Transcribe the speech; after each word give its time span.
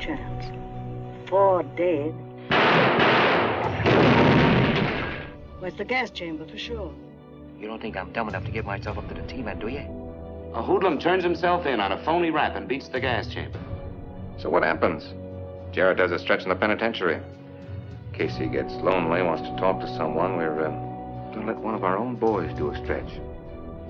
chance. 0.00 0.46
Four 1.28 1.62
dead. 1.76 2.14
Where's 5.60 5.74
the 5.74 5.84
gas 5.84 6.10
chamber 6.10 6.46
for 6.46 6.58
sure? 6.58 6.92
You 7.58 7.66
don't 7.66 7.80
think 7.80 7.96
I'm 7.96 8.10
dumb 8.12 8.28
enough 8.28 8.44
to 8.46 8.50
give 8.50 8.64
myself 8.64 8.96
up 8.96 9.06
to 9.08 9.14
the 9.14 9.22
T-Man, 9.22 9.58
do 9.58 9.68
you? 9.68 9.84
A 10.54 10.62
hoodlum 10.62 10.98
turns 10.98 11.22
himself 11.22 11.66
in 11.66 11.78
on 11.78 11.92
a 11.92 12.04
phony 12.04 12.30
rap 12.30 12.56
and 12.56 12.66
beats 12.66 12.88
the 12.88 12.98
gas 12.98 13.28
chamber. 13.28 13.60
So 14.38 14.48
what 14.48 14.62
happens? 14.62 15.04
Jarrett 15.72 15.98
does 15.98 16.10
a 16.10 16.18
stretch 16.18 16.42
in 16.42 16.48
the 16.48 16.56
penitentiary. 16.56 17.20
Casey 18.12 18.46
gets 18.46 18.72
lonely, 18.76 19.22
wants 19.22 19.42
to 19.42 19.54
talk 19.56 19.80
to 19.80 19.96
someone. 19.96 20.36
We're 20.36 20.66
uh, 20.66 20.70
going 21.32 21.46
to 21.46 21.52
let 21.52 21.60
one 21.60 21.74
of 21.74 21.84
our 21.84 21.96
own 21.96 22.16
boys 22.16 22.52
do 22.56 22.70
a 22.70 22.76
stretch. 22.82 23.20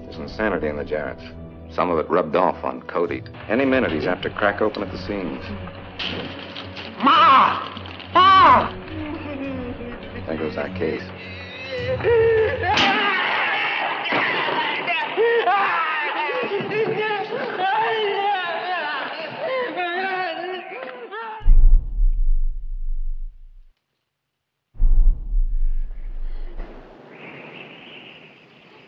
There's 0.02 0.16
insanity 0.16 0.66
in 0.66 0.76
the 0.76 0.84
Jarretts. 0.84 1.34
Some 1.74 1.90
of 1.90 1.98
it 1.98 2.10
rubbed 2.10 2.34
off 2.34 2.62
on 2.64 2.82
Cody. 2.82 3.22
Any 3.48 3.64
minute, 3.64 3.92
he's 3.92 4.06
apt 4.06 4.22
to 4.24 4.30
crack 4.30 4.60
open 4.60 4.82
at 4.82 4.90
the 4.90 4.98
seams. 4.98 5.44
Ma! 7.02 7.68
Ma! 8.14 8.72
There 10.26 10.36
goes 10.36 10.56
our 10.56 10.68
case. 10.70 11.02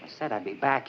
I 0.03 0.09
said 0.09 0.33
I'd 0.33 0.45
be 0.45 0.55
back. 0.55 0.89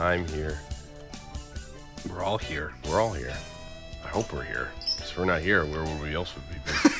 I'm 0.00 0.26
here. 0.28 0.58
We're 2.08 2.22
all 2.22 2.38
here. 2.38 2.72
We're 2.88 3.00
all 3.00 3.12
here. 3.12 3.36
I 4.02 4.08
hope 4.08 4.32
we're 4.32 4.44
here. 4.44 4.70
If 4.80 5.16
we're 5.16 5.26
not 5.26 5.42
here, 5.42 5.64
where 5.66 5.84
would 5.84 6.00
we 6.00 6.14
else 6.14 6.34
would 6.34 6.48
be? 6.48 6.56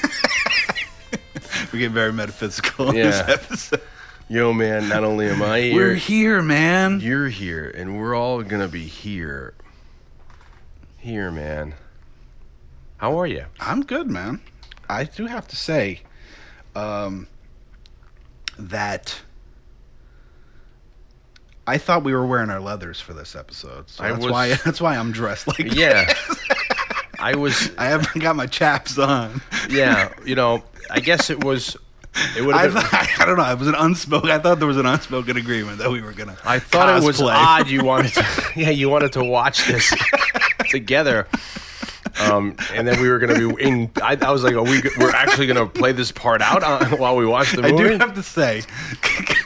We 1.73 1.78
get 1.78 1.93
very 1.93 2.12
metaphysical 2.12 2.89
in 2.89 2.97
this 2.97 3.21
episode. 3.28 3.81
Yo, 4.28 4.53
man, 4.53 4.89
not 4.89 5.05
only 5.05 5.28
am 5.28 5.43
I 5.43 5.61
here, 5.61 5.75
We're 5.75 5.95
here, 5.95 6.43
man. 6.43 7.01
you're 7.01 7.28
here, 7.28 7.69
and 7.69 7.98
we're 7.98 8.15
all 8.15 8.43
gonna 8.43 8.69
be 8.69 8.84
here. 8.87 9.55
Here, 10.98 11.31
man. 11.31 11.75
How 12.97 13.19
are 13.19 13.27
you? 13.27 13.45
I'm 13.61 13.83
good, 13.84 14.11
man. 14.11 14.41
I 14.89 15.05
do 15.05 15.27
have 15.27 15.47
to 15.48 15.56
say 15.56 16.01
um, 16.75 17.28
that 18.59 19.21
I 21.66 21.78
thought 21.78 22.03
we 22.05 22.12
were 22.12 22.27
wearing 22.27 22.50
our 22.50 22.61
leathers 22.61 23.00
for 23.00 23.12
this 23.12 23.36
episode. 23.36 23.89
So 23.91 24.03
I 24.05 24.11
that's 24.11 24.25
was- 24.25 24.33
why 24.33 24.48
that's 24.64 24.80
why 24.80 24.97
I'm 24.97 25.12
dressed 25.12 25.47
like 25.47 25.72
Yeah. 25.75 26.12
I 27.19 27.34
was. 27.36 27.70
I 27.77 27.84
haven't 27.86 28.22
got 28.22 28.34
my 28.34 28.47
chaps 28.47 28.98
on. 28.98 29.42
Yeah. 29.69 30.12
You 30.25 30.34
know. 30.34 30.64
I 30.91 31.00
guess 31.00 31.28
it 31.31 31.44
was. 31.44 31.76
It 32.37 32.43
would 32.44 32.54
I, 32.56 32.62
have 32.62 32.72
been. 32.72 32.82
thought, 32.82 33.09
I 33.21 33.26
don't 33.26 33.37
know. 33.37 33.44
It 33.53 33.59
was 33.59 33.69
an 33.69 33.75
unspoken. 33.76 34.31
I 34.31 34.38
thought 34.38 34.59
there 34.59 34.66
was 34.66 34.78
an 34.78 34.87
unspoken 34.87 35.37
agreement 35.37 35.78
that 35.78 35.91
we 35.91 36.00
were 36.00 36.12
gonna. 36.12 36.37
I 36.44 36.59
thought 36.59 37.00
it 37.00 37.06
was 37.06 37.21
cosplay. 37.21 37.34
odd 37.34 37.69
you 37.69 37.84
wanted 37.84 38.15
to 38.15 38.27
yeah, 38.56 38.71
you 38.71 38.88
wanted 38.88 39.12
to 39.12 39.22
watch 39.25 39.66
this 39.66 39.94
together. 40.71 41.28
Um, 42.21 42.56
and 42.75 42.88
then 42.88 43.00
we 43.00 43.09
were 43.09 43.19
gonna 43.19 43.38
be 43.54 43.62
in. 43.62 43.91
I, 44.03 44.16
I 44.21 44.31
was 44.32 44.42
like, 44.42 44.54
"Are 44.54 44.62
we? 44.65 44.82
We're 44.98 45.10
actually 45.15 45.47
gonna 45.47 45.66
play 45.66 45.92
this 45.92 46.10
part 46.10 46.42
out 46.42 46.62
on, 46.65 46.98
while 46.98 47.16
we 47.16 47.25
watch 47.27 47.53
the 47.53 47.62
movie." 47.62 47.75
I 47.75 47.88
do 47.91 47.98
have 47.98 48.15
to 48.15 48.22
say, 48.22 48.62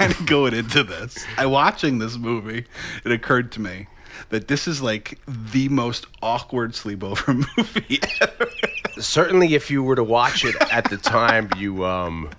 kind 0.08 0.20
of 0.20 0.26
going 0.26 0.54
into 0.54 0.84
this, 0.84 1.24
I 1.38 1.46
watching 1.46 1.98
this 1.98 2.16
movie, 2.16 2.66
it 3.04 3.12
occurred 3.12 3.52
to 3.52 3.60
me 3.60 3.86
that 4.28 4.48
this 4.48 4.68
is 4.68 4.82
like 4.82 5.18
the 5.26 5.68
most 5.68 6.06
awkward 6.22 6.72
sleepover 6.72 7.34
movie 7.56 8.00
ever. 8.20 8.50
Certainly, 8.98 9.54
if 9.54 9.70
you 9.70 9.82
were 9.82 9.96
to 9.96 10.04
watch 10.04 10.44
it 10.44 10.54
at 10.72 10.90
the 10.90 10.96
time, 10.96 11.50
you 11.56 11.84
um, 11.84 12.30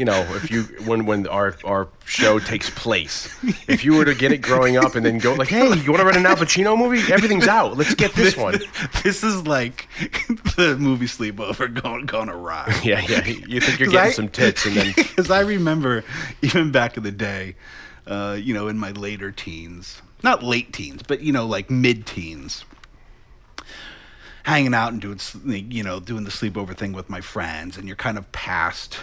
you 0.00 0.06
know, 0.06 0.22
if 0.34 0.50
you 0.50 0.62
when 0.86 1.04
when 1.04 1.26
our 1.26 1.54
our 1.62 1.86
show 2.06 2.38
takes 2.38 2.70
place, 2.70 3.28
if 3.68 3.84
you 3.84 3.94
were 3.94 4.06
to 4.06 4.14
get 4.14 4.32
it 4.32 4.38
growing 4.38 4.78
up 4.78 4.94
and 4.94 5.04
then 5.04 5.18
go 5.18 5.34
like, 5.34 5.48
"Hey, 5.48 5.66
you 5.66 5.92
want 5.92 5.98
to 5.98 6.04
rent 6.06 6.16
an 6.16 6.24
Al 6.24 6.36
Pacino 6.36 6.74
movie? 6.74 7.12
Everything's 7.12 7.46
out. 7.46 7.76
Let's 7.76 7.94
get 7.94 8.14
this 8.14 8.34
one." 8.34 8.58
This 9.02 9.22
is 9.22 9.46
like 9.46 9.88
the 10.56 10.74
movie 10.80 11.04
sleepover 11.04 11.82
going 11.82 12.06
going 12.06 12.30
awry. 12.30 12.74
Yeah, 12.82 13.00
yeah. 13.06 13.26
You 13.26 13.60
think 13.60 13.78
you're 13.78 13.90
getting 13.90 14.08
I- 14.08 14.12
some 14.12 14.30
tits, 14.30 14.64
and 14.64 14.74
then 14.74 14.94
Because 14.96 15.30
I 15.30 15.40
remember, 15.40 16.02
even 16.40 16.70
back 16.72 16.96
in 16.96 17.02
the 17.02 17.12
day, 17.12 17.56
uh, 18.06 18.38
you 18.40 18.54
know, 18.54 18.68
in 18.68 18.78
my 18.78 18.92
later 18.92 19.30
teens, 19.30 20.00
not 20.22 20.42
late 20.42 20.72
teens, 20.72 21.02
but 21.06 21.20
you 21.20 21.30
know, 21.30 21.44
like 21.44 21.68
mid 21.68 22.06
teens, 22.06 22.64
hanging 24.44 24.72
out 24.72 24.92
and 24.92 25.02
doing, 25.02 25.18
you 25.70 25.82
know, 25.82 26.00
doing 26.00 26.24
the 26.24 26.30
sleepover 26.30 26.74
thing 26.74 26.94
with 26.94 27.10
my 27.10 27.20
friends, 27.20 27.76
and 27.76 27.86
you're 27.86 27.96
kind 27.96 28.16
of 28.16 28.32
past 28.32 28.96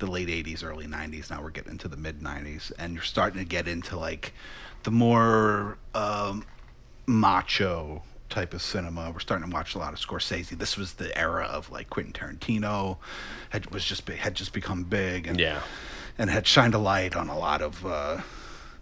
the 0.00 0.06
late 0.06 0.28
'80s, 0.28 0.64
early 0.64 0.86
'90s. 0.86 1.30
Now 1.30 1.42
we're 1.42 1.50
getting 1.50 1.72
into 1.72 1.88
the 1.88 1.96
mid 1.96 2.20
'90s, 2.20 2.72
and 2.78 2.94
you're 2.94 3.02
starting 3.02 3.38
to 3.38 3.46
get 3.46 3.68
into 3.68 3.96
like 3.96 4.34
the 4.82 4.90
more 4.90 5.78
um, 5.94 6.44
macho 7.06 8.02
type 8.28 8.54
of 8.54 8.62
cinema. 8.62 9.10
We're 9.10 9.20
starting 9.20 9.48
to 9.48 9.54
watch 9.54 9.74
a 9.74 9.78
lot 9.78 9.92
of 9.92 9.98
Scorsese. 9.98 10.56
This 10.56 10.76
was 10.76 10.94
the 10.94 11.16
era 11.16 11.44
of 11.44 11.70
like 11.70 11.90
Quentin 11.90 12.12
Tarantino 12.12 12.96
had 13.50 13.70
was 13.70 13.84
just 13.84 14.08
had 14.08 14.34
just 14.34 14.52
become 14.52 14.84
big 14.84 15.26
and 15.26 15.38
yeah, 15.38 15.60
and 16.18 16.30
had 16.30 16.46
shined 16.46 16.74
a 16.74 16.78
light 16.78 17.14
on 17.16 17.28
a 17.28 17.38
lot 17.38 17.60
of 17.60 17.84
uh, 17.84 18.20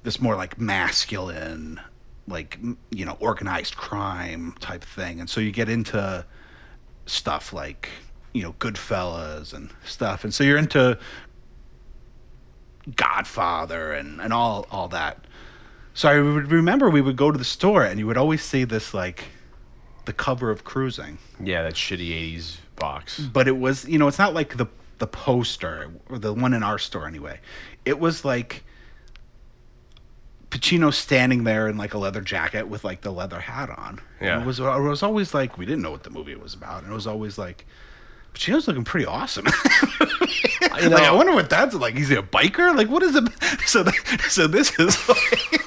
this 0.02 0.20
more 0.20 0.36
like 0.36 0.60
masculine, 0.60 1.80
like 2.26 2.58
you 2.90 3.04
know, 3.04 3.16
organized 3.20 3.76
crime 3.76 4.54
type 4.60 4.84
thing. 4.84 5.20
And 5.20 5.28
so 5.28 5.40
you 5.40 5.50
get 5.50 5.68
into 5.68 6.24
stuff 7.06 7.52
like 7.52 7.88
you 8.32 8.42
know, 8.42 8.52
Goodfellas 8.54 9.52
and 9.52 9.70
stuff. 9.84 10.24
And 10.24 10.32
so 10.34 10.44
you're 10.44 10.58
into 10.58 10.98
Godfather 12.96 13.92
and 13.92 14.20
and 14.20 14.32
all 14.32 14.66
all 14.70 14.88
that. 14.88 15.24
So 15.94 16.08
I 16.08 16.20
would 16.20 16.50
remember 16.50 16.88
we 16.88 17.00
would 17.00 17.16
go 17.16 17.30
to 17.30 17.38
the 17.38 17.44
store 17.44 17.84
and 17.84 17.98
you 17.98 18.06
would 18.06 18.16
always 18.16 18.42
see 18.42 18.64
this 18.64 18.94
like 18.94 19.24
the 20.04 20.12
cover 20.12 20.50
of 20.50 20.64
Cruising 20.64 21.18
yeah, 21.42 21.62
that 21.62 21.74
shitty 21.74 22.10
'80s 22.36 22.56
box. 22.76 23.18
but 23.20 23.46
it 23.48 23.58
was 23.58 23.86
you 23.86 23.98
know 23.98 24.08
it's 24.08 24.18
not 24.18 24.32
like 24.32 24.56
the 24.56 24.66
the 24.98 25.06
poster 25.06 25.90
or 26.08 26.18
the 26.18 26.32
one 26.32 26.54
in 26.54 26.62
our 26.62 26.78
store 26.78 27.06
anyway 27.06 27.38
it 27.84 27.98
was 28.00 28.24
like 28.24 28.64
Pacino 30.50 30.92
standing 30.94 31.44
there 31.44 31.68
in 31.68 31.76
like 31.76 31.92
a 31.92 31.98
leather 31.98 32.20
jacket 32.22 32.68
with 32.68 32.84
like 32.84 33.02
the 33.02 33.10
leather 33.10 33.40
hat 33.40 33.68
on 33.68 34.00
Yeah. 34.20 34.34
And 34.34 34.42
it 34.44 34.46
was 34.46 34.60
it 34.60 34.64
was 34.64 35.02
always 35.02 35.34
like 35.34 35.58
we 35.58 35.66
didn't 35.66 35.82
know 35.82 35.90
what 35.90 36.04
the 36.04 36.10
movie 36.10 36.34
was 36.36 36.54
about 36.54 36.84
and 36.84 36.92
it 36.92 36.94
was 36.94 37.06
always 37.06 37.36
like 37.36 37.66
Pacino's 38.38 38.69
looking 38.69 38.84
pretty 38.84 39.06
awesome. 39.06 39.47
You 40.81 40.91
know, 40.91 40.97
like 40.97 41.04
I 41.06 41.12
wonder 41.12 41.32
what 41.32 41.50
that's 41.50 41.75
like. 41.75 41.97
Is 41.97 42.09
he 42.09 42.15
a 42.15 42.22
biker? 42.22 42.76
Like 42.76 42.88
what 42.88 43.03
is 43.03 43.16
it? 43.16 43.25
So 43.66 43.82
th- 43.82 43.97
so 44.31 44.47
this 44.47 44.78
is 44.78 45.09
like, 45.09 45.60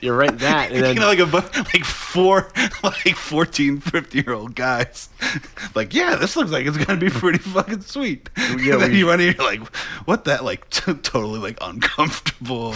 you 0.00 0.12
rent 0.12 0.40
that, 0.40 0.72
and 0.72 0.82
then 0.84 0.94
you 0.96 1.00
know 1.00 1.06
like 1.06 1.20
a 1.20 1.24
like 1.72 1.84
four 1.84 2.50
like 2.82 3.14
14 3.14 3.78
50 3.80 4.18
year 4.18 4.32
old 4.34 4.54
guys 4.56 5.08
like 5.76 5.94
yeah 5.94 6.16
this 6.16 6.34
looks 6.36 6.50
like 6.50 6.66
it's 6.66 6.76
gonna 6.76 6.98
be 6.98 7.08
pretty 7.08 7.38
fucking 7.38 7.82
sweet 7.82 8.28
Yeah, 8.36 8.72
and 8.74 8.82
then 8.82 8.90
we- 8.90 8.98
you 8.98 9.08
run 9.08 9.20
in 9.20 9.34
you're 9.34 9.44
like 9.46 9.64
what 10.06 10.24
that 10.24 10.44
like 10.44 10.68
t- 10.70 10.92
totally 10.94 11.38
like 11.38 11.56
uncomfortable 11.60 12.74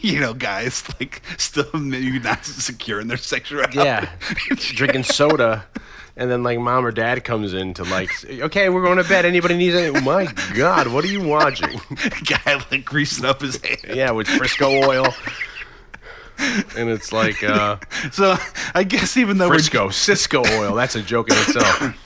you 0.00 0.18
know 0.18 0.32
guys 0.32 0.82
like 0.98 1.20
still 1.36 1.68
maybe 1.74 2.18
not 2.18 2.44
secure 2.46 3.00
in 3.00 3.08
their 3.08 3.18
sexuality 3.18 3.78
yeah, 3.78 4.10
drinking 4.56 5.02
soda, 5.04 5.66
and 6.16 6.30
then 6.30 6.42
like 6.42 6.58
mom 6.58 6.86
or 6.86 6.90
dad 6.90 7.24
comes 7.24 7.52
in 7.52 7.74
to 7.74 7.84
like, 7.84 8.10
say, 8.10 8.42
okay, 8.42 8.68
we're 8.68 8.82
going 8.82 8.98
to 8.98 9.08
bed. 9.08 9.24
Anybody 9.24 9.56
needs 9.56 9.74
anything? 9.74 10.04
My 10.04 10.32
God, 10.54 10.88
what 10.88 11.04
are 11.04 11.08
you 11.08 11.22
watching? 11.22 11.80
guy 12.24 12.62
like 12.70 12.84
greasing 12.84 13.24
up 13.24 13.42
his 13.42 13.60
hand 13.64 13.78
yeah, 13.94 14.10
with 14.10 14.26
Frisco 14.26 14.68
oil, 14.88 15.06
and 16.76 16.88
it's 16.88 17.12
like 17.12 17.42
uh, 17.42 17.76
so 18.12 18.36
i 18.74 18.84
guess 18.84 19.16
even 19.16 19.38
though 19.38 19.48
Frisco 19.48 19.90
Cisco 19.90 20.44
oil. 20.44 20.74
That's 20.74 20.94
a 20.94 21.02
joke 21.02 21.30
in 21.30 21.36
itself. 21.36 21.96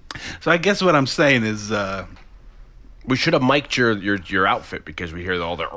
so 0.40 0.50
i 0.50 0.56
guess 0.56 0.82
what 0.82 0.96
i'm 0.96 1.06
saying 1.06 1.44
is 1.44 1.70
uh 1.70 2.06
We 3.06 3.16
should 3.16 3.34
have 3.34 3.42
mic'd 3.42 3.76
your 3.76 3.92
your 3.92 4.16
your 4.26 4.46
outfit 4.46 4.84
because 4.84 5.12
we 5.12 5.22
hear 5.22 5.40
all 5.42 5.56
the. 5.56 5.66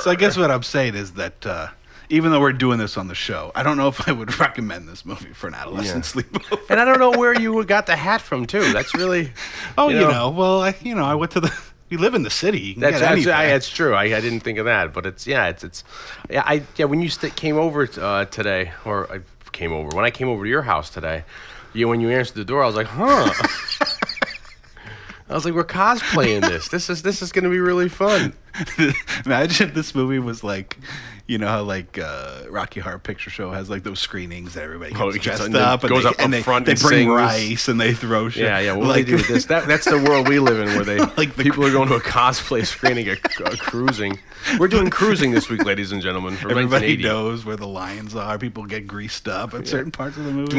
So 0.00 0.10
I 0.10 0.16
guess 0.16 0.36
what 0.36 0.50
I'm 0.50 0.62
saying 0.62 0.96
is 0.96 1.12
that 1.12 1.46
uh, 1.46 1.68
even 2.08 2.30
though 2.30 2.40
we're 2.40 2.52
doing 2.52 2.78
this 2.78 2.96
on 2.96 3.08
the 3.08 3.14
show, 3.14 3.50
I 3.54 3.62
don't 3.62 3.76
know 3.76 3.88
if 3.88 4.08
I 4.08 4.12
would 4.12 4.38
recommend 4.40 4.88
this 4.88 5.04
movie 5.04 5.32
for 5.32 5.48
an 5.48 5.54
adolescent 5.54 6.04
sleepover. 6.04 6.60
And 6.68 6.80
I 6.80 6.84
don't 6.84 6.98
know 6.98 7.18
where 7.18 7.38
you 7.38 7.64
got 7.64 7.86
the 7.86 7.96
hat 7.96 8.20
from 8.20 8.46
too. 8.46 8.72
That's 8.72 8.94
really. 8.94 9.32
Oh, 9.76 9.88
you 9.88 10.00
know, 10.00 10.30
well, 10.30 10.62
I, 10.62 10.74
you 10.82 10.94
know, 10.94 11.04
I 11.04 11.14
went 11.14 11.32
to 11.32 11.40
the. 11.40 11.52
We 11.90 11.98
live 11.98 12.14
in 12.14 12.22
the 12.22 12.30
city. 12.30 12.60
You 12.60 12.72
can 12.74 12.80
That's 12.80 12.98
that's. 12.98 13.26
I, 13.26 13.46
that's 13.48 13.68
true. 13.68 13.94
I, 13.94 14.04
I 14.04 14.20
didn't 14.20 14.40
think 14.40 14.58
of 14.58 14.64
that, 14.64 14.92
but 14.94 15.04
it's 15.04 15.26
yeah, 15.26 15.48
it's 15.48 15.62
it's 15.62 15.84
yeah. 16.30 16.42
I 16.44 16.62
yeah 16.76 16.86
when 16.86 17.02
you 17.02 17.10
st- 17.10 17.36
came 17.36 17.56
over 17.56 17.88
uh, 18.00 18.24
today, 18.24 18.72
or 18.86 19.12
I 19.12 19.20
came 19.52 19.70
over 19.72 19.94
when 19.94 20.04
I 20.04 20.10
came 20.10 20.28
over 20.28 20.44
to 20.44 20.50
your 20.50 20.62
house 20.62 20.88
today. 20.88 21.24
You 21.74 21.86
when 21.86 22.00
you 22.00 22.08
answered 22.10 22.36
the 22.36 22.44
door, 22.44 22.64
I 22.64 22.66
was 22.66 22.74
like, 22.74 22.86
huh. 22.86 23.30
I 25.28 25.34
was 25.34 25.44
like, 25.44 25.54
we're 25.54 25.64
cosplaying 25.64 26.42
this. 26.42 26.68
This 26.68 26.90
is 26.90 27.02
this 27.02 27.22
is 27.22 27.32
going 27.32 27.44
to 27.44 27.50
be 27.50 27.58
really 27.58 27.88
fun. 27.88 28.34
Imagine 29.24 29.68
if 29.68 29.74
this 29.74 29.94
movie 29.94 30.18
was 30.18 30.44
like, 30.44 30.78
you 31.26 31.38
know 31.38 31.46
how 31.48 31.62
like 31.62 31.98
uh, 31.98 32.42
Rocky 32.50 32.80
Horror 32.80 32.98
Picture 32.98 33.30
Show 33.30 33.50
has 33.50 33.70
like 33.70 33.82
those 33.82 33.98
screenings 33.98 34.54
that 34.54 34.62
everybody 34.64 34.90
gets 34.90 35.02
Oh, 35.02 35.10
gets- 35.12 35.24
dressed 35.24 35.42
and 35.44 35.56
up 35.56 35.82
and 35.82 35.90
goes 35.90 36.02
they, 36.02 36.08
up 36.10 36.14
and 36.18 36.26
up 36.26 36.30
they, 36.32 36.42
front 36.42 36.66
they 36.66 36.72
and 36.72 36.78
they 36.80 36.82
bring 36.86 37.08
sings. 37.08 37.10
rice 37.16 37.68
and 37.68 37.80
they 37.80 37.94
throw 37.94 38.28
shit. 38.28 38.42
Yeah, 38.44 38.58
yeah. 38.58 38.72
What 38.74 38.88
like, 38.88 39.06
do 39.06 39.12
they 39.12 39.16
do 39.16 39.16
with 39.16 39.28
this? 39.28 39.46
That, 39.46 39.66
that's 39.66 39.86
the 39.86 39.98
world 39.98 40.28
we 40.28 40.38
live 40.38 40.58
in, 40.60 40.74
where 40.74 40.84
they 40.84 40.98
Like 40.98 41.34
the 41.34 41.42
people 41.42 41.64
are 41.64 41.72
going 41.72 41.88
to 41.88 41.94
a 41.94 42.00
cosplay 42.00 42.66
screening, 42.66 43.08
a, 43.08 43.12
a 43.44 43.56
cruising. 43.56 44.18
We're 44.58 44.68
doing 44.68 44.90
cruising 44.90 45.30
this 45.30 45.48
week, 45.48 45.64
ladies 45.64 45.92
and 45.92 46.02
gentlemen. 46.02 46.36
For 46.36 46.50
Everybody 46.50 46.96
knows 46.98 47.46
where 47.46 47.56
the 47.56 47.66
lions 47.66 48.14
are. 48.14 48.38
People 48.38 48.66
get 48.66 48.86
greased 48.86 49.26
up 49.26 49.54
at 49.54 49.66
certain 49.66 49.90
parts 49.90 50.18
of 50.18 50.24
the 50.24 50.30
movie. 50.32 50.52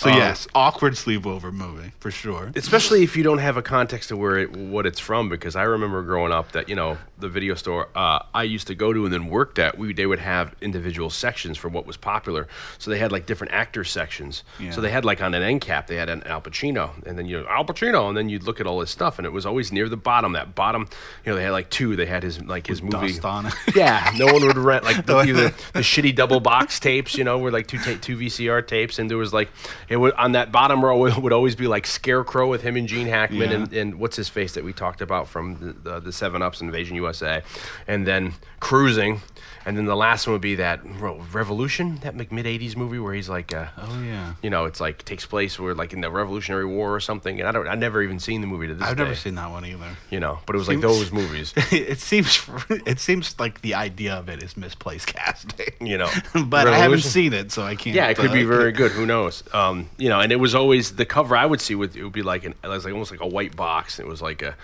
So 0.00 0.08
um, 0.08 0.16
yes, 0.16 0.48
awkward 0.54 0.94
sleepover 0.94 1.52
movie 1.52 1.92
for 2.00 2.10
sure. 2.10 2.52
Especially 2.54 3.02
if 3.02 3.18
you 3.18 3.22
don't 3.22 3.36
have 3.36 3.58
a 3.58 3.62
context 3.62 4.10
of 4.10 4.16
where 4.16 4.38
it, 4.38 4.56
what 4.56 4.86
it's 4.86 4.98
from, 4.98 5.28
because 5.28 5.56
I 5.56 5.64
remember 5.64 6.02
growing 6.02 6.32
up 6.32 6.52
that 6.52 6.70
you 6.70 6.74
know 6.74 6.96
the 7.18 7.28
video 7.28 7.54
store 7.54 7.90
uh, 7.94 8.20
I 8.32 8.44
used 8.44 8.66
to 8.68 8.74
go 8.74 8.94
to 8.94 9.04
and 9.04 9.12
then 9.12 9.26
worked 9.26 9.58
at, 9.58 9.76
we 9.76 9.92
they 9.92 10.06
would 10.06 10.18
have 10.18 10.54
individual 10.62 11.10
sections 11.10 11.58
for 11.58 11.68
what 11.68 11.84
was 11.84 11.98
popular. 11.98 12.48
So 12.78 12.90
they 12.90 12.96
had 12.96 13.12
like 13.12 13.26
different 13.26 13.52
actor 13.52 13.84
sections. 13.84 14.42
Yeah. 14.58 14.70
So 14.70 14.80
they 14.80 14.90
had 14.90 15.04
like 15.04 15.20
on 15.20 15.34
an 15.34 15.42
end 15.42 15.60
cap, 15.60 15.86
they 15.86 15.96
had 15.96 16.08
an 16.08 16.22
Al 16.22 16.40
Pacino, 16.40 16.92
and 17.06 17.18
then 17.18 17.26
you 17.26 17.38
know, 17.38 17.46
Al 17.46 17.66
Pacino, 17.66 18.08
and 18.08 18.16
then 18.16 18.30
you'd 18.30 18.44
look 18.44 18.58
at 18.58 18.66
all 18.66 18.80
his 18.80 18.88
stuff, 18.88 19.18
and 19.18 19.26
it 19.26 19.32
was 19.32 19.44
always 19.44 19.70
near 19.70 19.90
the 19.90 19.98
bottom. 19.98 20.32
That 20.32 20.54
bottom, 20.54 20.88
you 21.26 21.32
know, 21.32 21.36
they 21.36 21.44
had 21.44 21.52
like 21.52 21.68
two. 21.68 21.94
They 21.94 22.06
had 22.06 22.22
his 22.22 22.42
like 22.42 22.66
his 22.66 22.80
With 22.80 22.94
movie. 22.94 23.12
Yeah, 23.76 24.10
no 24.16 24.32
one 24.32 24.46
would 24.46 24.56
rent 24.56 24.84
like 24.84 24.96
the, 25.06 25.24
the, 25.24 25.54
the 25.74 25.80
shitty 25.80 26.14
double 26.16 26.40
box 26.40 26.80
tapes, 26.80 27.18
you 27.18 27.24
know, 27.24 27.38
were 27.38 27.50
like 27.50 27.66
two 27.66 27.76
ta- 27.78 27.98
two 28.00 28.16
VCR 28.16 28.66
tapes, 28.66 28.98
and 28.98 29.10
there 29.10 29.18
was 29.18 29.34
like 29.34 29.50
it 29.90 29.96
would 29.96 30.14
on 30.14 30.32
that 30.32 30.50
bottom 30.50 30.82
row 30.82 30.96
would, 31.02 31.16
would 31.18 31.32
always 31.34 31.54
be 31.56 31.66
like 31.66 31.86
Scarecrow 31.86 32.48
with 32.48 32.62
him 32.62 32.76
and 32.76 32.88
Gene 32.88 33.06
Hackman 33.08 33.50
Yeah. 33.50 33.56
and, 33.56 33.72
and 33.74 33.94
what's 33.96 34.16
his 34.16 34.30
face 34.30 34.54
that 34.54 34.64
we 34.64 34.72
talked 34.72 35.02
about 35.02 35.28
from 35.28 35.56
the 35.60 35.90
the, 35.90 36.00
the 36.00 36.12
Seven 36.12 36.40
Ups 36.40 36.62
Invasion 36.62 36.96
USA, 36.96 37.42
and 37.86 38.06
then 38.06 38.32
Cruising, 38.60 39.20
and 39.70 39.78
then 39.78 39.86
the 39.86 39.94
last 39.94 40.26
one 40.26 40.32
would 40.32 40.42
be 40.42 40.56
that 40.56 40.80
Revolution, 40.84 41.98
that 42.02 42.16
mid 42.16 42.44
'80s 42.44 42.74
movie 42.76 42.98
where 42.98 43.14
he's 43.14 43.28
like, 43.28 43.54
uh, 43.54 43.68
Oh 43.78 44.02
yeah. 44.02 44.34
you 44.42 44.50
know, 44.50 44.64
it's 44.64 44.80
like 44.80 45.04
takes 45.04 45.24
place 45.26 45.60
where 45.60 45.76
like 45.76 45.92
in 45.92 46.00
the 46.00 46.10
Revolutionary 46.10 46.66
War 46.66 46.92
or 46.92 46.98
something, 46.98 47.38
and 47.38 47.48
I 47.48 47.52
don't, 47.52 47.68
I've 47.68 47.78
never 47.78 48.02
even 48.02 48.18
seen 48.18 48.40
the 48.40 48.48
movie 48.48 48.66
to 48.66 48.74
this 48.74 48.82
day. 48.82 48.90
I've 48.90 48.96
day, 48.96 49.04
never 49.04 49.14
seen 49.14 49.36
that 49.36 49.48
one 49.48 49.64
either. 49.64 49.96
you 50.10 50.18
know, 50.18 50.40
but 50.44 50.56
it 50.56 50.58
was 50.58 50.66
like 50.66 50.80
those 50.80 51.12
movies, 51.12 51.54
it 51.70 52.00
seems 52.00 52.44
it 52.68 52.98
seems 52.98 53.38
like 53.38 53.60
the 53.60 53.74
idea 53.74 54.14
of 54.14 54.28
it 54.28 54.42
is 54.42 54.56
misplaced 54.56 55.06
casting. 55.06 55.68
you 55.80 55.98
know, 55.98 56.10
but 56.46 56.66
I 56.66 56.76
haven't 56.76 57.02
seen 57.02 57.32
it, 57.32 57.52
so 57.52 57.62
I 57.62 57.76
can't. 57.76 57.94
Yeah, 57.94 58.08
it 58.08 58.16
could 58.16 58.32
be 58.32 58.42
uh, 58.42 58.48
very 58.48 58.72
good. 58.72 58.90
Who 58.90 59.06
knows? 59.06 59.44
Um, 59.54 59.88
you 59.98 60.08
know, 60.08 60.18
and 60.18 60.32
it 60.32 60.36
was 60.40 60.56
always 60.56 60.96
the 60.96 61.06
cover 61.06 61.36
I 61.36 61.46
would 61.46 61.60
see 61.60 61.76
with 61.76 61.94
it 61.94 62.02
would 62.02 62.12
be 62.12 62.22
like 62.22 62.44
an 62.44 62.54
it 62.64 62.68
was 62.68 62.84
like 62.84 62.92
almost 62.92 63.12
like 63.12 63.20
a 63.20 63.28
white 63.28 63.54
box. 63.54 63.98
And 64.00 64.08
it 64.08 64.10
was 64.10 64.20
like 64.20 64.42
a 64.42 64.56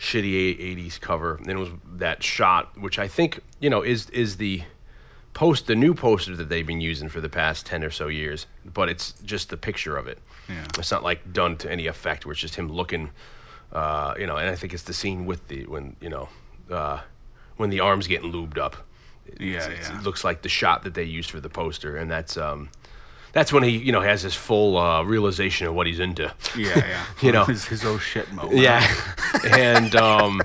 shitty 0.00 0.58
'80s 0.76 0.98
cover, 1.00 1.36
and 1.36 1.48
it 1.50 1.56
was 1.56 1.68
that 1.98 2.22
shot, 2.22 2.76
which 2.80 2.98
I 2.98 3.06
think 3.06 3.40
you 3.60 3.70
know 3.70 3.82
is 3.82 4.08
is 4.10 4.38
the 4.38 4.62
post 5.34 5.66
the 5.68 5.76
new 5.76 5.94
poster 5.94 6.34
that 6.34 6.48
they've 6.48 6.66
been 6.66 6.80
using 6.80 7.08
for 7.08 7.20
the 7.20 7.28
past 7.28 7.66
ten 7.66 7.84
or 7.84 7.90
so 7.90 8.08
years. 8.08 8.46
But 8.64 8.88
it's 8.88 9.12
just 9.24 9.50
the 9.50 9.56
picture 9.56 9.96
of 9.96 10.08
it. 10.08 10.18
Yeah. 10.48 10.64
It's 10.78 10.90
not 10.90 11.02
like 11.04 11.32
done 11.32 11.56
to 11.58 11.70
any 11.70 11.86
effect. 11.86 12.24
Where 12.26 12.32
it's 12.32 12.40
just 12.40 12.56
him 12.56 12.68
looking, 12.72 13.10
uh, 13.72 14.14
you 14.18 14.26
know. 14.26 14.36
And 14.36 14.48
I 14.48 14.56
think 14.56 14.72
it's 14.74 14.82
the 14.84 14.94
scene 14.94 15.26
with 15.26 15.46
the 15.48 15.66
when 15.66 15.96
you 16.00 16.08
know 16.08 16.28
uh, 16.70 17.00
when 17.56 17.70
the 17.70 17.80
arms 17.80 18.06
getting 18.06 18.32
lubed 18.32 18.58
up. 18.58 18.76
Yeah, 19.38 19.58
it's- 19.70 19.88
yeah. 19.90 19.98
It 19.98 20.02
looks 20.02 20.24
like 20.24 20.42
the 20.42 20.48
shot 20.48 20.82
that 20.82 20.94
they 20.94 21.04
used 21.04 21.30
for 21.30 21.40
the 21.40 21.50
poster, 21.50 21.96
and 21.96 22.10
that's 22.10 22.36
um, 22.36 22.70
that's 23.32 23.52
when 23.52 23.62
he 23.62 23.70
you 23.78 23.92
know 23.92 24.00
has 24.00 24.22
his 24.22 24.34
full 24.34 24.76
uh, 24.76 25.02
realization 25.02 25.66
of 25.66 25.74
what 25.74 25.86
he's 25.86 26.00
into. 26.00 26.32
Yeah, 26.56 26.78
yeah. 26.78 27.04
You 27.22 27.32
know. 27.32 27.44
his, 27.44 27.64
his 27.66 27.84
oh 27.84 27.98
shit 27.98 28.30
moment. 28.32 28.56
Yeah, 28.58 28.86
and 29.50 29.94
um, 29.96 30.40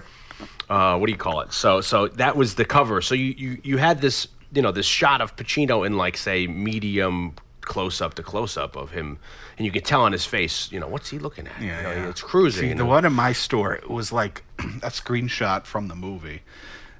uh, 0.69 0.97
what 0.97 1.07
do 1.07 1.11
you 1.11 1.17
call 1.17 1.41
it? 1.41 1.53
So 1.53 1.81
so 1.81 2.07
that 2.09 2.35
was 2.35 2.55
the 2.55 2.65
cover. 2.65 3.01
So 3.01 3.15
you 3.15 3.33
you 3.37 3.57
you 3.63 3.77
had 3.77 4.01
this 4.01 4.27
you 4.53 4.61
know 4.61 4.71
this 4.71 4.85
shot 4.85 5.21
of 5.21 5.35
Pacino 5.35 5.85
in 5.85 5.97
like 5.97 6.17
say 6.17 6.47
medium 6.47 7.33
close 7.61 7.99
up 7.99 8.13
to 8.13 8.21
close 8.23 8.57
up 8.57 8.75
of 8.75 8.91
him, 8.91 9.17
and 9.57 9.65
you 9.65 9.71
can 9.71 9.81
tell 9.81 10.01
on 10.03 10.11
his 10.11 10.23
face, 10.23 10.71
you 10.71 10.79
know, 10.79 10.87
what's 10.87 11.09
he 11.09 11.17
looking 11.17 11.47
at? 11.47 11.59
Yeah, 11.59 11.77
You 11.77 11.83
know, 11.83 11.91
yeah. 12.03 12.09
it's 12.09 12.21
cruising. 12.21 12.69
See, 12.69 12.73
the 12.75 12.83
it- 12.83 12.87
one 12.87 13.05
in 13.05 13.13
my 13.13 13.31
store 13.31 13.73
it 13.73 13.89
was 13.89 14.11
like 14.11 14.43
a 14.59 14.89
screenshot 14.91 15.65
from 15.65 15.87
the 15.87 15.95
movie, 15.95 16.41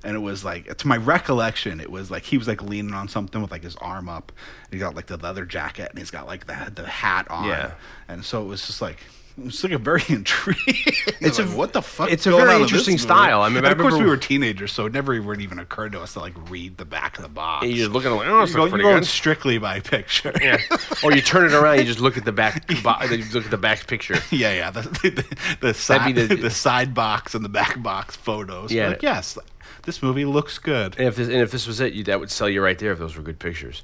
and 0.06 0.16
it 0.16 0.20
was 0.20 0.46
like 0.46 0.78
to 0.78 0.88
my 0.88 0.98
recollection, 0.98 1.82
it 1.82 1.92
was 1.92 2.10
like 2.12 2.24
he 2.24 2.38
was 2.38 2.48
like 2.48 2.62
leaning 2.62 2.94
on 2.94 3.08
something 3.10 3.42
with 3.42 3.52
like 3.52 3.64
his 3.64 3.76
arm 3.78 4.08
up. 4.08 4.32
And 4.66 4.74
he 4.74 4.80
got 4.80 4.96
like 4.96 5.08
the 5.08 5.18
leather 5.18 5.46
jacket, 5.46 5.90
and 5.90 6.00
he's 6.00 6.12
got 6.12 6.28
like 6.28 6.48
the 6.48 6.72
the 6.74 6.88
hat 6.88 7.30
on. 7.30 7.48
Yeah. 7.50 7.72
and 8.08 8.24
so 8.24 8.42
it 8.44 8.48
was 8.48 8.66
just 8.66 8.82
like. 8.82 9.00
It 9.38 9.44
was 9.44 9.62
like 9.66 9.74
a 9.74 9.78
very 9.78 10.02
intriguing. 10.08 10.94
It's 11.20 11.40
like, 11.40 11.50
a- 11.50 11.58
what 11.58 11.74
the 11.74 11.82
fuck? 11.82 12.10
it's 12.10 12.26
a 12.26 12.32
very 12.32 12.62
interesting 12.62 12.98
style. 12.98 13.42
I 13.42 13.50
mean, 13.50 13.66
I 13.66 13.72
of 13.72 13.78
course 13.78 13.96
we 13.96 14.06
were 14.06 14.16
teenagers, 14.16 14.72
so 14.72 14.86
it 14.86 14.94
never 14.94 15.14
even 15.14 15.42
even 15.42 15.60
occurred 15.60 15.92
to 15.92 16.00
us 16.00 16.14
to 16.14 16.22
like 16.22 16.34
read 16.50 16.78
the 16.78 16.86
back 16.86 17.18
of 17.18 17.24
the 17.24 17.28
box. 17.30 17.68
you're 17.68 17.90
looking 17.90 18.12
like, 18.12 18.28
oh, 18.30 18.46
You're 18.46 18.70
going, 18.70 18.80
you're 18.80 19.04
strictly 19.04 19.58
by 19.58 19.82
picture. 19.82 20.32
Yeah. 20.42 20.56
or 21.04 21.12
you 21.14 21.20
turn 21.22 21.44
it 21.48 21.54
around, 21.54 21.80
you 21.80 21.84
just 21.84 22.00
look 22.00 22.16
at 22.18 22.24
the 22.24 22.32
back, 22.32 22.66
bo- 22.82 22.96
you 23.12 23.26
look 23.34 23.44
at 23.44 23.52
the 23.52 23.58
back 23.58 23.86
picture. 23.88 24.16
Yeah, 24.32 24.54
yeah. 24.54 24.72
The, 24.72 24.82
the, 24.84 25.38
the, 25.60 25.74
side, 25.74 26.16
the, 26.16 26.28
the- 26.34 26.50
side 26.50 26.94
box 26.94 27.36
and 27.36 27.44
the 27.44 27.50
back 27.50 27.84
box 27.84 28.16
photos. 28.16 28.72
Yeah. 28.72 28.88
Like, 28.88 29.02
yes, 29.04 29.38
this 29.86 30.02
movie 30.04 30.26
looks 30.26 30.58
good. 30.58 30.96
And 30.98 31.08
if 31.08 31.16
this, 31.16 31.28
and 31.28 31.38
if 31.38 31.52
this 31.52 31.68
was 31.68 31.80
it, 31.80 31.94
you, 31.94 32.04
that 32.06 32.20
would 32.20 32.32
sell 32.32 32.50
you 32.50 32.62
right 32.62 32.78
there 32.78 32.92
if 32.92 33.00
those 33.00 33.16
were 33.16 33.24
good 33.24 33.40
pictures. 33.40 33.84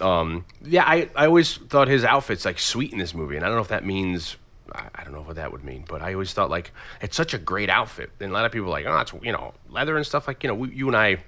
Um, 0.00 0.44
yeah, 0.62 0.84
I, 0.84 1.10
I 1.16 1.26
always 1.26 1.56
thought 1.56 1.88
his 1.88 2.04
outfit's 2.04 2.44
like 2.44 2.58
sweet 2.58 2.92
in 2.92 2.98
this 2.98 3.14
movie, 3.14 3.36
and 3.36 3.44
I 3.44 3.48
don't 3.48 3.56
know 3.56 3.62
if 3.62 3.68
that 3.68 3.84
means 3.84 4.36
I, 4.72 4.88
I 4.94 5.04
don't 5.04 5.12
know 5.12 5.22
what 5.22 5.36
that 5.36 5.50
would 5.52 5.64
mean, 5.64 5.84
but 5.88 6.02
I 6.02 6.12
always 6.12 6.32
thought 6.32 6.50
like 6.50 6.70
it's 7.00 7.16
such 7.16 7.34
a 7.34 7.38
great 7.38 7.70
outfit, 7.70 8.10
and 8.20 8.30
a 8.30 8.34
lot 8.34 8.44
of 8.44 8.52
people 8.52 8.68
are 8.68 8.70
like, 8.70 8.86
oh, 8.86 8.98
it's 8.98 9.12
you 9.22 9.32
know 9.32 9.54
leather 9.70 9.96
and 9.96 10.06
stuff. 10.06 10.28
Like 10.28 10.42
you 10.44 10.48
know, 10.48 10.54
we, 10.54 10.70
you 10.70 10.86
and 10.86 10.96
I 10.96 11.18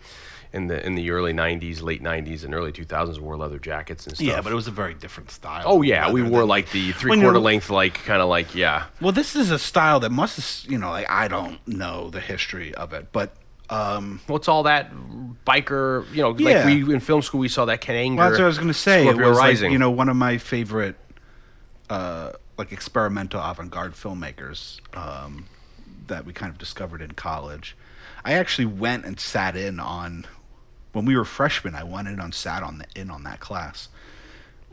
in 0.53 0.67
the 0.67 0.85
in 0.85 0.95
the 0.95 1.11
early 1.11 1.33
'90s, 1.33 1.83
late 1.83 2.03
'90s, 2.03 2.45
and 2.45 2.55
early 2.55 2.73
2000s 2.73 3.19
wore 3.19 3.37
leather 3.37 3.59
jackets 3.59 4.07
and 4.07 4.17
stuff. 4.17 4.27
Yeah, 4.27 4.41
but 4.41 4.53
it 4.53 4.57
was 4.57 4.67
a 4.67 4.73
very 4.73 4.95
different 4.95 5.31
style. 5.31 5.62
oh 5.67 5.83
yeah, 5.83 6.11
we 6.11 6.23
wore 6.23 6.41
than- 6.41 6.49
like 6.49 6.71
the 6.71 6.93
three 7.00 7.21
quarter 7.21 7.39
length, 7.39 7.71
like 7.71 7.95
kind 7.95 8.23
of 8.23 8.29
like 8.29 8.55
yeah. 8.55 8.87
Well, 9.00 9.12
this 9.12 9.35
is 9.35 9.50
a 9.50 9.59
style 9.59 10.00
that 10.00 10.11
must, 10.11 10.69
you 10.69 10.79
know, 10.79 10.91
like 10.91 11.11
I 11.11 11.29
don't 11.29 11.67
know 11.67 12.11
the 12.11 12.21
history 12.21 12.75
of 12.75 12.93
it, 12.93 13.09
but 13.12 13.35
um, 13.71 14.21
What's 14.27 14.49
all 14.49 14.65
that 14.65 14.93
biker? 15.47 16.05
You 16.15 16.23
know, 16.23 16.37
Yeah. 16.39 16.65
like 16.65 16.65
we 16.87 16.95
in 16.95 17.00
film 17.00 17.23
school 17.23 17.41
we 17.41 17.49
saw 17.49 17.65
that 17.67 17.81
Ken 17.81 17.97
Anger. 17.97 18.17
well, 18.19 18.29
that's 18.31 18.39
what 18.39 18.45
I 18.45 18.49
was 18.49 18.59
going 18.59 18.69
to 18.69 18.75
say. 18.75 19.03
It 19.07 19.11
Scorpio 19.11 19.29
was 19.29 19.39
like, 19.39 19.47
Rising. 19.47 19.73
you 19.73 19.79
know 19.79 19.91
one 19.91 20.09
of 20.09 20.17
my 20.17 20.39
favorite, 20.39 20.97
uh, 21.89 22.33
like 22.59 22.73
experimental 22.73 23.41
avant-garde 23.41 23.95
filmmakers 23.95 24.81
um, 24.97 25.47
that 26.09 26.25
we 26.27 26.33
kind 26.33 26.50
of 26.53 26.59
discovered 26.59 27.00
in 27.03 27.12
college. 27.12 27.77
I 28.25 28.33
actually 28.35 28.67
went 28.67 29.05
and 29.07 29.19
sat 29.19 29.57
in 29.57 29.81
on 29.81 30.27
when 30.93 31.05
we 31.05 31.17
were 31.17 31.25
freshmen. 31.25 31.75
I 31.75 31.85
went 31.85 32.09
in 32.09 32.21
on 32.21 32.33
sat 32.33 32.62
on 32.62 32.79
the, 32.79 32.85
in 32.95 33.11
on 33.11 33.23
that 33.25 33.41
class 33.41 33.89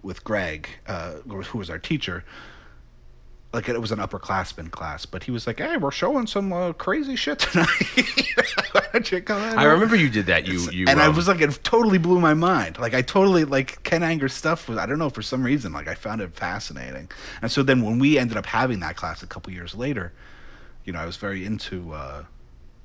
with 0.02 0.24
Greg, 0.24 0.68
uh, 0.88 1.14
who 1.28 1.58
was 1.58 1.70
our 1.70 1.80
teacher. 1.80 2.24
Like 3.58 3.70
it 3.70 3.82
was 3.82 3.92
an 3.92 3.98
upperclassman 3.98 4.70
class, 4.70 5.08
but 5.08 5.24
he 5.24 5.32
was 5.32 5.48
like, 5.48 5.58
"Hey, 5.58 5.78
we're 5.78 5.90
showing 5.90 6.28
some 6.28 6.54
uh, 6.54 6.74
crazy 6.74 7.16
shit 7.16 7.40
tonight. 7.40 7.68
Why 8.72 8.82
don't 8.94 9.12
you 9.12 9.20
come 9.20 9.42
in?" 9.42 9.58
I 9.58 9.64
remember 9.64 9.96
you 9.96 10.10
did 10.12 10.28
that. 10.28 10.46
You 10.46 10.70
you 10.70 10.86
and 10.88 11.02
I 11.02 11.08
um, 11.08 11.16
was 11.16 11.28
like, 11.28 11.42
it 11.42 11.60
totally 11.64 11.98
blew 11.98 12.20
my 12.20 12.36
mind. 12.36 12.78
Like 12.78 12.94
I 12.94 13.02
totally 13.02 13.46
like 13.46 13.82
Ken 13.82 14.04
Anger's 14.04 14.36
stuff 14.36 14.70
was 14.70 14.78
I 14.78 14.86
don't 14.86 15.00
know 15.00 15.10
for 15.10 15.24
some 15.24 15.42
reason 15.42 15.74
like 15.74 15.88
I 15.88 15.96
found 15.96 16.22
it 16.22 16.36
fascinating. 16.36 17.10
And 17.42 17.52
so 17.52 17.64
then 17.64 17.82
when 17.82 17.98
we 17.98 18.20
ended 18.20 18.38
up 18.38 18.46
having 18.46 18.80
that 18.82 18.96
class 18.96 19.24
a 19.24 19.28
couple 19.28 19.52
years 19.52 19.74
later, 19.74 20.14
you 20.86 20.94
know, 20.94 21.00
I 21.00 21.08
was 21.08 21.18
very 21.18 21.44
into 21.44 21.94
uh, 21.94 22.26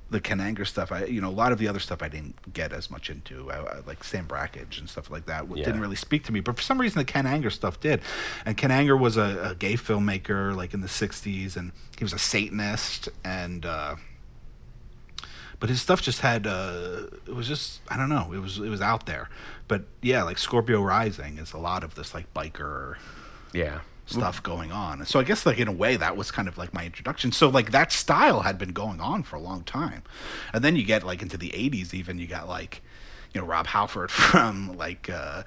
the 0.09 0.19
Ken 0.19 0.39
Anger 0.39 0.65
stuff. 0.65 0.91
I 0.91 1.05
you 1.05 1.21
know 1.21 1.29
a 1.29 1.31
lot 1.31 1.51
of 1.51 1.57
the 1.57 1.67
other 1.67 1.79
stuff 1.79 2.01
I 2.01 2.07
didn't 2.07 2.53
get 2.53 2.71
as 2.73 2.89
much 2.91 3.09
into. 3.09 3.51
I, 3.51 3.57
I, 3.57 3.79
like 3.85 4.03
Sam 4.03 4.27
Brakhage 4.27 4.79
and 4.79 4.89
stuff 4.89 5.09
like 5.09 5.25
that 5.25 5.47
Yeah. 5.49 5.65
didn't 5.65 5.81
really 5.81 5.95
speak 5.95 6.23
to 6.25 6.31
me. 6.31 6.39
But 6.39 6.55
for 6.57 6.61
some 6.61 6.79
reason 6.79 6.99
the 6.99 7.05
Ken 7.05 7.25
Anger 7.25 7.49
stuff 7.49 7.79
did. 7.79 8.01
And 8.45 8.55
Ken 8.57 8.71
Anger 8.71 8.95
was 8.95 9.17
a, 9.17 9.49
a 9.51 9.55
gay 9.55 9.73
filmmaker 9.73 10.55
like 10.55 10.73
in 10.73 10.81
the 10.81 10.87
'60s, 10.87 11.55
and 11.57 11.71
he 11.97 12.03
was 12.03 12.13
a 12.13 12.19
Satanist 12.19 13.09
and. 13.23 13.65
Uh, 13.65 13.95
but 15.59 15.69
his 15.69 15.81
stuff 15.81 16.01
just 16.01 16.19
had 16.19 16.45
uh, 16.45 17.03
it 17.25 17.33
was 17.33 17.47
just 17.47 17.79
I 17.87 17.95
don't 17.95 18.09
know 18.09 18.33
it 18.33 18.39
was 18.39 18.59
it 18.59 18.67
was 18.67 18.81
out 18.81 19.05
there 19.05 19.29
but 19.69 19.83
yeah 20.01 20.23
like 20.23 20.37
Scorpio 20.37 20.81
Rising 20.81 21.37
is 21.37 21.53
a 21.53 21.57
lot 21.57 21.85
of 21.85 21.95
this 21.95 22.13
like 22.13 22.33
biker 22.33 22.97
yeah. 23.53 23.79
Stuff 24.05 24.43
going 24.43 24.71
on. 24.71 25.05
So 25.05 25.19
I 25.19 25.23
guess 25.23 25.45
like 25.45 25.57
in 25.59 25.67
a 25.67 25.71
way 25.71 25.95
that 25.95 26.17
was 26.17 26.31
kind 26.31 26.47
of 26.47 26.57
like 26.57 26.73
my 26.73 26.85
introduction. 26.85 27.31
So 27.31 27.47
like 27.49 27.71
that 27.71 27.91
style 27.91 28.41
had 28.41 28.57
been 28.57 28.73
going 28.73 28.99
on 28.99 29.23
for 29.23 29.35
a 29.37 29.39
long 29.39 29.63
time. 29.63 30.03
And 30.53 30.63
then 30.63 30.75
you 30.75 30.83
get 30.83 31.03
like 31.03 31.21
into 31.21 31.37
the 31.37 31.49
80s 31.49 31.93
even 31.93 32.19
you 32.19 32.27
got 32.27 32.47
like 32.47 32.81
you 33.33 33.41
know 33.41 33.47
Rob 33.47 33.67
Halford 33.67 34.11
from 34.11 34.75
like 34.77 35.09
uh 35.09 35.43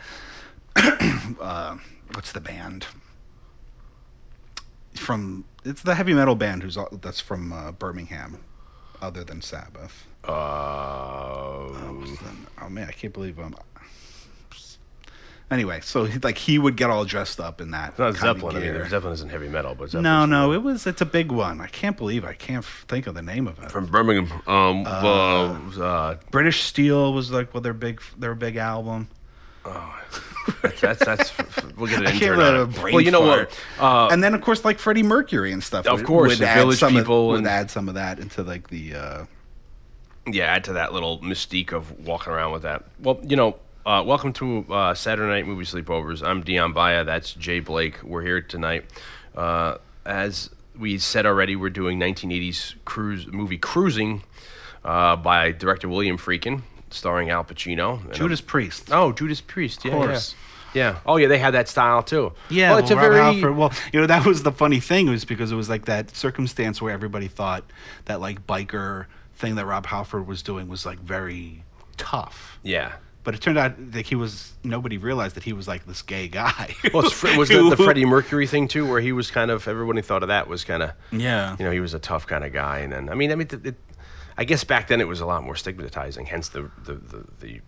uh 1.41 1.77
what's 2.15 2.33
the 2.33 2.41
band? 2.41 2.87
From 4.95 5.45
it's 5.65 5.83
the 5.83 5.95
heavy 5.95 6.15
metal 6.15 6.35
band 6.35 6.63
who's 6.63 6.77
all, 6.77 6.89
that's 7.03 7.21
from 7.21 7.53
uh, 7.53 7.73
Birmingham 7.73 8.39
other 9.03 9.25
than 9.25 9.43
Sabbath. 9.43 10.07
Uh, 10.25 10.33
Oh 12.63 12.69
man, 12.71 12.89
I 12.89 12.93
can't 12.93 13.13
believe 13.13 13.39
I'm. 13.39 13.55
Anyway, 15.49 15.79
so 15.81 16.09
like 16.25 16.39
he 16.39 16.59
would 16.59 16.77
get 16.77 16.91
all 16.91 17.05
dressed 17.05 17.39
up 17.39 17.61
in 17.61 17.71
that. 17.71 17.91
it's 17.91 17.99
not 18.01 18.15
kind 18.17 18.31
of 18.31 18.41
Zeppelin. 18.41 18.57
I 18.57 18.79
mean. 18.81 18.89
Zeppelin 18.91 19.13
isn't 19.15 19.29
heavy 19.31 19.49
metal, 19.49 19.77
but 19.77 19.91
Zeppelin's 19.91 20.03
No, 20.03 20.27
no, 20.27 20.53
it 20.53 20.63
was. 20.63 20.89
It's 20.89 21.01
a 21.01 21.07
big 21.07 21.31
one. 21.31 21.61
I 21.61 21.69
can't 21.69 21.97
believe 21.97 22.25
I 22.25 22.33
can't 22.33 22.65
f- 22.65 22.85
think 22.89 23.07
of 23.07 23.15
the 23.15 23.23
name 23.23 23.47
of 23.47 23.63
it. 23.63 23.71
from 23.71 23.87
Birmingham. 23.87 24.33
Um, 24.49 24.85
uh, 24.85 25.81
uh, 25.81 26.17
British 26.33 26.65
Steel 26.65 27.13
was 27.13 27.31
like 27.31 27.55
well, 27.55 27.61
their 27.61 27.75
big 27.75 28.01
their 28.19 28.35
big 28.35 28.57
album. 28.57 29.09
Oh, 29.65 30.01
that's 30.81 31.05
that's 31.05 31.33
we'll 31.77 31.87
get 31.89 32.01
an 32.01 32.07
I 32.09 32.13
intern 32.13 32.39
can't 32.39 32.41
on 32.43 32.55
it. 32.57 32.61
a 32.63 32.67
brain 32.67 32.95
Well, 32.95 33.05
you 33.05 33.11
know 33.13 33.25
fart. 33.27 33.51
what? 33.79 33.85
Uh, 33.85 34.09
and 34.11 34.25
then 34.25 34.35
of 34.35 34.41
course 34.41 34.65
like 34.65 34.81
Freddie 34.81 35.03
Mercury 35.05 35.53
and 35.53 35.63
stuff. 35.63 35.87
Of 35.87 36.03
course, 36.03 36.31
would 36.31 36.39
the 36.39 36.49
add 36.49 36.57
Village 36.59 36.79
some 36.79 36.97
of- 36.97 37.05
People 37.05 37.29
would 37.29 37.47
add 37.47 37.71
some 37.71 37.89
of 37.89 37.95
that 37.95 38.19
into 38.19 38.43
like 38.43 38.69
the. 38.69 38.95
uh 38.95 39.25
yeah, 40.29 40.47
add 40.47 40.65
to 40.65 40.73
that 40.73 40.93
little 40.93 41.21
mystique 41.21 41.73
of 41.73 42.05
walking 42.05 42.33
around 42.33 42.51
with 42.51 42.63
that. 42.63 42.83
Well, 42.99 43.21
you 43.23 43.37
know, 43.37 43.61
uh, 43.87 44.03
welcome 44.05 44.33
to 44.33 44.67
uh, 44.69 44.95
Saturday 44.95 45.29
Night 45.29 45.47
Movie 45.47 45.65
Sleepovers. 45.65 46.21
I'm 46.27 46.43
Dion 46.43 46.73
Baya. 46.73 47.05
That's 47.05 47.33
Jay 47.35 47.61
Blake. 47.61 48.03
We're 48.03 48.23
here 48.23 48.41
tonight. 48.41 48.85
Uh, 49.35 49.77
as 50.05 50.51
we 50.77 50.99
said 50.99 51.25
already, 51.25 51.55
we're 51.55 51.71
doing 51.71 51.99
1980s 52.01 52.75
cruise 52.85 53.29
movie 53.29 53.59
Cruising 53.59 54.25
uh, 54.85 55.15
by 55.15 55.53
director 55.53 55.89
William 55.89 56.19
Friedkin, 56.19 56.63
starring 56.91 57.31
Al 57.31 57.45
Pacino. 57.45 58.05
And, 58.05 58.13
Judas 58.13 58.41
Priest. 58.41 58.89
Oh, 58.91 59.13
Judas 59.13 59.41
Priest. 59.41 59.85
Yeah, 59.85 59.93
course. 59.93 60.35
Yeah. 60.75 60.91
yeah. 60.93 60.99
Oh, 61.07 61.17
yeah. 61.17 61.29
They 61.29 61.39
had 61.39 61.55
that 61.55 61.69
style 61.69 62.03
too. 62.03 62.33
Yeah, 62.51 62.71
Well, 62.71 62.79
it's 62.81 62.91
well, 62.91 62.99
a 62.99 63.03
Rob 63.03 63.13
very. 63.13 63.35
Halford- 63.35 63.57
well, 63.57 63.73
you 63.93 64.01
know, 64.01 64.07
that 64.09 64.27
was 64.27 64.43
the 64.43 64.53
funny 64.53 64.81
thing 64.81 65.09
was 65.09 65.25
because 65.25 65.53
it 65.53 65.57
was 65.57 65.69
like 65.69 65.85
that 65.85 66.15
circumstance 66.17 66.83
where 66.83 66.93
everybody 66.93 67.29
thought 67.29 67.63
that 68.07 68.21
like 68.21 68.49
biker 68.49 69.07
thing 69.37 69.55
that 69.55 69.65
Rob 69.65 69.87
Halford 69.87 70.27
was 70.27 70.43
doing 70.43 70.67
was 70.67 70.85
like 70.85 70.99
very 70.99 71.63
tough. 71.97 72.59
Yeah. 72.65 72.95
But 73.27 73.35
it 73.35 73.41
turned 73.41 73.59
out 73.59 73.73
that 73.93 74.07
he 74.07 74.15
was 74.15 74.53
nobody 74.63 74.99
realized 74.99 75.35
that 75.35 75.43
he 75.43 75.53
was 75.53 75.67
like 75.67 75.85
this 75.85 76.01
gay 76.01 76.29
guy. 76.29 76.75
Well, 76.95 77.11
Fre- 77.11 77.37
was 77.37 77.49
the, 77.49 77.69
the 77.69 77.77
Freddie 77.77 78.05
Mercury 78.07 78.47
thing 78.47 78.69
too, 78.69 78.87
where 78.89 79.01
he 79.01 79.11
was 79.11 79.31
kind 79.33 79.51
of 79.51 79.67
everybody 79.67 80.01
thought 80.01 80.23
of 80.23 80.29
that 80.29 80.47
was 80.47 80.63
kind 80.65 80.83
of 80.85 80.93
Yeah. 81.11 81.57
you 81.59 81.65
know 81.65 81.73
he 81.73 81.81
was 81.81 81.93
a 81.93 81.99
tough 81.99 82.27
kind 82.29 82.45
of 82.45 82.53
guy, 82.53 82.79
and 82.79 82.93
then 82.93 83.09
I 83.09 83.15
mean 83.15 83.33
I 83.33 83.35
mean 83.35 83.49
it, 83.51 83.67
it, 83.67 83.75
I 84.39 84.45
guess 84.45 84.63
back 84.63 84.87
then 84.87 85.01
it 85.01 85.09
was 85.09 85.21
a 85.21 85.27
lot 85.27 85.43
more 85.43 85.57
stigmatizing, 85.57 86.27
hence 86.27 86.49
the 86.51 86.71
the 86.85 86.95
the, 86.95 87.25
the 87.41 87.61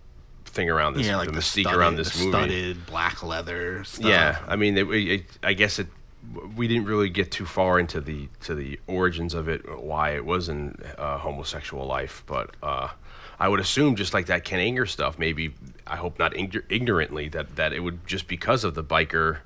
thing 0.45 0.71
around 0.71 0.95
this 0.95 1.07
yeah, 1.09 1.17
like 1.17 1.27
the 1.27 1.33
the 1.33 1.41
mystique 1.41 1.63
studded, 1.63 1.79
around 1.79 1.97
this 1.97 2.13
the 2.17 2.25
movie. 2.27 2.31
studded 2.39 2.87
black 2.87 3.23
leather 3.25 3.83
stuff. 3.85 4.07
Yeah, 4.09 4.39
I 4.47 4.55
mean, 4.57 4.79
it, 4.79 5.25
I 5.43 5.53
guess 5.55 5.79
it. 5.81 5.89
We 6.57 6.69
didn't 6.69 6.85
really 6.87 7.11
get 7.11 7.31
too 7.33 7.47
far 7.47 7.79
into 7.81 8.01
the 8.01 8.29
to 8.45 8.55
the 8.55 8.79
origins 8.87 9.35
of 9.35 9.49
it, 9.49 9.63
why 9.83 10.11
it 10.11 10.25
was 10.25 10.49
in 10.49 10.77
uh, 10.97 11.19
homosexual 11.19 11.85
life, 11.87 12.23
but 12.27 12.55
uh, 12.63 12.89
I 13.41 13.49
would 13.49 13.61
assume 13.61 13.95
just 13.97 14.13
like 14.15 14.27
that 14.27 14.45
Ken 14.45 14.59
Anger 14.61 14.87
stuff. 14.87 15.19
Maybe 15.19 15.55
I 15.87 15.97
hope 15.97 16.19
not 16.19 16.33
ign- 16.35 16.65
ignorantly 16.69 17.29
that 17.29 17.57
that 17.57 17.73
it 17.73 17.81
would 17.81 18.07
just 18.07 18.27
because 18.29 18.65
of 18.65 18.75
the 18.75 18.85
biker 18.85 19.39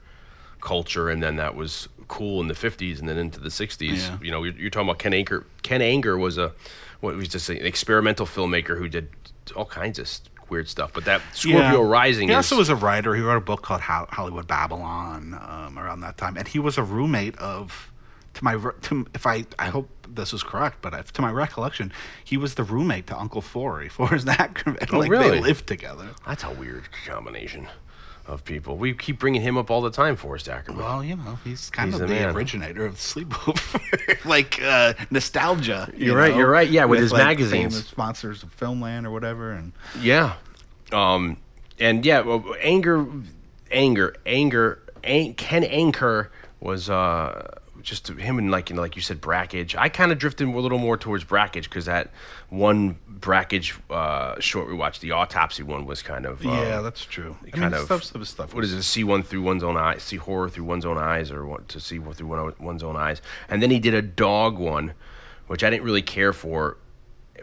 culture, 0.60 1.08
and 1.10 1.22
then 1.22 1.36
that 1.36 1.54
was 1.54 1.88
cool 2.08 2.40
in 2.40 2.48
the 2.48 2.54
'50s, 2.54 2.98
and 3.00 3.08
then 3.08 3.18
into 3.18 3.40
the 3.40 3.48
'60s. 3.50 3.96
Yeah. 3.98 4.18
You 4.22 4.30
know, 4.30 4.44
you're, 4.44 4.54
you're 4.54 4.70
talking 4.70 4.88
about 4.88 4.98
Ken 4.98 5.12
Anger. 5.12 5.46
Ken 5.62 5.82
Anger 5.82 6.16
was 6.16 6.38
a 6.38 6.52
what 7.00 7.14
was 7.16 7.28
just 7.28 7.48
an 7.50 7.58
experimental 7.66 8.26
filmmaker 8.26 8.78
who 8.78 8.88
did 8.88 9.08
all 9.56 9.66
kinds 9.66 9.98
of 9.98 10.08
weird 10.48 10.68
stuff. 10.68 10.92
But 10.94 11.04
that 11.06 11.20
Scorpio 11.34 11.82
Rising 11.82 12.28
He 12.28 12.32
is 12.32 12.36
also 12.38 12.56
was 12.56 12.68
a 12.68 12.76
writer. 12.76 13.14
He 13.14 13.22
wrote 13.22 13.36
a 13.36 13.40
book 13.40 13.62
called 13.62 13.80
Ho- 13.82 14.06
Hollywood 14.10 14.46
Babylon 14.46 15.34
um, 15.42 15.78
around 15.78 16.00
that 16.00 16.16
time, 16.16 16.36
and 16.36 16.46
he 16.48 16.58
was 16.58 16.78
a 16.78 16.82
roommate 16.82 17.36
of. 17.38 17.91
To 18.34 18.44
my, 18.44 18.56
to, 18.82 19.06
if 19.14 19.26
I, 19.26 19.44
I 19.58 19.66
hope 19.66 19.88
this 20.08 20.32
is 20.32 20.42
correct, 20.42 20.78
but 20.80 20.94
if, 20.94 21.12
to 21.14 21.22
my 21.22 21.30
recollection, 21.30 21.92
he 22.24 22.36
was 22.36 22.54
the 22.54 22.64
roommate 22.64 23.06
to 23.08 23.18
Uncle 23.18 23.42
Forry. 23.42 23.88
Forrest 23.88 24.26
Ackerman. 24.40 24.78
Oh, 24.92 24.98
like 24.98 25.10
really? 25.10 25.30
They 25.32 25.40
lived 25.40 25.66
together. 25.66 26.08
That's 26.26 26.42
a 26.44 26.50
weird 26.50 26.84
combination 27.06 27.68
of 28.26 28.44
people. 28.44 28.76
We 28.76 28.94
keep 28.94 29.18
bringing 29.18 29.42
him 29.42 29.58
up 29.58 29.70
all 29.70 29.82
the 29.82 29.90
time, 29.90 30.16
Forrest 30.16 30.48
Ackerman. 30.48 30.80
Well, 30.82 31.02
you 31.04 31.16
know, 31.16 31.38
he's 31.44 31.68
kind 31.70 31.92
He's 31.92 32.00
of 32.00 32.08
the 32.08 32.14
man. 32.14 32.34
originator 32.34 32.86
of 32.86 32.94
sleepover, 32.94 34.24
like 34.24 34.62
uh, 34.62 34.94
nostalgia. 35.10 35.90
you 35.94 36.06
You're 36.06 36.16
right, 36.16 36.30
know, 36.32 36.38
you're 36.38 36.50
right, 36.50 36.70
yeah, 36.70 36.84
with 36.86 37.00
his 37.00 37.12
like, 37.12 37.24
magazines. 37.24 37.94
Monsters 37.98 38.42
of 38.42 38.56
Filmland 38.56 39.04
or 39.06 39.10
whatever, 39.10 39.50
and 39.52 39.72
Yeah. 40.00 40.34
Um, 40.92 41.36
and 41.80 42.06
yeah, 42.06 42.20
well, 42.20 42.44
anger, 42.60 43.06
anger, 43.70 44.14
anger. 44.24 44.78
An- 45.04 45.34
Ken 45.34 45.64
Anger 45.64 46.30
was 46.60 46.88
uh, 46.88 47.58
just 47.82 48.08
him 48.08 48.38
and 48.38 48.50
like 48.50 48.70
you 48.70 48.76
know, 48.76 48.82
like 48.82 48.96
you 48.96 49.02
said, 49.02 49.20
Brakhage. 49.20 49.74
I 49.76 49.88
kind 49.88 50.12
of 50.12 50.18
drifted 50.18 50.48
a 50.48 50.50
little 50.50 50.78
more 50.78 50.96
towards 50.96 51.24
Brakhage 51.24 51.64
because 51.64 51.86
that 51.86 52.10
one 52.48 52.98
Brakhage 53.08 53.78
uh, 53.90 54.38
short 54.40 54.68
we 54.68 54.74
watched, 54.74 55.00
the 55.00 55.12
autopsy 55.12 55.62
one, 55.62 55.86
was 55.86 56.02
kind 56.02 56.26
of 56.26 56.44
um, 56.46 56.52
yeah, 56.52 56.80
that's 56.80 57.04
true. 57.04 57.36
I 57.46 57.50
kind 57.50 57.72
mean, 57.72 57.74
of 57.74 57.86
stuff, 57.86 58.04
stuff, 58.04 58.26
stuff. 58.26 58.54
What 58.54 58.64
is 58.64 58.72
it? 58.72 58.82
See 58.82 59.04
one 59.04 59.22
through 59.22 59.42
one's 59.42 59.62
own 59.62 59.76
eyes, 59.76 60.02
see 60.02 60.16
horror 60.16 60.48
through 60.48 60.64
one's 60.64 60.84
own 60.84 60.98
eyes, 60.98 61.30
or 61.30 61.46
what 61.46 61.68
to 61.68 61.80
see 61.80 61.98
through 61.98 62.26
one, 62.26 62.54
one's 62.58 62.82
own 62.82 62.96
eyes. 62.96 63.22
And 63.48 63.62
then 63.62 63.70
he 63.70 63.78
did 63.78 63.94
a 63.94 64.02
dog 64.02 64.58
one, 64.58 64.94
which 65.46 65.64
I 65.64 65.70
didn't 65.70 65.84
really 65.84 66.02
care 66.02 66.32
for, 66.32 66.76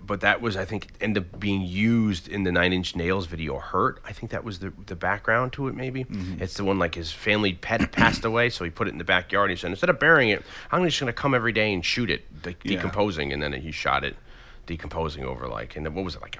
but 0.10 0.20
that 0.22 0.42
was 0.42 0.58
I 0.58 0.66
think 0.66 0.88
ended 1.00 1.24
up 1.24 1.40
being 1.40 1.62
used 1.62 2.28
in 2.28 2.44
the 2.44 2.52
Nine 2.52 2.74
Inch 2.74 2.96
Nails 2.98 3.28
video 3.28 3.60
"Hurt." 3.60 4.02
I 4.06 4.12
think 4.12 4.32
that 4.32 4.44
was 4.44 4.60
the 4.60 4.74
the 4.88 4.96
background 4.96 5.54
to 5.54 5.70
it. 5.70 5.76
Maybe 5.76 6.04
Mm-hmm. 6.04 6.44
it's 6.44 6.56
the 6.56 6.66
one 6.66 6.78
like 6.80 6.96
his 6.96 7.12
family 7.14 7.54
pet 7.54 7.92
passed 8.00 8.26
away, 8.26 8.50
so 8.50 8.66
he 8.66 8.70
put 8.72 8.88
it 8.88 8.92
in 8.92 8.98
the 8.98 9.04
backyard. 9.06 9.50
And 9.52 9.58
he 9.58 9.62
said 9.62 9.70
instead 9.72 9.90
of 9.90 10.00
burying 10.00 10.30
it, 10.32 10.44
I'm 10.72 10.84
just 10.84 11.00
going 11.00 11.08
to 11.08 11.14
come 11.14 11.34
every 11.34 11.54
day 11.54 11.72
and 11.74 11.86
shoot 11.86 12.10
it, 12.10 12.22
de- 12.44 12.50
Yeah. 12.64 12.76
decomposing, 12.76 13.32
and 13.32 13.42
then 13.42 13.54
he 13.54 13.72
shot 13.72 14.04
it, 14.04 14.18
decomposing 14.66 15.24
over 15.24 15.48
like 15.48 15.76
and 15.78 15.86
then 15.86 15.94
what 15.96 16.04
was 16.04 16.16
it 16.16 16.22
like 16.22 16.36
a 16.36 16.40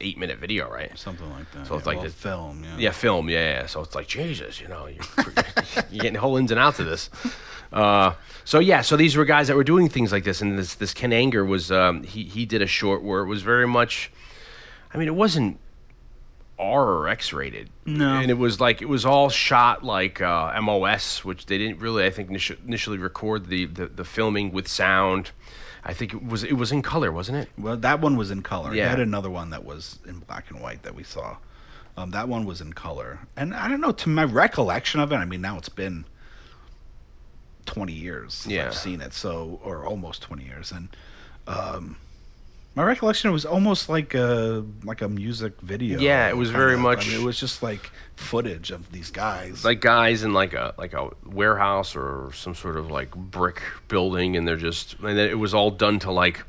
eight 0.00 0.16
minute 0.18 0.38
video, 0.38 0.70
right? 0.70 0.96
something 0.98 1.28
like 1.30 1.50
that. 1.52 1.66
So 1.66 1.74
it's 1.76 1.84
yeah, 1.84 1.88
like 1.90 1.96
well, 1.98 2.06
the- 2.06 2.10
film. 2.12 2.64
Yeah. 2.64 2.76
Yeah, 2.78 2.90
film. 2.92 3.28
Yeah, 3.28 3.60
yeah. 3.60 3.66
So 3.66 3.82
it's 3.82 3.94
like 3.94 4.06
Jesus, 4.08 4.60
you 4.60 4.68
know, 4.68 4.86
you're, 4.86 5.04
you're 5.90 6.00
getting 6.02 6.14
the 6.14 6.20
whole 6.20 6.36
ins 6.38 6.50
and 6.50 6.58
outs 6.60 6.78
of 6.80 6.86
this. 6.86 7.10
Uh, 7.72 8.14
so 8.44 8.58
yeah, 8.58 8.80
so 8.80 8.96
these 8.96 9.16
were 9.16 9.24
guys 9.24 9.48
that 9.48 9.56
were 9.56 9.64
doing 9.64 9.88
things 9.88 10.12
like 10.12 10.24
this, 10.24 10.40
and 10.40 10.58
this 10.58 10.74
this 10.74 10.92
Ken 10.92 11.12
Anger 11.12 11.44
was 11.44 11.70
um, 11.70 12.02
he 12.02 12.24
he 12.24 12.46
did 12.46 12.62
a 12.62 12.66
short 12.66 13.02
where 13.02 13.22
it 13.22 13.26
was 13.26 13.42
very 13.42 13.66
much. 13.66 14.10
I 14.92 14.98
mean, 14.98 15.06
it 15.06 15.14
wasn't 15.14 15.58
R 16.58 16.84
or 16.84 17.08
X 17.08 17.32
rated. 17.32 17.70
No. 17.86 18.14
and 18.16 18.30
it 18.30 18.38
was 18.38 18.60
like 18.60 18.82
it 18.82 18.88
was 18.88 19.04
all 19.06 19.30
shot 19.30 19.82
like 19.84 20.20
uh, 20.20 20.60
MOS, 20.60 21.24
which 21.24 21.46
they 21.46 21.58
didn't 21.58 21.78
really, 21.78 22.04
I 22.04 22.10
think, 22.10 22.28
initially 22.28 22.98
record 22.98 23.46
the, 23.46 23.66
the 23.66 23.86
the 23.86 24.04
filming 24.04 24.52
with 24.52 24.68
sound. 24.68 25.30
I 25.82 25.94
think 25.94 26.12
it 26.12 26.24
was 26.24 26.44
it 26.44 26.54
was 26.54 26.70
in 26.70 26.82
color, 26.82 27.10
wasn't 27.10 27.38
it? 27.38 27.48
Well, 27.56 27.76
that 27.78 28.00
one 28.00 28.16
was 28.16 28.30
in 28.30 28.42
color. 28.42 28.74
Yeah. 28.74 28.90
Had 28.90 29.00
another 29.00 29.30
one 29.30 29.50
that 29.50 29.64
was 29.64 29.98
in 30.06 30.18
black 30.20 30.50
and 30.50 30.60
white 30.60 30.82
that 30.82 30.94
we 30.94 31.02
saw. 31.02 31.38
Um, 31.96 32.10
that 32.12 32.28
one 32.28 32.44
was 32.44 32.60
in 32.60 32.72
color, 32.72 33.20
and 33.36 33.54
I 33.54 33.68
don't 33.68 33.80
know. 33.80 33.92
To 33.92 34.08
my 34.08 34.24
recollection 34.24 35.00
of 35.00 35.12
it, 35.12 35.16
I 35.16 35.24
mean, 35.24 35.40
now 35.40 35.56
it's 35.56 35.68
been 35.68 36.04
twenty 37.66 37.92
years 37.94 38.46
Yeah. 38.48 38.66
I've 38.66 38.74
seen 38.74 39.00
it, 39.00 39.12
so 39.12 39.60
or 39.64 39.84
almost 39.84 40.22
twenty 40.22 40.44
years, 40.44 40.72
and 40.72 40.88
um, 41.46 41.96
my 42.76 42.84
recollection 42.84 43.30
it 43.30 43.32
was 43.32 43.44
almost 43.44 43.88
like 43.88 44.14
a 44.14 44.64
like 44.84 45.02
a 45.02 45.08
music 45.08 45.60
video. 45.60 45.98
Yeah, 45.98 46.28
it 46.28 46.36
was 46.36 46.50
very 46.50 46.74
of. 46.74 46.80
much- 46.80 47.06
I 47.08 47.10
mean, 47.12 47.20
it 47.20 47.24
was 47.24 47.38
just 47.38 47.62
like 47.62 47.90
footage 48.14 48.70
of 48.70 48.92
these 48.92 49.10
guys. 49.10 49.64
like 49.64 49.80
guys 49.80 50.22
in 50.22 50.32
like 50.32 50.52
a 50.52 50.74
like 50.78 50.92
a 50.92 51.10
warehouse 51.26 51.96
or 51.96 52.30
some 52.34 52.54
sort 52.54 52.76
of 52.76 52.90
like 52.90 53.10
brick 53.14 53.62
building 53.88 54.36
and 54.36 54.46
they're 54.46 54.56
just 54.56 54.94
and 55.00 55.18
then 55.18 55.28
it 55.30 55.38
was 55.38 55.54
all 55.54 55.70
done 55.70 55.98
to 56.00 56.12
like 56.12 56.44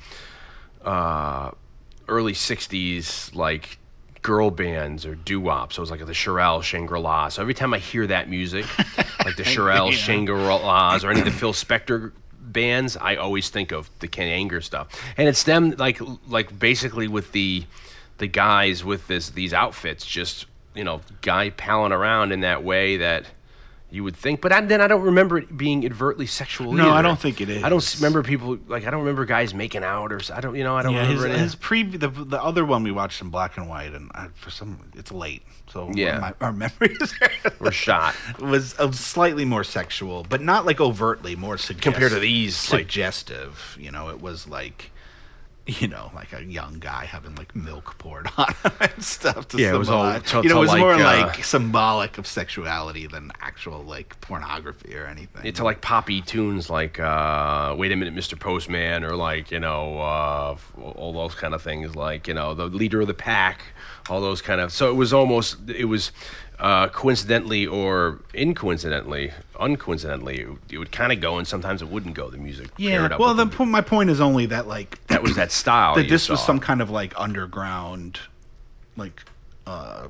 uh 0.84 1.52
early 2.08 2.34
60s 2.34 3.34
like 3.36 3.78
girl 4.22 4.52
bands 4.52 5.06
or 5.06 5.16
doo-wop 5.16 5.74
so 5.74 5.80
it 5.80 5.82
was 5.82 5.92
like 5.92 6.06
the 6.06 6.14
Shirelle 6.14 6.62
Shangri-La. 6.62 7.30
So 7.30 7.42
every 7.42 7.54
time 7.54 7.74
I 7.74 7.80
hear 7.80 8.06
that 8.08 8.30
music 8.30 8.66
like 9.26 9.36
the 9.36 9.44
Shirelle 9.44 9.92
Shangri-La's 9.92 11.04
or 11.04 11.12
any 11.12 11.20
of 11.20 11.26
the 11.26 11.32
Phil 11.32 11.54
Spector 11.54 12.12
bands 12.40 12.98
I 12.98 13.16
always 13.16 13.50
think 13.50 13.72
of 13.72 13.90
the 14.00 14.08
Ken 14.08 14.28
Anger 14.28 14.62
stuff. 14.62 14.88
And 15.18 15.28
it's 15.28 15.44
them 15.44 15.72
like 15.78 16.00
like 16.28 16.58
basically 16.58 17.08
with 17.08 17.32
the 17.32 17.66
the 18.18 18.28
guys 18.28 18.84
with 18.84 19.08
this 19.08 19.32
these 19.32 19.54
outfits 19.54 20.06
just 20.06 20.46
you 20.76 20.84
know 20.84 21.02
guy 21.22 21.50
palling 21.50 21.92
around 21.92 22.32
in 22.32 22.42
that 22.42 22.64
way 22.64 22.98
that 22.98 23.26
You 23.94 24.06
would 24.06 24.16
think, 24.16 24.40
but 24.40 24.54
I, 24.54 24.62
then 24.62 24.80
I 24.80 24.88
don't 24.88 25.02
remember 25.02 25.38
it 25.38 25.58
being 25.58 25.86
overtly 25.86 26.26
sexual. 26.26 26.72
No, 26.72 26.92
I 26.92 27.02
don't 27.02 27.20
think 27.20 27.42
it 27.42 27.50
is. 27.50 27.62
I 27.62 27.68
don't 27.68 27.96
remember 27.98 28.24
people 28.24 28.58
like 28.68 28.88
I 28.88 28.90
don't 28.90 29.02
remember 29.02 29.26
guys 29.26 29.54
making 29.54 29.84
out 29.84 30.14
or 30.14 30.22
I 30.34 30.40
don't 30.40 30.56
you 30.56 30.64
know 30.64 30.78
I 30.78 30.82
don't 30.82 30.94
Yeah, 30.94 31.02
remember 31.10 31.28
any- 31.28 31.40
his 31.40 31.56
pre 31.56 31.84
the, 31.84 32.08
the 32.08 32.42
other 32.42 32.64
one 32.64 32.84
we 32.84 32.92
watched 32.92 33.22
in 33.22 33.30
black 33.30 33.58
and 33.58 33.68
white, 33.68 33.92
and 33.94 34.10
I, 34.16 34.28
for 34.34 34.50
some 34.50 34.80
it's 34.96 35.12
late, 35.12 35.44
so 35.70 35.92
Yeah. 35.94 36.20
my, 36.20 36.34
our 36.40 36.54
memories 36.66 37.14
were 37.60 37.72
shot. 37.72 38.16
was 38.40 38.80
uh, 38.80 38.92
slightly 38.94 39.44
more 39.44 39.66
sexual, 39.66 40.26
but 40.30 40.42
not 40.42 40.66
like 40.66 40.80
overtly 40.80 41.36
more 41.36 41.58
suggest- 41.58 41.84
Compared 41.84 42.14
to 42.14 42.20
these, 42.20 42.72
like- 42.72 42.80
suggestive. 42.84 43.76
you 43.80 43.92
know, 43.92 44.10
it 44.10 44.22
was 44.22 44.48
like. 44.48 44.91
You 45.80 45.88
know, 45.88 46.12
like 46.14 46.34
a 46.34 46.44
young 46.44 46.80
guy 46.80 47.06
having 47.06 47.36
like 47.36 47.56
milk 47.56 47.98
poured 47.98 48.28
on 48.38 48.54
him 48.64 48.72
and 48.80 49.04
stuff. 49.04 49.48
To 49.50 49.58
Yeah, 49.58 49.74
it 49.74 49.78
was 49.78 49.90
all- 49.90 50.20
to- 50.20 50.42
you 50.44 50.50
know, 50.50 50.58
it 50.58 50.60
was 50.60 50.70
like, 50.70 50.80
more 50.80 50.94
uh, 50.94 51.00
like 51.28 51.44
symbolic 51.44 52.18
of 52.18 52.26
sexuality 52.28 53.08
than 53.08 53.32
actual 53.42 53.84
like 53.84 54.20
pornography 54.22 54.96
or 54.96 55.06
anything. 55.06 55.54
to 55.54 55.64
like 55.64 55.82
poppy 55.82 56.22
tunes 56.22 56.70
like 56.70 57.00
uh, 57.00 57.74
"Wait 57.78 57.92
a 57.92 57.96
Minute, 57.96 58.16
Mr. 58.16 58.40
Postman" 58.40 59.04
or 59.04 59.16
like 59.16 59.52
you 59.52 59.60
know 59.60 60.00
uh, 60.00 60.58
all 60.96 61.14
those 61.14 61.36
kind 61.36 61.54
of 61.54 61.62
things 61.62 61.96
like 61.96 62.28
you 62.28 62.34
know 62.34 62.54
the 62.54 62.66
leader 62.66 63.02
of 63.02 63.08
the 63.08 63.14
pack, 63.14 63.62
all 64.10 64.20
those 64.22 64.42
kind 64.42 64.60
of. 64.62 64.72
So 64.74 64.90
it 64.90 64.96
was 64.96 65.14
almost 65.14 65.70
it 65.70 65.86
was 65.86 66.12
uh, 66.62 66.88
coincidentally 66.90 67.66
or 67.68 68.20
incoincidentally, 68.34 69.34
uncoincidentally, 69.56 70.40
it, 70.70 70.74
it 70.76 70.78
would 70.78 70.92
kind 70.92 71.12
of 71.12 71.20
go 71.20 71.38
and 71.38 71.48
sometimes 71.48 71.82
it 71.82 71.88
wouldn't 71.90 72.14
go. 72.16 72.30
The 72.30 72.38
music. 72.38 72.70
yeah. 72.78 73.18
Well, 73.18 73.34
the, 73.34 73.46
the- 73.46 73.66
my 73.66 73.82
point 73.82 74.10
is 74.10 74.22
only 74.22 74.46
that 74.48 74.68
like 74.68 75.06
that 75.08 75.22
was 75.24 75.36
that 75.36 75.52
style. 75.62 75.96
that 75.96 76.08
this 76.08 76.30
was 76.30 76.44
some 76.46 76.60
kind 76.60 76.82
of 76.82 76.90
like 76.90 77.14
underground, 77.20 78.20
like 78.96 79.24
uh, 79.68 80.08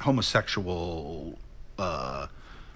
homosexual. 0.00 1.38
Uh, 1.78 2.26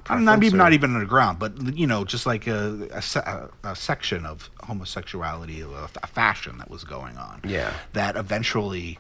I'm 0.07 0.25
not 0.25 0.43
even 0.43 0.61
or- 0.61 0.65
not 0.65 0.73
even 0.75 0.95
underground, 0.95 1.39
but 1.39 1.77
you 1.77 1.87
know, 1.87 2.05
just 2.05 2.27
like 2.27 2.47
a, 2.47 2.89
a, 2.93 3.49
a, 3.65 3.71
a 3.71 3.77
section 3.77 4.27
of 4.27 4.51
homosexuality, 4.63 5.63
a, 5.63 5.69
a 6.03 6.07
fashion 6.07 6.59
that 6.59 6.69
was 6.71 6.85
going 6.85 7.17
on. 7.17 7.41
Yeah. 7.45 7.73
that 7.95 8.17
eventually, 8.17 8.99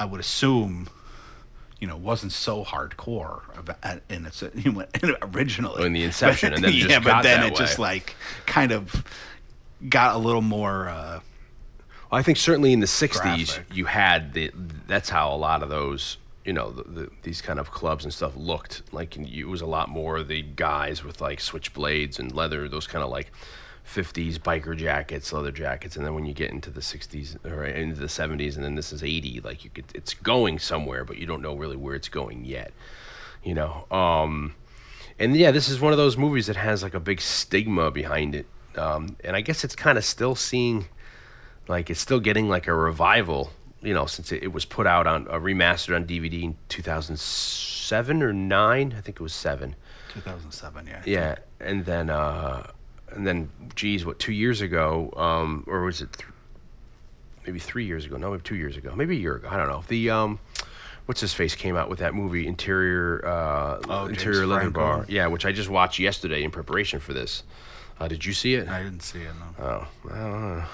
I 0.00 0.06
would 0.06 0.20
assume. 0.20 0.88
You 1.84 1.90
know, 1.90 1.98
wasn't 1.98 2.32
so 2.32 2.64
hardcore 2.64 3.42
in 4.08 4.24
its 4.24 4.42
originally 5.36 5.84
In 5.84 5.92
the 5.92 6.02
inception, 6.02 6.54
and 6.54 6.64
then 6.64 6.70
it 6.70 6.76
just 6.78 6.88
yeah, 6.88 6.98
but 6.98 7.20
then 7.20 7.42
it 7.42 7.54
just 7.54 7.78
like 7.78 8.16
kind 8.46 8.72
of 8.72 9.04
got 9.86 10.14
a 10.14 10.18
little 10.18 10.40
more. 10.40 10.88
Uh, 10.88 11.20
I 12.10 12.22
think 12.22 12.38
certainly 12.38 12.72
in 12.72 12.80
the 12.80 12.86
'60s, 12.86 13.20
Graphic. 13.20 13.66
you 13.70 13.84
had 13.84 14.32
the. 14.32 14.50
That's 14.86 15.10
how 15.10 15.34
a 15.34 15.36
lot 15.36 15.62
of 15.62 15.68
those, 15.68 16.16
you 16.46 16.54
know, 16.54 16.70
the, 16.70 16.84
the, 16.84 17.10
these 17.22 17.42
kind 17.42 17.58
of 17.58 17.70
clubs 17.70 18.04
and 18.04 18.14
stuff 18.14 18.34
looked. 18.34 18.80
Like 18.90 19.18
it 19.18 19.44
was 19.44 19.60
a 19.60 19.66
lot 19.66 19.90
more 19.90 20.22
the 20.22 20.40
guys 20.40 21.04
with 21.04 21.20
like 21.20 21.40
switchblades 21.40 22.18
and 22.18 22.34
leather, 22.34 22.66
those 22.66 22.86
kind 22.86 23.04
of 23.04 23.10
like 23.10 23.30
'50s 23.86 24.38
biker 24.38 24.76
jackets, 24.76 25.32
leather 25.32 25.52
jackets, 25.52 25.96
and 25.96 26.04
then 26.04 26.14
when 26.14 26.26
you 26.26 26.34
get 26.34 26.50
into 26.50 26.70
the 26.70 26.80
'60s 26.80 27.36
or 27.44 27.64
into 27.64 28.00
the 28.00 28.06
'70s, 28.06 28.56
and 28.56 28.64
then 28.64 28.74
this 28.74 28.92
is 28.92 29.02
'80, 29.02 29.40
like 29.40 29.64
you 29.64 29.70
could, 29.70 29.86
it's 29.94 30.14
going 30.14 30.58
somewhere, 30.58 31.04
but 31.04 31.18
you 31.18 31.26
don't 31.26 31.42
know 31.42 31.54
really 31.54 31.76
where 31.76 31.94
it's 31.94 32.08
going 32.08 32.44
yet. 32.44 32.72
You 33.42 33.54
know, 33.54 33.86
um, 33.90 34.54
and 35.18 35.36
yeah, 35.36 35.50
this 35.50 35.68
is 35.68 35.80
one 35.80 35.92
of 35.92 35.98
those 35.98 36.16
movies 36.16 36.46
that 36.46 36.56
has 36.56 36.82
like 36.82 36.94
a 36.94 37.00
big 37.00 37.20
stigma 37.20 37.90
behind 37.90 38.34
it, 38.34 38.46
um, 38.76 39.16
and 39.22 39.36
I 39.36 39.40
guess 39.40 39.64
it's 39.64 39.76
kind 39.76 39.98
of 39.98 40.04
still 40.04 40.34
seeing 40.34 40.86
like 41.68 41.90
it's 41.90 42.00
still 42.00 42.20
getting 42.20 42.48
like 42.48 42.66
a 42.66 42.74
revival 42.74 43.50
you 43.82 43.94
know 43.94 44.06
since 44.06 44.32
it, 44.32 44.42
it 44.42 44.52
was 44.52 44.64
put 44.64 44.86
out 44.86 45.06
on 45.06 45.28
uh, 45.28 45.34
remastered 45.34 45.94
on 45.94 46.04
dvd 46.04 46.42
in 46.42 46.56
2007 46.68 48.22
or 48.22 48.32
9 48.32 48.94
i 48.96 49.00
think 49.00 49.20
it 49.20 49.22
was 49.22 49.34
7 49.34 49.76
2007, 50.14 50.86
yeah. 50.86 51.02
yeah 51.04 51.36
and 51.60 51.84
then 51.84 52.10
uh 52.10 52.66
and 53.16 53.26
then 53.26 53.48
geez 53.74 54.04
what 54.04 54.18
two 54.18 54.32
years 54.32 54.60
ago 54.60 55.12
um 55.16 55.64
or 55.66 55.82
was 55.82 56.00
it 56.00 56.12
th- 56.12 56.28
maybe 57.46 57.58
three 57.58 57.84
years 57.84 58.04
ago 58.04 58.16
no 58.16 58.30
maybe 58.30 58.42
two 58.42 58.56
years 58.56 58.76
ago 58.76 58.94
maybe 58.96 59.16
a 59.16 59.20
year 59.20 59.36
ago 59.36 59.48
i 59.50 59.56
don't 59.56 59.68
know 59.68 59.82
the 59.88 60.10
um 60.10 60.38
what's 61.06 61.20
his 61.20 61.34
face 61.34 61.54
came 61.54 61.76
out 61.76 61.88
with 61.90 61.98
that 61.98 62.14
movie 62.14 62.46
interior 62.46 63.24
uh 63.26 63.78
Oh, 63.88 64.06
James 64.06 64.18
interior 64.18 64.46
leather 64.46 64.60
Franco. 64.62 64.80
bar 64.80 65.04
yeah 65.08 65.26
which 65.26 65.44
i 65.44 65.52
just 65.52 65.68
watched 65.68 65.98
yesterday 65.98 66.42
in 66.42 66.50
preparation 66.50 67.00
for 67.00 67.12
this 67.12 67.42
uh, 68.00 68.08
did 68.08 68.24
you 68.24 68.32
see 68.32 68.54
it 68.54 68.68
I 68.68 68.82
didn't 68.82 69.02
see 69.04 69.20
it. 69.20 69.30
No. 69.60 69.64
Oh, 69.64 69.88
well, 70.04 70.68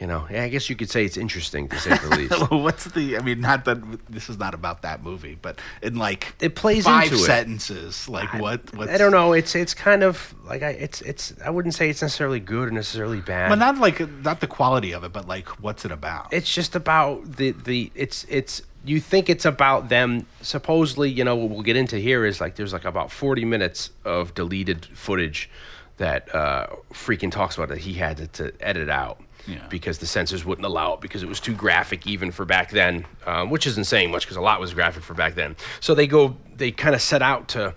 you 0.00 0.06
know, 0.06 0.26
yeah, 0.30 0.44
I 0.44 0.48
guess 0.48 0.70
you 0.70 0.76
could 0.76 0.88
say 0.90 1.04
it's 1.04 1.18
interesting 1.18 1.68
to 1.68 1.78
say 1.78 1.90
the 1.90 2.16
least. 2.16 2.50
What's 2.50 2.84
the? 2.86 3.18
I 3.18 3.20
mean, 3.20 3.40
not 3.42 3.66
that 3.66 3.78
this 4.08 4.30
is 4.30 4.38
not 4.38 4.54
about 4.54 4.80
that 4.82 5.02
movie, 5.02 5.36
but 5.40 5.58
in 5.82 5.96
like 5.96 6.34
It 6.40 6.54
plays 6.54 6.84
five 6.84 7.04
into 7.12 7.16
it. 7.16 7.26
sentences. 7.26 8.08
Like 8.08 8.32
what? 8.34 8.74
What's, 8.74 8.90
I 8.90 8.96
don't 8.96 9.12
know. 9.12 9.34
It's 9.34 9.54
it's 9.54 9.74
kind 9.74 10.02
of 10.02 10.34
like 10.46 10.62
I 10.62 10.70
it's 10.70 11.02
it's 11.02 11.34
I 11.44 11.50
wouldn't 11.50 11.74
say 11.74 11.90
it's 11.90 12.00
necessarily 12.00 12.40
good 12.40 12.68
or 12.68 12.70
necessarily 12.70 13.20
bad. 13.20 13.50
But 13.50 13.58
not 13.58 13.76
like 13.78 14.00
not 14.22 14.40
the 14.40 14.46
quality 14.46 14.92
of 14.92 15.04
it, 15.04 15.12
but 15.12 15.28
like 15.28 15.48
what's 15.62 15.84
it 15.84 15.92
about? 15.92 16.32
it's 16.32 16.52
just 16.52 16.74
about 16.74 17.36
the 17.36 17.50
the 17.52 17.90
it's 17.94 18.24
it's 18.28 18.62
you 18.84 19.00
think 19.00 19.28
it's 19.28 19.44
about 19.44 19.90
them 19.90 20.24
supposedly 20.40 21.10
you 21.10 21.22
know 21.24 21.36
what 21.36 21.50
we'll 21.50 21.62
get 21.62 21.76
into 21.76 21.98
here 21.98 22.24
is 22.24 22.40
like 22.40 22.56
there's 22.56 22.72
like 22.72 22.86
about 22.86 23.12
40 23.12 23.44
minutes 23.44 23.90
of 24.06 24.32
deleted 24.34 24.86
footage 24.94 25.50
that 25.98 26.34
uh 26.34 26.66
Friedkin 26.92 27.30
talks 27.30 27.56
about 27.56 27.68
that 27.68 27.78
he 27.78 27.92
had 27.94 28.16
to, 28.16 28.26
to 28.28 28.52
edit 28.60 28.88
out 28.88 29.20
Yeah. 29.46 29.66
because 29.68 29.98
the 29.98 30.06
censors 30.06 30.44
wouldn't 30.44 30.66
allow 30.66 30.94
it 30.94 31.00
because 31.00 31.22
it 31.22 31.28
was 31.28 31.40
too 31.40 31.54
graphic 31.54 32.06
even 32.06 32.30
for 32.30 32.44
back 32.44 32.70
then 32.70 33.06
um, 33.26 33.50
which 33.50 33.66
isn't 33.66 33.84
saying 33.84 34.10
much 34.10 34.24
because 34.24 34.36
a 34.36 34.40
lot 34.40 34.60
was 34.60 34.74
graphic 34.74 35.02
for 35.02 35.14
back 35.14 35.34
then 35.34 35.56
so 35.80 35.94
they 35.94 36.06
go 36.06 36.36
they 36.56 36.70
kind 36.70 36.94
of 36.94 37.00
set 37.02 37.22
out 37.22 37.48
to 37.48 37.74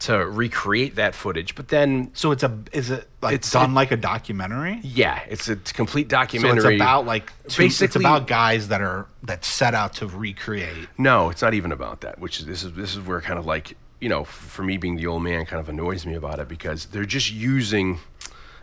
to 0.00 0.12
recreate 0.26 0.96
that 0.96 1.14
footage 1.14 1.54
but 1.54 1.68
then 1.68 2.10
so 2.14 2.32
it's 2.32 2.42
a 2.42 2.58
is 2.72 2.90
it 2.90 3.08
like 3.22 3.34
It's- 3.34 3.50
done 3.52 3.70
it- 3.70 3.74
like 3.74 3.90
a 3.92 3.96
documentary? 3.96 4.80
yeah 4.82 5.20
it's 5.28 5.48
a 5.48 5.56
complete 5.56 6.06
So 6.10 6.16
documentary 6.16 6.74
it's 6.74 6.82
about 6.82 7.06
like 7.06 7.32
two, 7.48 7.62
basically 7.62 7.86
it's 7.86 7.96
about 7.96 8.26
guys 8.26 8.68
that 8.68 8.80
are 8.80 9.06
that 9.22 9.44
set 9.44 9.72
out 9.74 9.94
to 9.94 10.06
recreate. 10.06 10.88
No, 10.98 11.30
it's 11.30 11.40
not 11.42 11.54
even 11.54 11.70
about 11.72 12.00
that. 12.02 12.18
Which 12.18 12.40
is 12.40 12.46
this 12.46 12.64
is 12.64 12.72
this 12.72 12.94
is 12.94 13.00
where 13.06 13.20
kind 13.20 13.38
of 13.38 13.46
like 13.46 13.76
you 14.00 14.08
know, 14.10 14.24
for 14.24 14.62
me 14.62 14.76
being 14.76 14.96
the 14.96 15.06
old 15.06 15.22
man, 15.22 15.46
kind 15.46 15.60
of 15.60 15.68
annoys 15.70 16.04
me 16.04 16.14
about 16.14 16.38
it 16.38 16.46
because 16.46 16.86
they're 16.86 17.06
just 17.06 17.32
using, 17.32 18.00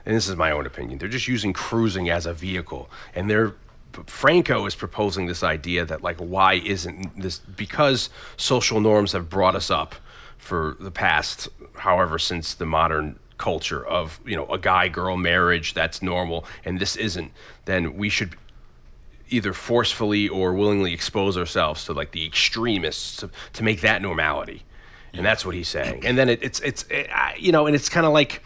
and 0.06 0.16
this 0.16 0.28
is 0.28 0.36
my 0.36 0.52
own 0.52 0.66
opinion, 0.66 0.98
they're 0.98 1.10
just 1.10 1.28
using 1.28 1.54
cruising 1.54 2.10
as 2.10 2.26
a 2.26 2.34
vehicle, 2.34 2.90
and 3.16 3.30
they're. 3.30 3.56
Franco 4.06 4.66
is 4.66 4.74
proposing 4.74 5.26
this 5.26 5.44
idea 5.44 5.84
that 5.84 6.02
like 6.02 6.16
why 6.16 6.54
isn't 6.54 7.22
this 7.22 7.40
because 7.40 8.10
social 8.38 8.80
norms 8.80 9.12
have 9.12 9.30
brought 9.30 9.54
us 9.54 9.70
up 9.70 9.96
for 10.38 10.78
the 10.80 10.92
past 10.92 11.50
however 11.76 12.18
since 12.18 12.54
the 12.54 12.66
modern 12.66 13.20
culture 13.38 13.86
of 13.86 14.22
you 14.26 14.38
know 14.38 14.46
a 14.46 14.58
guy 14.58 14.88
girl 14.88 15.18
marriage 15.18 15.74
that's 15.74 16.02
normal 16.02 16.46
and 16.64 16.80
this 16.80 16.96
isn't 16.96 17.34
then 17.66 17.98
we 17.98 18.08
should 18.08 18.38
either 19.32 19.54
forcefully 19.54 20.28
or 20.28 20.54
willingly 20.54 20.94
expose 20.94 21.38
ourselves 21.38 21.86
to 21.86 21.94
like 21.94 22.12
the 22.12 22.26
extremists 22.26 23.18
to, 23.18 23.30
to 23.54 23.64
make 23.64 23.82
that 23.82 24.02
normality. 24.02 24.64
And 25.14 25.26
that's 25.26 25.46
what 25.46 25.56
he's 25.56 25.68
saying. 25.68 26.06
And 26.06 26.18
then 26.18 26.30
it, 26.30 26.44
it's 26.44 26.60
it's 26.60 26.84
it, 26.84 27.10
I, 27.14 27.36
you 27.40 27.52
know 27.52 27.66
and 27.66 27.76
it's 27.76 27.90
kind 27.90 28.06
of 28.06 28.14
like 28.14 28.42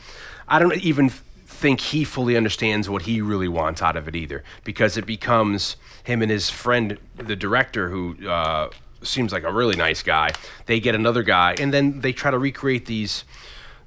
i 0.48 0.60
don't 0.60 0.78
even 0.78 1.12
think 1.56 1.80
he 1.80 2.04
fully 2.04 2.36
understands 2.38 2.90
what 2.90 3.04
he 3.04 3.22
really 3.22 3.48
wants 3.48 3.82
out 3.82 3.96
of 3.96 4.08
it 4.08 4.16
either 4.16 4.44
because 4.64 4.98
it 4.98 5.06
becomes 5.06 5.76
him 6.04 6.22
and 6.22 6.32
his 6.32 6.50
friend 6.50 6.98
the 7.16 7.36
director 7.36 7.90
who 7.90 8.16
uh, 8.28 8.70
seems 9.02 9.32
like 9.32 9.44
a 9.44 9.52
really 9.52 9.76
nice 9.76 10.04
guy 10.04 10.30
they 10.66 10.80
get 10.80 10.96
another 10.96 11.24
guy 11.24 11.56
and 11.60 11.74
then 11.74 12.02
they 12.02 12.14
try 12.14 12.30
to 12.30 12.38
recreate 12.38 12.86
these 12.86 13.24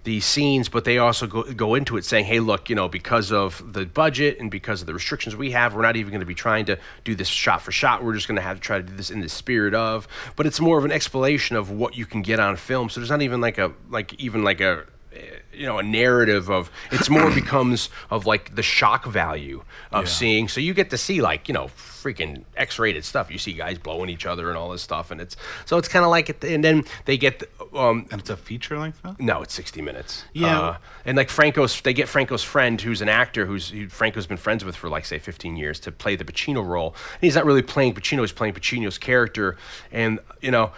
these 0.09 0.24
scenes, 0.24 0.68
but 0.70 0.85
they 0.85 0.96
also 0.96 1.26
go, 1.26 1.42
go 1.52 1.74
into 1.74 1.96
it 1.98 2.04
saying, 2.04 2.24
hey, 2.24 2.40
look, 2.40 2.70
you 2.70 2.74
know, 2.74 2.88
because 2.88 3.31
of 3.31 3.74
the 3.74 3.85
budget 3.85 4.38
and 4.40 4.50
because 4.50 4.81
of 4.81 4.87
the 4.87 4.94
restrictions 4.94 5.37
we 5.37 5.50
have, 5.50 5.74
we're 5.74 5.83
not 5.83 5.96
even 5.96 6.11
going 6.11 6.20
to 6.20 6.26
be 6.26 6.35
trying 6.35 6.64
to 6.64 6.78
do 7.04 7.14
this 7.14 7.28
shot 7.28 7.61
for 7.61 7.72
shot. 7.72 8.02
We're 8.02 8.14
just 8.14 8.26
going 8.26 8.37
to 8.37 8.42
have 8.42 8.57
to 8.57 8.62
try 8.62 8.78
to 8.78 8.83
do 8.83 8.96
this 8.96 9.11
in 9.11 9.20
the 9.20 9.28
spirit 9.28 9.74
of. 9.74 10.09
But 10.35 10.46
it's 10.46 10.61
more 10.61 10.78
of 10.78 10.85
an 10.85 10.92
explanation 10.92 11.57
of 11.57 11.70
what 11.70 11.96
you 11.96 12.07
can 12.07 12.22
get 12.22 12.40
on 12.40 12.57
film. 12.57 12.88
So 12.88 13.00
there's 13.00 13.11
not 13.11 13.22
even 13.22 13.40
like 13.40 13.59
a, 13.59 13.72
like, 13.90 14.14
even 14.14 14.42
like 14.42 14.61
a, 14.61 14.87
you 15.59 15.66
know, 15.66 15.79
a 15.79 15.83
narrative 15.83 16.49
of, 16.51 16.71
it's 16.92 17.11
more 17.11 17.31
becomes 17.35 17.90
of 18.11 18.27
like 18.27 18.55
the 18.55 18.62
shock 18.62 19.05
value 19.05 19.62
of 19.92 20.09
seeing. 20.09 20.49
So 20.49 20.61
you 20.61 20.73
get 20.73 20.90
to 20.90 20.99
see 20.99 21.21
like, 21.21 21.49
you 21.49 21.55
know, 21.55 21.66
freaking 21.77 22.44
X-rated 22.57 23.05
stuff. 23.05 23.31
You 23.31 23.38
see 23.38 23.53
guys 23.53 23.77
blowing 23.79 24.09
each 24.09 24.25
other 24.25 24.49
and 24.49 24.57
all 24.57 24.71
this 24.71 24.83
stuff. 24.83 25.11
And 25.11 25.21
it's, 25.21 25.37
so 25.66 25.77
it's 25.77 25.88
kind 25.88 26.05
of 26.05 26.11
like, 26.11 26.31
it, 26.31 26.44
and 26.44 26.62
then 26.62 26.85
they 27.05 27.18
get, 27.18 27.42
um, 27.75 28.07
And 28.11 28.21
it's 28.21 28.31
a 28.31 28.37
feature 28.37 28.79
length 28.79 29.01
film? 29.01 29.16
no, 29.18 29.42
it's 29.42 29.55
60 29.55 29.83
minutes. 29.83 30.25
Yeah. 30.33 30.61
Uh, 30.61 30.77
and 31.05 31.16
like 31.16 31.29
Franco's, 31.29 31.81
they 31.81 31.92
get 31.92 32.09
Franco's 32.09 32.44
friend, 32.44 32.81
who's 32.81 33.03
an 33.03 33.09
actor 33.09 33.47
who's 33.47 33.71
who 33.71 33.88
Franco's 33.88 34.27
been 34.27 34.37
friends 34.37 34.64
with 34.64 34.77
for 34.77 34.88
like, 34.88 35.05
say, 35.05 35.18
15 35.18 35.57
years 35.57 35.81
to 35.81 35.92
play 35.92 36.14
the 36.16 36.25
Pacino 36.25 36.64
role. 36.66 36.94
And 37.14 37.23
he's 37.23 37.35
not 37.35 37.44
really 37.44 37.62
playing 37.62 37.94
Pacino, 37.94 38.21
he's 38.21 38.33
playing 38.33 38.55
Pacino's 38.55 38.99
character. 38.99 39.57
And, 39.90 40.21
you 40.40 40.51
know, 40.51 40.71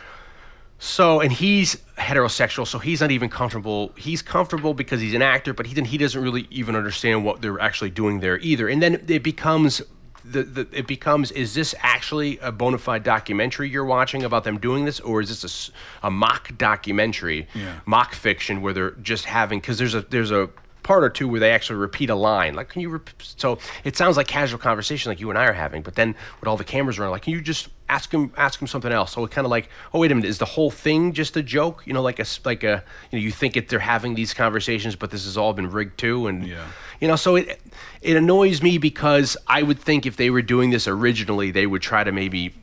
so, 0.82 1.20
and 1.20 1.30
he's 1.30 1.76
heterosexual, 1.98 2.66
so 2.66 2.78
he's 2.78 3.00
not 3.02 3.10
even 3.10 3.28
comfortable. 3.28 3.92
He's 3.96 4.22
comfortable 4.22 4.72
because 4.72 5.00
he's 5.00 5.12
an 5.14 5.20
actor, 5.22 5.52
but 5.52 5.66
he, 5.66 5.74
then 5.74 5.84
he 5.84 5.98
doesn't 5.98 6.20
really 6.22 6.48
even 6.50 6.74
understand 6.74 7.22
what 7.24 7.42
they're 7.42 7.60
actually 7.60 7.90
doing 7.90 8.20
there 8.20 8.38
either. 8.38 8.66
And 8.66 8.82
then 8.82 9.04
it 9.06 9.22
becomes 9.22 9.82
the, 10.24 10.42
the 10.42 10.68
it 10.72 10.86
becomes 10.86 11.30
is 11.32 11.54
this 11.54 11.74
actually 11.80 12.38
a 12.38 12.50
bona 12.52 12.78
fide 12.78 13.02
documentary 13.02 13.68
you're 13.70 13.84
watching 13.84 14.22
about 14.22 14.44
them 14.44 14.58
doing 14.58 14.86
this, 14.86 15.00
or 15.00 15.20
is 15.20 15.28
this 15.42 15.70
a, 16.02 16.06
a 16.06 16.10
mock 16.10 16.56
documentary, 16.56 17.46
Yeah. 17.54 17.80
mock 17.86 18.14
fiction 18.14 18.62
where 18.62 18.72
they're 18.72 18.90
just 19.02 19.26
having 19.26 19.60
because 19.60 19.78
there's 19.78 19.94
a 19.94 20.00
there's 20.02 20.30
a 20.30 20.48
part 20.82 21.04
or 21.04 21.10
two 21.10 21.28
where 21.28 21.40
they 21.40 21.50
actually 21.52 21.76
repeat 21.76 22.10
a 22.10 22.14
line. 22.14 22.54
Like 22.54 22.68
can 22.70 22.80
you 22.82 22.88
rep- 22.88 23.10
so 23.20 23.58
it 23.84 23.96
sounds 23.96 24.16
like 24.16 24.26
casual 24.26 24.58
conversation 24.58 25.10
like 25.10 25.20
you 25.20 25.30
and 25.30 25.38
I 25.38 25.44
are 25.46 25.52
having 25.52 25.82
but 25.82 25.94
then 25.94 26.14
with 26.40 26.48
all 26.48 26.56
the 26.56 26.64
cameras 26.64 26.98
around 26.98 27.10
like 27.10 27.22
can 27.22 27.32
you 27.32 27.40
just 27.40 27.68
ask 27.88 28.10
him 28.12 28.32
ask 28.36 28.60
him 28.60 28.66
something 28.68 28.92
else? 28.92 29.12
So 29.12 29.24
it 29.24 29.30
kind 29.30 29.44
of 29.44 29.50
like 29.50 29.68
oh 29.92 29.98
wait 30.00 30.10
a 30.12 30.14
minute 30.14 30.28
is 30.28 30.38
the 30.38 30.44
whole 30.44 30.70
thing 30.70 31.12
just 31.12 31.36
a 31.36 31.42
joke? 31.42 31.82
You 31.86 31.92
know 31.92 32.02
like 32.02 32.18
a 32.18 32.26
like 32.44 32.64
a 32.64 32.82
you 33.10 33.18
know 33.18 33.22
you 33.22 33.30
think 33.30 33.56
it 33.56 33.68
they're 33.68 33.78
having 33.78 34.14
these 34.14 34.32
conversations 34.34 34.96
but 34.96 35.10
this 35.10 35.24
has 35.24 35.36
all 35.36 35.52
been 35.52 35.70
rigged 35.70 35.98
too? 35.98 36.26
And 36.26 36.46
Yeah. 36.46 36.66
you 37.00 37.08
know 37.08 37.16
so 37.16 37.36
it 37.36 37.60
it 38.02 38.16
annoys 38.16 38.62
me 38.62 38.78
because 38.78 39.36
I 39.46 39.62
would 39.62 39.78
think 39.78 40.06
if 40.06 40.16
they 40.16 40.30
were 40.30 40.42
doing 40.42 40.70
this 40.70 40.88
originally 40.88 41.50
they 41.50 41.66
would 41.66 41.82
try 41.82 42.04
to 42.04 42.12
maybe 42.12 42.54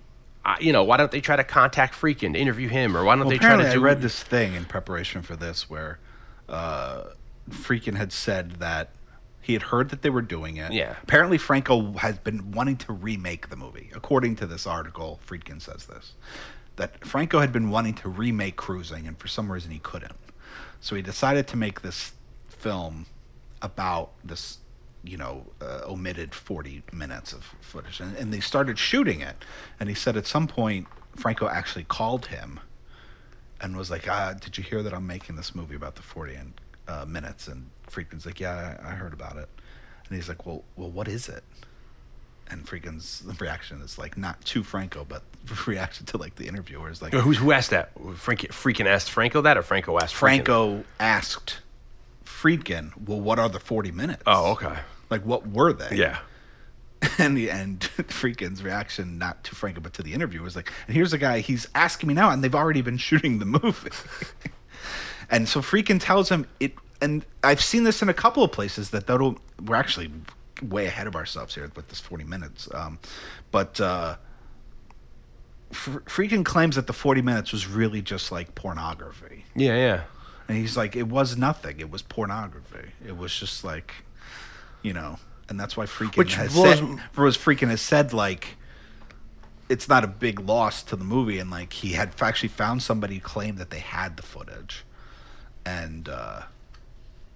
uh, 0.45 0.55
you 0.61 0.71
know 0.71 0.83
why 0.83 0.97
don't 0.97 1.11
they 1.11 1.19
try 1.21 1.35
to 1.35 1.43
contact 1.43 1.93
Friedkin 1.93 2.35
interview 2.35 2.69
him 2.69 2.95
or 2.95 3.03
why 3.03 3.15
don't 3.15 3.25
Well, 3.25 3.31
they 3.31 3.37
try 3.37 3.57
to 3.57 3.63
do 3.71 3.79
I 3.79 3.83
read 3.83 4.01
this 4.01 4.23
thing 4.23 4.53
in 4.55 4.63
preparation 4.65 5.21
for 5.21 5.35
this 5.35 5.69
where 5.69 5.99
uh, 6.47 7.03
Friedkin 7.49 7.95
had 7.95 8.11
said 8.11 8.53
that 8.53 8.89
he 9.41 9.53
had 9.53 9.63
heard 9.63 9.89
that 9.89 10.01
they 10.01 10.09
were 10.09 10.21
doing 10.21 10.57
it. 10.57 10.73
Yeah. 10.73 10.95
Apparently, 11.03 11.37
Franco 11.37 11.93
has 11.93 12.17
been 12.17 12.51
wanting 12.51 12.75
to 12.77 12.91
remake 12.91 13.49
the 13.49 13.55
movie. 13.55 13.89
According 13.95 14.35
to 14.37 14.45
this 14.45 14.67
article, 14.67 15.19
Friedkin 15.25 15.61
says 15.61 15.85
this 15.85 16.13
that 16.75 17.03
Franco 17.05 17.39
had 17.39 17.51
been 17.51 17.69
wanting 17.69 17.95
to 17.95 18.09
remake 18.09 18.55
Cruising, 18.55 19.07
and 19.07 19.17
for 19.17 19.27
some 19.27 19.51
reason 19.51 19.71
he 19.71 19.79
couldn't. 19.79 20.13
So 20.79 20.95
he 20.95 21.01
decided 21.01 21.47
to 21.47 21.57
make 21.57 21.81
this 21.81 22.13
film 22.49 23.07
about 23.61 24.11
this, 24.23 24.59
you 25.03 25.17
know, 25.17 25.47
uh, 25.59 25.81
omitted 25.85 26.35
40 26.35 26.83
minutes 26.91 27.33
of 27.33 27.43
footage. 27.61 27.99
And, 27.99 28.15
and 28.15 28.31
they 28.31 28.39
started 28.39 28.77
shooting 28.77 29.21
it. 29.21 29.43
And 29.79 29.89
he 29.89 29.95
said 29.95 30.15
at 30.15 30.27
some 30.27 30.47
point, 30.47 30.87
Franco 31.15 31.47
actually 31.47 31.85
called 31.85 32.27
him 32.27 32.59
and 33.59 33.75
was 33.75 33.89
like, 33.89 34.07
ah, 34.07 34.33
"Did 34.39 34.57
you 34.57 34.63
hear 34.63 34.83
that 34.83 34.93
I'm 34.93 35.07
making 35.07 35.35
this 35.35 35.55
movie 35.55 35.75
about 35.75 35.95
the 35.95 36.03
40 36.03 36.35
and, 36.35 36.53
uh, 36.87 37.05
minutes?" 37.05 37.47
And 37.47 37.69
Friedkin's 37.89 38.25
like, 38.25 38.39
"Yeah, 38.39 38.77
I, 38.83 38.89
I 38.89 38.91
heard 38.91 39.13
about 39.13 39.37
it." 39.37 39.49
And 40.07 40.15
he's 40.15 40.29
like, 40.29 40.45
"Well, 40.45 40.63
well, 40.75 40.89
what 40.89 41.07
is 41.07 41.29
it?" 41.29 41.43
And 42.49 42.65
Friedkin's 42.65 43.23
reaction 43.39 43.81
is 43.81 43.97
like 43.97 44.17
not 44.17 44.43
to 44.45 44.63
Franco, 44.63 45.05
but 45.07 45.23
reaction 45.67 46.05
to 46.07 46.17
like 46.17 46.35
the 46.35 46.47
interviewer 46.47 46.89
is 46.89 47.01
like, 47.01 47.13
Who, 47.13 47.33
who 47.33 47.51
asked 47.51 47.71
that? 47.71 47.93
Friedkin 47.95 48.85
asked 48.85 49.09
Franco 49.09 49.41
that, 49.41 49.57
or 49.57 49.63
Franco 49.63 49.97
asked 49.97 50.15
Friedkin? 50.15 50.19
Franco 50.19 50.83
asked 50.99 51.59
Friedkin, 52.25 52.91
"Well, 53.07 53.19
what 53.19 53.39
are 53.39 53.49
the 53.49 53.59
40 53.59 53.91
minutes?" 53.91 54.23
Oh, 54.25 54.51
okay. 54.51 54.77
Like, 55.09 55.25
what 55.25 55.47
were 55.47 55.73
they? 55.73 55.95
Yeah. 55.95 56.19
and 57.19 57.37
the 57.37 57.49
and 57.49 57.79
Friedkin's 57.79 58.63
reaction, 58.63 59.17
not 59.17 59.43
to 59.45 59.55
Franco 59.55 59.81
but 59.81 59.93
to 59.93 60.03
the 60.03 60.13
interviewer, 60.13 60.43
was 60.43 60.55
like, 60.55 60.71
"And 60.87 60.95
here's 60.95 61.13
a 61.13 61.17
guy. 61.17 61.39
He's 61.39 61.67
asking 61.75 62.07
me 62.07 62.13
now, 62.13 62.31
and 62.31 62.43
they've 62.43 62.55
already 62.55 62.81
been 62.81 62.97
shooting 62.97 63.39
the 63.39 63.45
movie." 63.45 63.91
And 65.29 65.47
so 65.47 65.61
Friedkin 65.61 65.99
tells 66.01 66.29
him 66.29 66.47
it, 66.59 66.73
and 67.01 67.25
I've 67.43 67.61
seen 67.61 67.83
this 67.83 68.01
in 68.01 68.09
a 68.09 68.13
couple 68.13 68.43
of 68.43 68.51
places 68.51 68.89
that 68.91 69.07
that'll 69.07 69.37
we're 69.65 69.75
actually 69.75 70.11
way 70.61 70.85
ahead 70.87 71.05
of 71.07 71.15
ourselves 71.15 71.53
here 71.55 71.69
with 71.75 71.89
this 71.89 71.99
40 71.99 72.23
minutes. 72.23 72.67
Um, 72.73 72.99
but 73.51 73.79
uh, 73.81 74.15
Friedkin 75.71 76.45
claims 76.45 76.75
that 76.75 76.87
the 76.87 76.93
40 76.93 77.21
minutes 77.21 77.51
was 77.51 77.67
really 77.67 78.01
just 78.01 78.31
like 78.31 78.55
pornography. 78.55 79.45
Yeah, 79.55 79.75
yeah. 79.75 80.03
And 80.47 80.57
he's 80.57 80.77
like, 80.77 80.95
it 80.95 81.07
was 81.07 81.37
nothing. 81.37 81.79
It 81.79 81.91
was 81.91 82.01
pornography. 82.01 82.91
It 83.05 83.17
was 83.17 83.37
just 83.37 83.63
like, 83.63 83.93
you 84.81 84.93
know, 84.93 85.17
and 85.49 85.59
that's 85.59 85.75
why 85.75 85.85
Friedkin 85.85 86.17
Which 86.17 86.35
has 86.35 86.53
blows- 86.53 86.79
said, 86.79 86.99
was 87.17 87.37
Friedkin 87.37 87.67
has 87.69 87.81
said 87.81 88.13
like, 88.13 88.55
it's 89.69 89.89
not 89.89 90.05
a 90.05 90.07
big 90.07 90.39
loss 90.39 90.81
to 90.83 90.95
the 90.95 91.03
movie, 91.03 91.39
and 91.39 91.51
like 91.51 91.73
he 91.73 91.91
had 91.93 92.13
actually 92.21 92.47
found 92.49 92.81
somebody 92.81 93.15
who 93.15 93.21
claimed 93.21 93.57
that 93.57 93.69
they 93.69 93.79
had 93.79 94.15
the 94.15 94.23
footage, 94.23 94.85
and 95.67 96.07
uh, 96.07 96.41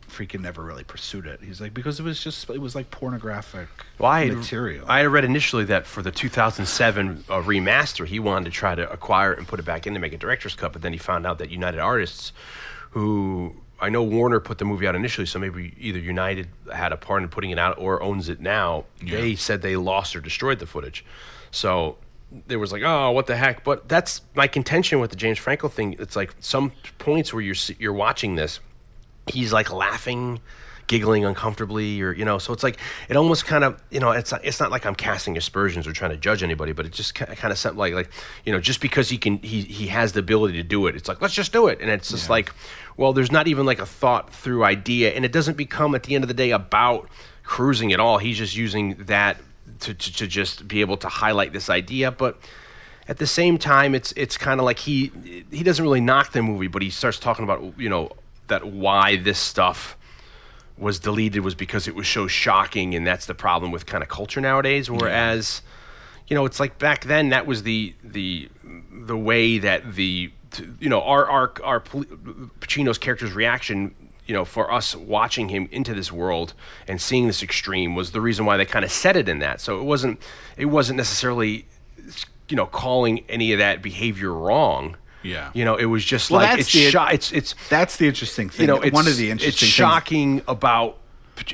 Friedkin 0.10 0.42
never 0.42 0.64
really 0.64 0.84
pursued 0.84 1.26
it. 1.26 1.42
He's 1.42 1.60
like 1.60 1.74
because 1.74 2.00
it 2.00 2.04
was 2.04 2.22
just 2.24 2.50
it 2.50 2.60
was 2.62 2.76
like 2.76 2.92
pornographic 2.92 3.68
Well, 4.00 4.12
I 4.12 4.26
had, 4.26 4.38
material. 4.38 4.86
I 4.88 5.00
had 5.00 5.08
read 5.08 5.26
initially 5.26 5.66
that 5.66 5.86
for 5.86 6.02
the 6.02 6.12
2007 6.12 7.26
uh, 7.30 7.42
remaster, 7.42 8.06
he 8.06 8.20
wanted 8.20 8.46
to 8.46 8.52
try 8.52 8.76
to 8.76 8.90
acquire 8.92 9.34
it 9.34 9.40
and 9.40 9.48
put 9.48 9.60
it 9.60 9.66
back 9.66 9.86
in 9.86 9.94
to 9.94 10.00
make 10.00 10.14
a 10.14 10.18
director's 10.18 10.56
cut, 10.56 10.74
but 10.74 10.82
then 10.82 10.94
he 10.94 11.00
found 11.00 11.28
out 11.28 11.40
that 11.40 11.50
United 11.50 11.80
Artists, 11.80 12.32
who 12.92 13.56
I 13.80 13.90
know 13.90 14.04
Warner 14.04 14.40
put 14.40 14.60
the 14.60 14.66
movie 14.66 14.88
out 14.88 14.96
initially, 14.96 15.26
so 15.28 15.40
maybe 15.40 15.74
either 15.80 16.00
United 16.00 16.48
had 16.74 16.92
a 16.94 16.98
part 16.98 17.24
in 17.24 17.30
putting 17.30 17.52
it 17.52 17.60
out 17.60 17.78
or 17.78 18.02
owns 18.02 18.30
it 18.30 18.40
now. 18.40 18.86
They 19.04 19.36
said 19.36 19.62
they 19.62 19.76
lost 19.76 20.16
or 20.16 20.22
destroyed 20.22 20.60
the 20.60 20.68
footage, 20.68 21.04
so 21.52 21.98
there 22.48 22.60
was 22.60 22.72
like, 22.72 22.84
oh, 22.84 23.12
what 23.12 23.28
the 23.28 23.36
heck? 23.36 23.64
But 23.64 23.90
that's 23.90 24.22
my 24.36 24.48
contention 24.48 25.00
with 25.00 25.10
the 25.10 25.16
James 25.16 25.38
Franco 25.38 25.68
thing. 25.68 25.96
It's 26.00 26.16
like 26.16 26.34
some 26.40 26.72
points 26.98 27.34
where 27.34 27.42
you're 27.42 27.56
you're 27.80 27.94
watching 27.94 28.36
this, 28.36 28.60
he's 29.28 29.52
like 29.52 29.72
laughing, 29.72 30.40
giggling 30.88 31.26
uncomfortably, 31.26 32.02
or 32.02 32.14
you 32.14 32.24
know. 32.24 32.38
So 32.38 32.54
it's 32.54 32.64
like 32.64 32.78
it 33.10 33.18
almost 33.18 33.46
kind 33.46 33.64
of 33.64 33.82
you 33.92 34.00
know 34.00 34.12
it's 34.12 34.32
not, 34.32 34.46
it's 34.46 34.60
not 34.60 34.72
like 34.72 34.86
I'm 34.86 34.96
casting 34.96 35.38
aspersions 35.38 35.88
or 35.88 35.94
trying 35.94 36.12
to 36.12 36.18
judge 36.18 36.42
anybody, 36.42 36.72
but 36.72 36.86
it 36.86 36.94
just 36.94 37.16
kind 37.16 37.52
of 37.52 37.58
something 37.58 37.78
like 37.78 37.94
like 37.94 38.12
you 38.46 38.54
know 38.54 38.60
just 38.60 38.82
because 38.82 39.10
he 39.10 39.18
can 39.18 39.38
he 39.40 39.62
he 39.64 39.88
has 39.88 40.14
the 40.14 40.20
ability 40.20 40.54
to 40.54 40.64
do 40.64 40.88
it, 40.88 40.96
it's 40.96 41.10
like 41.10 41.22
let's 41.22 41.34
just 41.34 41.52
do 41.52 41.68
it, 41.68 41.80
and 41.82 41.90
it's 41.90 42.10
just 42.10 42.30
like 42.30 42.54
well, 42.98 43.14
there's 43.14 43.32
not 43.32 43.48
even 43.48 43.66
like 43.66 43.80
a 43.80 43.86
thought 43.86 44.34
through 44.34 44.64
idea, 44.64 45.12
and 45.12 45.26
it 45.26 45.32
doesn't 45.32 45.58
become 45.58 45.96
at 45.96 46.04
the 46.04 46.16
end 46.16 46.24
of 46.24 46.28
the 46.28 46.34
day 46.34 46.52
about 46.52 47.10
cruising 47.44 47.92
at 47.94 48.00
all. 48.00 48.18
He's 48.18 48.38
just 48.38 48.56
using 48.56 48.96
that 49.06 49.38
to 49.82 49.94
to, 49.94 50.14
to 50.14 50.28
just 50.28 50.68
be 50.68 50.82
able 50.82 50.98
to 50.98 51.08
highlight 51.08 51.54
this 51.54 51.70
idea, 51.70 52.12
but 52.12 52.40
at 53.08 53.18
the 53.18 53.28
same 53.28 53.58
time 53.58 53.94
it's 53.96 54.14
it's 54.16 54.38
kind 54.38 54.60
of 54.60 54.66
like 54.66 54.80
he 54.80 55.12
he 55.52 55.64
doesn't 55.64 55.84
really 55.84 56.00
knock 56.00 56.32
the 56.34 56.42
movie 56.42 56.68
but 56.68 56.84
he 56.84 56.90
starts 56.90 57.18
talking 57.18 57.44
about 57.44 57.74
you 57.78 57.90
know 57.90 58.12
that 58.48 58.66
why 58.66 59.18
this 59.18 59.40
stuff 59.40 59.98
was 60.78 61.00
deleted 61.00 61.44
was 61.44 61.56
because 61.56 61.88
it 61.88 61.96
was 61.96 62.08
so 62.08 62.28
shocking 62.28 62.96
and 62.96 63.06
that's 63.06 63.28
the 63.28 63.36
problem 63.36 63.72
with 63.72 63.86
kind 63.86 64.04
of 64.04 64.10
culture 64.10 64.42
nowadays. 64.42 64.90
Whereas 64.90 65.62
you 66.28 66.36
know 66.36 66.46
it's 66.46 66.60
like 66.60 66.78
back 66.80 67.06
then 67.06 67.30
that 67.30 67.46
was 67.46 67.64
the 67.64 67.94
the 68.04 68.50
the 68.92 69.18
way 69.18 69.60
that 69.60 69.94
the 69.96 70.32
you 70.80 70.90
know 70.90 71.02
our 71.02 71.30
our 71.30 71.54
our 71.64 71.80
Pacino's 71.80 72.98
character's 72.98 73.34
reaction 73.34 73.96
you 74.26 74.34
know 74.34 74.46
for 74.46 74.72
us 74.72 74.96
watching 74.96 75.50
him 75.50 75.68
into 75.72 75.94
this 75.94 76.12
world 76.12 76.54
and 76.88 77.02
seeing 77.02 77.28
this 77.28 77.42
extreme 77.44 77.96
was 77.96 78.12
the 78.12 78.22
reason 78.22 78.46
why 78.46 78.56
they 78.58 78.66
kind 78.66 78.86
of 78.86 78.92
set 78.92 79.16
it 79.18 79.28
in 79.28 79.40
that 79.40 79.60
so 79.60 79.80
it 79.80 79.84
wasn't 79.84 80.22
it 80.58 80.66
wasn't 80.66 80.96
necessarily 80.98 81.66
you 82.50 82.56
know 82.56 82.66
calling 82.66 83.24
any 83.30 83.52
of 83.54 83.60
that 83.60 83.82
behavior 83.82 84.34
wrong 84.34 84.96
Yeah. 85.24 85.50
you 85.54 85.66
know 85.66 85.76
it 85.76 85.86
was 85.86 86.04
just 86.06 86.30
Well, 86.32 86.42
like 86.42 86.50
that's 86.52 86.62
it's 86.62 86.72
the- 86.74 86.92
sho- 86.92 87.08
it's 87.08 87.32
it's 87.32 87.56
That's 87.70 87.98
the 87.98 88.08
interesting 88.08 88.50
thing. 88.50 88.62
you 88.62 88.68
know, 88.68 88.82
it's, 88.82 88.94
one 88.94 89.08
of 89.08 89.18
the 89.18 89.32
interesting 89.32 89.50
It's 89.50 89.60
things- 89.60 89.72
shocking 89.72 90.42
about. 90.48 90.98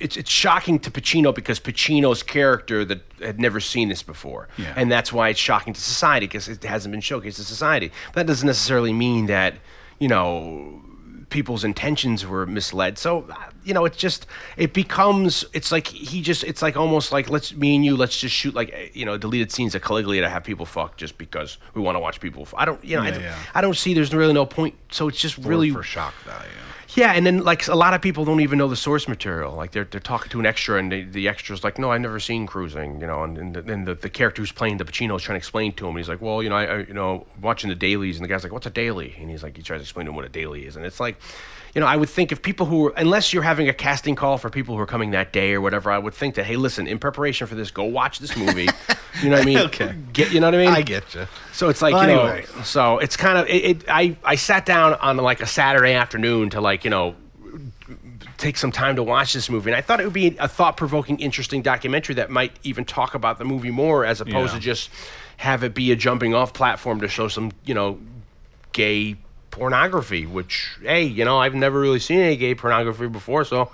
It's 0.02 0.18
it's 0.18 0.30
shocking 0.32 0.80
to 0.80 0.92
Pacino 0.92 1.34
because 1.34 1.62
Pacino's 1.62 2.22
character 2.22 2.84
that 2.84 3.02
had 3.22 3.40
never 3.40 3.62
seen 3.62 3.88
this 3.88 4.04
before, 4.04 4.50
Yeah. 4.58 4.74
and 4.76 4.92
that's 4.92 5.14
why 5.14 5.30
it's 5.30 5.40
shocking 5.40 5.74
to 5.74 5.80
society 5.80 6.26
because 6.28 6.50
it 6.50 6.62
hasn't 6.64 6.92
been 6.92 7.00
showcased 7.00 7.36
to 7.38 7.44
society. 7.46 7.92
That 8.14 8.26
doesn't 8.28 8.46
necessarily 8.48 8.92
mean 8.92 9.28
that 9.28 9.54
you 10.00 10.10
know 10.10 10.82
people's 11.30 11.64
intentions 11.64 12.26
were 12.26 12.46
misled. 12.46 12.98
So 12.98 13.28
you 13.64 13.74
know, 13.74 13.86
it's 13.86 13.98
just 13.98 14.26
it 14.56 14.74
becomes 14.74 15.44
it's 15.54 15.72
like 15.72 15.88
he 15.88 16.22
just 16.22 16.44
it's 16.44 16.62
like 16.62 16.78
almost 16.78 17.12
like 17.12 17.30
let's 17.30 17.54
me 17.54 17.76
and 17.76 17.84
you 17.86 17.98
let's 17.98 18.18
just 18.18 18.34
shoot 18.34 18.54
like 18.56 18.92
you 18.94 19.06
know 19.06 19.18
deleted 19.18 19.52
scenes 19.52 19.76
of 19.76 19.82
Caligula 19.82 20.22
to 20.22 20.30
have 20.30 20.44
people 20.44 20.66
fuck 20.66 20.98
just 20.98 21.18
because 21.18 21.58
we 21.74 21.82
want 21.82 21.96
to 21.96 22.00
watch 22.00 22.20
people. 22.20 22.44
F- 22.44 22.54
I 22.58 22.66
don't 22.66 22.84
you 22.84 22.96
know 22.96 23.04
I, 23.04 23.12
don't, 23.12 23.22
yeah. 23.22 23.36
I 23.54 23.62
don't 23.62 23.76
see 23.76 23.94
there's 23.94 24.14
really 24.14 24.34
no 24.34 24.46
point. 24.46 24.76
So 24.92 25.08
it's 25.08 25.20
just 25.20 25.36
for- 25.36 25.42
really 25.50 25.70
for 25.70 25.84
shock 25.84 26.14
value. 26.24 26.50
Yeah, 26.96 27.12
and 27.12 27.26
then 27.26 27.44
like 27.44 27.68
a 27.68 27.76
lot 27.76 27.94
of 27.94 28.02
people 28.02 28.24
don't 28.24 28.40
even 28.40 28.58
know 28.58 28.68
the 28.68 28.76
source 28.76 29.08
material. 29.08 29.54
Like 29.54 29.72
they're 29.72 29.84
they're 29.84 30.00
talking 30.00 30.30
to 30.30 30.40
an 30.40 30.46
extra, 30.46 30.80
and 30.80 30.92
they, 30.92 31.04
the 31.04 31.28
extra's 31.28 31.64
like, 31.64 31.78
"No, 31.78 31.92
I've 31.92 32.02
never 32.02 32.20
seen 32.20 32.48
Cruising," 32.48 33.02
you 33.02 33.08
know. 33.08 33.24
And 33.24 33.38
and, 33.38 33.56
the, 33.56 33.62
the, 33.62 33.96
the 33.96 34.10
character 34.10 34.42
who's 34.42 34.52
playing 34.52 34.78
the 34.78 34.86
Pacino 34.86 35.16
is 35.18 35.24
trying 35.24 35.36
to 35.36 35.40
explain 35.40 35.74
to 35.74 35.86
him. 35.86 35.92
And 35.92 35.98
he's 36.00 36.10
like, 36.10 36.22
"Well, 36.22 36.42
you 36.42 36.50
know, 36.50 36.56
I, 36.56 36.66
I 36.66 36.78
you 36.80 36.94
know 36.94 37.26
watching 37.42 37.70
the 37.70 37.76
dailies," 37.76 38.18
and 38.18 38.24
the 38.24 38.30
guy's 38.30 38.44
like, 38.44 38.54
"What's 38.54 38.66
a 38.66 38.72
daily?" 38.72 39.16
And 39.20 39.30
he's 39.30 39.44
like, 39.44 39.58
he 39.58 39.64
tries 39.64 39.80
to 39.80 39.84
explain 39.84 40.06
to 40.06 40.12
him 40.12 40.16
what 40.16 40.26
a 40.26 40.30
daily 40.30 40.66
is, 40.66 40.76
and 40.76 40.86
it's 40.86 41.00
like, 41.00 41.18
you 41.76 41.82
know, 41.82 41.88
I 41.88 41.96
would 41.96 42.10
think 42.10 42.32
if 42.32 42.42
people 42.42 42.66
who 42.66 42.88
are, 42.88 42.94
unless 42.98 43.34
you're 43.34 43.44
having 43.44 43.70
a 43.70 43.74
casting 43.74 44.16
call 44.16 44.38
for 44.38 44.50
people 44.50 44.76
who 44.76 44.82
are 44.82 44.86
coming 44.88 45.12
that 45.12 45.32
day 45.34 45.54
or 45.54 45.62
whatever, 45.62 45.92
I 45.92 45.98
would 45.98 46.14
think 46.14 46.36
that 46.36 46.46
hey, 46.46 46.56
listen, 46.56 46.88
in 46.88 46.98
preparation 47.00 47.46
for 47.48 47.56
this, 47.56 47.72
go 47.72 47.84
watch 47.84 48.20
this 48.20 48.36
movie. 48.38 48.68
you 49.22 49.30
know 49.30 49.36
what 49.38 49.42
I 49.44 49.46
mean? 49.46 49.58
Okay. 49.60 49.94
Get 50.14 50.32
you 50.32 50.40
know 50.40 50.48
what 50.48 50.56
I 50.56 50.58
mean? 50.60 50.70
I 50.70 50.82
get 50.82 51.14
you. 51.14 51.28
So 51.54 51.70
it's 51.70 51.82
like 51.82 51.94
Well, 51.94 52.10
you 52.10 52.16
know, 52.16 52.26
anyway. 52.26 52.46
so 52.64 52.98
it's 53.00 53.18
kind 53.18 53.38
of 53.38 53.48
it, 53.48 53.64
it. 53.66 53.86
I 53.90 54.16
I 54.24 54.36
sat 54.36 54.66
down 54.66 54.94
on 54.96 55.18
like 55.18 55.42
a 55.42 55.46
Saturday 55.48 55.94
afternoon 55.94 56.50
to 56.52 56.62
like 56.62 56.84
you 56.84 56.90
know 56.90 57.16
take 58.38 58.58
some 58.58 58.72
time 58.72 58.96
to 58.96 59.04
watch 59.04 59.34
this 59.34 59.50
movie, 59.50 59.72
and 59.72 59.76
I 59.78 59.82
thought 59.82 60.00
it 60.00 60.04
would 60.04 60.14
be 60.14 60.38
a 60.40 60.48
thought 60.48 60.78
provoking, 60.78 61.20
interesting 61.20 61.62
documentary 61.64 62.16
that 62.16 62.30
might 62.30 62.52
even 62.64 62.86
talk 62.86 63.16
about 63.16 63.40
the 63.40 63.46
movie 63.46 63.72
more 63.72 64.06
as 64.06 64.22
opposed 64.22 64.54
Yeah. 64.54 64.60
to 64.60 64.64
just 64.64 64.90
have 65.38 65.64
it 65.64 65.74
be 65.74 65.92
a 65.92 65.96
jumping 65.96 66.34
off 66.36 66.54
platform 66.54 67.02
to 67.02 67.08
show 67.08 67.28
some 67.28 67.52
you 67.66 67.74
know 67.74 68.00
gay 68.74 69.16
pornography. 69.58 70.26
Which 70.26 70.68
hey, 70.82 71.04
you 71.04 71.26
know 71.26 71.38
I've 71.40 71.56
never 71.56 71.80
really 71.80 72.00
seen 72.00 72.20
any 72.20 72.38
gay 72.38 72.56
pornography 72.56 73.08
before, 73.08 73.44
so 73.46 73.72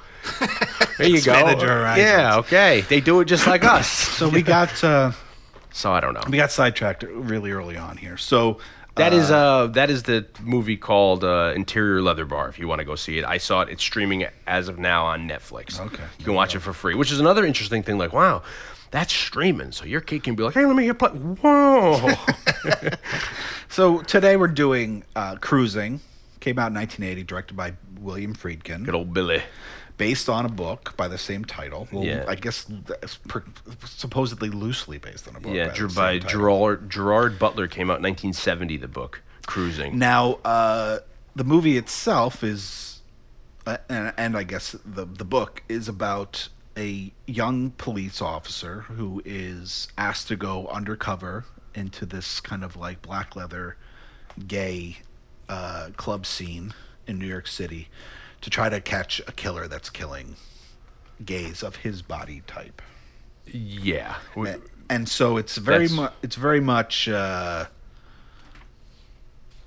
There 0.98 1.08
you 1.08 1.14
go. 1.22 1.34
Expanded 1.34 1.62
your 1.62 1.70
horizons. 1.72 2.08
Yeah, 2.08 2.38
okay. 2.38 2.82
They 2.82 3.02
do 3.02 3.20
it 3.20 3.26
just 3.26 3.48
like 3.48 3.64
us. 3.64 3.88
So 4.18 4.30
we 4.30 4.42
got 4.42 4.84
uh, 4.84 5.12
So 5.72 5.92
I 5.92 6.00
don't 6.00 6.14
know. 6.14 6.24
we 6.30 6.38
got 6.38 6.52
sidetracked 6.52 7.04
really 7.04 7.52
early 7.52 7.78
on 7.78 7.98
here. 7.98 8.16
So 8.18 8.60
That 8.96 9.12
is 9.12 9.32
uh 9.32 9.68
that 9.74 9.90
is 9.90 10.04
the 10.04 10.26
movie 10.42 10.78
called 10.78 11.24
uh, 11.24 11.52
Interior 11.56 12.02
Leather 12.02 12.26
Bar. 12.26 12.48
If 12.50 12.60
you 12.60 12.68
want 12.68 12.80
to 12.80 12.86
go 12.86 12.96
see 12.96 13.18
it, 13.18 13.26
I 13.26 13.40
saw 13.40 13.62
it. 13.62 13.70
It's 13.70 13.82
streaming 13.84 14.26
as 14.46 14.68
of 14.68 14.78
now 14.78 15.06
on 15.08 15.28
Netflix. 15.28 15.80
Okay. 15.80 16.04
you 16.20 16.26
can 16.26 16.36
watch 16.36 16.56
it 16.56 16.60
for 16.60 16.74
free, 16.74 16.94
which 16.96 17.12
is 17.12 17.20
another 17.20 17.44
interesting 17.44 17.82
thing. 17.84 17.98
Like, 17.98 18.14
wow, 18.14 18.44
that's 18.94 19.12
streaming, 19.12 19.72
so 19.72 19.86
your 19.86 20.02
kid 20.02 20.24
can 20.24 20.36
be 20.36 20.44
like, 20.44 20.54
hey, 20.54 20.66
let 20.66 20.76
me 20.76 20.84
hear 20.84 20.94
play. 20.94 21.10
Whoa, 21.10 22.14
So 23.70 24.02
today 24.02 24.38
we're 24.38 24.48
doing 24.48 25.04
uh, 25.16 25.36
Cruising. 25.38 26.00
Came 26.40 26.60
out 26.60 26.68
in 26.68 26.76
1980, 26.76 27.24
directed 27.24 27.58
by 27.58 27.74
William 28.00 28.36
Friedkin, 28.36 28.86
good 28.86 28.94
old 28.94 29.12
Billy. 29.14 29.42
based 29.98 30.30
on 30.30 30.46
a 30.46 30.50
book 30.50 30.94
by 30.96 31.08
the 31.08 31.18
same 31.18 31.44
title. 31.44 31.88
Well, 31.92 32.04
Yeah. 32.04 32.26
I 32.28 32.36
guess 32.36 32.68
per- 33.28 33.44
supposedly 33.86 34.50
loosely 34.50 35.00
based 35.00 35.28
on 35.28 35.36
a 35.36 35.40
book. 35.40 35.54
Yeah, 35.56 35.74
by, 35.96 36.20
by. 36.20 36.28
Gerard 36.28 36.90
Gerard 36.90 37.40
Butler 37.40 37.68
came 37.68 37.90
out 37.90 37.98
in 37.98 38.04
1970. 38.04 38.78
The 38.78 38.88
book 38.88 39.22
Cruising. 39.48 39.98
Now, 39.98 40.34
uh, 40.46 41.00
the 41.36 41.44
movie 41.44 41.78
itself 41.78 42.44
is, 42.44 43.02
uh, 43.66 43.78
and, 43.90 44.14
and 44.18 44.38
I 44.38 44.44
guess 44.44 44.76
the 44.86 45.06
the 45.06 45.26
book 45.26 45.64
is 45.68 45.88
about 45.90 46.50
a 46.78 47.12
young 47.28 47.72
police 47.72 48.22
officer 48.22 48.82
who 48.82 49.22
is 49.26 49.88
asked 49.98 50.28
to 50.30 50.36
go 50.36 50.68
undercover 50.68 51.46
into 51.76 52.06
this 52.06 52.40
kind 52.40 52.64
of 52.64 52.76
like 52.76 53.02
black 53.02 53.36
leather 53.36 53.78
gay 54.48 54.98
uh, 55.50 55.90
club 55.98 56.26
scene 56.26 56.74
in 57.08 57.20
New 57.20 57.28
York 57.28 57.48
City 57.48 57.90
to 58.42 58.50
try 58.50 58.70
to 58.70 58.82
catch 58.82 59.20
a 59.28 59.32
killer 59.32 59.68
that's 59.68 59.90
killing 59.90 60.36
gays 61.24 61.62
of 61.64 61.78
his 61.78 62.02
body 62.02 62.42
type. 62.48 62.82
Yeah, 63.46 64.16
We- 64.36 64.50
A- 64.50 64.60
and 64.90 65.08
so 65.08 65.38
it's 65.38 65.58
very 65.58 65.88
much 65.88 66.14
it's 66.22 66.36
very 66.36 66.60
much 66.60 67.08
uh 67.08 67.66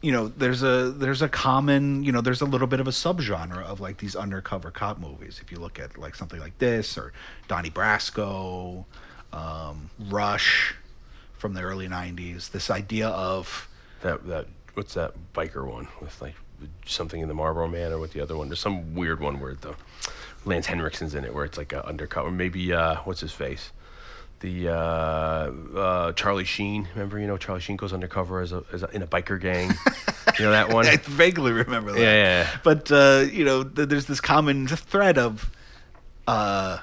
you 0.03 0.13
know 0.13 0.29
there's 0.29 0.63
a 0.63 0.91
there's 0.91 1.23
a 1.23 1.29
common 1.29 2.03
you 2.03 2.13
know 2.13 2.21
there's 2.21 2.41
a 2.41 2.45
little 2.45 2.67
bit 2.67 2.81
of 2.81 2.87
a 2.87 2.93
subgenre 2.93 3.63
of 3.65 3.81
like 3.81 3.99
these 3.99 4.15
undercover 4.15 4.71
cop 4.71 4.99
movies 4.99 5.41
if 5.43 5.51
you 5.51 5.59
look 5.59 5.79
at 5.81 5.97
like 5.99 6.15
something 6.15 6.41
like 6.41 6.59
this 6.59 6.99
or 6.99 7.13
Donnie 7.49 7.71
Brasco 7.71 8.85
um, 9.33 9.91
Rush 10.09 10.75
from 11.35 11.55
the 11.55 11.63
early 11.63 11.89
90s 11.89 12.51
this 12.51 12.71
idea 12.71 13.09
of 13.09 13.69
that 14.03 14.27
that 14.27 14.47
what's 14.75 14.95
that 14.95 15.15
biker 15.35 15.67
one 15.67 15.89
with 16.01 16.21
like 16.21 16.35
something 16.85 17.21
in 17.21 17.29
the 17.29 17.35
Marlboro 17.35 17.69
Man 17.69 17.93
or 17.93 17.99
with 17.99 18.13
the 18.13 18.21
other 18.21 18.37
one? 18.37 18.49
There's 18.49 18.61
some 18.61 18.95
weird 18.95 19.21
one 19.21 19.41
where 19.41 19.55
the 19.55 19.75
Lance 20.45 20.67
Henriksen's 20.67 21.15
in 21.15 21.25
it 21.25 21.35
where 21.35 21.45
it's 21.45 21.59
like 21.59 21.73
a 21.73 21.87
undercover. 21.87 22.31
Maybe 22.31 22.73
uh, 22.73 22.97
what's 23.05 23.21
his 23.21 23.33
face? 23.33 23.73
The 24.41 24.69
uh, 24.69 24.73
uh, 24.75 26.13
Charlie 26.13 26.45
Sheen. 26.45 26.89
Remember, 26.95 27.19
you 27.19 27.27
know, 27.27 27.37
Charlie 27.37 27.61
Sheen 27.61 27.77
goes 27.77 27.93
undercover 27.93 28.41
as 28.41 28.53
a, 28.53 28.63
as 28.73 28.83
a 28.83 28.89
in 28.91 29.03
a 29.03 29.07
biker 29.07 29.41
gang. 29.41 29.73
you 30.39 30.45
know 30.45 30.51
that 30.51 30.69
one? 30.69 30.87
I 30.87 30.97
vaguely 30.97 31.53
remember 31.53 31.93
that 31.93 32.01
Yeah, 32.01 32.15
yeah, 32.15 32.59
but 32.63 32.93
uh, 32.93 33.25
you 33.31 33.45
know 33.45 33.65
th- 33.65 33.89
there's 33.89 34.07
this 34.07 34.21
common 34.21 34.67
thread 34.67 35.17
of 35.19 35.51
uh, 36.27 36.79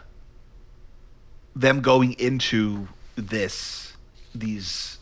them 1.56 1.82
going 1.82 2.14
into 2.14 2.88
this 3.16 3.94
these 4.34 4.98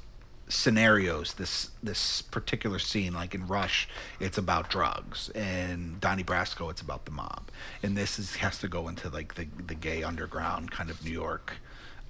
scenarios 0.50 1.36
this 1.36 1.72
this 1.82 2.22
particular 2.22 2.78
scene 2.78 3.14
like 3.14 3.34
in 3.34 3.48
rush 3.48 3.88
it's 4.20 4.38
about 4.38 4.70
drugs 4.70 5.30
and 5.30 6.02
donnie 6.02 6.26
brasco 6.26 6.70
it's 6.70 6.82
about 6.82 7.06
the 7.06 7.12
mob 7.12 7.50
and 7.82 7.96
this 7.96 8.20
is 8.20 8.36
has 8.36 8.60
to 8.60 8.68
go 8.68 8.90
into 8.90 9.08
like 9.08 9.36
the, 9.36 9.48
the 9.66 9.74
gay 9.76 10.04
underground 10.04 10.70
kind 10.70 10.90
of 10.90 11.06
new 11.06 11.12
york 11.12 11.54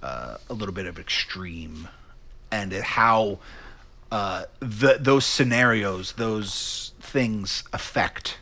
uh, 0.02 0.36
a 0.50 0.52
little 0.54 0.74
bit 0.74 0.86
of 0.86 0.98
extreme 0.98 1.88
and 2.50 2.72
how 2.72 3.38
uh, 4.10 4.44
the, 4.60 4.98
those 5.00 5.24
scenarios 5.24 6.12
those 6.12 6.92
things 7.00 7.64
affect 7.72 8.38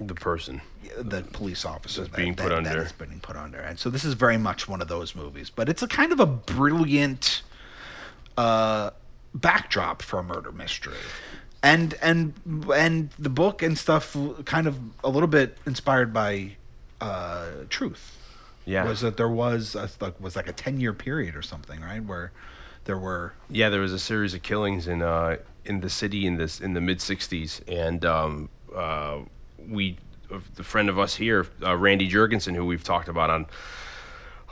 the 0.00 0.14
person. 0.14 0.60
the 0.98 1.22
police 1.22 1.64
officer 1.64 2.00
That's 2.02 2.10
that, 2.12 2.16
being 2.16 2.34
put 2.34 2.48
that- 2.48 2.56
under. 2.58 2.70
that 2.70 2.78
is 2.78 2.92
being 2.92 3.20
put 3.20 3.36
under. 3.36 3.58
And 3.60 3.78
so 3.78 3.90
this 3.90 4.04
is 4.04 4.14
very 4.14 4.36
much 4.38 4.68
one 4.68 4.80
of 4.82 4.88
those 4.88 5.14
movies, 5.14 5.50
but 5.50 5.68
it's 5.68 5.82
a 5.82 5.88
kind 5.88 6.12
of 6.12 6.18
a 6.20 6.26
brilliant 6.26 7.42
uh, 8.36 8.90
backdrop 9.34 10.02
for 10.02 10.18
a 10.18 10.22
murder 10.22 10.50
mystery. 10.52 10.96
And 11.62 11.94
and 12.02 12.34
and 12.74 13.10
the 13.18 13.30
book 13.30 13.62
and 13.62 13.78
stuff 13.78 14.16
kind 14.44 14.66
of 14.66 14.78
a 15.02 15.08
little 15.08 15.28
bit 15.28 15.56
inspired 15.64 16.12
by 16.12 16.56
uh, 17.00 17.46
Truth. 17.70 18.13
Yeah. 18.64 18.86
Was 18.86 19.00
that 19.00 19.16
there 19.16 19.28
was 19.28 19.74
a, 19.74 19.88
like 20.00 20.20
was 20.20 20.36
like 20.36 20.48
a 20.48 20.52
10 20.52 20.80
year 20.80 20.92
period 20.92 21.36
or 21.36 21.42
something, 21.42 21.80
right? 21.80 22.02
Where 22.02 22.32
there 22.84 22.98
were 22.98 23.34
Yeah, 23.48 23.68
there 23.68 23.80
was 23.80 23.92
a 23.92 23.98
series 23.98 24.34
of 24.34 24.42
killings 24.42 24.86
in 24.86 25.02
uh, 25.02 25.36
in 25.64 25.80
the 25.80 25.90
city 25.90 26.26
in 26.26 26.36
this 26.36 26.60
in 26.60 26.74
the 26.74 26.80
mid 26.80 26.98
'60s, 26.98 27.60
and 27.66 28.04
um, 28.04 28.48
uh, 28.74 29.20
we, 29.68 29.96
the 30.54 30.62
friend 30.62 30.88
of 30.88 30.98
us 30.98 31.16
here, 31.16 31.46
uh, 31.62 31.76
Randy 31.76 32.08
Jurgensen, 32.08 32.54
who 32.54 32.66
we've 32.66 32.84
talked 32.84 33.08
about 33.08 33.30
on 33.30 33.46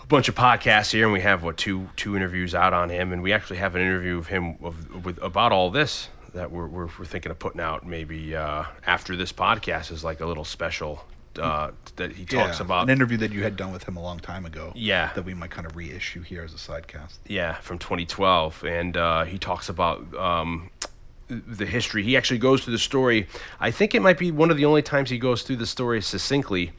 a 0.01 0.07
bunch 0.07 0.29
of 0.29 0.35
podcasts 0.35 0.91
here, 0.93 1.05
and 1.05 1.13
we 1.13 1.21
have 1.21 1.43
what 1.43 1.57
two 1.57 1.89
two 1.97 2.17
interviews 2.17 2.55
out 2.55 2.73
on 2.73 2.89
him, 2.89 3.13
and 3.13 3.23
we 3.23 3.33
actually 3.33 3.59
have 3.59 3.75
an 3.75 3.83
interview 3.83 4.19
of 4.19 4.29
him 4.29 4.57
of, 4.63 5.05
with 5.05 5.23
about 5.23 5.53
all 5.53 5.71
this 5.71 6.09
that 6.35 6.51
we're, 6.51 6.67
we're 6.67 6.89
we're 6.99 7.05
thinking 7.05 7.31
of 7.31 7.39
putting 7.39 7.61
out 7.61 7.87
maybe 7.87 8.35
uh, 8.35 8.65
after 8.87 9.17
this 9.17 9.33
podcast 9.33 9.93
is 9.93 10.03
like 10.03 10.21
a 10.21 10.27
little 10.27 10.45
special 10.45 11.05
uh, 11.39 11.71
that 11.97 12.13
he 12.13 12.25
talks 12.25 12.59
yeah, 12.59 12.65
about 12.65 12.83
an 12.85 12.91
interview 12.91 13.17
that 13.19 13.33
you 13.33 13.43
had 13.43 13.57
done 13.57 13.73
with 13.73 13.85
him 13.85 13.97
a 13.97 14.03
long 14.03 14.19
time 14.19 14.45
ago. 14.47 14.73
Yeah. 14.75 15.13
That 15.15 15.25
we 15.25 15.35
might 15.35 15.51
kind 15.51 15.67
of 15.67 15.77
reissue 15.77 16.23
here 16.23 16.43
as 16.43 16.53
a 16.53 16.57
sidecast. 16.57 17.19
Yeah, 17.27 17.55
from 17.55 17.79
2012, 17.79 18.65
and 18.65 18.97
uh, 18.97 19.25
he 19.25 19.39
talks 19.39 19.69
about 19.69 20.15
um, 20.17 20.71
the 21.29 21.67
history. 21.67 22.03
He 22.03 22.17
actually 22.17 22.39
goes 22.39 22.65
through 22.65 22.73
the 22.73 22.79
story. 22.79 23.27
I 23.61 23.71
think 23.71 23.95
it 23.95 24.03
might 24.03 24.19
be 24.19 24.31
one 24.31 24.51
of 24.51 24.57
the 24.57 24.65
only 24.65 24.83
times 24.83 25.11
he 25.11 25.19
goes 25.19 25.43
through 25.43 25.57
the 25.57 25.67
story 25.67 26.01
succinctly 26.03 26.73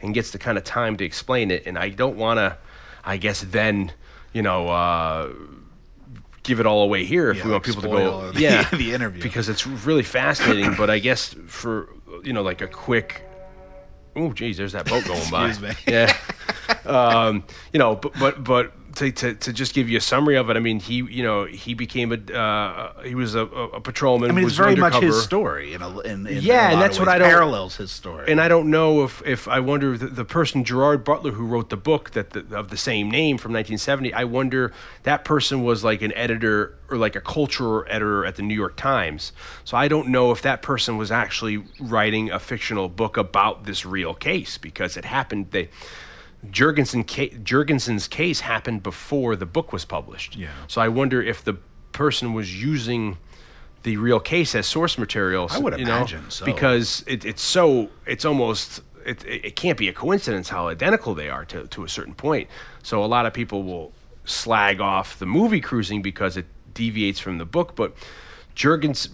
and 0.00 0.12
gets 0.14 0.30
the 0.30 0.38
kind 0.38 0.58
of 0.58 0.64
time 0.64 0.96
to 0.98 1.04
explain 1.04 1.50
it. 1.50 1.62
And 1.66 1.78
I 1.78 1.88
don't 1.88 2.16
want 2.16 2.38
to, 2.38 2.58
I 3.04 3.16
guess, 3.16 3.40
then 3.42 3.92
you 4.32 4.42
know. 4.42 4.68
Uh, 4.68 5.32
Give 6.42 6.60
it 6.60 6.66
all 6.66 6.82
away 6.82 7.06
here 7.06 7.30
if 7.30 7.38
Yeah, 7.38 7.46
we 7.46 7.50
want 7.52 7.64
people 7.64 7.80
to 7.80 7.88
go. 7.88 8.30
the- 8.32 8.38
yeah, 8.42 8.68
the 8.68 8.92
interview. 8.92 9.22
because 9.22 9.48
it's 9.48 9.66
really 9.66 10.02
fascinating. 10.02 10.74
but 10.76 10.90
I 10.90 10.98
guess 10.98 11.34
for 11.46 11.88
you 12.22 12.34
know, 12.34 12.42
like 12.42 12.60
a 12.60 12.66
quick. 12.68 13.26
Oh, 14.16 14.32
geez, 14.32 14.56
there's 14.56 14.72
that 14.72 14.86
boat 14.86 15.04
going 15.04 15.30
by. 15.30 15.48
Excuse 15.48 15.70
me. 15.70 15.76
Yeah 15.92 16.16
um, 16.86 17.44
you 17.72 17.78
know, 17.78 17.96
but 17.96 18.12
but 18.18 18.44
but 18.44 18.72
to, 18.96 19.10
to 19.12 19.34
to 19.34 19.52
just 19.52 19.74
give 19.74 19.88
you 19.88 19.98
a 19.98 20.00
summary 20.00 20.36
of 20.36 20.50
it, 20.50 20.56
I 20.56 20.60
mean, 20.60 20.80
he 20.80 20.96
you 20.96 21.22
know 21.22 21.44
he 21.44 21.74
became 21.74 22.12
a 22.12 22.34
uh, 22.34 23.02
he 23.02 23.14
was 23.14 23.34
a, 23.34 23.40
a 23.40 23.80
patrolman. 23.80 24.30
I 24.30 24.34
mean, 24.34 24.44
it's 24.44 24.54
very 24.56 24.76
much 24.76 24.94
his 25.02 25.22
story. 25.22 25.74
In 25.74 25.82
a, 25.82 25.98
in, 26.00 26.26
in 26.26 26.42
Yeah, 26.42 26.70
and 26.70 26.80
that's 26.80 26.98
what. 26.98 27.08
I 27.08 27.18
don't- 27.18 27.28
parallels 27.28 27.76
his 27.76 27.90
story. 27.90 28.30
And 28.30 28.40
I 28.40 28.48
don't 28.48 28.70
know 28.70 29.04
if, 29.04 29.22
if 29.26 29.48
I 29.48 29.60
wonder 29.60 29.96
the, 29.96 30.06
the 30.06 30.24
person 30.24 30.64
Gerard 30.64 31.04
Butler 31.04 31.32
who 31.32 31.46
wrote 31.46 31.70
the 31.70 31.76
book 31.76 32.10
that 32.12 32.30
the, 32.30 32.44
of 32.56 32.70
the 32.70 32.76
same 32.76 33.10
name 33.10 33.38
from 33.38 33.52
1970. 33.52 34.12
I 34.12 34.24
wonder 34.24 34.72
that 35.04 35.24
person 35.24 35.62
was 35.64 35.84
like 35.84 36.02
an 36.02 36.12
editor 36.14 36.78
or 36.90 36.96
like 36.98 37.16
a 37.16 37.20
cultural 37.20 37.84
editor 37.88 38.24
at 38.24 38.36
the 38.36 38.42
New 38.42 38.54
York 38.54 38.76
Times. 38.76 39.32
So 39.64 39.76
I 39.76 39.88
don't 39.88 40.08
know 40.08 40.30
if 40.32 40.42
that 40.42 40.62
person 40.62 40.96
was 40.96 41.10
actually 41.10 41.64
writing 41.80 42.30
a 42.30 42.38
fictional 42.38 42.88
book 42.88 43.16
about 43.16 43.64
this 43.64 43.84
real 43.86 44.14
case 44.14 44.58
because 44.58 44.96
it 44.96 45.04
happened. 45.04 45.50
They 45.50 45.68
Jurgensen 46.50 47.06
ca- 47.06 47.36
Jurgensen's 47.38 48.08
case 48.08 48.40
happened 48.40 48.82
before 48.82 49.36
the 49.36 49.46
book 49.46 49.72
was 49.72 49.84
published. 49.84 50.36
Yeah. 50.36 50.48
So 50.68 50.80
I 50.80 50.88
wonder 50.88 51.22
if 51.22 51.44
the 51.44 51.54
person 51.92 52.32
was 52.32 52.60
using 52.62 53.18
the 53.82 53.96
real 53.96 54.20
case 54.20 54.54
as 54.54 54.66
source 54.66 54.98
material. 54.98 55.48
I 55.50 55.58
would 55.58 55.78
you 55.78 55.84
know, 55.84 55.96
imagine 55.96 56.30
so. 56.30 56.44
because 56.44 57.04
it, 57.06 57.24
it's 57.24 57.42
so 57.42 57.90
it's 58.06 58.24
almost 58.24 58.82
it, 59.04 59.24
it 59.24 59.44
it 59.44 59.56
can't 59.56 59.78
be 59.78 59.88
a 59.88 59.92
coincidence 59.92 60.48
how 60.48 60.68
identical 60.68 61.14
they 61.14 61.28
are 61.28 61.44
to, 61.46 61.66
to 61.68 61.84
a 61.84 61.88
certain 61.88 62.14
point. 62.14 62.48
So 62.82 63.04
a 63.04 63.06
lot 63.06 63.26
of 63.26 63.32
people 63.32 63.62
will 63.62 63.92
slag 64.24 64.80
off 64.80 65.18
the 65.18 65.26
movie 65.26 65.60
Cruising 65.60 66.02
because 66.02 66.36
it 66.36 66.46
deviates 66.72 67.20
from 67.20 67.38
the 67.38 67.44
book, 67.44 67.76
but 67.76 67.94
Jurgens 68.56 69.08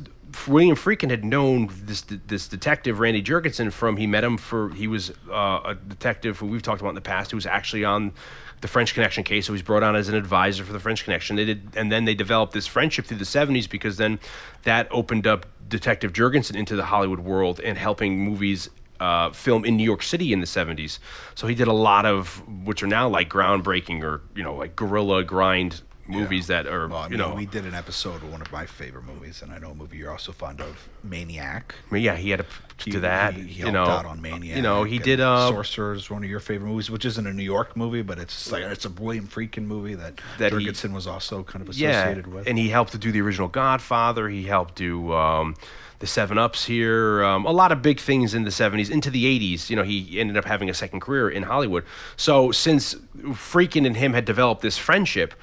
William 0.46 0.76
Friedkin 0.76 1.10
had 1.10 1.24
known 1.24 1.70
this 1.82 2.02
this 2.02 2.48
detective 2.48 3.00
Randy 3.00 3.22
Jurgensen 3.22 3.72
from 3.72 3.96
he 3.96 4.06
met 4.06 4.24
him 4.24 4.36
for 4.36 4.70
he 4.70 4.86
was 4.86 5.10
uh, 5.30 5.60
a 5.64 5.74
detective 5.74 6.38
who 6.38 6.46
we've 6.46 6.62
talked 6.62 6.80
about 6.80 6.90
in 6.90 6.94
the 6.94 7.00
past 7.00 7.30
who 7.30 7.36
was 7.36 7.46
actually 7.46 7.84
on 7.84 8.12
the 8.60 8.68
French 8.68 8.92
Connection 8.94 9.24
case. 9.24 9.46
So 9.46 9.52
he 9.52 9.54
was 9.54 9.62
brought 9.62 9.82
on 9.82 9.96
as 9.96 10.08
an 10.08 10.14
advisor 10.14 10.64
for 10.64 10.72
the 10.72 10.80
French 10.80 11.04
Connection. 11.04 11.36
They 11.36 11.46
did, 11.46 11.68
and 11.74 11.90
then 11.90 12.04
they 12.04 12.14
developed 12.14 12.52
this 12.52 12.66
friendship 12.66 13.06
through 13.06 13.18
the 13.18 13.24
'70s 13.24 13.68
because 13.68 13.96
then 13.96 14.18
that 14.64 14.88
opened 14.90 15.26
up 15.26 15.46
Detective 15.68 16.12
Jurgensen 16.12 16.56
into 16.56 16.76
the 16.76 16.84
Hollywood 16.84 17.20
world 17.20 17.60
and 17.60 17.78
helping 17.78 18.18
movies 18.18 18.68
uh, 19.00 19.30
film 19.30 19.64
in 19.64 19.76
New 19.76 19.84
York 19.84 20.02
City 20.02 20.32
in 20.32 20.40
the 20.40 20.46
70s. 20.46 20.98
So 21.34 21.46
he 21.46 21.54
did 21.54 21.68
a 21.68 21.72
lot 21.72 22.04
of 22.04 22.42
which 22.66 22.82
are 22.82 22.86
now 22.86 23.08
like 23.08 23.30
groundbreaking 23.30 24.02
or 24.02 24.20
you 24.34 24.42
know 24.42 24.54
like 24.54 24.76
guerrilla 24.76 25.24
grind 25.24 25.80
movies 26.10 26.46
that 26.48 26.66
are 26.66 26.88
Well, 26.88 26.98
I 26.98 27.08
you 27.08 27.16
know. 27.16 27.34
we 27.34 27.46
did 27.46 27.64
an 27.64 27.74
episode 27.74 28.16
of 28.16 28.30
one 28.30 28.40
of 28.42 28.50
my 28.52 28.66
favorite 28.66 29.04
movies, 29.04 29.42
and 29.42 29.52
I 29.52 29.58
know 29.58 29.70
a 29.70 29.74
movie 29.74 29.96
you're 29.98 30.10
also 30.10 30.32
fond 30.32 30.60
of, 30.60 30.88
Maniac. 31.02 31.74
I 31.90 31.94
mean, 31.94 32.02
yeah, 32.02 32.16
he 32.16 32.30
had 32.30 32.40
to 32.40 32.46
He- 32.84 32.90
do 32.92 33.00
that. 33.00 33.34
He, 33.34 33.42
he 33.42 33.60
you 33.60 33.70
know, 33.72 33.84
out 33.84 34.04
on 34.06 34.20
Maniac. 34.22 34.56
You 34.56 34.62
know, 34.62 34.84
he 34.84 34.98
did. 34.98 35.20
Uh, 35.20 35.48
Sorcerers, 35.50 36.10
one 36.10 36.22
of 36.24 36.30
your 36.30 36.40
favorite 36.40 36.68
movies, 36.68 36.90
which 36.90 37.04
isn't 37.04 37.26
a 37.26 37.32
New 37.32 37.42
York 37.42 37.76
movie, 37.76 38.02
but 38.02 38.18
it's 38.18 38.50
like 38.52 38.62
it's 38.64 38.84
a 38.84 38.90
William 38.90 39.26
Friedkin 39.26 39.64
movie 39.66 39.94
that, 39.94 40.20
That 40.38 40.52
he- 40.52 40.58
Jurgensen 40.66 40.92
was 40.92 41.06
also 41.06 41.42
kind 41.42 41.66
of 41.66 41.74
yeah, 41.76 41.90
associated 42.02 42.26
with. 42.32 42.46
and 42.46 42.56
he 42.58 42.68
helped 42.70 42.92
to 42.92 42.98
do 42.98 43.12
the 43.12 43.20
original 43.20 43.48
Godfather. 43.48 44.28
He 44.28 44.44
helped 44.44 44.76
do 44.76 45.12
um, 45.12 45.56
the 45.98 46.06
Seven 46.06 46.38
Ups 46.38 46.64
here. 46.64 47.22
Um, 47.24 47.44
a 47.44 47.50
lot 47.52 47.72
of 47.72 47.82
big 47.82 48.00
things 48.00 48.32
in 48.34 48.44
the 48.44 48.50
'70s, 48.50 48.90
into 48.90 49.10
the 49.10 49.24
'80s. 49.24 49.68
You 49.68 49.76
know, 49.76 49.82
he 49.82 50.18
ended 50.20 50.36
up 50.38 50.44
having 50.46 50.70
a 50.70 50.74
second 50.74 51.00
career 51.00 51.28
in 51.28 51.42
Hollywood. 51.42 51.84
So 52.16 52.50
since 52.52 52.94
Friedkin 53.18 53.86
and 53.86 53.96
him 53.96 54.12
had 54.14 54.24
developed 54.24 54.62
this 54.62 54.78
friendship. 54.78 55.34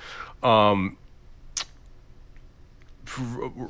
Um, 0.43 0.97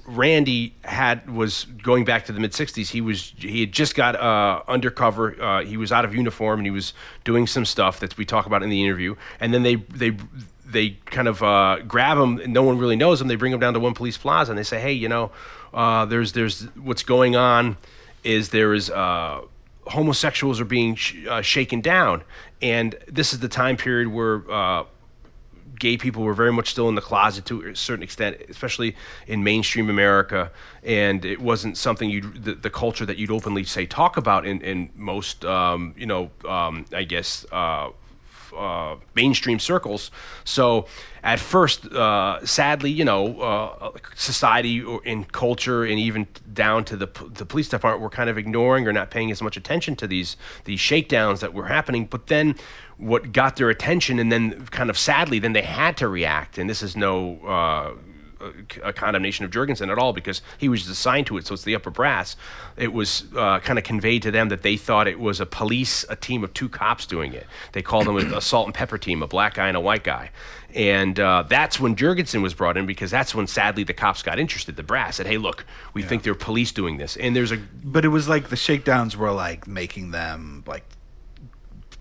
Randy 0.06 0.76
had 0.84 1.30
was 1.30 1.66
going 1.66 2.06
back 2.06 2.26
to 2.26 2.32
the 2.34 2.40
mid 2.40 2.52
'60s. 2.52 2.90
He 2.90 3.02
was 3.02 3.34
he 3.38 3.62
had 3.62 3.72
just 3.72 3.96
got 3.96 4.16
uh, 4.16 4.62
undercover. 4.68 5.42
Uh, 5.42 5.64
he 5.64 5.78
was 5.78 5.92
out 5.92 6.06
of 6.06 6.14
uniform 6.14 6.60
and 6.60 6.66
he 6.66 6.72
was 6.72 6.94
doing 7.24 7.48
some 7.48 7.66
stuff 7.66 8.00
that 8.00 8.18
we 8.18 8.26
talk 8.26 8.46
about 8.46 8.64
in 8.64 8.70
the 8.70 8.84
interview. 8.84 9.16
And 9.40 9.54
then 9.54 9.64
they 9.64 9.76
they 9.76 10.18
they 10.66 10.92
kind 11.06 11.28
of 11.28 11.42
uh, 11.44 11.80
grab 11.88 12.18
him. 12.18 12.40
and 12.40 12.54
No 12.54 12.64
one 12.64 12.78
really 12.78 12.96
knows 12.96 13.22
him. 13.22 13.28
They 13.28 13.36
bring 13.36 13.54
him 13.54 13.60
down 13.60 13.74
to 13.74 13.80
One 13.80 13.94
Police 13.94 14.18
Plaza 14.18 14.52
and 14.52 14.60
they 14.60 14.64
say, 14.64 14.82
"Hey, 14.82 14.94
you 14.94 15.08
know, 15.08 15.32
uh, 15.74 16.06
there's 16.06 16.34
there's 16.34 16.64
what's 16.76 17.04
going 17.04 17.36
on 17.36 17.78
is 18.24 18.50
there 18.50 18.74
is." 18.74 18.90
Uh, 18.90 19.42
homosexuals 19.86 20.60
are 20.60 20.66
being 20.66 20.96
sh- 20.96 21.26
uh, 21.30 21.42
shaken 21.42 21.80
down, 21.80 22.22
and 22.62 22.96
this 23.08 23.32
is 23.32 23.40
the 23.40 23.48
time 23.48 23.78
period 23.78 24.10
where 24.10 24.44
gay 25.80 25.98
people 25.98 26.24
were 26.24 26.34
very 26.34 26.54
much 26.54 26.70
still 26.70 26.90
in 26.90 26.96
the 26.96 27.02
closet 27.02 27.46
to 27.46 27.62
a 27.68 27.76
certain 27.76 28.04
extent, 28.04 28.38
especially 28.50 28.96
in 29.28 29.44
mainstream 29.44 29.90
America. 29.90 30.52
And 30.84 31.26
it 31.26 31.42
wasn't 31.42 31.78
something 31.78 32.10
you 32.10 32.22
the, 32.22 32.56
the 32.56 32.70
culture 32.70 33.06
that 33.06 33.18
you'd 33.18 33.32
openly 33.32 33.64
say 33.64 33.86
talk 33.86 34.18
about 34.18 34.46
in 34.46 34.62
in 34.62 34.90
most 34.96 35.46
um, 35.46 35.94
you 35.98 36.06
know 36.06 36.32
um, 36.48 36.86
I 36.94 37.04
guess. 37.04 37.46
Uh, 37.52 37.90
uh, 38.56 38.96
mainstream 39.16 39.60
circles. 39.60 40.12
So, 40.44 40.86
at 41.24 41.40
first, 41.40 41.86
uh, 41.88 42.46
sadly, 42.46 42.92
you 42.92 43.04
know, 43.04 43.42
uh, 43.42 43.92
society 44.16 44.86
in 45.04 45.26
culture 45.26 45.84
and 45.84 46.00
even 46.00 46.28
down 46.54 46.86
to 46.86 46.96
the, 46.96 47.08
the 47.34 47.46
police 47.46 47.68
department 47.68 48.02
were 48.02 48.10
kind 48.10 48.30
of 48.30 48.38
ignoring 48.38 48.88
or 48.88 48.94
not 48.94 49.12
paying 49.12 49.32
as 49.32 49.42
much 49.42 49.58
attention 49.58 49.96
to 49.98 50.08
these 50.08 50.38
these 50.64 50.80
shakedowns 50.80 51.42
that 51.42 51.54
were 51.54 51.66
happening. 51.66 52.06
But 52.06 52.28
then, 52.28 52.56
what 52.98 53.34
got 53.34 53.58
their 53.58 53.70
attention, 53.70 54.20
and 54.20 54.32
then 54.32 54.66
kind 54.68 54.90
of 54.90 54.98
sadly, 54.98 55.40
then 55.40 55.54
they 55.54 55.64
had 55.64 55.98
to 55.98 56.08
react. 56.08 56.58
And 56.58 56.70
this 56.70 56.82
is 56.82 56.96
no. 56.96 57.38
Uh, 57.40 57.94
a 58.84 58.94
condemnation 58.94 59.46
of 59.46 59.52
Jurgensen 59.52 59.92
at 59.92 59.98
all 59.98 60.14
because 60.14 60.42
he 60.58 60.70
was 60.70 60.88
assigned 60.88 61.28
to 61.28 61.38
it, 61.38 61.48
so 61.48 61.54
it's 61.54 61.64
the 61.64 61.76
upper 61.76 61.90
brass. 61.90 62.36
It 62.76 62.94
was 62.94 63.26
uh, 63.36 63.60
kind 63.60 63.80
of 63.80 63.86
conveyed 63.86 64.24
to 64.24 64.32
them 64.32 64.50
that 64.50 64.62
they 64.62 64.78
thought 64.78 65.08
it 65.08 65.20
was 65.20 65.40
a 65.40 65.46
police, 65.46 66.06
a 66.10 66.16
team 66.16 66.44
of 66.44 66.54
two 66.54 66.70
cops 66.70 67.06
doing 67.06 67.34
it. 67.34 67.48
They 67.74 67.82
called 67.82 68.06
them 68.06 68.18
a, 68.18 68.38
a 68.38 68.42
salt 68.42 68.68
and 68.68 68.74
pepper 68.74 68.98
team, 68.98 69.24
a 69.24 69.28
black 69.28 69.56
guy 69.56 69.68
and 69.68 69.78
a 69.78 69.82
white 69.82 70.04
guy. 70.04 70.32
And 70.74 71.20
uh, 71.20 71.44
that's 71.48 71.80
when 71.80 71.96
Jurgensen 71.96 72.42
was 72.42 72.54
brought 72.54 72.78
in 72.78 72.86
because 72.86 73.10
that's 73.10 73.34
when 73.34 73.48
sadly 73.48 73.84
the 73.84 73.94
cops 73.94 74.22
got 74.22 74.38
interested. 74.38 74.76
The 74.76 74.84
brass 74.84 75.16
said, 75.16 75.26
"Hey, 75.26 75.38
look, 75.38 75.66
we 75.94 76.04
think 76.04 76.24
they're 76.24 76.36
police 76.36 76.72
doing 76.72 76.98
this." 76.98 77.16
And 77.18 77.36
there's 77.36 77.52
a 77.52 77.58
but 77.84 78.04
it 78.06 78.10
was 78.10 78.28
like 78.28 78.50
the 78.50 78.58
shakedowns 78.58 79.16
were 79.16 79.32
like 79.32 79.66
making 79.66 80.12
them 80.12 80.64
like 80.68 80.84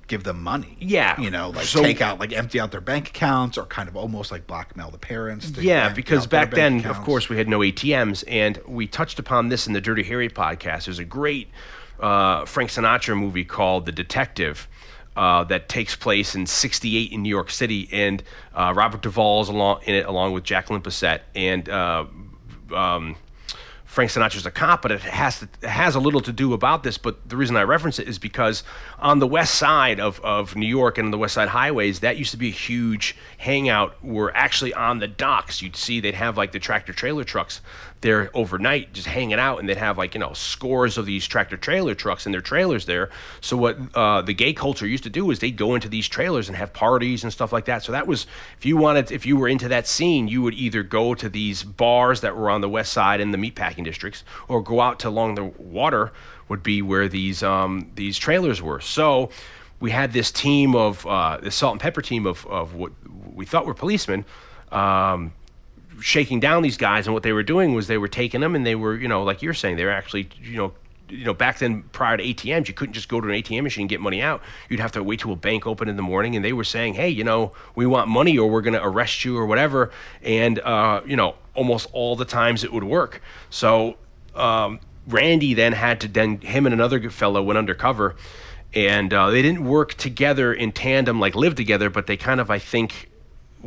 give 0.09 0.25
them 0.25 0.43
money. 0.43 0.77
Yeah. 0.81 1.21
You 1.21 1.31
know, 1.31 1.51
like 1.51 1.67
So- 1.67 1.83
take 1.83 2.01
out 2.01 2.21
like 2.21 2.33
empty 2.33 2.61
out 2.61 2.71
their 2.71 2.81
bank 2.81 3.09
accounts 3.09 3.59
or 3.59 3.65
kind 3.65 3.89
of 3.89 3.97
almost 3.97 4.31
like 4.31 4.47
blackmail 4.47 4.91
the 4.91 4.99
parents. 4.99 5.51
to 5.53 5.63
Yeah, 5.63 5.89
because 5.89 6.27
back 6.27 6.51
then, 6.53 6.85
of 6.87 7.01
course, 7.03 7.29
we 7.29 7.37
had 7.37 7.49
no 7.49 7.61
ATMs, 7.61 8.23
and 8.29 8.59
we 8.67 8.87
touched 8.87 9.19
upon 9.19 9.49
this 9.49 9.67
in 9.67 9.73
the 9.73 9.81
Dirty 9.81 10.03
Harry 10.05 10.29
podcast. 10.29 10.85
There's 10.85 10.99
a 10.99 11.05
great 11.05 11.49
uh, 11.99 12.45
Frank 12.45 12.71
Sinatra 12.71 13.19
movie 13.19 13.45
called 13.45 13.87
The 13.87 13.93
Detective. 13.93 14.69
Uh, 15.17 15.45
that 15.45 15.67
takes 15.71 15.97
place 15.97 16.35
in 16.35 16.45
'68 16.47 17.11
in 17.11 17.23
New 17.23 17.31
York 17.31 17.51
City, 17.51 17.89
and 17.91 18.23
uh, 18.55 18.75
Robert 18.77 19.01
Duvall 19.01 19.41
is 19.41 19.49
along 19.49 19.81
in 19.85 19.95
it, 19.95 20.05
along 20.05 20.35
with 20.35 20.45
Jacqueline 20.45 20.83
Bisset, 20.83 21.21
and 21.35 21.67
uh, 21.71 22.05
um, 22.75 23.17
Frank 23.97 24.11
Sinatra's 24.11 24.45
a 24.45 24.51
cop, 24.51 24.83
but 24.83 24.93
it 24.93 25.01
has 25.01 25.41
to, 25.41 25.67
has 25.67 25.95
a 25.95 26.01
little 26.01 26.21
to 26.21 26.31
do 26.31 26.53
about 26.53 26.83
this. 26.83 26.99
But 26.99 27.31
the 27.31 27.35
reason 27.35 27.57
I 27.57 27.63
reference 27.63 27.99
it 27.99 28.07
is 28.07 28.19
because 28.19 28.63
on 28.99 29.21
the 29.21 29.27
west 29.27 29.55
side 29.55 29.99
of, 30.01 30.21
of 30.21 30.55
New 30.55 30.67
York 30.69 30.99
and 30.99 31.11
the 31.11 31.17
west 31.17 31.33
side 31.33 31.49
highways, 31.49 32.01
that 32.01 32.19
used 32.19 32.31
to 32.33 32.37
be 32.37 32.49
a 32.49 32.53
huge 32.53 33.17
hangout. 33.39 33.97
Where 34.05 34.37
actually 34.37 34.75
on 34.75 34.99
the 34.99 35.09
docks, 35.09 35.63
you'd 35.63 35.77
see 35.77 36.01
they'd 36.01 36.15
have 36.15 36.37
like 36.37 36.53
the 36.53 36.59
tractor 36.59 36.93
trailer 36.93 37.25
trucks 37.25 37.63
there 38.03 38.31
overnight, 38.35 38.93
just 38.93 39.07
hanging 39.07 39.39
out, 39.39 39.59
and 39.59 39.69
they'd 39.69 39.79
have 39.79 39.97
like 39.97 40.13
you 40.13 40.21
know 40.21 40.35
scores 40.35 40.99
of 40.99 41.07
these 41.07 41.27
tractor 41.27 41.57
trailer 41.57 41.95
trucks 41.95 42.27
and 42.27 42.35
their 42.35 42.43
trailers 42.43 42.85
there. 42.85 43.09
So 43.41 43.57
what 43.57 43.79
uh, 43.95 44.21
the 44.21 44.35
gay 44.35 44.53
culture 44.53 44.87
used 44.87 45.05
to 45.05 45.11
do 45.11 45.31
is 45.31 45.39
they'd 45.39 45.57
go 45.57 45.75
into 45.75 45.89
these 45.89 46.07
trailers 46.07 46.49
and 46.49 46.57
have 46.57 46.75
parties 46.75 47.25
and 47.25 47.33
stuff 47.33 47.51
like 47.51 47.65
that. 47.65 47.83
So 47.83 47.93
that 47.93 48.07
was 48.07 48.27
if 48.59 48.67
you 48.67 48.77
wanted, 48.77 49.11
if 49.11 49.25
you 49.25 49.39
were 49.39 49.49
into 49.49 49.69
that 49.69 49.87
scene, 49.87 50.29
you 50.29 50.43
would 50.43 50.55
either 50.55 50.83
go 50.83 51.15
to 51.15 51.31
these 51.31 51.63
bars 51.63 52.21
that 52.21 52.37
were 52.37 52.51
on 52.51 52.61
the 52.61 52.69
west 52.69 52.93
side 52.93 53.21
in 53.21 53.31
the 53.31 53.39
meatpacking 53.39 53.86
districts, 53.87 54.25
or 54.49 54.63
go 54.63 54.81
out 54.81 55.01
to 55.01 55.09
along 55.09 55.37
the 55.37 55.45
water 55.45 56.13
would 56.49 56.63
be 56.63 56.83
where 56.83 57.09
these 57.09 57.43
um, 57.43 57.91
these 57.95 58.19
trailers 58.19 58.61
were. 58.61 58.81
So 58.81 59.31
we 59.81 59.91
had 59.91 60.13
this 60.13 60.31
team 60.31 60.75
of 60.75 61.07
uh, 61.07 61.39
the 61.39 61.51
salt 61.51 61.73
and 61.73 61.81
pepper 61.81 62.03
team 62.03 62.27
of 62.27 62.47
of 62.47 62.75
what 62.75 62.93
we 63.35 63.47
thought 63.47 63.67
were 63.67 63.75
policemen. 63.75 64.25
Um, 64.73 65.33
shaking 66.01 66.41
down 66.41 66.63
these 66.63 66.77
guys 66.77 67.07
and 67.07 67.15
what 67.15 67.23
they 67.23 67.33
were 67.33 67.43
doing 67.43 67.73
was 67.73 67.87
they 67.87 67.99
were 67.99 68.09
taking 68.09 68.43
them 68.43 68.55
and 68.55 68.67
they 68.67 68.75
were 68.75 68.95
you 68.97 69.09
know 69.09 69.23
like 69.23 69.41
you're 69.41 69.55
saying 69.55 69.77
they 69.77 69.85
were 69.85 69.91
actually 69.91 70.29
you 70.43 70.57
know 70.57 70.73
you 71.09 71.25
know 71.25 71.35
back 71.35 71.59
then 71.59 71.83
prior 71.93 72.17
to 72.17 72.23
ATMs 72.23 72.69
you 72.69 72.75
couldn't 72.75 72.93
just 72.93 73.09
go 73.09 73.21
to 73.21 73.29
an 73.29 73.35
ATM 73.35 73.63
machine 73.63 73.83
and 73.83 73.91
get 73.91 74.01
money 74.01 74.23
out. 74.23 74.43
You'd 74.69 74.81
have 74.81 74.93
to 74.93 75.03
wait 75.03 75.21
till 75.21 75.33
a 75.33 75.37
bank 75.37 75.67
opened 75.67 75.91
in 75.91 75.97
the 75.97 76.03
morning 76.03 76.37
and 76.37 76.45
they 76.45 76.53
were 76.53 76.65
saying 76.65 76.95
hey 76.95 77.09
you 77.09 77.25
know 77.25 77.53
we 77.75 77.87
want 77.87 78.09
money 78.09 78.37
or 78.39 78.49
we're 78.51 78.63
going 78.63 78.75
to 78.75 78.85
arrest 78.85 79.25
you 79.25 79.37
or 79.37 79.47
whatever. 79.47 79.91
And 80.23 80.59
uh, 80.61 81.03
you 81.07 81.17
know 81.17 81.37
almost 81.55 81.89
all 81.93 82.17
the 82.17 82.25
times 82.25 82.65
it 82.65 82.73
would 82.73 82.85
work. 82.85 83.23
So 83.51 83.97
um, 84.35 84.81
Randy 85.07 85.55
then 85.55 85.73
had 85.73 86.01
to 86.03 86.09
then 86.09 86.41
him 86.41 86.67
and 86.67 86.73
another 86.73 86.99
good 86.99 87.15
fellow 87.15 87.43
went 87.43 87.59
undercover 87.59 88.17
and 88.75 89.13
uh, 89.15 89.31
they 89.31 89.43
didn't 89.43 89.65
work 89.65 89.95
together 89.95 90.53
in 90.53 90.73
tandem 90.73 91.21
like 91.21 91.35
live 91.35 91.55
together 91.55 91.89
but 91.89 92.07
they 92.07 92.17
kind 92.17 92.41
of 92.41 92.51
I 92.51 92.59
think 92.59 93.09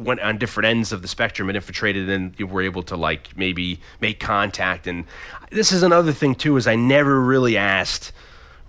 went 0.03 0.19
on 0.21 0.38
different 0.38 0.67
ends 0.67 0.91
of 0.91 1.01
the 1.01 1.07
spectrum 1.07 1.49
and 1.49 1.55
infiltrated 1.55 2.09
and 2.09 2.33
you 2.38 2.47
were 2.47 2.62
able 2.62 2.83
to 2.83 2.95
like 2.95 3.35
maybe 3.38 3.79
make 3.99 4.19
contact. 4.19 4.88
And 4.88 5.05
this 5.51 5.71
is 5.71 5.83
another 5.83 6.12
thing 6.12 6.35
too 6.35 6.57
is 6.57 6.67
i 6.67 6.75
never 6.75 7.19
really 7.19 7.57
asked 7.57 8.12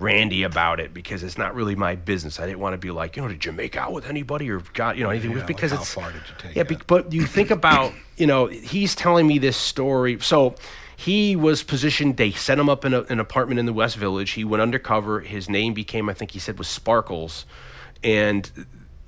randy 0.00 0.42
about 0.42 0.80
it 0.80 0.94
because 0.94 1.22
it's 1.22 1.36
not 1.36 1.54
really 1.54 1.76
my 1.76 1.94
business. 1.94 2.40
I 2.40 2.46
didn't 2.46 2.58
want 2.58 2.72
to 2.72 2.78
be 2.78 2.90
like 2.90 3.16
you 3.16 3.22
know 3.22 3.28
did 3.28 3.44
you 3.44 3.52
make 3.52 3.76
out 3.76 3.92
with 3.92 4.06
anybody 4.06 4.50
or 4.50 4.60
got 4.72 4.96
you 4.96 5.04
know 5.04 5.10
anything? 5.10 5.32
Yeah, 5.32 5.38
like 5.38 5.46
because 5.46 5.72
how 5.72 5.80
it's 5.80 5.92
far 5.92 6.10
did 6.10 6.22
you 6.26 6.34
take 6.38 6.56
yeah 6.56 6.62
be- 6.64 6.78
but 6.86 7.12
you 7.12 7.26
think 7.26 7.50
about 7.50 7.92
you 8.16 8.26
know 8.26 8.46
he's 8.46 8.94
telling 8.94 9.26
me 9.26 9.38
this 9.38 9.56
story. 9.56 10.18
So 10.20 10.54
he 10.96 11.36
was 11.36 11.62
positioned 11.62 12.16
they 12.16 12.32
set 12.32 12.58
him 12.58 12.68
up 12.68 12.84
in 12.84 12.94
a, 12.94 13.02
an 13.02 13.20
apartment 13.20 13.60
in 13.60 13.66
the 13.66 13.72
west 13.72 13.96
village. 13.96 14.32
He 14.32 14.44
went 14.44 14.62
undercover. 14.62 15.20
His 15.20 15.48
name 15.48 15.74
became 15.74 16.08
i 16.08 16.14
think 16.14 16.32
he 16.32 16.38
said 16.38 16.58
was 16.58 16.68
sparkles. 16.68 17.44
And 18.02 18.50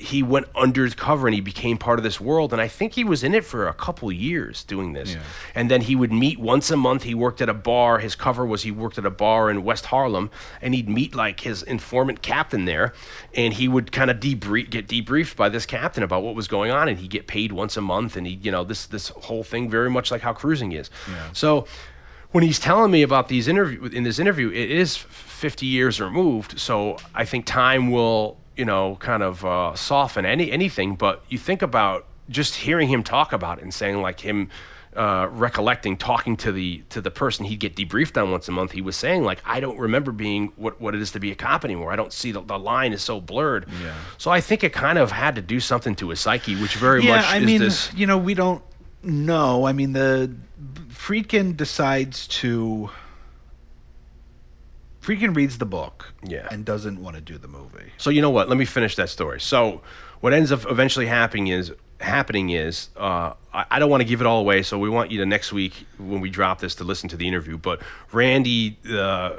he 0.03 0.23
went 0.23 0.47
undercover 0.55 1.27
and 1.27 1.35
he 1.35 1.41
became 1.41 1.79
part 1.79 1.99
of 1.99 2.03
this 2.03 2.21
world 2.21 2.53
and 2.53 2.61
i 2.61 2.69
think 2.69 2.93
he 2.95 3.05
was 3.05 3.23
in 3.23 3.35
it 3.35 3.45
for 3.45 3.69
a 3.69 3.73
couple 3.73 4.11
years 4.13 4.65
doing 4.65 4.93
this. 4.93 5.15
And 5.55 5.71
then 5.71 5.83
he 5.83 5.95
would 5.97 6.13
meet 6.13 6.39
once 6.39 6.71
a 6.71 6.77
month 6.77 7.03
he 7.05 7.15
worked 7.15 7.41
at 7.41 7.49
a 7.49 7.55
bar 7.55 7.99
his 8.01 8.15
cover 8.15 8.45
was 8.45 8.63
he 8.63 8.71
worked 8.71 8.99
at 8.99 9.07
a 9.07 9.11
bar 9.11 9.51
in 9.51 9.65
west 9.65 9.87
harlem 9.87 10.31
and 10.61 10.75
he'd 10.75 10.89
meet 10.89 11.15
like 11.15 11.41
his 11.41 11.63
informant 11.63 12.23
captain 12.23 12.65
there 12.65 12.93
and 13.35 13.55
he 13.55 13.69
would 13.69 13.93
kind 13.93 14.11
of 14.11 14.19
debrief 14.19 14.69
get 14.71 14.87
debriefed 14.89 15.37
by 15.37 15.49
this 15.49 15.67
captain 15.67 16.03
about 16.03 16.23
what 16.23 16.35
was 16.35 16.49
going 16.49 16.71
on 16.71 16.89
and 16.89 16.99
he'd 16.99 17.11
get 17.11 17.27
paid 17.27 17.53
once 17.53 17.77
a 17.77 17.81
month 17.81 18.17
and 18.17 18.27
he 18.27 18.35
you 18.43 18.51
know 18.51 18.65
this 18.65 18.87
this 18.87 19.09
whole 19.09 19.45
thing 19.45 19.71
very 19.71 19.91
much 19.91 20.11
like 20.11 20.23
how 20.23 20.33
cruising 20.33 20.73
is. 20.73 20.91
So 21.33 21.67
when 22.33 22.43
he's 22.45 22.59
telling 22.59 22.91
me 22.91 23.03
about 23.03 23.29
these 23.29 23.47
interview 23.47 23.85
in 23.85 24.05
this 24.05 24.19
interview, 24.19 24.49
it 24.49 24.71
is 24.71 24.97
50 24.97 25.67
years 25.67 26.01
removed. 26.01 26.59
So 26.59 26.97
I 27.15 27.25
think 27.27 27.45
time 27.45 27.91
will, 27.91 28.39
you 28.57 28.65
know, 28.65 28.97
kind 28.97 29.23
of 29.23 29.45
uh, 29.45 29.75
soften 29.75 30.25
any 30.25 30.51
anything. 30.51 30.95
But 30.95 31.23
you 31.29 31.39
think 31.39 31.63
about 31.63 32.07
just 32.29 32.55
hearing 32.57 32.89
him 32.89 33.03
talk 33.03 33.33
about 33.33 33.59
it 33.59 33.65
and 33.65 33.75
saying 33.75 34.01
like 34.01 34.21
him 34.21 34.49
uh, 34.97 35.27
recollecting 35.31 35.97
talking 35.97 36.37
to 36.37 36.53
the 36.53 36.83
to 36.91 37.01
the 37.01 37.11
person 37.11 37.47
he'd 37.47 37.61
get 37.61 37.75
debriefed 37.75 38.21
on 38.21 38.31
once 38.31 38.49
a 38.49 38.53
month. 38.53 38.73
He 38.73 38.83
was 38.83 38.97
saying 38.97 39.25
like 39.25 39.41
I 39.45 39.61
don't 39.61 39.79
remember 39.79 40.13
being 40.13 40.53
what 40.57 40.81
what 40.81 40.95
it 40.95 41.01
is 41.01 41.13
to 41.13 41.21
be 41.21 41.33
a 41.33 41.35
cop 41.35 41.65
anymore. 41.65 41.93
I 41.93 41.97
don't 41.97 42.13
see 42.13 42.33
the, 42.33 42.43
the 42.43 42.59
line 42.59 42.93
is 42.93 43.03
so 43.03 43.21
blurred. 43.21 43.67
Yeah. 43.83 43.95
So 44.19 44.31
I 44.31 44.41
think 44.41 44.63
it 44.65 44.73
kind 44.73 44.99
of 44.99 45.11
had 45.11 45.35
to 45.37 45.43
do 45.43 45.61
something 45.61 45.95
to 45.97 46.11
his 46.11 46.21
psyche, 46.21 46.61
which 46.61 46.75
very 46.75 47.03
yeah, 47.05 47.17
much 47.17 47.25
I 47.27 47.39
is 47.39 47.47
mean, 47.47 47.61
this. 47.61 47.93
you 47.95 48.07
know, 48.07 48.19
we 48.19 48.35
don't 48.35 48.63
know. 49.03 49.67
I 49.67 49.73
mean, 49.73 49.93
the 49.93 50.35
Friedkin 50.89 51.57
decides 51.57 52.27
to. 52.29 52.91
Friedkin 55.03 55.35
reads 55.35 55.59
the 55.59 55.67
book, 55.67 56.13
Yeah. 56.23 56.47
and 56.51 56.65
doesn't 56.65 57.03
want 57.03 57.17
to 57.17 57.21
do 57.23 57.37
the 57.37 57.49
movie. 57.49 57.93
So 57.99 58.09
you 58.11 58.23
know 58.23 58.31
what? 58.31 58.49
Let 58.49 58.57
me 58.57 58.65
finish 58.65 58.95
that 58.97 59.09
story. 59.09 59.41
So 59.41 59.83
what 60.21 60.33
ends 60.33 60.53
up 60.53 60.65
eventually 60.71 61.07
happening 61.07 61.49
is 61.49 61.73
happening 62.01 62.51
is 62.51 62.89
uh, 62.97 63.33
I, 63.53 63.65
I 63.73 63.79
don't 63.81 63.91
want 63.91 64.01
to 64.03 64.05
give 64.09 64.21
it 64.21 64.27
all 64.27 64.39
away, 64.41 64.63
so 64.63 64.79
we 64.79 64.89
want 64.89 65.11
you 65.11 65.19
to 65.19 65.27
next 65.27 65.53
week 65.53 65.87
when 65.99 66.21
we 66.21 66.31
drop 66.31 66.61
this 66.61 66.77
to 66.77 66.85
listen 66.85 67.09
to 67.09 67.17
the 67.17 67.27
interview. 67.27 67.59
But 67.59 67.83
Randy, 68.13 68.79
uh, 68.89 68.97
uh, 68.97 69.39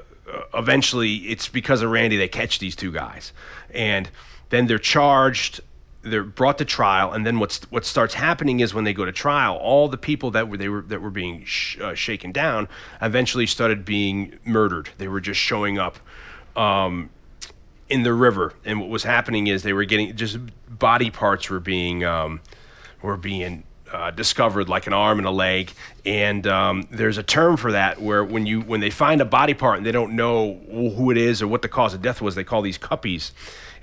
eventually, 0.53 1.15
it's 1.15 1.47
because 1.47 1.81
of 1.81 1.91
Randy 1.91 2.17
they 2.17 2.27
catch 2.27 2.59
these 2.59 2.75
two 2.75 2.91
guys, 2.91 3.31
and 3.73 4.09
then 4.49 4.67
they're 4.67 4.77
charged. 4.79 5.61
They're 6.03 6.23
brought 6.23 6.57
to 6.57 6.65
trial, 6.65 7.13
and 7.13 7.25
then 7.25 7.39
what's 7.39 7.61
what 7.71 7.85
starts 7.85 8.13
happening 8.13 8.59
is 8.59 8.73
when 8.73 8.83
they 8.83 8.93
go 8.93 9.05
to 9.05 9.11
trial, 9.11 9.55
all 9.55 9.87
the 9.87 9.97
people 9.97 10.31
that 10.31 10.49
were 10.49 10.57
they 10.57 10.69
were 10.69 10.81
that 10.81 11.01
were 11.01 11.09
being 11.09 11.45
sh- 11.45 11.79
uh, 11.79 11.95
shaken 11.95 12.31
down 12.31 12.67
eventually 13.01 13.45
started 13.45 13.85
being 13.85 14.37
murdered. 14.43 14.89
They 14.97 15.07
were 15.07 15.21
just 15.21 15.39
showing 15.39 15.79
up. 15.79 15.97
Um, 16.55 17.09
in 17.89 18.03
the 18.03 18.13
river, 18.13 18.53
and 18.65 18.79
what 18.79 18.89
was 18.89 19.03
happening 19.03 19.47
is 19.47 19.61
they 19.61 19.73
were 19.73 19.83
getting 19.85 20.15
just 20.15 20.37
body 20.67 21.11
parts 21.11 21.49
were 21.49 21.59
being 21.59 22.03
um, 22.03 22.41
were 23.01 23.17
being 23.17 23.63
uh, 23.93 24.09
discovered, 24.11 24.67
like 24.67 24.87
an 24.87 24.93
arm 24.93 25.19
and 25.19 25.27
a 25.27 25.31
leg. 25.31 25.71
And 26.05 26.47
um, 26.47 26.87
there's 26.89 27.17
a 27.17 27.23
term 27.23 27.57
for 27.57 27.71
that 27.73 28.01
where 28.01 28.23
when 28.23 28.45
you 28.45 28.61
when 28.61 28.79
they 28.79 28.89
find 28.89 29.21
a 29.21 29.25
body 29.25 29.53
part 29.53 29.77
and 29.77 29.85
they 29.85 29.91
don't 29.91 30.15
know 30.15 30.55
who 30.71 31.11
it 31.11 31.17
is 31.17 31.41
or 31.41 31.47
what 31.47 31.61
the 31.61 31.69
cause 31.69 31.93
of 31.93 32.01
death 32.01 32.21
was, 32.21 32.35
they 32.35 32.43
call 32.43 32.61
these 32.61 32.77
cuppies. 32.77 33.31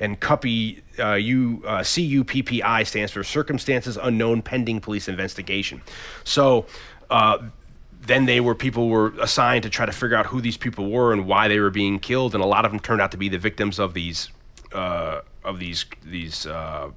And 0.01 0.19
cuppy, 0.19 0.81
uh, 0.99 1.15
U, 1.15 1.63
uh, 1.67 1.83
C-U-P-P-I 1.83 2.83
stands 2.85 3.13
for 3.13 3.23
circumstances 3.23 3.97
unknown 3.97 4.43
pending 4.43 4.81
police 4.81 5.09
investigation. 5.09 5.83
So 6.25 6.67
uh, 7.11 7.39
then 8.01 8.25
they 8.25 8.41
were 8.41 8.55
people 8.55 8.89
were 8.89 9.13
assigned 9.21 9.63
to 9.65 9.71
try 9.71 9.87
to 9.87 9.93
figure 9.93 10.17
out 10.17 10.27
who 10.27 10.41
these 10.41 10.57
people 10.57 10.91
were 10.91 11.13
and 11.13 11.27
why 11.27 11.49
they 11.49 11.61
were 11.61 11.71
being 11.71 11.99
killed, 11.99 12.35
and 12.35 12.43
a 12.43 12.47
lot 12.47 12.65
of 12.65 12.73
them 12.73 12.81
turned 12.81 13.01
out 13.01 13.11
to 13.11 13.17
be 13.17 13.29
the 13.29 13.39
victims 13.39 13.79
of 13.79 13.95
these 13.95 14.31
uh, 14.73 15.21
of 15.45 15.59
these 15.59 15.85
these 16.05 16.47
uh, 16.47 16.91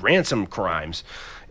ransom 0.00 0.46
crimes, 0.46 1.04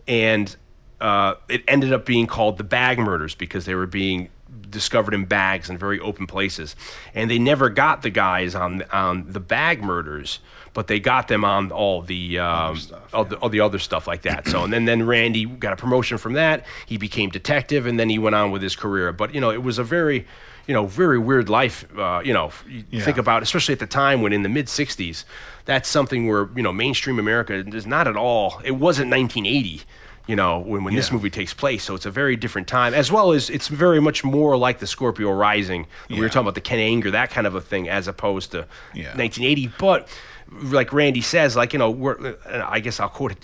and 0.06 0.56
uh, 1.00 1.34
it 1.48 1.62
ended 1.66 1.92
up 1.92 2.04
being 2.04 2.26
called 2.26 2.58
the 2.58 2.64
bag 2.64 2.98
murders 2.98 3.34
because 3.34 3.64
they 3.64 3.74
were 3.74 3.86
being 3.86 4.28
discovered 4.70 5.14
in 5.14 5.24
bags 5.24 5.68
in 5.68 5.76
very 5.78 5.98
open 6.00 6.26
places, 6.26 6.76
and 7.14 7.30
they 7.30 7.38
never 7.38 7.68
got 7.68 8.02
the 8.02 8.10
guys 8.10 8.54
on 8.54 8.82
on 8.92 9.30
the 9.30 9.40
bag 9.40 9.82
murders, 9.82 10.38
but 10.72 10.86
they 10.86 11.00
got 11.00 11.28
them 11.28 11.44
on 11.44 11.70
all 11.72 12.02
the 12.02 12.38
um, 12.38 12.78
all, 13.12 13.24
the, 13.24 13.36
all 13.36 13.48
the 13.48 13.60
other 13.60 13.78
stuff 13.78 14.06
like 14.06 14.22
that. 14.22 14.46
So 14.46 14.64
and 14.64 14.72
then 14.72 14.84
then 14.84 15.06
Randy 15.06 15.44
got 15.46 15.72
a 15.72 15.76
promotion 15.76 16.18
from 16.18 16.34
that. 16.34 16.64
He 16.86 16.96
became 16.96 17.30
detective, 17.30 17.86
and 17.86 17.98
then 17.98 18.08
he 18.08 18.18
went 18.18 18.34
on 18.36 18.50
with 18.50 18.62
his 18.62 18.76
career. 18.76 19.12
But 19.12 19.34
you 19.34 19.40
know, 19.40 19.50
it 19.50 19.62
was 19.62 19.78
a 19.78 19.84
very 19.84 20.26
you 20.66 20.74
know 20.74 20.86
very 20.86 21.18
weird 21.18 21.48
life. 21.48 21.84
Uh, 21.98 22.20
you 22.24 22.32
know, 22.32 22.52
you 22.68 22.84
Yeah. 22.90 23.04
think 23.04 23.18
about 23.18 23.42
especially 23.42 23.72
at 23.72 23.78
the 23.80 23.86
time 23.86 24.22
when 24.22 24.32
in 24.32 24.42
the 24.42 24.48
mid 24.48 24.66
'60s, 24.66 25.24
that's 25.64 25.88
something 25.88 26.28
where 26.28 26.48
you 26.54 26.62
know 26.62 26.72
mainstream 26.72 27.18
America 27.18 27.54
is 27.54 27.86
not 27.86 28.06
at 28.06 28.16
all. 28.16 28.60
It 28.64 28.72
wasn't 28.72 29.10
1980 29.10 29.82
you 30.30 30.36
know, 30.36 30.60
when, 30.60 30.84
when 30.84 30.94
this 30.94 31.10
movie 31.10 31.28
takes 31.28 31.52
place. 31.52 31.82
So 31.82 31.96
it's 31.96 32.06
a 32.06 32.10
very 32.10 32.36
different 32.36 32.68
time, 32.68 32.94
as 32.94 33.10
well 33.10 33.32
as 33.32 33.50
it's 33.50 33.66
very 33.66 34.00
much 34.00 34.22
more 34.22 34.56
like 34.56 34.78
the 34.78 34.86
Scorpio 34.86 35.32
Rising. 35.32 35.86
We 36.08 36.20
were 36.20 36.28
talking 36.28 36.42
about 36.42 36.54
the 36.54 36.60
Ken 36.60 36.78
Anger, 36.78 37.10
that 37.10 37.30
kind 37.30 37.46
of 37.48 37.56
a 37.56 37.60
thing, 37.60 37.88
as 37.88 38.06
opposed 38.06 38.52
to 38.52 38.58
Yeah. 38.94 39.16
1980. 39.16 39.72
But 39.78 40.08
like 40.50 40.92
Randy 40.92 41.20
says, 41.20 41.56
like 41.56 41.72
you 41.72 41.78
know, 41.78 41.90
we're, 41.90 42.36
I 42.46 42.80
guess 42.80 43.00
I'll 43.00 43.08
quote 43.08 43.36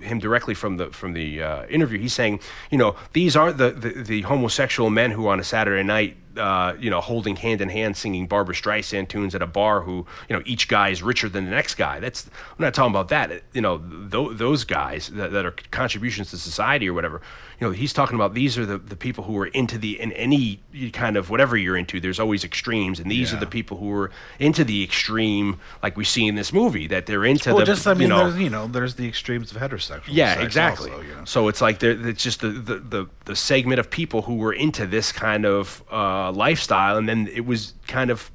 him 0.00 0.18
directly 0.18 0.54
from 0.54 0.76
the 0.76 0.90
from 0.90 1.12
the 1.12 1.42
uh, 1.42 1.66
interview. 1.66 1.98
He's 1.98 2.12
saying, 2.12 2.40
you 2.70 2.78
know, 2.78 2.96
these 3.12 3.36
aren't 3.36 3.58
the, 3.58 3.70
the 3.70 4.02
the 4.02 4.22
homosexual 4.22 4.90
men 4.90 5.12
who 5.12 5.28
on 5.28 5.38
a 5.38 5.44
Saturday 5.44 5.82
night, 5.82 6.16
uh, 6.36 6.74
you 6.78 6.90
know, 6.90 7.00
holding 7.00 7.36
hand 7.36 7.60
in 7.60 7.68
hand 7.68 7.96
singing 7.96 8.26
Barbra 8.26 8.54
Streisand 8.54 9.08
tunes 9.08 9.34
at 9.34 9.42
a 9.42 9.46
bar. 9.46 9.82
Who 9.82 10.06
you 10.28 10.36
know, 10.36 10.42
each 10.44 10.66
guy 10.68 10.88
is 10.88 11.02
richer 11.02 11.28
than 11.28 11.44
the 11.44 11.50
next 11.50 11.76
guy. 11.76 12.00
That's 12.00 12.26
I'm 12.26 12.64
not 12.64 12.74
talking 12.74 12.90
about 12.90 13.08
that. 13.08 13.42
You 13.52 13.60
know, 13.60 13.78
th- 13.78 14.38
those 14.38 14.64
guys 14.64 15.08
that, 15.10 15.32
that 15.32 15.46
are 15.46 15.54
contributions 15.70 16.30
to 16.30 16.38
society 16.38 16.88
or 16.88 16.94
whatever. 16.94 17.20
You 17.60 17.66
know, 17.66 17.72
he's 17.72 17.92
talking 17.92 18.14
about 18.14 18.32
these 18.32 18.56
are 18.56 18.64
the, 18.64 18.78
the 18.78 18.96
people 18.96 19.22
who 19.24 19.36
are 19.38 19.48
into 19.48 19.76
the 19.76 20.00
in 20.00 20.12
any 20.12 20.60
kind 20.94 21.18
of 21.18 21.28
whatever 21.28 21.58
you're 21.58 21.76
into. 21.76 22.00
There's 22.00 22.18
always 22.18 22.42
extremes, 22.42 22.98
and 22.98 23.10
these 23.10 23.34
are 23.34 23.36
the 23.36 23.46
people 23.46 23.76
who 23.76 23.92
are 23.92 24.10
into 24.38 24.64
the 24.64 24.82
extreme, 24.82 25.60
like 25.82 25.94
we 25.94 26.04
see 26.04 26.26
in 26.26 26.36
this 26.36 26.54
movie, 26.54 26.86
that 26.86 27.04
they're 27.04 27.26
into 27.26 27.50
well, 27.50 27.58
the 27.58 27.66
just 27.66 27.86
I 27.86 27.92
mean, 27.92 28.02
you 28.02 28.08
know, 28.08 28.30
there's 28.30 28.40
you 28.40 28.48
know, 28.48 28.66
there's 28.66 28.94
the 28.94 29.06
extremes 29.06 29.52
of 29.54 29.58
heterosexual. 29.60 30.04
yeah, 30.08 30.40
exactly. 30.40 30.90
also, 30.90 31.02
you 31.02 31.14
know. 31.14 31.24
So 31.26 31.48
it's 31.48 31.60
like 31.60 31.80
there- 31.80 32.08
it's 32.08 32.22
just 32.22 32.40
the, 32.40 32.48
the, 32.48 32.78
the, 32.78 33.06
the 33.26 33.36
segment 33.36 33.78
of 33.78 33.90
people 33.90 34.22
who 34.22 34.36
were 34.36 34.54
into 34.54 34.86
this 34.86 35.12
kind 35.12 35.44
of 35.44 35.84
uh, 35.92 36.32
lifestyle, 36.32 36.96
and 36.96 37.06
then 37.06 37.28
it 37.28 37.44
was 37.44 37.74
kind 37.86 38.10
of 38.10 38.30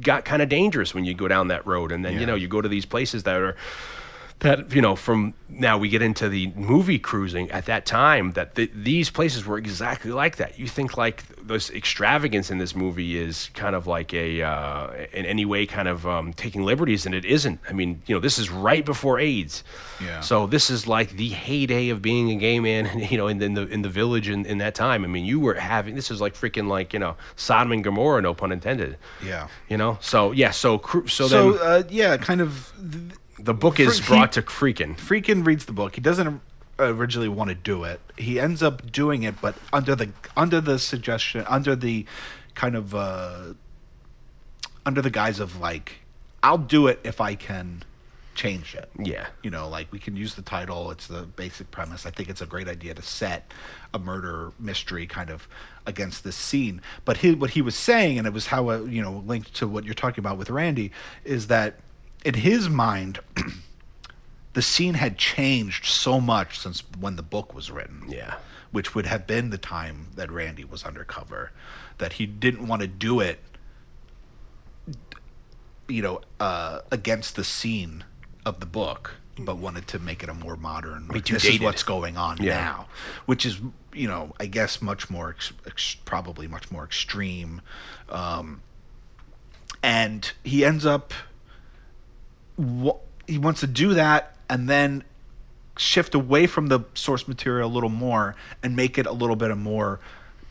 got 0.00 0.24
kind 0.24 0.40
of 0.40 0.48
dangerous 0.48 0.94
when 0.94 1.04
you 1.04 1.14
go 1.14 1.26
down 1.26 1.48
that 1.48 1.66
road, 1.66 1.90
and 1.90 2.04
then 2.04 2.18
you 2.20 2.26
know 2.26 2.36
you 2.36 2.46
go 2.46 2.60
to 2.60 2.68
these 2.68 2.86
places 2.86 3.24
that 3.24 3.36
are 3.36 3.56
that 4.42 4.72
you 4.74 4.82
know 4.82 4.96
from 4.96 5.34
now 5.48 5.76
we 5.78 5.88
get 5.88 6.02
into 6.02 6.28
the 6.28 6.46
movie 6.56 6.98
cruising 6.98 7.50
at 7.50 7.66
that 7.66 7.84
time 7.86 8.32
that 8.32 8.54
th- 8.54 8.70
these 8.74 9.10
places 9.10 9.44
were 9.46 9.58
exactly 9.58 10.10
like 10.10 10.36
that 10.36 10.58
you 10.58 10.66
think 10.66 10.96
like 10.96 11.24
this 11.46 11.70
extravagance 11.70 12.50
in 12.50 12.58
this 12.58 12.74
movie 12.74 13.18
is 13.18 13.50
kind 13.54 13.74
of 13.76 13.86
like 13.86 14.14
a 14.14 14.42
uh, 14.42 14.90
in 15.12 15.26
any 15.26 15.44
way 15.44 15.66
kind 15.66 15.88
of 15.88 16.06
um, 16.06 16.32
taking 16.32 16.64
liberties 16.64 17.04
and 17.06 17.14
it 17.14 17.24
isn't 17.24 17.60
i 17.68 17.72
mean 17.72 18.00
you 18.06 18.14
know 18.14 18.20
this 18.20 18.38
is 18.38 18.48
right 18.50 18.84
before 18.84 19.18
aids 19.20 19.62
Yeah. 20.02 20.20
so 20.20 20.46
this 20.46 20.70
is 20.70 20.86
like 20.86 21.10
the 21.16 21.28
heyday 21.28 21.90
of 21.90 22.00
being 22.02 22.30
a 22.30 22.36
gay 22.36 22.58
man 22.60 22.98
you 23.10 23.18
know 23.18 23.28
in, 23.28 23.40
in 23.42 23.54
the 23.54 23.66
in 23.68 23.82
the 23.82 23.90
village 23.90 24.28
in, 24.28 24.46
in 24.46 24.58
that 24.58 24.74
time 24.74 25.04
i 25.04 25.08
mean 25.08 25.24
you 25.24 25.38
were 25.38 25.54
having 25.54 25.94
this 25.94 26.10
is 26.10 26.20
like 26.20 26.34
freaking 26.34 26.66
like 26.68 26.92
you 26.92 26.98
know 26.98 27.14
sodom 27.36 27.72
and 27.72 27.84
gomorrah 27.84 28.22
no 28.22 28.34
pun 28.34 28.50
intended 28.52 28.96
Yeah. 29.24 29.48
you 29.68 29.76
know 29.76 29.98
so 30.00 30.32
yeah 30.32 30.50
so 30.50 30.78
cru- 30.78 31.06
so, 31.08 31.28
So, 31.28 31.52
then 31.52 31.60
uh, 31.62 31.82
yeah, 31.90 32.16
kind 32.16 32.40
of. 32.40 32.72
The 33.44 33.54
book 33.54 33.80
is 33.80 33.98
Fre- 33.98 34.14
brought 34.14 34.34
he- 34.34 34.40
to 34.40 34.46
Friedkin. 34.46 34.96
Friedkin 34.96 35.44
reads 35.44 35.64
the 35.64 35.72
book. 35.72 35.94
He 35.94 36.00
doesn't 36.00 36.40
originally 36.78 37.28
want 37.28 37.48
to 37.48 37.54
do 37.54 37.84
it. 37.84 38.00
He 38.16 38.38
ends 38.38 38.62
up 38.62 38.90
doing 38.90 39.22
it, 39.22 39.40
but 39.40 39.54
under 39.72 39.94
the 39.94 40.10
under 40.36 40.60
the 40.60 40.78
suggestion, 40.78 41.44
under 41.48 41.76
the 41.76 42.06
kind 42.54 42.76
of 42.76 42.94
uh, 42.94 43.54
under 44.86 45.02
the 45.02 45.10
guise 45.10 45.40
of 45.40 45.60
like, 45.60 46.00
I'll 46.42 46.58
do 46.58 46.86
it 46.86 47.00
if 47.04 47.20
I 47.20 47.34
can 47.34 47.82
change 48.34 48.74
it. 48.74 48.88
Yeah. 48.98 49.26
You 49.42 49.50
know, 49.50 49.68
like 49.68 49.92
we 49.92 49.98
can 49.98 50.16
use 50.16 50.34
the 50.34 50.42
title. 50.42 50.90
It's 50.90 51.06
the 51.06 51.22
basic 51.22 51.70
premise. 51.70 52.06
I 52.06 52.10
think 52.10 52.28
it's 52.28 52.40
a 52.40 52.46
great 52.46 52.68
idea 52.68 52.94
to 52.94 53.02
set 53.02 53.52
a 53.92 53.98
murder 53.98 54.52
mystery 54.58 55.06
kind 55.06 55.30
of 55.30 55.48
against 55.86 56.24
this 56.24 56.36
scene. 56.36 56.80
But 57.04 57.18
he, 57.18 57.34
what 57.34 57.50
he 57.50 57.62
was 57.62 57.74
saying, 57.74 58.18
and 58.18 58.26
it 58.26 58.32
was 58.32 58.46
how 58.46 58.70
uh, 58.70 58.78
you 58.82 59.02
know 59.02 59.22
linked 59.26 59.54
to 59.56 59.68
what 59.68 59.84
you're 59.84 59.94
talking 59.94 60.22
about 60.22 60.38
with 60.38 60.50
Randy, 60.50 60.92
is 61.24 61.48
that 61.48 61.80
in 62.24 62.34
his 62.34 62.68
mind, 62.68 63.20
the 64.52 64.62
scene 64.62 64.94
had 64.94 65.18
changed 65.18 65.86
so 65.86 66.20
much 66.20 66.58
since 66.58 66.82
when 66.98 67.16
the 67.16 67.22
book 67.22 67.54
was 67.54 67.70
written. 67.70 68.04
Yeah. 68.08 68.34
Which 68.70 68.94
would 68.94 69.06
have 69.06 69.26
been 69.26 69.50
the 69.50 69.58
time 69.58 70.08
that 70.16 70.30
Randy 70.30 70.64
was 70.64 70.84
undercover, 70.84 71.52
that 71.98 72.14
he 72.14 72.26
didn't 72.26 72.66
want 72.66 72.80
to 72.82 72.88
do 72.88 73.20
it 73.20 73.38
you 75.88 76.00
know, 76.02 76.20
uh, 76.40 76.80
against 76.90 77.36
the 77.36 77.44
scene 77.44 78.04
of 78.46 78.60
the 78.60 78.66
book, 78.66 79.14
but 79.38 79.56
wanted 79.58 79.86
to 79.88 79.98
make 79.98 80.22
it 80.22 80.28
a 80.28 80.34
more 80.34 80.56
modern. 80.56 81.08
Too 81.08 81.34
this 81.34 81.44
is 81.44 81.60
what's 81.60 81.82
going 81.82 82.16
on 82.16 82.38
Yeah. 82.42 82.54
now, 82.56 82.88
which 83.26 83.44
is 83.44 83.60
you 83.92 84.08
know, 84.08 84.32
I 84.40 84.46
guess 84.46 84.80
much 84.80 85.10
more, 85.10 85.30
ex- 85.30 85.52
ex- 85.66 85.96
probably 86.06 86.48
much 86.48 86.70
more 86.70 86.82
extreme. 86.82 87.60
Um, 88.08 88.62
and 89.82 90.32
he 90.44 90.64
ends 90.64 90.86
up, 90.86 91.12
he 93.26 93.38
wants 93.38 93.60
to 93.60 93.66
do 93.66 93.94
that, 93.94 94.36
and 94.48 94.68
then 94.68 95.04
shift 95.78 96.14
away 96.14 96.46
from 96.46 96.66
the 96.66 96.80
source 96.94 97.26
material 97.26 97.68
a 97.68 97.72
little 97.72 97.88
more 97.88 98.36
and 98.62 98.76
make 98.76 98.98
it 98.98 99.06
a 99.06 99.12
little 99.12 99.36
bit 99.36 99.56
more 99.56 100.00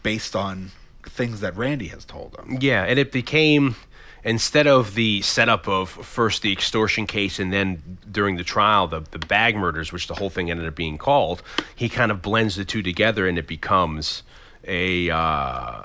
based 0.03 0.35
on 0.35 0.71
things 1.03 1.41
that 1.41 1.55
Randy 1.55 1.87
has 1.87 2.05
told 2.05 2.35
him. 2.37 2.57
Yeah, 2.59 2.83
and 2.83 2.97
it 2.97 3.11
became 3.11 3.75
instead 4.23 4.67
of 4.67 4.93
the 4.95 5.21
setup 5.21 5.67
of 5.67 5.89
first 5.89 6.41
the 6.43 6.51
extortion 6.51 7.07
case 7.07 7.39
and 7.39 7.51
then 7.51 7.97
during 8.11 8.35
the 8.35 8.43
trial 8.43 8.87
the 8.87 9.01
the 9.11 9.19
bag 9.19 9.55
murders, 9.55 9.91
which 9.91 10.07
the 10.07 10.15
whole 10.15 10.29
thing 10.29 10.49
ended 10.49 10.67
up 10.67 10.75
being 10.75 10.97
called, 10.97 11.41
he 11.75 11.89
kind 11.89 12.11
of 12.11 12.21
blends 12.21 12.55
the 12.55 12.65
two 12.65 12.81
together 12.81 13.27
and 13.27 13.37
it 13.37 13.47
becomes 13.47 14.23
a 14.65 15.09
uh, 15.09 15.83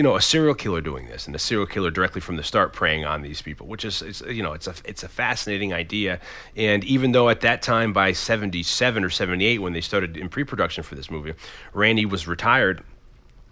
you 0.00 0.02
know 0.02 0.16
a 0.16 0.22
serial 0.22 0.54
killer 0.54 0.80
doing 0.80 1.08
this 1.08 1.26
and 1.26 1.36
a 1.36 1.38
serial 1.38 1.66
killer 1.66 1.90
directly 1.90 2.22
from 2.22 2.36
the 2.36 2.42
start 2.42 2.72
preying 2.72 3.04
on 3.04 3.20
these 3.20 3.42
people 3.42 3.66
which 3.66 3.84
is, 3.84 4.22
you 4.26 4.42
know 4.42 4.54
it's 4.54 4.66
a 4.66 4.72
it's 4.86 5.02
a 5.02 5.08
fascinating 5.10 5.74
idea 5.74 6.18
and 6.56 6.82
even 6.84 7.12
though 7.12 7.28
at 7.28 7.42
that 7.42 7.60
time 7.60 7.92
by 7.92 8.10
77 8.10 9.04
or 9.04 9.10
78 9.10 9.58
when 9.58 9.74
they 9.74 9.82
started 9.82 10.16
in 10.16 10.30
pre-production 10.30 10.82
for 10.82 10.94
this 10.94 11.10
movie 11.10 11.34
randy 11.74 12.06
was 12.06 12.26
retired 12.26 12.82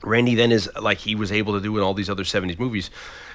Randy 0.03 0.37
then 0.37 0.53
is 0.53 0.71
like 0.81 0.99
he 0.99 1.17
was 1.17 1.33
able 1.33 1.55
to 1.55 1.61
do 1.61 1.77
in 1.77 1.83
all 1.83 1.93
these 1.93 2.09
other 2.09 2.23
70s 2.23 2.57
movies. 2.57 2.89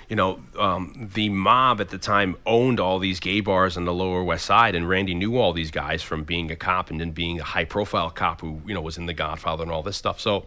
You 0.08 0.16
know, 0.16 0.40
um, 0.58 1.10
the 1.14 1.28
mob 1.28 1.82
at 1.82 1.90
the 1.90 1.98
time 1.98 2.38
owned 2.46 2.80
all 2.80 3.00
these 3.00 3.20
gay 3.20 3.42
bars 3.42 3.76
on 3.76 3.84
the 3.84 3.94
Lower 3.94 4.24
West 4.24 4.46
Side, 4.46 4.74
and 4.74 4.88
Randy 4.88 5.14
knew 5.14 5.38
all 5.38 5.52
these 5.52 5.72
guys 5.72 6.02
from 6.02 6.24
being 6.24 6.52
a 6.52 6.56
cop 6.56 6.90
and 6.90 7.02
then 7.02 7.12
being 7.12 7.42
a 7.42 7.44
high 7.44 7.66
profile 7.66 8.10
cop 8.10 8.40
who, 8.40 8.62
you 8.66 8.74
know, 8.74 8.82
was 8.82 8.98
in 8.98 9.08
The 9.08 9.14
Godfather 9.14 9.64
and 9.64 9.72
all 9.72 9.84
this 9.84 9.98
stuff. 9.98 10.22
So 10.22 10.46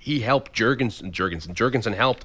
he 0.00 0.20
helped 0.20 0.52
Jurgensen, 0.52 1.12
Jurgensen, 1.12 1.54
Jurgensen 1.54 1.94
helped 1.94 2.24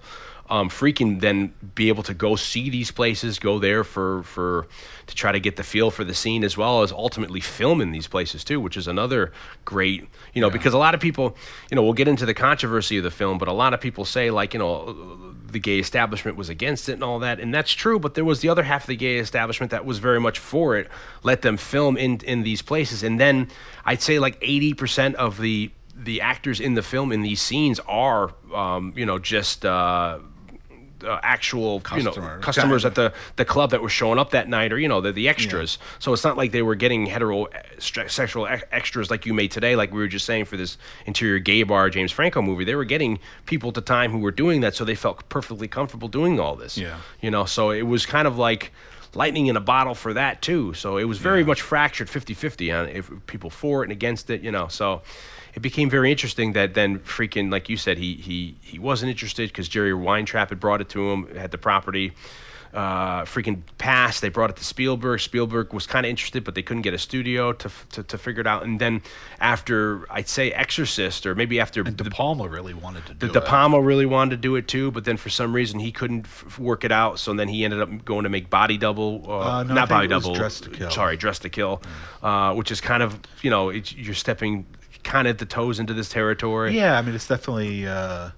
um, 0.50 0.70
Friedkin 0.70 1.22
then 1.22 1.54
be 1.74 1.90
able 1.90 2.04
to 2.04 2.14
go 2.14 2.36
see 2.36 2.70
these 2.70 2.92
places, 2.92 3.40
go 3.40 3.58
there 3.58 3.84
for 3.84 4.22
for 4.24 4.68
to 5.08 5.16
try 5.16 5.32
to 5.32 5.40
get 5.40 5.56
the 5.56 5.64
feel 5.64 5.90
for 5.90 6.04
the 6.04 6.14
scene 6.14 6.44
as 6.44 6.56
well 6.56 6.84
as 6.84 6.92
ultimately 6.92 7.40
film 7.40 7.82
in 7.82 7.92
these 7.92 8.08
places 8.08 8.44
too, 8.44 8.60
which 8.60 8.78
is 8.78 8.88
another 8.88 9.32
great, 9.66 10.08
you 10.34 10.42
know, 10.42 10.50
because 10.50 10.74
a 10.74 10.78
lot 10.78 10.94
of 10.94 11.02
people, 11.02 11.36
you 11.70 11.76
know, 11.76 11.84
we'll 11.84 11.94
get 11.94 12.08
into 12.08 12.26
the 12.26 12.34
controversy 12.34 12.98
of 12.98 13.04
the 13.04 13.12
film, 13.12 13.38
but 13.38 13.48
a 13.48 13.54
lot 13.54 13.74
of 13.74 13.82
people 13.82 14.06
say 14.06 14.30
like, 14.30 14.54
you 14.54 14.60
know, 14.60 15.34
the 15.52 15.60
gay 15.60 15.80
establishment 15.80 16.38
was 16.38 16.50
against 16.50 16.90
it 16.90 16.94
and 16.94 17.04
all 17.04 17.20
that, 17.20 17.40
and 17.40 17.54
that's 17.54 17.72
true. 17.74 17.98
But 17.98 18.14
there 18.14 18.26
was 18.26 18.42
the 18.42 18.50
other 18.50 18.64
half 18.64 18.84
of 18.84 18.88
the 18.88 18.96
gay 18.96 19.18
establishment 19.18 19.72
that 19.72 19.84
was 19.84 19.98
very 19.98 20.20
much 20.20 20.38
for 20.38 20.78
it. 20.78 20.90
Let 21.24 21.42
them 21.42 21.58
film 21.58 21.98
in 21.98 22.20
in 22.24 22.44
these 22.44 22.62
places, 22.62 23.02
and 23.02 23.20
then 23.20 23.48
I'd 23.84 24.02
say 24.02 24.20
like 24.20 24.38
eighty 24.44 24.76
percent 24.76 25.16
of 25.16 25.40
the 25.40 25.72
the 25.96 26.22
actors 26.22 26.60
in 26.60 26.74
the 26.76 26.82
film 26.84 27.12
in 27.12 27.22
these 27.22 27.42
scenes 27.42 27.80
are, 27.88 28.34
um, 28.54 28.94
you 28.96 29.06
know, 29.06 29.18
just. 29.20 29.66
Uh, 29.66 30.20
uh, 31.06 31.20
actual 31.22 31.84
you 31.96 32.02
know 32.02 32.10
Customer. 32.12 32.40
customers 32.40 32.86
at 32.86 32.96
the 32.96 33.14
the 33.36 33.44
club 33.46 33.72
that 33.72 33.82
were 33.82 33.90
showing 33.90 34.18
up 34.18 34.32
that 34.32 34.48
night 34.48 34.72
or 34.72 34.80
you 34.80 34.88
know 34.88 35.02
the, 35.02 35.12
the 35.12 35.28
extras 35.28 35.78
so 36.00 36.14
it's 36.14 36.24
not 36.24 36.36
like 36.38 36.52
they 36.54 36.62
were 36.64 36.74
getting 36.74 37.06
hetero 37.06 37.48
sexual 37.78 38.48
ex- 38.48 38.64
extras 38.72 39.12
like 39.12 39.26
you 39.26 39.34
made 39.34 39.52
today 39.52 39.76
like 39.76 39.92
we 39.92 40.00
were 40.00 40.08
just 40.08 40.26
saying 40.26 40.46
for 40.46 40.56
this 40.58 40.78
interior 41.06 41.38
gay 41.38 41.62
bar 41.64 41.90
james 41.90 42.12
franco 42.14 42.42
movie 42.42 42.64
they 42.64 42.76
were 42.76 42.86
getting 42.86 43.20
people 43.46 43.68
at 43.68 43.76
the 43.76 43.82
time 43.82 44.10
who 44.10 44.18
were 44.20 44.32
doing 44.32 44.62
that 44.62 44.74
so 44.74 44.86
they 44.86 44.96
felt 44.96 45.28
perfectly 45.30 45.68
comfortable 45.68 46.08
doing 46.08 46.40
all 46.40 46.56
this 46.56 46.76
Yeah. 46.78 46.98
you 47.22 47.30
know 47.30 47.44
so 47.46 47.70
it 47.72 47.84
was 47.84 48.06
kind 48.06 48.26
of 48.28 48.38
like 48.38 48.72
lightning 49.14 49.48
in 49.48 49.58
a 49.58 49.62
bottle 49.62 49.96
for 49.96 50.14
that 50.14 50.42
too 50.42 50.74
so 50.74 50.98
it 50.98 51.04
was 51.04 51.20
very 51.20 51.44
much 51.44 51.62
fractured 51.62 52.08
50-50 52.08 52.80
on 52.82 52.90
if 52.90 53.12
people 53.28 53.50
for 53.50 53.82
it 53.84 53.88
and 53.88 53.92
against 53.92 54.30
it 54.30 54.42
you 54.42 54.52
know 54.52 54.70
so 54.70 55.02
it 55.56 55.62
became 55.62 55.90
very 55.90 56.12
interesting 56.12 56.54
that 56.54 56.74
then 56.74 57.00
Friedkin 57.00 57.52
like 57.52 57.70
you 57.70 57.78
said 57.78 57.98
he 57.98 58.16
he 58.16 58.56
he 58.62 58.78
wasn't 58.80 59.10
interested 59.10 59.50
because 59.50 59.68
jerry 59.70 59.94
weintraub 59.94 60.50
had 60.50 60.60
brought 60.60 60.82
it 60.82 60.90
to 60.90 61.12
him 61.12 61.34
had 61.36 61.52
the 61.52 61.58
property 61.58 62.12
uh, 62.74 63.24
Friedkin 63.24 63.62
passed. 63.78 64.20
They 64.22 64.28
brought 64.28 64.50
it 64.50 64.58
to 64.58 64.66
Spielberg. 64.66 65.22
Spielberg 65.22 65.72
was 65.72 65.88
kind 65.88 66.06
of 66.06 66.10
interested, 66.10 66.44
but 66.44 66.56
they 66.56 66.62
couldn't 66.62 66.82
get 66.82 66.94
a 66.94 66.98
studio 66.98 67.54
to, 67.54 67.72
to 67.92 68.04
to 68.04 68.18
figure 68.18 68.42
it 68.42 68.48
out. 68.48 68.64
And 68.66 68.82
then 68.82 69.02
after 69.40 70.06
I'd 70.12 70.28
say 70.28 70.52
Exorcist, 70.52 71.26
or 71.26 71.36
maybe 71.36 71.58
after 71.60 71.84
And 71.84 71.96
De 71.96 72.04
the- 72.04 72.10
Palma 72.10 72.50
really 72.50 72.74
wanted 72.74 73.06
to 73.06 73.14
do 73.14 73.28
the 73.28 73.40
it. 73.40 73.42
De 73.44 73.48
Palma 73.50 73.80
really 73.80 74.06
wanted 74.06 74.32
to 74.32 74.38
do 74.42 74.58
it 74.58 74.68
too, 74.68 74.92
but 74.92 75.06
then 75.06 75.16
for 75.16 75.30
some 75.30 75.54
reason 75.54 75.80
he 75.80 75.94
couldn't 75.94 76.26
f- 76.26 76.60
work 76.60 76.84
it 76.84 76.92
out. 76.92 77.18
So 77.20 77.34
then 77.34 77.48
he 77.48 77.64
ended 77.64 77.80
up 77.82 78.04
going 78.04 78.24
to 78.24 78.30
make 78.30 78.50
Body 78.50 78.78
Double, 78.78 79.24
uh, 79.26 79.40
Uh, 79.60 79.64
no, 79.64 79.74
not 79.74 79.88
Body 79.88 80.08
Double, 80.10 80.34
Dress 80.36 80.60
to 80.60 80.70
Kill. 80.70 80.92
Sorry, 80.92 81.16
Dress 81.16 81.40
to 81.40 81.50
Kill, 81.50 81.82
uh, 82.24 82.54
which 82.56 82.72
is 82.72 82.82
kind 82.82 83.02
of 83.02 83.18
you 83.42 83.50
know 83.50 83.70
it's, 83.70 83.94
you're 83.96 84.14
stepping 84.16 84.66
kind 85.06 85.28
of 85.30 85.38
the 85.38 85.46
toes 85.46 85.80
into 85.80 85.94
this 85.94 86.10
territory. 86.10 86.76
Yeah, 86.76 86.98
I 86.98 87.02
mean 87.02 87.16
it's 87.16 87.28
definitely 87.28 87.88
uh, 87.88 88.32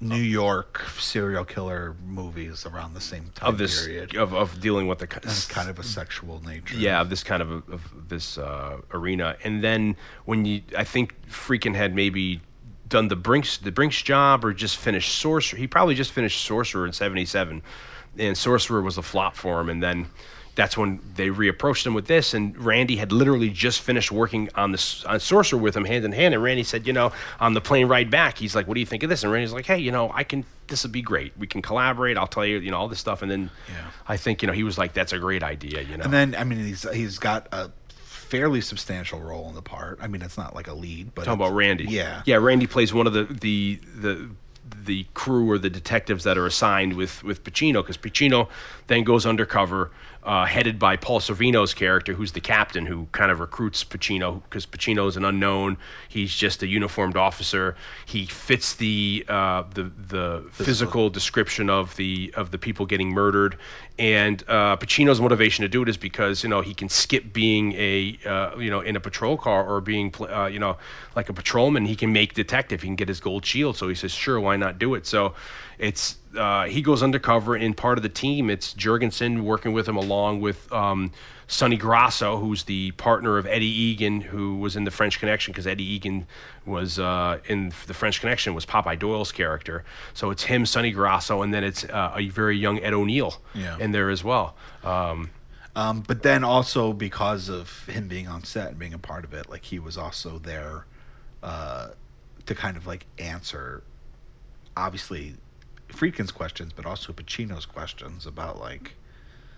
New 0.00 0.16
York 0.16 0.80
serial 0.98 1.44
killer 1.44 1.94
movies 2.04 2.66
around 2.66 2.94
the 2.94 3.00
same 3.00 3.30
time 3.36 3.48
of 3.50 3.58
this 3.58 3.86
period. 3.86 4.16
of, 4.16 4.34
of 4.34 4.60
dealing 4.60 4.88
with 4.88 4.98
the 4.98 5.06
kind 5.06 5.70
of 5.70 5.78
a 5.78 5.84
sexual 5.84 6.42
nature. 6.44 6.76
yeah 6.76 7.00
of 7.00 7.08
this 7.08 7.22
kind 7.22 7.40
of, 7.40 7.50
of 7.70 8.08
this 8.08 8.36
uh, 8.36 8.78
arena 8.92 9.36
and 9.44 9.62
then 9.62 9.94
when 10.24 10.44
you 10.44 10.60
i 10.76 10.82
think 10.82 11.14
Friedkin 11.28 11.76
had 11.76 11.94
maybe 11.94 12.40
done 12.88 13.06
the 13.08 13.16
brinks 13.16 13.58
the 13.58 13.70
brinks 13.70 14.02
job 14.02 14.44
or 14.44 14.52
just 14.52 14.76
finished 14.76 15.16
sorcerer 15.16 15.56
he 15.56 15.68
probably 15.68 15.94
just 15.94 16.10
finished 16.10 16.44
sorcerer 16.44 16.84
in 16.84 16.92
77 16.92 17.62
and 18.18 18.36
sorcerer 18.36 18.82
was 18.82 18.98
a 18.98 19.02
flop 19.02 19.36
for 19.36 19.60
him 19.60 19.68
and 19.68 19.80
then 19.80 20.06
that's 20.54 20.76
when 20.76 21.00
they 21.14 21.28
reapproached 21.28 21.86
him 21.86 21.94
with 21.94 22.06
this 22.06 22.34
and 22.34 22.56
randy 22.58 22.96
had 22.96 23.10
literally 23.12 23.48
just 23.48 23.80
finished 23.80 24.12
working 24.12 24.48
on 24.54 24.70
this 24.72 25.02
on 25.04 25.18
sorcerer 25.18 25.58
with 25.58 25.74
him 25.76 25.84
hand 25.84 26.04
in 26.04 26.12
hand 26.12 26.34
and 26.34 26.42
randy 26.42 26.62
said 26.62 26.86
you 26.86 26.92
know 26.92 27.10
on 27.40 27.54
the 27.54 27.60
plane 27.60 27.86
ride 27.88 28.10
back 28.10 28.36
he's 28.36 28.54
like 28.54 28.66
what 28.68 28.74
do 28.74 28.80
you 28.80 28.86
think 28.86 29.02
of 29.02 29.08
this 29.08 29.22
and 29.22 29.32
randy's 29.32 29.52
like 29.52 29.64
hey 29.66 29.78
you 29.78 29.90
know 29.90 30.10
i 30.14 30.22
can 30.22 30.44
this 30.68 30.82
would 30.82 30.92
be 30.92 31.00
great 31.02 31.32
we 31.38 31.46
can 31.46 31.62
collaborate 31.62 32.18
i'll 32.18 32.26
tell 32.26 32.44
you 32.44 32.58
you 32.58 32.70
know 32.70 32.76
all 32.76 32.88
this 32.88 33.00
stuff 33.00 33.22
and 33.22 33.30
then 33.30 33.50
Yeah. 33.68 33.90
i 34.06 34.16
think 34.18 34.42
you 34.42 34.46
know 34.46 34.52
he 34.52 34.62
was 34.62 34.76
like 34.76 34.92
that's 34.92 35.12
a 35.12 35.18
great 35.18 35.42
idea 35.42 35.80
you 35.82 35.96
know 35.96 36.04
And 36.04 36.12
then 36.12 36.34
I 36.34 36.44
mean 36.44 36.58
he's 36.58 36.82
he's 36.92 37.18
got 37.18 37.48
a 37.52 37.70
fairly 37.96 38.60
substantial 38.62 39.20
role 39.20 39.48
in 39.50 39.54
the 39.54 39.60
part. 39.62 39.98
I 40.00 40.06
mean 40.06 40.22
it's 40.22 40.38
not 40.38 40.54
like 40.54 40.66
a 40.66 40.72
lead, 40.72 41.14
but 41.14 41.24
Talking 41.26 41.40
about 41.44 41.54
Randy. 41.54 41.84
Yeah. 41.84 42.22
Yeah, 42.24 42.36
Randy 42.36 42.66
plays 42.66 42.92
one 42.94 43.06
of 43.06 43.12
the 43.12 43.24
the 43.24 43.78
the 43.94 44.30
the 44.84 45.04
crew 45.12 45.50
or 45.50 45.58
the 45.58 45.68
detectives 45.70 46.24
that 46.24 46.38
are 46.38 46.46
assigned 46.46 46.94
with 46.94 47.22
with 47.22 47.44
Pacino 47.44 47.82
because 47.82 47.98
Pacino 47.98 48.48
then 48.86 49.04
goes 49.04 49.26
undercover, 49.26 49.90
uh, 50.24 50.46
headed 50.46 50.78
by 50.78 50.96
Paul 50.96 51.20
Sorvino's 51.20 51.74
character, 51.74 52.14
who's 52.14 52.32
the 52.32 52.40
captain 52.40 52.86
who 52.86 53.08
kind 53.12 53.30
of 53.30 53.40
recruits 53.40 53.82
Pacino 53.82 54.42
because 54.44 54.66
Pacino 54.66 55.08
is 55.08 55.16
an 55.16 55.24
unknown. 55.24 55.76
He's 56.08 56.34
just 56.34 56.62
a 56.62 56.66
uniformed 56.66 57.16
officer. 57.16 57.76
He 58.06 58.26
fits 58.26 58.74
the 58.74 59.24
uh, 59.28 59.64
the 59.74 59.84
the 59.84 60.44
physical 60.52 61.10
description 61.10 61.68
of 61.68 61.96
the 61.96 62.32
of 62.36 62.50
the 62.52 62.58
people 62.58 62.86
getting 62.86 63.10
murdered, 63.10 63.56
and 63.98 64.42
uh, 64.46 64.76
Pacino's 64.76 65.20
motivation 65.20 65.62
to 65.62 65.68
do 65.68 65.82
it 65.82 65.88
is 65.88 65.96
because 65.96 66.42
you 66.42 66.48
know 66.48 66.60
he 66.60 66.74
can 66.74 66.88
skip 66.88 67.32
being 67.32 67.72
a 67.72 68.18
uh, 68.24 68.56
you 68.56 68.70
know 68.70 68.80
in 68.80 68.94
a 68.94 69.00
patrol 69.00 69.36
car 69.36 69.66
or 69.66 69.80
being 69.80 70.14
uh, 70.20 70.46
you 70.46 70.58
know 70.58 70.76
like 71.16 71.28
a 71.28 71.32
patrolman. 71.32 71.86
He 71.86 71.96
can 71.96 72.12
make 72.12 72.34
detective. 72.34 72.82
He 72.82 72.88
can 72.88 72.96
get 72.96 73.08
his 73.08 73.20
gold 73.20 73.44
shield. 73.44 73.76
So 73.76 73.88
he 73.88 73.94
says, 73.94 74.12
sure, 74.12 74.40
why 74.40 74.56
not 74.56 74.78
do 74.78 74.94
it? 74.94 75.06
So 75.06 75.34
it's 75.78 76.16
uh, 76.36 76.64
he 76.64 76.82
goes 76.82 77.02
undercover 77.02 77.56
in 77.56 77.74
part 77.74 77.98
of 77.98 78.02
the 78.02 78.08
team. 78.08 78.50
It's 78.50 78.74
Jurgensen 78.74 79.42
working 79.42 79.72
with 79.72 79.88
him 79.88 79.96
along 79.96 80.40
with. 80.40 80.70
Um, 80.72 81.12
Sonny 81.48 81.76
Grasso, 81.76 82.38
who's 82.38 82.64
the 82.64 82.92
partner 82.92 83.36
of 83.36 83.44
Eddie 83.46 83.66
Egan, 83.66 84.22
who 84.22 84.56
was 84.56 84.74
in 84.74 84.84
the 84.84 84.90
French 84.90 85.18
Connection, 85.20 85.52
because 85.52 85.66
Eddie 85.66 85.84
Egan 85.84 86.26
was 86.64 86.98
uh, 86.98 87.40
in 87.46 87.74
the 87.86 87.92
French 87.92 88.20
Connection 88.20 88.54
was 88.54 88.64
Popeye 88.64 88.98
Doyle's 88.98 89.32
character. 89.32 89.84
So 90.14 90.30
it's 90.30 90.44
him, 90.44 90.64
Sonny 90.64 90.92
Grasso, 90.92 91.42
and 91.42 91.52
then 91.52 91.62
it's 91.62 91.84
uh, 91.84 92.14
a 92.16 92.28
very 92.30 92.56
young 92.56 92.78
Ed 92.78 92.94
O'Neill 92.94 93.34
Yeah. 93.54 93.76
in 93.78 93.92
there 93.92 94.08
as 94.08 94.24
well. 94.24 94.56
Um, 94.82 95.28
Um, 95.76 96.00
but 96.00 96.22
then 96.22 96.42
also 96.42 96.94
because 96.94 97.50
of 97.50 97.84
him 97.86 98.08
being 98.08 98.28
on 98.28 98.44
set 98.44 98.68
and 98.70 98.78
being 98.78 98.94
a 98.94 98.98
part 98.98 99.22
of 99.24 99.34
it, 99.34 99.50
like 99.50 99.64
he 99.66 99.78
was 99.78 99.98
also 99.98 100.38
there 100.38 100.86
uh, 101.42 101.88
to 102.46 102.54
kind 102.54 102.78
of 102.78 102.86
like 102.86 103.04
answer, 103.18 103.82
obviously, 104.74 105.34
Friedkin's 105.92 106.32
questions, 106.32 106.72
but 106.74 106.86
also 106.86 107.12
Pacino's 107.12 107.66
questions 107.66 108.26
about 108.26 108.58
like, 108.58 108.94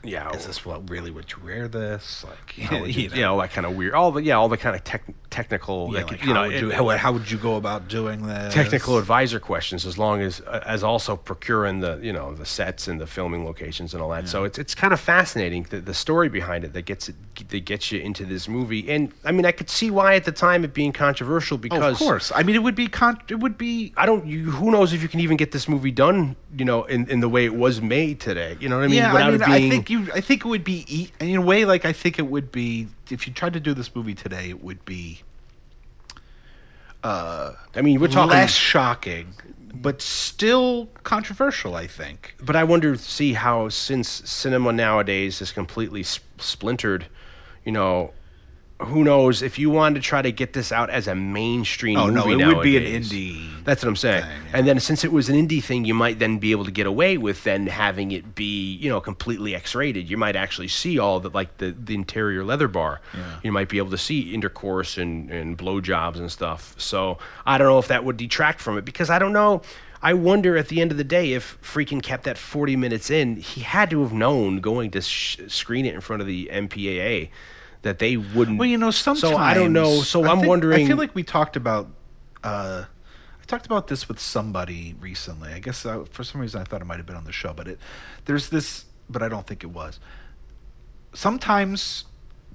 yeah, 0.04 0.30
is 0.34 0.46
this 0.46 0.64
what 0.64 0.88
really 0.90 1.10
would 1.10 1.30
you 1.32 1.38
wear 1.44 1.68
this? 1.68 2.24
Like, 2.24 2.56
you, 2.70 2.84
you 2.86 3.08
know, 3.10 3.16
yeah, 3.16 3.26
all 3.26 3.38
that 3.38 3.50
kind 3.52 3.66
of 3.66 3.76
weird, 3.76 3.94
all 3.94 4.12
the 4.12 4.22
yeah, 4.22 4.36
all 4.36 4.48
the 4.48 4.56
kind 4.56 4.76
of 4.76 4.84
tech, 4.84 5.02
technical, 5.30 5.88
yeah, 5.92 5.98
like, 6.02 6.10
like, 6.12 6.20
you 6.22 6.28
how 6.28 6.34
know, 6.34 6.48
would 6.48 6.60
you, 6.60 6.70
it- 6.70 6.74
how, 6.74 6.88
how 6.90 7.12
would 7.12 7.30
you 7.30 7.38
go 7.38 7.56
about 7.56 7.88
doing 7.88 8.26
this? 8.26 8.54
technical 8.54 8.98
advisor 8.98 9.40
questions 9.40 9.84
as 9.86 9.98
long 9.98 10.20
as 10.20 10.40
as 10.40 10.84
also 10.84 11.16
procuring 11.16 11.80
the 11.80 11.98
you 12.02 12.12
know 12.12 12.34
the 12.34 12.46
sets 12.46 12.86
and 12.88 13.00
the 13.00 13.06
filming 13.06 13.44
locations 13.44 13.94
and 13.94 14.02
all 14.02 14.10
that 14.10 14.28
so 14.28 14.44
it's 14.44 14.58
it's 14.58 14.74
kind 14.74 14.92
of 14.92 15.00
fascinating 15.00 15.64
the, 15.70 15.80
the 15.80 15.94
story 15.94 16.28
behind 16.28 16.64
it 16.64 16.72
that 16.72 16.82
gets 16.84 17.08
it 17.08 17.14
that 17.48 17.64
gets 17.64 17.90
you 17.90 18.00
into 18.00 18.24
this 18.24 18.48
movie 18.48 18.88
and 18.90 19.12
i 19.24 19.32
mean 19.32 19.44
i 19.44 19.50
could 19.52 19.68
see 19.68 19.90
why 19.90 20.14
at 20.14 20.24
the 20.24 20.32
time 20.32 20.64
it 20.64 20.72
being 20.74 20.92
controversial 20.92 21.54
Oh, 21.56 21.58
because 21.58 21.92
of 21.94 21.98
course. 21.98 22.32
I 22.34 22.42
mean, 22.42 22.54
it 22.56 22.62
would 22.62 22.74
be 22.74 22.86
con- 22.88 23.20
it 23.28 23.36
would 23.40 23.56
be 23.58 23.92
I 23.96 24.06
don't. 24.06 24.26
You, 24.26 24.50
who 24.50 24.70
knows 24.70 24.92
if 24.92 25.02
you 25.02 25.08
can 25.08 25.20
even 25.20 25.36
get 25.36 25.52
this 25.52 25.68
movie 25.68 25.90
done? 25.90 26.36
You 26.56 26.64
know, 26.64 26.84
in, 26.84 27.08
in 27.10 27.20
the 27.20 27.28
way 27.28 27.44
it 27.44 27.54
was 27.54 27.80
made 27.80 28.20
today. 28.20 28.56
You 28.60 28.68
know 28.68 28.76
what 28.76 28.84
I 28.84 28.88
mean? 28.88 28.96
yeah, 28.98 29.12
I 29.12 29.30
mean, 29.30 29.38
being, 29.38 29.50
I 29.50 29.68
think 29.68 29.90
you. 29.90 30.08
I 30.14 30.20
think 30.20 30.44
it 30.44 30.48
would 30.48 30.62
be 30.64 30.84
e- 30.88 31.10
in 31.20 31.34
a 31.36 31.40
way 31.40 31.64
like 31.64 31.84
I 31.84 31.92
think 31.92 32.18
it 32.18 32.26
would 32.28 32.52
be 32.52 32.88
if 33.10 33.26
you 33.26 33.32
tried 33.32 33.54
to 33.54 33.60
do 33.60 33.74
this 33.74 33.94
movie 33.94 34.14
today. 34.14 34.50
It 34.50 34.62
would 34.62 34.84
be 34.84 35.22
Uh, 37.02 37.52
I 37.74 37.82
mean, 37.82 38.00
we're 38.00 38.08
talking. 38.08 38.30
less 38.30 38.52
shocking, 38.54 39.34
but 39.74 40.00
still 40.00 40.86
controversial. 41.02 41.74
I 41.74 41.86
think. 41.86 42.34
But 42.40 42.56
I 42.56 42.64
wonder, 42.64 42.96
see 42.96 43.34
how 43.34 43.68
since 43.68 44.08
cinema 44.08 44.72
nowadays 44.72 45.42
is 45.42 45.52
completely 45.52 46.02
splintered, 46.38 47.06
you 47.64 47.72
know, 47.72 48.12
who 48.84 49.04
knows 49.04 49.42
if 49.42 49.58
you 49.58 49.70
wanted 49.70 49.96
to 49.96 50.00
try 50.00 50.22
to 50.22 50.32
get 50.32 50.52
this 50.52 50.70
out 50.72 50.90
as 50.90 51.06
a 51.08 51.14
mainstream 51.14 51.98
Oh, 51.98 52.06
movie 52.10 52.36
no, 52.36 52.50
it 52.50 52.54
would 52.56 52.62
be 52.62 52.76
an 52.76 52.84
indie 53.02 53.48
That's 53.64 53.82
what 53.82 53.88
I'm 53.88 53.96
saying. 53.96 54.22
thing, 54.22 54.30
yeah. 54.46 54.50
And 54.58 54.66
then 54.68 54.80
since 54.80 55.04
it 55.04 55.12
was 55.12 55.28
an 55.28 55.36
indie 55.36 55.62
thing, 55.62 55.84
you 55.84 55.94
might 55.94 56.18
then 56.18 56.38
be 56.38 56.50
able 56.52 56.64
to 56.64 56.70
get 56.70 56.86
away 56.86 57.16
with 57.18 57.44
then 57.44 57.66
having 57.66 58.12
it 58.12 58.34
be, 58.34 58.74
you 58.76 58.88
know, 58.90 59.00
completely 59.00 59.54
X-rated. 59.54 60.08
You 60.10 60.16
might 60.16 60.36
actually 60.36 60.68
see 60.68 60.98
all 60.98 61.20
the 61.20 61.30
like 61.30 61.56
the, 61.58 61.72
the 61.72 61.94
interior 61.94 62.44
leather 62.44 62.68
bar. 62.68 63.00
You 63.42 63.52
might 63.52 63.68
be 63.68 63.78
able 63.78 63.90
to 63.90 63.98
see 63.98 64.34
intercourse 64.34 64.98
and 64.98 65.30
and 65.30 65.56
blowjobs 65.58 66.16
and 66.16 66.30
stuff. 66.30 66.74
So 66.78 67.18
I 67.46 67.58
don't 67.58 67.66
know 67.68 67.78
if 67.78 67.88
that 67.88 68.04
would 68.04 68.16
detract 68.16 68.60
from 68.60 68.78
it 68.78 68.84
because 68.84 69.10
I 69.10 69.18
don't 69.18 69.32
know. 69.32 69.62
I 70.02 70.12
wonder 70.12 70.58
at 70.58 70.68
the 70.68 70.82
end 70.82 70.90
of 70.90 70.98
the 70.98 71.04
day 71.04 71.32
if 71.32 71.56
Friedkin 71.62 72.02
kept 72.02 72.24
that 72.24 72.36
40 72.36 72.76
minutes 72.76 73.08
in, 73.10 73.36
he 73.36 73.62
had 73.62 73.88
to 73.88 74.02
have 74.02 74.12
known 74.12 74.60
going 74.60 74.90
to 74.90 75.00
sh- 75.00 75.38
screen 75.48 75.86
it 75.86 75.94
in 75.94 76.02
front 76.02 76.20
of 76.20 76.28
the 76.28 76.50
MPAA 76.52 77.30
that 77.84 77.98
they 78.00 78.16
wouldn't. 78.18 78.58
Well, 78.58 78.68
you 78.68 78.76
know, 78.76 78.90
sometimes. 78.90 79.20
So 79.32 79.36
I 79.38 79.54
don't 79.54 79.72
know. 79.72 80.00
So 80.00 80.24
I 80.24 80.30
I'm 80.30 80.38
think- 80.38 80.48
wondering. 80.48 80.84
I 80.84 80.86
feel 80.88 80.96
like 80.98 81.14
we 81.14 81.22
talked 81.22 81.56
about. 81.56 81.88
Uh, 82.42 82.84
I 83.40 83.44
talked 83.46 83.64
about 83.66 83.86
this 83.88 84.08
with 84.08 84.18
somebody 84.18 84.94
recently. 85.00 85.52
I 85.52 85.58
guess 85.60 85.86
uh, 85.86 86.04
for 86.10 86.24
some 86.24 86.40
reason 86.40 86.60
I 86.60 86.64
thought 86.64 86.80
it 86.82 86.86
might 86.86 86.96
have 86.96 87.06
been 87.06 87.16
on 87.16 87.24
the 87.24 87.32
show, 87.32 87.52
but 87.54 87.68
it 87.68 87.78
there's 88.24 88.48
this, 88.50 88.84
but 89.08 89.22
I 89.22 89.28
don't 89.28 89.46
think 89.46 89.62
it 89.62 89.68
was. 89.70 90.00
Sometimes 91.12 92.04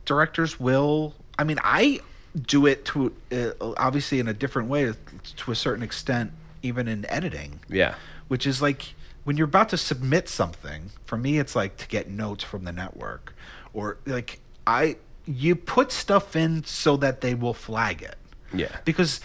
directors 0.05 0.59
will. 0.59 1.15
I 1.37 1.43
mean, 1.43 1.59
I 1.63 2.01
do 2.39 2.65
it 2.65 2.85
to 2.85 3.13
uh, 3.31 3.51
obviously 3.77 4.19
in 4.19 4.27
a 4.27 4.33
different 4.33 4.69
way 4.69 4.91
to 5.37 5.51
a 5.51 5.55
certain 5.55 5.83
extent, 5.83 6.31
even 6.61 6.87
in 6.87 7.05
editing. 7.09 7.59
Yeah. 7.69 7.95
which 8.27 8.45
is 8.45 8.61
like 8.61 8.93
when 9.23 9.37
you're 9.37 9.45
about 9.45 9.69
to 9.69 9.77
submit 9.77 10.27
something 10.29 10.91
for 11.05 11.17
me 11.17 11.39
it's 11.39 11.55
like 11.55 11.77
to 11.77 11.87
get 11.87 12.09
notes 12.09 12.43
from 12.43 12.63
the 12.63 12.71
network 12.71 13.35
or 13.73 13.97
like 14.05 14.39
i 14.65 14.95
you 15.29 15.55
put 15.55 15.91
stuff 15.91 16.35
in 16.35 16.63
so 16.63 16.97
that 16.97 17.21
they 17.21 17.35
will 17.35 17.53
flag 17.53 18.01
it. 18.01 18.17
Yeah. 18.51 18.75
because 18.83 19.21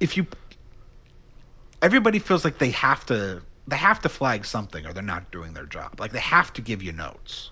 if 0.00 0.16
you 0.16 0.26
everybody 1.80 2.18
feels 2.18 2.44
like 2.44 2.58
they 2.58 2.70
have 2.70 3.06
to 3.06 3.42
they 3.68 3.76
have 3.76 4.00
to 4.00 4.08
flag 4.08 4.44
something 4.44 4.84
or 4.86 4.92
they're 4.92 5.02
not 5.02 5.30
doing 5.30 5.52
their 5.54 5.66
job. 5.66 6.00
Like 6.00 6.12
they 6.12 6.18
have 6.20 6.52
to 6.54 6.60
give 6.62 6.82
you 6.82 6.92
notes. 6.92 7.50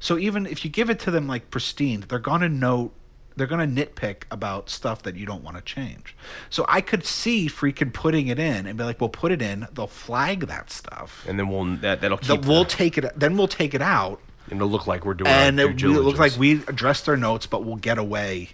So 0.00 0.18
even 0.18 0.44
if 0.46 0.64
you 0.64 0.70
give 0.70 0.90
it 0.90 0.98
to 1.00 1.10
them 1.12 1.26
like 1.28 1.50
pristine 1.50 2.04
they're 2.08 2.18
going 2.18 2.40
to 2.40 2.48
note 2.48 2.92
they're 3.36 3.46
going 3.46 3.74
to 3.74 3.84
nitpick 3.86 4.22
about 4.30 4.70
stuff 4.70 5.02
that 5.02 5.14
you 5.14 5.24
don't 5.26 5.44
want 5.44 5.56
to 5.56 5.62
change. 5.62 6.16
So 6.50 6.64
i 6.68 6.80
could 6.80 7.04
see 7.04 7.48
Friedkin 7.48 7.92
putting 7.92 8.26
it 8.28 8.38
in 8.40 8.66
and 8.66 8.76
be 8.76 8.82
like 8.82 9.00
well 9.00 9.08
put 9.10 9.30
it 9.30 9.40
in. 9.40 9.68
They'll 9.72 9.86
flag 9.86 10.48
that 10.48 10.70
stuff. 10.70 11.24
And 11.28 11.38
then 11.38 11.48
we'll 11.48 11.76
that 11.76 12.00
that'll 12.00 12.16
The- 12.18 12.36
keep 12.38 12.46
we'll 12.46 12.64
take 12.64 12.98
it 12.98 13.04
then 13.16 13.36
we'll 13.36 13.46
take 13.48 13.72
it 13.72 13.82
out 13.82 14.20
and 14.50 14.56
it'll 14.56 14.68
look 14.68 14.86
like 14.86 15.04
we're 15.04 15.14
doing 15.14 15.30
and 15.30 15.58
it, 15.60 15.82
it 15.82 15.88
looks 15.88 16.18
like 16.18 16.36
we 16.36 16.62
addressed 16.68 17.08
our 17.08 17.16
notes 17.16 17.46
but 17.46 17.64
we'll 17.64 17.76
get 17.76 17.98
away 17.98 18.50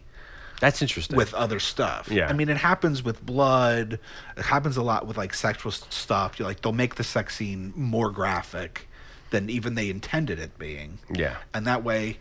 That's 0.61 0.81
interesting. 0.81 1.17
with 1.17 1.35
other 1.35 1.59
stuff. 1.59 2.09
Yeah. 2.11 2.29
I 2.29 2.33
mean, 2.35 2.49
it 2.49 2.57
happens 2.57 3.03
with 3.03 3.25
blood. 3.25 3.99
It 4.37 4.45
happens 4.45 4.77
a 4.77 4.83
lot 4.83 5.07
with 5.07 5.17
like 5.17 5.35
sexual 5.35 5.73
stuff. 5.73 6.39
You 6.39 6.45
like 6.45 6.63
they'll 6.63 6.73
make 6.73 6.95
the 6.95 7.05
sex 7.05 7.37
scene 7.37 7.73
more 7.75 8.11
graphic 8.11 8.89
than 9.31 9.51
even 9.51 9.75
they 9.75 9.91
intended 9.91 10.39
it 10.39 10.59
being. 10.59 10.99
Yeah. 11.13 11.37
And 11.53 11.67
that 11.67 11.83
way, 11.83 12.19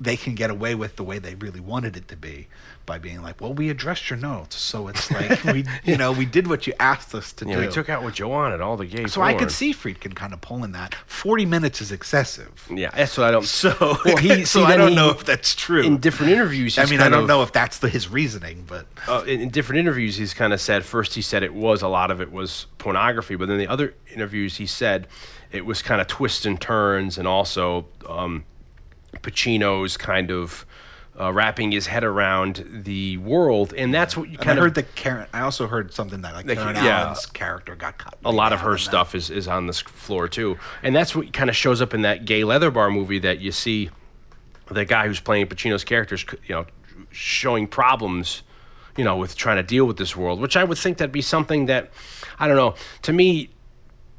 they 0.00 0.16
can 0.16 0.34
get 0.34 0.50
away 0.50 0.74
with 0.74 0.96
the 0.96 1.02
way 1.04 1.18
they 1.18 1.34
really 1.36 1.60
wanted 1.60 1.96
it 1.96 2.08
to 2.08 2.16
be 2.16 2.48
by 2.88 2.98
being 2.98 3.22
like, 3.22 3.40
"Well, 3.40 3.52
we 3.54 3.68
addressed 3.70 4.10
your 4.10 4.18
notes, 4.18 4.56
so 4.56 4.88
it's 4.88 5.08
like 5.18 5.44
we, 5.44 5.64
you 5.84 5.96
know, 5.96 6.10
we 6.10 6.24
did 6.26 6.48
what 6.48 6.66
you 6.66 6.72
asked 6.80 7.14
us 7.14 7.32
to 7.34 7.46
yeah, 7.46 7.54
do." 7.54 7.60
we 7.60 7.68
took 7.68 7.88
out 7.88 8.02
what 8.02 8.18
you 8.18 8.26
wanted, 8.26 8.60
all 8.60 8.76
the 8.76 8.86
gay 8.86 9.06
so 9.06 9.22
I 9.22 9.34
could 9.34 9.52
see 9.52 9.72
Friedkin 9.72 10.16
kind 10.16 10.32
of 10.32 10.40
pulling 10.40 10.72
that. 10.72 10.96
Forty 11.06 11.46
minutes 11.46 11.80
is 11.80 11.92
excessive. 11.92 12.66
Yeah, 12.68 12.90
that's 12.92 13.16
what 13.16 13.28
I 13.28 13.30
don't. 13.30 13.44
So, 13.44 13.76
Well, 14.04 14.16
he- 14.16 14.44
so 14.54 14.64
I 14.64 14.76
don't 14.76 14.88
he- 14.88 14.96
know 14.96 15.10
if 15.10 15.24
that's 15.24 15.54
true. 15.54 15.82
in 15.82 15.98
different 15.98 16.32
interviews. 16.32 16.78
I 16.78 16.86
mean, 16.86 17.00
I 17.00 17.08
don't 17.08 17.22
of- 17.22 17.28
know 17.28 17.42
if 17.42 17.52
that's 17.52 17.78
the, 17.78 17.88
his 17.88 18.08
reasoning, 18.08 18.64
but 18.66 18.86
uh, 19.06 19.22
in, 19.26 19.40
in 19.42 19.48
different 19.50 19.78
interviews, 19.78 20.16
he's 20.16 20.34
kind 20.34 20.52
of 20.52 20.60
said 20.60 20.84
first 20.84 21.14
he 21.14 21.22
said 21.22 21.42
it 21.44 21.54
was 21.54 21.82
a 21.82 21.88
lot 21.88 22.10
of 22.10 22.20
it 22.20 22.32
was 22.32 22.66
pornography, 22.78 23.36
but 23.36 23.46
then 23.46 23.58
the 23.58 23.68
other 23.68 23.94
interviews 24.12 24.56
he 24.56 24.66
said 24.66 25.06
it 25.52 25.64
was 25.66 25.82
kind 25.82 26.00
of 26.00 26.06
twists 26.06 26.46
and 26.46 26.58
turns, 26.60 27.18
and 27.18 27.28
also 27.28 27.86
um, 28.08 28.44
Pacino's 29.22 29.96
kind 29.96 30.30
of 30.30 30.64
uh, 31.20 31.32
wrapping 31.32 31.72
his 31.72 31.86
head 31.86 32.04
around 32.04 32.64
the 32.84 33.16
world, 33.18 33.74
and 33.74 33.92
that's 33.92 34.16
what 34.16 34.28
you 34.28 34.38
And 34.38 34.46
kind 34.46 34.58
I 34.58 34.62
of 34.62 34.64
heard 34.66 34.74
The 34.74 34.82
Karen. 34.84 35.26
I 35.32 35.40
also 35.40 35.66
heard 35.66 35.92
something 35.92 36.20
that 36.22 36.34
like 36.34 36.46
Karen 36.46 36.76
yeah. 36.76 37.02
Allen's 37.02 37.26
character 37.26 37.74
got 37.74 37.98
cut. 37.98 38.16
a 38.24 38.30
lot 38.30 38.52
of 38.52 38.60
her 38.60 38.78
stuff 38.78 39.14
is, 39.14 39.30
is 39.30 39.48
on 39.48 39.66
this 39.66 39.80
floor 39.80 40.28
too, 40.28 40.58
and 40.82 40.94
that's 40.94 41.16
what 41.16 41.32
kind 41.32 41.50
of 41.50 41.56
shows 41.56 41.82
up 41.82 41.94
in 41.94 42.02
that 42.02 42.24
gay 42.24 42.44
leather 42.44 42.70
bar 42.70 42.90
movie 42.90 43.18
that 43.18 43.40
you 43.40 43.52
see 43.52 43.90
the 44.70 44.84
guy 44.84 45.06
who's 45.06 45.20
playing 45.20 45.46
Pacino's 45.46 45.84
characters, 45.84 46.24
you 46.46 46.54
know, 46.54 46.66
showing 47.10 47.66
problems, 47.66 48.42
you 48.96 49.04
know, 49.04 49.16
with 49.16 49.36
trying 49.36 49.56
to 49.56 49.62
deal 49.62 49.86
with 49.86 49.96
this 49.96 50.16
world, 50.16 50.40
which 50.40 50.56
I 50.56 50.64
would 50.64 50.78
think 50.78 50.98
that'd 50.98 51.12
be 51.12 51.22
something 51.22 51.66
that, 51.66 51.90
I 52.38 52.48
don't 52.48 52.56
know, 52.56 52.74
to 53.02 53.12
me, 53.12 53.50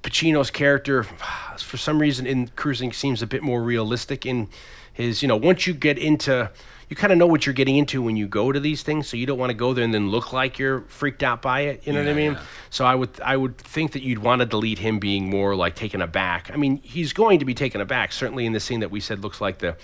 Pacino's 0.04 0.50
character, 0.50 1.04
for 1.58 1.78
some 1.78 2.00
reason 2.00 2.26
in 2.26 2.48
Cruising, 2.50 2.94
seems 2.94 3.22
a 3.22 3.28
bit 3.28 3.44
more 3.44 3.62
realistic 3.62 4.26
in 4.26 4.50
his, 4.92 5.22
you 5.22 5.28
know, 5.28 5.38
once 5.38 5.68
you 5.68 5.74
get 5.74 5.98
into, 5.98 6.52
you 6.90 6.96
kind 6.96 7.14
of 7.14 7.20
know 7.20 7.28
what 7.28 7.46
you're 7.46 7.54
getting 7.54 7.78
into 7.78 8.02
when 8.02 8.18
you 8.18 8.28
go 8.28 8.52
to 8.52 8.60
these 8.60 8.82
things, 8.82 9.08
so 9.08 9.16
you 9.16 9.28
don't 9.28 9.38
want 9.38 9.52
to 9.52 9.56
go 9.56 9.74
there 9.74 9.84
and 9.84 9.94
then 9.94 10.10
look 10.10 10.34
like 10.34 10.58
you're 10.58 10.82
freaked 10.82 11.22
out 11.22 11.42
by 11.42 11.62
it. 11.62 11.86
You 11.86 11.94
know 11.94 12.00
what 12.00 12.10
I 12.10 12.14
mean? 12.14 12.38
So 12.72 12.84
I 12.84 12.96
would, 12.96 13.22
I 13.22 13.38
would 13.38 13.58
think 13.60 13.92
that 13.92 14.02
you'd 14.02 14.20
want 14.20 14.40
to 14.40 14.48
delete 14.48 14.80
him 14.80 14.98
being 14.98 15.30
more 15.30 15.56
like 15.56 15.76
taken 15.76 16.02
aback. 16.02 16.50
I 16.52 16.58
mean, 16.58 16.82
he's 16.84 17.14
going 17.14 17.40
to 17.40 17.46
be 17.46 17.54
taken 17.54 17.80
aback. 17.80 18.12
Certainly 18.12 18.48
in 18.48 18.54
the 18.54 18.60
scene 18.60 18.80
that 18.80 18.90
we 18.90 19.00
said 19.00 19.22
looks 19.22 19.40
like 19.40 19.60
the, 19.60 19.78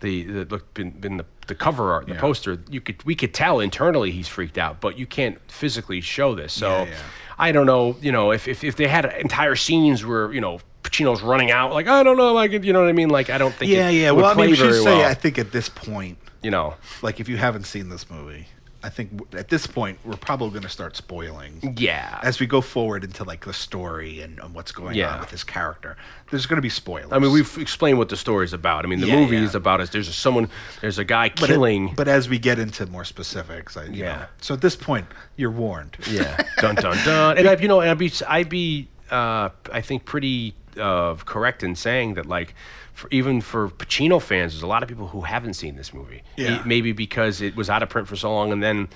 the, 0.00 0.24
the 0.24 0.44
look 0.46 0.74
been, 0.74 0.90
been 0.90 1.16
the, 1.16 1.26
the 1.46 1.54
cover 1.54 1.92
art, 1.92 2.08
the 2.08 2.16
poster. 2.16 2.58
You 2.68 2.80
could, 2.80 3.04
we 3.04 3.14
could 3.14 3.32
tell 3.32 3.60
internally 3.60 4.10
he's 4.10 4.28
freaked 4.28 4.58
out, 4.58 4.80
but 4.80 4.98
you 4.98 5.06
can't 5.06 5.40
physically 5.50 6.00
show 6.00 6.34
this. 6.34 6.52
So. 6.52 6.68
Yeah, 6.68 6.84
yeah. 6.84 6.96
I 7.38 7.50
don't 7.50 7.66
know, 7.66 7.96
you 8.00 8.12
know, 8.12 8.30
if, 8.30 8.46
if, 8.46 8.62
if 8.62 8.76
they 8.76 8.86
had 8.86 9.04
entire 9.04 9.56
scenes 9.56 10.04
where, 10.04 10.32
you 10.32 10.40
know, 10.40 10.60
Pacino's 10.84 11.22
running 11.22 11.50
out, 11.50 11.72
like, 11.72 11.88
I 11.88 12.04
don't 12.04 12.16
know, 12.16 12.32
like, 12.32 12.52
you 12.52 12.72
know 12.72 12.80
what 12.80 12.88
I 12.88 12.92
mean? 12.92 13.08
Like, 13.08 13.30
I 13.30 13.38
don't 13.38 13.52
think 13.52 13.72
Yeah, 13.72 13.88
yeah. 13.88 14.12
Well, 14.12 14.26
I 14.26 14.34
mean, 14.34 14.50
we 14.50 14.54
should 14.54 14.74
say 14.74 14.84
well, 14.84 15.10
I 15.10 15.14
think 15.14 15.38
at 15.38 15.50
this 15.50 15.68
point, 15.68 16.18
you 16.42 16.50
know. 16.50 16.74
like 17.02 17.20
if 17.20 17.28
you 17.28 17.36
haven't 17.36 17.64
seen 17.64 17.88
this 17.88 18.10
movie, 18.10 18.46
I 18.84 18.88
think 18.88 19.22
at 19.34 19.48
this 19.48 19.64
point 19.68 20.00
we're 20.04 20.16
probably 20.16 20.50
going 20.50 20.62
to 20.64 20.68
start 20.68 20.96
spoiling. 20.96 21.74
Yeah. 21.78 22.18
As 22.22 22.40
we 22.40 22.46
go 22.46 22.60
forward 22.60 23.04
into 23.04 23.22
like 23.22 23.44
the 23.44 23.52
story 23.52 24.20
and, 24.20 24.40
and 24.40 24.54
what's 24.54 24.72
going 24.72 24.96
Yeah. 24.96 25.14
on 25.14 25.20
with 25.20 25.30
his 25.30 25.44
character, 25.44 25.96
there's 26.32 26.46
going 26.46 26.56
to 26.56 26.62
be 26.62 26.68
spoilers. 26.68 27.12
I 27.12 27.20
mean, 27.20 27.30
we've 27.30 27.58
explained 27.58 27.98
what 27.98 28.08
the 28.08 28.16
story's 28.16 28.52
about. 28.52 28.84
I 28.84 28.88
mean, 28.88 29.00
the 29.00 29.06
Yeah, 29.06 29.20
movie 29.20 29.36
yeah. 29.36 29.44
is 29.44 29.54
about 29.54 29.80
us. 29.80 29.90
There's 29.90 30.08
a, 30.08 30.12
someone, 30.12 30.48
there's 30.80 30.98
a 30.98 31.04
guy 31.04 31.28
but 31.28 31.44
it- 31.44 31.46
killing. 31.52 31.94
but 31.94 32.08
as 32.08 32.28
we 32.28 32.40
get 32.40 32.58
into 32.58 32.84
more 32.86 33.04
specifics, 33.04 33.76
I, 33.76 33.84
you 33.84 34.02
Yeah. 34.02 34.16
know, 34.16 34.24
so 34.40 34.54
at 34.54 34.60
this 34.62 34.74
point, 34.74 35.06
you're 35.36 35.52
warned. 35.52 35.96
yeah. 36.10 36.42
dun, 36.58 36.74
dun, 36.74 36.96
dun. 37.04 37.38
And, 37.38 37.46
I, 37.48 37.54
you 37.56 37.68
know, 37.68 37.80
and 37.80 37.90
I'd 37.90 37.98
be, 37.98 38.12
I'd 38.26 38.48
be 38.48 38.88
uh, 39.12 39.50
I 39.72 39.80
think, 39.80 40.06
pretty 40.06 40.56
uh, 40.76 41.14
correct 41.24 41.62
in 41.62 41.76
saying 41.76 42.14
that, 42.14 42.26
like, 42.26 42.54
for, 42.92 43.08
even 43.10 43.40
for 43.40 43.68
Pacino 43.68 44.20
fans, 44.20 44.52
there's 44.52 44.62
a 44.62 44.66
lot 44.66 44.82
of 44.82 44.88
people 44.88 45.08
who 45.08 45.22
haven't 45.22 45.54
seen 45.54 45.76
this 45.76 45.92
movie. 45.92 46.22
Yeah. 46.36 46.62
Maybe 46.64 46.92
because 46.92 47.40
it 47.40 47.56
was 47.56 47.70
out 47.70 47.82
of 47.82 47.88
print 47.88 48.08
for 48.08 48.16
so 48.16 48.32
long, 48.32 48.52
and 48.52 48.62
then 48.62 48.88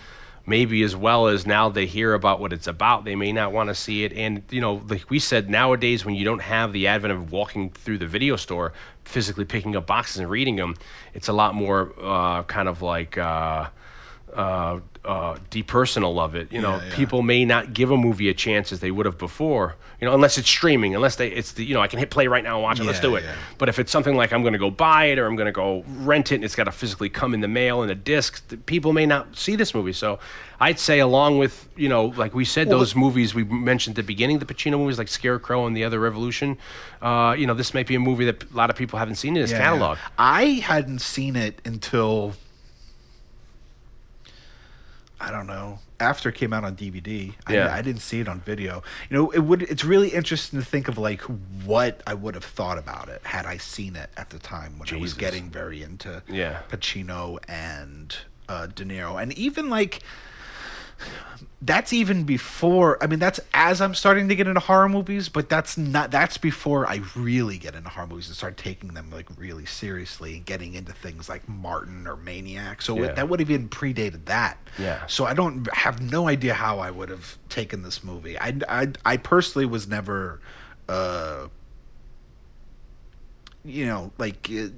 maybe 0.47 0.83
as 0.83 0.95
well 0.95 1.27
as 1.27 1.47
now 1.47 1.69
they 1.69 1.87
hear 1.87 2.15
about 2.15 2.39
what 2.41 2.53
it's 2.53 2.67
about, 2.67 3.05
they 3.05 3.17
may 3.17 3.33
not 3.33 3.53
want 3.53 3.69
to 3.69 3.75
see 3.75 4.05
it. 4.05 4.13
And, 4.13 4.43
you 4.51 4.61
know, 4.61 4.83
like 4.89 5.11
we 5.11 5.19
said, 5.19 5.51
nowadays 5.51 6.05
when 6.05 6.15
you 6.15 6.25
don't 6.25 6.43
have 6.43 6.73
the 6.73 6.87
advent 6.87 7.13
of 7.13 7.33
walking 7.33 7.71
through 7.71 7.99
the 7.99 8.07
video 8.07 8.37
store, 8.37 8.73
physically 9.05 9.45
picking 9.45 9.75
up 9.75 9.87
boxes 9.87 10.19
and 10.19 10.31
reading 10.31 10.57
them, 10.57 10.77
it's 11.15 11.29
a 11.29 11.33
lot 11.33 11.55
more 11.55 11.93
uh, 12.01 12.43
kind 12.45 12.69
of 12.69 12.83
like. 12.83 13.19
Uh, 13.19 13.69
uh, 14.37 14.81
uh, 15.05 15.37
depersonal 15.51 16.19
of 16.19 16.35
it. 16.35 16.53
You 16.53 16.61
know, 16.61 16.77
Yeah, 16.77 16.85
yeah. 16.89 16.95
people 16.97 17.23
may 17.23 17.45
not 17.45 17.73
give 17.73 17.91
a 17.91 17.97
movie 17.97 18.29
a 18.29 18.35
chance 18.35 18.73
as 18.73 18.81
they 18.81 18.91
would 18.91 19.07
have 19.07 19.19
before. 19.19 19.77
You 20.01 20.07
know, 20.07 20.13
unless 20.15 20.37
it's 20.37 20.49
streaming, 20.49 20.95
unless 20.95 21.17
they 21.17 21.29
it's 21.29 21.53
the 21.53 21.65
you 21.65 21.73
know 21.75 21.81
I 21.81 21.87
can 21.89 21.99
hit 21.99 22.11
play 22.11 22.27
right 22.27 22.45
now 22.45 22.57
and 22.57 22.63
watch 22.63 22.81
it. 22.81 22.85
Let's 22.85 23.01
do 23.01 23.15
it. 23.17 23.25
yeah. 23.25 23.35
But 23.57 23.69
if 23.71 23.79
it's 23.79 23.91
something 23.91 24.15
like 24.17 24.33
I'm 24.33 24.43
going 24.43 24.53
to 24.53 24.59
go 24.59 24.71
buy 24.71 25.07
it 25.07 25.19
or 25.19 25.27
I'm 25.27 25.37
going 25.37 25.47
to 25.47 25.53
go 25.53 25.85
rent 26.01 26.33
it 26.33 26.35
and 26.37 26.45
it's 26.45 26.55
got 26.55 26.65
to 26.65 26.73
physically 26.73 27.09
come 27.09 27.33
in 27.33 27.41
the 27.41 27.49
mail 27.49 27.83
in 27.83 27.89
a 27.89 27.95
disc, 27.95 28.45
people 28.67 28.93
may 28.93 29.07
not 29.07 29.37
see 29.37 29.57
this 29.57 29.75
movie. 29.75 29.95
So 29.95 30.19
I'd 30.61 30.79
say 30.79 30.99
along 30.99 31.39
with 31.39 31.67
you 31.77 31.89
know 31.89 32.07
like 32.17 32.35
we 32.35 32.45
said 32.45 32.69
those 32.69 32.95
movies 32.95 33.35
we 33.35 33.45
mentioned 33.45 33.95
at 33.99 34.03
the 34.03 34.07
beginning, 34.07 34.39
the 34.41 34.45
Pacino 34.45 34.77
movies 34.79 34.99
like 34.99 35.09
Scarecrow 35.09 35.67
and 35.67 35.75
The 35.75 35.85
Other 35.85 35.99
Revolution. 36.01 36.59
Uh, 37.01 37.35
you 37.39 37.47
know, 37.47 37.55
this 37.55 37.73
might 37.73 37.87
be 37.87 37.95
a 37.95 38.01
movie 38.01 38.27
that 38.27 38.43
a 38.43 38.55
lot 38.57 38.69
of 38.69 38.77
people 38.77 38.99
haven't 38.99 39.15
seen 39.17 39.35
in 39.37 39.41
his 39.43 39.53
Yeah. 39.53 39.61
catalog. 39.61 39.97
I 40.19 40.45
hadn't 40.71 40.99
seen 41.01 41.37
it 41.37 41.63
until 41.65 42.35
I 45.21 45.31
don't 45.31 45.47
know 45.47 45.79
after 45.99 46.29
it 46.29 46.35
came 46.35 46.53
out 46.53 46.63
on 46.65 46.77
DVD. 46.77 47.33
Yeah. 47.49 47.69
I, 47.69 47.79
I 47.79 47.83
didn't 47.83 48.03
see 48.03 48.21
it 48.21 48.29
on 48.29 48.41
video. 48.41 48.83
You 49.09 49.17
know, 49.17 49.31
it 49.31 49.39
would. 49.41 49.63
It's 49.63 49.83
really 49.85 50.11
interesting 50.11 50.59
to 50.61 50.65
think 50.65 50.89
of 50.89 50.99
like 50.99 51.23
what 51.65 52.03
I 52.07 52.13
would 52.15 52.35
have 52.35 52.45
thought 52.45 52.77
about 52.77 53.09
it 53.09 53.23
had 53.25 53.47
I 53.47 53.57
seen 53.57 53.97
it 53.97 54.11
at 54.17 54.29
the 54.31 54.39
time 54.39 54.79
when 54.79 54.89
I 54.93 54.97
was 54.99 55.15
getting 55.15 55.49
very 55.51 55.83
into 55.83 56.23
Yeah. 56.29 56.61
Pacino 56.69 57.39
and 57.49 58.15
uh, 58.49 58.67
De 58.67 58.85
Niro, 58.85 59.21
and 59.21 59.33
even 59.39 59.71
like 59.71 60.01
that's 61.67 61.93
even 61.93 62.23
before 62.25 62.97
i 63.03 63.07
mean 63.07 63.19
that's 63.19 63.41
as 63.53 63.81
i'm 63.81 63.95
starting 63.95 64.29
to 64.29 64.35
get 64.37 64.47
into 64.47 64.61
horror 64.61 64.89
movies 64.89 65.29
but 65.29 65.49
that's 65.49 65.77
not 65.77 66.11
that's 66.11 66.39
before 66.39 66.87
i 66.89 67.01
really 67.17 67.59
get 67.59 67.75
into 67.75 67.89
horror 67.89 68.07
movies 68.07 68.29
and 68.29 68.37
start 68.37 68.57
taking 68.57 68.95
them 68.95 69.11
like 69.11 69.27
really 69.37 69.67
seriously 69.67 70.37
and 70.37 70.47
getting 70.47 70.75
into 70.75 70.93
things 70.93 71.29
like 71.29 71.47
martin 71.49 72.07
or 72.07 72.17
maniac 72.17 72.81
so 72.81 72.97
Yeah. 72.97 73.13
that 73.13 73.29
would 73.29 73.41
have 73.41 73.51
even 73.51 73.69
predated 73.69 74.25
that 74.27 74.57
Yeah. 74.79 75.05
so 75.07 75.25
i 75.27 75.35
don't 75.35 75.69
have 75.75 76.01
no 76.01 76.29
idea 76.29 76.55
how 76.55 76.79
i 76.79 76.91
would 76.91 77.09
have 77.09 77.37
taken 77.49 77.83
this 77.83 78.05
movie 78.05 78.39
i 78.39 78.55
i, 78.69 78.89
I 79.05 79.17
personally 79.17 79.67
was 79.67 79.89
never 79.89 80.41
uh 80.89 81.49
you 83.65 83.87
know 83.87 84.13
like 84.19 84.49
uh, 84.55 84.69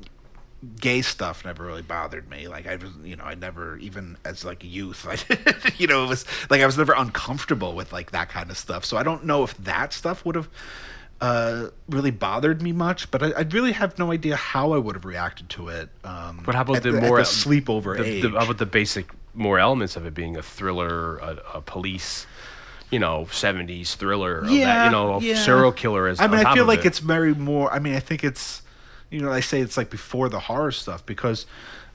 gay 0.80 1.02
stuff 1.02 1.44
never 1.44 1.64
really 1.64 1.82
bothered 1.82 2.28
me. 2.28 2.48
Like 2.48 2.66
I 2.66 2.76
was, 2.76 2.90
you 3.04 3.16
know, 3.16 3.24
I 3.24 3.34
never 3.34 3.76
even 3.78 4.16
as 4.24 4.44
like 4.44 4.64
a 4.64 4.66
youth, 4.66 5.06
I, 5.08 5.72
you 5.78 5.86
know, 5.86 6.04
it 6.04 6.08
was 6.08 6.24
like 6.50 6.60
I 6.60 6.66
was 6.66 6.78
never 6.78 6.94
uncomfortable 6.94 7.74
with 7.74 7.92
like 7.92 8.10
that 8.10 8.28
kind 8.28 8.50
of 8.50 8.58
stuff. 8.58 8.84
So 8.84 8.96
I 8.96 9.02
don't 9.02 9.24
know 9.24 9.44
if 9.44 9.56
that 9.58 9.92
stuff 9.92 10.24
would 10.24 10.34
have 10.34 10.48
uh, 11.20 11.68
really 11.88 12.10
bothered 12.10 12.62
me 12.62 12.72
much, 12.72 13.10
but 13.10 13.22
I, 13.22 13.30
I 13.30 13.40
really 13.42 13.72
have 13.72 13.98
no 13.98 14.12
idea 14.12 14.36
how 14.36 14.72
I 14.72 14.78
would 14.78 14.94
have 14.94 15.04
reacted 15.04 15.48
to 15.50 15.68
it. 15.68 15.88
Um, 16.04 16.42
But 16.44 16.54
how 16.54 16.62
about 16.62 16.76
at 16.76 16.82
the, 16.84 16.92
more 16.92 17.18
the 17.18 17.24
sleepover 17.24 17.96
the, 17.96 18.04
age? 18.04 18.22
The, 18.22 18.30
how 18.30 18.44
about 18.44 18.58
the 18.58 18.66
basic 18.66 19.10
more 19.34 19.58
elements 19.58 19.96
of 19.96 20.06
it 20.06 20.14
being 20.14 20.36
a 20.36 20.42
thriller, 20.42 21.18
a, 21.18 21.42
a 21.54 21.60
police, 21.60 22.26
you 22.90 22.98
know, 22.98 23.28
seventies 23.30 23.94
thriller, 23.94 24.40
of 24.40 24.48
that, 24.48 24.86
you 24.86 24.90
know, 24.90 25.20
yeah. 25.20 25.34
serial 25.42 25.72
killer. 25.72 26.08
As 26.08 26.20
I 26.20 26.26
mean, 26.26 26.44
I 26.44 26.54
feel 26.54 26.66
like 26.66 26.80
it. 26.80 26.86
it's 26.86 26.98
very 26.98 27.34
more. 27.34 27.72
I 27.72 27.78
mean, 27.78 27.94
I 27.94 28.00
think 28.00 28.24
it's, 28.24 28.62
you 29.10 29.20
know, 29.20 29.32
I 29.32 29.40
say 29.40 29.60
it's 29.60 29.76
like 29.76 29.90
before 29.90 30.28
the 30.28 30.40
horror 30.40 30.72
stuff 30.72 31.04
because 31.06 31.46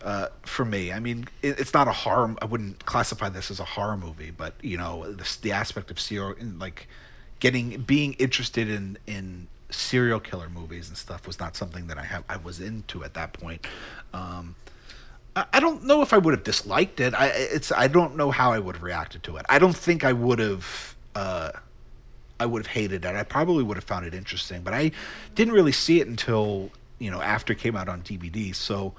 uh, 0.04 0.28
for 0.42 0.66
me. 0.66 0.92
I 0.92 1.00
mean, 1.00 1.26
it, 1.42 1.60
it's 1.60 1.74
not 1.74 1.88
a 1.88 1.94
horror. 1.94 2.36
I 2.42 2.46
wouldn't 2.46 2.86
classify 2.86 3.30
this 3.30 3.50
as 3.50 3.60
a 3.60 3.64
horror 3.64 3.98
movie, 3.98 4.32
but 4.32 4.54
you 4.62 4.78
know, 4.78 5.12
the, 5.12 5.38
the 5.42 5.52
aspect 5.52 5.90
of 5.92 6.00
serial, 6.00 6.36
like 6.58 6.88
getting 7.40 7.82
being 7.82 8.14
interested 8.14 8.70
in 8.70 8.98
in 9.08 9.48
serial 9.70 10.20
killer 10.20 10.50
movies 10.50 10.88
and 10.88 10.98
stuff 10.98 11.26
was 11.26 11.40
not 11.40 11.56
something 11.56 11.88
that 11.88 11.98
I 11.98 12.04
have 12.04 12.24
I 12.30 12.38
was 12.38 12.60
into 12.60 13.04
at 13.04 13.14
that 13.14 13.34
point. 13.34 13.66
Um, 14.14 14.56
I, 15.36 15.46
I 15.54 15.60
don't 15.60 15.86
know 15.86 16.02
if 16.02 16.14
I 16.14 16.18
would 16.18 16.34
have 16.34 16.44
disliked 16.44 17.00
it. 17.00 17.14
I 17.14 17.28
it's 17.28 17.72
I 17.72 17.88
don't 17.88 18.18
know 18.18 18.30
how 18.32 18.52
I 18.52 18.60
would 18.60 18.76
have 18.76 18.84
reacted 18.84 19.24
to 19.24 19.38
it. 19.38 19.46
I 19.48 19.58
don't 19.58 19.76
think 19.76 20.04
I 20.04 20.14
would 20.14 20.40
have. 20.40 20.96
Uh, 21.16 21.52
I 22.40 22.46
would 22.46 22.64
have 22.64 22.74
hated 22.74 23.06
it. 23.06 23.16
I 23.16 23.24
probably 23.24 23.64
would 23.64 23.78
have 23.78 23.84
found 23.86 24.06
it 24.06 24.14
interesting, 24.14 24.64
but 24.64 24.74
I 24.74 24.92
didn't 25.36 25.54
really 25.54 25.72
see 25.72 26.02
it 26.02 26.08
until 26.08 26.72
you 27.04 27.12
know 27.12 27.22
after 27.22 27.54
it 27.54 27.60
came 27.60 27.76
out 27.76 27.90
on 27.90 28.02
DVD. 28.02 28.56
So 28.56 28.94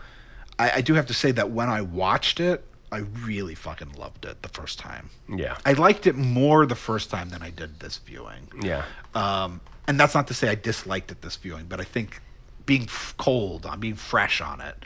I, 0.59 0.73
I 0.77 0.81
do 0.83 0.95
have 0.95 1.07
to 1.07 1.15
say 1.15 1.33
that 1.33 1.51
when 1.51 1.69
I 1.69 1.81
watched 1.81 2.39
it, 2.39 2.65
I 2.93 2.99
really 3.25 3.55
fucking 3.55 3.95
loved 3.95 4.25
it 4.25 4.43
the 4.43 4.49
first 4.49 4.79
time. 4.79 5.11
Yeah. 5.29 5.57
I 5.65 5.73
liked 5.73 6.07
it 6.07 6.15
more 6.15 6.67
the 6.67 6.77
first 6.77 7.11
time 7.11 7.31
than 7.31 7.43
I 7.43 7.51
did 7.51 7.81
this 7.81 7.97
viewing. 7.97 8.49
Yeah. 8.61 8.85
Um, 9.15 9.61
and 9.89 9.99
that's 9.99 10.15
not 10.15 10.29
to 10.29 10.35
say 10.35 10.49
I 10.49 10.55
disliked 10.55 11.11
it 11.11 11.23
this 11.23 11.37
viewing, 11.37 11.67
but 11.67 11.81
I 11.81 11.85
think 11.85 12.21
being 12.67 12.83
f- 12.83 13.15
cold 13.19 13.67
on 13.67 13.81
being 13.81 13.97
fresh 13.97 14.41
on 14.41 14.61
it, 14.61 14.77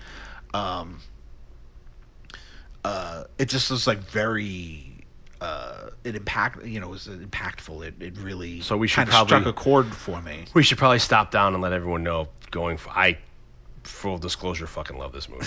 um, 0.55 1.01
uh, 2.85 3.25
it 3.39 3.49
just 3.49 3.71
was 3.71 3.87
like 3.87 3.99
very. 3.99 4.88
Uh, 5.41 5.91
it 6.05 6.17
impact 6.17 6.65
you 6.65 6.81
know 6.81 6.89
it 6.89 6.91
was 6.91 7.07
impactful. 7.07 7.87
It 7.87 7.95
it 8.01 8.19
really 8.19 8.61
So 8.61 8.77
we 8.77 8.89
should 8.89 9.07
probably- 9.09 9.29
struck 9.29 9.47
a 9.47 9.53
chord 9.53 9.87
for 9.95 10.21
me. 10.21 10.47
We 10.55 10.63
should 10.63 10.79
probably 10.79 10.99
stop 10.99 11.31
down 11.31 11.55
and 11.55 11.63
let 11.63 11.73
everyone 11.73 12.03
know. 12.03 12.29
Going, 12.51 12.79
for, 12.79 12.89
I 12.91 13.19
full 13.85 14.19
disclosure, 14.19 14.67
fucking 14.67 14.97
love 14.99 15.13
this 15.13 15.29
movie. 15.29 15.45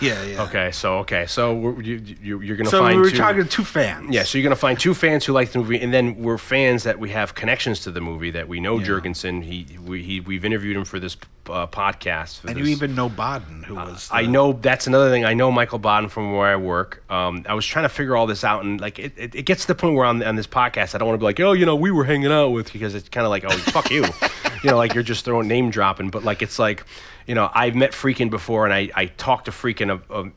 yeah, 0.04 0.22
yeah. 0.24 0.42
okay, 0.42 0.70
so 0.70 0.98
okay, 0.98 1.26
so 1.26 1.54
we're, 1.54 1.80
you, 1.82 1.96
you, 2.22 2.40
you're 2.40 2.56
gonna 2.56 2.70
So 2.70 2.80
find 2.80 2.96
we 2.96 3.02
were 3.02 3.10
two, 3.10 3.16
talking 3.16 3.42
to 3.42 3.48
two 3.48 3.64
fans. 3.64 4.10
Yeah, 4.14 4.22
so 4.22 4.38
you're 4.38 4.42
gonna 4.44 4.56
find 4.56 4.78
two 4.78 4.94
fans 4.94 5.24
who 5.24 5.32
like 5.32 5.52
the 5.52 5.58
movie, 5.58 5.80
and 5.80 5.92
then 5.92 6.16
we're 6.16 6.38
fans 6.38 6.82
that 6.84 6.98
we 6.98 7.10
have 7.10 7.34
connections 7.34 7.80
to 7.80 7.90
the 7.90 8.00
movie. 8.00 8.30
That 8.30 8.48
we 8.48 8.60
know 8.60 8.78
Yeah. 8.78 8.86
Jurgensen. 8.86 9.42
He 9.44 9.66
we 9.84 10.02
he, 10.02 10.20
we've 10.20 10.44
interviewed 10.44 10.76
him 10.76 10.84
for 10.84 10.98
this 10.98 11.16
uh, 11.48 11.66
podcast. 11.66 12.40
For 12.40 12.48
and 12.48 12.56
this. 12.56 12.66
you 12.66 12.72
even 12.72 12.94
know 12.94 13.08
Baden, 13.08 13.64
who 13.64 13.74
was 13.74 14.08
I 14.12 14.26
know 14.26 14.52
that's 14.52 14.86
another 14.86 15.10
thing. 15.10 15.24
I 15.24 15.34
know 15.34 15.50
Michael 15.50 15.78
Baden 15.78 16.08
from 16.08 16.32
where 16.34 16.48
I 16.48 16.56
work. 16.56 17.02
Um, 17.10 17.44
I 17.48 17.54
was 17.54 17.66
trying 17.66 17.84
to 17.84 17.88
figure 17.88 18.16
all 18.16 18.26
this 18.26 18.44
out, 18.44 18.64
and 18.64 18.80
like 18.80 18.98
it, 18.98 19.12
it, 19.16 19.34
it 19.34 19.42
gets 19.42 19.62
to 19.62 19.68
the 19.68 19.74
point 19.74 19.94
where 19.96 20.06
on, 20.06 20.22
on 20.22 20.36
this 20.36 20.46
podcast, 20.46 20.94
I 20.94 20.98
don't 20.98 21.08
want 21.08 21.18
to 21.18 21.22
be 21.22 21.24
like, 21.24 21.40
oh, 21.40 21.52
you 21.52 21.66
know, 21.66 21.76
we 21.76 21.90
were 21.90 22.04
hanging 22.04 22.30
out 22.32 22.48
with 22.48 22.72
because 22.72 22.94
it's 22.94 23.08
kind 23.08 23.24
of 23.24 23.30
like, 23.30 23.44
oh, 23.44 23.50
fuck 23.50 23.90
you, 23.90 24.04
you 24.62 24.70
know, 24.70 24.76
like 24.76 24.94
you're 24.94 25.02
just 25.02 25.24
throwing 25.24 25.48
name 25.48 25.70
dropping. 25.70 26.10
But 26.10 26.24
like 26.24 26.42
it's 26.42 26.58
like, 26.58 26.84
you 27.26 27.34
know, 27.34 27.50
I've 27.54 27.74
met 27.74 27.92
Friedkin 27.92 28.30
before, 28.30 28.64
and 28.64 28.74
I 28.74 28.90
I 28.94 29.06
talked 29.06 29.46
to 29.46 29.50
Friedkin 29.50 29.90
of. 29.90 30.10
of 30.10 30.32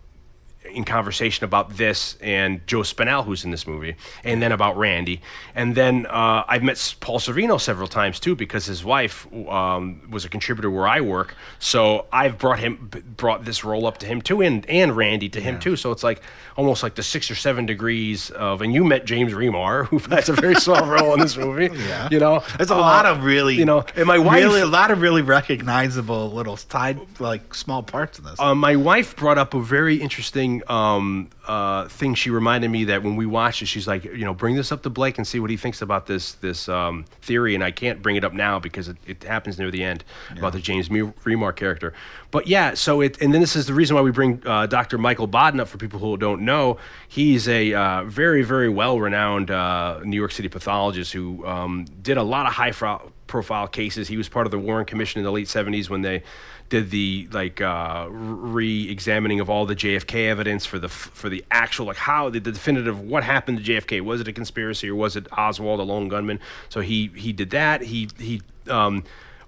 in 0.76 0.84
conversation 0.84 1.44
about 1.46 1.78
this 1.78 2.18
and 2.22 2.66
Joe 2.68 2.82
Spinell, 2.82 3.26
who's 3.26 3.44
in 3.46 3.52
this 3.52 3.66
movie, 3.66 3.96
and 4.24 4.42
then 4.42 4.52
about 4.52 4.78
Randy. 4.78 5.22
And 5.56 5.76
then 5.76 6.06
uh, 6.08 6.44
I've 6.48 6.64
met 6.64 6.96
Paul 7.00 7.20
Sorvino 7.20 7.60
several 7.60 7.88
times 7.88 8.20
too 8.20 8.36
because 8.36 8.66
his 8.66 8.84
wife 8.84 9.28
um, 9.50 10.02
was 10.10 10.26
a 10.26 10.30
contributor 10.30 10.70
where 10.70 10.88
I 10.88 11.02
work. 11.02 11.36
So 11.60 12.06
I've 12.12 12.38
brought 12.38 12.60
him, 12.60 12.90
brought 13.18 13.46
this 13.46 13.64
role 13.64 13.86
up 13.88 13.98
to 14.00 14.06
him 14.06 14.22
too, 14.22 14.42
and 14.42 14.66
and 14.70 14.96
Randy 14.96 15.30
to 15.30 15.42
him 15.42 15.60
too. 15.60 15.76
So 15.76 15.92
it's 15.92 16.04
like 16.04 16.22
almost 16.58 16.84
like 16.84 16.96
the 16.96 17.04
six 17.04 17.30
or 17.32 17.36
seven 17.36 17.66
degrees 17.66 18.30
of. 18.32 18.62
And 18.62 18.74
you 18.74 18.84
met 18.84 19.06
James 19.06 19.34
Remar, 19.34 19.86
who 19.88 19.98
has 20.16 20.30
a 20.30 20.34
very 20.34 20.56
small 20.56 20.86
role 20.96 21.14
in 21.14 21.20
this 21.20 21.38
movie. 21.38 21.70
Yeah. 21.76 22.10
you 22.12 22.20
know, 22.20 22.44
it's 22.60 22.72
a 22.72 22.76
Uh, 22.76 22.80
lot 22.80 23.06
of 23.06 23.24
really, 23.24 23.56
you 23.56 23.66
know, 23.66 23.84
and 23.96 24.06
my 24.06 24.18
wife 24.18 24.44
really 24.44 24.62
a 24.62 24.66
lot 24.66 24.92
of 24.92 25.02
really 25.02 25.22
recognizable 25.22 26.32
little 26.32 26.58
side 26.58 27.00
like 27.20 27.54
small 27.56 27.82
parts 27.84 28.20
in 28.20 28.26
this. 28.26 28.40
Uh, 28.40 28.54
my 28.56 28.76
wife 28.76 29.16
brought 29.16 29.38
up 29.38 29.54
a 29.54 29.62
very 29.62 29.96
interesting 29.96 30.62
um, 30.70 31.30
uh, 31.48 31.88
thing. 31.88 32.16
She 32.16 32.30
reminded 32.30 32.70
me 32.70 32.86
that 32.86 33.04
when 33.04 33.16
we 33.16 33.26
watched 33.26 33.62
it, 33.62 33.68
she's 33.68 33.88
like, 33.88 34.04
you 34.04 34.26
know, 34.26 34.34
bring 34.34 34.56
this 34.56 34.72
up 34.72 34.84
to 34.84 34.90
Blake 34.90 35.18
and 35.18 35.26
see 35.26 35.40
what 35.40 35.50
he 35.50 35.58
thinks 35.58 35.82
about 35.82 36.08
this 36.08 36.34
this 36.34 36.68
um, 36.70 37.06
theory. 37.22 37.56
And 37.56 37.64
I 37.64 37.72
can't 37.72 38.02
bring 38.02 38.16
it 38.16 38.24
up 38.24 38.34
now 38.34 38.60
because 38.60 38.88
it, 38.88 38.98
it 39.06 39.24
happens 39.24 39.58
near 39.58 39.72
the 39.72 39.84
end 39.84 40.04
about 40.38 40.54
the 40.54 40.60
James 40.60 40.90
Me- 40.90 41.12
Remar 41.24 41.56
character. 41.56 41.94
But 42.32 42.48
yeah, 42.48 42.74
so 42.74 43.02
it 43.02 43.22
and 43.22 43.34
then 43.34 43.42
this 43.42 43.56
is 43.56 43.68
the 43.68 43.74
reason 43.74 43.96
why 43.96 44.02
we 44.02 44.12
bring 44.12 44.42
uh, 44.46 44.66
Dr. 44.66 44.98
Michael 44.98 45.28
Baden 45.28 45.60
up 45.60 45.68
for 45.68 45.78
people 45.78 46.00
who 46.00 46.18
don't 46.18 46.42
know. 46.42 46.78
He's 47.08 47.48
a 47.48 47.74
uh, 47.74 48.04
very 48.04 48.44
very 48.44 48.70
well 48.70 49.00
renowned 49.00 49.52
uh, 49.52 50.00
New 50.04 50.18
York 50.18 50.32
City 50.32 50.50
pathologist 50.50 51.14
who 51.14 51.46
um, 51.46 51.86
did 52.02 52.18
a 52.18 52.24
lot 52.24 52.46
of 52.46 52.54
high 52.54 52.72
fro- 52.72 53.12
profile 53.28 53.68
cases. 53.68 54.08
He 54.08 54.18
was 54.18 54.30
part 54.30 54.46
of 54.48 54.52
the 54.52 54.60
Warren 54.60 54.86
Commission 54.86 55.20
in 55.20 55.26
the 55.26 55.32
late 55.32 55.48
'70s 55.48 55.90
when 55.90 56.02
they 56.02 56.24
did 56.70 56.90
the 56.90 57.28
like 57.32 57.62
uh, 57.62 58.08
re-examining 58.10 59.40
of 59.40 59.50
all 59.50 59.66
the 59.66 59.76
JFK 59.76 60.28
evidence 60.30 60.66
for 60.66 60.80
the 60.80 60.90
for 60.90 61.30
the 61.30 61.44
actual 61.52 61.86
like 61.86 61.98
how 61.98 62.30
the, 62.30 62.40
the 62.40 62.52
definitive 62.52 63.00
what 63.00 63.24
happened 63.24 63.64
to 63.64 63.64
JFK 63.64 64.02
was 64.02 64.22
it 64.22 64.28
a 64.28 64.34
conspiracy 64.34 64.90
or 64.90 64.96
was 64.96 65.16
it 65.16 65.28
Oswald 65.38 65.80
a 65.80 65.84
lone 65.84 66.08
gunman? 66.08 66.40
So 66.70 66.82
he 66.82 67.12
he 67.16 67.34
did 67.34 67.52
that. 67.52 67.82
He 67.82 68.10
he 68.18 68.42
um, 68.68 69.04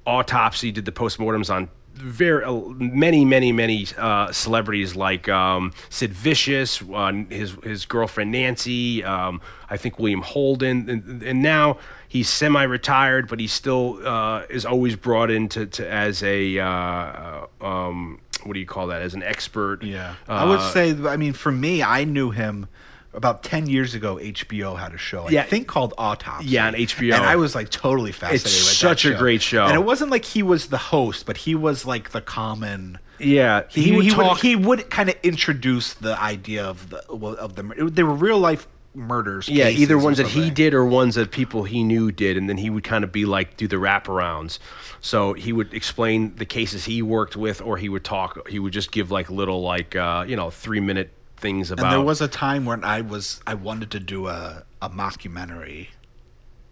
autopsy 0.05 0.72
did 0.72 0.86
the 0.86 0.91
postmortems 0.91 1.53
on 1.53 1.70
very 1.98 2.43
uh, 2.43 2.54
many 2.78 3.26
many 3.26 3.52
many 3.52 3.88
uh, 3.98 4.32
celebrities 4.32 4.95
like 4.95 5.28
um, 5.30 5.74
Sid 5.89 6.14
Vicious 6.14 6.82
uh, 6.82 7.12
his 7.30 7.54
his 7.64 7.86
girlfriend 7.86 8.32
Nancy 8.32 9.04
um, 9.04 9.41
I 9.70 9.78
think 9.78 10.00
William 10.00 10.22
Holden 10.22 10.89
and, 10.89 11.24
and 11.24 11.41
now 11.41 11.78
he's 12.08 12.30
semi-retired, 12.30 13.28
but 13.28 13.39
he 13.39 13.48
still 13.48 14.00
uh, 14.08 14.43
is 14.50 14.66
always 14.66 14.95
brought 14.95 15.30
into 15.30 15.66
to, 15.66 15.89
as 15.89 16.24
a 16.24 16.58
uh, 16.60 17.45
um, 17.62 18.20
what 18.43 18.54
do 18.54 18.60
you 18.60 18.66
call 18.66 18.88
that? 18.88 19.02
As 19.02 19.14
an 19.14 19.24
expert. 19.24 19.84
yeah, 19.84 20.16
Uh, 20.28 20.34
I 20.34 20.45
would 20.45 20.62
say. 20.62 20.95
I 21.08 21.18
mean, 21.18 21.34
for 21.34 21.52
me, 21.52 21.84
I 21.84 22.06
knew 22.06 22.32
him 22.32 22.68
about 23.18 23.43
ten 23.43 23.68
years 23.68 23.93
ago. 23.95 24.15
HBO 24.22 24.78
had 24.80 24.93
a 24.93 24.97
show, 24.97 25.28
I 25.28 25.32
Yeah. 25.32 25.43
think 25.43 25.68
called 25.68 25.93
Autopsy. 25.97 26.47
Yeah, 26.47 26.68
on 26.68 26.76
HBO. 26.76 27.15
and 27.15 27.26
I 27.26 27.36
was 27.36 27.53
like 27.55 27.70
totally 27.70 28.13
fascinated. 28.13 28.43
with 28.45 28.53
that 28.53 28.76
such 28.76 29.03
a 29.05 29.11
show. 29.11 29.18
great 29.20 29.41
show. 29.41 29.65
and 29.65 29.74
it 29.76 29.84
wasn't 29.84 30.11
like 30.11 30.24
he 30.24 30.41
was 30.43 30.68
the 30.68 30.78
host, 30.78 31.26
but 31.26 31.38
he 31.38 31.55
was 31.55 31.86
like 31.86 32.11
the 32.11 32.22
common. 32.22 32.99
yeah, 33.20 33.63
He, 33.70 33.82
he, 33.84 33.91
would 33.95 34.05
he 34.05 34.13
would 34.15 34.38
he 34.38 34.55
would 34.55 34.89
kind 34.89 35.09
of 35.09 35.15
introduce 35.24 35.93
the 35.93 36.18
idea 36.22 36.63
of 36.63 36.89
the 36.91 36.99
of 37.11 37.55
the 37.55 37.89
they 37.91 38.03
were 38.03 38.13
real 38.13 38.38
life 38.39 38.68
murders. 38.93 39.47
yeah, 39.47 39.68
either 39.70 39.97
ones 39.97 40.18
that 40.18 40.28
he 40.28 40.49
did 40.49 40.74
or 40.74 40.84
ones 40.86 41.13
that 41.15 41.30
people 41.32 41.63
he 41.63 41.84
knew 41.84 42.11
did, 42.11 42.36
and 42.38 42.49
then 42.49 42.57
he 42.57 42.70
would 42.70 42.84
kind 42.84 43.03
of 43.03 43.11
be 43.11 43.26
like 43.26 43.55
do 43.57 43.68
the 43.68 43.76
wraparounds. 43.76 44.57
So 45.01 45.34
he 45.34 45.51
would 45.53 45.72
explain 45.74 46.36
the 46.36 46.45
cases 46.45 46.86
he 46.86 47.01
worked 47.03 47.36
with, 47.36 47.61
or 47.61 47.78
he 47.78 47.89
would 47.89 48.03
talk. 48.03 48.47
He 48.49 48.57
would 48.59 48.74
just 48.74 48.91
give 48.91 49.11
like 49.11 49.30
little 49.30 49.61
like 49.61 49.95
uh, 49.95 50.26
you 50.28 50.36
know 50.36 50.49
three 50.49 50.80
minute 50.80 51.11
things 51.38 51.72
about. 51.72 51.86
And 51.86 51.94
there 51.94 52.02
was 52.02 52.22
a 52.22 52.28
time 52.28 52.66
when 52.66 52.84
I 52.84 53.02
was 53.02 53.40
I 53.48 53.54
wanted 53.54 53.92
to 53.92 54.00
do 54.00 54.28
a 54.28 54.64
a 54.82 54.90
mockumentary, 54.90 55.88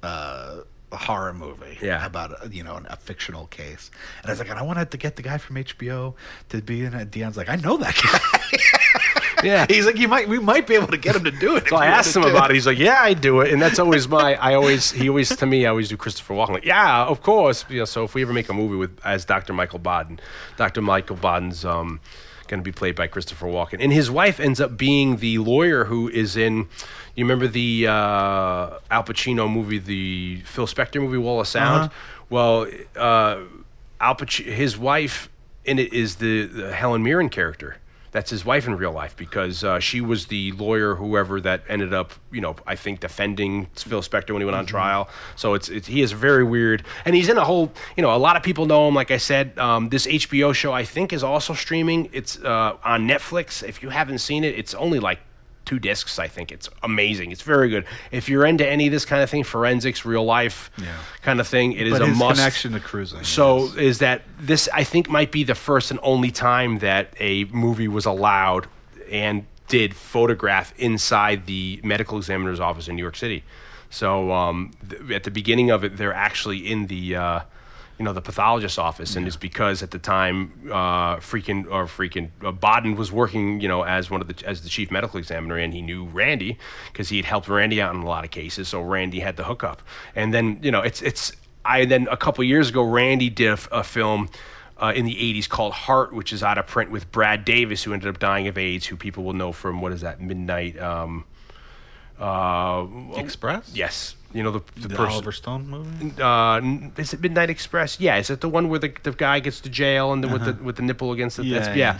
uh, 0.03 0.57
a 0.91 0.97
horror 0.97 1.33
movie, 1.33 1.77
Yeah. 1.81 2.05
about 2.05 2.45
a, 2.45 2.49
you 2.49 2.63
know 2.63 2.81
a 2.87 2.95
fictional 2.97 3.47
case, 3.47 3.89
and 4.21 4.29
I 4.29 4.31
was 4.33 4.39
like, 4.39 4.49
and 4.49 4.59
I 4.59 4.63
wanted 4.63 4.91
to 4.91 4.97
get 4.97 5.15
the 5.15 5.21
guy 5.23 5.37
from 5.37 5.55
HBO 5.57 6.13
to 6.49 6.61
be 6.61 6.83
in 6.83 6.93
it. 6.93 7.11
Dion's 7.11 7.37
like, 7.37 7.49
I 7.49 7.55
know 7.55 7.77
that 7.77 7.95
guy. 8.03 9.43
yeah. 9.43 9.65
He's 9.69 9.85
like, 9.85 9.97
you 9.97 10.07
might 10.07 10.29
we 10.29 10.39
might 10.39 10.67
be 10.67 10.75
able 10.75 10.87
to 10.87 10.97
get 10.97 11.15
him 11.15 11.23
to 11.23 11.31
do 11.31 11.55
it. 11.55 11.67
So 11.67 11.75
I 11.75 11.87
asked 11.87 12.15
him 12.15 12.23
about 12.23 12.51
it. 12.51 12.53
He's 12.53 12.67
like, 12.67 12.77
"Yeah, 12.77 12.97
I 13.01 13.13
do 13.13 13.41
it," 13.41 13.51
and 13.51 13.61
that's 13.61 13.79
always 13.79 14.07
my. 14.07 14.35
I 14.35 14.53
always 14.53 14.91
he 14.91 15.09
always 15.09 15.35
to 15.35 15.45
me 15.45 15.65
I 15.65 15.69
always 15.69 15.89
do 15.89 15.97
Christopher 15.97 16.33
Walken. 16.35 16.49
Like, 16.53 16.65
yeah, 16.65 17.05
of 17.05 17.21
course. 17.21 17.65
You 17.69 17.79
know, 17.79 17.85
so 17.85 18.03
if 18.03 18.13
we 18.13 18.21
ever 18.21 18.33
make 18.33 18.49
a 18.49 18.53
movie 18.53 18.75
with 18.75 18.97
as 19.03 19.25
Dr. 19.25 19.53
Michael 19.53 19.79
Baden, 19.79 20.19
Dr. 20.57 20.81
Michael 20.81 21.17
Baden's 21.17 21.65
um, 21.65 21.99
going 22.45 22.59
to 22.59 22.63
be 22.63 22.71
played 22.71 22.95
by 22.95 23.07
Christopher 23.07 23.47
Walken, 23.47 23.77
and 23.79 23.91
his 23.91 24.09
wife 24.09 24.39
ends 24.39 24.61
up 24.61 24.77
being 24.77 25.17
the 25.17 25.37
lawyer 25.37 25.85
who 25.85 26.09
is 26.09 26.37
in. 26.37 26.67
You 27.15 27.25
remember 27.25 27.47
the 27.47 27.87
uh, 27.87 28.79
Al 28.91 29.03
Pacino 29.03 29.51
movie, 29.51 29.79
the 29.79 30.41
Phil 30.45 30.67
Spector 30.67 31.01
movie, 31.01 31.17
Wall 31.17 31.39
of 31.41 31.47
Sound? 31.47 31.91
Well, 32.29 32.67
uh, 32.95 33.39
Al 33.99 34.15
Pacino, 34.15 34.45
his 34.51 34.77
wife 34.77 35.29
in 35.63 35.79
it 35.79 35.93
is 35.93 36.15
the, 36.15 36.45
the 36.45 36.73
Helen 36.73 37.03
Mirren 37.03 37.29
character. 37.29 37.77
That's 38.15 38.29
his 38.29 38.45
wife 38.45 38.65
in 38.65 38.77
real 38.77 38.93
life 38.93 39.17
because 39.17 39.61
uh, 39.61 39.81
she 39.81 39.99
was 39.99 40.27
the 40.27 40.53
lawyer, 40.53 40.95
whoever 40.95 41.41
that 41.41 41.63
ended 41.67 41.93
up, 41.93 42.13
you 42.31 42.39
know, 42.39 42.55
I 42.65 42.77
think 42.77 43.01
defending 43.01 43.65
Phil 43.75 44.01
Spector 44.01 44.31
when 44.31 44.41
he 44.41 44.45
went 44.45 44.55
on 44.55 44.65
trial. 44.65 45.09
So 45.35 45.53
it's, 45.53 45.67
it's 45.67 45.85
he 45.85 46.01
is 46.01 46.13
very 46.13 46.45
weird, 46.45 46.85
and 47.03 47.13
he's 47.13 47.27
in 47.27 47.37
a 47.37 47.43
whole, 47.43 47.73
you 47.97 48.01
know, 48.01 48.15
a 48.15 48.17
lot 48.17 48.37
of 48.37 48.41
people 48.41 48.67
know 48.67 48.87
him. 48.87 48.95
Like 48.95 49.11
I 49.11 49.17
said, 49.17 49.59
um, 49.59 49.89
this 49.89 50.07
HBO 50.07 50.55
show 50.55 50.71
I 50.71 50.85
think 50.85 51.11
is 51.11 51.25
also 51.25 51.53
streaming. 51.53 52.07
It's 52.13 52.39
uh, 52.39 52.77
on 52.85 53.05
Netflix. 53.05 53.61
If 53.67 53.83
you 53.83 53.89
haven't 53.89 54.19
seen 54.19 54.45
it, 54.45 54.57
it's 54.57 54.73
only 54.73 54.99
like 54.99 55.19
two 55.65 55.79
discs. 55.79 56.19
I 56.19 56.27
think 56.27 56.51
it's 56.51 56.69
amazing. 56.83 57.31
It's 57.31 57.41
very 57.41 57.69
good. 57.69 57.85
If 58.11 58.29
you're 58.29 58.45
into 58.45 58.67
any 58.67 58.87
of 58.87 58.91
this 58.91 59.05
kind 59.05 59.21
of 59.21 59.29
thing, 59.29 59.43
forensics, 59.43 60.05
real 60.05 60.23
life 60.23 60.71
kind 61.21 61.39
of 61.39 61.47
thing, 61.47 61.73
it 61.73 61.87
is 61.87 61.99
a 61.99 62.07
must. 62.07 62.39
connection 62.39 62.73
to 62.73 62.79
cruising. 62.79 63.23
So 63.23 63.65
yes. 63.65 63.75
is 63.75 63.99
that 63.99 64.21
this? 64.39 64.69
I 64.73 64.83
think 64.83 65.09
might 65.09 65.31
be 65.31 65.43
the 65.43 65.55
first 65.55 65.91
and 65.91 65.99
only 66.03 66.31
time 66.31 66.79
that 66.79 67.13
a 67.19 67.45
movie 67.45 67.87
was 67.87 68.05
allowed 68.05 68.67
and 69.11 69.45
did 69.67 69.95
photograph 69.95 70.73
inside 70.77 71.45
the 71.45 71.79
medical 71.83 72.17
examiner's 72.17 72.59
office 72.59 72.87
in 72.87 72.95
New 72.95 73.01
York 73.01 73.15
City. 73.15 73.43
So 73.89 74.31
um, 74.31 74.71
th- 74.87 75.11
at 75.11 75.23
the 75.23 75.31
beginning 75.31 75.71
of 75.71 75.83
it, 75.83 75.97
they're 75.97 76.13
actually 76.13 76.69
in 76.69 76.87
the 76.87 77.15
uh, 77.15 77.39
you 77.97 78.03
know, 78.03 78.11
the 78.11 78.21
pathologist's 78.21 78.77
office, 78.77 79.15
and 79.15 79.25
it's 79.25 79.37
because 79.37 79.81
at 79.81 79.91
the 79.91 79.99
time, 79.99 80.51
uh, 80.65 81.15
Friedkin 81.17 81.65
or 81.71 81.85
Friedkin 81.85 82.29
uh, 82.43 82.51
Baden 82.51 82.97
was 82.97 83.09
working, 83.09 83.61
you 83.61 83.69
know, 83.69 83.83
as 83.83 84.09
one 84.09 84.19
of 84.19 84.27
the 84.27 84.45
as 84.45 84.61
the 84.61 84.69
chief 84.69 84.91
medical 84.91 85.17
examiner, 85.17 85.57
and 85.57 85.73
he 85.73 85.81
knew 85.81 86.03
Randy 86.05 86.57
because 86.91 87.07
he 87.07 87.17
had 87.17 87.25
helped 87.25 87.47
Randy 87.47 87.81
out 87.81 87.95
in 87.95 88.01
a 88.01 88.05
lot 88.05 88.25
of 88.25 88.31
cases. 88.31 88.67
So 88.67 88.81
Randy 88.81 89.21
had 89.21 89.37
the 89.37 89.45
hookup, 89.45 89.81
and 90.13 90.33
then 90.33 90.59
you 90.61 90.71
know, 90.71 90.81
it's 90.81 91.01
it's 91.01 91.31
I 91.63 91.85
then 91.85 92.07
a 92.11 92.17
couple 92.17 92.43
years 92.43 92.69
ago, 92.69 92.83
Randy 92.83 93.29
did 93.29 93.57
a 93.71 93.83
film. 93.83 94.29
Uh, 94.77 94.91
in 94.93 95.05
the 95.05 95.15
80s 95.15 95.47
called 95.47 95.71
Heart, 95.71 96.11
which 96.11 96.33
is 96.33 96.43
out 96.43 96.57
of 96.57 96.67
print 96.67 96.91
with 96.91 97.09
Brad 97.09 97.45
Davis, 97.45 97.81
who 97.83 97.93
ended 97.93 98.09
up 98.09 98.19
dying 98.19 98.49
of 98.49 98.57
AIDS, 98.57 98.85
who 98.85 98.97
people 98.97 99.23
will 99.23 99.31
know 99.31 99.53
from 99.53 99.79
what 99.79 99.93
is 99.93 100.01
that, 100.01 100.19
Midnight 100.19 100.77
um, 100.77 101.23
uh, 102.19 102.85
Express. 103.15 103.71
Yes. 103.73 104.15
You 104.33 104.43
know, 104.43 104.51
the, 104.51 104.61
the, 104.75 104.87
The 104.89 104.95
person. 104.95 105.13
Oliver 105.13 105.31
Stone 105.31 105.67
movie. 105.69 106.21
Uh, 106.21 106.59
is 106.97 107.13
it 107.13 107.21
Midnight 107.21 107.49
Express? 107.49 107.99
Yeah. 107.99 108.17
Is 108.17 108.29
it 108.29 108.41
the 108.41 108.49
one 108.49 108.67
where 108.69 108.79
the, 108.79 108.93
the 109.03 109.11
guy 109.11 109.39
gets 109.39 109.61
to 109.61 109.69
jail 109.69 110.11
and 110.11 110.23
then 110.23 110.31
with 110.31 110.43
the 110.45 110.61
with 110.63 110.75
the 110.75 110.81
nipple 110.83 111.11
against 111.13 111.37
the 111.37 111.43
Uh-huh. 111.43 111.69
Yeah, 111.69 111.75
yeah. 111.75 111.99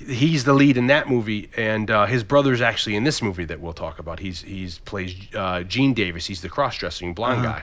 yeah. 0.00 0.14
He's 0.14 0.44
the 0.44 0.52
lead 0.52 0.76
in 0.76 0.88
that 0.88 1.08
movie, 1.08 1.48
and 1.56 1.88
uh, 1.90 2.06
his 2.06 2.24
brother's 2.24 2.60
actually 2.60 2.96
in 2.96 3.04
this 3.04 3.22
movie 3.22 3.44
that 3.44 3.60
we'll 3.60 3.72
talk 3.72 3.98
about. 4.00 4.18
He's 4.18 4.42
he's 4.42 4.78
plays 4.80 5.14
uh, 5.34 5.62
Gene 5.62 5.94
Davis. 5.94 6.26
He's 6.26 6.40
the 6.42 6.48
cross-dressing 6.48 7.14
blonde 7.14 7.46
Uh-huh. 7.46 7.60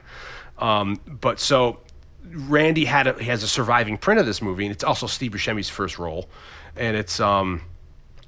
guy. 0.57 0.79
Um, 0.81 0.99
but 1.05 1.39
so 1.39 1.81
Randy 2.31 2.85
had 2.85 3.07
a, 3.07 3.13
he 3.21 3.25
has 3.29 3.43
a 3.43 3.47
surviving 3.47 3.97
print 3.97 4.19
of 4.21 4.25
this 4.25 4.41
movie, 4.41 4.65
and 4.65 4.71
it's 4.73 4.83
also 4.85 5.05
Steve 5.07 5.33
Buscemi's 5.33 5.69
first 5.69 5.99
role, 5.99 6.29
and 6.77 6.95
it's 6.95 7.19
um, 7.19 7.61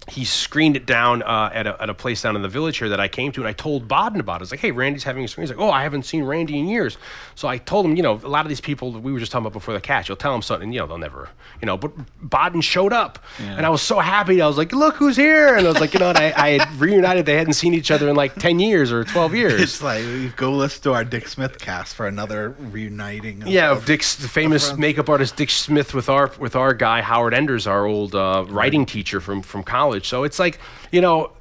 he 0.09 0.25
screened 0.25 0.75
it 0.75 0.85
down 0.85 1.21
uh, 1.21 1.51
at, 1.53 1.67
a, 1.67 1.81
at 1.81 1.89
a 1.89 1.93
place 1.93 2.21
down 2.23 2.35
in 2.35 2.41
the 2.41 2.49
village 2.49 2.77
here 2.79 2.89
that 2.89 2.99
I 2.99 3.07
came 3.07 3.31
to, 3.33 3.41
and 3.41 3.47
I 3.47 3.53
told 3.53 3.87
Baden 3.87 4.19
about 4.19 4.35
it. 4.35 4.39
I 4.39 4.41
was 4.41 4.51
like, 4.51 4.59
"Hey, 4.59 4.71
Randy's 4.71 5.03
having 5.03 5.23
a 5.23 5.27
screen." 5.27 5.43
He's 5.43 5.55
like, 5.55 5.63
"Oh, 5.63 5.69
I 5.71 5.83
haven't 5.83 6.03
seen 6.03 6.23
Randy 6.23 6.57
in 6.59 6.67
years." 6.67 6.97
So 7.35 7.47
I 7.47 7.57
told 7.59 7.85
him, 7.85 7.95
you 7.95 8.03
know, 8.03 8.13
a 8.23 8.27
lot 8.27 8.45
of 8.45 8.49
these 8.49 8.61
people 8.61 8.91
that 8.93 8.99
we 8.99 9.11
were 9.11 9.19
just 9.19 9.31
talking 9.31 9.45
about 9.45 9.53
before 9.53 9.73
the 9.73 9.79
catch, 9.79 10.09
you'll 10.09 10.17
tell 10.17 10.31
them 10.31 10.41
something, 10.41 10.71
you 10.73 10.79
know, 10.79 10.87
they'll 10.87 10.97
never, 10.97 11.29
you 11.61 11.65
know. 11.65 11.77
But 11.77 11.91
Baden 12.27 12.61
showed 12.61 12.93
up, 12.93 13.19
and 13.39 13.65
I 13.65 13.69
was 13.69 13.81
so 13.81 13.99
happy. 13.99 14.41
I 14.41 14.47
was 14.47 14.57
like, 14.57 14.71
"Look 14.73 14.95
who's 14.95 15.15
here!" 15.15 15.55
And 15.55 15.65
I 15.67 15.69
was 15.69 15.79
like, 15.79 15.93
you 15.93 15.99
know, 15.99 16.09
and 16.09 16.17
I, 16.17 16.33
I 16.35 16.49
had 16.57 16.73
reunited. 16.79 17.25
They 17.27 17.37
hadn't 17.37 17.53
seen 17.53 17.73
each 17.73 17.91
other 17.91 18.09
in 18.09 18.15
like 18.15 18.35
ten 18.35 18.59
years 18.59 18.91
or 18.91 19.03
twelve 19.03 19.35
years. 19.35 19.61
It's 19.61 19.83
like 19.83 20.35
go 20.35 20.51
listen 20.51 20.81
to 20.83 20.93
our 20.93 21.03
Dick 21.05 21.27
Smith 21.27 21.59
cast 21.59 21.95
for 21.95 22.07
another 22.07 22.55
reuniting. 22.59 23.43
Of, 23.43 23.49
Yeah, 23.49 23.71
of- 23.71 23.85
Dick's 23.85 24.15
the 24.15 24.27
famous 24.27 24.75
makeup 24.77 25.09
artist 25.09 25.35
Dick 25.35 25.51
Smith 25.51 25.93
with 25.93 26.09
our 26.09 26.31
with 26.39 26.55
our 26.55 26.73
guy 26.73 27.01
Howard 27.01 27.33
Enders, 27.35 27.67
our 27.67 27.85
old 27.85 28.15
uh, 28.15 28.45
writing 28.49 28.85
teacher 28.85 29.21
from 29.21 29.41
from 29.41 29.61
college. 29.63 29.90
So 29.99 30.23
it's 30.23 30.39
like 30.39 30.59
you 30.91 31.01
know. 31.01 31.31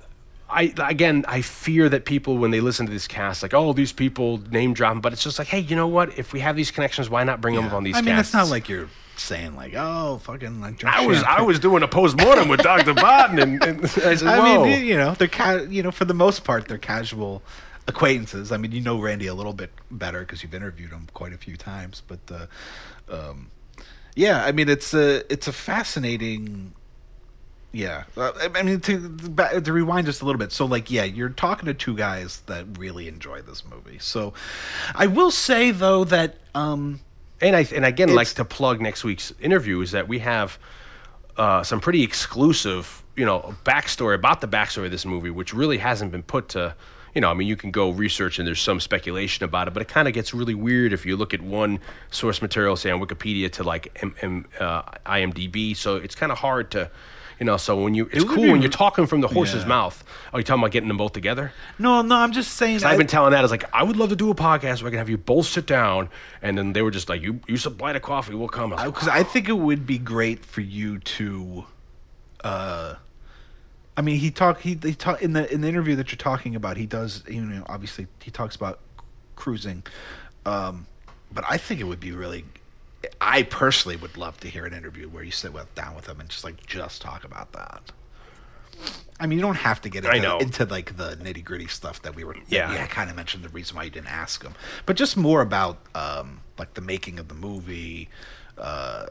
I 0.52 0.74
again, 0.78 1.24
I 1.28 1.42
fear 1.42 1.88
that 1.88 2.04
people 2.04 2.36
when 2.36 2.50
they 2.50 2.58
listen 2.60 2.84
to 2.86 2.90
this 2.90 3.06
cast, 3.06 3.40
like, 3.40 3.54
oh, 3.54 3.72
these 3.72 3.92
people 3.92 4.38
name 4.50 4.74
dropping, 4.74 5.00
but 5.00 5.12
it's 5.12 5.22
just 5.22 5.38
like, 5.38 5.46
hey, 5.46 5.60
you 5.60 5.76
know 5.76 5.86
what? 5.86 6.18
If 6.18 6.32
we 6.32 6.40
have 6.40 6.56
these 6.56 6.72
connections, 6.72 7.08
why 7.08 7.22
not 7.22 7.40
bring 7.40 7.54
them 7.54 7.66
up 7.66 7.72
on 7.72 7.84
these? 7.84 7.96
I 7.96 8.00
mean, 8.00 8.16
it's 8.16 8.32
not 8.32 8.48
like 8.48 8.68
you're 8.68 8.88
saying 9.16 9.54
like, 9.54 9.74
oh, 9.76 10.18
fucking 10.24 10.60
like. 10.60 10.82
I 10.82 11.06
was 11.06 11.22
I 11.22 11.42
was 11.42 11.60
doing 11.60 11.84
a 11.84 11.88
post 11.88 12.16
mortem 12.16 12.48
with 12.48 12.62
Doctor 12.62 12.94
Baden, 12.94 13.38
and, 13.38 13.62
and 13.62 13.84
I 13.84 13.86
said, 13.86 14.22
I 14.24 14.42
mean, 14.42 14.84
you 14.84 14.96
know, 14.96 15.14
they're 15.14 15.28
ca- 15.28 15.66
you 15.70 15.84
know, 15.84 15.92
for 15.92 16.04
the 16.04 16.14
most 16.14 16.42
part, 16.42 16.66
they're 16.66 16.78
casual 16.78 17.42
acquaintances. 17.86 18.50
I 18.50 18.56
mean, 18.56 18.72
you 18.72 18.80
know 18.80 18.98
Randy 18.98 19.26
a 19.28 19.34
little 19.34 19.52
bit 19.52 19.70
better 19.90 20.20
because 20.20 20.42
you've 20.42 20.54
interviewed 20.54 20.90
him 20.90 21.06
quite 21.14 21.32
a 21.32 21.38
few 21.38 21.56
times. 21.56 22.02
But, 22.06 22.18
uh, 22.28 22.46
um, 23.14 23.50
yeah, 24.16 24.44
I 24.44 24.52
mean, 24.52 24.68
it's 24.68 24.94
a 24.94 25.30
it's 25.32 25.46
a 25.46 25.52
fascinating. 25.52 26.72
Yeah, 27.72 28.04
uh, 28.16 28.32
I 28.36 28.58
I 28.58 28.62
mean 28.62 28.80
to 28.80 29.60
to 29.60 29.72
rewind 29.72 30.06
just 30.06 30.22
a 30.22 30.24
little 30.24 30.38
bit. 30.38 30.50
So, 30.50 30.64
like, 30.66 30.90
yeah, 30.90 31.04
you're 31.04 31.28
talking 31.28 31.66
to 31.66 31.74
two 31.74 31.96
guys 31.96 32.42
that 32.46 32.66
really 32.78 33.06
enjoy 33.06 33.42
this 33.42 33.64
movie. 33.64 33.98
So, 34.00 34.34
I 34.94 35.06
will 35.06 35.30
say 35.30 35.70
though 35.70 36.02
that 36.04 36.38
um, 36.54 37.00
And 37.40 37.54
I 37.54 37.66
and 37.74 37.84
again, 37.84 38.12
like 38.14 38.28
to 38.28 38.44
plug 38.44 38.80
next 38.80 39.04
week's 39.04 39.32
interview 39.40 39.80
is 39.82 39.92
that 39.92 40.08
we 40.08 40.18
have 40.18 40.58
uh, 41.36 41.62
some 41.62 41.80
pretty 41.80 42.02
exclusive, 42.02 43.04
you 43.16 43.24
know, 43.24 43.54
backstory 43.64 44.16
about 44.16 44.40
the 44.40 44.48
backstory 44.48 44.86
of 44.86 44.90
this 44.90 45.06
movie, 45.06 45.30
which 45.30 45.54
really 45.54 45.78
hasn't 45.78 46.10
been 46.10 46.24
put 46.24 46.48
to. 46.50 46.74
You 47.14 47.20
know, 47.20 47.28
I 47.28 47.34
mean, 47.34 47.48
you 47.48 47.56
can 47.56 47.72
go 47.72 47.90
research 47.90 48.38
and 48.38 48.46
there's 48.46 48.60
some 48.60 48.78
speculation 48.78 49.44
about 49.44 49.66
it, 49.66 49.74
but 49.74 49.80
it 49.82 49.88
kind 49.88 50.06
of 50.06 50.14
gets 50.14 50.32
really 50.32 50.54
weird 50.54 50.92
if 50.92 51.04
you 51.04 51.16
look 51.16 51.34
at 51.34 51.40
one 51.40 51.80
source 52.10 52.40
material, 52.40 52.76
say 52.76 52.88
on 52.92 53.00
Wikipedia, 53.00 53.50
to 53.52 53.64
like 53.64 53.98
M- 54.00 54.14
M- 54.22 54.46
uh, 54.60 54.82
IMDb. 55.06 55.76
So 55.76 55.96
it's 55.96 56.14
kind 56.14 56.30
of 56.30 56.38
hard 56.38 56.70
to, 56.70 56.88
you 57.40 57.46
know. 57.46 57.56
So 57.56 57.82
when 57.82 57.94
you, 57.96 58.08
it's 58.12 58.22
would 58.24 58.28
cool 58.34 58.44
be 58.44 58.50
when 58.52 58.62
you're 58.62 58.70
talking 58.70 59.06
from 59.06 59.20
the 59.22 59.28
horse's 59.28 59.62
Yeah. 59.62 59.68
mouth. 59.68 60.04
Are 60.32 60.38
you 60.38 60.44
talking 60.44 60.62
about 60.62 60.70
getting 60.70 60.86
them 60.88 60.98
both 60.98 61.12
together? 61.12 61.52
no, 61.78 62.02
no, 62.02 62.14
I'm 62.16 62.30
just 62.32 62.52
saying. 62.52 62.78
So 62.80 62.86
I've 62.88 62.98
been 62.98 63.06
telling 63.08 63.32
that 63.32 63.38
I 63.38 63.42
was 63.42 63.50
like, 63.50 63.64
I 63.74 63.82
would 63.82 63.96
love 63.96 64.10
to 64.10 64.16
do 64.16 64.30
a 64.30 64.34
podcast 64.34 64.82
where 64.82 64.88
I 64.88 64.90
can 64.90 64.98
have 64.98 65.08
you 65.10 65.18
both 65.18 65.46
sit 65.46 65.66
down, 65.66 66.08
and 66.42 66.56
then 66.56 66.72
they 66.74 66.82
were 66.82 66.90
just 66.92 67.08
like, 67.08 67.22
you 67.22 67.40
you 67.48 67.56
supply 67.56 67.92
the 67.92 68.00
coffee, 68.00 68.34
we'll 68.34 68.48
come. 68.48 68.72
I 68.72 68.84
like, 68.84 68.94
because 68.94 69.08
I 69.08 69.22
think 69.24 69.48
it 69.48 69.54
would 69.58 69.86
be 69.86 69.98
great 69.98 70.44
for 70.44 70.60
you 70.60 70.98
to, 70.98 71.64
uh, 72.44 72.94
I 73.96 74.02
mean, 74.02 74.16
he 74.18 74.30
talk 74.30 74.60
he 74.60 74.78
he 74.82 74.94
talk 74.94 75.20
in 75.22 75.32
the 75.32 75.52
in 75.52 75.62
the 75.62 75.68
interview 75.68 75.96
that 75.96 76.12
you're 76.12 76.16
talking 76.18 76.54
about. 76.54 76.76
He 76.76 76.86
does 76.86 77.24
you 77.28 77.40
know 77.42 77.64
obviously 77.68 78.06
he 78.22 78.30
talks 78.30 78.54
about 78.54 78.78
cruising, 79.36 79.82
um, 80.46 80.86
but 81.32 81.44
I 81.48 81.56
think 81.56 81.80
it 81.80 81.84
would 81.84 82.00
be 82.00 82.12
really. 82.12 82.44
I 83.20 83.42
personally 83.44 83.96
would 83.96 84.16
love 84.16 84.38
to 84.40 84.48
hear 84.48 84.66
an 84.66 84.74
interview 84.74 85.08
where 85.08 85.22
you 85.22 85.30
sit 85.30 85.52
with 85.52 85.74
down 85.74 85.94
with 85.94 86.06
him 86.06 86.20
and 86.20 86.28
just 86.28 86.44
like 86.44 86.64
just 86.66 87.00
talk 87.00 87.24
about 87.24 87.52
that. 87.52 87.92
I 89.18 89.26
mean, 89.26 89.38
you 89.38 89.42
don't 89.42 89.56
have 89.56 89.80
to 89.82 89.88
get 89.90 90.04
into, 90.06 90.38
into 90.38 90.64
like 90.64 90.96
the 90.96 91.16
nitty 91.16 91.44
gritty 91.44 91.66
stuff 91.66 92.00
that 92.02 92.14
we 92.14 92.24
were. 92.24 92.34
Yeah. 92.48 92.72
yeah. 92.72 92.84
I 92.84 92.86
kind 92.86 93.10
of 93.10 93.16
mentioned 93.16 93.44
the 93.44 93.50
reason 93.50 93.76
why 93.76 93.84
you 93.84 93.90
didn't 93.90 94.08
ask 94.12 94.42
him, 94.42 94.54
but 94.86 94.96
just 94.96 95.16
more 95.16 95.42
about 95.42 95.78
um, 95.94 96.40
like 96.58 96.72
the 96.74 96.80
making 96.80 97.18
of 97.18 97.28
the 97.28 97.34
movie, 97.34 98.08
uh, 98.56 99.06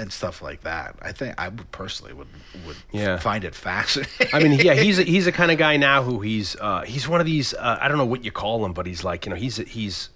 and 0.00 0.12
stuff 0.12 0.40
like 0.40 0.60
that. 0.62 0.94
I 1.02 1.10
think 1.10 1.34
I 1.38 1.48
would 1.48 1.72
personally 1.72 2.12
would 2.12 2.28
would 2.66 2.76
Yeah. 2.92 3.18
find 3.18 3.42
it 3.44 3.56
fascinating. 3.56 4.28
I 4.32 4.38
mean, 4.38 4.52
yeah, 4.60 4.74
he's 4.74 5.00
a, 5.00 5.02
he's 5.14 5.26
a 5.26 5.32
kind 5.32 5.50
of 5.50 5.58
guy 5.58 5.76
now 5.76 6.04
who 6.04 6.20
he's 6.20 6.54
uh, 6.60 6.82
he's 6.82 7.08
one 7.08 7.18
of 7.20 7.26
these. 7.26 7.52
Uh, 7.54 7.78
I 7.80 7.88
don't 7.88 7.98
know 7.98 8.06
what 8.06 8.24
you 8.24 8.30
call 8.30 8.64
him, 8.64 8.72
but 8.72 8.86
he's 8.86 9.02
like 9.02 9.26
you 9.26 9.30
know 9.30 9.36
he's 9.36 9.56
he's 9.56 10.10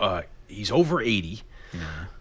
uh, 0.00 0.22
he's 0.48 0.70
over 0.70 1.02
eighty, 1.02 1.42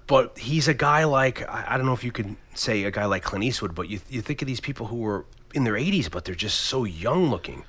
but 0.07 0.37
he's 0.37 0.67
a 0.67 0.73
guy 0.73 1.03
like 1.05 1.47
I, 1.49 1.77
don't 1.77 1.85
know 1.85 1.93
if 1.93 2.03
you 2.03 2.11
could 2.11 2.35
say 2.53 2.83
a 2.83 2.91
guy 2.91 3.05
like 3.05 3.23
Clint 3.23 3.43
Eastwood, 3.43 3.73
but 3.75 3.89
you 3.89 3.99
you 4.09 4.21
think 4.21 4.41
of 4.41 4.47
these 4.47 4.59
people 4.59 4.87
who 4.87 4.97
were 4.97 5.25
in 5.55 5.63
their 5.63 5.73
80s, 5.75 6.11
but 6.11 6.25
they're 6.25 6.35
just 6.35 6.61
so 6.61 6.83
young 6.83 7.29
looking. 7.29 7.63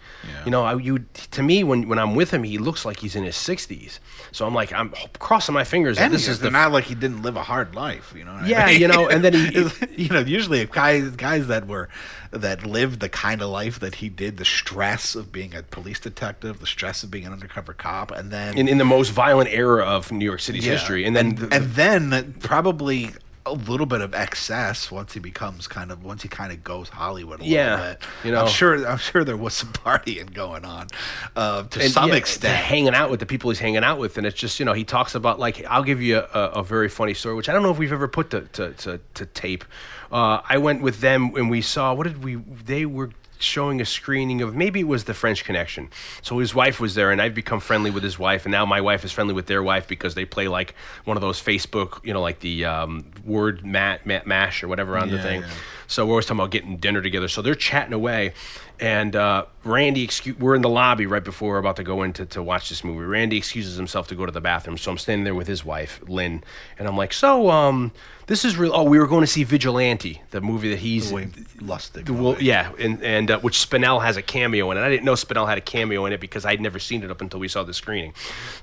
You 0.44 0.50
know, 0.50 0.64
I, 0.64 0.74
you 0.76 1.04
to 1.30 1.42
me 1.42 1.62
when 1.62 1.88
when 1.88 1.98
I'm 2.00 2.14
with 2.16 2.32
him, 2.32 2.42
he 2.42 2.58
looks 2.58 2.84
like 2.84 2.98
he's 2.98 3.14
in 3.14 3.22
his 3.24 3.36
60s. 3.36 4.00
So 4.32 4.44
I'm 4.46 4.54
like 4.54 4.72
I'm 4.72 4.92
crossing 5.20 5.54
my 5.54 5.62
fingers. 5.64 5.98
and 5.98 6.12
this 6.12 6.26
is 6.26 6.40
the 6.40 6.50
not 6.50 6.72
like 6.72 6.84
he 6.84 6.94
didn't 6.96 7.22
live 7.22 7.36
a 7.36 7.42
hard 7.44 7.74
life, 7.76 8.12
you 8.16 8.24
know. 8.24 8.32
what 8.34 8.42
I 8.44 8.48
Yeah, 8.48 8.66
mean? 8.66 8.80
you 8.80 8.88
know, 8.88 9.08
and 9.08 9.22
then 9.24 9.32
he- 9.34 9.68
you 10.04 10.08
know, 10.08 10.20
usually 10.20 10.64
guys 10.66 11.10
guys 11.10 11.46
that 11.46 11.66
were 11.68 11.88
that 12.32 12.66
lived 12.66 12.98
the 13.00 13.08
kind 13.08 13.40
of 13.40 13.50
life 13.50 13.78
that 13.80 13.96
he 13.96 14.08
did, 14.08 14.36
the 14.36 14.44
stress 14.44 15.14
of 15.14 15.30
being 15.30 15.54
a 15.54 15.62
police 15.62 16.00
detective, 16.00 16.58
the 16.58 16.66
stress 16.66 17.04
of 17.04 17.10
being 17.10 17.24
an 17.24 17.32
undercover 17.32 17.72
cop, 17.72 18.10
and 18.10 18.30
then 18.32 18.58
in, 18.58 18.66
in 18.68 18.78
the 18.78 18.84
most 18.84 19.10
violent 19.10 19.48
era 19.52 19.84
of 19.84 20.10
New 20.10 20.24
York 20.24 20.40
City's 20.40 20.66
Yeah. 20.66 20.72
history, 20.72 21.04
and 21.06 21.14
then 21.14 21.26
and, 21.26 21.38
the- 21.38 21.54
and 21.54 21.64
then 21.74 22.34
probably 22.40 23.10
a 23.46 23.52
little 23.52 23.86
bit 23.86 24.00
of 24.00 24.14
excess 24.14 24.90
once 24.90 25.12
he 25.14 25.20
becomes 25.20 25.66
kind 25.68 25.90
of 25.92 26.04
once 26.04 26.22
he 26.22 26.28
kind 26.28 26.52
of 26.52 26.62
goes 26.64 26.88
Hollywood 26.88 27.40
a 27.40 27.44
Yeah, 27.44 27.70
little 27.76 27.92
bit. 27.94 28.02
you 28.24 28.32
know. 28.32 28.42
I'm 28.42 28.48
sure 28.48 28.86
I'm 28.86 28.98
sure 28.98 29.24
there 29.24 29.36
was 29.36 29.54
some 29.54 29.72
partying 29.72 30.32
going 30.34 30.64
on 30.64 30.88
uh, 31.36 31.62
to 31.62 31.80
and, 31.80 31.90
some 31.90 32.10
yeah, 32.10 32.16
extent. 32.16 32.52
to 32.52 32.56
hanging 32.56 32.94
out 32.94 33.10
with 33.10 33.20
the 33.20 33.26
people 33.26 33.50
he's 33.50 33.58
hanging 33.60 33.84
out 33.84 33.98
with, 33.98 34.18
and 34.18 34.26
it's 34.26 34.38
just 34.38 34.58
you 34.58 34.64
know 34.66 34.72
he 34.72 34.84
talks 34.84 35.14
about 35.14 35.38
like 35.38 35.64
I'll 35.66 35.84
give 35.84 36.02
you 36.02 36.18
a, 36.18 36.28
a, 36.34 36.44
a 36.60 36.62
very 36.64 36.88
funny 36.88 37.14
story, 37.14 37.34
which 37.36 37.48
I 37.48 37.52
don't 37.52 37.62
know 37.62 37.70
if 37.70 37.78
we've 37.78 37.92
ever 37.92 38.08
put 38.08 38.30
to 38.30 38.42
to, 38.42 38.72
to, 38.72 39.00
to 39.14 39.26
tape. 39.26 39.64
Uh, 40.10 40.40
I 40.48 40.58
went 40.58 40.82
with 40.82 41.00
them 41.00 41.34
and 41.36 41.48
we 41.50 41.62
saw 41.62 41.94
what 41.94 42.04
did 42.06 42.22
we? 42.24 42.34
They 42.36 42.84
were 42.86 43.10
showing 43.38 43.82
a 43.82 43.84
screening 43.84 44.40
of 44.40 44.56
maybe 44.56 44.80
it 44.80 44.88
was 44.88 45.04
the 45.04 45.12
French 45.12 45.44
Connection. 45.44 45.90
So 46.22 46.38
his 46.38 46.54
wife 46.54 46.80
was 46.80 46.94
there, 46.94 47.10
and 47.10 47.20
I've 47.20 47.34
become 47.34 47.60
friendly 47.60 47.90
with 47.90 48.02
his 48.02 48.18
wife, 48.18 48.46
and 48.46 48.50
now 48.52 48.64
my 48.64 48.80
wife 48.80 49.04
is 49.04 49.12
friendly 49.12 49.34
with 49.34 49.44
their 49.44 49.62
wife 49.62 49.86
because 49.86 50.14
they 50.14 50.24
play 50.24 50.48
like 50.48 50.74
one 51.04 51.18
of 51.18 51.20
those 51.20 51.38
Facebook, 51.42 52.02
you 52.02 52.14
know, 52.14 52.22
like 52.22 52.40
the 52.40 52.64
um, 52.64 53.04
word 53.26 53.64
mat, 53.66 54.06
mat 54.06 54.26
mash 54.26 54.62
or 54.62 54.68
whatever 54.68 54.96
on 54.96 55.10
the 55.10 55.20
thing. 55.20 55.42
yeah. 55.42 55.48
So 55.88 56.04
we're 56.04 56.12
always 56.12 56.26
talking 56.26 56.40
about 56.40 56.50
getting 56.50 56.78
dinner 56.78 57.00
together. 57.00 57.28
So 57.28 57.42
they're 57.42 57.54
chatting 57.54 57.92
away, 57.92 58.32
and 58.80 59.14
uh, 59.14 59.44
Randy, 59.62 60.02
excuse, 60.02 60.36
we're 60.36 60.56
in 60.56 60.62
the 60.62 60.68
lobby 60.68 61.06
right 61.06 61.22
before 61.22 61.50
we're 61.52 61.58
about 61.58 61.76
to 61.76 61.84
go 61.84 62.02
in 62.02 62.12
to, 62.14 62.26
to 62.26 62.42
watch 62.42 62.68
this 62.70 62.82
movie. 62.82 63.04
Randy 63.04 63.36
excuses 63.38 63.76
himself 63.76 64.08
to 64.08 64.16
go 64.16 64.26
to 64.26 64.32
the 64.32 64.40
bathroom, 64.40 64.78
so 64.78 64.90
I'm 64.90 64.98
standing 64.98 65.22
there 65.22 65.34
with 65.36 65.46
his 65.46 65.64
wife, 65.64 66.00
Lynn, 66.08 66.42
and 66.76 66.88
I'm 66.88 66.96
like, 66.96 67.12
"So, 67.12 67.50
um, 67.50 67.92
this 68.26 68.44
is 68.44 68.56
real." 68.56 68.72
Oh, 68.74 68.82
we 68.82 68.98
were 68.98 69.06
going 69.06 69.20
to 69.20 69.28
see 69.28 69.44
Vigilante, 69.44 70.22
the 70.32 70.40
movie 70.40 70.70
that 70.70 70.80
he's. 70.80 71.12
Wayne 71.12 71.30
Lustig. 71.58 72.06
the- 72.06 72.12
well, 72.12 72.36
yeah, 72.40 72.72
and 72.80 73.00
and 73.04 73.30
uh, 73.30 73.38
which 73.38 73.56
Spinell 73.58 74.02
has 74.02 74.16
a 74.16 74.22
cameo 74.22 74.68
in 74.72 74.78
it. 74.78 74.80
I 74.80 74.88
didn't 74.88 75.04
know 75.04 75.12
Spinell 75.14 75.46
had 75.48 75.56
a 75.56 75.60
cameo 75.60 76.04
in 76.06 76.12
it 76.12 76.18
because 76.20 76.44
I'd 76.44 76.60
never 76.60 76.80
seen 76.80 77.04
it 77.04 77.12
up 77.12 77.20
until 77.20 77.38
we 77.38 77.46
saw 77.46 77.62
the 77.62 77.72
screening. 77.74 78.12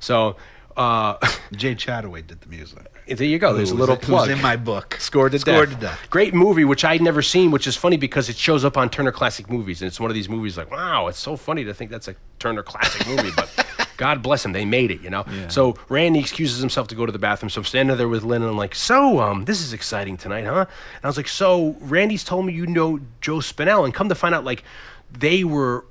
So 0.02 0.36
uh, 0.76 1.16
Jay 1.54 1.74
Chattaway 1.74 2.28
did 2.28 2.42
the 2.42 2.50
music. 2.50 2.80
There 3.08 3.28
you 3.28 3.40
go. 3.40 3.54
There's 3.54 3.72
a 3.72 3.76
little 3.76 3.98
plug. 3.98 4.30
In 4.30 4.42
my 4.42 4.56
book. 4.56 4.98
Scored 5.00 5.32
to 5.34 5.40
Scored 5.40 5.70
death. 5.70 5.80
to 5.80 5.86
death. 5.88 6.08
Great 6.10 6.34
movie, 6.34 6.66
which 6.66 6.86
I'd 6.86 7.02
never 7.02 7.22
seen, 7.22 7.52
which 7.52 7.68
is 7.68 7.76
funny 7.76 7.98
because 7.98 8.30
it 8.30 8.36
shows 8.38 8.64
up 8.66 8.78
on 8.78 8.90
Turner 8.90 9.12
Classic 9.12 9.50
Movies, 9.50 9.82
and 9.82 9.88
it's 9.88 10.00
one 10.00 10.10
of 10.10 10.16
these 10.16 10.30
movies 10.30 10.58
like, 10.58 10.72
wow, 10.72 11.08
it's 11.08 11.20
so 11.20 11.36
funny 11.36 11.64
to 11.66 11.74
think 11.74 11.92
that's 11.92 12.08
a 12.08 12.16
Turner 12.40 12.64
Classic 12.64 13.06
movie, 13.08 13.32
but 13.36 13.66
God 13.98 14.22
bless 14.24 14.44
him, 14.46 14.52
they 14.54 14.66
made 14.66 14.92
it, 14.92 15.02
you 15.02 15.10
know. 15.10 15.24
Yeah. 15.32 15.48
So 15.50 15.78
Randy 15.90 16.20
excuses 16.20 16.60
himself 16.60 16.88
to 16.90 16.96
go 16.96 17.06
to 17.06 17.12
the 17.12 17.20
bathroom. 17.20 17.50
So 17.50 17.62
I'm 17.62 17.66
standing 17.66 17.96
there 17.98 18.08
with 18.10 18.24
Lynn, 18.24 18.42
and 18.42 18.52
I'm 18.52 18.58
like, 18.58 18.74
"So, 18.76 19.20
um, 19.20 19.46
this 19.46 19.62
is 19.62 19.72
exciting 19.74 20.18
tonight, 20.18 20.46
huh?" 20.46 20.66
And 20.96 21.04
I 21.04 21.08
was 21.08 21.18
like, 21.18 21.28
"So 21.28 21.76
Randy's 21.82 22.24
told 22.24 22.46
me 22.46 22.54
you 22.54 22.66
know 22.66 23.00
Joe 23.22 23.38
Spinell, 23.38 23.86
and 23.86 23.94
come 23.94 24.10
to 24.10 24.16
find 24.16 24.34
out, 24.34 24.44
like, 24.44 24.64
they 25.12 25.44
were." 25.44 25.86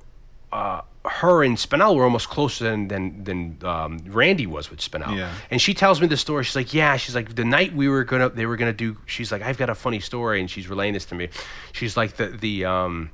Uh, 0.51 0.81
her 1.05 1.43
and 1.43 1.57
Spinell 1.57 1.95
were 1.95 2.03
almost 2.03 2.29
closer 2.29 2.63
than 2.63 2.87
than, 2.87 3.23
than 3.23 3.57
um, 3.63 3.99
Randy 4.07 4.47
was 4.47 4.69
with 4.69 4.79
Spinell. 4.79 5.15
Yeah. 5.17 5.33
And 5.51 5.61
she 5.61 5.73
tells 5.73 5.99
me 5.99 6.07
the 6.07 6.17
story. 6.17 6.43
She's 6.43 6.55
like, 6.55 6.73
"Yeah." 6.73 6.95
She's 6.97 7.15
like, 7.15 7.35
"The 7.35 7.43
night 7.45 7.75
we 7.75 7.89
were 7.89 8.03
gonna, 8.03 8.29
they 8.29 8.45
were 8.45 8.55
gonna 8.55 8.73
do." 8.73 8.97
She's 9.05 9.31
like, 9.31 9.41
"I've 9.41 9.57
got 9.57 9.69
a 9.69 9.75
funny 9.75 9.99
story," 9.99 10.39
and 10.39 10.49
she's 10.49 10.69
relaying 10.69 10.93
this 10.93 11.05
to 11.05 11.15
me. 11.15 11.29
She's 11.73 11.97
like, 11.97 12.13
"The 12.13 12.27
the 12.27 12.65
um, 12.65 13.11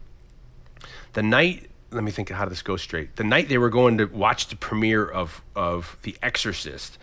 the 1.13 1.23
night." 1.23 1.65
Let 1.91 2.03
me 2.03 2.11
think 2.11 2.29
how 2.29 2.45
this 2.45 2.61
goes 2.61 2.83
straight. 2.83 3.15
The 3.15 3.23
night 3.23 3.49
they 3.49 3.57
were 3.57 3.71
going 3.71 3.97
to 3.97 4.05
watch 4.05 4.49
the 4.49 4.55
premiere 4.55 5.03
of 5.07 5.41
of 5.55 5.97
The 6.03 6.15
Exorcist, 6.21 6.99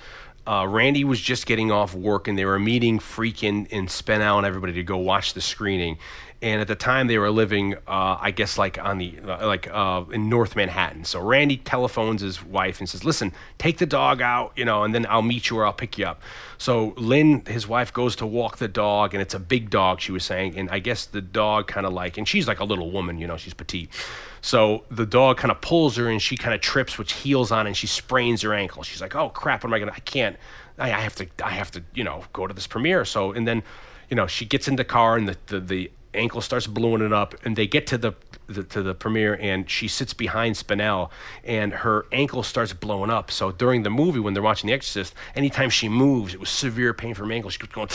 uh, 0.47 0.67
Randy 0.69 1.03
was 1.03 1.21
just 1.21 1.47
getting 1.47 1.73
off 1.73 1.95
work 1.95 2.29
and 2.29 2.39
they 2.39 2.45
were 2.45 2.59
meeting 2.59 2.99
Friedkin 2.99 3.67
and 3.73 3.89
Spinell 3.89 4.37
and 4.37 4.47
everybody 4.47 4.73
to 4.75 4.85
go 4.85 4.97
watch 4.97 5.35
the 5.35 5.41
screening. 5.41 5.99
And 6.43 6.61
at 6.61 6.69
the 6.69 6.75
time 6.75 7.07
they 7.07 7.17
were 7.17 7.31
living, 7.31 7.75
uh, 7.87 8.19
I 8.21 8.31
guess, 8.31 8.59
like 8.59 8.79
on 8.79 8.99
the 8.99 9.19
like 9.23 9.69
uh, 9.73 10.05
in 10.13 10.29
North 10.29 10.55
Manhattan. 10.55 11.05
So 11.05 11.21
Randy 11.21 11.57
telephones 11.57 12.21
his 12.21 12.45
wife 12.45 12.79
and 12.79 12.89
says, 12.89 13.05
"Listen, 13.05 13.33
take 13.57 13.79
the 13.79 13.87
dog 13.87 14.21
out, 14.21 14.53
you 14.55 14.65
know, 14.65 14.85
and 14.85 14.95
then 14.95 15.07
I'll 15.09 15.23
meet 15.23 15.49
you 15.49 15.59
or 15.59 15.65
I'll 15.65 15.73
pick 15.73 15.97
you 15.97 16.05
up." 16.05 16.21
So 16.59 16.95
Lynn, 16.97 17.45
his 17.47 17.67
wife, 17.67 17.93
goes 17.93 18.17
to 18.17 18.27
walk 18.27 18.59
the 18.59 18.69
dog, 18.69 19.15
and 19.15 19.23
it's 19.23 19.35
a 19.35 19.39
big 19.39 19.71
dog. 19.71 20.01
She 20.01 20.13
was 20.13 20.25
saying, 20.25 20.57
and 20.59 20.69
I 20.71 20.79
guess 20.79 21.07
the 21.07 21.23
dog 21.23 21.69
kind 21.69 21.87
of 21.87 21.93
like, 21.93 22.19
and 22.19 22.29
she's 22.29 22.47
like 22.47 22.61
a 22.61 22.65
little 22.65 22.91
woman, 22.91 23.19
you 23.19 23.27
know, 23.27 23.37
she's 23.37 23.55
petite. 23.55 23.91
So 24.43 24.85
the 24.91 25.07
dog 25.07 25.39
kind 25.39 25.51
of 25.51 25.61
pulls 25.61 25.97
her, 25.97 26.09
and 26.09 26.21
she 26.23 26.37
kind 26.37 26.55
of 26.55 26.61
trips, 26.61 26.99
which 26.99 27.13
heals 27.15 27.51
on, 27.51 27.67
and 27.67 27.77
she 27.77 27.87
sprains 27.87 28.43
her 28.43 28.55
ankle. 28.55 28.83
She's 28.83 29.01
like, 29.01 29.17
"Oh 29.17 29.31
crap! 29.31 29.65
What 29.65 29.71
am 29.71 29.75
I 29.75 29.79
gonna? 29.79 29.93
I 29.93 30.01
can't. 30.01 30.37
I, 30.79 30.93
I 30.93 31.01
have 31.01 31.17
to. 31.17 31.27
I 31.43 31.51
have 31.51 31.71
to. 31.73 31.83
You 31.95 32.05
know, 32.05 32.25
go 32.33 32.47
to 32.47 32.55
this 32.55 32.67
premiere." 32.67 33.05
So 33.05 33.33
and 33.33 33.49
then, 33.49 33.63
you 34.09 34.17
know, 34.17 34.27
she 34.27 34.45
gets 34.45 34.69
in 34.69 34.77
the 34.77 34.85
car, 34.85 35.17
and 35.17 35.29
the 35.29 35.37
the, 35.47 35.61
the 35.61 35.91
ankle 36.17 36.41
starts 36.41 36.67
blowing 36.67 37.03
it 37.03 37.13
up, 37.13 37.35
and 37.45 37.57
they 37.57 37.67
get 37.67 37.87
to 37.89 37.99
the, 37.99 38.13
the 38.47 38.63
to 38.65 38.83
the 38.83 38.95
premiere, 38.95 39.35
and 39.41 39.69
she 39.69 39.89
sits 39.89 40.13
behind 40.13 40.57
Spinell, 40.57 41.11
and 41.45 41.73
her 41.73 42.07
ankle 42.13 42.43
starts 42.43 42.73
blowing 42.73 43.11
up. 43.11 43.31
So 43.31 43.53
during 43.53 43.83
the 43.83 43.91
movie, 43.91 44.19
when 44.19 44.35
they're 44.35 44.43
watching 44.43 44.69
The 44.69 44.75
Exorcist, 44.75 45.15
anytime 45.35 45.71
she 45.71 45.89
moves, 45.89 46.35
it 46.35 46.41
was 46.41 46.51
severe 46.51 46.95
pain 46.95 47.15
from 47.15 47.29
her 47.29 47.35
ankle. 47.35 47.51
She 47.51 47.59
kept 47.59 47.73
going 47.73 47.89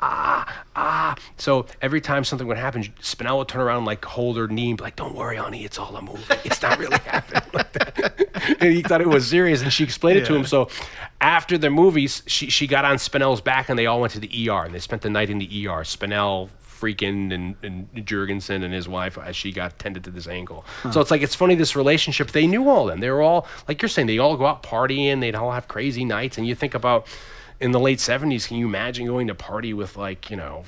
ah 0.00 0.64
ah. 0.76 1.16
So 1.36 1.66
every 1.82 2.00
time 2.00 2.24
something 2.24 2.46
would 2.46 2.56
happen, 2.56 2.82
Spinell 3.00 3.38
would 3.38 3.48
turn 3.48 3.60
around, 3.60 3.78
and, 3.78 3.86
like 3.86 4.04
hold 4.04 4.36
her 4.36 4.48
knee, 4.48 4.70
and 4.70 4.78
be 4.78 4.84
like, 4.84 4.96
"Don't 4.96 5.14
worry, 5.14 5.36
honey, 5.36 5.64
it's 5.64 5.78
all 5.78 5.96
a 5.96 6.02
movie. 6.02 6.22
It's 6.44 6.62
not 6.62 6.78
really 6.78 6.98
happening." 7.06 7.42
like 7.52 7.72
that. 7.72 8.04
and 8.60 8.72
he 8.72 8.82
thought 8.82 9.00
it 9.00 9.08
was 9.08 9.26
serious, 9.26 9.62
and 9.62 9.72
she 9.72 9.84
explained 9.84 10.18
it 10.18 10.26
to 10.26 10.34
him. 10.34 10.44
So 10.44 10.68
after 11.20 11.56
the 11.56 11.70
movies, 11.70 12.22
she 12.26 12.50
she 12.50 12.66
got 12.66 12.84
on 12.84 12.96
Spinell's 12.96 13.40
back, 13.40 13.68
and 13.68 13.78
they 13.78 13.86
all 13.86 14.00
went 14.00 14.12
to 14.12 14.20
the 14.20 14.50
ER, 14.50 14.64
and 14.64 14.74
they 14.74 14.78
spent 14.78 15.02
the 15.02 15.10
night 15.10 15.30
in 15.30 15.38
the 15.38 15.46
ER. 15.46 15.82
Spinell 15.84 16.50
Friedkin 16.78 17.32
and, 17.32 17.54
and 17.62 18.06
Jurgensen 18.06 18.64
and 18.64 18.74
his 18.74 18.88
wife 18.88 19.16
as 19.18 19.36
she 19.36 19.52
got 19.52 19.78
tended 19.78 20.04
to 20.04 20.10
this 20.10 20.26
ankle. 20.26 20.64
So 20.92 21.00
it's 21.00 21.10
like 21.10 21.22
it's 21.22 21.34
funny 21.34 21.54
this 21.54 21.76
relationship. 21.76 22.32
They 22.32 22.46
knew 22.46 22.68
all 22.68 22.86
them. 22.86 23.00
They 23.00 23.10
were 23.10 23.22
all 23.22 23.46
like 23.68 23.80
you're 23.80 23.88
saying. 23.88 24.06
They 24.08 24.18
all 24.18 24.36
go 24.36 24.46
out 24.46 24.62
partying. 24.62 25.20
They'd 25.20 25.34
all 25.34 25.52
have 25.52 25.68
crazy 25.68 26.04
nights. 26.04 26.38
And 26.38 26.46
you 26.46 26.54
think 26.54 26.74
about 26.74 27.06
in 27.60 27.72
the 27.72 27.80
late 27.80 27.98
'70s. 27.98 28.48
Can 28.48 28.56
you 28.56 28.66
imagine 28.66 29.06
going 29.06 29.28
to 29.28 29.34
party 29.34 29.72
with 29.72 29.96
like 29.96 30.30
you 30.30 30.36
know 30.36 30.64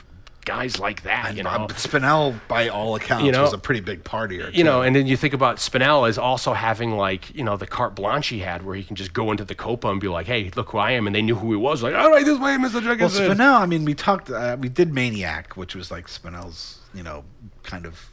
guys 0.47 0.78
like 0.78 1.03
that? 1.03 1.36
You 1.36 1.42
know, 1.42 1.66
Spinell, 1.70 2.40
by 2.49 2.68
all 2.68 2.94
accounts, 2.94 3.26
You 3.26 3.32
know- 3.32 3.42
was 3.42 3.53
a 3.53 3.59
pretty 3.59 3.80
big 3.80 4.03
partier. 4.05 4.51
you 4.55 4.64
know, 4.64 4.80
and 4.80 4.97
then 4.97 5.07
you 5.07 5.16
think 5.18 5.34
about 5.34 5.57
Spinell 5.59 6.09
as 6.09 6.16
also 6.16 6.55
having 6.55 6.97
like 6.97 7.34
you 7.34 7.44
know 7.44 7.59
the 7.59 7.66
carte 7.66 7.94
blanche 7.94 8.28
he 8.28 8.38
had, 8.38 8.64
where 8.64 8.74
he 8.74 8.82
can 8.82 8.97
just 8.97 9.12
go 9.12 9.30
into 9.30 9.44
the 9.44 9.55
Copa 9.55 9.88
and 9.88 10.01
be 10.01 10.09
like, 10.09 10.26
"Hey, 10.26 10.51
look 10.57 10.70
who 10.70 10.78
I 10.78 10.92
am," 10.92 11.07
and 11.07 11.14
they 11.14 11.20
knew 11.20 11.34
who 11.34 11.51
he 11.51 11.57
was. 11.59 11.82
Like, 11.82 11.94
all 11.94 12.11
right, 12.11 12.24
this 12.24 12.34
is 12.34 12.40
way, 12.40 12.53
Mr. 12.53 12.74
Well, 12.74 12.97
Jurgensen. 12.97 13.28
Spinell. 13.34 13.61
I 13.61 13.66
mean, 13.66 13.84
we 13.84 13.92
talked. 13.92 14.30
Uh, 14.30 14.57
we 14.59 14.70
did 14.70 14.94
Maniac, 14.94 15.57
which 15.57 15.74
was 15.74 15.90
like 15.90 16.07
Spinell's, 16.07 16.78
you 16.94 17.03
know, 17.03 17.24
kind 17.62 17.84
of 17.84 18.09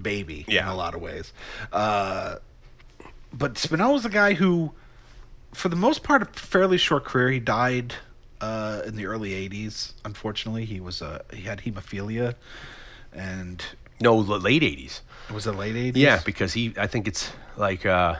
baby 0.00 0.44
yeah. 0.48 0.64
in 0.64 0.68
a 0.68 0.74
lot 0.74 0.94
of 0.94 1.00
ways. 1.00 1.32
Uh, 1.72 2.36
but 3.32 3.54
Spinell 3.54 3.92
was 3.94 4.04
a 4.04 4.10
guy 4.10 4.34
who, 4.34 4.72
for 5.52 5.68
the 5.68 5.76
most 5.76 6.02
part, 6.02 6.22
a 6.22 6.26
fairly 6.26 6.76
short 6.76 7.04
career. 7.04 7.30
He 7.30 7.40
died 7.40 7.94
uh, 8.40 8.82
in 8.86 8.96
the 8.96 9.06
early 9.06 9.30
'80s. 9.48 9.92
Unfortunately, 10.04 10.64
he 10.64 10.80
was 10.80 11.02
uh, 11.02 11.22
he 11.32 11.42
had 11.42 11.60
hemophilia, 11.60 12.34
and 13.12 13.64
no, 14.00 14.22
the 14.22 14.38
late 14.38 14.62
'80s. 14.62 15.00
it 15.28 15.34
was 15.34 15.44
the 15.44 15.52
late 15.52 15.74
'80s. 15.74 15.96
Yeah, 15.96 16.20
because 16.24 16.52
he, 16.52 16.74
I 16.78 16.86
think 16.86 17.08
it's 17.08 17.30
like 17.56 17.86
uh, 17.86 18.16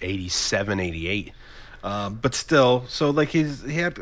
87, 0.00 0.80
88. 0.80 1.32
Um, 1.84 2.14
but 2.20 2.34
still, 2.34 2.84
so 2.88 3.10
like 3.10 3.28
he's 3.28 3.62
he 3.62 3.74
had 3.74 3.96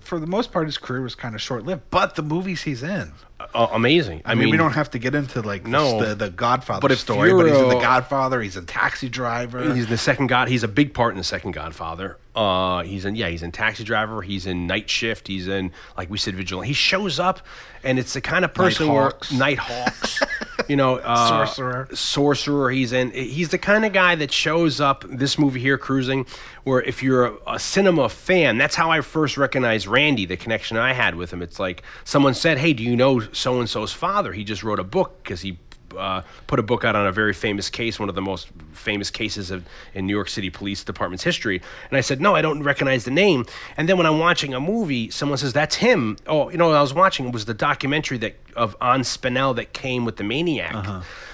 for 0.00 0.18
the 0.18 0.26
most 0.26 0.50
part 0.50 0.66
his 0.66 0.78
career 0.78 1.00
was 1.00 1.14
kind 1.14 1.34
of 1.36 1.40
short 1.40 1.64
lived. 1.64 1.82
But 1.90 2.16
the 2.16 2.22
movies 2.22 2.62
he's 2.62 2.82
in, 2.82 3.12
Uh, 3.54 3.68
amazing. 3.70 4.20
I, 4.24 4.34
mean, 4.34 4.50
we 4.50 4.56
don't 4.56 4.72
have 4.72 4.90
to 4.90 4.98
get 4.98 5.14
into 5.14 5.40
like 5.40 5.64
No. 5.64 6.04
the, 6.04 6.14
the 6.16 6.30
Godfather 6.30 6.80
But 6.88 6.98
story, 6.98 7.32
but 7.32 7.46
he's 7.46 7.56
in 7.56 7.68
the 7.68 7.78
Godfather. 7.78 8.42
He's 8.42 8.56
in 8.56 8.66
Taxi 8.66 9.08
Driver. 9.08 9.72
He's 9.72 9.86
the 9.86 9.96
second 9.96 10.26
God. 10.26 10.48
He's 10.48 10.64
a 10.64 10.68
big 10.68 10.92
part 10.92 11.12
in 11.12 11.18
the 11.18 11.24
second 11.24 11.52
Godfather. 11.52 12.18
Uh, 12.34 12.82
he's 12.82 13.04
in 13.04 13.16
yeah. 13.16 13.28
He's 13.28 13.42
in 13.42 13.52
Taxi 13.52 13.82
Driver. 13.84 14.22
He's 14.22 14.46
in 14.46 14.66
Night 14.66 14.88
Shift. 14.88 15.26
He's 15.28 15.48
in 15.48 15.72
like 15.96 16.10
we 16.10 16.18
said, 16.18 16.34
Vigilante. 16.34 16.68
He 16.68 16.74
shows 16.74 17.18
up, 17.18 17.40
and 17.82 17.98
it's 17.98 18.12
the 18.12 18.20
kind 18.20 18.44
of 18.44 18.54
person 18.54 18.86
Nighthawks. 18.86 19.30
where 19.32 19.40
Nighthawks. 19.40 20.20
you 20.68 20.76
know, 20.76 20.96
uh, 21.02 21.28
Sorcerer. 21.46 21.88
Sorcerer. 21.92 22.70
He's 22.70 22.92
in. 22.92 23.10
He's 23.10 23.48
the 23.48 23.58
kind 23.58 23.84
of 23.84 23.92
guy 23.92 24.14
that 24.14 24.30
shows 24.32 24.80
up. 24.80 25.04
This 25.08 25.38
movie 25.38 25.60
here, 25.60 25.76
Cruising, 25.76 26.24
where 26.62 26.80
if 26.82 27.02
you're 27.02 27.26
a, 27.26 27.36
a 27.54 27.58
cinema 27.58 28.08
fan, 28.08 28.58
that's 28.58 28.76
how 28.76 28.90
I 28.90 29.00
first 29.00 29.36
recognized 29.36 29.86
Randy. 29.88 30.24
The 30.24 30.36
connection 30.36 30.76
I 30.76 30.92
had 30.92 31.16
with 31.16 31.32
him. 31.32 31.42
It's 31.42 31.58
like 31.58 31.82
someone 32.04 32.34
said, 32.34 32.58
"Hey, 32.58 32.72
do 32.72 32.84
you 32.84 32.94
know 32.94 33.18
so 33.32 33.58
and 33.58 33.68
so's 33.68 33.92
father? 33.92 34.32
He 34.32 34.44
just 34.44 34.62
wrote 34.62 34.78
a 34.78 34.84
book 34.84 35.22
because 35.22 35.40
he." 35.40 35.58
Uh, 35.96 36.22
put 36.46 36.58
a 36.58 36.62
book 36.62 36.84
out 36.84 36.96
on 36.96 37.06
a 37.06 37.12
very 37.12 37.32
famous 37.32 37.70
case, 37.70 37.98
one 37.98 38.08
of 38.08 38.14
the 38.14 38.22
most 38.22 38.48
famous 38.72 39.10
cases 39.10 39.50
of, 39.50 39.64
in 39.94 40.06
New 40.06 40.14
York 40.14 40.28
City 40.28 40.50
Police 40.50 40.84
Department's 40.84 41.24
history. 41.24 41.60
And 41.88 41.96
I 41.96 42.00
said, 42.00 42.20
no, 42.20 42.34
I 42.34 42.42
don't 42.42 42.62
recognize 42.62 43.04
the 43.04 43.10
name. 43.10 43.46
And 43.76 43.88
then 43.88 43.96
when 43.96 44.06
I'm 44.06 44.18
watching 44.18 44.54
a 44.54 44.60
movie, 44.60 45.10
someone 45.10 45.38
says, 45.38 45.52
that's 45.52 45.76
him. 45.76 46.16
Oh, 46.26 46.50
you 46.50 46.58
know, 46.58 46.72
I 46.72 46.80
was 46.80 46.94
watching 46.94 47.32
was 47.32 47.44
the 47.44 47.54
documentary 47.54 48.18
that 48.18 48.36
of 48.56 48.76
on 48.80 49.02
Spinell 49.02 49.54
that 49.56 49.72
came 49.72 50.04
with 50.04 50.16
the 50.16 50.24
Maniac. 50.24 50.74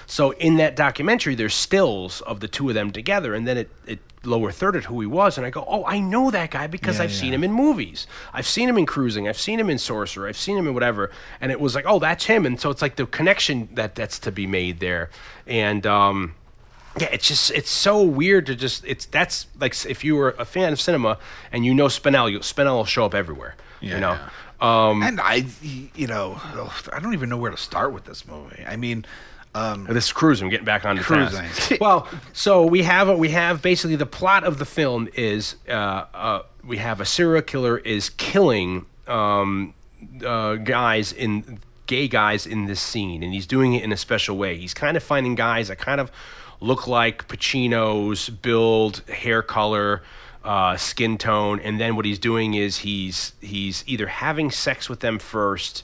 So 0.05 0.31
in 0.31 0.57
that 0.57 0.75
documentary, 0.75 1.35
there's 1.35 1.55
stills 1.55 2.21
of 2.21 2.39
the 2.39 2.47
two 2.47 2.69
of 2.69 2.75
them 2.75 2.91
together, 2.91 3.33
and 3.33 3.47
then 3.47 3.57
it, 3.57 3.69
it 3.85 3.99
lower 4.27 4.51
thirded 4.51 4.83
who 4.83 4.99
he 5.01 5.07
was, 5.07 5.37
and 5.37 5.45
I 5.47 5.49
go, 5.49 5.65
oh, 5.67 5.83
I 5.85 5.99
know 5.99 6.29
that 6.31 6.51
guy 6.51 6.67
because 6.67 6.97
Yeah, 6.97 7.05
I've 7.05 7.11
yeah. 7.11 7.17
seen 7.21 7.33
him 7.33 7.43
in 7.43 7.51
movies. 7.53 8.05
I've 8.33 8.45
seen 8.45 8.69
him 8.69 8.77
in 8.77 8.85
Cruising. 8.85 9.27
I've 9.27 9.39
seen 9.39 9.59
him 9.59 9.69
in 9.69 9.77
Sorcerer. 9.77 10.27
I've 10.27 10.37
seen 10.37 10.57
him 10.57 10.67
in 10.67 10.73
whatever. 10.73 11.09
And 11.41 11.51
it 11.51 11.59
was 11.59 11.73
like, 11.75 11.85
oh, 11.87 11.97
that's 11.99 12.25
him. 12.25 12.45
And 12.45 12.59
so 12.59 12.69
it's 12.69 12.81
like 12.81 12.95
the 12.97 13.05
connection 13.05 13.69
that 13.73 13.95
that's 13.95 14.19
to 14.19 14.31
be 14.31 14.45
made 14.45 14.79
there. 14.79 15.09
And 15.47 15.85
um, 15.87 16.35
yeah, 16.99 17.09
it's 17.11 17.27
just 17.27 17.51
it's 17.51 17.69
so 17.71 18.03
weird 18.03 18.45
to 18.47 18.55
just 18.55 18.83
it's 18.85 19.05
that's 19.05 19.47
like 19.59 19.73
if 19.85 20.03
you 20.03 20.15
were 20.15 20.35
a 20.37 20.45
fan 20.45 20.73
of 20.73 20.79
cinema 20.81 21.17
and 21.51 21.65
you 21.65 21.73
know 21.73 21.85
Spinell, 21.87 22.31
you, 22.31 22.39
Spinell 22.39 22.75
will 22.77 22.85
show 22.85 23.05
up 23.05 23.13
everywhere. 23.15 23.55
you 23.81 23.99
know. 23.99 24.17
Um, 24.59 25.03
and 25.03 25.21
I, 25.21 25.45
you 25.61 26.07
know, 26.07 26.41
I 26.91 26.99
don't 26.99 27.13
even 27.13 27.29
know 27.29 27.37
where 27.37 27.51
to 27.51 27.57
start 27.57 27.93
with 27.93 28.05
this 28.05 28.27
movie. 28.27 28.63
I 28.67 28.75
mean, 28.75 29.05
um, 29.57 29.85
This 29.85 30.05
is 30.05 30.11
cruising, 30.11 30.49
getting 30.49 30.65
back 30.65 30.85
on 30.85 30.95
the 30.97 31.01
Cruising. 31.01 31.39
task. 31.39 31.73
well, 31.81 32.07
so 32.33 32.65
we 32.65 32.83
have 32.83 33.17
we 33.17 33.29
have 33.29 33.61
basically 33.61 33.95
the 33.95 34.05
plot 34.05 34.43
of 34.43 34.59
the 34.59 34.65
film 34.65 35.07
is 35.15 35.55
uh, 35.67 35.71
uh, 36.13 36.41
we 36.63 36.77
have 36.77 37.01
a 37.01 37.05
serial 37.05 37.41
killer 37.41 37.77
is 37.79 38.09
killing 38.11 38.85
um, 39.07 39.73
uh, 40.25 40.55
guys 40.55 41.11
in 41.11 41.59
gay 41.87 42.07
guys 42.07 42.45
in 42.45 42.65
this 42.65 42.81
scene, 42.81 43.23
and 43.23 43.33
he's 43.33 43.47
doing 43.47 43.73
it 43.73 43.83
in 43.83 43.91
a 43.91 43.97
special 43.97 44.37
way. 44.37 44.57
He's 44.57 44.73
kind 44.73 44.97
of 44.97 45.03
finding 45.03 45.35
guys 45.35 45.69
that 45.69 45.77
kind 45.77 45.99
of 46.01 46.11
look 46.59 46.87
like 46.87 47.27
Pacino's 47.27 48.29
build, 48.29 49.03
hair 49.09 49.41
color. 49.41 50.03
Uh, 50.43 50.77
skin 50.77 51.17
tone, 51.17 51.59
and 51.59 51.77
then 51.77 51.97
what 51.97 52.05
he's 52.05 52.19
doing 52.19 52.53
is 52.53 52.77
he's 52.77 53.33
he's 53.41 53.83
either 53.85 54.07
having 54.07 54.49
sex 54.49 54.87
with 54.87 55.01
them 55.01 55.19
first, 55.19 55.83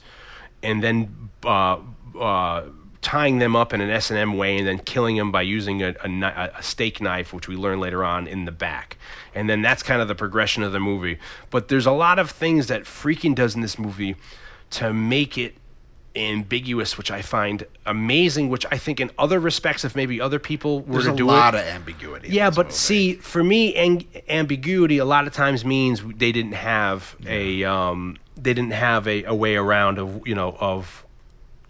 and 0.62 0.82
then 0.82 1.28
uh, 1.44 1.76
uh, 2.18 2.62
tying 3.04 3.38
them 3.38 3.54
up 3.54 3.72
in 3.74 3.80
an 3.82 3.90
S 3.90 4.10
and 4.10 4.18
M 4.18 4.36
way, 4.36 4.56
and 4.56 4.66
then 4.66 4.78
killing 4.78 5.16
them 5.16 5.30
by 5.30 5.42
using 5.42 5.82
a, 5.82 5.94
a, 6.02 6.50
a 6.56 6.62
steak 6.62 7.00
knife, 7.00 7.32
which 7.32 7.46
we 7.46 7.54
learn 7.54 7.78
later 7.78 8.02
on 8.02 8.26
in 8.26 8.46
the 8.46 8.50
back. 8.50 8.96
And 9.34 9.48
then 9.48 9.62
that's 9.62 9.82
kind 9.82 10.00
of 10.00 10.08
the 10.08 10.14
progression 10.14 10.62
of 10.62 10.72
the 10.72 10.80
movie. 10.80 11.18
But 11.50 11.68
there's 11.68 11.86
a 11.86 11.92
lot 11.92 12.18
of 12.18 12.30
things 12.30 12.66
that 12.68 12.84
Friedkin 12.84 13.34
does 13.34 13.54
in 13.54 13.60
this 13.60 13.78
movie 13.78 14.16
to 14.70 14.92
make 14.92 15.36
it 15.36 15.54
ambiguous, 16.16 16.96
which 16.96 17.10
I 17.10 17.20
find 17.22 17.66
amazing. 17.84 18.48
Which 18.48 18.64
I 18.70 18.78
think 18.78 19.00
in 19.00 19.10
other 19.18 19.38
respects, 19.38 19.84
if 19.84 19.94
maybe 19.94 20.20
other 20.20 20.38
people 20.38 20.80
were 20.80 21.02
there's 21.02 21.16
to 21.16 21.24
a 21.24 21.26
lot 21.26 21.54
of 21.54 21.60
ambiguity. 21.60 22.28
yeah, 22.30 22.50
but 22.50 22.66
movie. 22.66 22.74
see, 22.74 23.14
for 23.14 23.44
me, 23.44 23.74
ang- 23.74 24.06
ambiguity 24.28 24.98
a 24.98 25.04
lot 25.04 25.26
of 25.26 25.34
times 25.34 25.64
means 25.64 26.02
they 26.16 26.32
didn't 26.32 26.52
have 26.52 27.16
a 27.26 27.64
um, 27.64 28.16
they 28.36 28.54
didn't 28.54 28.72
have 28.72 29.06
a, 29.06 29.24
a 29.24 29.34
way 29.34 29.56
around 29.56 29.98
of 29.98 30.26
you 30.26 30.34
know 30.34 30.56
of 30.58 31.03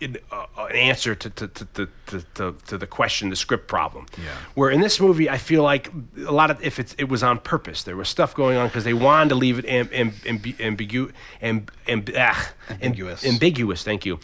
an, 0.04 0.16
uh, 0.30 0.64
answer 0.66 1.14
to 1.14 1.30
to, 1.30 1.48
to, 1.48 1.88
to, 2.34 2.54
to, 2.66 2.78
the 2.78 2.86
question, 2.86 3.30
the 3.30 3.36
script 3.36 3.66
problem. 3.68 4.06
Yeah. 4.16 4.30
Where 4.54 4.70
in 4.70 4.80
this 4.80 5.00
movie, 5.00 5.28
I 5.30 5.38
feel 5.38 5.62
like 5.62 5.90
a 6.26 6.30
lot 6.32 6.50
of 6.50 6.62
if 6.62 6.78
it's 6.78 6.94
it 6.98 7.08
was 7.08 7.22
on 7.22 7.38
purpose. 7.38 7.82
There 7.82 7.96
was 7.96 8.08
stuff 8.08 8.34
going 8.34 8.56
on 8.56 8.68
because 8.68 8.84
they 8.84 8.94
wanted 8.94 9.30
to 9.30 9.34
leave 9.34 9.58
it 9.58 9.66
amb, 9.66 9.88
amb, 9.90 10.12
ambi- 10.24 10.56
ambigu, 10.56 11.12
amb, 11.42 11.68
amb, 11.88 12.14
ah, 12.16 12.52
am- 12.70 12.76
Ambiguous. 12.82 13.24
ambiguous. 13.26 13.82
Thank 13.84 14.04
you. 14.06 14.18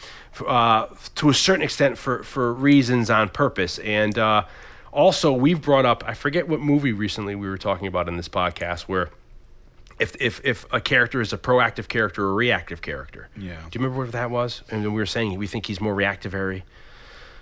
Uh, 0.45 0.87
to 1.15 1.29
a 1.29 1.33
certain 1.33 1.63
extent, 1.63 1.97
for 1.97 2.23
for 2.23 2.53
reasons 2.53 3.09
on 3.09 3.29
purpose, 3.29 3.79
and 3.79 4.17
uh, 4.17 4.45
also 4.91 5.33
we've 5.33 5.61
brought 5.61 5.85
up. 5.85 6.03
I 6.07 6.13
forget 6.13 6.47
what 6.47 6.59
movie 6.61 6.93
recently 6.93 7.35
we 7.35 7.49
were 7.49 7.57
talking 7.57 7.87
about 7.87 8.07
in 8.07 8.17
this 8.17 8.29
podcast 8.29 8.81
where. 8.83 9.09
If, 9.99 10.15
if, 10.19 10.41
if 10.43 10.65
a 10.71 10.79
character 10.81 11.21
is 11.21 11.33
a 11.33 11.37
proactive 11.37 11.87
character 11.87 12.25
or 12.25 12.31
a 12.31 12.33
reactive 12.33 12.81
character. 12.81 13.29
Yeah. 13.37 13.55
Do 13.69 13.79
you 13.79 13.83
remember 13.85 14.03
what 14.03 14.11
that 14.13 14.31
was? 14.31 14.61
And 14.69 14.83
we 14.83 14.89
were 14.89 15.05
saying 15.05 15.37
we 15.37 15.47
think 15.47 15.65
he's 15.65 15.79
more 15.81 15.95
reactivary. 15.95 16.63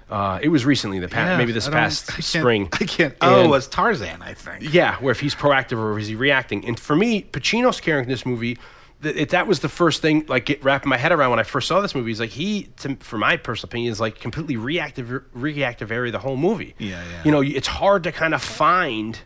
Uh, 0.09 0.39
it 0.41 0.49
was 0.49 0.65
recently, 0.65 0.97
the 0.97 1.07
past, 1.07 1.29
Yeah, 1.29 1.37
maybe 1.37 1.51
this 1.51 1.69
past 1.69 2.11
I 2.17 2.21
spring. 2.21 2.67
I 2.73 2.85
can't. 2.85 3.15
Oh, 3.21 3.37
And- 3.37 3.45
it 3.45 3.49
was 3.49 3.67
Tarzan, 3.67 4.21
I 4.23 4.33
think. 4.33 4.73
yeah, 4.73 4.95
where 4.97 5.11
if 5.11 5.19
he's 5.19 5.35
proactive 5.35 5.77
or 5.77 5.99
is 5.99 6.07
he 6.07 6.15
reacting. 6.15 6.65
And 6.65 6.79
for 6.79 6.95
me, 6.95 7.21
Pacino's 7.21 7.79
character 7.79 8.03
in 8.03 8.09
this 8.09 8.25
movie, 8.25 8.57
th- 9.03 9.15
it, 9.15 9.29
that 9.29 9.45
was 9.45 9.59
the 9.59 9.69
first 9.69 10.01
thing, 10.01 10.25
like, 10.27 10.45
get, 10.45 10.63
wrapping 10.63 10.89
my 10.89 10.97
head 10.97 11.11
around 11.11 11.29
when 11.29 11.37
I 11.39 11.43
first 11.43 11.67
saw 11.67 11.79
this 11.79 11.93
movie. 11.93 12.11
Is 12.11 12.19
like 12.19 12.31
he, 12.31 12.69
to, 12.77 12.95
for 13.01 13.19
my 13.19 13.37
personal 13.37 13.69
opinion, 13.69 13.91
is 13.91 13.99
like 13.99 14.19
completely 14.19 14.57
reactive, 14.57 15.23
reactive 15.31 15.91
area 15.91 16.11
the 16.11 16.17
whole 16.17 16.37
movie. 16.37 16.73
Yeah, 16.79 17.03
yeah. 17.11 17.21
You 17.23 17.31
know, 17.31 17.41
it's 17.41 17.67
hard 17.67 18.03
to 18.05 18.11
kind 18.11 18.33
of 18.33 18.41
find 18.41 19.19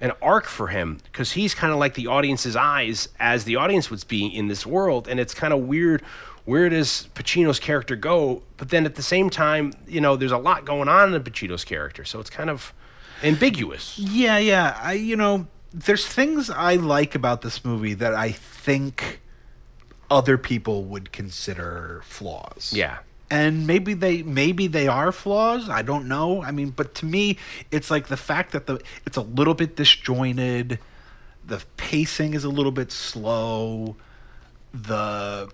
an 0.00 0.12
arc 0.22 0.46
for 0.46 0.68
him 0.68 0.98
because 1.04 1.32
he's 1.32 1.54
kind 1.54 1.72
of 1.72 1.78
like 1.78 1.94
the 1.94 2.06
audience's 2.06 2.56
eyes 2.56 3.08
as 3.18 3.44
the 3.44 3.56
audience 3.56 3.90
would 3.90 4.06
be 4.08 4.26
in 4.26 4.48
this 4.48 4.66
world, 4.66 5.08
and 5.08 5.20
it's 5.20 5.34
kind 5.34 5.52
of 5.52 5.60
weird. 5.60 6.02
Where 6.44 6.68
does 6.68 7.08
Pacino's 7.14 7.60
character 7.60 7.96
go? 7.96 8.42
But 8.56 8.70
then 8.70 8.86
at 8.86 8.94
the 8.94 9.02
same 9.02 9.30
time, 9.30 9.72
you 9.86 10.00
know, 10.00 10.16
there's 10.16 10.32
a 10.32 10.38
lot 10.38 10.64
going 10.64 10.88
on 10.88 11.14
in 11.14 11.22
Pacino's 11.22 11.64
character, 11.64 12.04
so 12.04 12.18
it's 12.18 12.30
kind 12.30 12.48
of 12.48 12.72
ambiguous. 13.22 13.98
Yeah, 13.98 14.38
yeah. 14.38 14.78
I 14.80 14.94
you 14.94 15.16
know, 15.16 15.46
there's 15.72 16.06
things 16.06 16.50
I 16.50 16.76
like 16.76 17.14
about 17.14 17.42
this 17.42 17.64
movie 17.64 17.94
that 17.94 18.14
I 18.14 18.32
think 18.32 19.20
other 20.10 20.36
people 20.36 20.84
would 20.84 21.12
consider 21.12 22.02
flaws. 22.04 22.72
Yeah. 22.74 22.98
And 23.30 23.66
maybe 23.66 23.94
they 23.94 24.22
maybe 24.22 24.66
they 24.66 24.88
are 24.88 25.12
flaws. 25.12 25.68
I 25.68 25.82
don't 25.82 26.08
know. 26.08 26.42
I 26.42 26.50
mean, 26.50 26.70
but 26.70 26.94
to 26.96 27.06
me, 27.06 27.38
it's 27.70 27.90
like 27.90 28.08
the 28.08 28.16
fact 28.16 28.52
that 28.52 28.66
the 28.66 28.80
it's 29.06 29.16
a 29.16 29.22
little 29.22 29.54
bit 29.54 29.76
disjointed. 29.76 30.80
The 31.46 31.62
pacing 31.76 32.34
is 32.34 32.42
a 32.44 32.48
little 32.48 32.72
bit 32.72 32.90
slow. 32.90 33.96
The 34.74 35.48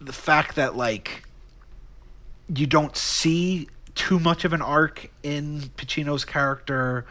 the 0.00 0.12
fact 0.12 0.56
that 0.56 0.76
like 0.76 1.24
you 2.54 2.66
don't 2.66 2.96
see 2.96 3.68
too 3.94 4.20
much 4.20 4.44
of 4.44 4.52
an 4.52 4.62
arc 4.62 5.10
in 5.22 5.62
Pacino's 5.76 6.24
character. 6.24 7.04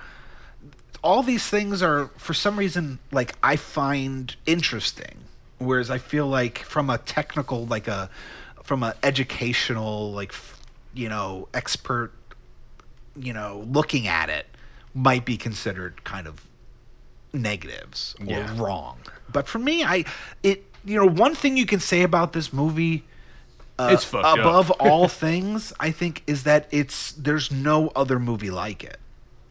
All 1.04 1.24
these 1.24 1.48
things 1.48 1.82
are, 1.84 2.08
for 2.18 2.34
some 2.34 2.58
reason, 2.58 3.00
like 3.12 3.36
I 3.44 3.58
find 3.58 4.36
interesting. 4.46 5.26
Whereas 5.58 5.90
I 5.90 5.98
feel 5.98 6.28
like 6.28 6.60
from 6.60 6.90
a 6.90 6.98
technical, 6.98 7.66
like 7.66 7.88
a, 7.88 8.10
from 8.66 8.84
a 8.84 8.96
educational, 9.04 10.12
like, 10.12 10.34
you 10.94 11.08
know, 11.10 11.48
expert, 11.54 12.12
you 13.16 13.32
know, 13.34 13.66
looking 13.72 14.08
at 14.08 14.30
it, 14.30 14.48
might 14.94 15.24
be 15.26 15.38
considered 15.38 16.04
kind 16.04 16.28
of 16.28 16.42
negatives 17.34 18.16
or 18.22 18.26
Yeah. 18.26 18.62
wrong. 18.62 18.98
But 19.32 19.48
for 19.48 19.60
me, 19.60 19.84
I, 19.84 20.06
it, 20.44 20.66
you 20.86 20.98
know, 20.98 21.06
one 21.08 21.36
thing 21.36 21.58
you 21.58 21.66
can 21.66 21.80
say 21.80 22.02
about 22.04 22.34
this 22.34 22.52
movie 22.54 23.04
uh, 23.78 23.90
It's 23.92 24.06
fucked 24.06 24.26
up. 24.26 24.38
above 24.40 24.72
all 24.80 25.10
things, 25.10 25.74
I 25.82 25.92
think, 25.92 26.24
is 26.28 26.44
that 26.44 26.68
it's 26.72 27.12
there's 27.12 27.52
no 27.52 27.90
other 27.96 28.20
movie 28.20 28.50
like 28.50 28.84
it. 28.86 28.98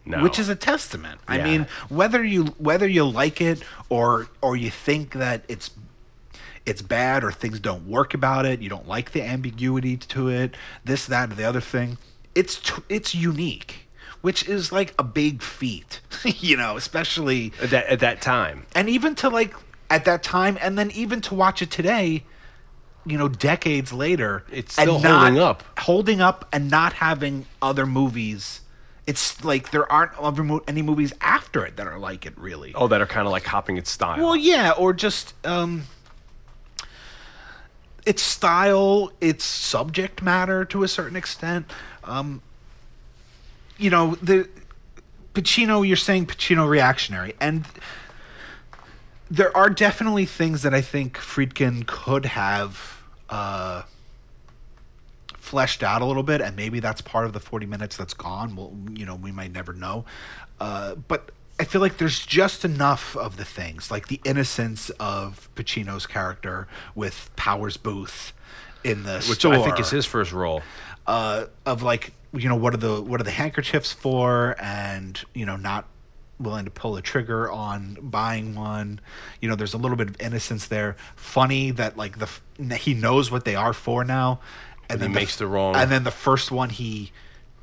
No. 0.07 0.23
Which 0.23 0.39
is 0.39 0.49
a 0.49 0.55
testament. 0.57 1.21
I 1.29 1.39
mean, 1.43 1.67
whether 1.89 2.23
you 2.25 2.45
whether 2.59 2.87
you 2.89 3.05
like 3.05 3.41
it 3.43 3.63
or 3.91 4.29
or 4.43 4.55
you 4.57 4.71
think 4.71 5.13
that 5.15 5.45
it's 5.49 5.71
it's 6.67 6.83
bad 6.83 7.23
or 7.25 7.31
things 7.33 7.61
don't 7.61 7.87
work 7.87 8.15
about 8.15 8.47
it, 8.47 8.61
you 8.63 8.69
don't 8.69 8.89
like 8.89 9.13
the 9.13 9.23
ambiguity 9.23 9.97
to 9.99 10.29
it, 10.29 10.55
this 10.85 11.07
that 11.07 11.31
or 11.31 11.35
the 11.35 11.45
other 11.45 11.61
thing, 11.61 11.99
it's 12.35 12.57
t- 12.59 12.83
it's 12.89 13.15
unique, 13.15 13.89
which 14.23 14.49
is 14.49 14.73
like 14.73 14.95
a 14.99 15.05
big 15.05 15.43
feat, 15.43 16.01
you 16.25 16.57
know, 16.57 16.77
especially 16.77 17.53
at 17.63 17.71
that 17.71 17.87
at 17.87 18.01
that 18.01 18.21
time. 18.23 18.67
and 18.75 18.89
even 18.89 19.15
to 19.17 19.29
like 19.29 19.55
at 19.91 20.05
that 20.07 20.23
time 20.23 20.57
and 20.63 20.79
then 20.79 20.91
even 20.93 21.21
to 21.21 21.35
watch 21.35 21.61
it 21.61 21.71
today 21.71 22.25
you 23.07 23.19
know 23.19 23.29
decades 23.29 23.93
later 23.93 24.43
It's 24.51 24.73
still 24.73 24.99
holding 24.99 25.39
up. 25.39 25.63
holding 25.79 26.23
up 26.23 26.49
and 26.55 26.71
not 26.71 26.95
having 26.95 27.45
other 27.61 27.85
movies 27.85 28.63
it's 29.07 29.45
like 29.45 29.73
there 29.73 29.91
aren't 29.93 30.13
any 30.67 30.81
movies 30.81 31.13
after 31.21 31.67
it 31.67 31.77
that 31.77 31.87
are 31.87 31.99
like 31.99 32.25
it 32.25 32.33
really 32.39 32.73
Oh, 32.75 32.89
that 32.89 33.03
are 33.03 33.07
kind 33.07 33.27
of 33.27 33.33
like 33.33 33.45
copying 33.45 33.77
its 33.77 33.91
style. 33.91 34.17
well 34.25 34.35
yeah 34.35 34.71
or 34.71 34.95
just 34.95 35.35
um 35.47 35.83
its 38.07 38.23
style 38.23 39.13
its 39.21 39.45
subject 39.45 40.23
matter 40.23 40.65
to 40.65 40.83
a 40.83 40.89
certain 40.89 41.17
extent 41.17 41.71
um 42.05 42.43
you 43.79 43.91
know 43.91 44.15
the 44.23 44.49
Pacino 45.35 45.87
you're 45.87 45.97
saying 45.97 46.27
Pacino 46.27 46.69
reactionary 46.69 47.35
and 47.41 47.65
there 49.31 49.57
are 49.57 49.71
definitely 49.71 50.27
things 50.27 50.63
that 50.63 50.75
I 50.75 50.81
think 50.81 51.17
Friedkin 51.17 51.87
could 51.87 52.27
have 52.27 53.03
uh, 53.29 53.83
fleshed 55.37 55.83
out 55.83 56.03
a 56.03 56.05
little 56.05 56.23
bit, 56.23 56.41
and 56.41 56.55
maybe 56.57 56.81
that's 56.81 57.01
part 57.01 57.27
of 57.27 57.33
the 57.33 57.41
40 57.41 57.67
minutes 57.67 57.97
that's 57.97 58.15
gone. 58.15 58.55
Well, 58.55 58.73
you 58.93 59.07
know, 59.07 59.15
we 59.17 59.33
might 59.33 59.53
never 59.53 59.73
know. 59.73 60.05
Uh, 60.61 60.95
but 60.95 61.31
I 61.59 61.65
feel 61.65 61.81
like 61.81 61.99
there's 61.99 62.25
just 62.25 62.65
enough 62.65 63.17
of 63.17 63.37
the 63.37 63.45
things, 63.45 63.91
like 63.91 64.09
the 64.09 64.21
innocence 64.25 64.91
of 64.99 65.49
Pacino's 65.55 66.07
character 66.07 66.67
with 66.95 67.31
Powers 67.37 67.77
Boothe 67.77 68.33
in 68.83 69.05
the 69.05 69.15
which 69.29 69.39
store. 69.39 69.55
I 69.55 69.63
think 69.63 69.79
is 69.81 69.91
his 69.91 70.05
first 70.07 70.33
role. 70.33 70.63
uh, 71.07 71.47
of 71.65 71.83
like 71.83 72.13
you 72.33 72.49
know 72.49 72.57
what 72.57 72.75
are 72.75 72.79
the 72.79 73.01
what 73.01 73.21
are 73.21 73.25
the 73.25 73.31
handkerchiefs 73.31 73.93
for? 73.93 74.57
And 74.61 75.21
you 75.35 75.47
know 75.47 75.57
not 75.57 75.87
willing 76.41 76.65
to 76.65 76.71
pull 76.73 76.95
the 76.95 77.03
trigger 77.03 77.49
on 77.51 77.99
buying 78.03 78.57
one. 78.57 79.01
You 79.41 79.49
know 79.49 79.55
there's 79.55 79.75
a 79.75 79.79
little 79.79 79.97
bit 79.97 80.09
of 80.09 80.21
innocence 80.21 80.67
there. 80.67 80.97
Funny 81.15 81.71
that 81.71 81.97
like 81.97 82.19
the 82.19 82.75
he 82.77 82.95
knows 82.95 83.31
what 83.31 83.45
they 83.45 83.55
are 83.55 83.73
for 83.73 84.05
now. 84.05 84.41
And 84.91 85.01
he 85.01 85.07
then 85.07 85.15
makes 85.15 85.37
the 85.37 85.47
wrong- 85.47 85.77
and 85.77 85.91
then 85.91 86.03
the 86.03 86.11
first 86.11 86.51
one 86.51 86.71
he 86.71 87.13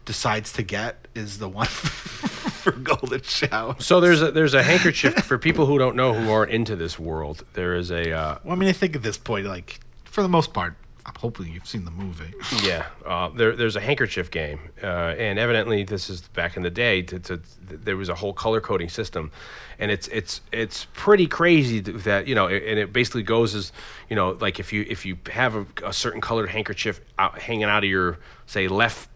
decides 0.06 0.52
to 0.54 0.64
get 0.64 1.08
is 1.16 1.40
the 1.40 1.50
one 1.50 1.68
for 1.68 2.72
golden 2.72 3.22
shower 3.22 3.76
So 3.80 4.00
there's 4.00 4.22
a 4.22 4.32
there's 4.32 4.54
a 4.54 4.64
handkerchief 4.64 5.16
for 5.26 5.38
people 5.38 5.66
who 5.66 5.78
don't 5.78 5.96
know 5.96 6.14
who 6.14 6.32
aren't 6.32 6.52
into 6.52 6.76
this 6.76 6.98
world. 7.00 7.44
There 7.54 7.76
is 7.76 7.92
a 7.92 8.12
uh, 8.12 8.38
well, 8.44 8.54
i 8.54 8.56
mean 8.56 8.70
i 8.70 8.74
think 8.74 8.96
at 8.96 9.04
this 9.04 9.18
point 9.18 9.46
like 9.46 9.80
for 10.06 10.22
the 10.22 10.30
most 10.30 10.54
part 10.54 10.76
i'm 11.06 11.14
hoping 11.18 11.48
you've 11.48 11.68
seen 11.68 11.86
the 11.86 11.92
movie 11.92 12.34
yeah 12.64 12.86
uh, 13.06 13.30
there 13.30 13.56
there's 13.56 13.76
a 13.76 13.82
handkerchief 13.82 14.32
game, 14.32 14.60
uh, 14.84 14.86
and 15.18 15.40
evidently 15.40 15.84
this 15.84 16.10
is 16.10 16.22
back 16.22 16.56
in 16.56 16.64
the 16.64 16.70
day. 16.70 17.02
To, 17.02 17.20
to, 17.20 17.42
there 17.62 17.98
was 17.98 18.10
a 18.10 18.16
whole 18.16 18.34
color 18.34 18.62
coding 18.62 18.90
system, 18.90 19.32
and 19.80 19.92
it's 19.92 20.08
it's 20.10 20.42
it's 20.52 20.86
pretty 20.94 21.28
crazy 21.28 21.80
that 21.82 22.28
you 22.28 22.36
know, 22.36 22.48
and 22.48 22.80
it 22.80 22.94
basically 22.94 23.24
goes 23.24 23.56
as 23.56 23.72
you 24.10 24.16
know, 24.16 24.38
like 24.40 24.60
if 24.60 24.72
you 24.72 24.86
if 24.88 25.06
you 25.06 25.18
have 25.32 25.56
a, 25.56 25.66
a 25.86 25.94
certain 25.94 26.22
colored 26.22 26.50
handkerchief 26.50 27.02
out, 27.20 27.40
hanging 27.40 27.64
out 27.64 27.84
of 27.84 27.90
your 27.90 28.20
say 28.46 28.68
left 28.68 29.10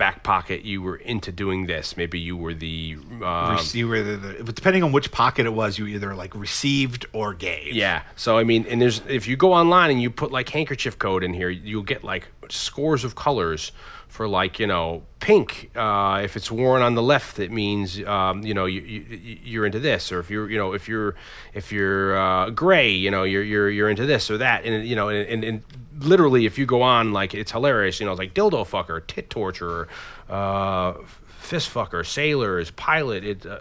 back 0.00 0.22
pocket, 0.22 0.64
you 0.64 0.80
were 0.80 0.96
into 0.96 1.30
doing 1.30 1.66
this. 1.66 1.94
Maybe 1.94 2.18
you 2.18 2.34
were 2.34 2.54
the 2.54 2.96
um, 3.22 3.58
you 3.72 3.86
were 3.86 4.02
the, 4.02 4.16
the, 4.16 4.52
depending 4.52 4.82
on 4.82 4.92
which 4.92 5.12
pocket 5.12 5.44
it 5.44 5.52
was 5.52 5.78
you 5.78 5.86
either 5.88 6.14
like 6.14 6.34
received 6.34 7.04
or 7.12 7.34
gave 7.34 7.74
Yeah. 7.74 8.02
So 8.16 8.38
I 8.38 8.44
mean, 8.44 8.64
and 8.66 8.80
there's 8.80 9.02
if 9.06 9.28
you 9.28 9.36
go 9.36 9.52
online 9.52 9.90
and 9.90 10.00
you 10.00 10.10
put 10.10 10.32
like 10.32 10.48
handkerchief 10.48 10.98
code 10.98 11.22
in 11.22 11.34
here, 11.34 11.50
you'll 11.50 11.82
get 11.82 12.02
like 12.02 12.28
scores 12.48 13.04
of 13.04 13.14
colors 13.14 13.72
for 14.08 14.26
like 14.26 14.58
you 14.58 14.66
know 14.66 15.02
pink. 15.20 15.70
Uh, 15.76 16.22
if 16.24 16.34
it's 16.34 16.50
worn 16.50 16.80
on 16.80 16.94
the 16.94 17.02
left, 17.02 17.38
it 17.38 17.52
means 17.52 18.02
um, 18.04 18.42
you 18.42 18.54
know 18.54 18.64
you, 18.64 18.80
you 18.80 19.38
you're 19.44 19.66
into 19.66 19.80
this, 19.80 20.10
or 20.10 20.18
if 20.18 20.30
you're 20.30 20.50
you 20.50 20.56
know 20.56 20.72
if 20.72 20.88
you're 20.88 21.14
if 21.52 21.72
you're 21.72 22.18
uh, 22.18 22.48
gray, 22.48 22.90
you 22.90 23.10
know 23.10 23.24
you're 23.24 23.44
you're 23.44 23.68
you're 23.68 23.90
into 23.90 24.06
this 24.06 24.30
or 24.30 24.38
that, 24.38 24.64
and 24.64 24.88
you 24.88 24.96
know 24.96 25.10
and, 25.10 25.28
and, 25.28 25.44
and 25.44 25.62
literally 26.00 26.46
if 26.46 26.58
you 26.58 26.66
go 26.66 26.82
on 26.82 27.12
like 27.12 27.34
it's 27.34 27.52
hilarious, 27.52 28.00
you 28.00 28.06
know 28.06 28.12
it's 28.12 28.18
like 28.18 28.34
dildo 28.34 28.66
fucker, 28.66 29.06
tit 29.06 29.30
torturer, 29.30 29.88
uh, 30.28 30.94
fist 31.38 31.72
fucker, 31.72 32.04
sailors, 32.04 32.70
pilot. 32.72 33.24
It 33.24 33.46
uh, 33.46 33.60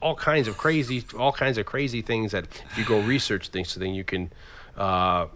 all 0.00 0.16
kinds 0.16 0.48
of 0.48 0.58
crazy, 0.58 1.04
all 1.16 1.32
kinds 1.32 1.58
of 1.58 1.66
crazy 1.66 2.02
things 2.02 2.32
that 2.32 2.44
if 2.44 2.78
you 2.78 2.84
go 2.84 3.00
research 3.00 3.48
things, 3.48 3.70
so 3.70 3.78
then 3.78 3.94
you 3.94 4.02
can, 4.02 4.32
uh, 4.76 5.26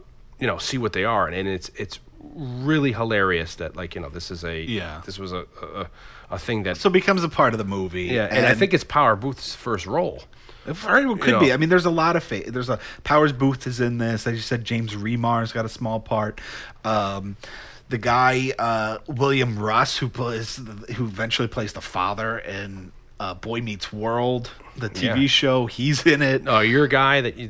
you 0.40 0.46
know, 0.46 0.59
see 0.59 0.76
what 0.76 0.92
they 0.92 1.05
are, 1.05 1.28
and, 1.28 1.48
it's 1.48 1.70
it's 1.76 2.00
really 2.34 2.92
hilarious 2.92 3.55
that 3.56 3.76
like 3.76 3.94
you 3.94 4.00
know 4.00 4.09
this 4.09 4.30
is 4.30 4.44
a 4.44 4.60
Yeah. 4.60 5.00
this 5.06 5.18
was 5.18 5.32
a 5.32 5.46
a, 5.62 5.86
a 6.30 6.38
thing 6.38 6.64
that 6.64 6.76
so 6.76 6.88
it 6.88 6.92
becomes 6.92 7.22
a 7.22 7.28
part 7.28 7.55
of 7.55 7.59
the 7.59 7.64
movie 7.64 8.05
yeah, 8.05 8.26
and, 8.30 8.44
I 8.46 8.55
think 8.55 8.74
it's 8.74 8.82
Power 8.84 9.16
Boothe's 9.16 9.55
first 9.55 9.86
role. 9.86 10.24
It 10.66 10.74
very 10.76 11.06
well 11.06 11.16
could 11.16 11.32
know. 11.32 11.40
be. 11.40 11.52
I 11.52 11.56
mean, 11.56 11.68
there's 11.68 11.84
a 11.86 11.90
lot 11.90 12.16
of 12.16 12.24
fa- 12.24 12.51
there's 12.51 12.68
a 12.68 12.78
Powers 13.05 13.32
Boothe 13.32 13.66
is 13.66 13.80
in 13.80 13.98
this. 13.98 14.26
As 14.26 14.34
you 14.34 14.40
said, 14.40 14.64
James 14.64 14.97
Remar's 14.97 15.52
got 15.52 15.64
a 15.64 15.68
small 15.68 16.01
part. 16.01 16.40
Um, 16.84 17.36
the 17.88 17.98
guy 17.98 18.52
uh, 18.59 18.98
William 19.06 19.59
Russ, 19.59 19.97
who 19.97 20.09
plays 20.09 20.56
who 20.56 21.05
eventually 21.05 21.48
plays 21.48 21.72
the 21.72 21.80
father 21.80 22.38
in 22.38 22.93
uh, 23.20 23.34
Boy 23.34 23.60
Meets 23.60 23.93
World, 23.93 24.51
the 24.78 24.90
TV 24.90 25.22
Yeah. 25.22 25.26
show, 25.26 25.66
he's 25.66 26.04
in 26.06 26.22
it. 26.22 26.42
Oh, 26.46 26.60
you're 26.60 26.84
a 26.84 26.88
guy 26.88 27.20
that 27.20 27.36
you, 27.36 27.48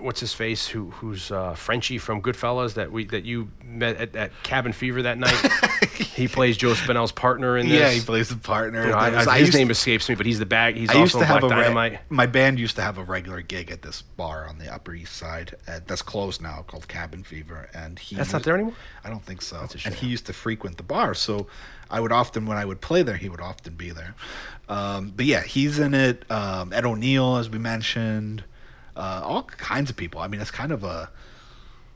what's 0.00 0.20
his 0.20 0.32
face? 0.34 0.66
Who 0.68 0.90
who's 0.90 1.30
uh, 1.30 1.54
Frenchie 1.54 1.98
from 1.98 2.20
Goodfellas 2.22 2.74
that 2.74 2.90
we 2.92 3.04
that 3.06 3.24
you 3.24 3.50
met 3.64 3.96
at, 3.96 4.16
at 4.16 4.42
Cabin 4.42 4.72
Fever 4.72 5.02
that 5.02 5.18
night? 5.18 5.34
he 5.94 6.28
plays 6.28 6.56
Joe 6.56 6.74
Spinell's 6.74 7.12
partner 7.12 7.56
in 7.56 7.68
this. 7.68 7.78
Yeah, 7.80 7.90
he 7.90 8.00
plays 8.00 8.28
the 8.28 8.36
partner. 8.36 8.82
You 8.82 8.88
know, 8.90 8.96
I- 8.98 9.24
I- 9.24 9.38
his 9.38 9.48
used- 9.48 9.54
name 9.58 9.70
escapes 9.70 10.08
me, 10.08 10.14
but 10.14 10.26
he's 10.26 10.38
the 10.38 10.46
bag. 10.46 10.76
He's 10.76 10.90
I 10.90 10.94
also 10.94 11.00
used 11.02 11.12
to 11.14 11.20
in 11.20 11.26
have 11.26 11.40
Black 11.40 11.52
a 11.52 11.62
Dynamite. 11.62 12.00
my 12.10 12.26
band 12.26 12.58
used 12.58 12.76
to 12.76 12.82
have 12.82 12.98
a 12.98 13.04
regular 13.04 13.40
gig 13.42 13.70
at 13.70 13.82
this 13.82 14.02
bar 14.02 14.46
on 14.48 14.58
the 14.58 14.72
Upper 14.72 14.94
East 14.94 15.16
Side 15.16 15.54
at, 15.66 15.86
that's 15.86 16.02
closed 16.02 16.42
now 16.42 16.64
called 16.66 16.88
Cabin 16.88 17.22
Fever, 17.22 17.68
and 17.74 17.98
he 17.98 18.16
That's 18.16 18.32
not 18.32 18.42
there 18.42 18.54
anymore? 18.54 18.74
I 19.04 19.10
don't 19.10 19.24
think 19.24 19.42
so. 19.42 19.66
And 19.84 19.94
he 19.94 20.08
used 20.08 20.26
to 20.26 20.32
frequent 20.32 20.76
the 20.76 20.82
bar, 20.82 21.14
so 21.14 21.46
I 21.94 22.00
would 22.00 22.10
often 22.10 22.46
when 22.46 22.58
I 22.58 22.64
would 22.64 22.80
play 22.80 23.02
there, 23.02 23.16
he 23.16 23.28
would 23.28 23.40
often 23.40 23.74
be 23.74 23.90
there. 23.90 24.16
Um, 24.68 25.12
but 25.14 25.26
yeah, 25.26 25.42
he's 25.42 25.78
in 25.78 25.94
it. 25.94 26.28
Um, 26.28 26.72
Ed 26.72 26.84
O'Neill, 26.84 27.36
as 27.36 27.48
we 27.48 27.58
mentioned, 27.58 28.42
uh, 28.96 29.20
all 29.22 29.44
kinds 29.44 29.90
of 29.90 29.96
people. 29.96 30.20
I 30.20 30.26
mean, 30.26 30.40
it's 30.40 30.50
kind 30.50 30.72
of 30.72 30.82
a 30.82 31.10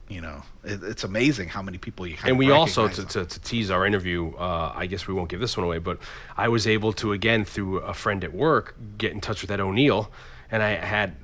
you 0.08 0.20
know, 0.22 0.42
it, 0.64 0.82
it's 0.82 1.04
amazing 1.04 1.48
how 1.48 1.62
many 1.62 1.78
people 1.78 2.06
you 2.06 2.16
kind 2.16 2.30
and 2.30 2.38
we 2.38 2.50
also 2.50 2.88
to, 2.88 3.04
to, 3.04 3.26
to 3.26 3.40
tease 3.40 3.70
our 3.70 3.84
interview 3.86 4.32
uh, 4.36 4.72
i 4.74 4.86
guess 4.86 5.06
we 5.06 5.12
won't 5.12 5.28
give 5.28 5.38
this 5.38 5.54
one 5.54 5.64
away 5.64 5.78
but 5.78 5.98
i 6.36 6.48
was 6.48 6.66
able 6.66 6.92
to 6.94 7.12
again 7.12 7.44
through 7.44 7.78
a 7.80 7.92
friend 7.92 8.24
at 8.24 8.32
work 8.32 8.74
get 8.96 9.12
in 9.12 9.20
touch 9.20 9.42
with 9.42 9.50
ed 9.50 9.60
o'neill 9.60 10.10
and 10.50 10.62
i 10.62 10.70
had 10.70 11.14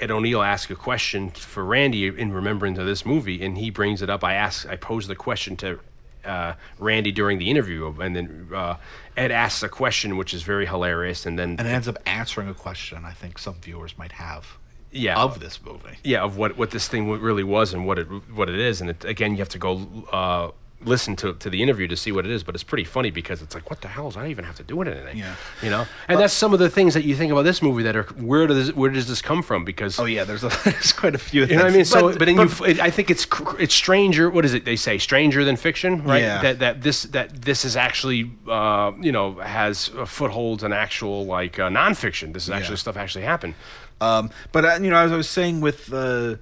ed 0.00 0.10
o'neill 0.10 0.40
ask 0.40 0.70
a 0.70 0.76
question 0.76 1.30
for 1.30 1.64
randy 1.64 2.06
in 2.06 2.32
remembrance 2.32 2.78
of 2.78 2.86
this 2.86 3.04
movie 3.04 3.44
and 3.44 3.58
he 3.58 3.70
brings 3.70 4.02
it 4.02 4.08
up 4.08 4.22
i 4.22 4.34
ask, 4.34 4.68
i 4.68 4.76
pose 4.76 5.08
the 5.08 5.16
question 5.16 5.56
to 5.56 5.80
uh, 6.28 6.54
Randy 6.78 7.12
during 7.12 7.38
the 7.38 7.50
interview, 7.50 7.94
and 8.00 8.14
then 8.14 8.48
uh, 8.54 8.76
Ed 9.16 9.32
asks 9.32 9.62
a 9.62 9.68
question 9.68 10.16
which 10.16 10.34
is 10.34 10.42
very 10.42 10.66
hilarious, 10.66 11.26
and 11.26 11.38
then 11.38 11.56
and 11.58 11.66
it 11.66 11.70
ends 11.70 11.88
up 11.88 11.98
answering 12.06 12.48
a 12.48 12.54
question 12.54 13.04
I 13.04 13.12
think 13.12 13.38
some 13.38 13.56
viewers 13.60 13.96
might 13.98 14.12
have 14.12 14.58
yeah, 14.90 15.20
of 15.22 15.40
this 15.40 15.62
movie. 15.62 15.98
yeah 16.02 16.22
of 16.22 16.36
what 16.36 16.56
what 16.56 16.70
this 16.70 16.88
thing 16.88 17.10
really 17.10 17.44
was 17.44 17.74
and 17.74 17.86
what 17.86 17.98
it 17.98 18.06
what 18.32 18.48
it 18.48 18.58
is 18.58 18.80
and 18.80 18.90
it, 18.90 19.04
again 19.04 19.32
you 19.32 19.38
have 19.38 19.48
to 19.50 19.58
go 19.58 19.86
uh, 20.12 20.50
listen 20.84 21.16
to 21.16 21.34
to 21.34 21.50
the 21.50 21.60
interview 21.62 21.88
to 21.88 21.96
see 21.96 22.12
what 22.12 22.24
it 22.24 22.30
is 22.30 22.44
but 22.44 22.54
it's 22.54 22.62
pretty 22.62 22.84
funny 22.84 23.10
because 23.10 23.42
it's 23.42 23.52
like 23.54 23.68
what 23.68 23.80
the 23.80 23.88
hell 23.88 24.10
does 24.10 24.16
I 24.16 24.28
even 24.28 24.44
have 24.44 24.54
to 24.56 24.62
do 24.62 24.76
with 24.76 24.86
anything 24.86 25.18
Yeah. 25.18 25.34
you 25.60 25.70
know 25.70 25.86
and 26.06 26.20
that's 26.20 26.32
some 26.32 26.52
of 26.52 26.60
the 26.60 26.70
things 26.70 26.94
that 26.94 27.04
you 27.04 27.16
think 27.16 27.32
about 27.32 27.42
this 27.42 27.60
movie 27.62 27.82
that 27.82 27.96
are 27.96 28.04
where 28.04 28.46
does 28.46 28.72
where 28.74 28.88
does 28.90 29.08
this 29.08 29.20
come 29.20 29.42
from 29.42 29.64
because 29.64 29.98
Oh 29.98 30.04
yeah, 30.04 30.22
there's 30.24 30.44
a, 30.44 30.48
there's 30.64 30.92
quite 30.92 31.14
a 31.16 31.18
few. 31.18 31.44
you 31.46 31.56
know 31.56 31.64
what 31.64 31.72
I 31.72 31.76
mean? 31.76 31.84
So, 31.84 32.12
but, 32.16 32.20
then 32.26 32.36
you, 32.36 32.48
it, 32.64 32.78
I 32.80 32.90
think 32.90 33.10
it's 33.10 33.26
it's 33.58 33.74
stranger. 33.74 34.30
What 34.30 34.44
is 34.44 34.54
it 34.54 34.64
they 34.64 34.76
say? 34.76 34.98
Stranger 34.98 35.44
than 35.44 35.56
fiction, 35.56 36.04
right? 36.04 36.22
Yeah. 36.22 36.42
That 36.42 36.58
that 36.60 36.82
this 36.82 37.02
that 37.04 37.42
this 37.42 37.64
is 37.64 37.76
actually 37.76 38.30
uh, 38.48 38.92
you 39.00 39.10
know 39.10 39.34
has 39.40 39.88
footholds 40.06 40.62
in 40.62 40.72
actual 40.72 41.26
like 41.26 41.58
uh, 41.58 41.68
nonfiction. 41.68 42.32
This 42.32 42.44
is 42.44 42.50
actually 42.50 42.74
Yeah. 42.74 42.86
stuff 42.86 42.96
actually 42.96 43.24
happened. 43.24 43.54
Um, 44.00 44.30
but 44.52 44.64
uh, 44.64 44.78
you 44.80 44.90
know, 44.90 44.96
as 44.98 45.10
I 45.10 45.16
was 45.16 45.28
saying 45.28 45.60
with 45.60 45.92
uh, 45.92 46.36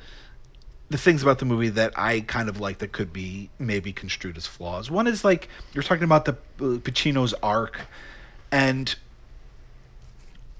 the 0.88 0.98
things 0.98 1.22
about 1.22 1.38
the 1.38 1.44
movie 1.44 1.68
that 1.70 1.92
I 1.98 2.20
kind 2.20 2.48
of 2.48 2.60
like 2.60 2.78
that 2.78 2.92
could 2.92 3.12
be 3.12 3.50
maybe 3.58 3.92
construed 3.92 4.36
as 4.36 4.46
flaws. 4.46 4.90
One 4.90 5.06
is 5.06 5.24
like 5.24 5.48
you're 5.72 5.82
talking 5.82 6.04
about 6.04 6.24
the 6.24 6.32
uh, 6.32 6.78
Pacino's 6.78 7.34
arc, 7.42 7.80
and 8.50 8.94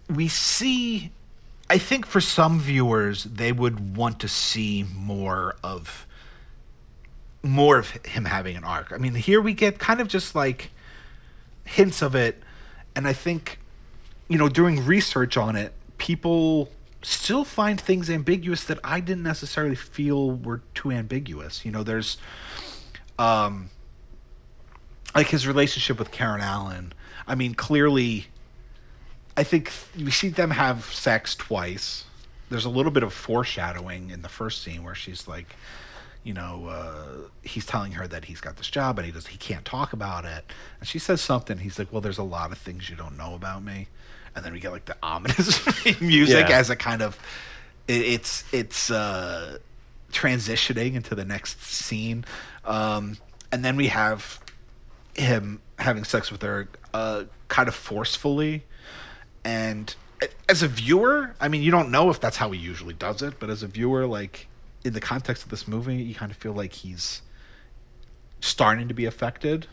we 0.09 0.29
see. 0.29 1.13
I 1.69 1.79
think 1.79 2.07
for 2.07 2.21
some 2.21 2.61
viewers, 2.61 3.25
they 3.25 3.51
would 3.51 3.97
want 3.97 4.21
to 4.21 4.29
see 4.29 4.85
more 4.95 5.57
of 5.65 6.07
more 7.43 7.79
of 7.79 7.91
him 8.07 8.25
having 8.25 8.57
an 8.57 8.65
arc. 8.65 8.93
I 8.93 8.99
mean, 8.99 9.15
here 9.15 9.41
we 9.41 9.53
get 9.53 9.79
kind 9.79 10.01
of 10.01 10.07
just 10.07 10.35
like 10.35 10.71
hints 11.65 12.03
of 12.03 12.15
it, 12.15 12.41
and 12.95 13.09
I 13.09 13.13
think 13.13 13.59
you 14.29 14.39
know, 14.39 14.49
doing 14.49 14.85
research 14.85 15.37
on 15.37 15.57
it, 15.57 15.73
people 15.99 16.69
still 17.07 17.45
find 17.45 17.81
things 17.81 18.11
ambiguous 18.11 18.65
that 18.65 18.81
I 18.83 18.99
didn't 18.99 19.23
necessarily 19.23 19.77
feel 19.77 20.33
were 20.33 20.63
too 20.75 20.91
ambiguous. 20.91 21.65
You 21.65 21.71
know, 21.71 21.85
there's 21.85 22.19
um 23.17 23.71
like 25.15 25.29
his 25.29 25.47
relationship 25.47 26.01
with 26.01 26.11
Karen 26.11 26.41
Allen. 26.41 26.93
I 27.27 27.37
mean, 27.37 27.55
clearly 27.55 28.27
I 29.37 29.45
think 29.45 29.73
we 29.97 30.11
see 30.11 30.31
them 30.31 30.51
have 30.51 30.87
sex 30.87 31.37
twice. 31.37 32.05
There's 32.51 32.65
a 32.65 32.71
little 32.71 32.93
bit 32.93 33.05
of 33.05 33.13
foreshadowing 33.13 34.11
in 34.11 34.23
the 34.23 34.29
first 34.29 34.63
scene 34.63 34.83
where 34.83 34.95
she's 34.95 35.29
like, 35.29 35.55
you 36.25 36.35
know, 36.35 36.67
uh, 36.67 37.29
he's 37.43 37.67
telling 37.67 37.93
her 37.93 38.09
that 38.09 38.25
he's 38.25 38.41
got 38.41 38.57
this 38.57 38.69
job 38.69 38.99
and 38.99 39.07
he 39.07 39.13
does 39.13 39.29
he 39.29 39.39
can't 39.39 39.65
talk 39.65 39.93
about 39.93 40.25
it. 40.25 40.45
And 40.81 40.89
she 40.89 40.99
says 40.99 41.21
something. 41.21 41.59
He's 41.59 41.79
like, 41.79 41.93
"Well, 41.93 42.01
there's 42.01 42.19
a 42.19 42.25
lot 42.25 42.51
of 42.51 42.59
things 42.59 42.91
you 42.91 42.97
don't 42.97 43.17
know 43.17 43.37
about 43.37 43.63
me." 43.63 43.87
And 44.37 44.45
then 44.45 44.53
we 44.53 44.61
get 44.61 44.71
like 44.71 44.85
the 44.85 44.97
ominous 45.03 45.61
music 46.01 46.49
Yeah. 46.49 46.59
as 46.59 46.71
a 46.71 46.77
kind 46.77 47.03
of 47.03 47.19
it, 47.89 48.03
it's 48.03 48.45
it's 48.53 48.91
uh, 48.91 49.59
transitioning 50.13 50.95
into 50.95 51.15
the 51.15 51.25
next 51.25 51.63
scene, 51.63 52.25
um, 52.65 53.17
and 53.51 53.65
then 53.65 53.77
we 53.77 53.89
have 53.89 54.39
him 55.15 55.61
having 55.79 56.05
sex 56.05 56.31
with 56.31 56.43
her 56.43 56.69
uh, 56.95 57.25
kind 57.49 57.69
of 57.69 57.75
forcefully 57.75 58.63
and 59.45 59.95
as 60.49 60.63
a 60.63 60.69
viewer 60.69 61.35
i 61.41 61.47
mean 61.49 61.63
you 61.63 61.71
don't 61.71 61.91
know 61.91 62.11
if 62.11 62.19
that's 62.21 62.37
how 62.39 62.51
he 62.51 62.59
usually 62.59 62.93
does 62.95 63.23
it 63.23 63.35
but 63.39 63.49
as 63.51 63.63
a 63.63 63.67
viewer 63.67 64.07
like 64.07 64.49
in 64.85 64.93
the 64.95 65.01
context 65.01 65.43
of 65.45 65.51
this 65.51 65.69
movie 65.69 65.95
you 65.97 66.15
kind 66.15 66.31
of 66.33 66.37
feel 66.39 66.53
like 66.53 66.73
he's 66.73 67.23
starting 68.41 68.89
to 68.89 68.95
be 68.95 69.05
affected 69.05 69.67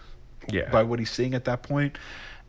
Yeah. 0.49 0.69
by 0.69 0.84
what 0.84 0.99
he's 0.99 1.11
seeing 1.11 1.34
at 1.34 1.45
that 1.45 1.64
point 1.64 1.98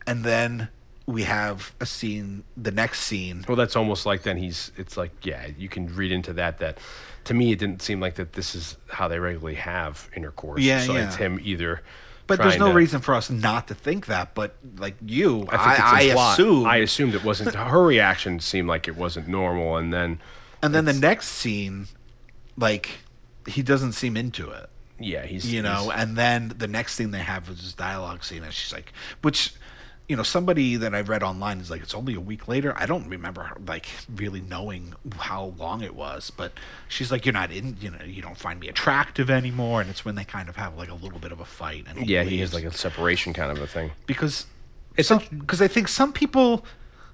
and 0.06 0.24
then 0.24 0.68
we 1.06 1.22
have 1.24 1.74
a 1.80 1.86
scene 1.86 2.44
the 2.56 2.70
next 2.70 3.00
scene 3.00 3.44
Well, 3.46 3.56
that's 3.56 3.76
almost 3.76 4.06
like 4.06 4.22
then 4.22 4.36
he's. 4.36 4.72
It's 4.76 4.96
like 4.96 5.12
yeah, 5.26 5.48
you 5.58 5.68
can 5.68 5.94
read 5.94 6.12
into 6.12 6.32
that. 6.34 6.58
That 6.58 6.78
to 7.24 7.34
me, 7.34 7.52
it 7.52 7.58
didn't 7.58 7.82
seem 7.82 8.00
like 8.00 8.14
that. 8.14 8.32
This 8.32 8.54
is 8.54 8.76
how 8.88 9.08
they 9.08 9.18
regularly 9.18 9.56
have 9.56 10.08
intercourse. 10.16 10.60
Yeah, 10.62 10.80
so 10.80 10.94
yeah. 10.94 11.06
it's 11.06 11.16
him 11.16 11.38
either. 11.42 11.82
but 12.26 12.38
there's 12.38 12.58
no 12.58 12.68
to- 12.68 12.74
reason 12.74 13.00
for 13.00 13.14
us 13.14 13.28
not 13.28 13.68
to 13.68 13.74
think 13.74 14.06
that 14.06 14.34
but 14.34 14.56
like 14.78 14.94
you 15.04 15.42
I 15.50 15.56
think 15.58 15.80
i, 15.80 15.98
I 15.98 16.00
assume 16.32 16.66
I 16.66 16.76
assumed 16.78 17.14
it 17.14 17.22
wasn't. 17.22 17.54
Her 17.54 17.82
reaction 17.82 18.40
seemed 18.40 18.68
like 18.68 18.88
it 18.88 18.96
wasn't 18.96 19.28
normal, 19.28 19.76
and 19.76 19.92
then 19.92 20.20
and 20.62 20.74
then 20.74 20.86
the 20.86 20.94
next 20.94 21.28
scene 21.28 21.88
like 22.56 23.00
he 23.46 23.62
doesn't 23.62 23.92
seem 23.92 24.16
into 24.16 24.50
it 24.50 24.70
yeah, 24.98 25.26
he's 25.26 25.52
you 25.52 25.60
know 25.60 25.82
he's- 25.82 26.00
and 26.00 26.16
then 26.16 26.54
the 26.56 26.68
next 26.68 26.96
thing 26.96 27.10
they 27.10 27.18
have 27.18 27.48
is 27.50 27.60
this 27.60 27.72
dialogue 27.74 28.24
scene 28.24 28.42
and 28.42 28.54
she's 28.54 28.72
like 28.72 28.92
which 29.22 29.52
you 30.08 30.16
know 30.16 30.22
somebody 30.22 30.76
that 30.76 30.94
i 30.94 31.00
read 31.00 31.22
online 31.22 31.58
is 31.60 31.70
like 31.70 31.82
it's 31.82 31.94
only 31.94 32.14
a 32.14 32.20
week 32.20 32.46
later 32.46 32.74
i 32.76 32.86
don't 32.86 33.08
remember 33.08 33.42
her, 33.42 33.56
like 33.66 33.86
really 34.14 34.40
knowing 34.40 34.94
how 35.18 35.54
long 35.56 35.82
it 35.82 35.94
was 35.94 36.30
but 36.30 36.52
she's 36.88 37.10
like 37.10 37.24
you're 37.24 37.32
not 37.32 37.50
in 37.50 37.76
you 37.80 37.90
know 37.90 38.04
you 38.04 38.20
don't 38.20 38.36
find 38.36 38.60
me 38.60 38.68
attractive 38.68 39.30
anymore 39.30 39.80
and 39.80 39.88
it's 39.88 40.04
when 40.04 40.14
they 40.14 40.24
kind 40.24 40.48
of 40.48 40.56
have 40.56 40.76
like 40.76 40.90
a 40.90 40.94
little 40.94 41.18
bit 41.18 41.32
of 41.32 41.40
a 41.40 41.44
fight 41.44 41.84
and 41.88 42.06
yeah, 42.06 42.22
he 42.22 42.30
leaves. 42.30 42.52
has 42.52 42.54
like 42.54 42.64
a 42.64 42.76
separation 42.76 43.32
kind 43.32 43.50
of 43.50 43.62
a 43.62 43.66
thing. 43.66 43.90
because 44.06 44.46
It's 44.96 45.10
because 45.30 45.62
I 45.62 45.68
think 45.68 45.88
some 45.88 46.12
people 46.12 46.64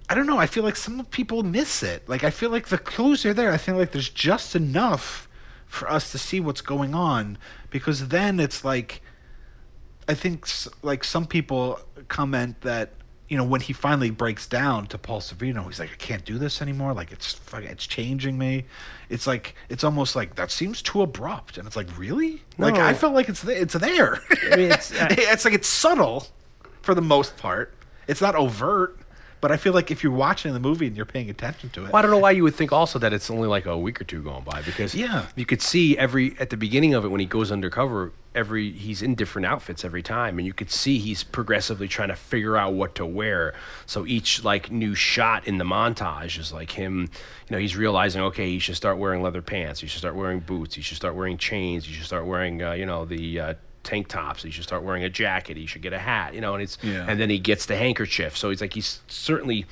I 0.08 0.14
don't 0.14 0.26
know, 0.26 0.38
I 0.38 0.46
feel 0.46 0.64
like 0.64 0.74
some 0.74 1.04
people 1.06 1.44
miss 1.44 1.84
it. 1.84 2.08
Like 2.08 2.24
I 2.24 2.30
feel 2.30 2.50
like 2.50 2.66
the 2.66 2.78
clues 2.78 3.24
are 3.24 3.32
there. 3.32 3.52
I 3.52 3.58
feel 3.58 3.76
like 3.76 3.92
there's 3.92 4.08
just 4.08 4.56
enough 4.56 5.28
for 5.66 5.88
us 5.88 6.10
to 6.10 6.18
see 6.18 6.40
what's 6.40 6.60
going 6.60 6.96
on 6.96 7.38
because 7.70 8.08
then 8.08 8.40
it's 8.40 8.64
like 8.64 9.02
I 10.10 10.14
think 10.14 10.46
like 10.82 11.04
some 11.04 11.26
people 11.26 11.78
comment 12.08 12.60
that 12.62 12.90
you 13.28 13.36
know 13.36 13.44
when 13.44 13.60
he 13.60 13.72
finally 13.72 14.10
breaks 14.10 14.46
down 14.48 14.86
to 14.88 14.98
Paul 14.98 15.20
Sorvino, 15.20 15.64
he's 15.66 15.78
like, 15.78 15.92
I 15.92 15.96
can't 15.96 16.24
do 16.24 16.36
this 16.36 16.60
anymore. 16.60 16.92
Like 16.94 17.12
it's 17.12 17.40
it's 17.54 17.86
changing 17.86 18.36
me. 18.36 18.64
It's 19.08 19.26
like 19.26 19.54
it's 19.68 19.84
almost 19.84 20.16
like 20.16 20.34
that 20.34 20.50
seems 20.50 20.82
too 20.82 21.02
abrupt, 21.02 21.56
and 21.58 21.64
it's 21.66 21.76
like 21.76 21.86
really, 21.96 22.42
like 22.58 22.74
I 22.74 22.92
felt 22.92 23.14
like 23.14 23.28
it's 23.28 23.42
th- 23.42 23.56
it's 23.64 23.74
there. 23.74 24.20
I 24.50 24.56
mean, 24.56 24.72
it's- 24.72 24.90
uh, 25.00 25.06
it's 25.10 25.44
like 25.44 25.54
it's 25.54 25.68
subtle 25.68 26.26
for 26.82 26.94
the 26.94 27.02
most 27.02 27.36
part. 27.36 27.72
It's 28.08 28.20
not 28.20 28.34
overt, 28.34 28.98
but 29.40 29.52
I 29.52 29.56
feel 29.56 29.72
like 29.74 29.92
if 29.92 30.02
you're 30.02 30.10
watching 30.26 30.52
the 30.52 30.58
movie 30.58 30.88
and 30.88 30.96
you're 30.96 31.06
paying 31.06 31.30
attention 31.30 31.70
to 31.70 31.84
it, 31.84 31.92
Well, 31.92 31.96
I 32.00 32.02
don't 32.02 32.10
know 32.10 32.18
why 32.18 32.32
you 32.32 32.42
would 32.42 32.56
think 32.56 32.72
also 32.72 32.98
that 32.98 33.12
it's 33.12 33.30
only 33.30 33.46
like 33.46 33.66
a 33.66 33.78
week 33.78 34.00
or 34.00 34.04
two 34.04 34.22
going 34.22 34.42
by 34.42 34.62
because 34.62 34.92
Yeah. 34.92 35.26
you 35.36 35.46
could 35.46 35.62
see 35.62 35.96
every 35.96 36.34
at 36.40 36.50
the 36.50 36.56
beginning 36.56 36.94
of 36.94 37.04
it 37.04 37.08
when 37.12 37.20
he 37.20 37.26
goes 37.26 37.52
undercover 37.52 38.10
every 38.34 38.70
he's 38.70 39.02
in 39.02 39.14
different 39.16 39.44
outfits 39.44 39.84
every 39.84 40.02
time 40.02 40.38
and 40.38 40.46
you 40.46 40.52
could 40.52 40.70
see 40.70 40.98
he's 40.98 41.24
progressively 41.24 41.88
trying 41.88 42.08
to 42.10 42.14
figure 42.14 42.56
out 42.56 42.72
what 42.72 42.94
to 42.94 43.04
wear 43.04 43.52
so 43.86 44.06
each 44.06 44.44
like 44.44 44.70
new 44.70 44.94
shot 44.94 45.46
in 45.48 45.58
the 45.58 45.64
montage 45.64 46.38
is 46.38 46.52
like 46.52 46.70
him 46.70 47.00
you 47.02 47.08
know 47.50 47.58
he's 47.58 47.76
realizing 47.76 48.22
okay 48.22 48.48
he 48.48 48.58
should 48.60 48.76
start 48.76 48.98
wearing 48.98 49.20
leather 49.20 49.42
pants 49.42 49.80
he 49.80 49.88
should 49.88 49.98
start 49.98 50.14
wearing 50.14 50.38
boots 50.38 50.76
he 50.76 50.80
should 50.82 50.96
start 50.96 51.16
wearing 51.16 51.36
chains 51.38 51.84
he 51.84 51.92
should 51.92 52.06
start 52.06 52.24
wearing 52.24 52.62
uh, 52.62 52.70
you 52.72 52.86
know 52.86 53.04
the 53.04 53.40
uh, 53.40 53.54
tank 53.82 54.06
tops 54.06 54.44
he 54.44 54.50
should 54.50 54.62
start 54.62 54.84
wearing 54.84 55.02
a 55.02 55.10
jacket 55.10 55.56
he 55.56 55.66
should 55.66 55.82
get 55.82 55.92
a 55.92 55.98
hat 55.98 56.32
you 56.32 56.40
know 56.40 56.54
and 56.54 56.62
it's 56.62 56.78
Yeah. 56.82 57.06
and 57.08 57.18
then 57.20 57.30
he 57.30 57.38
gets 57.40 57.66
the 57.66 57.76
handkerchief 57.76 58.36
so 58.36 58.50
he's 58.50 58.60
like 58.60 58.74
he's 58.74 59.00
certainly 59.08 59.66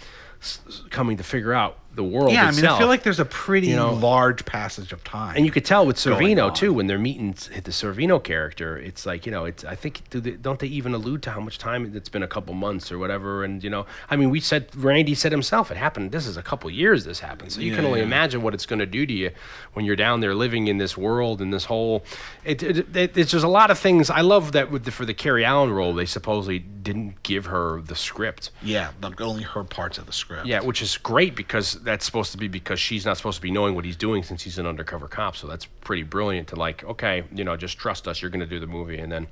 coming 0.90 1.16
to 1.16 1.22
figure 1.24 1.52
out 1.52 1.78
the 1.98 2.04
world. 2.04 2.32
Yeah, 2.32 2.46
I 2.46 2.52
mean, 2.52 2.64
I 2.64 2.78
feel 2.78 2.86
like 2.86 3.02
there's 3.02 3.20
a 3.20 3.26
pretty 3.26 3.66
You 3.66 3.76
know, 3.76 3.92
large 3.92 4.46
passage 4.46 4.92
of 4.92 5.04
time. 5.04 5.36
And 5.36 5.44
you 5.44 5.50
could 5.52 5.64
tell 5.64 5.84
with 5.84 5.96
Sorvino 5.96 6.54
too 6.54 6.72
when 6.72 6.86
they're 6.86 6.98
meeting 6.98 7.32
the 7.32 7.72
Sorvino 7.72 8.22
character. 8.22 8.78
It's 8.78 9.04
like 9.04 9.26
you 9.26 9.32
know, 9.32 9.44
it's 9.44 9.64
I 9.64 9.74
think 9.74 10.08
do 10.08 10.20
they, 10.20 10.30
don't 10.30 10.58
they 10.58 10.68
even 10.68 10.94
allude 10.94 11.22
to 11.24 11.30
how 11.32 11.40
much 11.40 11.58
time 11.58 11.92
it's 11.94 12.08
been 12.08 12.22
a 12.22 12.28
couple 12.28 12.54
months 12.54 12.90
or 12.90 12.98
whatever? 12.98 13.44
And 13.44 13.62
you 13.62 13.68
know, 13.68 13.84
I 14.08 14.16
mean, 14.16 14.30
we 14.30 14.40
said 14.40 14.74
Randy 14.74 15.14
said 15.14 15.32
himself 15.32 15.70
it 15.70 15.76
happened. 15.76 16.12
This 16.12 16.26
is 16.26 16.36
a 16.36 16.42
couple 16.42 16.70
years 16.70 17.04
this 17.04 17.20
happened, 17.20 17.52
so 17.52 17.60
you 17.60 17.74
can 17.74 17.84
only 17.84 18.00
yeah. 18.00 18.06
imagine 18.06 18.40
what 18.42 18.54
it's 18.54 18.64
going 18.64 18.78
to 18.78 18.86
do 18.86 19.04
to 19.04 19.12
you 19.12 19.30
when 19.74 19.84
you're 19.84 19.96
down 19.96 20.20
there 20.20 20.34
living 20.34 20.68
in 20.68 20.78
this 20.78 20.96
world 20.96 21.42
and 21.42 21.52
this 21.52 21.64
whole. 21.64 22.04
It, 22.44 22.62
it, 22.62 22.96
it, 22.96 23.18
it's 23.18 23.32
just 23.32 23.44
a 23.44 23.48
lot 23.48 23.70
of 23.70 23.78
things. 23.78 24.08
I 24.08 24.20
love 24.20 24.52
that 24.52 24.70
with 24.70 24.84
the, 24.84 24.92
for 24.92 25.04
the 25.04 25.14
Karen 25.14 25.44
Allen 25.44 25.72
role, 25.72 25.92
they 25.92 26.06
supposedly 26.06 26.60
didn't 26.60 27.22
give 27.22 27.46
her 27.46 27.82
the 27.82 27.96
script. 27.96 28.50
yeah, 28.62 28.92
like 29.02 29.20
only 29.20 29.42
her 29.42 29.64
parts 29.64 29.98
of 29.98 30.06
the 30.06 30.12
script. 30.12 30.46
Yeah, 30.46 30.60
which 30.62 30.80
is 30.80 30.96
great 30.96 31.34
because 31.34 31.74
that's 31.88 32.04
supposed 32.04 32.32
to 32.32 32.38
be 32.38 32.48
because 32.48 32.78
she's 32.78 33.06
not 33.06 33.16
supposed 33.16 33.36
to 33.36 33.42
be 33.42 33.50
knowing 33.50 33.74
what 33.74 33.86
he's 33.86 33.96
doing 33.96 34.22
since 34.22 34.42
he's 34.42 34.58
an 34.58 34.66
undercover 34.66 35.08
cop. 35.08 35.34
So 35.34 35.46
that's 35.46 35.64
pretty 35.64 36.02
brilliant 36.02 36.48
to 36.48 36.56
like, 36.56 36.84
okay, 36.84 37.24
you 37.34 37.44
know, 37.44 37.56
just 37.56 37.78
trust 37.78 38.06
us. 38.06 38.20
You're 38.20 38.30
going 38.30 38.40
to 38.40 38.46
do 38.46 38.60
the 38.60 38.66
movie, 38.66 38.98
and 38.98 39.10
then, 39.10 39.26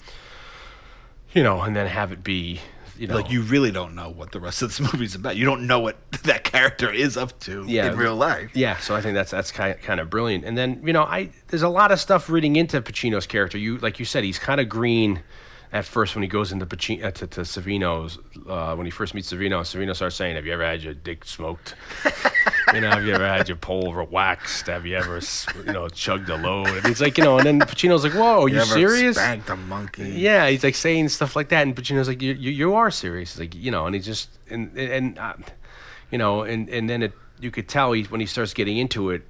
you 1.35 1.43
know, 1.43 1.61
and 1.61 1.77
then 1.77 1.87
have 1.87 2.13
it 2.13 2.25
be, 2.25 2.61
you 2.97 3.09
know, 3.09 3.15
like 3.15 3.31
you 3.31 3.43
really 3.43 3.71
don't 3.71 3.95
know 3.95 4.09
what 4.09 4.33
the 4.33 4.41
rest 4.41 4.63
of 4.63 4.71
this 4.71 4.81
movie's 4.93 5.15
about. 5.15 5.37
You 5.37 5.45
don't 5.45 5.67
know 5.67 5.81
what 5.81 5.97
that 6.23 6.45
character 6.45 6.91
is 6.91 7.19
up 7.19 7.39
to 7.41 7.63
Yeah, 7.67 7.93
in 7.93 7.99
real 7.99 8.17
life. 8.17 8.53
Yeah, 8.55 8.79
so 8.79 8.95
I 8.95 9.03
think 9.03 9.13
that's 9.13 9.33
that's 9.33 9.53
kind 9.53 9.79
kind 9.83 10.01
of 10.01 10.09
brilliant. 10.09 10.47
And 10.47 10.57
then 10.57 10.81
you 10.83 10.95
know, 10.95 11.03
I 11.03 11.29
there's 11.49 11.63
a 11.63 11.69
lot 11.69 11.93
of 11.93 12.01
stuff 12.01 12.31
reading 12.31 12.57
into 12.57 12.81
Pacino's 12.81 13.27
character. 13.27 13.59
You 13.59 13.77
like 13.79 13.99
you 13.99 14.07
said, 14.07 14.25
he's 14.25 14.39
kind 14.39 14.63
of 14.63 14.71
green 14.71 15.23
at 15.73 15.85
first 15.85 16.15
when 16.15 16.23
he 16.23 16.29
goes 16.29 16.53
into 16.53 16.67
Pacino 16.67 17.05
uh, 17.05 17.11
to, 17.13 17.27
to 17.27 17.41
Sorvino's 17.43 18.19
uh, 18.49 18.75
when 18.77 18.87
he 18.87 18.91
first 18.91 19.15
meets 19.15 19.33
Sorvino. 19.33 19.61
Sorvino 19.61 19.95
starts 19.95 20.17
saying, 20.17 20.37
"Have 20.37 20.47
you 20.47 20.53
ever 20.53 20.65
had 20.65 20.83
your 20.83 20.95
dick 20.95 21.25
smoked? 21.25 21.75
you 22.75 22.81
know, 22.81 22.91
have 22.91 23.05
you 23.05 23.13
ever 23.15 23.27
had 23.27 23.49
your 23.49 23.57
pole 23.57 23.93
waxed? 24.11 24.67
Have 24.67 24.87
you 24.87 24.97
ever 24.97 25.21
you 25.65 25.73
know 25.73 25.89
chugged 25.89 26.29
a 26.29 26.37
load?" 26.37 26.69
And 26.69 26.87
it's 26.87 27.01
like 27.01 27.19
you 27.19 27.25
know, 27.25 27.39
and 27.39 27.47
then 27.47 27.61
Pacino's 27.61 28.05
like, 28.05 28.15
"Whoa, 28.15 28.45
are 28.45 28.49
you, 28.49 28.57
ever 28.57 28.67
serious?" 28.67 29.17
Spanked 29.17 29.51
a 29.51 29.57
monkey. 29.57 30.11
Yeah, 30.11 30.49
he's 30.49 30.65
like 30.65 30.75
saying 30.75 31.09
stuff 31.11 31.37
like 31.37 31.49
that, 31.51 31.63
and 31.63 31.75
Pacino's 31.75 32.09
like, 32.09 32.23
"You, 32.23 32.35
you, 32.35 32.51
you 32.51 32.75
are 32.75 32.91
serious." 32.91 33.35
He's 33.35 33.41
like, 33.41 33.55
you 33.55 33.71
know, 33.71 33.87
and 33.87 33.95
he 33.95 34.01
just 34.01 34.31
and 34.49 34.77
and 34.79 35.19
uh, 35.19 35.35
you 36.11 36.19
know, 36.19 36.43
and 36.43 36.69
and 36.69 36.89
then 36.89 37.03
it 37.03 37.13
you 37.41 37.51
could 37.51 37.69
tell 37.69 37.93
he 37.93 38.05
when 38.05 38.21
he 38.21 38.27
starts 38.27 38.55
getting 38.55 38.79
into 38.79 39.11
it, 39.11 39.23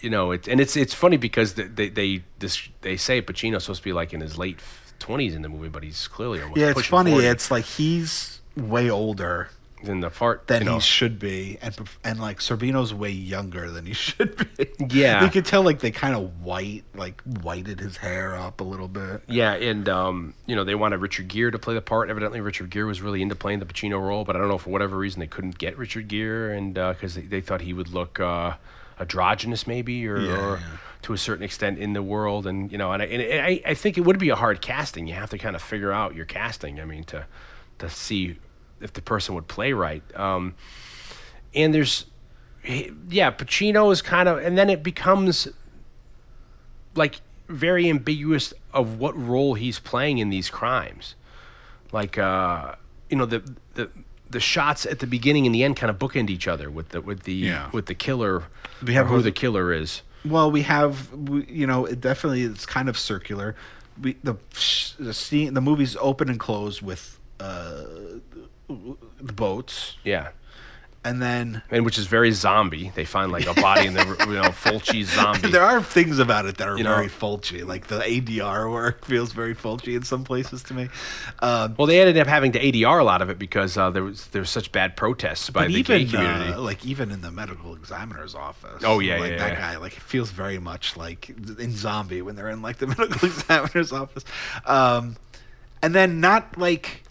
you 0.00 0.10
know, 0.10 0.32
it 0.32 0.48
and 0.48 0.60
it's 0.60 0.76
it's 0.76 0.94
funny 0.94 1.16
because 1.16 1.54
they 1.54 1.64
they 1.64 1.88
they, 1.88 2.24
this, 2.38 2.68
they 2.80 2.96
say 2.96 3.22
Pacino's 3.22 3.64
supposed 3.64 3.82
to 3.82 3.84
be 3.84 3.92
like 3.92 4.12
in 4.12 4.20
his 4.20 4.38
late 4.38 4.60
twenties 5.02 5.34
in 5.34 5.42
the 5.42 5.48
movie, 5.48 5.68
but 5.68 5.82
he's 5.82 6.08
clearly 6.08 6.40
almost 6.40 6.58
Yeah, 6.58 6.70
it's 6.70 6.86
funny. 6.86 7.12
40 7.12 7.26
It's 7.26 7.50
like 7.50 7.64
he's 7.64 8.40
way 8.56 8.90
older 8.90 9.48
than 9.84 9.98
the 10.00 10.10
part 10.10 10.46
than 10.46 10.62
you 10.62 10.66
know, 10.66 10.74
he 10.74 10.80
should 10.80 11.18
be, 11.18 11.58
and 11.60 11.76
and 12.04 12.20
like 12.20 12.38
Sorvino's 12.38 12.94
way 12.94 13.10
younger 13.10 13.70
than 13.70 13.84
he 13.84 13.92
should 14.06 14.36
be. 14.54 14.68
Yeah. 14.88 15.24
you 15.24 15.30
could 15.30 15.44
tell 15.44 15.62
like 15.62 15.80
they 15.80 15.90
kind 15.90 16.14
of 16.14 16.42
white, 16.42 16.84
like 16.94 17.20
whited 17.22 17.80
his 17.80 17.96
hair 17.96 18.36
up 18.36 18.60
a 18.60 18.64
little 18.64 18.88
bit. 18.88 19.22
Yeah, 19.28 19.54
and 19.54 19.88
um, 19.88 20.34
you 20.46 20.54
know 20.54 20.64
they 20.64 20.74
wanted 20.76 20.98
Richard 21.00 21.28
Gere 21.28 21.50
to 21.50 21.58
play 21.58 21.74
the 21.74 21.82
part. 21.82 22.10
Evidently, 22.10 22.40
Richard 22.40 22.70
Gere 22.70 22.84
was 22.84 23.00
really 23.00 23.22
into 23.22 23.34
playing 23.34 23.58
the 23.58 23.66
Pacino 23.66 24.00
role, 24.00 24.24
but 24.24 24.36
I 24.36 24.38
don't 24.38 24.48
know 24.48 24.58
for 24.58 24.70
whatever 24.70 24.96
reason 24.96 25.20
they 25.20 25.26
couldn't 25.26 25.58
get 25.58 25.76
Richard 25.76 26.08
Gere, 26.08 26.56
and 26.56 26.74
because 26.74 27.16
they, 27.16 27.22
they 27.22 27.40
thought 27.40 27.60
he 27.62 27.72
would 27.72 27.88
look 27.88 28.20
uh, 28.20 28.52
androgynous, 29.00 29.66
maybe, 29.66 30.06
or, 30.06 30.18
Yeah, 30.18 30.32
or 30.32 30.56
yeah. 30.58 30.76
To 31.02 31.12
a 31.12 31.18
certain 31.18 31.44
extent 31.44 31.78
in 31.78 31.92
the 31.92 32.02
world, 32.02 32.46
and 32.46 32.70
you 32.70 32.78
know, 32.78 32.92
and 32.92 33.02
I, 33.02 33.06
and 33.06 33.42
I, 33.44 33.62
I 33.70 33.74
think 33.74 33.98
it 33.98 34.02
would 34.02 34.18
be 34.18 34.28
a 34.30 34.36
hard 34.36 34.60
casting. 34.60 35.06
You 35.06 35.14
have 35.14 35.30
to 35.30 35.38
kind 35.38 35.56
of 35.56 35.62
figure 35.62 35.92
out 35.92 36.14
your 36.14 36.24
casting. 36.26 36.80
I 36.80 36.84
mean, 36.84 37.04
to 37.04 37.26
to 37.78 37.90
see 37.90 38.38
if 38.80 38.92
the 38.92 39.02
person 39.02 39.34
would 39.34 39.48
play 39.48 39.72
right. 39.72 40.02
Um, 40.18 40.54
and 41.54 41.72
there's, 41.74 42.06
yeah, 42.64 43.30
Pacino 43.30 43.92
is 43.92 44.00
kind 44.02 44.28
of, 44.28 44.38
and 44.38 44.56
then 44.58 44.70
it 44.70 44.82
becomes 44.82 45.48
like 46.94 47.20
very 47.48 47.88
ambiguous 47.88 48.52
of 48.72 48.98
what 48.98 49.16
role 49.16 49.54
he's 49.54 49.78
playing 49.78 50.18
in 50.18 50.30
these 50.30 50.50
crimes. 50.50 51.14
Like 51.92 52.16
uh, 52.18 52.74
you 53.10 53.16
know 53.16 53.26
the 53.26 53.42
the 53.74 53.90
the 54.30 54.40
shots 54.40 54.86
at 54.86 54.98
the 55.00 55.06
beginning 55.06 55.44
and 55.46 55.54
the 55.54 55.62
end 55.62 55.76
kind 55.76 55.90
of 55.90 55.98
bookend 55.98 56.30
each 56.30 56.48
other 56.48 56.70
with 56.70 56.90
the 56.90 57.00
with 57.02 57.24
the 57.24 57.34
Yeah. 57.34 57.70
with 57.72 57.86
the 57.86 57.94
killer. 57.94 58.44
Have 58.86 59.08
who 59.08 59.20
the 59.22 59.32
killer 59.32 59.72
is. 59.72 60.02
Well, 60.24 60.50
we 60.50 60.62
have, 60.62 61.12
we, 61.12 61.44
you 61.46 61.66
know, 61.66 61.84
it 61.84 62.00
definitely 62.00 62.42
it's 62.42 62.66
kind 62.66 62.88
of 62.88 62.98
circular. 62.98 63.56
We 64.00 64.16
the 64.22 64.36
the 64.98 65.12
scene, 65.14 65.54
the 65.54 65.60
movies 65.60 65.96
open 66.00 66.28
and 66.30 66.38
close 66.38 66.80
with 66.80 67.18
uh, 67.40 67.84
the 68.68 69.32
boats, 69.32 69.96
Yeah. 70.04 70.28
And 71.04 71.20
then 71.20 71.62
And 71.70 71.84
which 71.84 71.98
is 71.98 72.06
very 72.06 72.30
zombie. 72.30 72.92
They 72.94 73.04
find 73.04 73.32
like 73.32 73.46
a 73.46 73.54
body 73.54 73.86
in 73.86 73.94
the 73.94 74.00
you 74.28 74.34
know 74.34 74.50
Fulci 74.50 75.04
zombie. 75.04 75.50
there 75.50 75.62
are 75.62 75.82
things 75.82 76.18
about 76.20 76.46
it 76.46 76.58
that 76.58 76.68
are 76.68 76.78
You 76.78 76.84
know- 76.84 76.94
very 76.94 77.08
Fulci. 77.08 77.66
Like 77.66 77.88
the 77.88 77.98
ADR 78.00 78.70
work 78.70 79.04
feels 79.04 79.32
very 79.32 79.54
Fulci 79.54 79.96
in 79.96 80.04
some 80.04 80.22
places 80.24 80.62
to 80.64 80.74
me. 80.74 80.88
Um, 81.40 81.74
well, 81.76 81.86
they 81.86 81.98
ended 82.00 82.18
up 82.18 82.26
having 82.28 82.52
to 82.52 82.60
ADR 82.60 83.00
a 83.00 83.04
lot 83.04 83.20
of 83.20 83.30
it 83.30 83.38
because 83.38 83.76
uh, 83.76 83.90
there 83.90 84.04
was 84.04 84.26
there 84.28 84.40
was 84.42 84.50
such 84.50 84.70
bad 84.70 84.96
protests 84.96 85.50
by 85.50 85.66
the 85.66 85.74
even 85.74 85.98
gay 85.98 86.04
community. 86.10 86.52
uh, 86.52 86.60
like 86.60 86.84
even 86.86 87.10
in 87.10 87.20
the 87.20 87.32
medical 87.32 87.74
examiner's 87.74 88.34
office. 88.34 88.82
Oh, 88.84 89.00
yeah, 89.00 89.18
like 89.18 89.32
yeah, 89.32 89.38
that 89.38 89.52
yeah. 89.52 89.58
guy. 89.72 89.76
Like 89.78 89.96
it 89.96 90.02
feels 90.02 90.30
very 90.30 90.58
much 90.58 90.96
like 90.96 91.28
in 91.30 91.72
Zombie 91.72 92.22
when 92.22 92.36
they're 92.36 92.48
in 92.50 92.62
like 92.62 92.78
the 92.78 92.86
medical 92.98 93.28
examiner's 93.28 93.92
office, 93.92 94.24
um, 94.66 95.16
and 95.82 95.94
then 95.94 96.20
not 96.20 96.56
like. 96.58 97.01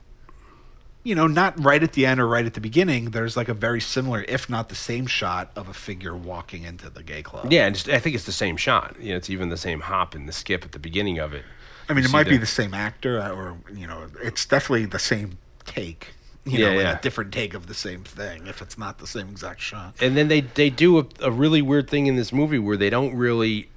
You 1.03 1.15
know, 1.15 1.25
not 1.25 1.59
right 1.63 1.81
at 1.81 1.93
the 1.93 2.05
end 2.05 2.19
or 2.19 2.27
right 2.27 2.45
at 2.45 2.53
the 2.53 2.61
beginning. 2.61 3.05
There's 3.11 3.35
like 3.35 3.49
a 3.49 3.55
very 3.55 3.81
similar, 3.81 4.23
if 4.27 4.49
not 4.49 4.69
the 4.69 4.75
same, 4.75 5.07
shot 5.07 5.51
of 5.55 5.67
a 5.67 5.73
figure 5.73 6.15
walking 6.15 6.63
into 6.63 6.89
the 6.91 7.01
gay 7.01 7.23
club. 7.23 7.51
yeah, 7.51 7.65
and 7.65 7.75
it's- 7.75 7.93
I 7.93 7.99
think 7.99 8.15
it's 8.15 8.25
the 8.25 8.31
same 8.31 8.55
shot. 8.55 8.95
You 8.99 9.11
know, 9.11 9.17
it's 9.17 9.29
even 9.29 9.49
the 9.49 9.57
same 9.57 9.79
hop 9.81 10.13
and 10.13 10.27
the 10.29 10.33
skip 10.33 10.63
at 10.63 10.73
the 10.73 10.79
beginning 10.79 11.17
of 11.17 11.33
it. 11.33 11.43
I 11.89 11.93
mean, 11.93 12.03
You 12.03 12.09
it 12.09 12.13
might 12.13 12.29
be 12.29 12.37
the 12.37 12.45
same 12.45 12.73
actor, 12.75 13.19
uh, 13.19 13.31
or 13.31 13.57
you 13.73 13.87
know, 13.87 14.07
it's 14.21 14.45
definitely 14.45 14.85
the 14.85 14.99
same 14.99 15.39
take. 15.65 16.09
You 16.45 16.59
Yeah, 16.59 16.69
know, 16.69 16.75
like 16.77 16.83
yeah. 16.83 16.97
a 16.97 17.01
different 17.01 17.31
take 17.33 17.53
of 17.53 17.67
the 17.67 17.73
same 17.73 18.03
thing 18.03 18.47
if 18.47 18.61
it's 18.61 18.77
not 18.77 18.97
the 18.99 19.05
same 19.07 19.29
exact 19.29 19.61
shot. 19.61 19.95
and 20.01 20.15
then 20.17 20.27
they 20.27 20.41
they 20.41 20.69
do 20.69 20.99
a, 20.99 21.05
a 21.19 21.29
really 21.31 21.61
weird 21.61 21.89
thing 21.89 22.07
in 22.07 22.15
this 22.15 22.31
movie 22.31 22.57
where 22.59 22.77
they 22.77 22.89
don't 22.89 23.13
really 23.15 23.69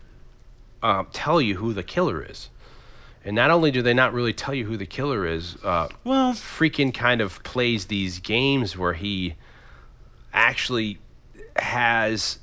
uh, 0.82 1.04
tell 1.12 1.40
you 1.42 1.56
who 1.56 1.72
the 1.72 1.82
killer 1.82 2.22
is, 2.22 2.48
and 3.24 3.34
not 3.34 3.50
only 3.50 3.70
do 3.70 3.82
they 3.82 3.94
not 3.94 4.12
really 4.12 4.32
tell 4.32 4.54
you 4.54 4.66
who 4.66 4.76
the 4.76 4.86
killer 4.86 5.26
is, 5.26 5.56
uh, 5.64 5.88
Well, 6.04 6.32
Friedkin 6.32 6.92
kind 6.92 7.20
of 7.20 7.42
plays 7.42 7.86
these 7.86 8.18
games 8.18 8.76
where 8.76 8.92
he 8.94 9.34
actually 10.32 10.98
has 11.56 12.38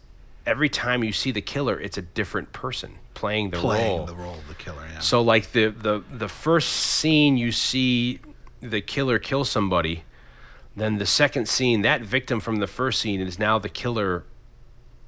every 0.45 0.69
time 0.69 1.03
you 1.03 1.11
see 1.13 1.31
the 1.31 1.41
killer, 1.41 1.79
it's 1.79 1.97
a 1.97 2.01
different 2.01 2.51
person 2.53 2.95
playing 3.13 3.51
the 3.51 3.57
playing 3.57 3.97
role. 3.97 4.05
the 4.05 4.15
role 4.15 4.33
of 4.33 4.47
the 4.47 4.55
killer. 4.55 4.83
Yeah. 4.91 4.99
So 4.99 5.21
like 5.21 5.51
the 5.51 5.67
the 5.69 6.03
the 6.11 6.27
first 6.29 6.69
scene 6.69 7.37
you 7.37 7.51
see 7.51 8.19
the 8.61 8.81
killer 8.81 9.19
kill 9.19 9.45
somebody, 9.45 10.03
then 10.75 10.97
the 10.97 11.05
second 11.05 11.47
scene 11.47 11.81
that 11.83 12.01
victim 12.01 12.39
from 12.39 12.57
the 12.57 12.67
first 12.67 13.01
scene 13.01 13.21
is 13.21 13.37
now 13.37 13.59
the 13.59 13.69
killer 13.69 14.23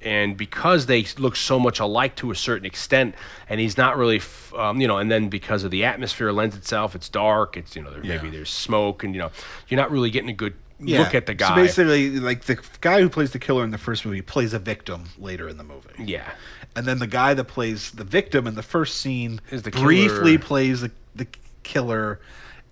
and 0.04 0.36
because 0.36 0.86
they 0.86 1.04
look 1.18 1.34
so 1.36 1.58
much 1.58 1.80
alike 1.80 2.14
to 2.16 2.30
a 2.30 2.34
certain 2.34 2.66
extent 2.66 3.14
and 3.48 3.60
he's 3.60 3.76
not 3.76 3.96
really 3.96 4.16
f- 4.18 4.52
um, 4.54 4.80
you 4.80 4.86
know 4.88 4.98
and 4.98 5.10
then 5.10 5.28
because 5.28 5.64
of 5.64 5.70
the 5.70 5.84
atmosphere 5.84 6.30
lends 6.32 6.54
itself 6.56 6.94
it's 6.94 7.08
dark 7.08 7.56
it's 7.56 7.74
you 7.74 7.82
know 7.82 7.90
there, 7.90 8.02
maybe 8.04 8.28
there's 8.30 8.50
smoke 8.50 9.02
and 9.04 9.14
you 9.14 9.20
know 9.20 9.30
you're 9.68 9.80
not 9.80 9.90
really 9.90 10.10
getting 10.10 10.30
a 10.30 10.34
good 10.34 10.54
Yeah. 10.80 10.98
look 11.00 11.14
at 11.14 11.26
the 11.26 11.34
guy. 11.34 11.48
So 11.48 11.54
basically, 11.54 12.20
like 12.20 12.44
the 12.44 12.58
guy 12.80 13.00
who 13.00 13.08
plays 13.08 13.30
the 13.30 13.38
killer 13.38 13.64
in 13.64 13.70
the 13.70 13.78
first 13.78 14.04
movie 14.04 14.22
plays 14.22 14.52
a 14.52 14.58
victim 14.58 15.04
later 15.18 15.48
in 15.48 15.56
the 15.56 15.64
movie. 15.64 15.88
yeah. 16.04 16.30
And 16.76 16.84
then 16.86 16.98
the 16.98 17.06
guy 17.06 17.32
that 17.34 17.44
plays 17.44 17.92
the 17.92 18.02
victim 18.04 18.46
in 18.48 18.56
the 18.56 18.62
first 18.62 18.98
scene 19.00 19.40
Is 19.52 19.62
the 19.62 19.70
briefly 19.70 20.32
killer- 20.32 20.38
plays 20.40 20.80
the, 20.80 20.90
the 21.14 21.26
killer 21.62 22.18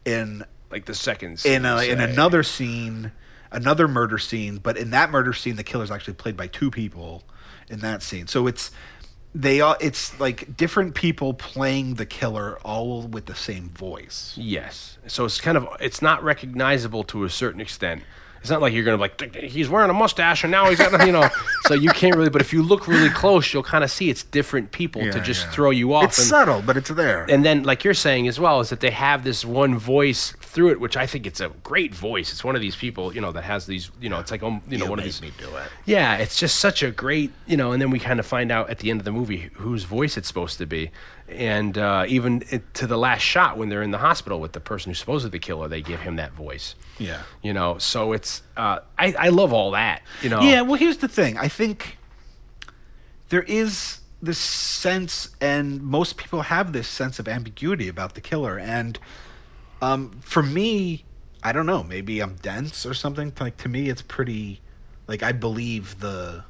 in 0.04 0.44
like 0.70 0.84
the 0.86 0.94
second 0.94 1.30
in 1.30 1.36
scene, 1.36 1.64
a, 1.64 1.82
in 1.82 2.00
another 2.00 2.42
scene, 2.42 3.12
another 3.52 3.86
murder 3.86 4.18
scene. 4.18 4.58
But 4.58 4.76
in 4.76 4.90
that 4.90 5.10
murder 5.10 5.32
scene, 5.32 5.56
the 5.56 5.64
killer's 5.64 5.90
actually 5.90 6.14
played 6.14 6.36
by 6.36 6.46
two 6.46 6.70
people 6.70 7.22
in 7.68 7.80
that 7.80 8.02
scene. 8.02 8.26
So 8.26 8.46
it's 8.46 8.70
they 9.34 9.60
all 9.60 9.76
it's 9.80 10.18
like 10.20 10.56
different 10.56 10.94
people 10.94 11.32
playing 11.34 11.94
the 11.94 12.06
killer 12.06 12.58
all 12.60 13.02
with 13.02 13.26
the 13.26 13.34
same 13.34 13.70
voice. 13.70 14.34
Yes. 14.36 14.98
So 15.06 15.24
it's 15.24 15.40
kind 15.40 15.56
of 15.56 15.68
it's 15.80 16.02
not 16.02 16.22
recognizable 16.22 17.04
to 17.04 17.24
a 17.24 17.30
certain 17.30 17.60
extent. 17.60 18.02
It's 18.40 18.50
not 18.50 18.60
like 18.60 18.74
you're 18.74 18.84
gonna 18.84 18.96
be 18.96 19.02
like 19.02 19.36
he's 19.36 19.68
wearing 19.68 19.88
a 19.88 19.94
mustache 19.94 20.42
and 20.42 20.50
now 20.50 20.68
he's 20.68 20.78
got 20.78 21.06
you 21.06 21.12
know. 21.12 21.28
so 21.66 21.74
you 21.74 21.90
can't 21.90 22.16
really. 22.16 22.28
But 22.28 22.40
if 22.42 22.52
you 22.52 22.62
look 22.62 22.88
really 22.88 23.08
close, 23.08 23.52
you'll 23.52 23.62
kind 23.62 23.84
of 23.84 23.90
see 23.90 24.10
it's 24.10 24.24
different 24.24 24.72
people 24.72 25.00
to 25.00 25.20
just 25.20 25.46
yeah. 25.46 25.50
throw 25.52 25.70
you 25.70 25.94
off. 25.94 26.04
It's 26.04 26.18
and, 26.18 26.26
subtle, 26.26 26.60
but 26.60 26.76
it's 26.76 26.90
there. 26.90 27.24
and 27.30 27.44
then 27.44 27.62
like 27.62 27.84
you're 27.84 27.94
saying 27.94 28.26
as 28.26 28.40
well 28.40 28.60
is 28.60 28.70
that 28.70 28.80
they 28.80 28.90
have 28.90 29.22
this 29.22 29.44
one 29.44 29.78
voice 29.78 30.34
through 30.52 30.68
it, 30.70 30.78
which 30.80 30.98
I 30.98 31.06
think 31.06 31.26
it's 31.26 31.40
a 31.40 31.48
great 31.62 31.94
voice. 31.94 32.30
It's 32.30 32.44
one 32.44 32.54
of 32.54 32.60
these 32.60 32.76
people, 32.76 33.14
you 33.14 33.22
know, 33.22 33.32
that 33.32 33.44
has 33.44 33.64
these, 33.64 33.90
you 34.02 34.10
know, 34.10 34.18
it's 34.20 34.30
like 34.30 34.42
um, 34.42 34.60
you 34.68 34.76
know 34.76 34.84
You 34.84 34.90
one 34.90 34.98
of 34.98 35.04
these. 35.06 35.22
me 35.22 35.32
do 35.38 35.48
it. 35.56 35.68
Yeah, 35.86 36.18
it's 36.18 36.38
just 36.38 36.58
such 36.58 36.82
a 36.82 36.90
great, 36.90 37.32
you 37.46 37.56
know, 37.56 37.72
and 37.72 37.80
then 37.80 37.88
we 37.88 37.98
kind 37.98 38.20
of 38.20 38.26
find 38.26 38.52
out 38.52 38.68
at 38.68 38.80
the 38.80 38.90
end 38.90 39.00
of 39.00 39.06
the 39.06 39.12
movie 39.12 39.48
whose 39.54 39.84
voice 39.84 40.18
it's 40.18 40.28
supposed 40.28 40.58
to 40.58 40.66
be. 40.66 40.90
And 41.26 41.78
uh, 41.78 42.04
even 42.06 42.44
it, 42.50 42.74
to 42.74 42.86
the 42.86 42.98
last 42.98 43.22
shot 43.22 43.56
when 43.56 43.70
they're 43.70 43.82
in 43.82 43.92
the 43.92 43.98
hospital 43.98 44.40
with 44.40 44.52
the 44.52 44.60
person 44.60 44.90
who's 44.90 44.98
supposed 44.98 45.24
to 45.24 45.30
be 45.30 45.38
the 45.38 45.42
killer, 45.42 45.68
they 45.68 45.80
give 45.80 46.00
him 46.00 46.16
that 46.16 46.32
voice. 46.32 46.74
Yeah. 46.98 47.22
You 47.40 47.54
know, 47.54 47.78
so 47.78 48.12
it's, 48.12 48.42
uh, 48.54 48.80
I, 48.98 49.14
I 49.18 49.28
love 49.30 49.54
all 49.54 49.70
that, 49.70 50.02
you 50.20 50.28
know. 50.28 50.42
Yeah, 50.42 50.60
well, 50.60 50.74
here's 50.74 50.98
the 50.98 51.08
thing. 51.08 51.38
I 51.38 51.48
think 51.48 51.96
there 53.30 53.44
is 53.44 54.00
this 54.20 54.38
sense, 54.38 55.30
and 55.40 55.82
most 55.82 56.18
people 56.18 56.42
have 56.42 56.74
this 56.74 56.88
sense 56.88 57.18
of 57.18 57.26
ambiguity 57.26 57.88
about 57.88 58.14
the 58.14 58.20
killer. 58.20 58.58
And 58.58 58.98
um, 59.82 60.10
for 60.20 60.42
me, 60.42 61.04
I 61.42 61.52
don't 61.52 61.66
know. 61.66 61.82
Maybe 61.82 62.20
I'm 62.20 62.36
dense 62.36 62.86
or 62.86 62.94
something. 62.94 63.32
Like 63.38 63.58
to 63.58 63.68
me, 63.68 63.88
it's 63.90 64.02
pretty. 64.02 64.60
Like 65.06 65.22
I 65.22 65.32
believe 65.32 66.00
the. 66.00 66.44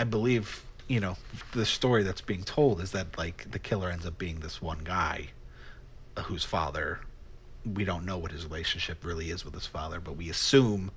I 0.00 0.04
believe 0.04 0.64
you 0.88 1.00
know 1.00 1.16
the 1.52 1.64
story 1.64 2.02
that's 2.02 2.20
being 2.20 2.42
told 2.42 2.80
is 2.80 2.90
that 2.92 3.16
like 3.16 3.50
the 3.50 3.58
killer 3.58 3.90
ends 3.90 4.04
up 4.04 4.18
being 4.18 4.40
this 4.40 4.60
one 4.60 4.80
guy, 4.84 5.28
whose 6.24 6.44
father 6.44 7.00
we 7.64 7.84
don't 7.84 8.04
know 8.04 8.18
what 8.18 8.32
his 8.32 8.44
relationship 8.44 9.04
really 9.04 9.30
is 9.30 9.44
with 9.44 9.54
his 9.54 9.66
father, 9.66 10.00
but 10.00 10.16
we 10.16 10.30
assume 10.30 10.90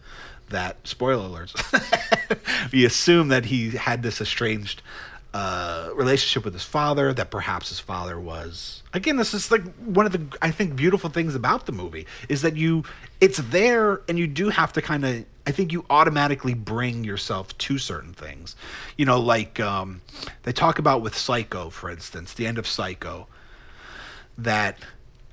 that 0.50 0.88
spoiler 0.88 1.28
alerts. 1.28 2.72
we 2.72 2.86
assume 2.86 3.30
that 3.30 3.46
he 3.46 3.72
had 3.72 4.04
this 4.04 4.22
estranged 4.22 4.82
uh, 5.34 5.90
relationship 5.94 6.44
with 6.44 6.54
his 6.54 6.64
father. 6.64 7.14
That 7.14 7.32
perhaps 7.32 7.70
his 7.70 7.80
father 7.80 8.20
was 8.20 8.84
again. 8.94 9.18
This 9.18 9.34
is 9.34 9.52
like 9.52 9.64
one 9.76 10.06
of 10.06 10.12
the 10.12 10.38
I 10.42 10.52
think 10.52 10.76
beautiful 10.76 11.10
things 11.10 11.36
about 11.36 11.66
the 11.66 11.72
movie 11.72 12.06
is 12.28 12.42
that 12.42 12.58
you 12.58 12.84
it's 13.20 13.38
there 13.38 14.02
and 14.08 14.20
you 14.20 14.28
do 14.28 14.50
have 14.50 14.74
to 14.74 14.82
kind 14.82 15.06
of. 15.06 15.26
I 15.48 15.52
think 15.52 15.72
you 15.72 15.86
automatically 15.90 16.54
bring 16.54 17.04
yourself 17.04 17.58
to 17.58 17.80
certain 17.80 18.14
things. 18.14 18.56
You 18.96 19.06
know, 19.06 19.20
like 19.20 19.60
um, 19.60 20.02
they 20.44 20.54
talk 20.54 20.78
about 20.78 21.02
with 21.02 21.18
Psycho, 21.18 21.72
for 21.72 21.90
instance, 21.90 22.34
the 22.34 22.46
end 22.46 22.60
of 22.60 22.68
Psycho, 22.68 23.28
that 24.38 24.78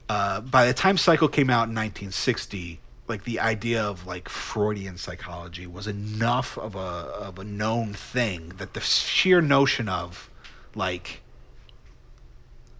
uh, 0.08 0.40
by 0.40 0.66
the 0.66 0.72
time 0.72 0.96
Psycho 0.96 1.28
came 1.28 1.50
out 1.50 1.68
in 1.68 1.74
1960, 1.74 2.80
like 3.08 3.24
the 3.24 3.40
idea 3.40 3.82
of 3.82 4.06
like 4.06 4.28
Freudian 4.28 4.96
psychology 4.98 5.66
was 5.66 5.86
enough 5.86 6.58
of 6.58 6.74
a 6.74 6.78
of 6.78 7.38
a 7.38 7.44
known 7.44 7.94
thing 7.94 8.50
that 8.58 8.74
the 8.74 8.80
sheer 8.80 9.40
notion 9.40 9.88
of 9.88 10.30
like 10.74 11.22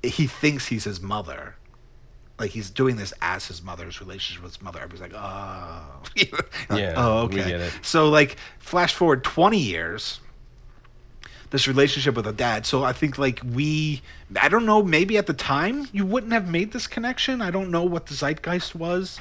he 0.03 0.27
thinks 0.27 0.67
he's 0.67 0.85
his 0.85 1.01
mother. 1.01 1.57
Like 2.39 2.51
he's 2.53 2.71
doing 2.71 2.97
this 2.97 3.13
as 3.21 3.49
his 3.49 3.63
mother's 3.63 4.01
relationship 4.01 4.45
with 4.45 4.55
his 4.55 4.63
mother. 4.63 4.79
Everybody's 4.81 5.13
like, 5.13 5.21
oh, 5.21 6.03
Like, 6.71 6.81
Yeah, 6.81 6.95
oh, 6.97 7.27
we 7.27 7.41
okay. 7.41 7.51
get 7.51 7.61
it. 7.61 7.73
So 7.83 8.09
like, 8.09 8.37
flash 8.61 8.95
forward 8.95 9.25
twenty 9.25 9.59
years, 9.59 10.21
this 11.51 11.67
relationship 11.67 12.15
with 12.15 12.29
a 12.29 12.33
dad. 12.33 12.65
So 12.65 12.85
I 12.85 12.93
think 12.93 13.19
like 13.19 13.41
we, 13.45 14.03
I 14.41 14.49
don't 14.49 14.67
know, 14.67 14.85
maybe 14.85 15.19
at 15.19 15.27
the 15.27 15.33
time 15.33 15.89
you 15.93 16.07
wouldn't 16.07 16.33
have 16.33 16.49
made 16.49 16.73
this 16.73 16.87
connection. 16.87 17.43
I 17.43 17.51
don't 17.51 17.73
know 17.73 17.83
what 17.83 18.07
the 18.07 18.15
zeitgeist 18.15 18.75
was 18.77 19.19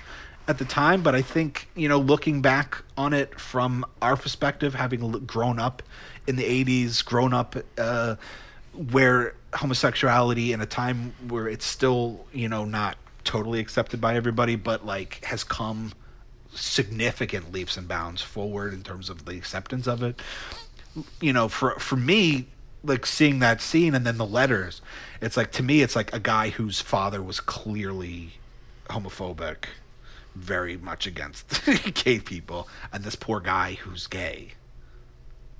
at 0.47 0.57
the 0.57 0.65
time, 0.65 1.01
but 1.01 1.15
I 1.15 1.21
think 1.21 1.67
you 1.75 1.89
know, 1.89 1.99
looking 1.99 2.41
back 2.41 2.83
on 2.97 3.13
it 3.13 3.39
from 3.39 3.85
our 4.01 4.15
perspective, 4.15 4.75
having 4.75 5.11
grown 5.25 5.59
up 5.59 5.83
in 6.25 6.35
the 6.35 6.43
'80s, 6.65 7.03
grown 7.03 7.33
up 7.33 7.55
uh, 7.77 8.15
where 8.73 9.33
homosexuality 9.53 10.53
in 10.53 10.61
a 10.61 10.65
time 10.65 11.13
where 11.27 11.47
it's 11.47 11.65
still 11.65 12.25
you 12.33 12.47
know 12.49 12.65
not 12.65 12.97
totally 13.23 13.59
accepted 13.59 13.99
by 13.99 14.15
everybody, 14.15 14.55
but 14.55 14.85
like 14.85 15.23
has 15.25 15.43
come 15.43 15.91
significant 16.53 17.51
leaps 17.51 17.77
and 17.77 17.87
bounds 17.87 18.21
forward 18.21 18.73
in 18.73 18.81
terms 18.83 19.09
of 19.09 19.25
the 19.25 19.33
acceptance 19.33 19.87
of 19.87 20.01
it. 20.01 20.19
You 21.21 21.33
know, 21.33 21.47
for 21.47 21.71
for 21.79 21.97
me, 21.97 22.47
like 22.83 23.05
seeing 23.05 23.39
that 23.39 23.61
scene 23.61 23.93
and 23.93 24.05
then 24.05 24.17
the 24.17 24.25
letters, 24.25 24.81
it's 25.21 25.37
like 25.37 25.51
to 25.53 25.63
me, 25.63 25.81
it's 25.81 25.95
like 25.95 26.13
a 26.13 26.19
guy 26.19 26.49
whose 26.49 26.79
father 26.79 27.21
was 27.21 27.39
clearly 27.39 28.33
homophobic, 28.89 29.65
very 30.37 30.77
much 30.77 31.07
against 31.07 31.65
gay 32.03 32.19
people, 32.19 32.67
and 32.93 33.03
this 33.03 33.15
poor 33.15 33.39
guy 33.39 33.73
who's 33.73 34.07
gay, 34.07 34.53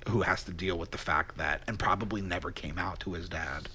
who 0.08 0.22
has 0.22 0.44
to 0.44 0.52
deal 0.52 0.78
with 0.78 0.90
the 0.92 0.98
fact 0.98 1.36
that, 1.36 1.62
and 1.66 1.78
probably 1.78 2.20
never 2.20 2.50
came 2.50 2.78
out 2.78 3.00
to 3.00 3.12
his 3.12 3.28
dad, 3.28 3.68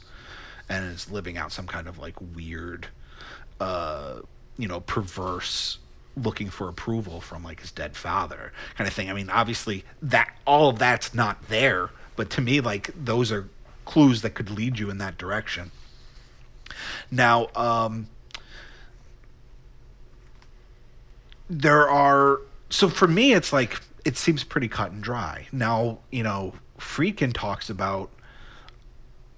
and 0.70 0.86
is 0.86 1.12
living 1.12 1.38
out 1.38 1.52
some 1.52 1.68
kind 1.68 1.88
of 1.88 2.00
like 2.00 2.16
weird, 2.20 2.88
uh, 3.60 4.20
you 4.58 4.68
know, 4.68 4.80
perverse 4.80 5.80
looking 6.16 6.50
for 6.50 6.70
approval 6.70 7.20
from 7.20 7.44
like 7.44 7.60
his 7.60 7.72
dead 7.72 7.96
father 7.96 8.54
kind 8.76 8.88
of 8.88 8.94
thing. 8.94 9.10
I 9.10 9.14
mean, 9.14 9.30
obviously 9.30 9.84
that 10.02 10.36
all 10.46 10.70
of 10.70 10.80
that's 10.80 11.14
not 11.14 11.48
there, 11.50 11.90
but 12.16 12.30
to 12.32 12.42
me 12.42 12.62
like 12.62 12.92
those 12.96 13.32
are 13.32 13.50
clues 13.86 14.22
that 14.22 14.32
could 14.32 14.50
lead 14.50 14.80
you 14.80 14.90
in 14.90 15.00
that 15.00 15.18
direction. 15.18 15.72
Now, 17.10 17.48
um 17.56 18.08
there 21.49 21.90
are 21.90 22.40
so 22.70 22.90
for 22.90 23.07
me 23.07 23.34
it's 23.34 23.53
like 23.53 23.80
it 24.06 24.18
seems 24.18 24.44
pretty 24.44 24.68
cut 24.68 24.91
and 24.91 25.02
dry. 25.02 25.48
Now, 25.52 25.99
you 26.11 26.24
know, 26.24 26.53
Friedkin 26.78 27.34
talks 27.34 27.70
about 27.70 28.10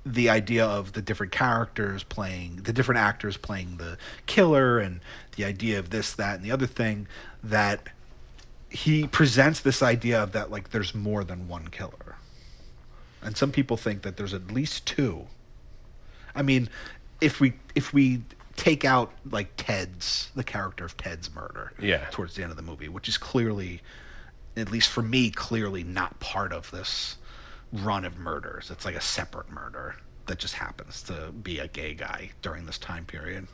the 0.06 0.30
idea 0.30 0.66
of 0.66 0.94
the 0.94 1.02
different 1.02 1.32
characters 1.32 2.04
playing 2.04 2.58
the 2.64 2.72
different 2.72 3.00
actors 3.00 3.38
playing 3.38 3.78
the 3.78 3.98
killer 4.28 4.78
and 4.78 5.00
the 5.36 5.44
idea 5.44 5.80
of 5.80 5.90
this 5.90 6.14
that 6.14 6.36
and 6.36 6.46
the 6.46 6.52
other 6.52 6.68
thing 6.68 7.08
that 7.44 7.88
he 8.70 9.08
presents 9.08 9.60
this 9.62 9.82
idea 9.82 10.22
of 10.22 10.32
that 10.32 10.52
like 10.52 10.70
there's 10.70 10.94
more 10.94 11.24
than 11.24 11.48
one 11.48 11.68
killer 11.70 12.18
and 13.24 13.36
some 13.36 13.52
people 13.52 13.78
think 13.78 14.04
that 14.04 14.16
there's 14.16 14.34
at 14.34 14.52
least 14.52 14.86
two 14.86 15.26
i 16.36 16.42
mean 16.44 16.70
if 17.20 17.40
we 17.40 17.54
if 17.74 17.92
we 17.92 18.22
take 18.56 18.86
out 18.86 19.12
like 19.30 19.50
ted's 19.58 20.30
the 20.36 20.44
character 20.44 20.86
of 20.86 20.96
ted's 20.98 21.34
murder 21.34 21.74
Yeah. 21.80 22.06
towards 22.12 22.36
the 22.36 22.44
end 22.44 22.52
of 22.52 22.58
the 22.58 22.64
movie 22.64 22.88
which 22.90 23.08
is 23.10 23.18
clearly 23.18 23.82
at 24.58 24.72
least 24.72 24.90
for 24.90 25.02
me 25.02 25.30
clearly 25.30 25.84
not 25.84 26.20
part 26.20 26.54
of 26.54 26.72
this 26.72 27.18
run 27.74 28.06
of 28.06 28.18
murders. 28.18 28.72
It's 28.72 28.86
like 28.86 28.96
a 28.96 29.02
separate 29.02 29.50
murder 29.52 29.96
that 30.28 30.40
just 30.40 30.54
happens 30.54 31.04
to 31.04 31.32
be 31.34 31.60
a 31.60 31.68
gay 31.68 31.94
guy 31.94 32.32
during 32.42 32.66
this 32.66 32.78
time 32.78 33.04
period. 33.06 33.48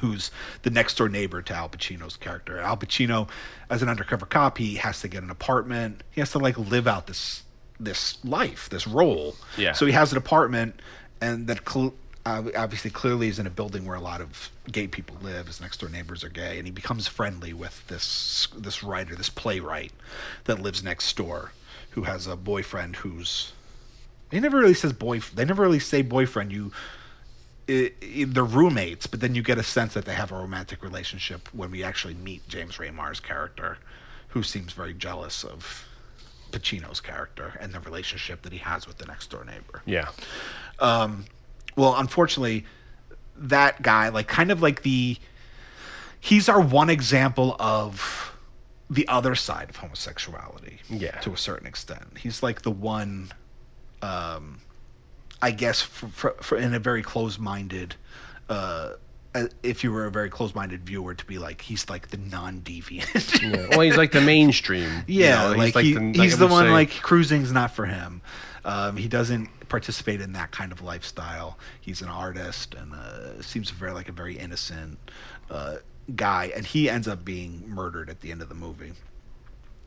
Who's 0.00 0.30
the 0.62 0.70
next 0.70 0.96
door 0.98 1.08
neighbor 1.08 1.42
to 1.42 1.54
Al 1.54 1.68
Pacino's 1.70 2.16
character? 2.16 2.60
Al 2.60 2.76
Pacino, 2.76 3.28
as 3.70 3.82
an 3.82 3.88
undercover 3.88 4.26
cop, 4.26 4.58
he 4.58 4.74
has 4.76 5.00
to 5.00 5.08
get 5.08 5.22
an 5.22 5.30
apartment. 5.30 6.02
He 6.10 6.20
has 6.20 6.30
to 6.32 6.38
like 6.38 6.56
live 6.58 6.86
out 6.86 7.06
this 7.06 7.42
this 7.80 8.22
life, 8.24 8.68
this 8.68 8.86
role. 8.86 9.34
Yeah. 9.56 9.72
So 9.72 9.86
he 9.86 9.92
has 9.92 10.12
an 10.12 10.18
apartment, 10.18 10.80
and 11.20 11.46
that 11.48 11.68
cl- 11.68 11.94
obviously 12.26 12.90
clearly 12.90 13.28
is 13.28 13.38
in 13.38 13.46
a 13.46 13.50
building 13.50 13.84
where 13.86 13.96
a 13.96 14.00
lot 14.00 14.20
of 14.20 14.50
gay 14.70 14.86
people 14.88 15.16
live. 15.22 15.46
His 15.46 15.60
next 15.60 15.80
door 15.80 15.88
neighbors 15.88 16.24
are 16.24 16.28
gay, 16.28 16.58
and 16.58 16.66
he 16.66 16.72
becomes 16.72 17.06
friendly 17.06 17.52
with 17.52 17.86
this 17.86 18.48
this 18.56 18.82
writer, 18.82 19.14
this 19.14 19.30
playwright 19.30 19.92
that 20.44 20.60
lives 20.60 20.82
next 20.82 21.16
door, 21.16 21.52
who 21.90 22.02
has 22.02 22.26
a 22.26 22.36
boyfriend 22.36 22.96
who's. 22.96 23.52
He 24.30 24.40
never 24.40 24.58
really 24.58 24.74
says 24.74 24.92
boy. 24.92 25.20
They 25.20 25.44
never 25.44 25.62
really 25.62 25.78
say 25.78 26.02
boyfriend. 26.02 26.52
You, 26.52 26.72
i 27.68 27.92
i 28.02 28.24
they're 28.26 28.44
roommates, 28.44 29.06
but 29.06 29.20
then 29.20 29.34
you 29.34 29.42
get 29.42 29.58
a 29.58 29.62
sense 29.62 29.94
that 29.94 30.04
they 30.04 30.14
have 30.14 30.32
a 30.32 30.36
romantic 30.36 30.82
relationship 30.82 31.48
when 31.54 31.70
we 31.70 31.84
actually 31.84 32.14
meet 32.14 32.48
James 32.48 32.78
Remar's 32.80 33.20
character, 33.20 33.78
who 34.28 34.42
seems 34.42 34.72
very 34.72 34.94
jealous 34.94 35.44
of 35.44 35.86
Pacino's 36.50 37.00
character 37.00 37.56
and 37.60 37.72
the 37.72 37.80
relationship 37.80 38.42
that 38.42 38.52
he 38.52 38.58
has 38.58 38.86
with 38.86 38.98
the 38.98 39.06
next 39.06 39.30
door 39.30 39.44
neighbor 39.44 39.82
Yeah. 39.84 40.08
Um, 40.78 41.24
well 41.76 41.94
unfortunately 41.96 42.64
that 43.36 43.82
guy 43.82 44.08
like 44.08 44.26
kind 44.28 44.50
of 44.50 44.62
like 44.62 44.82
the 44.82 45.16
he's 46.18 46.48
our 46.48 46.60
one 46.60 46.90
example 46.90 47.54
of 47.60 48.32
the 48.88 49.06
other 49.08 49.34
side 49.34 49.68
of 49.70 49.76
homosexuality 49.76 50.78
Yeah. 50.88 51.12
to 51.20 51.32
a 51.32 51.36
certain 51.36 51.66
extent 51.66 52.18
he's 52.18 52.42
like 52.42 52.62
the 52.62 52.70
one 52.70 53.30
um 54.02 54.58
i 55.42 55.50
guess 55.50 55.82
for, 55.82 56.08
for, 56.08 56.30
for 56.40 56.56
in 56.58 56.72
a 56.74 56.78
very 56.78 57.02
closed-minded 57.02 57.96
uh 58.48 58.92
uh, 59.34 59.48
if 59.62 59.84
you 59.84 59.92
were 59.92 60.06
a 60.06 60.10
very 60.10 60.30
closed-minded 60.30 60.86
viewer 60.86 61.12
to 61.14 61.24
be 61.26 61.36
like 61.38 61.60
he's 61.60 61.90
like 61.90 62.08
the 62.08 62.16
non-deviant 62.16 63.42
yeah. 63.42 63.66
Well, 63.70 63.80
he's 63.82 63.96
like 63.98 64.12
the 64.12 64.22
mainstream. 64.22 64.88
you 65.06 65.24
yeah, 65.24 65.50
know, 65.50 65.56
like, 65.58 65.74
he, 65.76 65.94
like 65.94 66.16
he's 66.16 66.34
I 66.34 66.38
the 66.38 66.46
one 66.46 66.64
say- 66.66 66.70
like 66.72 66.90
cruising's 67.02 67.52
not 67.52 67.70
for 67.72 67.84
him. 67.84 68.22
Um, 68.66 68.96
he 68.96 69.06
doesn't 69.06 69.68
participate 69.68 70.20
in 70.20 70.32
that 70.32 70.50
kind 70.50 70.72
of 70.72 70.82
lifestyle. 70.82 71.56
He's 71.80 72.02
an 72.02 72.08
artist 72.08 72.74
and 72.74 72.92
uh, 72.92 73.40
seems 73.40 73.70
very 73.70 73.92
like 73.92 74.08
a 74.08 74.12
very 74.12 74.36
innocent 74.36 74.98
uh, 75.48 75.76
guy, 76.16 76.52
and 76.54 76.66
he 76.66 76.90
ends 76.90 77.06
up 77.06 77.24
being 77.24 77.62
murdered 77.68 78.10
at 78.10 78.20
the 78.20 78.32
end 78.32 78.42
of 78.42 78.48
the 78.48 78.56
movie. 78.56 78.92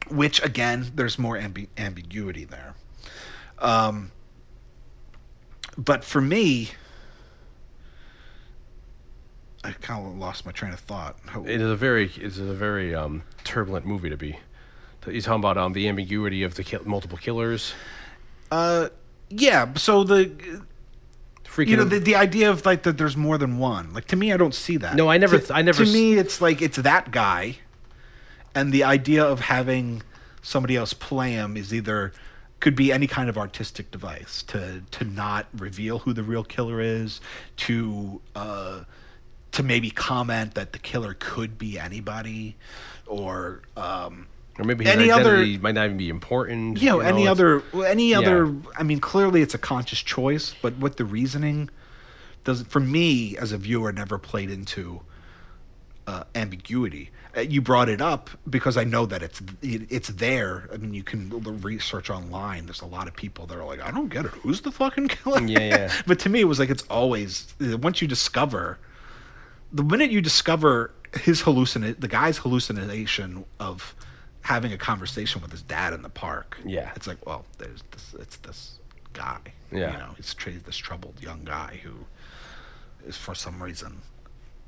Which 0.10 0.41
again, 0.43 0.91
there's 0.95 1.19
more 1.19 1.38
ambi- 1.38 1.68
ambiguity 1.77 2.45
there. 2.45 2.73
Um, 3.60 4.11
but 5.77 6.06
for 6.06 6.22
me, 6.22 6.72
I, 9.61 9.73
kind 9.73 10.07
of 10.07 10.18
lost 10.18 10.45
my 10.45 10.53
train 10.53 10.72
of 10.72 10.80
thought. 10.80 11.18
It 11.45 11.60
is 11.60 11.69
a 11.69 11.76
very 11.76 12.06
it 12.06 12.23
is 12.23 12.39
a 12.39 12.53
very 12.53 12.95
um, 12.95 13.23
turbulent 13.43 13.85
movie 13.85 14.10
to 14.10 14.18
be. 14.18 14.39
You're 15.06 15.22
talking 15.22 15.39
about 15.39 15.57
um, 15.57 15.73
the 15.73 15.89
ambiguity 15.89 16.43
of 16.43 16.56
the 16.56 16.81
multiple 16.85 17.18
killers. 17.18 17.73
Uh, 18.51 18.89
yeah. 19.30 19.73
So 19.76 20.03
the 20.03 20.31
Friedkin 21.45 21.67
you 21.67 21.77
know 21.77 21.84
the, 21.84 21.99
the 21.99 22.15
idea 22.15 22.49
of 22.49 22.65
like 22.65 22.84
that 22.84 22.97
there's 22.97 23.17
more 23.17 23.38
than 23.38 23.57
one. 23.57 23.93
Like 23.93 24.05
to 24.07 24.15
me, 24.15 24.31
I 24.31 24.38
don't 24.38 24.55
see 24.55 24.77
that. 24.77 24.95
No, 24.95 25.09
I 25.09 25.17
never- 25.17 25.39
To, 25.39 25.53
I 25.53 25.61
never 25.61 25.84
To 25.85 25.91
me, 25.91 26.13
it's 26.17 26.41
like 26.41 26.61
it's 26.61 26.77
that 26.77 27.11
guy, 27.11 27.57
and 28.55 28.71
the 28.71 28.84
idea 28.84 29.23
of 29.26 29.41
having 29.41 30.03
somebody 30.41 30.76
else 30.76 30.93
play 30.93 31.31
him 31.34 31.57
is 31.57 31.73
either 31.73 32.13
could 32.59 32.76
be 32.76 32.91
any 32.91 33.07
kind 33.07 33.30
of 33.30 33.38
artistic 33.38 33.89
device 33.91 34.43
to 34.43 34.84
to 34.91 35.03
not 35.05 35.47
reveal 35.57 35.99
who 35.99 36.13
the 36.13 36.23
real 36.23 36.43
killer 36.43 36.80
is, 36.81 37.19
to 37.57 38.21
uh, 38.35 38.81
to 39.51 39.63
maybe 39.63 39.89
comment 39.89 40.53
that 40.55 40.73
the 40.73 40.80
killer 40.80 41.15
could 41.17 41.57
be 41.57 41.80
anybody, 41.80 42.55
or 43.07 43.61
um, 43.76 44.27
or 44.60 44.64
maybe 44.65 44.86
his 44.86 44.94
any 44.95 45.10
other- 45.11 45.45
might 45.61 45.76
not 45.76 45.86
even 45.86 45.98
be 45.98 46.10
important. 46.10 46.81
you 46.81 46.90
know, 46.90 46.99
any 46.99 47.27
other 47.27 47.64
any 47.86 48.11
Yeah. 48.11 48.19
other 48.19 48.53
i 48.77 48.84
mean 48.84 48.99
clearly 48.99 49.41
it's 49.41 49.53
a 49.53 49.57
conscious 49.57 49.99
choice 50.02 50.56
but 50.61 50.73
what 50.77 50.98
the 50.98 51.06
reasoning 51.06 51.69
does 52.44 52.64
for 52.64 52.80
me 52.80 53.38
as 53.38 53.52
a 53.52 53.57
viewer 53.57 53.91
never 53.91 54.18
played 54.18 54.49
into 54.49 55.02
uh, 56.07 56.23
ambiguity 56.36 57.11
Uh, 57.38 57.41
you 57.41 57.61
brought 57.61 57.88
it 57.90 58.02
up 58.02 58.30
because 58.49 58.76
i 58.77 58.84
know 58.84 59.06
that 59.06 59.22
it's 59.22 59.40
it, 59.61 59.81
it's 59.91 60.10
there 60.10 60.68
i 60.73 60.77
mean 60.77 60.94
you 60.95 61.03
can 61.03 61.30
research 61.61 62.10
online 62.10 62.65
there's 62.65 62.81
a 62.81 62.86
lot 62.98 63.07
of 63.07 63.14
people 63.15 63.45
that 63.45 63.57
are 63.57 63.65
like 63.65 63.81
i 63.81 63.91
don't 63.91 64.10
get 64.10 64.26
it 64.26 64.31
who's 64.41 64.61
the 64.61 64.72
fucking 64.72 65.07
killer 65.07 65.41
Yeah, 65.45 65.60
yeah. 65.60 65.94
but 66.07 66.18
to 66.19 66.30
me 66.30 66.40
it 66.41 66.48
was 66.53 66.57
like 66.60 66.72
it's 66.72 66.84
always 66.90 67.53
once 67.88 68.02
you 68.02 68.07
discover 68.07 68.80
the 69.72 69.84
minute 69.84 70.10
you 70.10 70.22
discover 70.22 70.91
his 71.27 71.44
hallucina 71.44 71.94
the 71.99 72.07
guy's 72.07 72.38
hallucination 72.40 73.45
of 73.60 73.94
having 74.41 74.71
a 74.73 74.77
conversation 74.77 75.41
with 75.41 75.51
his 75.51 75.61
dad 75.61 75.93
in 75.93 76.01
the 76.01 76.09
park 76.09 76.57
Yeah. 76.65 76.91
it's 76.95 77.07
like 77.07 77.23
well 77.25 77.45
there's 77.57 77.83
this 77.91 78.15
it's 78.19 78.37
this 78.37 78.79
guy 79.13 79.39
Yeah. 79.71 79.91
you 79.91 79.97
know 79.97 80.13
he's 80.17 80.33
tra- 80.33 80.53
this 80.53 80.77
troubled 80.77 81.21
young 81.21 81.43
guy 81.43 81.79
who 81.83 81.91
is 83.05 83.17
for 83.17 83.35
some 83.35 83.61
reason 83.61 84.01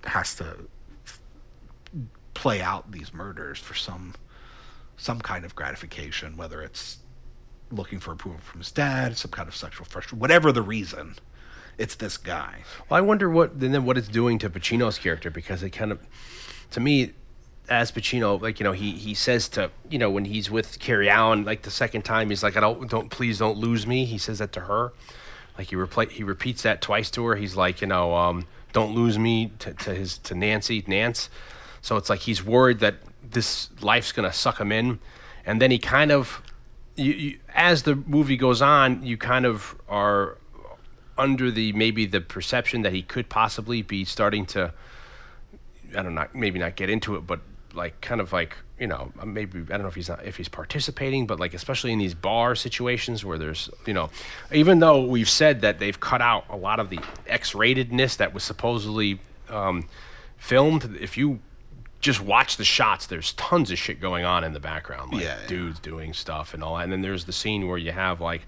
has 0.06 0.36
to 0.36 0.68
f- 1.06 1.20
play 2.34 2.62
out 2.62 2.92
these 2.92 3.14
murders 3.14 3.60
for 3.60 3.74
some 3.74 4.14
some 4.98 5.20
kind 5.22 5.46
of 5.46 5.56
gratification 5.56 6.38
whether 6.38 6.62
it's 6.62 6.98
looking 7.72 8.00
for 8.00 8.12
approval 8.12 8.42
from 8.42 8.60
his 8.60 8.72
dad 8.72 9.18
some 9.18 9.32
kind 9.32 9.48
of 9.48 9.56
sexual 9.56 9.86
frustration 9.86 10.20
whatever 10.20 10.52
the 10.52 10.62
reason 10.62 11.16
it's 11.78 11.96
this 11.96 12.18
guy 12.18 12.60
Well, 12.90 12.98
I 12.98 13.02
wonder 13.02 13.30
what 13.30 13.54
and 13.54 13.74
then 13.74 13.86
what 13.86 13.98
it's 13.98 14.10
doing 14.10 14.38
to 14.40 14.50
Pacino's 14.50 14.98
character 15.00 15.30
because 15.32 15.64
it 15.64 15.70
kind 15.72 15.92
of, 15.92 16.06
to 16.72 16.80
me, 16.82 17.14
as 17.70 17.92
Pacino, 17.92 18.42
like 18.42 18.60
you 18.60 18.64
know, 18.64 18.72
he 18.72 18.92
he 18.92 19.14
says 19.14 19.48
to 19.50 19.72
you 19.90 19.98
know 19.98 20.10
when 20.10 20.26
he's 20.26 20.50
with 20.52 20.80
Karen 20.80 21.08
Allen, 21.08 21.46
like 21.46 21.62
the 21.62 21.72
second 21.72 22.04
time, 22.04 22.30
he's 22.30 22.44
like, 22.44 22.58
I 22.58 22.60
don't 22.60 22.90
don't 22.90 23.10
please 23.10 23.40
don't 23.40 23.58
lose 23.58 23.88
me. 23.88 24.06
He 24.06 24.18
says 24.18 24.40
that 24.40 24.52
to 24.54 24.62
her, 24.62 24.94
like 25.58 25.70
he 25.70 25.76
repla- 25.76 26.10
he 26.10 26.24
repeats 26.24 26.64
that 26.64 26.82
twice 26.82 27.10
to 27.12 27.26
her. 27.26 27.36
He's 27.36 27.56
like, 27.56 27.82
you 27.82 27.88
know, 27.88 28.16
um, 28.16 28.48
don't 28.74 28.94
lose 28.94 29.18
me 29.18 29.52
to, 29.60 29.74
to 29.74 29.94
his 29.94 30.18
to 30.20 30.36
Nancy 30.36 30.84
Nance. 30.88 31.30
So 31.82 31.98
it's 31.98 32.10
like 32.10 32.20
he's 32.20 32.44
worried 32.44 32.80
that 32.80 32.96
this 33.24 33.70
life's 33.82 34.12
gonna 34.12 34.34
suck 34.34 34.60
him 34.60 34.72
in, 34.72 35.00
and 35.46 35.62
then 35.62 35.72
he 35.72 35.80
kind 35.80 36.12
of, 36.12 36.42
you, 36.96 37.14
you 37.14 37.40
as 37.56 37.84
the 37.84 37.96
movie 37.96 38.38
goes 38.38 38.62
on, 38.62 39.04
you 39.04 39.18
kind 39.18 39.46
of 39.46 39.76
are 39.88 40.38
under 41.18 41.52
the 41.52 41.72
maybe 41.74 42.06
the 42.06 42.22
perception 42.22 42.82
that 42.82 42.94
he 42.94 43.02
could 43.02 43.30
possibly 43.30 43.82
be 43.82 44.04
starting 44.04 44.46
to 44.46 44.74
I 45.96 46.02
don't 46.02 46.16
know 46.16 46.28
maybe 46.34 46.58
not 46.58 46.76
get 46.76 46.90
into 46.90 47.16
it 47.16 47.28
but 47.28 47.42
like 47.74 48.00
kind 48.02 48.22
of 48.22 48.34
like 48.34 48.56
you 48.80 48.88
know 48.88 49.12
maybe 49.26 49.60
I 49.60 49.64
don't 49.64 49.82
know 49.82 49.88
if 49.88 49.96
he's 49.96 50.10
not 50.10 50.26
if 50.26 50.38
he's 50.38 50.50
participating 50.50 51.28
but 51.28 51.40
like 51.40 51.54
especially 51.54 51.92
in 51.92 52.00
these 52.00 52.14
bar 52.14 52.56
situations 52.56 53.24
where 53.24 53.38
there's 53.38 53.70
you 53.86 53.94
know 53.94 54.10
even 54.52 54.80
though 54.80 55.06
we've 55.06 55.30
said 55.30 55.62
that 55.62 55.80
they've 55.80 56.00
cut 56.00 56.22
out 56.22 56.46
a 56.50 56.58
lot 56.58 56.80
of 56.80 56.90
the 56.90 57.00
X-ratedness 57.28 58.18
that 58.18 58.34
was 58.34 58.44
supposedly 58.44 59.20
um, 59.50 59.88
filmed 60.38 60.98
if 61.00 61.18
you 61.18 61.40
just 62.02 62.20
watch 62.20 62.58
the 62.58 62.66
shots 62.66 63.06
there's 63.06 63.34
tons 63.34 63.70
of 63.72 63.78
shit 63.78 64.02
going 64.02 64.26
on 64.26 64.44
in 64.44 64.54
the 64.54 64.60
background 64.60 65.14
like 65.14 65.24
Yeah, 65.24 65.38
yeah. 65.42 65.48
dudes 65.48 65.80
doing 65.80 66.14
stuff 66.14 66.54
and 66.54 66.64
all 66.64 66.76
that 66.78 66.84
and 66.84 66.92
then 66.92 67.02
there's 67.02 67.26
the 67.26 67.32
scene 67.32 67.68
where 67.68 67.78
you 67.78 67.92
have 67.92 68.20
like 68.20 68.42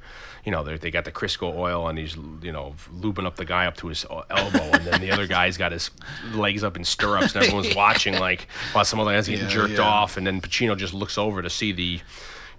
you 0.43 0.51
know 0.51 0.63
they 0.63 0.77
they 0.77 0.91
got 0.91 1.05
the 1.05 1.11
Crisco 1.11 1.55
oil 1.55 1.88
and 1.88 1.97
he's 1.99 2.15
you 2.41 2.51
know 2.51 2.75
lubing 2.99 3.25
up 3.25 3.35
the 3.35 3.45
guy 3.45 3.65
up 3.67 3.77
to 3.77 3.88
his 3.88 4.05
elbow 4.09 4.71
and 4.73 4.85
then 4.85 5.01
the 5.01 5.11
other 5.11 5.27
guy's 5.27 5.55
got 5.57 5.71
his 5.71 5.91
legs 6.34 6.63
up 6.63 6.75
in 6.75 6.84
stirrups 6.84 7.35
and 7.35 7.45
everyone's 7.45 7.75
watching 7.84 8.17
like 8.19 8.47
while 8.73 8.84
some 8.84 8.99
other 8.99 9.11
guy's 9.11 9.27
getting 9.27 9.45
Yeah, 9.45 9.51
jerked 9.51 9.73
yeah. 9.73 9.81
off 9.81 10.17
and 10.17 10.25
then 10.27 10.41
Pacino 10.41 10.75
just 10.77 10.93
looks 10.93 11.17
over 11.17 11.41
to 11.41 11.49
see 11.49 11.71
the 11.71 11.99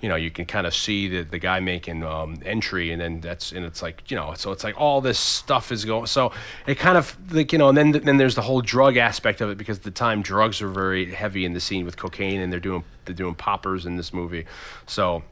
you 0.04 0.10
know 0.10 0.16
you 0.16 0.30
can 0.30 0.44
kind 0.44 0.66
of 0.66 0.74
see 0.74 1.08
the, 1.08 1.22
the 1.22 1.38
guy 1.38 1.60
making 1.60 2.02
um, 2.04 2.36
entry 2.44 2.92
and 2.92 3.00
then 3.00 3.22
that's 3.22 3.52
and 3.52 3.64
it's 3.64 3.80
like 3.80 4.10
you 4.10 4.16
know 4.16 4.34
so 4.34 4.52
it's 4.52 4.62
like 4.62 4.78
all 4.78 5.00
this 5.00 5.18
stuff 5.18 5.72
is 5.72 5.86
going 5.86 6.06
so 6.06 6.30
it 6.66 6.76
kind 6.76 6.98
of 6.98 7.16
like 7.32 7.52
you 7.52 7.58
know 7.58 7.70
and 7.70 7.78
then 7.78 7.92
then 7.92 8.18
there's 8.18 8.34
the 8.34 8.42
whole 8.42 8.60
drug 8.60 8.98
aspect 8.98 9.40
of 9.40 9.48
it 9.48 9.56
because 9.56 9.78
at 9.78 9.82
the 9.82 9.90
time 9.90 10.20
drugs 10.20 10.60
are 10.60 10.68
very 10.68 11.10
heavy 11.10 11.46
in 11.46 11.54
the 11.54 11.60
scene 11.60 11.86
with 11.86 11.96
cocaine 11.96 12.40
and 12.40 12.52
they're 12.52 12.60
doing 12.60 12.84
they're 13.04 13.14
doing 13.14 13.34
poppers 13.34 13.86
in 13.86 13.96
this 13.96 14.12
movie. 14.12 14.46
So 14.86 15.22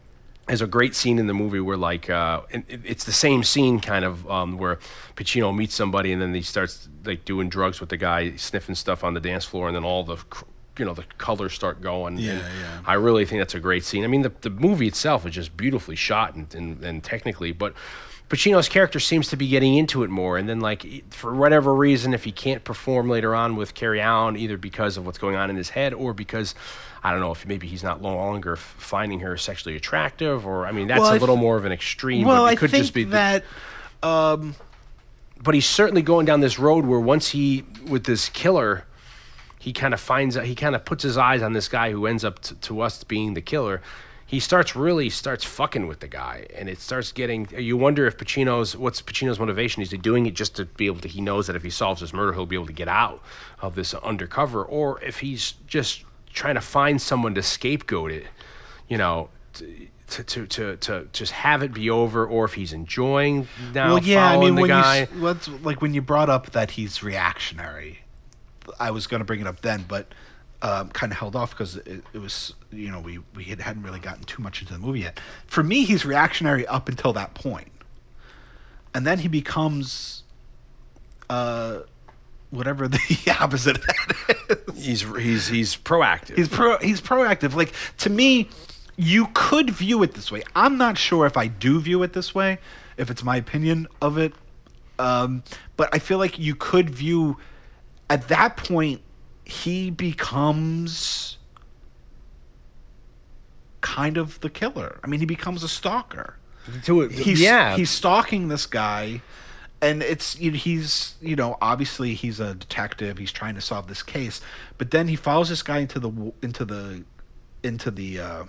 there's 0.47 0.63
a 0.63 0.67
great 0.67 0.95
scene 0.95 1.19
in 1.19 1.27
the 1.27 1.35
movie 1.35 1.61
where 1.61 1.77
like 1.77 2.11
uh, 2.11 2.43
it's 2.51 3.05
the 3.05 3.13
same 3.13 3.45
scene 3.45 3.81
kind 3.81 4.05
of 4.05 4.29
um, 4.29 4.59
where 4.59 4.79
Pacino 5.17 5.55
meets 5.55 5.75
somebody 5.75 6.13
and 6.13 6.21
then 6.21 6.35
he 6.35 6.43
starts 6.43 6.89
like 7.05 7.25
doing 7.25 7.49
drugs 7.49 7.81
with 7.81 7.91
the 7.91 7.97
guy 7.97 8.37
sniffing 8.37 8.75
stuff 8.75 9.05
on 9.05 9.15
the 9.15 9.21
dance 9.21 9.45
floor 9.45 9.69
and 9.69 9.77
then 9.77 9.85
all 9.85 10.03
the 10.03 10.17
you 10.83 10.87
know 10.89 10.95
the 10.95 11.05
colors 11.19 11.53
start 11.53 11.81
going. 11.81 12.19
Yeah, 12.19 12.33
and 12.33 12.41
yeah. 12.41 12.81
I 12.85 12.95
really 12.95 13.25
think 13.25 13.41
that's 13.41 13.55
a 13.55 13.61
great 13.61 13.85
scene. 13.85 14.03
I 14.03 14.09
mean 14.09 14.23
the, 14.23 14.33
the 14.41 14.51
movie 14.51 14.89
itself 14.89 15.25
is 15.25 15.33
just 15.33 15.57
beautifully 15.57 15.95
shot 15.95 16.35
and, 16.35 16.53
and, 16.57 16.83
and 16.85 17.05
technically 17.05 17.53
but 17.53 17.73
Pacino's 18.29 18.69
character 18.69 18.99
seems 18.99 19.29
to 19.29 19.37
be 19.37 19.47
getting 19.47 19.77
into 19.77 20.03
it 20.03 20.11
more. 20.11 20.39
And 20.39 20.49
then 20.49 20.59
like 20.59 21.05
for 21.13 21.33
whatever 21.35 21.73
reason 21.73 22.15
if 22.15 22.25
he 22.25 22.33
can't 22.33 22.65
perform 22.65 23.09
later 23.09 23.33
on 23.33 23.55
with 23.55 23.75
Karen 23.75 24.01
Allen 24.01 24.37
either 24.37 24.57
because 24.57 24.97
of 24.97 25.07
what's 25.07 25.19
going 25.19 25.37
on 25.37 25.51
in 25.51 25.57
his 25.57 25.69
head 25.69 25.95
or 25.95 26.13
because 26.15 26.57
I 27.05 27.13
don't 27.13 27.21
know 27.21 27.31
if 27.31 27.47
maybe 27.47 27.69
he's 27.69 27.85
not 27.85 28.03
longer 28.03 28.57
finding 28.57 29.21
her 29.21 29.37
sexually 29.37 29.77
attractive 29.77 30.45
or 30.45 30.67
I 30.67 30.73
mean 30.73 30.89
that's 30.89 31.01
Well, 31.01 31.11
a 31.13 31.15
I 31.15 31.19
little 31.19 31.37
th- 31.37 31.43
more 31.43 31.57
of 31.59 31.65
an 31.65 31.71
extreme. 31.73 32.27
well 32.27 32.45
i 32.47 32.53
it 32.53 32.59
could 32.59 32.71
think 32.73 32.83
just 32.83 32.95
be 32.95 33.05
the- 33.05 33.11
that 33.13 33.45
um 34.03 34.57
but 35.41 35.55
he's 35.55 35.67
certainly 35.67 36.03
going 36.03 36.25
down 36.27 36.41
this 36.41 36.59
road 36.59 36.87
where 36.87 37.01
once 37.01 37.29
he 37.29 37.65
with 37.87 38.03
this 38.05 38.29
killer 38.31 38.85
he 39.63 39.73
kind 39.73 39.95
of 39.95 40.01
finds 40.01 40.37
out 40.37 40.45
he 40.45 40.57
kind 40.57 40.75
of 40.75 40.85
puts 40.85 41.05
his 41.05 41.17
eyes 41.17 41.41
on 41.41 41.53
this 41.53 41.69
guy 41.69 41.93
who 41.93 42.07
ends 42.07 42.25
up 42.25 42.43
t- 42.43 42.57
to 42.61 42.81
us 42.81 43.05
being 43.05 43.35
the 43.35 43.41
killer 43.41 43.81
he 44.27 44.41
starts 44.41 44.75
really 44.75 45.09
starts 45.09 45.45
fucking 45.45 45.87
with 45.87 46.01
the 46.01 46.09
guy 46.09 46.47
and 46.57 46.69
it 46.69 46.81
starts 46.81 47.13
getting 47.13 47.47
you 47.57 47.77
wonder 47.77 48.05
if 48.07 48.17
pacino's 48.17 48.77
what's 48.77 49.01
pacino's 49.01 49.39
motivation 49.39 49.81
is 49.81 49.93
he 49.93 49.97
doing 49.97 50.27
it 50.27 50.35
just 50.35 50.57
to 50.57 50.65
be 50.65 50.87
able 50.87 50.99
to 50.99 51.07
he 51.07 51.21
knows 51.21 51.47
that 51.47 51.55
if 51.55 51.63
he 51.63 51.71
solves 51.71 52.01
this 52.01 52.13
murder 52.13 52.33
he'll 52.33 52.45
be 52.45 52.57
able 52.57 52.67
to 52.67 52.73
get 52.73 52.89
out 52.89 53.23
of 53.61 53.77
this 53.77 53.95
undercover 53.95 54.65
or 54.65 55.01
if 55.01 55.21
he's 55.21 55.55
just 55.67 56.05
trying 56.33 56.57
to 56.57 56.61
find 56.61 57.01
someone 57.01 57.35
to 57.35 57.43
scapegoat 57.43 58.11
it 58.11 58.25
you 58.89 58.99
know 58.99 59.29
t- 59.53 59.91
to, 60.09 60.25
to, 60.25 60.47
to, 60.47 60.77
to 60.77 61.09
just 61.15 61.33
have 61.33 61.63
it 61.63 61.73
be 61.73 61.89
over, 61.89 62.27
or 62.27 62.45
if 62.45 62.53
he's 62.53 62.75
enjoying 62.75 63.49
now 63.73 63.95
well 63.95 64.03
yeah 64.03 64.31
i 64.31 64.39
mean 64.39 64.57
the 64.57 64.61
when 64.61 64.69
guy. 64.69 65.09
you 65.15 65.23
what's 65.23 65.49
like 65.49 65.81
when 65.81 65.95
you 65.95 66.03
brought 66.03 66.29
up 66.29 66.51
that 66.51 66.73
he's 66.73 67.03
reactionary 67.03 68.02
i 68.83 68.91
was 68.91 69.07
going 69.07 69.21
to 69.21 69.25
bring 69.25 69.41
it 69.41 69.47
up 69.47 69.61
then 69.63 69.85
but 69.89 70.07
um, 70.65 70.91
kind 70.91 71.11
of 71.11 71.19
held 71.19 71.35
off 71.35 71.51
because 71.51 71.77
it, 71.79 72.05
it 72.13 72.19
was 72.19 72.55
you 72.71 72.91
know 72.91 73.01
we 73.01 73.19
we 73.35 73.45
had, 73.45 73.61
hadn't 73.61 73.83
really 73.83 73.99
gotten 73.99 74.23
too 74.25 74.41
much 74.43 74.61
into 74.61 74.73
the 74.73 74.79
movie 74.79 75.01
yet 75.01 75.19
for 75.47 75.63
me 75.63 75.85
he's 75.85 76.05
reactionary 76.05 76.67
up 76.69 76.89
until 76.89 77.13
that 77.13 77.35
point 77.35 77.69
and 78.95 79.05
then 79.07 79.19
he 79.19 79.29
becomes 79.29 80.23
uh 81.29 81.81
whatever 82.51 82.87
the 82.87 83.01
opposite 83.41 83.79
of 83.79 83.87
that 83.87 84.59
is 84.77 84.77
He's 84.83 85.03
he's 85.17 85.49
he's 85.49 85.77
proactive. 85.77 86.37
He's 86.37 86.49
pro. 86.49 86.79
He's 86.79 87.01
proactive. 87.01 87.55
Like 87.55 87.73
to 87.99 88.11
me, 88.11 88.49
you 88.97 89.29
could 89.33 89.71
view 89.71 90.03
it 90.03 90.15
this 90.15 90.31
way. 90.31 90.43
I'm 90.55 90.77
not 90.77 90.99
sure 90.99 91.27
if 91.27 91.37
I 91.37 91.47
do 91.47 91.81
view 91.81 92.03
it 92.03 92.13
this 92.13 92.35
way, 92.35 92.59
if 92.97 93.11
it's 93.11 93.23
my 93.23 93.37
opinion 93.37 93.87
of 94.01 94.19
it. 94.19 94.35
Um, 94.99 95.43
but 95.77 95.89
I 95.93 95.99
feel 95.99 96.19
like 96.19 96.39
you 96.39 96.55
could 96.55 96.91
view 96.91 97.39
at 98.11 98.29
that 98.29 98.57
point 98.57 99.01
he 99.45 99.91
becomes 99.91 101.39
kind 103.81 104.17
of 104.17 104.41
the 104.41 104.51
killer. 104.51 104.99
I 105.03 105.07
mean, 105.07 105.21
he 105.21 105.27
becomes 105.27 105.63
a 105.63 105.69
stalker 105.69 106.37
to 106.85 107.03
it. 107.03 107.13
he's 107.13 107.41
yeah, 107.41 107.77
he's 107.77 107.91
stalking 107.91 108.47
this 108.49 108.67
guy 108.67 109.21
and 109.81 110.01
it's 110.01 110.35
he's 110.35 111.17
you 111.21 111.35
know 111.35 111.59
obviously 111.61 112.15
he's 112.15 112.39
a 112.39 112.55
detective 112.55 113.19
he's 113.19 113.33
trying 113.33 113.57
to 113.57 113.61
solve 113.61 113.89
this 113.89 114.01
case 114.01 114.41
but 114.79 114.93
then 114.93 115.09
he 115.09 115.17
follows 115.17 115.49
this 115.49 115.61
guy 115.61 115.79
into 115.79 115.99
the 115.99 116.33
into 116.41 116.65
the 116.65 117.03
into 117.65 117.91
the 117.91 118.21
uh 118.21 118.45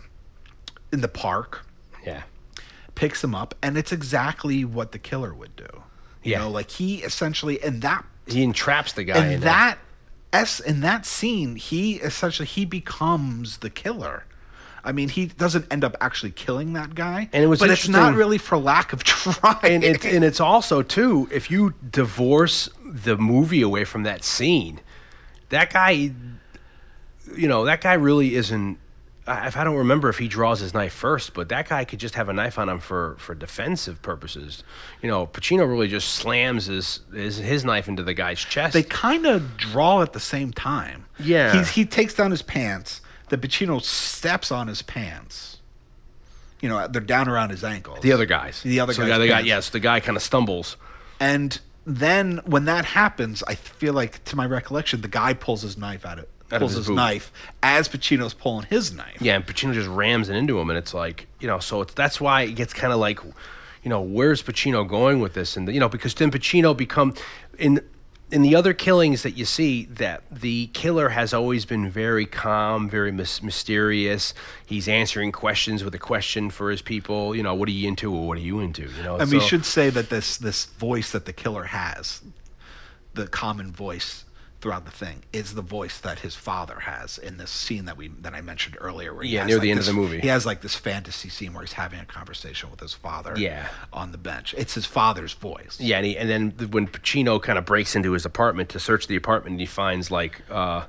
in 0.91 1.01
the 1.01 1.07
park 1.07 1.65
yeah. 2.05 2.21
picks 2.93 3.23
him 3.23 3.33
up 3.33 3.55
and 3.63 3.79
it's 3.79 3.91
exactly 3.91 4.63
what 4.63 4.91
the 4.91 4.99
killer 4.99 5.33
would 5.33 5.55
do 5.55 5.65
you 6.21 6.33
Yeah. 6.33 6.39
know 6.41 6.51
like 6.51 6.69
he 6.69 6.97
essentially 6.97 7.55
in 7.63 7.79
that 7.79 8.05
He 8.27 8.43
entraps 8.43 8.93
the 8.93 9.03
guy. 9.03 9.17
and 9.17 9.43
that 9.43 9.77
s 10.31 10.59
in 10.59 10.81
that 10.81 11.05
scene, 11.05 11.55
he 11.55 11.95
essentially 11.95 12.47
he 12.47 12.65
becomes 12.65 13.57
the 13.57 13.69
killer. 13.69 14.25
I 14.85 14.91
mean, 14.91 15.07
he 15.09 15.27
doesn't 15.27 15.71
end 15.71 15.85
up 15.85 15.95
actually 16.01 16.31
killing 16.31 16.73
that 16.73 16.93
guy, 16.93 17.29
And 17.31 17.41
it 17.41 17.47
was 17.47 17.59
but 17.59 17.69
it's 17.69 17.87
not 17.87 18.15
really 18.15 18.37
for 18.37 18.57
lack 18.57 18.91
of 18.91 19.03
trying. 19.05 19.75
and 19.75 19.83
it, 19.83 20.03
and 20.03 20.25
it's 20.25 20.41
also 20.41 20.81
too 20.81 21.29
if 21.31 21.49
you 21.49 21.73
divorce 21.89 22.67
the 22.83 23.15
movie 23.17 23.61
away 23.61 23.85
from 23.85 24.03
that 24.03 24.23
scene, 24.25 24.81
that 25.49 25.71
guy, 25.71 26.11
you 27.35 27.47
know, 27.47 27.63
that 27.65 27.79
guy 27.81 27.93
really 27.93 28.35
isn't. 28.35 28.77
I, 29.25 29.51
I 29.55 29.63
don't 29.63 29.77
remember 29.77 30.09
if 30.09 30.17
he 30.17 30.27
draws 30.27 30.59
his 30.59 30.73
knife 30.73 30.93
first, 30.93 31.33
but 31.33 31.49
that 31.49 31.69
guy 31.69 31.85
could 31.85 31.99
just 31.99 32.15
have 32.15 32.27
a 32.29 32.33
knife 32.33 32.59
on 32.59 32.67
him 32.69 32.79
for 32.79 33.15
for 33.19 33.33
defensive 33.35 34.01
purposes. 34.01 34.63
You 35.01 35.09
know, 35.09 35.27
Pacino 35.27 35.67
really 35.69 35.87
just 35.87 36.09
slams 36.15 36.65
his 36.65 36.99
his, 37.13 37.37
his 37.37 37.63
knife 37.63 37.87
into 37.87 38.03
the 38.03 38.13
guy's 38.13 38.39
chest. 38.39 38.73
they 38.73 38.83
kind 38.83 39.25
of 39.25 39.55
draw 39.57 40.01
at 40.01 40.13
the 40.13 40.19
same 40.19 40.51
time. 40.51 41.05
Yeah. 41.19 41.53
He's, 41.57 41.69
he 41.71 41.85
takes 41.85 42.13
down 42.13 42.31
his 42.31 42.41
pants. 42.41 43.01
The 43.29 43.37
Pacino 43.37 43.81
steps 43.81 44.51
on 44.51 44.67
his 44.67 44.81
pants. 44.81 45.59
You 46.61 46.69
know, 46.69 46.87
they're 46.87 47.01
down 47.01 47.27
around 47.27 47.49
his 47.49 47.63
ankles. 47.63 47.99
the 48.01 48.11
other 48.13 48.25
guys, 48.25 48.61
The 48.61 48.79
other 48.79 48.93
so 48.93 49.01
guy's 49.01 49.09
the 49.09 49.15
other 49.15 49.27
guy, 49.27 49.39
yes, 49.41 49.69
the 49.69 49.79
guy 49.81 49.99
kind 49.99 50.15
of 50.15 50.23
stumbles. 50.23 50.77
And 51.19 51.59
then 51.85 52.39
when 52.45 52.65
that 52.65 52.85
happens, 52.85 53.43
I 53.47 53.55
feel 53.55 53.93
like, 53.93 54.23
to 54.25 54.37
my 54.37 54.45
recollection, 54.45 55.01
the 55.01 55.09
guy 55.09 55.33
pulls 55.33 55.61
his 55.63 55.77
knife 55.77 56.05
out 56.05 56.19
of 56.19 56.19
Out 56.19 56.25
of 56.25 56.32
pulls 56.59 56.73
his 56.73 56.87
his, 56.87 56.95
knife 56.95 57.31
as 57.61 57.87
Pacino's 57.89 58.33
pulling 58.33 58.65
his 58.65 58.93
knife. 58.93 59.21
Yeah, 59.21 59.35
and 59.35 59.45
Pacino 59.45 59.73
just 59.73 59.89
rams 59.89 60.29
it 60.29 60.35
into 60.35 60.59
him, 60.59 60.69
and 60.69 60.77
it's 60.77 60.93
like 60.93 61.27
you 61.39 61.47
know, 61.47 61.59
so 61.59 61.81
it's 61.81 61.93
that's 61.93 62.19
why 62.19 62.43
it 62.43 62.53
gets 62.53 62.73
kind 62.73 62.93
of 62.93 62.99
like, 62.99 63.19
you 63.23 63.89
know, 63.89 64.01
where's 64.01 64.41
Pacino 64.41 64.87
going 64.87 65.19
with 65.19 65.33
this? 65.33 65.57
And 65.57 65.71
you 65.73 65.79
know, 65.79 65.89
because 65.89 66.13
then 66.15 66.31
Pacino 66.31 66.75
become 66.75 67.13
in 67.57 67.81
in 68.33 68.41
the 68.41 68.55
other 68.55 68.73
killings 68.73 69.21
that 69.21 69.37
you 69.37 69.45
see 69.45 69.85
that 69.85 70.23
the 70.31 70.67
killer 70.73 71.09
has 71.09 71.35
always 71.35 71.65
been 71.65 71.87
very 71.87 72.25
calm, 72.25 72.89
very 72.89 73.11
mys- 73.11 73.43
mysterious. 73.43 74.33
He's 74.65 74.87
answering 74.87 75.31
questions 75.31 75.83
with 75.83 75.93
a 75.93 75.99
question 75.99 76.49
for 76.49 76.71
his 76.71 76.81
people. 76.81 77.35
You 77.35 77.43
know, 77.43 77.53
what 77.53 77.69
are 77.69 77.71
you 77.71 77.87
into, 77.87 78.11
or 78.11 78.27
what 78.27 78.39
are 78.39 78.41
you 78.41 78.59
into? 78.59 78.89
You 78.89 79.03
know, 79.03 79.17
And 79.17 79.31
we 79.31 79.39
should 79.39 79.65
say 79.65 79.91
that 79.91 80.09
this 80.09 80.37
this 80.37 80.65
voice 80.65 81.11
that 81.11 81.25
the 81.25 81.33
killer 81.33 81.65
has, 81.65 82.21
the 83.13 83.27
common 83.27 83.71
voice 83.71 84.22
throughout 84.63 84.85
the 84.85 84.91
thing, 84.91 85.21
is 85.33 85.55
the 85.55 85.61
voice 85.61 85.99
that 85.99 86.19
his 86.19 86.35
father 86.35 86.79
has 86.79 87.17
in 87.17 87.35
this 87.37 87.51
scene 87.51 87.83
that 87.83 87.97
we 87.97 88.07
that 88.21 88.33
I 88.33 88.39
mentioned 88.39 88.77
earlier. 88.79 89.13
Where 89.13 89.23
he 89.25 89.31
Yeah, 89.35 89.45
near 89.45 89.57
like, 89.57 89.61
the 89.63 89.71
end 89.71 89.79
of 89.81 89.85
the 89.85 89.91
movie. 89.93 90.21
he 90.21 90.29
has 90.29 90.45
like 90.45 90.61
this 90.61 90.73
fantasy 90.73 91.27
scene 91.27 91.53
where 91.53 91.61
he's 91.63 91.73
having 91.73 91.99
a 91.99 92.05
conversation 92.05 92.71
with 92.71 92.79
his 92.79 92.93
father. 92.93 93.33
Yeah. 93.37 93.67
on 93.91 94.11
the 94.13 94.17
bench. 94.17 94.55
It's 94.57 94.73
his 94.73 94.85
father's 94.85 95.33
voice. 95.33 95.77
Yeah, 95.79 95.97
and, 95.97 96.05
he, 96.05 96.17
and 96.17 96.29
then 96.29 96.69
when 96.71 96.87
Pacino 96.87 97.41
kind 97.43 97.59
of 97.59 97.65
breaks 97.65 97.93
into 97.95 98.13
his 98.13 98.25
apartment 98.25 98.69
to 98.69 98.79
search 98.79 99.07
the 99.07 99.15
apartment, 99.17 99.59
he 99.59 99.65
finds 99.65 100.09
like, 100.09 100.41
uh, 100.49 100.85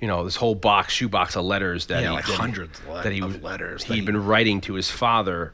you 0.00 0.08
know, 0.08 0.24
this 0.24 0.36
whole 0.36 0.54
box, 0.54 0.94
shoebox 0.94 1.36
of 1.36 1.44
letters 1.44 1.86
that 1.86 2.02
Yeah, 2.02 2.08
he 2.10 2.14
like 2.16 2.26
that 2.26 2.32
hundreds 2.36 2.80
le- 2.88 3.02
that 3.02 3.12
he 3.12 3.20
of 3.20 3.42
letters 3.42 3.84
he'd 3.84 3.94
he- 3.96 4.00
been 4.00 4.24
writing 4.24 4.60
to 4.62 4.74
his 4.74 4.90
father, 4.90 5.52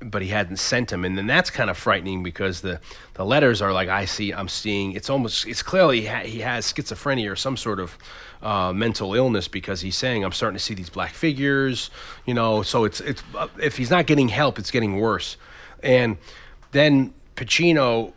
but 0.00 0.22
he 0.22 0.28
hadn't 0.28 0.58
sent 0.58 0.92
him, 0.92 1.04
and 1.04 1.16
then 1.16 1.26
that's 1.26 1.50
kind 1.50 1.70
of 1.70 1.76
frightening 1.78 2.22
because 2.22 2.60
the 2.60 2.80
the 3.14 3.24
letters 3.24 3.62
are 3.62 3.72
like 3.72 3.88
I 3.88 4.04
see, 4.04 4.32
I'm 4.32 4.48
seeing. 4.48 4.92
It's 4.92 5.08
almost, 5.08 5.46
it's 5.46 5.62
clearly 5.62 6.02
he, 6.02 6.06
ha- 6.06 6.24
he 6.24 6.40
has 6.40 6.70
schizophrenia 6.70 7.30
or 7.30 7.36
some 7.36 7.56
sort 7.56 7.80
of 7.80 7.96
uh, 8.42 8.72
mental 8.72 9.14
illness 9.14 9.48
because 9.48 9.80
he's 9.80 9.96
saying 9.96 10.24
I'm 10.24 10.32
starting 10.32 10.58
to 10.58 10.62
see 10.62 10.74
these 10.74 10.90
black 10.90 11.12
figures, 11.12 11.90
you 12.26 12.34
know. 12.34 12.62
So 12.62 12.84
it's 12.84 13.00
it's 13.00 13.22
if 13.58 13.76
he's 13.76 13.90
not 13.90 14.06
getting 14.06 14.28
help, 14.28 14.58
it's 14.58 14.70
getting 14.70 14.98
worse, 15.00 15.36
and 15.82 16.18
then 16.72 17.14
Pacino 17.36 18.12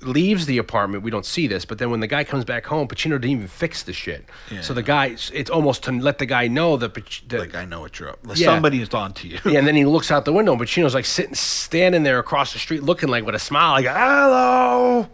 leaves 0.00 0.46
the 0.46 0.58
apartment. 0.58 1.02
We 1.02 1.10
don't 1.10 1.26
see 1.26 1.46
this, 1.46 1.64
but 1.64 1.78
then 1.78 1.90
when 1.90 2.00
the 2.00 2.06
guy 2.06 2.24
comes 2.24 2.44
back 2.44 2.66
home, 2.66 2.86
Pacino 2.86 3.12
didn't 3.12 3.30
even 3.30 3.48
fix 3.48 3.82
the 3.82 3.92
shit. 3.92 4.24
Yeah. 4.50 4.60
So 4.60 4.72
the 4.74 4.82
guy, 4.82 5.16
it's 5.32 5.50
almost 5.50 5.82
to 5.84 5.92
let 5.92 6.18
the 6.18 6.26
guy 6.26 6.46
know 6.48 6.76
that, 6.76 6.94
that 7.28 7.40
Like 7.40 7.54
I 7.54 7.64
know 7.64 7.80
what 7.80 7.98
you're 7.98 8.10
up. 8.10 8.18
Yeah. 8.34 8.46
Somebody's 8.46 8.92
on 8.94 9.12
to 9.14 9.28
you. 9.28 9.38
yeah, 9.44 9.58
and 9.58 9.66
then 9.66 9.74
he 9.74 9.84
looks 9.96 10.10
out 10.10 10.24
the 10.24 10.32
window, 10.32 10.52
and 10.52 10.60
Pacino's 10.60 10.94
like 10.94 11.04
sitting, 11.04 11.34
standing 11.34 12.02
there 12.04 12.18
across 12.18 12.52
the 12.52 12.58
street, 12.58 12.82
looking 12.82 13.08
like 13.08 13.24
with 13.24 13.34
a 13.34 13.38
smile, 13.40 13.72
like 13.72 13.86
"Hello," 13.86 15.08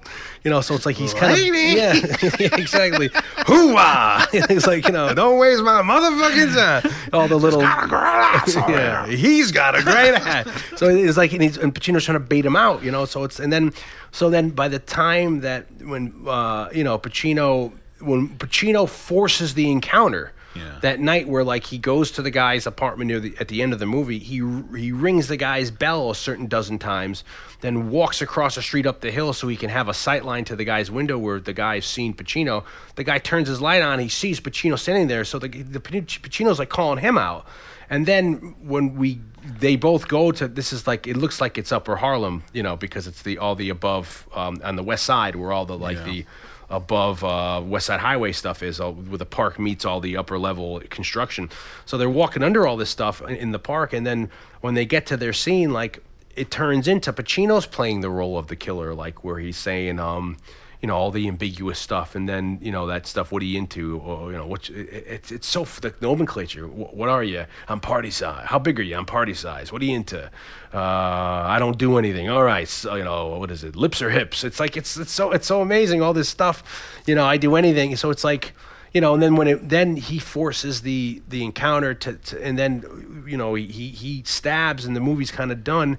you 0.45 0.51
know. 0.51 0.61
So 0.61 0.75
it's 0.75 0.87
like 0.87 0.97
he's 0.97 1.15
kind 1.15 1.33
of 1.33 1.39
yeah, 1.45 1.95
yeah, 1.95 1.95
exactly. 2.39 3.09
Hooah! 3.09 4.49
He's 4.49 4.67
like, 4.67 4.87
you 4.87 4.93
know, 4.93 5.13
don't 5.15 5.39
waste 5.39 5.63
my 5.63 5.83
motherfucking 5.83 6.55
time. 6.83 6.93
All 7.13 7.27
the 7.27 7.37
little 7.37 7.63
yeah, 7.63 9.07
he's 9.07 9.51
got 9.51 9.77
a 9.77 9.83
great 9.83 10.15
hat. 10.15 10.49
So 10.77 10.89
it's 10.89 11.17
like, 11.17 11.33
and, 11.33 11.43
he's, 11.43 11.57
and 11.57 11.75
Pacino's 11.75 12.05
trying 12.05 12.17
to 12.17 12.25
bait 12.25 12.45
him 12.45 12.57
out, 12.57 12.83
you 12.85 12.91
know. 12.91 13.05
So 13.07 13.25
it's 13.25 13.41
and 13.41 13.53
then, 13.53 13.73
so 14.13 14.31
then 14.31 14.51
by 14.51 14.69
the 14.69 14.79
time 14.79 15.41
that 15.41 15.67
when 15.83 16.15
uh, 16.27 16.69
you 16.73 16.85
know 16.85 16.99
Pacino, 16.99 17.73
when 18.01 18.29
Pacino 18.37 18.89
forces 18.89 19.55
the 19.55 19.71
encounter. 19.71 20.33
Yeah. 20.55 20.79
That 20.83 21.01
night, 21.01 21.29
where 21.29 21.45
like 21.45 21.65
he 21.65 21.79
goes 21.79 22.11
to 22.13 22.23
the 22.23 22.31
guy's 22.31 22.67
apartment 22.67 23.09
near 23.09 23.21
the 23.21 23.35
at 23.41 23.49
the 23.49 23.63
end 23.63 23.73
of 23.73 23.79
the 23.79 23.87
movie, 23.87 24.19
he 24.19 24.37
he 24.77 24.93
rings 24.93 25.29
the 25.29 25.37
guy's 25.37 25.71
bell 25.71 26.11
a 26.11 26.15
certain 26.15 26.47
dozen 26.47 26.79
times, 26.79 27.25
then 27.61 27.91
walks 27.91 28.23
across 28.23 28.55
the 28.55 28.63
street 28.63 28.87
up 28.87 29.01
the 29.01 29.11
hill 29.11 29.33
so 29.33 29.49
he 29.49 29.57
can 29.57 29.71
have 29.71 29.89
a 29.89 29.95
sight 29.95 30.25
line 30.25 30.45
to 30.45 30.57
the 30.57 30.65
guy's 30.65 30.91
window 30.91 31.19
where 31.19 31.41
the 31.41 31.53
guy's 31.53 31.87
seen 31.87 32.15
Pacino. 32.15 32.65
The 32.95 33.05
guy 33.05 33.19
turns 33.19 33.49
his 33.49 33.61
light 33.61 33.83
on, 33.83 33.99
he 33.99 34.09
sees 34.09 34.41
Pacino 34.41 34.79
standing 34.79 35.09
there, 35.09 35.25
so 35.25 35.39
the 35.39 35.49
the 35.49 35.81
Pacino's 35.81 36.59
like 36.59 36.69
calling 36.69 36.99
him 36.99 37.19
out. 37.19 37.47
And 37.91 38.07
then 38.07 38.55
when 38.63 38.97
we 38.97 39.21
they 39.45 39.77
both 39.77 40.09
go 40.09 40.33
to 40.33 40.49
this 40.49 40.73
is 40.73 40.87
like 40.87 41.07
it 41.07 41.17
looks 41.17 41.41
like 41.41 41.59
it's 41.59 41.71
Upper 41.73 41.97
Harlem, 41.97 42.45
you 42.53 42.63
know, 42.63 42.77
because 42.77 43.07
it's 43.07 43.23
the 43.23 43.39
all 43.39 43.55
the 43.55 43.69
above 43.69 44.27
um, 44.35 44.61
on 44.65 44.77
the 44.77 44.83
west 44.83 45.05
side 45.05 45.37
where 45.37 45.53
all 45.53 45.67
the 45.67 45.77
like 45.77 46.03
the 46.05 46.25
above 46.71 47.23
uh, 47.23 47.63
West 47.65 47.87
Side 47.87 48.01
Highway 48.01 48.33
stuff 48.33 48.63
is, 48.63 48.81
uh, 48.81 48.91
where 48.91 49.19
the 49.19 49.27
park 49.27 49.59
meets 49.59 49.85
all 49.85 50.01
the 50.01 50.17
upper 50.17 50.39
level 50.39 50.81
construction. 50.91 51.51
So 51.85 51.99
they're 51.99 52.09
walking 52.09 52.43
under 52.43 52.67
all 52.67 52.77
this 52.77 52.91
stuff 52.91 53.21
in, 53.23 53.37
in 53.37 53.53
the 53.53 53.59
park, 53.59 53.93
and 53.93 54.07
then 54.07 54.31
when 54.61 54.75
they 54.75 54.87
get 54.87 55.07
to 55.07 55.17
their 55.17 55.33
scene, 55.33 55.73
like 55.73 56.03
it 56.37 56.51
turns 56.51 56.89
into 56.89 57.13
Pacino's 57.13 57.67
playing 57.67 58.01
the 58.01 58.11
role 58.11 58.37
of 58.39 58.49
the 58.49 58.57
killer, 58.57 58.95
like 58.95 59.25
where 59.25 59.39
he's 59.39 59.57
saying, 59.57 59.99
um, 60.01 60.37
you 60.85 60.89
know, 60.89 60.97
all 60.97 61.11
the 61.11 61.27
ambiguous 61.29 61.79
stuff, 61.79 62.15
and 62.15 62.29
then 62.29 62.59
you 62.61 62.71
know 62.71 62.87
that 62.89 63.07
stuff. 63.07 63.33
What 63.33 63.41
are 63.41 63.47
you 63.47 63.57
into? 63.57 64.01
Or 64.01 64.31
you 64.31 64.37
know, 64.37 64.47
what? 64.47 64.69
It, 64.69 65.07
it's 65.09 65.33
it's 65.33 65.47
so 65.47 65.65
the 65.65 65.95
nomenclature. 66.03 66.69
What, 66.69 66.95
what 66.95 67.09
are 67.09 67.25
you? 67.25 67.47
I'm 67.69 67.81
party 67.81 68.11
size. 68.11 68.49
How 68.49 68.59
big 68.59 68.79
are 68.79 68.83
you? 68.83 68.95
I'm 68.95 69.07
party 69.07 69.33
size. 69.33 69.73
What 69.73 69.81
are 69.81 69.87
you 69.87 69.97
into? 69.97 70.27
Uh, 70.75 70.79
I 70.79 71.57
don't 71.59 71.79
do 71.79 71.97
anything. 71.97 72.29
All 72.29 72.43
right, 72.43 72.69
so, 72.69 72.97
you 72.97 73.05
know, 73.05 73.39
what 73.39 73.51
is 73.51 73.65
it? 73.65 73.77
Lips 73.77 74.03
or 74.03 74.11
hips? 74.11 74.45
It's 74.45 74.61
like 74.61 74.77
it's 74.77 74.99
it's 74.99 75.11
so 75.11 75.33
it's 75.33 75.47
so 75.47 75.63
amazing. 75.63 76.03
All 76.03 76.13
this 76.13 76.29
stuff. 76.29 76.63
You 77.07 77.15
know, 77.15 77.25
I 77.25 77.39
do 77.39 77.57
anything. 77.57 77.97
So 77.97 78.11
it's 78.11 78.23
like 78.23 78.53
you 78.93 79.01
know, 79.01 79.15
and 79.15 79.23
then 79.23 79.37
when 79.37 79.49
it 79.49 79.67
then 79.71 79.97
he 79.97 80.19
forces 80.19 80.83
the 80.83 81.23
the 81.27 81.43
encounter 81.45 81.95
to, 81.95 82.13
to 82.13 82.45
and 82.45 82.59
then 82.59 83.25
you 83.27 83.39
know 83.39 83.55
he, 83.55 83.89
he 83.89 84.23
stabs 84.27 84.85
and 84.85 84.95
the 84.95 85.01
movie's 85.01 85.31
kind 85.31 85.51
of 85.51 85.65
done. 85.65 85.97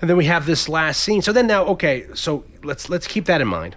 And 0.00 0.08
then 0.08 0.16
we 0.16 0.24
have 0.26 0.46
this 0.46 0.68
last 0.68 1.02
scene. 1.02 1.22
So 1.22 1.32
then 1.32 1.46
now, 1.46 1.64
okay, 1.66 2.06
so 2.14 2.44
let's 2.62 2.88
let's 2.88 3.06
keep 3.06 3.26
that 3.26 3.40
in 3.40 3.48
mind. 3.48 3.76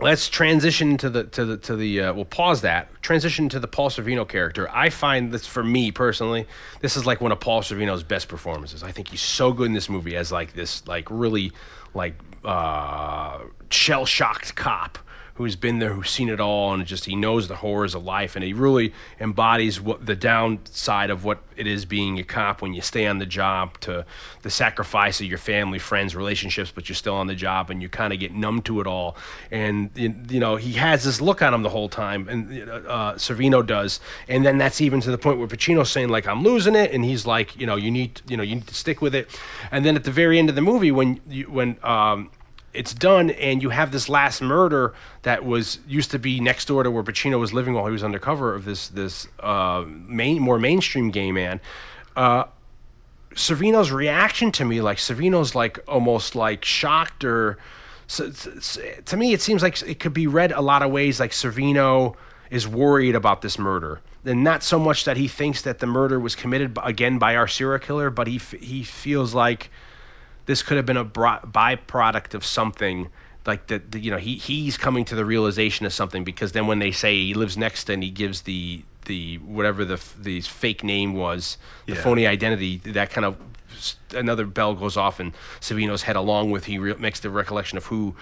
Let's 0.00 0.28
transition 0.28 0.96
to 0.96 1.10
the 1.10 1.24
to 1.24 1.44
the 1.44 1.56
to 1.58 1.76
the. 1.76 2.00
Uh, 2.00 2.14
we'll 2.14 2.24
pause 2.24 2.62
that. 2.62 2.88
Transition 3.02 3.48
to 3.50 3.60
the 3.60 3.68
Paul 3.68 3.90
Sorvino 3.90 4.26
character. 4.26 4.68
I 4.70 4.88
find 4.88 5.30
this 5.30 5.46
for 5.46 5.62
me 5.62 5.90
personally, 5.92 6.46
this 6.80 6.96
is 6.96 7.06
like 7.06 7.20
one 7.20 7.32
of 7.32 7.40
Paul 7.40 7.62
Sorvino's 7.62 8.02
best 8.02 8.28
performances. 8.28 8.82
I 8.82 8.90
think 8.90 9.08
he's 9.08 9.20
so 9.20 9.52
good 9.52 9.66
in 9.66 9.74
this 9.74 9.88
movie 9.88 10.16
as 10.16 10.32
like 10.32 10.54
this 10.54 10.86
like 10.88 11.06
really 11.10 11.52
like 11.94 12.14
uh, 12.44 13.40
shell 13.70 14.06
shocked 14.06 14.54
cop 14.56 14.98
who's 15.34 15.56
been 15.56 15.78
there, 15.78 15.94
who's 15.94 16.10
seen 16.10 16.28
it 16.28 16.40
all, 16.40 16.74
and 16.74 16.84
just 16.86 17.06
he 17.06 17.16
knows 17.16 17.48
the 17.48 17.56
horrors 17.56 17.94
of 17.94 18.04
life, 18.04 18.36
and 18.36 18.44
he 18.44 18.52
really 18.52 18.92
embodies 19.18 19.80
what 19.80 20.04
the 20.04 20.14
downside 20.14 21.10
of 21.10 21.24
what 21.24 21.38
it 21.56 21.66
is 21.66 21.84
being 21.84 22.18
a 22.18 22.24
cop 22.24 22.60
when 22.60 22.74
you 22.74 22.82
stay 22.82 23.06
on 23.06 23.18
the 23.18 23.26
job 23.26 23.78
to 23.80 24.04
the 24.42 24.50
sacrifice 24.50 25.20
of 25.20 25.26
your 25.26 25.38
family, 25.38 25.78
friends, 25.78 26.14
relationships, 26.14 26.70
but 26.74 26.88
you're 26.88 26.96
still 26.96 27.14
on 27.14 27.26
the 27.26 27.34
job, 27.34 27.70
and 27.70 27.80
you 27.80 27.88
kind 27.88 28.12
of 28.12 28.18
get 28.18 28.32
numb 28.32 28.60
to 28.62 28.80
it 28.80 28.86
all. 28.86 29.16
And 29.50 29.90
you 29.96 30.40
know 30.40 30.56
he 30.56 30.72
has 30.74 31.04
this 31.04 31.20
look 31.20 31.40
on 31.40 31.54
him 31.54 31.62
the 31.62 31.70
whole 31.70 31.88
time, 31.88 32.28
and 32.28 32.68
uh, 32.70 33.14
Sorvino 33.14 33.66
does, 33.66 34.00
and 34.28 34.44
then 34.44 34.58
that's 34.58 34.80
even 34.80 35.00
to 35.00 35.10
the 35.10 35.18
point 35.18 35.38
where 35.38 35.48
Pacino's 35.48 35.90
saying 35.90 36.08
like 36.08 36.26
I'm 36.26 36.42
losing 36.42 36.74
it, 36.74 36.92
and 36.92 37.04
he's 37.04 37.26
like 37.26 37.56
you 37.58 37.66
know 37.66 37.76
you 37.76 37.90
need 37.90 38.20
you 38.28 38.36
know 38.36 38.42
you 38.42 38.56
need 38.56 38.66
to 38.66 38.74
stick 38.74 39.00
with 39.00 39.14
it, 39.14 39.28
and 39.70 39.84
then 39.84 39.96
at 39.96 40.04
the 40.04 40.10
very 40.10 40.38
end 40.38 40.50
of 40.50 40.54
the 40.54 40.62
movie 40.62 40.92
when 40.92 41.20
you, 41.28 41.44
when 41.44 41.78
um, 41.82 42.30
it's 42.74 42.94
done 42.94 43.30
and 43.30 43.62
you 43.62 43.70
have 43.70 43.92
this 43.92 44.08
last 44.08 44.40
murder 44.40 44.94
that 45.22 45.44
was 45.44 45.78
used 45.86 46.10
to 46.10 46.18
be 46.18 46.40
next 46.40 46.66
door 46.66 46.82
to 46.82 46.90
where 46.90 47.02
Pacino 47.02 47.38
was 47.38 47.52
living 47.52 47.74
while 47.74 47.86
he 47.86 47.92
was 47.92 48.04
undercover 48.04 48.54
of 48.54 48.64
this 48.64 48.88
this 48.88 49.28
uh, 49.40 49.84
main 49.86 50.40
more 50.40 50.58
mainstream 50.58 51.10
gay 51.10 51.32
man. 51.32 51.60
Uh, 52.16 52.44
Sorvino's 53.34 53.90
reaction 53.90 54.52
to 54.52 54.64
me, 54.64 54.80
like 54.80 54.98
Sorvino's 54.98 55.54
like 55.54 55.78
almost 55.88 56.34
like 56.34 56.64
shocked 56.64 57.24
or 57.24 57.58
so, 58.06 58.30
to 58.30 59.16
me 59.16 59.32
it 59.32 59.40
seems 59.40 59.62
like 59.62 59.80
it 59.82 59.98
could 60.00 60.14
be 60.14 60.26
read 60.26 60.52
a 60.52 60.60
lot 60.60 60.82
of 60.82 60.90
ways 60.90 61.20
like 61.20 61.30
Sorvino 61.30 62.14
is 62.50 62.68
worried 62.68 63.14
about 63.14 63.42
this 63.42 63.58
murder. 63.58 64.00
And 64.24 64.44
not 64.44 64.62
so 64.62 64.78
much 64.78 65.04
that 65.04 65.16
he 65.16 65.26
thinks 65.26 65.62
that 65.62 65.80
the 65.80 65.86
murder 65.86 66.20
was 66.20 66.36
committed 66.36 66.78
again 66.82 67.18
by 67.18 67.34
our 67.34 67.48
serial 67.48 67.80
killer, 67.80 68.10
but 68.10 68.26
he 68.26 68.38
he 68.38 68.82
feels 68.82 69.34
like 69.34 69.70
this 70.46 70.62
could 70.62 70.76
have 70.76 70.86
been 70.86 70.96
a 70.96 71.04
byproduct 71.04 72.34
of 72.34 72.44
something 72.44 73.08
like 73.46 73.66
the 73.66 73.82
you 73.98 74.10
know 74.10 74.18
he 74.18 74.36
he's 74.36 74.76
coming 74.76 75.04
to 75.04 75.14
the 75.14 75.24
realization 75.24 75.84
of 75.86 75.92
something 75.92 76.22
because 76.24 76.52
then 76.52 76.66
when 76.66 76.78
they 76.78 76.92
say 76.92 77.14
he 77.16 77.34
lives 77.34 77.56
next 77.56 77.88
and 77.90 78.02
he 78.02 78.10
gives 78.10 78.42
the 78.42 78.82
the 79.06 79.36
whatever 79.38 79.84
the 79.84 80.00
the 80.20 80.40
fake 80.42 80.84
name 80.84 81.14
was 81.14 81.58
the 81.86 81.94
Yeah. 81.94 82.02
phony 82.02 82.26
identity 82.26 82.76
that 82.84 83.10
kind 83.10 83.24
of 83.24 83.36
another 84.14 84.46
bell 84.46 84.74
goes 84.74 84.96
off 84.96 85.18
in 85.18 85.32
Sorvino's 85.60 86.02
head 86.02 86.14
along 86.14 86.52
with 86.52 86.66
he 86.66 86.78
re- 86.78 86.94
makes 86.98 87.18
the 87.20 87.30
recollection 87.30 87.76
of 87.78 87.86
who 87.86 88.14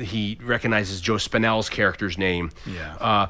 he 0.00 0.38
recognizes 0.42 1.02
Joe 1.02 1.16
Spinell's 1.18 1.68
character's 1.68 2.16
name. 2.16 2.50
Yeah. 2.64 2.94
Uh, 2.98 3.26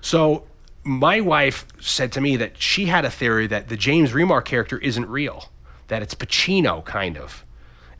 so 0.00 0.44
my 0.82 1.20
wife 1.20 1.66
said 1.78 2.10
to 2.12 2.20
me 2.20 2.34
that 2.36 2.60
she 2.60 2.86
had 2.86 3.04
a 3.04 3.10
theory 3.10 3.46
that 3.46 3.68
the 3.68 3.76
James 3.76 4.10
Remar 4.10 4.44
character 4.44 4.78
isn't 4.78 5.08
real, 5.08 5.50
that 5.86 6.02
it's 6.02 6.16
Pacino 6.16 6.84
kind 6.84 7.16
of. 7.16 7.44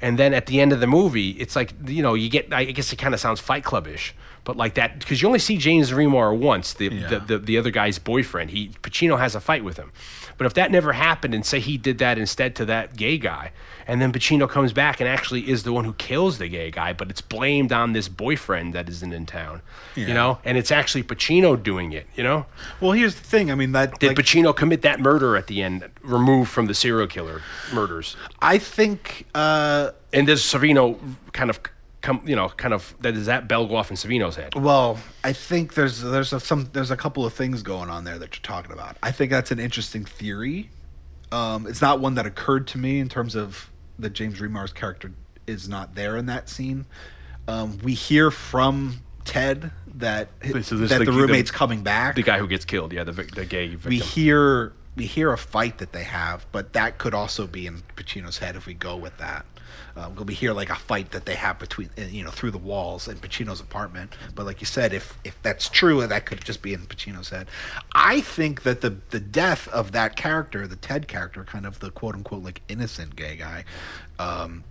And 0.00 0.18
then 0.18 0.32
at 0.32 0.46
the 0.46 0.60
end 0.60 0.72
of 0.72 0.80
the 0.80 0.86
movie, 0.86 1.30
it's 1.30 1.54
like 1.54 1.74
you 1.86 2.02
know 2.02 2.14
you 2.14 2.30
get. 2.30 2.52
I 2.52 2.64
guess 2.64 2.92
it 2.92 2.96
kind 2.96 3.14
of 3.14 3.20
sounds 3.20 3.40
Fight 3.40 3.64
Club-ish, 3.64 4.14
but 4.44 4.56
like 4.56 4.74
that 4.74 4.98
because 4.98 5.20
you 5.22 5.28
only 5.28 5.38
see 5.38 5.56
James 5.56 5.90
Remar 5.90 6.36
once, 6.36 6.72
the, 6.74 6.88
Yeah. 6.88 7.08
the, 7.08 7.18
the 7.20 7.38
the 7.38 7.58
other 7.58 7.70
guy's 7.70 7.98
boyfriend. 7.98 8.50
He 8.50 8.68
Pacino 8.82 9.18
has 9.18 9.34
a 9.34 9.40
fight 9.40 9.64
with 9.64 9.76
him, 9.76 9.92
but 10.38 10.46
if 10.46 10.54
that 10.54 10.70
never 10.70 10.92
happened 10.92 11.34
and 11.34 11.44
say 11.44 11.60
he 11.60 11.76
did 11.78 11.98
that 11.98 12.18
instead 12.18 12.54
to 12.56 12.64
that 12.66 12.96
gay 12.96 13.18
guy, 13.18 13.52
and 13.86 14.00
then 14.00 14.12
Pacino 14.12 14.48
comes 14.48 14.72
back 14.72 15.00
and 15.00 15.08
actually 15.08 15.48
is 15.50 15.62
the 15.64 15.72
one 15.72 15.84
who 15.84 15.92
kills 15.94 16.38
the 16.38 16.48
gay 16.48 16.70
guy, 16.70 16.92
but 16.92 17.10
it's 17.10 17.20
blamed 17.20 17.72
on 17.72 17.92
this 17.92 18.08
boyfriend 18.08 18.72
that 18.74 18.88
isn't 18.88 19.12
in 19.12 19.26
town, 19.26 19.62
Yeah. 19.96 20.06
you 20.06 20.14
know, 20.14 20.38
and 20.44 20.56
it's 20.56 20.70
actually 20.70 21.02
Pacino 21.02 21.60
doing 21.60 21.92
it, 21.92 22.06
you 22.14 22.22
know. 22.22 22.46
Well, 22.80 22.92
here's 22.92 23.14
the 23.16 23.24
thing. 23.24 23.50
I 23.50 23.54
mean, 23.54 23.72
that 23.72 23.98
Did 23.98 24.08
like, 24.08 24.16
Pacino 24.18 24.54
commit 24.54 24.82
that 24.82 25.00
murder 25.00 25.36
at 25.36 25.46
the 25.48 25.62
end, 25.62 25.84
removed 26.02 26.50
from 26.50 26.66
the 26.66 26.74
serial 26.74 27.06
killer 27.08 27.42
murders? 27.72 28.16
I 28.40 28.58
think 28.58 29.26
uh, 29.34 29.90
And 30.12 30.26
does 30.26 30.40
Sorvino 30.42 30.98
kind 31.32 31.50
of 31.50 31.60
come, 32.02 32.22
you 32.24 32.36
know, 32.36 32.48
kind 32.48 32.74
of 32.74 32.94
that 33.00 33.12
does 33.14 33.26
that 33.26 33.48
bell 33.48 33.66
go 33.66 33.76
off 33.76 33.90
in 33.90 33.96
Sorvino's 33.96 34.36
head? 34.36 34.54
Well, 34.54 34.98
I 35.24 35.32
think 35.32 35.74
there's 35.74 36.00
there's 36.02 36.32
a, 36.32 36.40
some 36.40 36.68
there's 36.72 36.90
a 36.90 36.96
couple 36.96 37.24
of 37.26 37.32
things 37.32 37.62
going 37.62 37.90
on 37.90 38.04
there 38.04 38.18
that 38.18 38.34
you're 38.36 38.42
talking 38.42 38.72
about. 38.72 38.96
I 39.02 39.12
think 39.12 39.30
that's 39.30 39.50
an 39.50 39.58
interesting 39.58 40.04
theory. 40.04 40.70
Um, 41.32 41.66
it's 41.66 41.80
not 41.80 42.00
one 42.00 42.14
that 42.16 42.26
occurred 42.26 42.66
to 42.68 42.78
me 42.78 42.98
in 43.00 43.08
terms 43.08 43.34
of 43.34 43.70
that 43.98 44.10
James 44.14 44.40
Remar's 44.40 44.72
character 44.72 45.12
is 45.46 45.68
not 45.68 45.94
there 45.94 46.16
in 46.16 46.26
that 46.26 46.48
scene. 46.48 46.86
Um, 47.46 47.78
we 47.82 47.94
hear 47.94 48.30
from 48.30 49.00
Ted 49.24 49.70
that 49.96 50.28
So 50.62 50.76
that 50.76 50.88
the- 50.88 50.98
the 50.98 51.04
the- 51.04 51.12
roommate's 51.12 51.50
coming 51.50 51.82
back. 51.82 52.14
The 52.16 52.22
guy 52.22 52.38
who 52.38 52.46
gets 52.48 52.64
killed, 52.64 52.92
yeah, 52.92 53.04
the 53.04 53.12
vic- 53.12 53.34
the 53.34 53.44
gay 53.44 53.68
victim. 53.68 53.90
we 53.90 53.98
hear 53.98 54.72
we 54.96 55.06
hear 55.06 55.32
a 55.32 55.38
fight 55.38 55.78
that 55.78 55.92
they 55.92 56.02
have, 56.02 56.44
but 56.52 56.72
that 56.72 56.98
could 56.98 57.14
also 57.14 57.46
be 57.46 57.66
in 57.66 57.82
Pacino's 57.96 58.38
head 58.38 58.56
if 58.56 58.66
we 58.66 58.74
go 58.74 58.96
with 58.96 59.16
that. 59.18 59.46
Um, 59.96 60.14
we 60.26 60.34
hear 60.34 60.52
like 60.52 60.70
a 60.70 60.76
fight 60.76 61.10
that 61.10 61.26
they 61.26 61.34
have 61.34 61.58
between 61.58 61.90
uh, 61.98 62.02
you 62.02 62.24
know 62.24 62.30
through 62.30 62.52
the 62.52 62.58
walls 62.58 63.08
in 63.08 63.16
Pacino's 63.18 63.60
apartment. 63.60 64.14
But 64.34 64.46
like 64.46 64.60
you 64.60 64.66
said, 64.66 64.92
if 64.92 65.18
if 65.24 65.40
that's 65.42 65.68
true, 65.68 66.06
that 66.06 66.26
could 66.26 66.44
just 66.44 66.62
be 66.62 66.72
in 66.72 66.80
Pacino's 66.86 67.30
head. 67.30 67.48
I 67.94 68.20
think 68.20 68.62
that 68.62 68.80
the 68.80 68.96
the 69.10 69.20
death 69.20 69.68
of 69.68 69.92
that 69.92 70.16
character, 70.16 70.66
the 70.66 70.76
Ted 70.76 71.08
character, 71.08 71.44
kind 71.44 71.66
of 71.66 71.80
the 71.80 71.90
quote 71.90 72.14
unquote 72.14 72.42
like 72.42 72.62
innocent 72.68 73.16
gay 73.16 73.36
guy. 73.36 73.64
Um, 74.18 74.64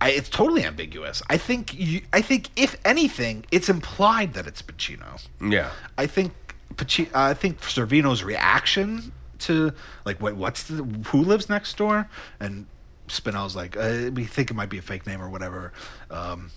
I, 0.00 0.10
it's 0.10 0.28
totally 0.28 0.64
ambiguous. 0.64 1.22
I 1.30 1.38
think 1.38 1.72
you, 1.74 2.02
I 2.12 2.20
think 2.20 2.50
if 2.56 2.76
anything, 2.84 3.46
it's 3.50 3.68
implied 3.68 4.34
that 4.34 4.46
it's 4.46 4.60
Pacino. 4.60 5.26
yeah. 5.40 5.70
I 5.96 6.06
think 6.06 6.32
Pacino, 6.74 7.06
uh, 7.14 7.30
I 7.30 7.34
think 7.34 7.60
Sorvino's 7.60 8.22
reaction 8.22 9.12
to 9.40 9.72
like 10.04 10.20
what 10.20 10.36
what's 10.36 10.64
the 10.64 10.84
who 11.06 11.22
lives 11.22 11.48
next 11.48 11.76
door 11.76 12.08
and 12.40 12.66
Spinell's 13.08 13.54
like 13.54 13.76
uh, 13.76 14.10
we 14.12 14.24
think 14.24 14.50
it 14.50 14.54
might 14.54 14.70
be 14.70 14.78
a 14.78 14.82
fake 14.82 15.06
name 15.06 15.20
or 15.20 15.28
whatever. 15.28 15.72
Um, 16.10 16.50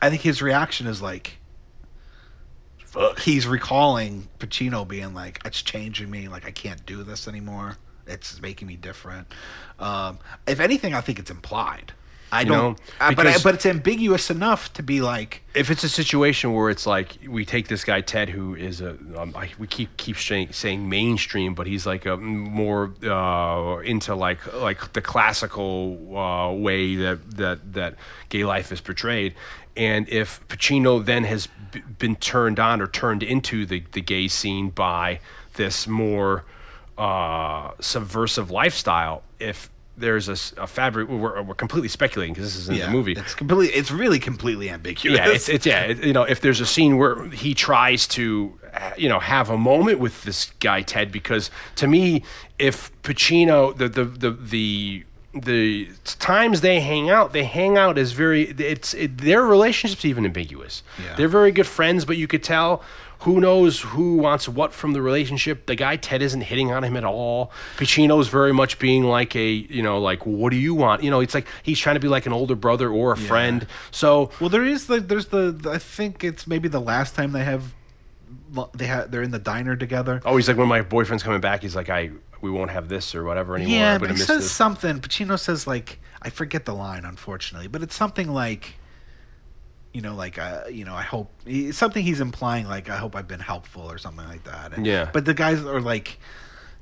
I 0.00 0.10
think 0.10 0.22
his 0.22 0.42
reaction 0.42 0.86
is 0.86 1.00
like 1.02 1.38
fuck. 2.78 3.20
He's 3.20 3.46
recalling 3.46 4.28
Pacino 4.38 4.86
being 4.86 5.14
like 5.14 5.40
it's 5.44 5.62
changing 5.62 6.10
me 6.10 6.28
like 6.28 6.46
I 6.46 6.50
can't 6.50 6.84
do 6.86 7.02
this 7.02 7.28
anymore. 7.28 7.76
It's 8.06 8.40
making 8.40 8.68
me 8.68 8.76
different. 8.76 9.28
Um, 9.78 10.18
if 10.46 10.60
anything, 10.60 10.94
I 10.94 11.00
think 11.02 11.18
it's 11.18 11.30
implied. 11.30 11.92
I 12.30 12.42
You 12.42 12.46
don't, 12.46 12.56
know, 12.56 12.76
uh, 13.00 13.14
but 13.14 13.26
I, 13.26 13.38
but 13.42 13.54
it's 13.54 13.66
ambiguous 13.66 14.30
enough 14.30 14.72
to 14.74 14.82
be 14.82 15.00
like 15.00 15.42
if 15.54 15.70
it's 15.70 15.82
a 15.82 15.88
situation 15.88 16.52
where 16.52 16.68
it's 16.68 16.86
like 16.86 17.16
we 17.26 17.44
take 17.44 17.68
this 17.68 17.84
guy 17.84 18.00
Ted, 18.02 18.28
who 18.28 18.54
is 18.54 18.80
a 18.80 18.90
um, 19.16 19.32
I, 19.34 19.50
we 19.58 19.66
keep 19.66 19.96
keep 19.96 20.18
saying, 20.18 20.52
saying 20.52 20.88
mainstream, 20.88 21.54
but 21.54 21.66
he's 21.66 21.86
like 21.86 22.04
a 22.06 22.16
more 22.16 22.92
uh, 23.02 23.78
into 23.78 24.14
like 24.14 24.52
like 24.54 24.92
the 24.92 25.00
classical 25.00 26.16
uh, 26.16 26.52
way 26.52 26.96
that 26.96 27.30
that 27.36 27.72
that 27.72 27.94
gay 28.28 28.44
life 28.44 28.72
is 28.72 28.80
portrayed, 28.80 29.34
and 29.76 30.08
if 30.08 30.46
Pacino 30.48 31.04
then 31.04 31.24
has 31.24 31.48
b- 31.72 31.82
been 31.98 32.16
turned 32.16 32.60
on 32.60 32.82
or 32.82 32.86
turned 32.86 33.22
into 33.22 33.64
the 33.64 33.82
the 33.92 34.02
gay 34.02 34.28
scene 34.28 34.68
by 34.68 35.20
this 35.54 35.86
more 35.86 36.44
uh, 36.98 37.70
subversive 37.80 38.50
lifestyle, 38.50 39.22
if 39.38 39.70
there's 39.98 40.28
a 40.28 40.66
fabric, 40.66 41.08
we're, 41.08 41.42
we're 41.42 41.54
completely 41.54 41.88
speculating 41.88 42.34
because 42.34 42.54
this 42.54 42.56
is 42.56 42.68
in 42.68 42.78
the 42.78 42.88
movie. 42.88 43.12
It's 43.12 43.34
completely. 43.34 43.68
It's 43.68 43.90
really 43.90 44.18
completely 44.18 44.70
ambiguous. 44.70 45.18
Yeah, 45.18 45.28
it's, 45.28 45.48
it's 45.48 45.66
yeah. 45.66 45.82
It, 45.82 46.04
you 46.04 46.12
know, 46.12 46.22
if 46.22 46.40
there's 46.40 46.60
a 46.60 46.66
scene 46.66 46.96
where 46.98 47.28
he 47.30 47.54
tries 47.54 48.06
to, 48.08 48.58
you 48.96 49.08
know, 49.08 49.18
have 49.18 49.50
a 49.50 49.58
moment 49.58 49.98
with 49.98 50.22
this 50.24 50.52
guy 50.60 50.82
Ted, 50.82 51.10
because 51.10 51.50
to 51.76 51.86
me, 51.86 52.22
if 52.58 52.90
Pacino, 53.02 53.76
the 53.76 53.88
the 53.88 54.04
the 54.04 54.30
the 54.30 55.04
the 55.34 55.88
times 56.18 56.62
they 56.62 56.80
hang 56.80 57.10
out, 57.10 57.32
they 57.32 57.44
hang 57.44 57.76
out 57.76 57.98
as 57.98 58.12
very. 58.12 58.50
It's 58.50 58.94
it, 58.94 59.18
their 59.18 59.42
relationship's 59.42 60.04
even 60.04 60.24
ambiguous. 60.24 60.82
Yeah. 61.02 61.16
They're 61.16 61.28
very 61.28 61.52
good 61.52 61.66
friends, 61.66 62.04
but 62.04 62.16
you 62.16 62.26
could 62.26 62.42
tell. 62.42 62.82
Who 63.22 63.40
knows 63.40 63.80
who 63.80 64.16
wants 64.18 64.48
what 64.48 64.72
from 64.72 64.92
the 64.92 65.02
relationship? 65.02 65.66
The 65.66 65.74
guy 65.74 65.96
Ted 65.96 66.22
isn't 66.22 66.42
hitting 66.42 66.70
on 66.70 66.84
him 66.84 66.96
at 66.96 67.04
all. 67.04 67.50
Pacino's 67.76 68.28
very 68.28 68.52
much 68.52 68.78
being 68.78 69.04
like 69.04 69.34
a, 69.34 69.48
you 69.50 69.82
know, 69.82 69.98
like 70.00 70.24
what 70.24 70.50
do 70.50 70.56
you 70.56 70.72
want? 70.74 71.02
You 71.02 71.10
know, 71.10 71.18
it's 71.20 71.34
like 71.34 71.46
he's 71.64 71.78
trying 71.80 71.96
to 71.96 72.00
be 72.00 72.06
like 72.08 72.26
an 72.26 72.32
older 72.32 72.54
brother 72.54 72.88
or 72.90 73.12
a 73.12 73.16
friend. 73.16 73.66
So 73.90 74.30
Well, 74.40 74.48
there 74.50 74.64
is 74.64 74.86
the 74.86 75.00
there's 75.00 75.26
the, 75.26 75.50
the- 75.50 75.70
I 75.72 75.78
think 75.78 76.22
it's 76.22 76.46
maybe 76.46 76.68
the 76.68 76.80
last 76.80 77.16
time 77.16 77.32
they 77.32 77.44
have 77.44 77.74
they 78.74 78.86
have 78.86 79.10
they're 79.10 79.22
in 79.22 79.30
the 79.32 79.38
diner 79.38 79.74
together. 79.76 80.22
Oh, 80.24 80.36
he's 80.36 80.48
like 80.48 80.56
when 80.56 80.68
my 80.68 80.82
boyfriend's 80.82 81.22
coming 81.22 81.40
back. 81.40 81.62
He's 81.62 81.74
like, 81.76 81.90
I 81.90 82.10
we 82.40 82.50
won't 82.52 82.70
have 82.70 82.88
this 82.88 83.14
or 83.16 83.24
whatever 83.24 83.56
anymore. 83.56 83.74
yeah, 83.74 83.98
but 83.98 84.10
he 84.10 84.16
says 84.16 84.42
this. 84.42 84.52
something. 84.52 85.00
Pacino 85.00 85.38
says 85.38 85.66
like 85.66 85.98
I 86.22 86.30
forget 86.30 86.64
the 86.66 86.74
line, 86.74 87.04
unfortunately, 87.04 87.66
but 87.68 87.82
it's 87.82 87.96
something 87.96 88.28
like. 88.32 88.74
You 89.98 90.02
know, 90.02 90.14
like 90.14 90.38
uh, 90.38 90.62
you 90.70 90.84
know, 90.84 90.94
I 90.94 91.02
hope 91.02 91.28
something 91.72 92.04
he's 92.04 92.20
implying, 92.20 92.68
like 92.68 92.88
I 92.88 92.98
hope 92.98 93.16
I've 93.16 93.26
been 93.26 93.40
helpful 93.40 93.82
or 93.82 93.98
something 93.98 94.24
like 94.28 94.44
that. 94.44 94.72
And- 94.74 94.86
Yeah. 94.86 95.10
But 95.12 95.24
the 95.24 95.34
guys 95.34 95.58
are 95.64 95.80
like, 95.80 96.20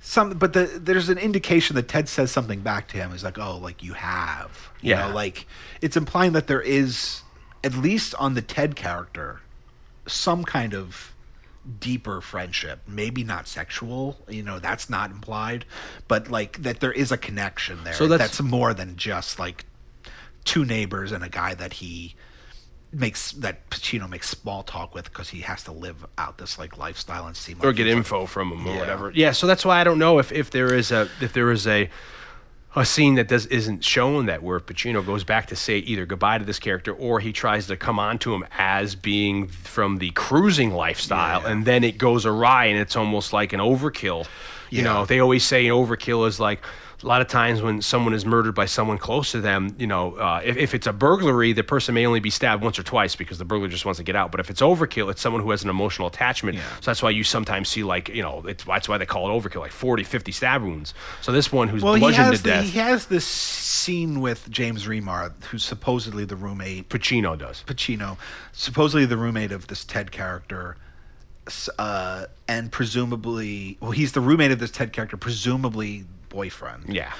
some, 0.00 0.34
but 0.36 0.52
the 0.52 0.64
there's 0.78 1.08
an 1.08 1.16
indication 1.16 1.76
that 1.76 1.88
Ted 1.88 2.10
says 2.10 2.30
something 2.30 2.60
back 2.60 2.88
to 2.88 2.98
him. 2.98 3.12
He's 3.12 3.24
like, 3.24 3.38
oh, 3.38 3.56
like 3.56 3.82
you 3.82 3.94
have, 3.94 4.68
you 4.82 4.90
Yeah. 4.90 5.08
know, 5.08 5.14
like 5.14 5.46
it's 5.80 5.96
implying 5.96 6.32
that 6.34 6.46
there 6.46 6.60
is, 6.60 7.22
at 7.64 7.74
least 7.74 8.14
on 8.16 8.34
the 8.34 8.42
Ted 8.42 8.76
character, 8.76 9.40
some 10.06 10.44
kind 10.44 10.74
of 10.74 11.14
deeper 11.80 12.20
friendship 12.20 12.78
maybe 12.86 13.24
not 13.24 13.48
sexual 13.48 14.16
you 14.28 14.40
know 14.40 14.60
that's 14.60 14.88
not 14.88 15.10
implied 15.10 15.64
but 16.06 16.30
like 16.30 16.62
that 16.62 16.78
there 16.78 16.92
is 16.92 17.10
a 17.10 17.16
connection 17.16 17.82
there 17.82 17.92
So 17.94 18.06
that's- 18.06 18.40
more 18.40 18.72
than 18.72 18.94
just 18.96 19.40
like 19.40 19.64
two 20.44 20.64
neighbors 20.64 21.10
and 21.10 21.24
a 21.24 21.28
guy 21.28 21.54
that 21.54 21.72
he 21.82 22.14
makes 22.92 23.32
that 23.32 23.68
Pacino 23.70 24.08
makes 24.08 24.28
small 24.28 24.62
talk 24.62 24.94
with 24.94 25.04
because 25.04 25.30
he 25.30 25.40
has 25.40 25.62
to 25.64 25.72
live 25.72 26.06
out 26.16 26.38
this 26.38 26.58
like 26.58 26.78
lifestyle 26.78 27.26
and 27.26 27.36
seem 27.36 27.58
like 27.58 27.66
or 27.66 27.72
get 27.72 27.86
he's, 27.86 27.94
like, 27.94 27.98
info 27.98 28.26
from 28.26 28.52
him 28.52 28.66
or 28.66 28.70
Yeah. 28.74 28.78
whatever. 28.80 29.12
Yeah, 29.14 29.32
so 29.32 29.46
that's 29.46 29.64
why 29.64 29.80
I 29.80 29.84
don't 29.84 29.98
know 29.98 30.18
if, 30.18 30.32
if 30.32 30.50
there 30.50 30.72
is 30.72 30.90
a 30.92 31.08
if 31.20 31.32
there 31.32 31.50
is 31.50 31.66
a 31.66 31.90
a 32.74 32.84
scene 32.84 33.14
that 33.14 33.26
does 33.28 33.46
isn't 33.46 33.82
shown 33.82 34.26
that 34.26 34.42
where 34.42 34.60
Pacino 34.60 35.04
goes 35.04 35.24
back 35.24 35.46
to 35.46 35.56
say 35.56 35.78
either 35.78 36.04
goodbye 36.06 36.36
to 36.38 36.44
this 36.44 36.58
character 36.58 36.92
or 36.92 37.20
he 37.20 37.32
tries 37.32 37.66
to 37.68 37.76
come 37.76 37.98
on 37.98 38.18
to 38.18 38.34
him 38.34 38.44
as 38.58 38.94
being 38.94 39.48
from 39.48 39.96
the 39.98 40.10
cruising 40.10 40.72
lifestyle 40.72 41.40
Yeah. 41.42 41.48
and 41.52 41.64
then 41.64 41.82
it 41.84 41.96
goes 41.98 42.26
awry 42.26 42.66
and 42.66 42.78
it's 42.78 42.94
almost 42.94 43.32
like 43.32 43.52
an 43.54 43.60
overkill. 43.60 44.26
You 44.70 44.78
Yeah. 44.78 44.84
know, 44.84 45.06
they 45.06 45.20
always 45.20 45.42
say 45.44 45.66
an 45.66 45.72
overkill 45.72 46.28
is 46.28 46.38
like 46.38 46.60
a 47.02 47.06
lot 47.06 47.20
of 47.20 47.28
times 47.28 47.60
when 47.60 47.82
someone 47.82 48.14
is 48.14 48.24
murdered 48.24 48.54
by 48.54 48.64
someone 48.64 48.96
close 48.96 49.32
to 49.32 49.40
them, 49.40 49.76
you 49.78 49.86
know, 49.86 50.14
uh, 50.14 50.40
if, 50.42 50.56
if 50.56 50.74
it's 50.74 50.86
a 50.86 50.92
burglary, 50.92 51.52
the 51.52 51.62
person 51.62 51.94
may 51.94 52.06
only 52.06 52.20
be 52.20 52.30
stabbed 52.30 52.62
once 52.62 52.78
or 52.78 52.82
twice 52.82 53.14
because 53.14 53.38
the 53.38 53.44
burglar 53.44 53.68
just 53.68 53.84
wants 53.84 53.98
to 53.98 54.04
get 54.04 54.16
out. 54.16 54.30
But 54.30 54.40
if 54.40 54.48
it's 54.48 54.62
overkill, 54.62 55.10
it's 55.10 55.20
someone 55.20 55.42
who 55.42 55.50
has 55.50 55.62
an 55.62 55.68
emotional 55.68 56.08
attachment. 56.08 56.56
Yeah. 56.56 56.68
So 56.76 56.90
that's 56.90 57.02
why 57.02 57.10
you 57.10 57.22
sometimes 57.22 57.68
see 57.68 57.84
like, 57.84 58.08
you 58.08 58.22
know, 58.22 58.42
it's, 58.46 58.64
that's 58.64 58.88
why 58.88 58.96
they 58.96 59.06
call 59.06 59.28
it 59.28 59.42
overkill, 59.42 59.60
like 59.60 59.72
40, 59.72 60.04
50 60.04 60.32
stab 60.32 60.62
wounds. 60.62 60.94
So 61.20 61.32
this 61.32 61.52
one 61.52 61.68
who's 61.68 61.82
well 61.82 61.98
bludgeoned 61.98 62.36
to 62.36 62.42
the, 62.42 62.48
death, 62.48 62.64
he 62.64 62.78
has 62.78 63.06
this 63.06 63.26
scene 63.26 64.20
with 64.20 64.50
James 64.50 64.86
Remar 64.86 65.32
who's 65.44 65.64
supposedly 65.64 66.24
the 66.24 66.36
roommate 66.36 66.88
Pacino 66.88 67.38
does. 67.38 67.62
Pacino, 67.66 68.16
supposedly 68.52 69.04
the 69.04 69.16
roommate 69.18 69.52
of 69.52 69.66
this 69.66 69.84
Ted 69.84 70.10
character, 70.10 70.76
uh, 71.78 72.26
and 72.48 72.72
presumably, 72.72 73.76
well, 73.80 73.92
he's 73.92 74.12
the 74.12 74.20
roommate 74.20 74.50
of 74.50 74.58
this 74.58 74.70
Ted 74.70 74.92
character, 74.92 75.16
presumably 75.16 76.04
boyfriend. 76.36 76.84
Yeah. 76.94 77.12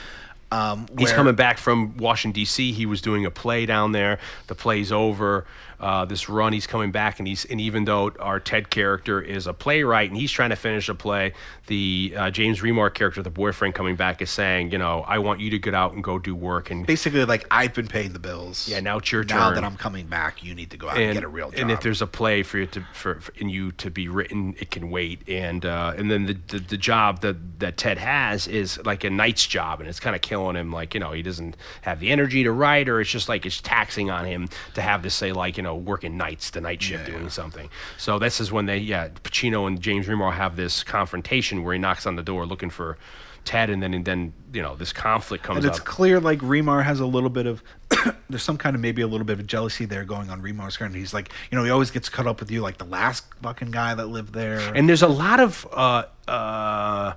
Um, 0.52 0.86
He's 0.98 1.08
where- 1.08 1.16
coming 1.16 1.34
back 1.34 1.58
from 1.58 1.96
Washington 1.96 2.34
D.C. 2.40 2.72
He 2.72 2.86
was 2.86 3.00
doing 3.00 3.24
a 3.26 3.30
play 3.30 3.66
down 3.66 3.92
there. 3.92 4.18
The 4.46 4.54
play's 4.54 4.92
over. 4.92 5.44
Uh, 5.78 6.04
this 6.04 6.28
run, 6.28 6.52
he's 6.52 6.66
coming 6.66 6.90
back, 6.90 7.18
and 7.18 7.28
he's 7.28 7.44
and 7.44 7.60
even 7.60 7.84
though 7.84 8.12
our 8.18 8.40
Ted 8.40 8.70
character 8.70 9.20
is 9.20 9.46
a 9.46 9.52
playwright 9.52 10.10
and 10.10 10.18
he's 10.18 10.32
trying 10.32 10.50
to 10.50 10.56
finish 10.56 10.88
a 10.88 10.94
play, 10.94 11.32
the 11.66 12.14
uh, 12.16 12.30
James 12.30 12.60
Remar 12.60 12.92
character, 12.92 13.22
the 13.22 13.30
boyfriend, 13.30 13.74
coming 13.74 13.96
back 13.96 14.22
is 14.22 14.30
saying, 14.30 14.72
you 14.72 14.78
know, 14.78 15.04
I 15.06 15.18
want 15.18 15.40
you 15.40 15.50
to 15.50 15.58
get 15.58 15.74
out 15.74 15.92
and 15.92 16.02
go 16.02 16.18
do 16.18 16.34
work 16.34 16.70
and 16.70 16.86
basically 16.86 17.24
like 17.24 17.46
I've 17.50 17.74
been 17.74 17.88
paying 17.88 18.12
the 18.12 18.18
bills. 18.18 18.68
Yeah, 18.68 18.80
now 18.80 18.98
it's 18.98 19.12
your 19.12 19.24
Now 19.24 19.28
turn. 19.28 19.38
Now 19.38 19.54
that 19.60 19.64
I'm 19.64 19.76
coming 19.76 20.06
back, 20.06 20.42
you 20.42 20.54
need 20.54 20.70
to 20.70 20.76
go 20.76 20.88
out 20.88 20.96
and, 20.96 21.04
and, 21.04 21.14
get 21.14 21.24
a 21.24 21.28
real 21.28 21.50
job. 21.50 21.60
and 21.60 21.70
if 21.70 21.80
there's 21.80 22.02
a 22.02 22.06
play 22.06 22.42
for 22.42 22.58
you 22.58 22.66
to 22.66 22.82
for, 22.92 23.20
for 23.20 23.32
in 23.36 23.48
you 23.48 23.72
to 23.72 23.90
be 23.90 24.08
written, 24.08 24.54
it 24.58 24.70
can 24.70 24.90
wait. 24.90 25.28
And 25.28 25.64
uh, 25.64 25.94
and 25.96 26.10
then 26.10 26.26
the, 26.26 26.38
the 26.48 26.58
the 26.58 26.76
job 26.76 27.20
that 27.20 27.60
that 27.60 27.76
Ted 27.76 27.98
has 27.98 28.46
is 28.46 28.82
like 28.84 29.04
a 29.04 29.10
night's 29.10 29.46
job, 29.46 29.80
and 29.80 29.88
it's 29.88 30.00
kind 30.00 30.16
of 30.16 30.22
killing 30.22 30.56
him. 30.56 30.72
Like 30.72 30.94
you 30.94 31.00
know, 31.00 31.12
he 31.12 31.22
doesn't 31.22 31.56
have 31.82 32.00
the 32.00 32.10
energy 32.10 32.44
to 32.44 32.52
write, 32.52 32.88
or 32.88 33.00
it's 33.00 33.10
just 33.10 33.28
like 33.28 33.44
it's 33.44 33.60
taxing 33.60 34.10
on 34.10 34.24
him 34.24 34.48
to 34.74 34.82
have 34.82 35.02
to 35.02 35.10
say 35.10 35.32
like 35.32 35.56
you 35.56 35.62
know 35.62 35.65
working 35.74 36.16
nights, 36.16 36.50
the 36.50 36.60
night 36.60 36.82
shift, 36.82 37.06
doing 37.06 37.28
something. 37.30 37.68
So 37.98 38.18
this 38.18 38.40
is 38.40 38.52
when 38.52 38.66
they 38.66 38.78
yeah 38.78 39.08
Pacino 39.08 39.66
and 39.66 39.80
James 39.80 40.06
Remar 40.06 40.32
have 40.32 40.56
this 40.56 40.84
confrontation 40.84 41.64
where 41.64 41.74
he 41.74 41.78
knocks 41.78 42.06
on 42.06 42.16
the 42.16 42.22
door 42.22 42.46
looking 42.46 42.70
for. 42.70 42.98
Ted 43.44 43.70
and 43.70 43.80
then 43.80 43.94
and 43.94 44.04
then 44.04 44.32
you 44.52 44.60
know 44.60 44.74
this 44.74 44.92
conflict 44.92 45.44
comes 45.44 45.58
and 45.58 45.66
it's 45.66 45.78
up. 45.78 45.86
clear 45.86 46.18
like 46.18 46.40
Remar 46.40 46.82
has 46.82 46.98
a 46.98 47.06
little 47.06 47.30
bit 47.30 47.46
of 47.46 47.62
there's 48.28 48.42
some 48.42 48.58
kind 48.58 48.74
of 48.74 48.82
maybe 48.82 49.02
a 49.02 49.06
little 49.06 49.24
bit 49.24 49.38
of 49.38 49.46
jealousy 49.46 49.84
there 49.84 50.04
going 50.04 50.30
on 50.30 50.42
Remar's. 50.42 50.78
And 50.80 50.94
he's 50.94 51.14
like, 51.14 51.30
you 51.50 51.56
know, 51.56 51.64
he 51.64 51.70
always 51.70 51.90
gets 51.90 52.08
cut 52.08 52.26
up 52.26 52.40
with 52.40 52.50
you 52.50 52.60
like 52.60 52.78
the 52.78 52.84
last 52.84 53.24
fucking 53.42 53.70
guy 53.70 53.94
that 53.94 54.06
lived 54.06 54.32
there. 54.32 54.58
And 54.74 54.88
there's 54.88 55.02
a 55.02 55.08
lot 55.08 55.40
of 55.40 55.66
uh, 55.72 56.04
uh, 56.28 57.14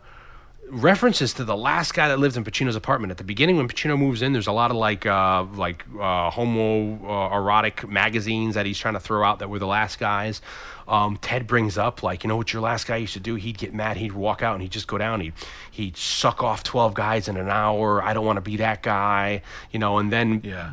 references 0.70 1.34
to 1.34 1.44
the 1.44 1.58
last 1.58 1.94
guy 1.94 2.08
that 2.08 2.20
lived 2.20 2.38
in 2.38 2.44
Pacino's 2.44 2.76
apartment. 2.76 3.12
At 3.12 3.18
the 3.18 3.24
beginning, 3.24 3.58
when 3.58 3.68
Pacino 3.68 3.98
moves 3.98 4.22
in, 4.22 4.34
there's 4.34 4.48
a 4.48 4.52
lot 4.52 4.72
of 4.72 4.78
like 4.78 5.06
uh, 5.06 5.44
like 5.56 5.84
uh, 6.00 6.30
homo 6.30 7.00
uh, 7.08 7.36
erotic 7.36 7.88
magazines 7.88 8.56
that 8.56 8.66
he's 8.66 8.78
trying 8.78 8.94
to 8.94 9.00
throw 9.00 9.24
out 9.24 9.40
that 9.40 9.50
were 9.50 9.60
the 9.60 9.68
last 9.68 10.00
guys. 10.00 10.42
Um, 10.88 11.18
Ted 11.18 11.46
brings 11.46 11.78
up 11.78 12.02
like, 12.02 12.24
you 12.24 12.28
know 12.28 12.36
what 12.38 12.52
your 12.52 12.64
last 12.64 12.88
guy 12.88 12.98
used 12.98 13.14
to 13.14 13.20
do? 13.20 13.36
He'd 13.36 13.60
get 13.60 13.76
mad, 13.76 13.98
he'd 13.98 14.14
walk 14.14 14.42
out, 14.42 14.54
and 14.54 14.62
he'd 14.64 14.72
just 14.72 14.88
go 14.88 14.98
down. 14.98 15.22
He'd 15.22 15.34
he'd 15.70 15.96
suck 15.98 16.42
off 16.42 16.64
twelve 16.64 16.94
guys 16.94 17.28
in 17.28 17.38
an 17.38 17.50
hour. 17.50 18.02
I 18.04 18.14
don't 18.14 18.26
want 18.26 18.38
to 18.38 18.42
be 18.42 18.58
that 18.58 18.82
guy, 18.82 19.44
you 19.72 19.80
know. 19.80 20.00
And 20.00 20.12
then 20.12 20.42
Yeah. 20.44 20.72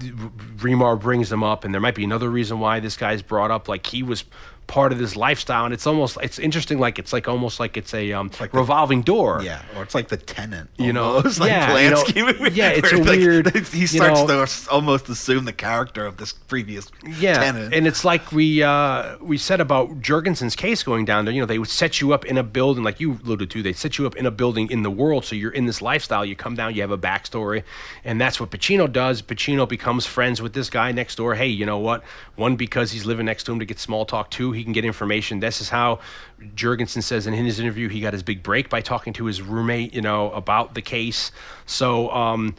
Remar 0.56 0.98
brings 0.98 1.30
him 1.30 1.42
up, 1.42 1.64
and 1.64 1.74
there 1.74 1.80
might 1.80 1.94
be 1.94 2.04
another 2.04 2.30
reason 2.30 2.60
why 2.60 2.80
this 2.80 2.96
guy's 2.96 3.22
brought 3.22 3.50
up. 3.50 3.68
Like 3.68 3.86
he 3.86 4.02
was 4.02 4.24
part 4.66 4.90
of 4.92 4.98
this 4.98 5.14
lifestyle, 5.14 5.64
and 5.64 5.72
it's 5.72 5.86
almost 5.86 6.18
it's 6.22 6.38
interesting. 6.38 6.78
Like 6.80 6.98
it's 6.98 7.12
like 7.12 7.28
almost 7.28 7.60
like 7.60 7.76
it's 7.76 7.94
a 7.94 8.12
um, 8.12 8.30
like 8.40 8.50
the- 8.52 8.58
revolving 8.58 9.02
door. 9.02 9.40
yeah, 9.42 9.62
or 9.76 9.82
it's 9.84 9.94
like 9.94 10.08
the 10.08 10.16
tenant, 10.16 10.70
You 10.76 10.92
know, 10.92 11.16
almost, 11.16 11.38
like 11.38 11.50
yeah, 11.50 11.78
you 11.78 11.90
know, 11.90 12.32
movie, 12.32 12.50
yeah, 12.56 12.70
it's 12.70 12.92
a 12.92 12.96
like, 12.96 13.06
weird, 13.18 13.54
He 13.68 13.80
you 13.80 13.86
starts 13.86 14.22
know- 14.26 14.44
to 14.44 14.70
almost 14.70 15.08
assume 15.08 15.44
the 15.44 15.52
character 15.52 16.04
of 16.04 16.16
this 16.16 16.32
previous 16.32 16.88
Yeah, 17.18 17.34
tenant. 17.38 17.74
and 17.74 17.86
it's 17.86 18.04
like 18.04 18.32
we 18.32 18.62
uh, 18.62 19.16
we 19.20 19.38
said 19.38 19.60
about 19.60 20.00
Jurgensen's 20.02 20.56
case 20.56 20.82
going 20.82 21.04
down 21.04 21.24
there. 21.26 21.34
You 21.34 21.40
know, 21.42 21.46
they 21.46 21.58
would 21.60 21.68
set 21.68 22.00
you 22.00 22.12
up 22.12 22.24
in 22.24 22.36
a 22.36 22.42
building, 22.42 22.82
like 22.82 22.98
you 22.98 23.20
alluded 23.24 23.50
to. 23.50 23.62
They 23.62 23.72
set 23.72 23.98
you 23.98 24.06
up 24.06 24.16
in 24.16 24.26
a 24.26 24.30
building 24.32 24.70
in 24.70 24.82
the 24.82 24.90
world, 24.90 25.24
so 25.24 25.36
you're 25.36 25.52
in 25.52 25.66
this 25.66 25.80
lifestyle. 25.80 26.24
You 26.24 26.34
come 26.34 26.56
down, 26.56 26.74
you 26.74 26.80
have 26.82 26.90
a 26.90 26.98
backstory, 26.98 27.62
and 28.04 28.20
that's 28.20 28.40
what 28.40 28.50
Pacino 28.50 28.90
does. 28.90 29.22
Pacino 29.22 29.68
becomes 29.68 30.06
friends 30.06 30.42
with 30.42 30.54
this 30.54 30.70
guy 30.70 30.90
next 30.92 31.14
door. 31.16 31.36
Hey, 31.36 31.46
you 31.48 31.64
know 31.66 31.78
what? 31.78 32.02
One, 32.34 32.56
because 32.56 32.92
he's 32.92 33.04
living 33.06 33.26
next 33.26 33.44
to 33.44 33.52
him 33.52 33.58
to 33.60 33.64
get 33.64 33.78
small 33.78 34.04
talk. 34.04 34.30
Two, 34.30 34.52
he 34.56 34.64
can 34.64 34.72
get 34.72 34.84
information. 34.84 35.40
This 35.40 35.60
is 35.60 35.68
how 35.68 36.00
Jurgensen 36.40 37.02
says 37.02 37.26
in 37.26 37.34
his 37.34 37.60
interview 37.60 37.88
he 37.88 38.00
got 38.00 38.12
his 38.12 38.22
big 38.22 38.42
break 38.42 38.68
by 38.68 38.80
talking 38.80 39.12
to 39.14 39.26
his 39.26 39.40
roommate. 39.42 39.94
You 39.94 40.02
know 40.02 40.30
about 40.32 40.74
the 40.74 40.82
case. 40.82 41.30
So. 41.66 42.10
Um, 42.10 42.54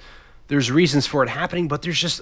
there's 0.50 0.72
reasons 0.72 1.06
for 1.06 1.24
it 1.24 1.30
happening, 1.30 1.68
but 1.68 1.82
there's 1.82 2.00
just 2.00 2.22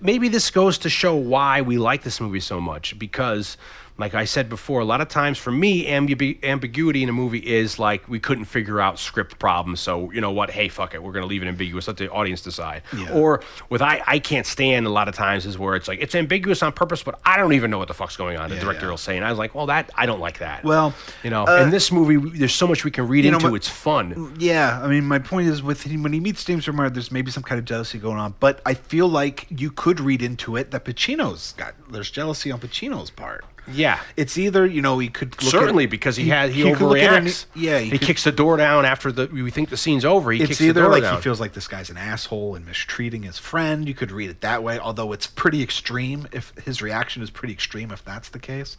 maybe 0.00 0.28
this 0.28 0.50
goes 0.50 0.76
to 0.78 0.90
show 0.90 1.16
why 1.16 1.62
we 1.62 1.78
like 1.78 2.02
this 2.02 2.20
movie 2.20 2.40
so 2.40 2.60
much 2.60 2.98
because 2.98 3.56
like 4.02 4.14
I 4.14 4.24
said 4.24 4.48
before, 4.48 4.80
a 4.80 4.84
lot 4.84 5.00
of 5.00 5.06
times 5.08 5.38
for 5.38 5.52
me, 5.52 5.86
ambi- 5.86 6.42
ambiguity 6.42 7.04
in 7.04 7.08
a 7.08 7.12
movie 7.12 7.38
is 7.38 7.78
like 7.78 8.08
we 8.08 8.18
couldn't 8.18 8.46
figure 8.46 8.80
out 8.80 8.98
script 8.98 9.38
problems. 9.38 9.78
So 9.78 10.10
you 10.10 10.20
know 10.20 10.32
what? 10.32 10.50
Hey, 10.50 10.68
fuck 10.68 10.94
it, 10.94 11.00
we're 11.02 11.12
gonna 11.12 11.26
leave 11.26 11.42
it 11.42 11.46
ambiguous. 11.46 11.86
Let 11.86 11.98
the 11.98 12.10
audience 12.10 12.42
decide. 12.42 12.82
Yeah. 12.96 13.12
Or 13.12 13.42
with 13.70 13.80
I, 13.80 14.02
I 14.06 14.18
can't 14.18 14.44
stand 14.44 14.86
a 14.86 14.90
lot 14.90 15.06
of 15.06 15.14
times 15.14 15.46
is 15.46 15.56
where 15.56 15.76
it's 15.76 15.86
like 15.86 16.00
it's 16.02 16.16
ambiguous 16.16 16.64
on 16.64 16.72
purpose, 16.72 17.02
but 17.04 17.20
I 17.24 17.36
don't 17.36 17.52
even 17.52 17.70
know 17.70 17.78
what 17.78 17.86
the 17.86 17.94
fuck's 17.94 18.16
going 18.16 18.36
on. 18.36 18.50
The 18.50 18.56
Yeah, 18.56 18.62
director 18.62 18.86
yeah. 18.86 18.90
will 18.90 18.96
say, 18.98 19.16
and 19.16 19.24
I 19.24 19.30
was 19.30 19.38
like, 19.38 19.54
well, 19.54 19.66
that 19.66 19.88
I 19.94 20.04
don't 20.06 20.20
like 20.20 20.38
that. 20.40 20.64
Well, 20.64 20.92
you 21.22 21.30
know, 21.30 21.46
uh, 21.46 21.62
in 21.62 21.70
this 21.70 21.92
movie, 21.92 22.16
there's 22.36 22.54
so 22.54 22.66
much 22.66 22.84
we 22.84 22.90
can 22.90 23.06
read 23.06 23.24
you 23.24 23.30
know 23.30 23.36
into. 23.38 23.54
it's 23.54 23.68
fun. 23.68 24.34
Yeah, 24.38 24.80
I 24.82 24.88
mean, 24.88 25.04
my 25.04 25.20
point 25.20 25.46
is 25.46 25.62
with 25.62 25.84
him 25.84 26.02
when 26.02 26.12
he 26.12 26.18
meets 26.18 26.44
James 26.44 26.66
Remar, 26.66 26.92
there's 26.92 27.12
maybe 27.12 27.30
some 27.30 27.44
kind 27.44 27.60
of 27.60 27.64
jealousy 27.64 27.98
going 27.98 28.18
on, 28.18 28.34
but 28.40 28.60
I 28.66 28.74
feel 28.74 29.06
like 29.06 29.46
you 29.48 29.70
could 29.70 30.00
read 30.00 30.22
into 30.22 30.56
it 30.56 30.72
that 30.72 30.84
Pacino's 30.84 31.52
got 31.56 31.74
there's 31.90 32.10
jealousy 32.10 32.50
on 32.50 32.58
Pacino's 32.58 33.10
part. 33.10 33.44
Yeah. 33.70 34.00
It's 34.16 34.36
either 34.38 34.66
you 34.66 34.82
know 34.82 34.98
he 34.98 35.08
could 35.08 35.40
look 35.42 35.50
Certainly, 35.52 35.84
at, 35.84 35.90
because 35.90 36.16
he, 36.16 36.28
had 36.28 36.50
he, 36.50 36.64
look 36.64 36.80
at 36.98 37.12
any- 37.14 37.30
overreacts. 37.30 37.46
yeah, 37.54 37.78
he, 37.78 37.90
could- 37.90 38.00
kicks 38.00 38.24
the 38.24 38.32
door 38.32 38.56
down 38.56 38.84
after 38.84 39.12
the 39.12 39.26
we 39.26 39.50
think 39.50 39.68
the 39.70 39.76
scene's 39.76 40.04
over. 40.04 40.32
He 40.32 40.40
It's 40.40 40.48
kicks 40.48 40.58
the 40.58 40.66
either 40.68 40.88
like 40.88 41.02
down. 41.02 41.16
he 41.16 41.22
feels 41.22 41.40
like 41.40 41.52
this 41.52 41.68
guy's 41.68 41.88
an 41.88 41.96
asshole 41.96 42.54
and 42.56 42.66
mistreating 42.66 43.22
his 43.22 43.38
friend. 43.38 43.86
You 43.86 43.94
could 43.94 44.10
read 44.10 44.30
it 44.30 44.40
that 44.40 44.62
way, 44.62 44.78
although 44.78 45.12
it's 45.12 45.26
pretty 45.26 45.62
extreme. 45.62 46.26
If 46.32 46.52
his 46.64 46.82
reaction 46.82 47.22
is 47.22 47.30
pretty 47.30 47.54
extreme, 47.54 47.90
if 47.92 48.04
that's 48.04 48.28
the 48.30 48.38
case, 48.40 48.76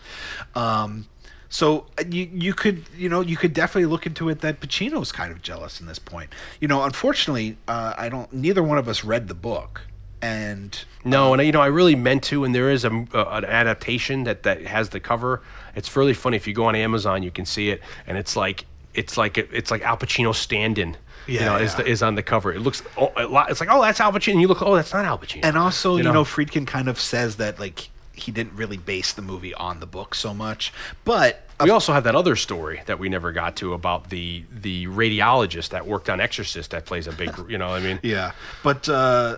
um, 0.56 1.08
so 1.50 1.86
uh, 2.00 2.04
you 2.10 2.30
you 2.34 2.54
could 2.54 2.84
you 2.98 3.08
know 3.10 3.22
you 3.22 3.38
could 3.38 3.54
definitely 3.54 3.86
look 3.86 4.06
into 4.06 4.28
it 4.30 4.42
that 4.42 4.60
Pacino's 4.60 5.12
kind 5.12 5.32
of 5.32 5.42
jealous 5.42 5.80
in 5.80 5.86
this 5.88 6.00
point. 6.00 6.30
You 6.60 6.68
know, 6.68 6.84
unfortunately, 6.84 7.58
uh, 7.68 7.94
I 7.98 8.10
don't. 8.10 8.32
Neither 8.34 8.62
one 8.64 8.78
of 8.78 8.88
us 8.90 9.04
read 9.04 9.28
the 9.28 9.34
book, 9.36 9.82
and 10.24 10.86
No, 11.04 11.34
and 11.34 11.44
you 11.44 11.52
know 11.52 11.62
I 11.62 11.68
really 11.68 11.96
meant 11.96 12.24
to, 12.26 12.44
and 12.46 12.56
there 12.56 12.70
is 12.70 12.86
a, 12.86 12.92
a 13.14 13.26
an 13.26 13.46
adaptation 13.46 14.24
that 14.24 14.44
that 14.44 14.62
has 14.64 14.90
the 14.90 15.00
cover. 15.00 15.42
It's 15.76 15.96
really 15.96 16.14
funny 16.14 16.38
if 16.38 16.48
you 16.48 16.54
go 16.54 16.66
on 16.66 16.76
Amazon, 16.76 17.24
you 17.24 17.32
can 17.32 17.46
see 17.46 17.70
it, 17.70 17.82
and 18.08 18.18
it's 18.18 18.36
like 18.36 18.66
it's 18.94 19.18
like 19.18 19.38
it's 19.38 19.70
like 19.70 19.82
Al 19.82 19.98
Pacino 19.98 20.34
stand-in. 20.34 20.98
you 21.28 21.40
Yeah, 21.40 21.46
know, 21.46 21.58
is, 21.58 21.76
the, 21.76 21.86
is 21.86 22.02
on 22.02 22.16
the 22.16 22.24
cover. 22.24 22.54
It 22.54 22.60
looks 22.60 22.84
oh, 22.98 23.12
a 23.18 23.28
lot. 23.28 23.52
It's 23.52 23.60
like 23.60 23.70
oh, 23.72 23.82
that's 23.82 24.00
Al 24.00 24.14
Pacino. 24.14 24.34
And 24.34 24.42
you 24.42 24.48
look, 24.48 24.62
oh, 24.62 24.76
that's 24.76 24.94
not 24.94 25.06
Al 25.06 25.20
Pacino. 25.20 25.44
And 25.44 25.58
also, 25.58 25.98
you, 25.98 26.04
know? 26.04 26.14
know, 26.14 26.24
Friedkin 26.24 26.66
kind 26.66 26.88
of 26.88 27.00
says 27.00 27.36
that 27.38 27.60
like 27.60 27.90
he 28.14 28.32
didn't 28.32 28.56
really 28.56 28.78
base 28.78 29.12
the 29.14 29.22
movie 29.22 29.54
on 29.56 29.80
the 29.80 29.88
book 29.88 30.16
so 30.16 30.34
much, 30.34 30.72
but 31.04 31.48
we 31.62 31.70
also 31.70 31.94
have 31.94 32.04
that 32.04 32.16
other 32.16 32.36
story 32.36 32.82
that 32.86 33.00
we 33.00 33.10
never 33.10 33.32
got 33.32 33.56
to 33.58 33.74
about 33.74 34.10
the 34.10 34.44
the 34.52 34.88
radiologist 34.88 35.70
that 35.70 35.86
worked 35.86 36.10
on 36.10 36.20
Exorcist 36.20 36.72
that 36.72 36.86
plays 36.86 37.08
a 37.08 37.12
big. 37.12 37.32
You 37.50 37.58
know, 37.58 37.70
I 37.70 37.80
mean, 37.80 38.00
yeah. 38.04 38.34
But 38.64 38.88
uh, 38.88 39.38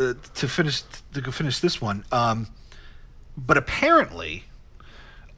uh, 0.00 0.14
to 0.34 0.48
finish 0.48 0.82
to 1.12 1.30
finish 1.32 1.60
this 1.60 1.80
one, 1.80 2.04
um, 2.10 2.48
but 3.36 3.56
apparently, 3.56 4.44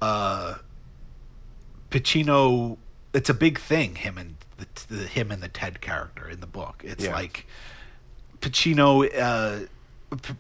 uh, 0.01 0.55
Pacino, 1.91 2.79
it's 3.13 3.29
a 3.29 3.35
big 3.35 3.59
thing. 3.59 3.97
Him 3.97 4.17
and 4.19 4.37
the, 4.57 4.67
the 4.95 5.05
him 5.07 5.31
and 5.31 5.43
the 5.43 5.49
Ted 5.49 5.81
character 5.81 6.29
in 6.29 6.41
the 6.41 6.47
book. 6.47 6.83
It's 6.85 7.05
Yeah. 7.05 7.13
like 7.15 7.47
Pacino. 8.41 9.09
Uh, 9.19 9.67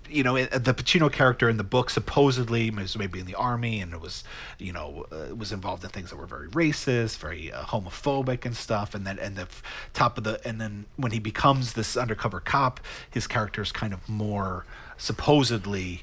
you 0.08 0.22
know, 0.22 0.34
the 0.44 0.74
Pacino 0.74 1.10
character 1.10 1.48
in 1.48 1.56
the 1.56 1.64
book 1.64 1.90
supposedly 1.90 2.70
was 2.70 2.96
maybe 2.96 3.20
in 3.20 3.26
the 3.26 3.34
army, 3.34 3.80
and 3.80 3.92
it 3.92 4.00
was, 4.00 4.24
you 4.58 4.72
know, 4.72 5.06
uh, 5.10 5.34
was 5.34 5.52
involved 5.52 5.84
in 5.84 5.90
things 5.90 6.10
that 6.10 6.16
were 6.16 6.26
very 6.26 6.48
racist, 6.48 7.18
very 7.18 7.52
uh, 7.52 7.62
homophobic 7.64 8.44
and 8.44 8.56
stuff. 8.56 8.94
And 8.94 9.06
then, 9.06 9.18
and 9.18 9.36
the 9.36 9.48
top 9.92 10.18
of 10.18 10.24
the, 10.24 10.46
and 10.46 10.60
then 10.60 10.86
when 10.96 11.12
he 11.12 11.18
becomes 11.18 11.72
this 11.72 11.96
undercover 11.96 12.40
cop, 12.40 12.80
his 13.10 13.26
character 13.26 13.62
is 13.62 13.72
kind 13.72 13.92
of 13.92 14.08
more 14.08 14.64
supposedly 14.96 16.02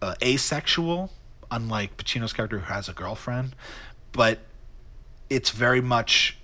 uh, 0.00 0.14
asexual, 0.22 1.10
unlike 1.50 1.96
Pacino's 1.96 2.32
character 2.32 2.58
who 2.58 2.72
has 2.72 2.88
a 2.88 2.92
girlfriend. 2.92 3.54
But 4.12 4.40
it's 5.30 5.50
very 5.50 5.80
much 5.80 6.36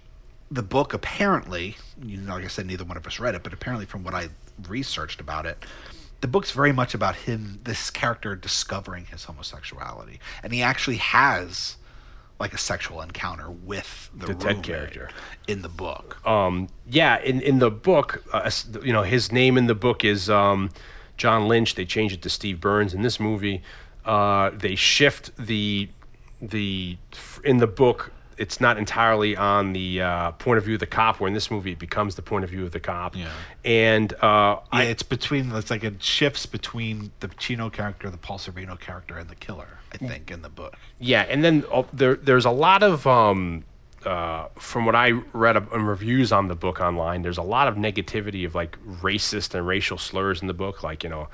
the 0.51 0.63
book. 0.63 0.95
Apparently, 0.95 1.77
you 2.03 2.17
know, 2.17 2.35
like 2.35 2.45
I 2.45 2.49
said, 2.49 2.67
neither 2.67 2.85
one 2.85 2.97
of 2.97 3.07
us 3.07 3.19
read 3.19 3.35
it, 3.35 3.43
but 3.43 3.53
apparently, 3.53 3.85
from 3.85 4.05
what 4.05 4.15
I 4.15 4.29
researched 4.69 5.21
about 5.21 5.47
it, 5.47 5.65
the 6.21 6.29
book's 6.29 6.51
very 6.51 6.73
much 6.73 6.95
about 6.95 7.15
him, 7.17 7.61
this 7.65 7.91
character 7.91 8.35
discovering 8.37 9.07
his 9.07 9.25
homosexuality, 9.25 10.19
and 10.43 10.53
he 10.53 10.63
actually 10.63 10.97
has 10.97 11.77
like 12.41 12.53
a 12.55 12.59
sexual 12.59 13.01
encounter 13.03 13.51
with 13.51 14.11
the, 14.15 14.27
The 14.27 14.35
Ted 14.35 14.63
character. 14.63 15.11
in 15.49 15.63
the 15.63 15.69
book. 15.69 16.25
um, 16.27 16.69
yeah, 16.89 17.19
in 17.21 17.41
in 17.41 17.59
the 17.59 17.71
book, 17.71 18.23
uh, 18.33 18.51
you 18.83 18.93
know, 18.93 19.03
his 19.03 19.33
name 19.33 19.57
in 19.59 19.67
the 19.67 19.75
book 19.75 20.05
is 20.05 20.31
um, 20.31 20.71
John 21.17 21.49
Lynch. 21.49 21.75
They 21.75 21.85
change 21.85 22.13
it 22.13 22.23
to 22.23 22.31
Steve 22.31 22.61
Burns. 22.61 22.95
In 22.95 23.03
this 23.03 23.19
movie, 23.19 23.63
uh, 24.05 24.51
they 24.51 24.75
shift 24.77 25.37
the 25.37 25.89
the 26.41 26.97
in 27.45 27.57
the 27.59 27.67
book. 27.67 28.13
It's 28.39 28.61
not 28.61 28.79
entirely 28.79 29.37
on 29.37 29.73
the 29.73 30.03
uh, 30.03 30.31
point 30.33 30.59
of 30.59 30.65
view 30.65 30.75
of 30.75 30.81
the 30.81 30.87
cop. 30.87 31.21
Where 31.21 31.29
in 31.29 31.35
this 31.35 31.51
movie, 31.51 31.73
it 31.73 31.79
becomes 31.79 32.15
the 32.15 32.23
point 32.23 32.45
of 32.45 32.51
view 32.51 32.65
of 32.65 32.73
the 32.73 32.81
cop. 32.81 33.17
Yeah. 33.17 33.29
And 33.65 34.13
uh, 34.15 34.61
Yeah, 34.61 34.61
I, 34.73 34.83
it's 34.85 35.03
between. 35.03 35.53
It's 35.53 35.71
like 35.71 35.85
it 35.85 36.03
shifts 36.03 36.47
between 36.47 37.11
the 37.21 37.29
Pacino 37.29 37.73
character, 37.73 38.11
the 38.11 38.17
Paul 38.17 38.39
Sorvino 38.39 38.79
character, 38.79 39.19
and 39.19 39.29
the 39.29 39.35
killer. 39.35 39.79
I 39.93 39.97
think 39.97 40.31
in 40.31 40.43
the 40.43 40.51
book. 40.51 40.77
Yeah, 40.99 41.23
and 41.23 41.43
then 41.43 41.65
uh, 41.73 41.85
there 41.93 42.17
there's 42.17 42.45
a 42.45 42.51
lot 42.51 42.83
of 42.83 43.07
um, 43.07 43.65
uh, 44.05 44.49
from 44.57 44.87
what 44.87 44.95
I 44.95 45.11
read 45.33 45.57
in 45.57 45.83
reviews 45.83 46.33
on 46.33 46.49
the 46.49 46.55
book 46.55 46.81
online, 46.81 47.23
there's 47.23 47.39
a 47.39 47.43
lot 47.43 47.69
of 47.69 47.75
negativity 47.75 48.47
of 48.47 48.55
like 48.55 48.79
racist 48.85 49.55
and 49.55 49.67
racial 49.67 49.99
slurs 49.99 50.41
in 50.41 50.47
the 50.47 50.55
book, 50.55 50.83
like 50.83 51.03
you 51.03 51.11
know, 51.11 51.29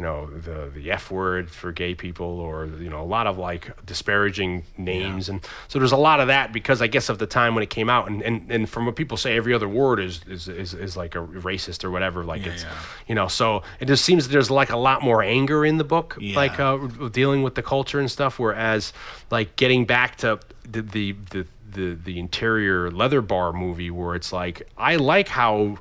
you 0.00 0.06
know 0.06 0.24
the 0.30 0.70
the 0.72 0.90
F 0.90 1.10
word 1.10 1.50
for 1.50 1.72
gay 1.72 1.94
people, 1.94 2.40
or 2.40 2.64
you 2.64 2.88
know 2.88 3.02
a 3.02 3.04
lot 3.04 3.26
of 3.26 3.36
like 3.36 3.84
disparaging 3.84 4.64
names, 4.78 5.28
and 5.28 5.44
so 5.68 5.78
there's 5.78 5.92
a 5.92 5.98
lot 5.98 6.20
of 6.20 6.28
that 6.28 6.54
because 6.54 6.80
I 6.80 6.86
guess 6.86 7.10
of 7.10 7.18
the 7.18 7.26
time 7.26 7.54
when 7.54 7.62
it 7.62 7.68
came 7.68 7.90
out, 7.90 8.08
and 8.08 8.22
and, 8.22 8.50
and 8.50 8.66
from 8.66 8.86
what 8.86 8.96
people 8.96 9.18
say, 9.18 9.36
every 9.36 9.52
other 9.52 9.68
word 9.68 10.00
is 10.00 10.22
is, 10.26 10.48
is, 10.48 10.72
is 10.72 10.96
like 10.96 11.16
a 11.16 11.18
racist 11.18 11.84
or 11.84 11.90
whatever, 11.90 12.24
like 12.24 12.46
it's 12.46 12.62
yeah. 12.62 12.72
you 13.08 13.14
know, 13.14 13.28
so 13.28 13.62
it 13.78 13.88
just 13.88 14.02
seems 14.02 14.28
there's 14.28 14.50
like 14.50 14.70
a 14.70 14.76
lot 14.78 15.02
more 15.02 15.22
anger 15.22 15.66
in 15.66 15.76
the 15.76 15.84
book, 15.84 16.16
Yeah. 16.18 16.34
like 16.34 16.58
uh, 16.58 16.78
dealing 17.12 17.42
with 17.42 17.54
the 17.54 17.62
culture 17.62 18.00
and 18.00 18.10
stuff, 18.10 18.38
whereas 18.38 18.94
like 19.30 19.56
getting 19.56 19.84
back 19.84 20.16
to 20.18 20.40
the 20.66 20.80
the 20.80 21.14
the 21.28 21.46
the, 21.72 21.94
the 21.94 22.18
interior 22.18 22.90
leather 22.90 23.20
bar 23.20 23.52
movie 23.52 23.90
where 23.90 24.14
it's 24.14 24.32
like 24.32 24.66
I 24.78 24.96
like 24.96 25.28
how 25.28 25.76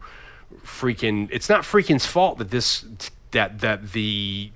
Friedkin 0.66 1.30
it's 1.32 1.48
not 1.48 1.62
Friedkin's 1.62 2.06
fault 2.06 2.38
that 2.40 2.52
this 2.52 2.86
that 3.32 3.60
that 3.60 3.92
the 3.92 4.52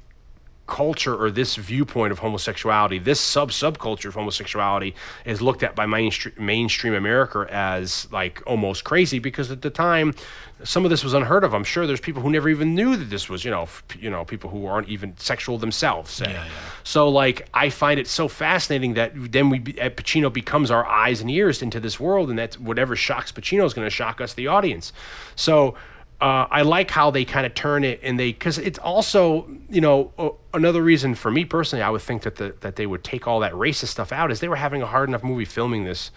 culture 0.65 1.13
or 1.13 1.29
this 1.29 1.55
viewpoint 1.57 2.11
of 2.11 2.19
homosexuality, 2.19 2.97
this 2.97 3.19
sub 3.19 3.51
subculture 3.51 4.05
of 4.05 4.15
homosexuality, 4.15 4.93
is 5.25 5.41
looked 5.41 5.61
at 5.61 5.75
by 5.75 5.85
mainstream 5.85 6.33
mainstream 6.39 6.93
America 6.93 7.45
as 7.49 8.07
like 8.11 8.41
almost 8.47 8.83
crazy 8.83 9.19
because 9.19 9.51
at 9.51 9.61
the 9.61 9.69
time, 9.69 10.15
some 10.63 10.85
of 10.85 10.89
this 10.89 11.03
was 11.03 11.13
unheard 11.13 11.43
of. 11.43 11.53
I'm 11.53 11.65
sure 11.65 11.85
there's 11.85 11.99
people 11.99 12.21
who 12.21 12.29
never 12.29 12.47
even 12.47 12.75
knew 12.75 12.95
that 12.95 13.09
this 13.09 13.27
was 13.27 13.43
you 13.43 13.51
know 13.51 13.63
f- 13.63 13.83
you 13.99 14.09
know 14.09 14.23
people 14.23 14.49
who 14.49 14.65
aren't 14.65 14.87
even 14.87 15.17
sexual 15.17 15.57
themselves. 15.57 16.21
Yeah, 16.21 16.31
yeah. 16.31 16.45
So 16.83 17.09
like 17.09 17.47
I 17.53 17.69
find 17.69 17.99
it 17.99 18.07
so 18.07 18.29
fascinating 18.29 18.93
that 18.93 19.11
then 19.15 19.49
we 19.49 19.59
be- 19.59 19.79
uh, 19.79 19.89
Pacino 19.89 20.31
becomes 20.31 20.71
our 20.71 20.85
eyes 20.85 21.19
and 21.19 21.29
ears 21.29 21.61
into 21.61 21.81
this 21.81 21.99
world, 21.99 22.29
and 22.29 22.39
that 22.39 22.55
whatever 22.55 22.95
shocks 22.95 23.33
Pacino 23.33 23.65
is 23.65 23.73
going 23.73 23.85
to 23.85 23.91
shock 23.91 24.21
us, 24.21 24.33
the 24.33 24.47
audience. 24.47 24.93
So 25.35 25.75
uh, 26.23 26.47
I 26.49 26.61
like 26.61 26.89
how 26.89 27.11
they 27.11 27.25
kind 27.25 27.45
of 27.45 27.53
turn 27.53 27.83
it, 27.83 27.99
and 28.01 28.17
they 28.17 28.31
because 28.31 28.57
it's 28.57 28.79
also 28.79 29.45
you 29.69 29.81
know 29.81 30.37
another 30.53 30.81
reason 30.81 31.15
for 31.15 31.29
me 31.29 31.43
personally, 31.43 31.83
I 31.83 31.89
would 31.89 32.01
think 32.01 32.21
that 32.21 32.37
the, 32.37 32.55
that 32.61 32.77
they 32.77 32.85
would 32.85 33.03
take 33.03 33.27
all 33.27 33.41
that 33.41 33.51
racist 33.51 33.87
stuff 33.87 34.13
out 34.13 34.31
is 34.31 34.39
they 34.39 34.47
were 34.47 34.55
having 34.55 34.81
a 34.81 34.85
hard 34.85 35.09
enough 35.09 35.21
movie 35.21 35.43
filming 35.43 35.83
this, 35.83 36.11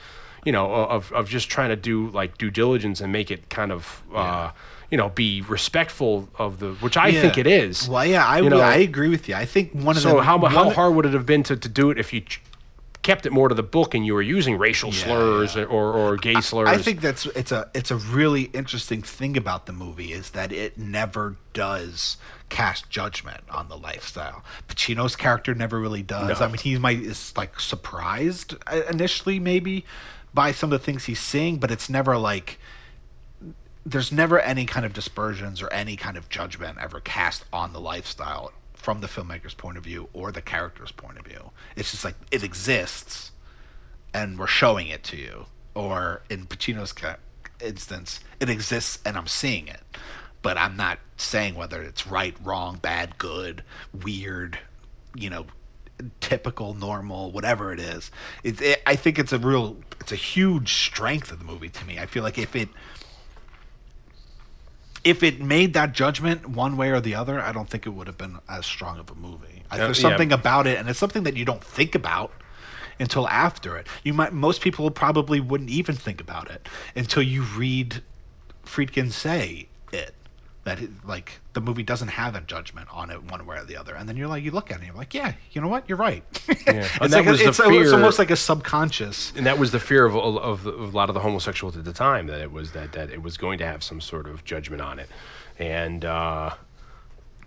you 0.44 0.52
know, 0.52 0.72
of 0.72 1.10
of 1.12 1.28
just 1.28 1.48
trying 1.50 1.70
to 1.70 1.76
do 1.76 2.08
like 2.10 2.38
due 2.38 2.52
diligence 2.52 3.00
and 3.00 3.12
make 3.12 3.32
it 3.32 3.50
kind 3.50 3.72
of. 3.72 4.02
Uh, 4.14 4.52
you 4.88 4.96
know, 4.96 5.08
be 5.08 5.40
respectful 5.48 6.28
of 6.38 6.60
the, 6.60 6.74
which 6.74 6.96
I 6.96 7.10
think 7.10 7.36
it 7.36 7.48
is. 7.48 7.88
Well, 7.88 8.06
yeah, 8.06 8.24
I, 8.24 8.38
You 8.38 8.50
know, 8.50 8.60
I 8.60 8.76
agree 8.76 9.08
with 9.08 9.28
you. 9.28 9.34
I 9.34 9.44
think 9.44 9.72
one 9.72 9.96
of 9.96 10.02
so 10.04 10.18
the 10.18 10.22
how 10.22 10.38
how 10.46 10.70
hard 10.70 10.94
would 10.94 11.06
it 11.06 11.12
have 11.12 11.26
been 11.26 11.42
to, 11.42 11.56
to 11.56 11.68
do 11.68 11.90
it 11.90 11.98
if 11.98 12.12
you 12.12 12.22
kept 13.06 13.24
it 13.24 13.32
more 13.32 13.48
to 13.48 13.54
the 13.54 13.62
book 13.62 13.94
and 13.94 14.04
you 14.04 14.14
were 14.14 14.22
using 14.22 14.58
racial 14.58 14.90
slurs 14.90 15.56
or, 15.56 15.92
or 15.92 16.16
gay 16.16 16.40
slurs? 16.40 16.68
I 16.68 16.76
think 16.76 17.00
that's 17.00 17.24
it's 17.26 17.52
a 17.52 17.70
it's 17.72 17.92
a 17.92 17.96
really 17.96 18.44
interesting 18.52 19.00
thing 19.00 19.36
about 19.36 19.66
the 19.66 19.72
movie 19.72 20.12
is 20.12 20.30
that 20.30 20.50
it 20.50 20.76
never 20.76 21.36
does 21.52 22.16
cast 22.48 22.90
judgment 22.90 23.44
on 23.48 23.68
the 23.68 23.76
lifestyle. 23.76 24.42
Pacino's 24.66 25.14
character 25.14 25.54
never 25.54 25.78
really 25.78 26.02
does. 26.02 26.40
No. 26.40 26.46
I 26.46 26.48
mean, 26.48 26.58
he 26.58 26.76
might 26.78 26.98
is 26.98 27.32
like 27.36 27.60
surprised 27.60 28.56
uh, 28.66 28.82
initially 28.90 29.38
maybe 29.38 29.84
by 30.34 30.50
some 30.50 30.72
of 30.72 30.80
the 30.80 30.84
things 30.84 31.04
he's 31.04 31.20
seeing, 31.20 31.58
but 31.58 31.70
it's 31.70 31.88
never 31.88 32.18
like 32.18 32.58
there's 33.84 34.10
never 34.10 34.40
any 34.40 34.66
kind 34.66 34.84
of 34.84 34.92
dispersions 34.92 35.62
or 35.62 35.72
any 35.72 35.94
kind 35.94 36.16
of 36.16 36.28
judgment 36.28 36.76
ever 36.80 36.98
cast 36.98 37.44
on 37.52 37.72
the 37.72 37.80
lifestyle 37.80 38.52
from 38.86 39.00
the 39.00 39.08
filmmaker's 39.08 39.52
point 39.52 39.76
of 39.76 39.82
view 39.82 40.08
or 40.12 40.30
the 40.30 40.40
character's 40.40 40.92
point 40.92 41.18
of 41.18 41.26
view. 41.26 41.50
It's 41.74 41.90
just 41.90 42.04
like 42.04 42.14
it 42.30 42.44
exists 42.44 43.32
and 44.14 44.38
we're 44.38 44.46
showing 44.46 44.86
it 44.86 45.02
to 45.02 45.16
you. 45.16 45.46
Or 45.74 46.22
in 46.30 46.46
Pacino's 46.46 46.92
ca- 46.92 47.16
instance, 47.60 48.20
it 48.38 48.48
exists 48.48 49.00
and 49.04 49.16
I'm 49.16 49.26
seeing 49.26 49.66
it, 49.66 49.80
but 50.40 50.56
I'm 50.56 50.76
not 50.76 51.00
saying 51.16 51.56
whether 51.56 51.82
it's 51.82 52.06
right, 52.06 52.36
wrong, 52.44 52.78
bad, 52.80 53.18
good, 53.18 53.64
weird, 53.92 54.60
you 55.16 55.30
know, 55.30 55.46
typical, 56.20 56.72
normal, 56.72 57.32
whatever 57.32 57.72
it 57.72 57.80
is. 57.80 58.12
It, 58.44 58.62
it, 58.62 58.82
I 58.86 58.94
think 58.94 59.18
it's 59.18 59.32
a 59.32 59.38
real, 59.40 59.78
it's 59.98 60.12
a 60.12 60.14
huge 60.14 60.74
strength 60.74 61.32
of 61.32 61.40
the 61.40 61.44
movie 61.44 61.70
to 61.70 61.84
me. 61.84 61.98
I 61.98 62.06
feel 62.06 62.22
like 62.22 62.38
if 62.38 62.54
it, 62.54 62.68
if 65.06 65.22
it 65.22 65.40
made 65.40 65.72
that 65.74 65.92
judgment 65.92 66.48
one 66.48 66.76
way 66.76 66.90
or 66.90 67.00
the 67.00 67.14
other, 67.14 67.40
I 67.40 67.52
don't 67.52 67.70
think 67.70 67.86
it 67.86 67.90
would 67.90 68.08
have 68.08 68.18
been 68.18 68.38
as 68.48 68.66
strong 68.66 68.98
of 68.98 69.08
a 69.08 69.14
movie. 69.14 69.62
I, 69.70 69.78
there's 69.78 70.02
yeah. 70.02 70.10
something 70.10 70.32
about 70.32 70.66
it, 70.66 70.78
and 70.78 70.88
it's 70.90 70.98
something 70.98 71.22
that 71.22 71.36
you 71.36 71.44
don't 71.44 71.62
think 71.62 71.94
about 71.94 72.32
until 72.98 73.28
after 73.28 73.76
it. 73.76 73.86
You 74.02 74.14
might 74.14 74.32
most 74.32 74.62
people 74.62 74.90
probably 74.90 75.38
wouldn't 75.38 75.70
even 75.70 75.94
think 75.94 76.20
about 76.20 76.50
it 76.50 76.68
until 76.96 77.22
you 77.22 77.42
read 77.42 78.02
Friedkin 78.64 79.12
say 79.12 79.68
it. 79.92 80.12
That 80.66 80.80
it, 80.82 80.90
like 81.06 81.40
the 81.52 81.60
movie 81.60 81.84
doesn't 81.84 82.08
have 82.08 82.34
a 82.34 82.40
judgment 82.40 82.88
on 82.92 83.10
it 83.10 83.22
one 83.30 83.46
way 83.46 83.56
or 83.58 83.64
the 83.64 83.76
other, 83.76 83.94
and 83.94 84.08
then 84.08 84.16
you're 84.16 84.26
like 84.26 84.42
you 84.42 84.50
look 84.50 84.70
at 84.70 84.74
it, 84.74 84.78
and 84.80 84.86
you're 84.88 84.96
like, 84.96 85.14
yeah, 85.14 85.32
you 85.52 85.60
know 85.60 85.68
what, 85.68 85.88
you're 85.88 85.96
right. 85.96 86.22
And 86.66 86.78
it's 86.78 86.98
that 86.98 87.10
like 87.12 87.26
a- 87.26 87.30
was 87.30 87.38
the 87.40 87.48
it's, 87.48 87.58
a- 87.60 87.70
it's 87.70 87.92
almost 87.92 88.18
like 88.18 88.32
a 88.32 88.36
subconscious. 88.36 89.32
and 89.36 89.46
that 89.46 89.58
was 89.58 89.70
the 89.70 89.78
fear 89.78 90.04
of, 90.04 90.16
of, 90.16 90.66
of 90.66 90.92
a 90.92 90.96
lot 90.96 91.08
of 91.08 91.14
the 91.14 91.20
homosexuals 91.20 91.76
at 91.76 91.84
the 91.84 91.92
time 91.92 92.26
that 92.26 92.40
it 92.40 92.50
was 92.50 92.72
that, 92.72 92.90
that 92.94 93.10
it 93.10 93.22
was 93.22 93.36
going 93.36 93.58
to 93.58 93.64
have 93.66 93.84
some 93.84 94.00
sort 94.00 94.26
of 94.26 94.44
judgment 94.44 94.82
on 94.82 94.98
it. 94.98 95.08
And 95.60 96.04
uh, 96.04 96.50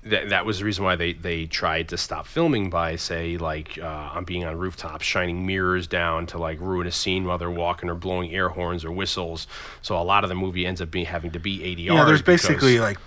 that, 0.04 0.30
that 0.30 0.46
was 0.46 0.60
the 0.60 0.66
reason 0.66 0.86
why 0.86 0.96
they, 0.96 1.12
they 1.12 1.46
tried 1.46 1.90
to 1.90 1.98
stop 1.98 2.26
filming 2.26 2.70
by 2.70 2.96
say 2.96 3.38
like 3.38 3.78
uh, 3.78 3.86
on 4.14 4.24
being 4.24 4.46
on 4.46 4.58
rooftops 4.58 5.06
shining 5.06 5.46
mirrors 5.46 5.88
down 5.88 6.26
to 6.28 6.38
like 6.38 6.60
ruin 6.62 6.88
a 6.88 6.92
scene 6.92 7.26
while 7.26 7.38
they're 7.38 7.52
walking 7.52 7.90
or 7.90 7.96
blowing 7.96 8.34
air 8.34 8.48
horns 8.48 8.86
or 8.86 8.92
whistles. 8.94 9.46
So 9.82 10.00
a 10.00 10.04
lot 10.04 10.24
of 10.24 10.30
the 10.30 10.36
movie 10.36 10.66
ends 10.66 10.80
up 10.82 10.90
being 10.90 11.06
having 11.06 11.32
to 11.32 11.40
be 11.40 11.60
ADR 11.60 11.94
Yeah, 11.96 12.06
there's 12.06 12.22
basically 12.22 12.80
like 12.80 12.98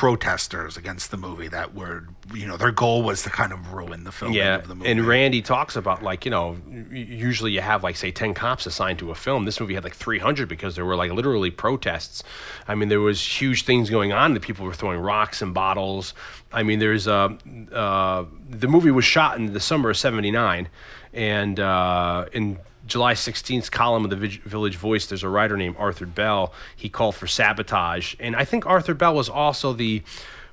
protesters 0.00 0.78
against 0.78 1.10
the 1.10 1.16
movie 1.18 1.48
that 1.48 1.74
were, 1.74 2.06
you 2.32 2.46
know, 2.46 2.56
their 2.56 2.72
goal 2.72 3.02
was 3.02 3.22
to 3.22 3.28
kind 3.28 3.52
of 3.52 3.70
ruin 3.74 4.02
the 4.04 4.10
film 4.10 4.32
yeah, 4.32 4.54
of 4.54 4.66
the 4.66 4.74
movie. 4.74 4.90
and 4.90 5.06
Randy 5.06 5.42
talks 5.42 5.76
about 5.76 6.02
like 6.02 6.24
you 6.24 6.30
know, 6.30 6.56
usually 6.90 7.52
you 7.52 7.60
have 7.60 7.82
like 7.82 7.96
say 7.96 8.10
ten 8.10 8.32
cops 8.32 8.64
assigned 8.64 8.98
to 9.00 9.10
a 9.10 9.14
film. 9.14 9.44
This 9.44 9.60
movie 9.60 9.74
had 9.74 9.84
like 9.84 9.94
three 9.94 10.18
hundred 10.18 10.48
because 10.48 10.74
there 10.74 10.86
were 10.86 10.96
like 10.96 11.12
literally 11.12 11.50
protests. 11.50 12.22
I 12.66 12.74
mean, 12.76 12.88
there 12.88 13.02
was 13.02 13.20
huge 13.20 13.64
things 13.64 13.90
going 13.90 14.10
on. 14.10 14.32
The 14.32 14.40
people 14.40 14.64
were 14.64 14.72
throwing 14.72 15.00
rocks 15.00 15.42
and 15.42 15.52
bottles. 15.52 16.14
I 16.50 16.62
mean, 16.62 16.78
there's 16.78 17.06
uh, 17.06 17.36
uh, 17.70 18.24
the 18.48 18.68
movie 18.68 18.90
was 18.90 19.04
shot 19.04 19.36
in 19.36 19.52
the 19.52 19.60
summer 19.60 19.90
of 19.90 19.98
'79, 19.98 20.70
and 21.12 21.60
uh, 21.60 22.24
in 22.32 22.58
July 22.90 23.14
16th 23.14 23.70
column 23.70 24.04
of 24.04 24.10
the 24.10 24.16
Village 24.16 24.76
Voice, 24.76 25.06
there's 25.06 25.22
a 25.22 25.28
writer 25.28 25.56
named 25.56 25.76
Arthur 25.78 26.06
Bell. 26.06 26.52
He 26.74 26.88
called 26.88 27.14
for 27.14 27.28
sabotage. 27.28 28.16
And 28.18 28.34
I 28.34 28.44
think 28.44 28.66
Arthur 28.66 28.94
Bell 28.94 29.14
was 29.14 29.28
also 29.28 29.72
the 29.72 30.02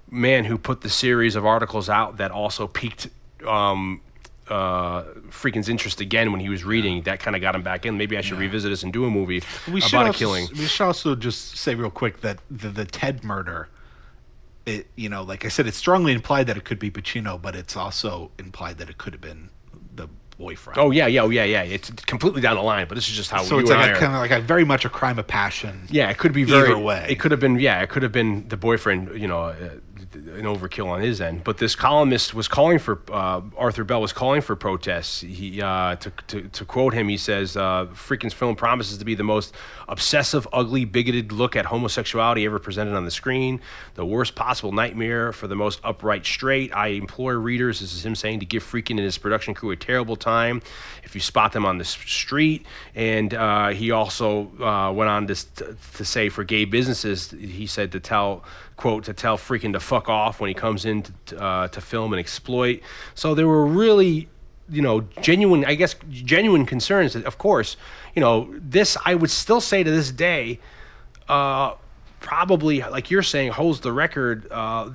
man 0.10 0.46
who 0.46 0.58
put 0.58 0.82
the 0.82 0.90
series 0.90 1.36
of 1.36 1.46
articles 1.46 1.90
out 1.90 2.18
that 2.18 2.32
also 2.32 2.68
piqued 2.68 3.10
um, 3.46 4.02
uh, 4.50 5.04
Friedkin's 5.30 5.68
interest 5.68 6.00
again 6.00 6.32
when 6.32 6.40
he 6.40 6.48
was 6.48 6.64
reading. 6.64 7.02
That 7.02 7.20
kind 7.20 7.36
of 7.36 7.42
got 7.42 7.56
him 7.56 7.64
back 7.64 7.86
in. 7.88 7.98
Maybe 7.98 8.18
I 8.18 8.22
should 8.22 8.38
revisit 8.38 8.70
this 8.72 8.84
and 8.84 8.94
do 8.94 9.06
a 9.06 9.10
movie 9.10 9.42
we 9.68 9.80
about 9.80 9.94
a 9.94 10.08
also, 10.08 10.20
killing. 10.20 10.48
We 10.54 10.66
should 10.66 10.86
also 10.86 11.16
just 11.16 11.58
say 11.58 11.74
real 11.74 11.90
quick 11.90 12.22
that 12.22 12.40
the, 12.50 12.70
the 12.70 12.86
Ted 12.86 13.24
murder, 13.24 13.68
it 14.68 14.88
you 14.96 15.10
know, 15.10 15.24
like 15.24 15.44
I 15.44 15.50
said, 15.50 15.66
it's 15.66 15.78
strongly 15.78 16.14
implied 16.14 16.46
that 16.48 16.56
it 16.56 16.66
could 16.66 16.80
be 16.80 16.92
Pacino, 16.92 17.42
but 17.42 17.56
it's 17.56 17.76
also 17.76 18.30
implied 18.38 18.78
that 18.78 18.90
it 18.90 19.00
could 19.00 19.14
have 19.14 19.22
been 19.22 19.50
boyfriend. 20.38 20.80
Oh, 20.80 20.92
yeah, 20.92 21.08
yeah, 21.08 21.22
oh, 21.22 21.30
yeah, 21.30 21.44
yeah. 21.44 21.64
It's 21.64 21.90
completely 21.90 22.42
down 22.42 22.56
the 22.56 22.62
line, 22.62 22.88
but 22.88 22.96
this 22.96 23.10
is 23.10 23.16
just 23.16 23.32
how 23.32 23.44
so 23.44 23.56
you 23.56 23.62
it's 23.62 23.72
and 23.72 23.80
like 23.80 23.90
I 23.90 23.94
a 23.94 23.96
are. 23.96 24.00
kind 24.00 24.14
of 24.14 24.20
like 24.20 24.32
a 24.32 24.42
very 24.42 24.64
much 24.64 24.86
a 24.86 24.90
crime 24.90 25.20
of 25.20 25.28
passion. 25.28 25.88
Yeah, 25.90 26.10
it 26.10 26.18
could 26.18 26.34
be 26.34 26.44
very. 26.44 26.70
Either 26.70 26.78
way. 26.78 27.06
It 27.10 27.20
could 27.20 27.32
have 27.32 27.40
been. 27.40 27.60
Yeah, 27.60 27.82
it 27.82 27.90
could 27.90 28.04
have 28.04 28.12
been 28.12 28.48
the 28.48 28.58
boyfriend. 28.58 29.20
You 29.20 29.28
know, 29.28 29.42
uh, 29.42 29.56
an 30.18 30.44
overkill 30.44 30.88
on 30.88 31.02
his 31.02 31.22
end. 31.22 31.44
But 31.44 31.58
this 31.58 31.76
columnist 31.76 32.34
was 32.34 32.48
calling 32.48 32.80
for 32.80 33.02
uh, 33.12 33.42
Arthur 33.58 33.84
Bell 33.84 34.02
was 34.02 34.14
calling 34.14 34.42
for 34.42 34.56
protests. 34.56 35.22
He 35.22 35.62
uh, 35.62 35.96
to, 35.98 36.12
to 36.28 36.42
to 36.50 36.66
quote 36.66 36.94
him, 36.94 37.08
he 37.08 37.18
says, 37.18 37.56
uh, 37.56 37.88
"Friedkin's 37.94 38.34
film 38.34 38.56
promises 38.56 38.98
to 38.98 39.06
be 39.06 39.16
the 39.16 39.24
most 39.24 39.54
obsessive, 39.88 40.48
ugly, 40.52 40.86
bigoted 40.86 41.32
look 41.32 41.56
at 41.56 41.66
homosexuality 41.66 42.46
ever 42.46 42.60
presented 42.60 42.96
on 42.96 43.06
the 43.06 43.12
screen. 43.12 43.62
The 43.96 44.06
worst 44.06 44.36
possible 44.36 44.72
nightmare 44.72 45.32
for 45.32 45.48
the 45.48 45.56
most 45.56 45.80
upright 45.84 46.26
straight. 46.26 46.74
I 46.76 46.88
implore 46.88 47.38
readers, 47.38 47.80
this 47.80 47.94
is 47.94 48.06
him 48.06 48.16
saying, 48.16 48.40
to 48.40 48.46
give 48.46 48.64
Friedkin 48.64 48.92
and 48.92 49.00
his 49.00 49.18
production 49.18 49.54
crew 49.54 49.72
a 49.72 49.76
terrible 49.76 50.16
time 50.16 50.62
if 51.04 51.16
you 51.16 51.22
spot 51.22 51.54
them 51.54 51.66
on 51.66 51.78
the 51.78 51.86
street." 51.86 52.66
And 52.96 53.34
uh, 53.34 53.70
he 53.70 53.92
also 53.92 54.52
uh, 54.62 54.92
went 54.92 55.10
on 55.10 55.28
to, 55.28 55.36
to 55.98 56.06
say, 56.06 56.30
for 56.30 56.44
gay 56.44 56.66
businesses, 56.66 57.32
he 57.32 57.68
said 57.68 57.92
to 57.92 58.00
tell 58.00 58.44
quote 58.78 59.04
to 59.06 59.14
tell 59.14 59.38
Friedkin 59.38 59.74
to 59.74 59.80
fuck 59.80 60.08
off 60.08 60.40
when 60.40 60.48
he 60.48 60.54
comes 60.54 60.86
in 60.86 61.04
to, 61.26 61.44
uh, 61.44 61.68
to 61.68 61.82
film 61.82 62.14
and 62.14 62.20
exploit. 62.20 62.82
So 63.16 63.36
there 63.36 63.48
were 63.48 63.66
really, 63.66 64.30
you 64.70 64.82
know, 64.82 65.02
genuine, 65.22 65.66
I 65.66 65.76
guess, 65.76 65.96
genuine 66.10 66.66
concerns. 66.66 67.14
That, 67.14 67.26
of 67.26 67.38
course, 67.38 67.76
you 68.16 68.22
know, 68.22 68.54
this 68.54 68.96
I 69.04 69.16
would 69.16 69.32
still 69.32 69.60
say 69.60 69.84
to 69.84 69.92
this 69.92 70.12
day, 70.12 70.60
uh, 71.28 71.74
probably 72.20 72.82
like 72.82 73.12
you're 73.12 73.24
saying 73.24 73.52
holds 73.52 73.82
the 73.82 73.92
record 73.92 74.48
uh, 74.52 74.90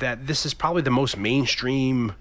that 0.00 0.26
this 0.26 0.44
is 0.44 0.52
probably 0.52 0.82
the 0.82 0.90
most 0.90 1.16
mainstream 1.16 2.14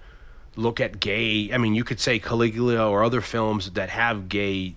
look 0.55 0.79
at 0.79 0.99
gay. 0.99 1.51
I 1.53 1.57
mean, 1.57 1.73
you 1.73 1.83
could 1.83 1.99
say 1.99 2.19
Caligula 2.19 2.87
or 2.87 3.03
other 3.03 3.21
films 3.21 3.71
that 3.71 3.89
have 3.89 4.29
gay 4.29 4.75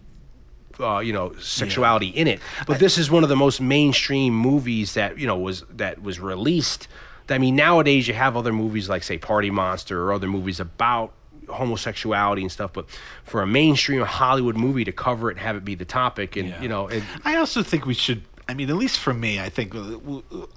uh, 0.81 0.99
you 0.99 1.12
know 1.12 1.35
sexuality 1.39 2.09
in 2.09 2.27
it. 2.27 2.40
But 2.66 2.78
this 2.78 2.99
is 2.99 3.11
one 3.11 3.23
of 3.23 3.28
the 3.28 3.36
most 3.36 3.61
mainstream 3.61 4.35
movies 4.35 4.94
that 4.94 5.19
you 5.19 5.27
know 5.27 5.39
was 5.39 5.65
that 5.70 6.03
was 6.03 6.20
released. 6.20 6.89
I 7.28 7.39
mean, 7.39 7.57
nowadays 7.57 8.09
you 8.09 8.15
have 8.15 8.36
other 8.36 8.53
movies 8.53 8.89
like 8.89 9.03
say 9.03 9.16
Party 9.16 9.51
Monster 9.51 10.03
or 10.03 10.12
other 10.12 10.27
movies 10.27 10.61
about 10.61 11.12
homosexuality 11.49 12.43
and 12.43 12.53
stuff. 12.53 12.73
But 12.73 12.86
for 13.24 13.43
a 13.43 13.47
mainstream 13.47 14.03
Hollywood 14.03 14.57
movie 14.57 14.85
to 14.85 14.93
cover 14.93 15.31
it 15.31 15.35
and 15.35 15.40
have 15.40 15.57
it 15.57 15.65
be 15.65 15.74
the 15.74 15.85
topic, 15.85 16.36
and 16.36 16.55
you 16.62 16.69
know, 16.69 16.89
it, 16.89 17.03
I 17.24 17.36
also 17.36 17.62
think 17.62 17.86
we 17.86 17.94
should. 17.94 18.23
I 18.49 18.55
mean, 18.55 18.69
at 18.69 18.77
least 18.77 18.99
for 18.99 19.15
me, 19.15 19.40
I 19.40 19.49
think 19.49 19.74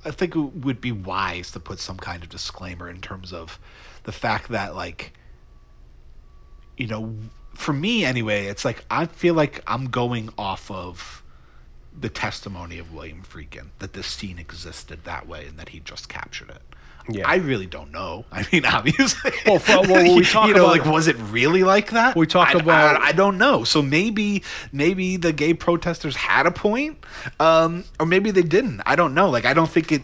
I 0.04 0.12
think 0.12 0.36
it 0.36 0.40
would 0.40 0.82
be 0.82 0.92
wise 0.92 1.52
to 1.52 1.60
put 1.60 1.80
some 1.80 1.98
kind 1.98 2.24
of 2.24 2.30
disclaimer 2.30 2.90
in 2.90 3.00
terms 3.00 3.32
of 3.32 3.60
the 4.04 4.12
fact 4.12 4.50
that, 4.50 4.76
like, 4.76 5.14
you 6.78 6.88
know, 6.88 7.16
for 7.56 7.73
me 7.73 8.06
anyway, 8.06 8.45
it's 8.45 8.65
like 8.65 8.86
I 8.90 9.06
feel 9.06 9.34
like 9.34 9.64
I'm 9.68 9.90
going 9.90 10.30
off 10.38 10.69
of 10.69 11.23
the 11.98 12.10
testimony 12.10 12.77
of 12.77 12.94
William 12.94 13.23
Friedkin 13.23 13.68
that 13.80 13.94
this 13.94 14.07
scene 14.07 14.38
existed 14.38 15.06
that 15.06 15.27
way 15.27 15.48
and 15.48 15.57
that 15.57 15.69
he 15.69 15.80
just 15.80 16.10
captured 16.10 16.49
it. 16.49 16.61
Yeah. 17.10 17.27
I 17.27 17.36
really 17.36 17.65
don't 17.68 17.91
know. 17.91 18.26
I 18.32 18.45
mean, 18.52 18.65
obviously. 18.65 19.32
Well, 19.45 19.60
for- 19.60 19.82
well, 19.82 20.15
we 20.15 20.23
talk 20.26 20.48
you 20.48 20.53
know, 20.53 20.65
about- 20.65 20.80
like, 20.80 20.86
was 20.91 21.07
it 21.07 21.15
really 21.18 21.64
like 21.64 21.91
that? 21.91 22.15
We 22.15 22.26
talk 22.27 22.56
I- 22.56 22.60
about- 22.60 23.02
I, 23.02 23.07
I 23.07 23.11
don't 23.11 23.38
know. 23.38 23.64
So 23.64 23.82
maybe, 23.82 24.44
maybe 24.72 25.18
the 25.18 25.32
gay 25.34 25.53
protesters 25.53 26.15
had 26.15 26.45
a 26.45 26.52
point, 26.52 27.03
um, 27.40 27.84
or 27.99 28.06
maybe 28.06 28.32
they 28.32 28.41
didn't. 28.44 28.82
I 28.86 28.95
don't 28.95 29.14
know. 29.14 29.30
Like, 29.30 29.45
I 29.45 29.53
don't 29.53 29.69
think 29.69 29.91
it. 29.91 30.02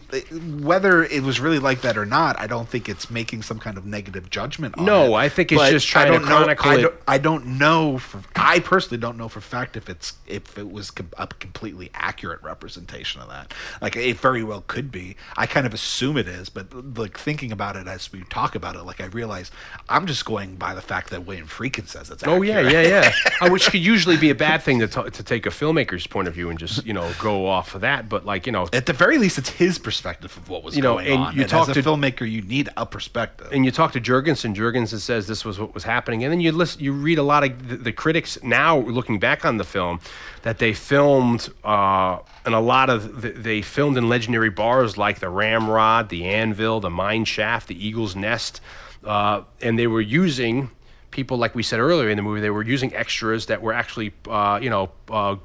Whether 0.61 1.03
it 1.03 1.23
was 1.23 1.39
really 1.39 1.59
like 1.59 1.81
that 1.81 1.97
or 1.97 2.05
not, 2.05 2.39
I 2.39 2.47
don't 2.47 2.67
think 2.69 2.87
it's 2.89 3.09
making 3.09 3.41
some 3.43 3.59
kind 3.59 3.77
of 3.77 3.85
negative 3.85 4.29
judgment. 4.29 4.77
on 4.77 4.85
No, 4.85 5.15
it. 5.15 5.19
I 5.19 5.29
think 5.29 5.51
it's 5.51 5.59
But 5.61 5.71
just 5.71 5.87
trying 5.87 6.07
to 6.07 6.13
don't 6.19 6.21
know- 6.23 6.37
chronicle 6.37 6.71
I 6.71 6.77
don't, 6.81 6.95
I 7.07 7.17
don't 7.17 7.45
know. 7.57 7.97
For, 7.97 8.21
I 8.35 8.59
personally 8.59 8.99
don't 8.99 9.17
know 9.17 9.27
for 9.29 9.41
fact 9.41 9.75
if 9.77 9.89
it's 9.89 10.13
if 10.27 10.57
it 10.57 10.71
was 10.71 10.91
a 11.17 11.27
completely 11.27 11.89
accurate 11.93 12.41
representation 12.43 13.21
of 13.21 13.29
that. 13.29 13.53
Like 13.81 13.95
it 13.95 14.17
very 14.17 14.43
well 14.43 14.63
could 14.67 14.91
be. 14.91 15.15
I 15.37 15.45
kind 15.45 15.65
of 15.65 15.73
assume 15.73 16.17
it 16.17 16.27
is, 16.27 16.49
but 16.49 16.90
like 16.95 17.17
thinking 17.17 17.51
about 17.51 17.75
it 17.75 17.87
as 17.87 18.11
we 18.11 18.21
talk 18.29 18.55
about 18.55 18.75
it, 18.75 18.83
like 18.83 19.01
I 19.01 19.05
realize 19.05 19.51
I'm 19.89 20.05
just 20.05 20.25
going 20.25 20.55
by 20.55 20.73
the 20.73 20.81
fact 20.81 21.09
that 21.11 21.25
William 21.25 21.47
Friedkin 21.47 21.87
says 21.87 22.09
it's. 22.09 22.23
Oh 22.25 22.41
yeah, 22.41 22.59
accurate. 22.59 22.73
yeah, 22.73 22.81
yeah. 22.81 23.11
Uh, 23.41 23.49
Which 23.49 23.65
could 23.71 23.79
usually 23.81 24.17
be 24.17 24.29
a 24.29 24.35
bad 24.35 24.61
thing 24.61 24.79
to 24.79 24.87
t- 24.87 25.09
to 25.09 25.23
take 25.23 25.45
a 25.47 25.49
filmmaker's 25.49 26.05
point 26.05 26.27
of 26.27 26.33
view 26.35 26.49
and 26.51 26.59
just 26.59 26.85
you 26.85 26.93
know 26.93 27.11
go 27.19 27.47
off 27.47 27.73
of 27.75 27.81
that. 27.81 28.07
But 28.07 28.25
like 28.25 28.45
you 28.45 28.51
know, 28.51 28.67
At 28.73 28.85
the 28.85 28.93
very 28.93 29.17
least, 29.17 29.37
it's 29.37 29.49
his 29.49 29.79
perspective 29.79 30.35
of 30.37 30.47
what 30.49 30.63
was 30.63 30.75
You 30.75 30.81
know, 30.83 30.95
going 30.95 31.07
and 31.07 31.23
on. 31.23 31.35
you 31.35 31.41
and 31.41 31.49
talk 31.49 31.69
as 31.69 31.75
a 31.77 31.81
to- 31.81 31.89
filmmaker, 31.89 32.29
you 32.29 32.41
need 32.43 32.69
a 32.77 32.85
perspective. 32.85 33.47
and 33.51 33.65
you 33.65 33.71
talk 33.71 33.93
to 33.93 34.01
Jurgensen, 34.01 34.53
Jurgensen 34.55 34.99
says 34.99 35.27
this 35.27 35.43
was 35.43 35.59
what 35.59 35.73
was 35.73 35.83
happening, 35.83 36.23
and 36.23 36.31
then 36.31 36.39
you 36.41 36.51
listen, 36.51 36.81
you 36.83 36.93
read 36.93 37.17
a 37.17 37.23
lot 37.23 37.43
of 37.43 37.67
the, 37.67 37.77
the 37.77 37.91
critics 37.91 38.37
now 38.43 38.77
looking 38.79 39.17
back 39.19 39.43
on 39.45 39.57
the 39.57 39.63
film 39.63 39.99
that 40.43 40.57
they 40.57 40.73
filmed, 40.73 41.49
uh, 41.63 42.19
and 42.45 42.55
a 42.55 42.59
lot 42.59 42.89
of 42.89 43.21
the, 43.21 43.31
they 43.31 43.61
filmed 43.61 43.97
in 43.97 44.09
legendary 44.09 44.49
bars 44.49 44.97
like 44.97 45.19
the 45.19 45.29
Ramrod, 45.29 46.09
the 46.09 46.25
Anvil, 46.25 46.79
the 46.79 46.89
Mine 46.89 47.25
Shaft, 47.25 47.67
the 47.67 47.87
Eagle's 47.87 48.15
Nest, 48.15 48.61
uh, 49.03 49.41
and 49.61 49.77
they 49.77 49.87
were 49.87 50.01
using 50.01 50.71
people 51.11 51.37
like 51.37 51.53
we 51.53 51.63
said 51.63 51.79
earlier 51.79 52.09
in 52.09 52.17
the 52.17 52.23
movie. 52.23 52.41
They 52.41 52.49
were 52.49 52.63
using 52.63 52.93
extras 52.95 53.47
that 53.47 53.61
were 53.61 53.73
actually, 53.73 54.13
uh, 54.27 54.59
you 54.61 54.69
know. 54.69 54.91
Uh, 55.09 55.35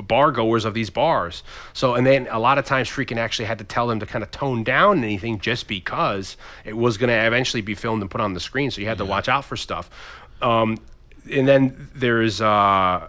bar 0.00 0.32
goers 0.32 0.64
of 0.64 0.72
these 0.72 0.88
bars. 0.88 1.42
So, 1.74 1.94
and 1.94 2.06
then 2.06 2.26
a 2.30 2.38
lot 2.38 2.56
of 2.56 2.64
times 2.64 2.88
Friedkin 2.88 3.18
actually 3.18 3.44
had 3.44 3.58
to 3.58 3.64
tell 3.64 3.86
them 3.86 4.00
to 4.00 4.06
kind 4.06 4.22
of 4.22 4.30
tone 4.30 4.64
down 4.64 5.04
anything 5.04 5.38
just 5.38 5.68
because 5.68 6.38
it 6.64 6.76
was 6.76 6.96
going 6.96 7.08
to 7.08 7.26
eventually 7.26 7.60
be 7.60 7.74
filmed 7.74 8.00
and 8.00 8.10
put 8.10 8.22
on 8.22 8.32
the 8.32 8.40
screen. 8.40 8.70
So 8.70 8.80
you 8.80 8.86
had 8.86 8.96
to 8.98 9.04
watch 9.04 9.28
out 9.28 9.44
for 9.44 9.54
stuff. 9.54 9.90
Um, 10.40 10.78
and 11.30 11.46
then 11.46 11.90
there's 11.94 12.40
uh, 12.40 13.08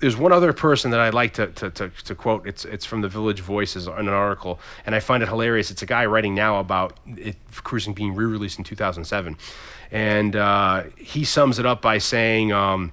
there's 0.00 0.16
one 0.16 0.32
other 0.32 0.52
person 0.52 0.90
that 0.90 1.00
I'd 1.00 1.14
like 1.14 1.34
to, 1.34 1.46
to, 1.48 1.70
to, 1.70 1.88
to 1.88 2.14
quote. 2.14 2.46
It's 2.46 2.64
it's 2.64 2.84
from 2.84 3.00
the 3.00 3.08
Village 3.08 3.40
Voices 3.40 3.86
in 3.86 3.92
an 3.94 4.08
article, 4.08 4.60
and 4.86 4.94
I 4.94 5.00
find 5.00 5.22
it 5.22 5.28
hilarious. 5.28 5.70
It's 5.70 5.82
a 5.82 5.86
guy 5.86 6.06
writing 6.06 6.34
now 6.34 6.60
about 6.60 6.98
it 7.06 7.36
cruising 7.62 7.94
being 7.94 8.14
re-released 8.14 8.58
in 8.58 8.64
2007, 8.64 9.36
and 9.90 10.36
uh, 10.36 10.84
he 10.96 11.24
sums 11.24 11.58
it 11.58 11.66
up 11.66 11.82
by 11.82 11.98
saying. 11.98 12.52
Um, 12.52 12.92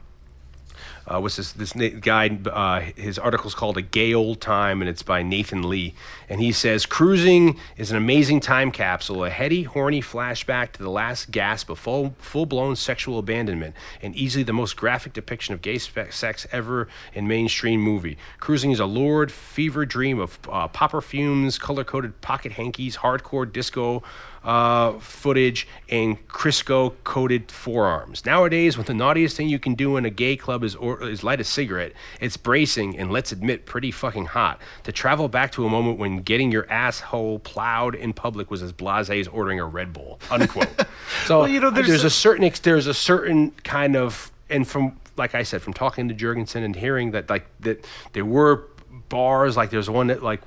uh, 1.11 1.19
what's 1.19 1.35
this 1.35 1.51
this 1.51 1.73
guy 1.99 2.29
uh, 2.45 2.79
his 2.95 3.19
article's 3.19 3.53
called 3.53 3.77
a 3.77 3.81
gay 3.81 4.13
old 4.13 4.39
time 4.39 4.81
and 4.81 4.89
it's 4.89 5.03
by 5.03 5.21
nathan 5.21 5.67
lee. 5.67 5.93
And 6.29 6.39
he 6.39 6.51
says 6.51 6.85
cruising 6.85 7.57
is 7.77 7.91
an 7.91 7.97
amazing 7.97 8.39
time 8.39 8.71
capsule 8.71 9.25
a 9.25 9.29
heady 9.29 9.63
horny 9.63 10.01
flashback 10.01 10.71
to 10.73 10.83
the 10.83 10.89
last 10.89 11.31
gasp 11.31 11.69
of 11.69 11.79
full, 11.79 12.15
full-blown 12.19 12.75
sexual 12.75 13.19
abandonment 13.19 13.75
and 14.01 14.15
easily 14.15 14.43
the 14.43 14.53
most 14.53 14.77
graphic 14.77 15.13
depiction 15.13 15.53
of 15.53 15.61
gay 15.61 15.77
sex 15.77 16.47
ever 16.51 16.87
in 17.13 17.27
mainstream 17.27 17.81
movie. 17.81 18.17
Cruising 18.39 18.71
is 18.71 18.79
a 18.79 18.85
lurid 18.85 19.31
fever 19.31 19.85
dream 19.85 20.19
of 20.19 20.39
uh, 20.49 20.67
popper 20.67 21.01
fumes 21.01 21.57
color-coded 21.57 22.21
pocket 22.21 22.53
hankies 22.53 22.97
hardcore 22.97 23.51
disco 23.51 24.03
uh, 24.43 24.93
footage 24.99 25.67
and 25.89 26.27
Crisco 26.27 26.93
coated 27.03 27.51
forearms. 27.51 28.25
Nowadays, 28.25 28.77
when 28.77 28.85
the 28.87 28.93
naughtiest 28.93 29.37
thing 29.37 29.49
you 29.49 29.59
can 29.59 29.75
do 29.75 29.97
in 29.97 30.05
a 30.05 30.09
gay 30.09 30.35
club 30.35 30.63
is 30.63 30.75
or, 30.75 31.03
is 31.03 31.23
light 31.23 31.39
a 31.39 31.43
cigarette, 31.43 31.93
it's 32.19 32.37
bracing 32.37 32.97
and 32.97 33.11
let's 33.11 33.31
admit 33.31 33.65
pretty 33.65 33.91
fucking 33.91 34.25
hot. 34.27 34.59
To 34.83 34.91
travel 34.91 35.27
back 35.27 35.51
to 35.53 35.65
a 35.65 35.69
moment 35.69 35.99
when 35.99 36.17
getting 36.17 36.51
your 36.51 36.69
asshole 36.71 37.39
plowed 37.39 37.93
in 37.95 38.13
public 38.13 38.49
was 38.49 38.63
as 38.63 38.73
blasé 38.73 39.19
as 39.19 39.27
ordering 39.27 39.59
a 39.59 39.65
Red 39.65 39.93
Bull. 39.93 40.19
Unquote. 40.31 40.67
so 41.25 41.39
Well, 41.39 41.47
you 41.47 41.59
know, 41.59 41.69
there's, 41.69 41.87
there's 41.87 42.03
a, 42.03 42.07
a- 42.07 42.09
certain 42.09 42.43
ex- 42.43 42.59
there's 42.59 42.87
a 42.87 42.93
certain 42.93 43.51
kind 43.63 43.95
of 43.95 44.31
and 44.49 44.67
from 44.67 44.97
like 45.17 45.35
I 45.35 45.43
said 45.43 45.61
from 45.61 45.73
talking 45.73 46.07
to 46.09 46.15
Jurgensen 46.15 46.63
and 46.63 46.75
hearing 46.75 47.11
that 47.11 47.29
like 47.29 47.45
that 47.59 47.85
there 48.13 48.25
were 48.25 48.63
bars 49.09 49.55
like 49.57 49.69
there's 49.69 49.89
one 49.89 50.07
that 50.07 50.23
like 50.23 50.41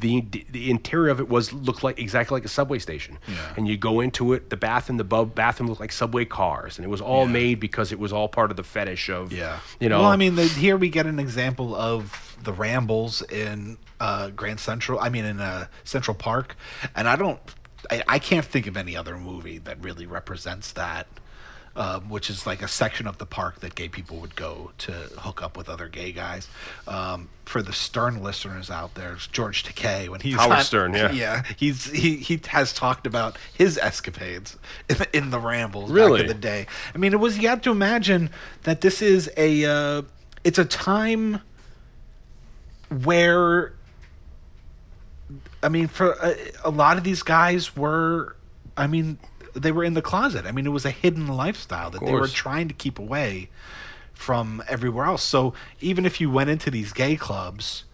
the 0.00 0.20
the 0.50 0.70
interior 0.70 1.10
of 1.10 1.20
it 1.20 1.28
was 1.28 1.52
looked 1.52 1.82
like 1.82 1.98
exactly 1.98 2.36
like 2.36 2.44
a 2.44 2.48
subway 2.48 2.78
station 2.78 3.18
and 3.56 3.66
you 3.68 3.76
go 3.76 4.00
into 4.00 4.32
it 4.32 4.50
the 4.50 4.56
bath 4.56 4.88
and 4.90 4.98
the 5.00 5.04
bub 5.04 5.34
bathroom 5.34 5.68
looked 5.68 5.80
like 5.80 5.92
subway 5.92 6.24
cars 6.24 6.76
and 6.78 6.84
it 6.84 6.88
was 6.88 7.00
all 7.00 7.26
made 7.26 7.60
because 7.60 7.92
it 7.92 7.98
was 7.98 8.12
all 8.12 8.28
part 8.28 8.50
of 8.50 8.56
the 8.56 8.62
fetish 8.64 9.08
of 9.08 9.32
Yeah. 9.32 9.58
you 9.80 9.88
know 9.88 10.00
Well, 10.00 10.10
I 10.10 10.16
mean, 10.16 10.34
the, 10.36 10.44
here 10.44 10.76
we 10.76 10.88
get 10.88 11.06
an 11.06 11.18
example 11.18 11.74
of 11.74 12.36
the 12.42 12.52
rambles 12.52 13.22
in 13.22 13.78
uh, 14.00 14.28
Grand 14.30 14.60
Central. 14.60 14.98
I 15.00 15.08
mean, 15.08 15.24
in 15.24 15.40
uh, 15.40 15.66
Central 15.84 16.14
Park, 16.14 16.54
and 16.94 17.08
I 17.08 17.16
don't, 17.16 17.40
I, 17.90 18.02
I 18.06 18.18
can't 18.18 18.44
think 18.44 18.66
of 18.66 18.76
any 18.76 18.94
other 18.96 19.16
movie 19.16 19.58
that 19.58 19.82
really 19.82 20.06
represents 20.06 20.72
that. 20.72 21.06
Um, 21.76 22.08
which 22.08 22.30
is 22.30 22.46
like 22.46 22.62
a 22.62 22.68
section 22.68 23.06
of 23.06 23.18
the 23.18 23.26
park 23.26 23.60
that 23.60 23.74
gay 23.74 23.88
people 23.90 24.16
would 24.20 24.34
go 24.34 24.70
to 24.78 24.92
hook 25.18 25.42
up 25.42 25.58
with 25.58 25.68
other 25.68 25.88
gay 25.88 26.10
guys. 26.10 26.48
Um, 26.88 27.28
for 27.44 27.60
the 27.60 27.74
Stern 27.74 28.22
listeners 28.22 28.70
out 28.70 28.94
there, 28.94 29.12
it's 29.12 29.26
George 29.26 29.62
Takei 29.62 30.08
when 30.08 30.20
he's 30.22 30.36
Howard 30.36 30.56
on- 30.56 30.64
Stern, 30.64 30.94
yeah. 30.94 31.10
yeah, 31.12 31.42
he's 31.58 31.90
he 31.90 32.16
he 32.16 32.40
has 32.48 32.72
talked 32.72 33.06
about 33.06 33.36
his 33.52 33.76
escapades 33.76 34.56
in, 34.88 34.96
in 35.12 35.30
the 35.30 35.38
rambles 35.38 35.90
Really? 35.90 36.22
back 36.22 36.30
in 36.30 36.36
the 36.36 36.40
day. 36.40 36.66
I 36.94 36.98
mean, 36.98 37.12
it 37.12 37.20
was 37.20 37.38
you 37.38 37.48
have 37.48 37.60
to 37.62 37.70
imagine 37.72 38.30
that 38.62 38.80
this 38.80 39.02
is 39.02 39.30
a 39.36 39.66
uh, 39.66 40.02
it's 40.44 40.58
a 40.58 40.64
time 40.64 41.42
where 43.02 43.74
I 45.62 45.68
mean, 45.68 45.88
for 45.88 46.12
a, 46.22 46.36
a 46.64 46.70
lot 46.70 46.96
of 46.96 47.04
these 47.04 47.22
guys 47.22 47.76
were, 47.76 48.36
I 48.76 48.86
mean, 48.86 49.18
they 49.62 49.72
were 49.72 49.84
in 49.84 49.94
the 49.94 50.02
closet. 50.02 50.46
I 50.46 50.52
mean, 50.52 50.66
it 50.66 50.70
was 50.70 50.84
a 50.84 50.90
hidden 50.90 51.28
lifestyle 51.28 51.90
that 51.90 52.04
they 52.04 52.12
were 52.12 52.28
trying 52.28 52.68
to 52.68 52.74
keep 52.74 52.98
away 52.98 53.48
from 54.14 54.62
everywhere 54.68 55.04
else. 55.04 55.22
So 55.22 55.54
even 55.80 56.06
if 56.06 56.20
you 56.20 56.30
went 56.30 56.48
into 56.50 56.70
these 56.70 56.92
gay 56.92 57.16
clubs, 57.16 57.84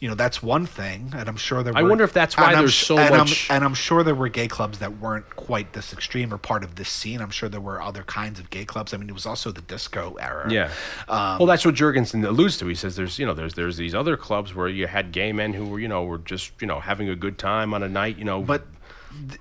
you 0.00 0.08
know 0.08 0.14
that's 0.14 0.42
one 0.42 0.64
thing, 0.64 1.12
and 1.14 1.28
I'm 1.28 1.36
sure 1.36 1.62
there. 1.62 1.76
I 1.76 1.82
were, 1.82 1.90
wonder 1.90 2.04
if 2.04 2.14
that's 2.14 2.34
why 2.34 2.54
there's 2.54 2.74
so 2.74 2.96
and 2.96 3.14
I'm- 3.14 3.18
much- 3.18 3.50
and 3.50 3.62
I'm 3.62 3.74
sure 3.74 4.02
there 4.02 4.14
were 4.14 4.30
gay 4.30 4.48
clubs 4.48 4.78
that 4.78 4.98
weren't 4.98 5.36
quite 5.36 5.74
this 5.74 5.92
extreme 5.92 6.32
or 6.32 6.38
part 6.38 6.64
of 6.64 6.76
this 6.76 6.88
scene. 6.88 7.20
I'm 7.20 7.28
sure 7.28 7.50
there 7.50 7.60
were 7.60 7.82
other 7.82 8.02
kinds 8.04 8.40
of 8.40 8.48
gay 8.48 8.64
clubs. 8.64 8.94
I 8.94 8.96
mean, 8.96 9.10
it 9.10 9.12
was 9.12 9.26
also 9.26 9.52
the 9.52 9.60
disco 9.60 10.16
era. 10.18 10.50
Yeah. 10.50 10.70
Um, 11.06 11.36
well, 11.38 11.46
that's 11.46 11.66
what 11.66 11.74
Jurgensen 11.74 12.26
alludes 12.26 12.56
to. 12.58 12.66
He 12.66 12.74
says 12.74 12.96
there's, 12.96 13.18
you 13.18 13.26
know, 13.26 13.34
there's 13.34 13.52
there's 13.52 13.76
these 13.76 13.94
other 13.94 14.16
clubs 14.16 14.54
where 14.54 14.68
you 14.68 14.86
had 14.86 15.12
gay 15.12 15.32
men 15.34 15.52
who 15.52 15.66
were, 15.66 15.78
you 15.78 15.88
know, 15.88 16.02
were 16.04 16.16
just, 16.16 16.52
you 16.62 16.66
know, 16.66 16.80
having 16.80 17.10
a 17.10 17.14
good 17.14 17.36
time 17.36 17.74
on 17.74 17.82
a 17.82 17.88
night, 17.88 18.16
you 18.16 18.24
know. 18.24 18.40
But 18.40 18.66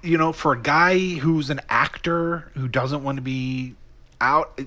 you 0.02 0.18
know, 0.18 0.32
for 0.32 0.54
a 0.54 0.62
guy 0.62 0.98
who's 0.98 1.50
an 1.50 1.62
actor 1.70 2.52
who 2.56 2.68
doesn't 2.68 3.04
want 3.04 3.18
to 3.18 3.22
be 3.22 3.76
out 4.22 4.60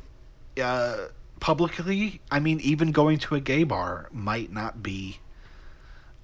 uh, 0.63 0.97
publicly, 1.41 2.21
I 2.31 2.41
mean, 2.41 2.61
even 2.61 2.93
going 2.93 3.19
to 3.21 3.35
a 3.35 3.41
gay 3.41 3.65
bar 3.65 4.09
might 4.13 4.53
not 4.53 4.83
be 4.83 5.19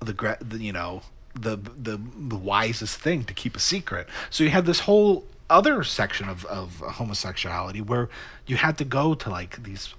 the, 0.00 0.58
you 0.58 0.72
know 0.72 1.02
the, 1.34 1.56
the 1.56 2.00
the 2.16 2.36
wisest 2.36 2.98
thing 2.98 3.24
to 3.24 3.34
keep 3.34 3.56
a 3.56 3.60
secret. 3.60 4.08
So 4.30 4.44
you 4.44 4.50
had 4.50 4.66
this 4.66 4.80
whole 4.80 5.24
other 5.50 5.82
section 5.82 6.28
of 6.28 6.44
of 6.46 6.78
homosexuality 6.78 7.80
where 7.80 8.08
you 8.46 8.56
had 8.56 8.78
to 8.78 8.84
go 8.84 9.14
to 9.14 9.30
like 9.30 9.62
these 9.62 9.94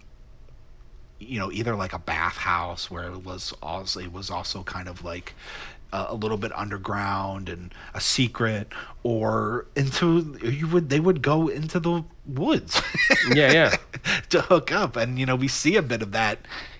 you 1.20 1.40
know 1.40 1.52
either 1.52 1.76
like 1.76 1.94
a 1.94 2.00
bathhouse 2.00 2.90
where 2.90 3.12
it 3.12 3.24
was 3.24 3.54
also 3.62 4.00
it 4.00 4.12
was 4.12 4.30
also 4.30 4.64
kind 4.64 4.88
of 4.88 5.04
like 5.04 5.34
uh, 5.92 6.08
a 6.10 6.16
little 6.16 6.38
bit 6.38 6.56
underground 6.58 7.50
and 7.50 7.74
a 7.94 8.02
secret 8.02 8.68
or 9.04 9.66
into 9.76 10.38
you 10.44 10.68
would 10.68 10.90
they 10.90 11.00
would 11.00 11.22
go 11.22 11.48
into 11.48 11.80
the 11.80 12.04
woods 12.26 12.82
yeah, 13.34 13.52
yeah. 13.52 13.76
to 14.30 14.42
hook 14.42 14.72
up 14.72 14.96
and 14.96 15.18
you 15.18 15.26
know 15.26 15.36
we 15.36 15.48
see 15.48 15.76
a 15.76 15.82
bit 15.82 16.02
of 16.02 16.12
that 16.12 16.40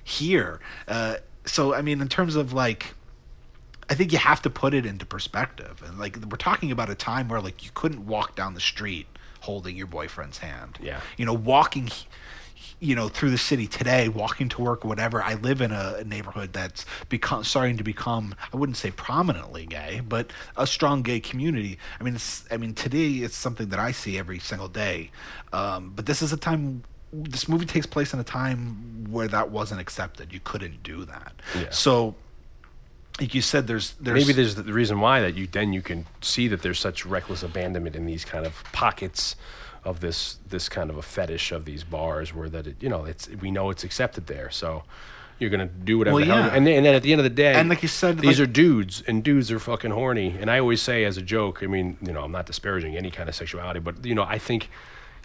here. 0.10 0.60
Uh, 0.88 1.18
so 1.46 1.74
I 1.74 1.82
mean, 1.82 2.02
in 2.02 2.08
terms 2.08 2.36
of 2.36 2.54
like. 2.54 2.96
I 3.92 3.96
think 3.96 4.12
you 4.12 4.20
have 4.20 4.40
to 4.44 4.52
put 4.52 4.76
it 4.76 4.86
into 4.86 5.04
perspective, 5.04 5.82
and 5.84 5.98
like 5.98 6.16
we're 6.18 6.38
talking 6.38 6.72
about 6.72 6.92
a 6.92 6.96
time 6.96 7.28
where 7.28 7.42
like 7.42 7.66
you 7.66 7.72
couldn't 7.74 8.06
walk 8.06 8.36
down 8.36 8.54
the 8.54 8.60
street 8.60 9.08
holding 9.40 9.76
your 9.76 9.88
boyfriend's 9.88 10.38
hand. 10.38 10.78
Yeah. 10.80 11.02
you 11.18 11.26
know, 11.26 11.34
walking, 11.34 11.90
you 12.80 12.96
know, 12.96 13.10
through 13.10 13.30
the 13.30 13.38
city 13.38 13.68
today, 13.68 14.08
walking 14.08 14.48
to 14.50 14.62
work, 14.62 14.86
whatever. 14.86 15.22
I 15.22 15.34
live 15.36 15.62
in 15.62 15.72
a, 15.72 15.98
a 16.00 16.04
neighborhood 16.04 16.54
that's 16.54 16.86
become 17.10 17.44
starting 17.44 17.78
to 17.78 17.84
become, 17.84 18.36
I 18.54 18.58
wouldn't 18.58 18.78
say 18.78 18.92
prominently 18.92 19.66
gay, 19.66 20.02
but 20.08 20.32
a 20.56 20.66
strong 20.66 21.02
gay 21.02 21.20
community. 21.20 21.78
I 22.00 22.04
mean, 22.04 22.16
it's, 22.16 22.46
I 22.50 22.58
mean, 22.58 22.74
today 22.74 23.16
it's 23.16 23.36
something 23.36 23.70
that 23.70 23.80
I 23.80 23.92
see 23.92 24.18
every 24.18 24.40
single 24.40 24.70
day. 24.70 25.12
Um, 25.52 25.92
but 25.96 26.06
this 26.06 26.22
is 26.22 26.32
a 26.32 26.38
time. 26.38 26.84
This 27.12 27.50
movie 27.50 27.66
takes 27.66 27.88
place 27.88 28.14
in 28.14 28.20
a 28.20 28.24
time 28.24 29.08
where 29.10 29.28
that 29.28 29.50
wasn't 29.50 29.82
accepted. 29.82 30.32
You 30.32 30.40
couldn't 30.40 30.84
do 30.84 31.06
that. 31.06 31.34
Yeah. 31.56 31.70
So, 31.72 32.16
like 33.20 33.34
you 33.34 33.42
said, 33.42 33.68
there's 33.68 33.94
there's 33.94 34.24
Maybe 34.24 34.34
there's 34.34 34.56
the 34.56 34.72
reason 34.72 35.00
why 35.00 35.20
that 35.22 35.36
you 35.36 35.48
then 35.48 35.74
you 35.74 35.82
can 35.82 36.06
see 36.22 36.48
that 36.48 36.62
there's 36.62 36.80
such 36.80 37.06
reckless 37.06 37.42
abandonment 37.42 37.96
in 37.96 38.06
these 38.06 38.24
kind 38.24 38.46
of 38.46 38.64
pockets 38.72 39.36
of 39.84 40.00
this 40.02 40.38
this 40.50 40.68
kind 40.70 40.90
of 40.90 40.98
a 40.98 41.02
fetish 41.02 41.52
of 41.52 41.66
these 41.66 41.84
bars 41.84 42.34
where 42.34 42.50
that 42.50 42.68
it, 42.68 42.76
you 42.82 42.90
know 42.90 43.06
it's 43.06 43.30
we 43.42 43.50
know 43.52 43.70
it's 43.70 43.84
accepted 43.84 44.28
there 44.28 44.50
so 44.52 44.84
you're 45.40 45.50
gonna 45.50 45.66
do 45.68 45.98
whatever 45.98 46.16
Well, 46.16 46.26
yeah. 46.28 46.54
and, 46.54 46.68
then, 46.68 46.76
and 46.78 46.86
then 46.86 46.96
at 46.96 47.02
the 47.04 47.14
end 47.14 47.22
of 47.22 47.24
the 47.24 47.30
day 47.30 47.54
And 47.54 47.70
like 47.70 47.82
you 47.82 47.88
said, 47.88 48.20
these 48.20 48.40
like- 48.40 48.50
are 48.50 48.52
dudes 48.52 49.02
and 49.08 49.24
dudes 49.24 49.50
are 49.52 49.60
fucking 49.60 49.92
horny 49.92 50.36
and 50.40 50.52
I 50.52 50.60
always 50.60 50.82
say 50.82 51.06
as 51.06 51.16
a 51.18 51.22
joke 51.22 51.64
I 51.64 51.68
mean 51.68 51.98
you 52.02 52.12
know 52.12 52.24
I'm 52.24 52.32
not 52.32 52.46
disparaging 52.46 52.98
any 52.98 53.10
kind 53.10 53.30
of 53.30 53.36
sexuality 53.36 53.80
but 53.80 54.06
you 54.06 54.16
know 54.16 54.24
I 54.24 54.38
think 54.38 54.70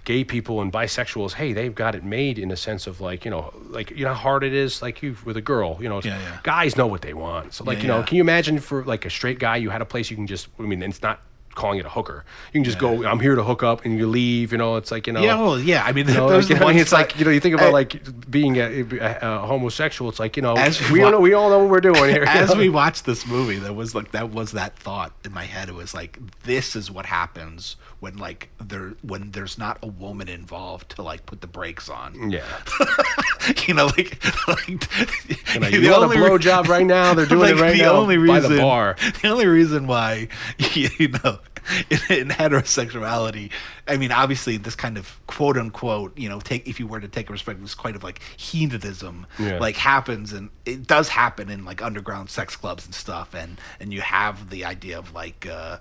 gay 0.05 0.23
people 0.23 0.61
and 0.61 0.71
bisexuals 0.73 1.33
hey 1.33 1.53
they've 1.55 1.75
got 1.75 1.95
it 1.95 2.05
made 2.05 2.39
in 2.39 2.51
a 2.53 2.57
sense 2.57 2.87
of 2.87 3.01
like 3.01 3.25
you 3.25 3.31
know 3.31 3.53
like 3.71 3.91
you 3.91 4.05
know 4.05 4.11
how 4.13 4.21
hard 4.21 4.45
it 4.45 4.53
is 4.53 4.83
like 4.83 5.03
you 5.03 5.17
with 5.25 5.37
a 5.37 5.41
girl 5.41 5.79
you 5.81 5.89
know 5.89 6.01
Yeah, 6.05 6.19
yeah. 6.21 6.39
guys 6.45 6.77
know 6.77 6.87
what 6.87 7.01
they 7.03 7.15
want 7.15 7.55
so 7.55 7.65
like 7.65 7.81
you 7.83 7.89
know 7.89 8.03
can 8.03 8.17
you 8.17 8.23
imagine 8.23 8.61
for 8.61 8.85
like 8.85 9.05
a 9.07 9.11
straight 9.11 9.39
guy 9.39 9.57
you 9.57 9.71
had 9.71 9.81
a 9.81 9.87
place 9.87 10.11
you 10.11 10.17
can 10.17 10.27
just 10.27 10.47
i 10.59 10.63
mean 10.63 10.83
it's 10.83 11.01
not 11.03 11.23
calling 11.55 11.79
it 11.79 11.87
a 11.87 11.89
hooker 11.89 12.25
you 12.53 12.59
can 12.59 12.65
just 12.65 12.79
go 12.79 13.05
i'm 13.07 13.21
here 13.21 13.35
to 13.35 13.43
hook 13.45 13.63
up 13.63 13.85
and 13.85 13.97
you 13.99 14.07
leave 14.07 14.53
you 14.53 14.59
know 14.59 14.77
it's 14.77 14.91
like 14.91 15.07
you 15.07 15.13
know 15.13 15.23
yeah, 15.23 15.37
well, 15.41 15.59
yeah. 15.59 15.85
I 15.85 15.93
mean, 15.93 16.09
you 16.09 16.15
know, 16.15 16.29
those 16.35 16.51
like, 16.51 16.57
are 16.57 16.59
the 16.59 16.65
I 16.65 16.69
mean, 16.69 16.77
ones 16.77 16.81
it's 16.83 16.93
like 16.93 17.19
you 17.19 17.25
know 17.25 17.31
you 17.31 17.41
think 17.41 17.55
about 17.55 17.69
I- 17.69 17.73
like 17.73 18.31
being 18.31 18.57
a, 18.57 18.81
a, 19.01 19.19
a 19.23 19.39
homosexual 19.47 20.09
it's 20.11 20.19
like 20.19 20.37
you 20.37 20.43
know 20.43 20.55
As 20.57 20.81
we 20.91 20.95
we 20.95 21.01
all 21.01 21.05
wa- 21.07 21.11
know 21.13 21.21
we 21.21 21.33
all 21.35 21.51
know 21.51 21.59
what 21.61 21.71
we're 21.71 21.81
doing 21.81 22.11
here 22.11 22.23
you 22.25 22.29
as 22.29 22.51
know? 22.53 22.59
we 22.59 22.69
watched 22.69 23.05
this 23.07 23.27
movie, 23.27 23.59
there 23.59 23.73
was 23.73 23.95
like 23.95 24.11
that 24.13 24.31
was 24.31 24.53
that 24.53 24.77
thought 24.77 25.13
in 25.25 25.33
my 25.33 25.45
head. 25.45 25.69
It 25.69 25.75
was 25.75 25.95
like 25.95 26.19
this 26.43 26.75
is 26.77 26.91
what 26.91 27.07
happens 27.07 27.77
when 28.01 28.17
like 28.17 28.51
there 28.61 28.95
when 29.03 29.31
there's 29.31 29.57
not 29.59 29.79
a 29.83 29.87
woman 29.87 30.29
involved 30.29 30.91
to 30.97 31.03
like 31.03 31.25
put 31.27 31.41
the 31.41 31.47
brakes 31.47 31.89
on. 31.89 32.31
yeah 32.31 32.43
you 33.67 33.75
know, 33.75 33.87
like 33.87 34.23
like 34.49 34.69
You, 34.69 35.61
know, 35.61 35.71
the 35.71 35.79
you 35.81 35.91
want 35.91 36.03
a 36.03 36.05
only 36.07 36.19
re- 36.19 36.29
blowjob 36.31 36.69
right 36.69 36.87
now 36.87 37.15
they're 37.15 37.27
doing 37.27 37.51
it 37.57 37.61
right 37.61 37.73
the 37.77 37.83
now 37.85 37.93
only 37.93 38.17
by 38.19 38.41
the 38.41 38.57
bar 38.59 38.97
The 39.23 39.29
only 39.29 39.47
reason 39.47 39.87
why 39.87 40.29
you 40.75 41.09
know 41.09 41.39
in, 41.91 41.99
in 42.19 42.29
heterosexuality, 42.29 43.51
I 43.89 43.97
mean, 43.97 44.13
obviously 44.13 44.57
this 44.57 44.75
kind 44.75 44.97
of 44.99 45.19
quote 45.27 45.57
unquote, 45.57 46.17
you 46.19 46.29
know, 46.29 46.41
take 46.41 46.67
if 46.69 46.79
you 46.81 46.87
were 46.87 47.01
to 47.01 47.09
take 47.09 47.29
a 47.29 47.33
perspective, 47.33 47.65
it's 47.65 47.75
quite 47.75 47.97
of 47.97 48.03
like 48.05 48.21
hedonism, 48.37 49.27
Yeah. 49.39 49.59
like 49.59 49.77
happens 49.77 50.33
and 50.33 50.51
it 50.67 50.87
does 50.87 51.09
happen 51.09 51.51
in 51.51 51.65
like 51.65 51.83
underground 51.83 52.31
sex 52.31 52.57
clubs 52.57 52.85
and 52.85 52.95
stuff, 52.95 53.35
and 53.35 53.61
and 53.81 53.93
you 53.93 54.01
have 54.01 54.51
the 54.51 54.65
idea 54.65 54.99
of 54.99 55.15
like. 55.15 55.47
uh 55.47 55.79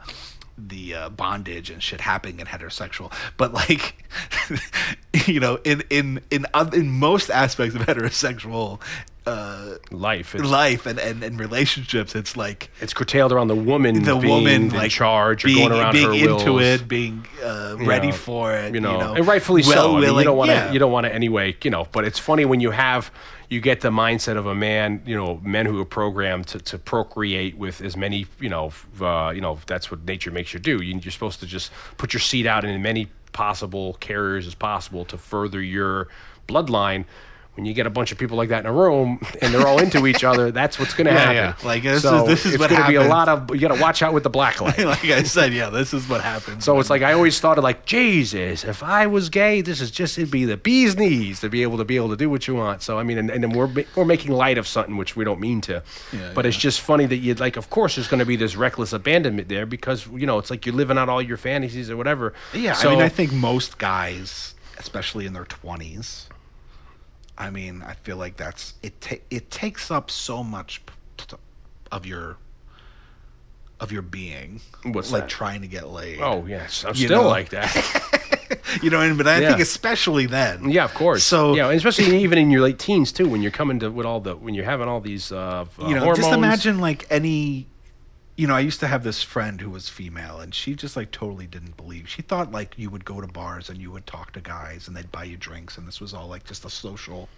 the 0.56 0.94
uh, 0.94 1.10
bondage 1.10 1.72
and 1.72 1.82
shit 1.82 2.00
happening 2.00 2.40
in 2.40 2.46
heterosexual, 2.46 3.12
but 3.38 3.54
like, 3.56 4.06
you 5.28 5.40
know, 5.40 5.58
in 5.64 5.82
in 5.90 6.22
in 6.30 6.46
in 6.74 6.92
most 6.92 7.32
aspects 7.32 7.74
of 7.76 7.82
heterosexual 7.82 8.80
uh, 9.26 9.76
life 9.92 10.36
it's, 10.36 10.44
life 10.44 10.86
and, 10.86 11.00
and, 11.00 11.24
and 11.24 11.40
relationships, 11.40 12.16
it's 12.16 12.36
like 12.36 12.70
it's 12.82 12.94
curtailed 12.94 13.32
around 13.32 13.48
the 13.48 13.56
woman 13.56 14.04
the 14.04 14.16
being 14.16 14.34
woman 14.34 14.62
in 14.64 14.70
like 14.70 14.92
charge 14.92 15.46
or 15.46 15.48
being, 15.48 15.70
going 15.70 15.80
around 15.80 15.94
being 15.94 16.08
her 16.08 16.14
into 16.14 16.54
wills. 16.54 16.82
it, 16.82 16.88
being 16.88 17.26
uh, 17.42 17.76
ready 17.80 18.08
know, 18.08 18.14
for 18.14 18.54
it, 18.54 18.74
you 18.74 18.82
know, 18.82 19.14
and 19.14 19.26
rightfully 19.26 19.64
so. 19.64 19.98
I 19.98 20.02
mean, 20.02 20.16
you 20.18 20.24
don't 20.24 20.38
want 20.38 20.50
to, 20.50 20.56
yeah. 20.56 20.72
you 20.72 20.80
don't 20.80 20.92
want 20.92 21.06
to 21.06 21.14
anyway, 21.14 21.56
you 21.64 21.72
know. 21.72 21.88
But 21.92 22.06
it's 22.06 22.20
funny 22.20 22.46
when 22.46 22.60
you 22.60 22.72
have, 22.72 23.12
you 23.50 23.62
get 23.62 23.82
the 23.82 23.92
mindset 23.92 24.36
of 24.36 24.46
a 24.46 24.56
man, 24.56 25.02
you 25.06 25.16
know, 25.16 25.40
men 25.44 25.66
who 25.66 25.80
are 25.80 25.86
programmed 25.86 26.48
to, 26.48 26.60
to 26.60 26.78
procreate 26.78 27.58
with 27.58 27.82
as 27.82 27.96
many, 27.96 28.26
you 28.40 28.50
know, 28.50 28.74
uh, 29.00 29.32
you 29.34 29.42
know, 29.42 29.58
that's 29.68 29.90
what 29.90 30.04
nature 30.06 30.32
makes 30.32 30.54
you 30.54 30.60
do. 30.60 30.82
You, 30.82 31.00
you're 31.00 31.12
supposed 31.12 31.40
to 31.40 31.46
just 31.46 31.72
put 31.98 32.14
your 32.14 32.20
seed 32.20 32.46
out 32.46 32.66
in 32.66 32.72
as 32.72 32.82
many 32.82 33.08
possible 33.32 33.94
carriers 33.96 34.48
as 34.48 34.54
possible 34.54 35.06
to 35.06 35.18
further 35.18 35.62
your 35.62 36.08
bloodline. 36.48 37.06
When 37.56 37.66
you 37.68 37.76
get 37.76 37.86
a 37.86 37.92
bunch 37.92 38.12
of 38.12 38.18
people 38.18 38.36
like 38.36 38.50
that 38.50 38.62
in 38.62 38.66
a 38.66 38.74
room 38.74 39.20
and 39.42 39.54
they're 39.54 39.68
all 39.68 39.78
into 39.80 40.08
each 40.08 40.24
other, 40.24 40.50
that's 40.50 40.80
what's 40.80 40.96
going 40.96 41.06
to 41.06 41.14
Yeah, 41.14 41.20
happen. 41.20 41.36
yeah. 41.36 41.68
Like, 41.68 41.84
this 41.84 42.04
is- 42.04 42.26
this 42.26 42.46
is 42.48 42.54
it's 42.56 42.60
what 42.60 42.72
gonna 42.72 42.88
be 42.88 42.96
a 42.96 43.04
lot 43.08 43.30
of. 43.30 43.52
You 43.54 43.62
got 43.62 43.76
to 43.76 43.80
watch 43.80 44.02
out 44.02 44.12
with 44.12 44.24
the 44.24 44.30
black 44.32 44.60
light. 44.60 44.80
like 44.84 45.06
I 45.06 45.22
said, 45.22 45.54
yeah, 45.54 45.70
this 45.70 45.94
is 45.94 46.10
what 46.10 46.22
happens. 46.22 46.64
So 46.66 46.80
it's 46.80 46.90
like 46.90 47.04
I 47.04 47.14
always 47.14 47.40
thought 47.40 47.60
of 47.60 47.64
like 47.64 47.86
Jesus. 47.86 48.64
If 48.64 48.82
I 48.82 49.06
was 49.06 49.30
gay, 49.30 49.62
this 49.62 49.82
is 49.82 49.92
just 49.92 50.18
it'd 50.18 50.32
be 50.32 50.46
the 50.46 50.58
bee's 50.58 50.98
knees 50.98 51.42
to 51.42 51.50
be 51.50 51.62
able 51.62 51.78
to 51.78 51.86
be 51.86 51.96
able 51.96 52.10
to 52.10 52.16
do 52.18 52.28
what 52.28 52.48
you 52.48 52.56
want. 52.56 52.82
So 52.82 52.98
I 52.98 53.04
mean, 53.04 53.20
and, 53.20 53.30
and 53.30 53.44
then 53.44 53.52
we're 53.52 53.70
we're 53.96 54.04
making 54.06 54.32
light 54.32 54.58
of 54.58 54.68
something 54.68 54.98
which 54.98 55.16
we 55.16 55.24
don't 55.24 55.40
mean 55.40 55.62
to. 55.62 55.84
Yeah, 56.12 56.32
but 56.34 56.48
it's 56.48 56.58
just 56.58 56.82
funny 56.82 57.06
that 57.06 57.18
you'd 57.18 57.40
like. 57.40 57.56
Of 57.56 57.70
course, 57.70 57.96
there's 57.98 58.08
going 58.08 58.20
to 58.20 58.26
be 58.26 58.36
this 58.36 58.56
reckless 58.56 58.94
abandonment 58.94 59.48
there 59.48 59.68
because 59.68 60.08
you 60.08 60.26
know 60.26 60.40
it's 60.40 60.50
like 60.50 60.66
you're 60.66 60.74
living 60.74 60.98
out 60.98 61.08
all 61.08 61.22
your 61.22 61.38
fantasies 61.38 61.92
or 61.92 61.98
whatever. 61.98 62.34
yeah, 62.52 62.74
So, 62.74 62.90
I 62.90 62.94
mean, 62.94 63.02
I 63.04 63.10
think 63.10 63.32
most 63.32 63.78
guys, 63.78 64.56
especially 64.80 65.28
in 65.28 65.34
their 65.34 65.46
twenties, 65.46 66.30
I 67.38 67.50
mean, 67.50 67.82
I 67.86 67.94
feel 67.94 68.18
like 68.18 68.38
that's 68.38 68.74
it. 68.84 69.00
Ta- 69.02 69.16
it 69.30 69.50
takes 69.50 69.90
up 69.92 70.12
so 70.12 70.44
much 70.44 70.82
of 71.92 72.06
your 72.06 72.38
of 73.80 73.92
your 73.92 74.02
being, 74.04 74.62
What's 74.84 75.12
like 75.12 75.24
that? 75.24 75.30
trying 75.30 75.62
to 75.62 75.68
get 75.68 75.90
laid. 75.90 76.20
Oh 76.22 76.46
yes, 76.48 76.86
I'm 76.86 76.96
You 76.96 77.08
still 77.08 77.24
know? 77.24 77.28
like 77.30 77.50
that. 77.50 77.74
you 78.82 78.90
know, 78.90 78.98
what 78.98 79.04
I 79.04 79.08
mean? 79.10 79.18
but 79.18 79.28
I 79.28 79.40
Yeah. 79.42 79.50
think 79.50 79.60
especially 79.62 80.26
then. 80.26 80.70
yeah, 80.70 80.86
of 80.86 80.94
course. 80.94 81.24
So 81.24 81.54
yeah, 81.56 81.70
especially 81.72 82.18
even 82.24 82.38
in 82.38 82.50
your 82.50 82.62
late 82.62 82.80
teens 82.80 83.12
too, 83.12 83.28
when 83.28 83.42
you're 83.42 83.52
coming 83.52 83.80
to 83.80 83.90
with 83.90 84.06
all 84.06 84.20
the 84.22 84.36
when 84.36 84.54
you're 84.54 84.64
having 84.66 84.88
all 84.88 85.02
these 85.02 85.32
uh, 85.32 85.66
uh, 85.80 85.88
you 85.88 85.96
know, 85.96 86.02
hormones. 86.02 86.20
just 86.20 86.32
imagine 86.34 86.80
like 86.80 87.06
any. 87.10 87.68
You 88.36 88.48
know, 88.48 88.56
I 88.56 88.62
used 88.62 88.80
to 88.80 88.88
have 88.88 89.04
this 89.04 89.22
friend 89.22 89.62
who 89.62 89.70
was 89.70 89.90
female, 89.90 90.40
and 90.40 90.56
she 90.56 90.74
just 90.74 90.96
like 90.96 91.12
totally 91.12 91.46
didn't 91.46 91.78
believe. 91.78 92.10
She 92.10 92.24
thought 92.24 92.52
like 92.52 92.78
you 92.78 92.90
would 92.90 93.06
go 93.06 93.22
to 93.22 93.28
bars 93.28 93.70
and 93.70 93.80
you 93.80 93.92
would 93.92 94.08
talk 94.08 94.32
to 94.34 94.42
guys, 94.42 94.88
and 94.88 94.98
they'd 94.98 95.12
buy 95.12 95.26
you 95.26 95.38
drinks, 95.38 95.78
and 95.78 95.88
this 95.88 96.02
was 96.02 96.14
all 96.14 96.28
like 96.28 96.44
just 96.44 96.66
a 96.66 96.70
social, 96.70 97.30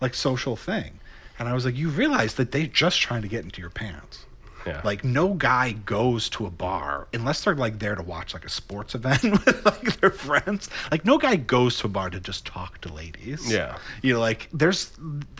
like 0.00 0.14
social 0.14 0.56
thing. 0.56 1.00
And 1.38 1.48
I 1.48 1.54
was 1.54 1.64
like, 1.64 1.76
you 1.76 1.88
realize 1.88 2.34
that 2.34 2.52
they're 2.52 2.66
just 2.66 3.00
trying 3.00 3.22
to 3.22 3.28
get 3.28 3.44
into 3.44 3.60
your 3.60 3.70
pants. 3.70 4.26
Yeah. 4.66 4.80
Like 4.84 5.04
no 5.04 5.34
guy 5.34 5.72
goes 5.72 6.28
to 6.30 6.46
a 6.46 6.50
bar 6.50 7.08
unless 7.12 7.44
they're 7.44 7.54
like 7.54 7.78
there 7.78 7.94
to 7.94 8.02
watch 8.02 8.34
like 8.34 8.44
a 8.44 8.48
sports 8.48 8.94
event 8.96 9.22
with 9.22 9.64
like 9.64 10.00
their 10.00 10.10
friends. 10.10 10.68
Like 10.90 11.04
no 11.04 11.18
guy 11.18 11.36
goes 11.36 11.78
to 11.78 11.86
a 11.86 11.90
bar 11.90 12.10
to 12.10 12.20
just 12.20 12.46
talk 12.46 12.80
to 12.82 12.92
ladies. 12.92 13.50
Yeah. 13.50 13.78
You 14.02 14.14
know, 14.14 14.20
like 14.20 14.48
there's 14.52 14.92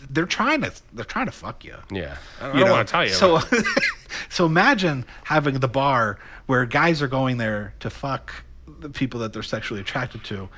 they're 0.09 0.25
trying 0.25 0.61
to 0.61 0.71
they're 0.93 1.05
trying 1.05 1.25
to 1.27 1.31
fuck 1.31 1.63
you. 1.63 1.75
yeah, 1.91 2.17
I, 2.41 2.49
I 2.49 2.53
You 2.53 2.59
don't 2.61 2.71
want 2.71 2.87
to 2.87 2.91
tell 2.91 3.03
you. 3.03 3.11
So 3.13 3.39
so 4.29 4.45
imagine 4.45 5.05
having 5.23 5.59
the 5.59 5.67
bar 5.67 6.19
where 6.45 6.65
guys 6.65 7.01
are 7.01 7.07
going 7.07 7.37
there 7.37 7.73
to 7.79 7.89
fuck 7.89 8.43
the 8.79 8.89
people 8.89 9.19
that 9.21 9.33
they're 9.33 9.43
sexually 9.43 9.81
attracted 9.81 10.23
to. 10.25 10.49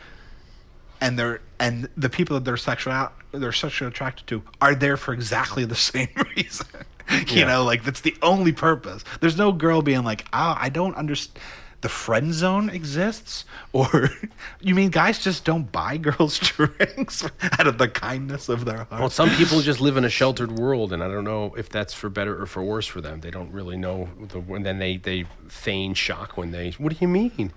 And 1.01 1.19
they're 1.19 1.41
and 1.59 1.89
the 1.97 2.09
people 2.09 2.35
that 2.35 2.45
they're 2.45 2.57
sexual 2.57 3.09
they're 3.31 3.51
sexually 3.51 3.89
attracted 3.89 4.27
to 4.27 4.41
are 4.61 4.73
there 4.73 4.97
for 4.97 5.13
exactly 5.13 5.65
the 5.65 5.75
same 5.91 6.09
reason. 6.35 6.67
you 7.11 7.25
Yeah. 7.41 7.45
know, 7.47 7.63
like 7.63 7.83
that's 7.83 8.01
the 8.01 8.15
only 8.21 8.51
purpose. 8.51 9.03
There's 9.21 9.37
no 9.37 9.51
girl 9.51 9.81
being 9.81 10.03
like, 10.03 10.25
"Oh, 10.33 10.55
I 10.57 10.69
don't 10.69 10.95
understand." 10.95 11.39
The 11.81 11.89
friend 11.89 12.33
zone 12.33 12.69
exists, 12.71 13.45
or 13.71 14.09
you 14.59 14.73
mean 14.73 14.89
guys 14.89 15.19
just 15.23 15.45
don't 15.45 15.71
buy 15.71 15.97
girls 15.97 16.39
drinks 16.39 17.23
out 17.59 17.67
of 17.67 17.77
the 17.77 17.87
kindness 17.87 18.49
of 18.49 18.65
their 18.65 18.85
heart? 18.85 18.91
Well, 19.01 19.09
some 19.11 19.29
people 19.31 19.61
just 19.61 19.79
live 19.79 19.95
in 19.95 20.03
a 20.03 20.09
sheltered 20.09 20.57
world, 20.57 20.91
and 20.93 21.03
I 21.03 21.07
don't 21.07 21.25
know 21.25 21.53
if 21.55 21.69
that's 21.69 21.93
for 21.93 22.09
better 22.09 22.41
or 22.41 22.47
for 22.47 22.63
worse 22.63 22.87
for 22.87 23.01
them. 23.01 23.19
They 23.19 23.29
don't 23.29 23.51
really 23.51 23.77
know, 23.77 24.09
the, 24.29 24.39
and 24.55 24.65
then 24.65 24.79
they 24.79 24.97
they 24.97 25.25
feign 25.47 25.93
shock 25.93 26.37
when 26.37 26.49
they. 26.51 26.71
What 26.71 26.91
do 26.91 26.97
you 27.01 27.07
mean? 27.09 27.51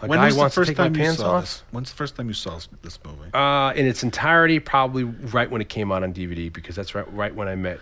A 0.00 0.08
When 0.08 0.18
guy 0.18 0.26
was 0.26 0.36
the 0.36 0.50
first 0.50 0.74
time 0.74 0.94
you 0.96 1.00
pants 1.02 1.20
saw 1.20 1.34
off. 1.34 1.42
this? 1.42 1.62
When's 1.70 1.90
the 1.90 1.96
first 1.96 2.16
time 2.16 2.26
you 2.26 2.34
saw 2.34 2.58
this 2.82 2.98
movie? 3.04 3.30
Uh, 3.32 3.72
in 3.76 3.86
its 3.86 4.02
entirety, 4.02 4.58
probably 4.58 5.04
right 5.04 5.48
when 5.48 5.60
it 5.60 5.68
came 5.68 5.92
out 5.92 6.02
on 6.02 6.12
DVD, 6.12 6.52
because 6.52 6.74
that's 6.74 6.96
right, 6.96 7.12
right 7.14 7.32
when 7.34 7.46
I 7.46 7.54
met 7.54 7.78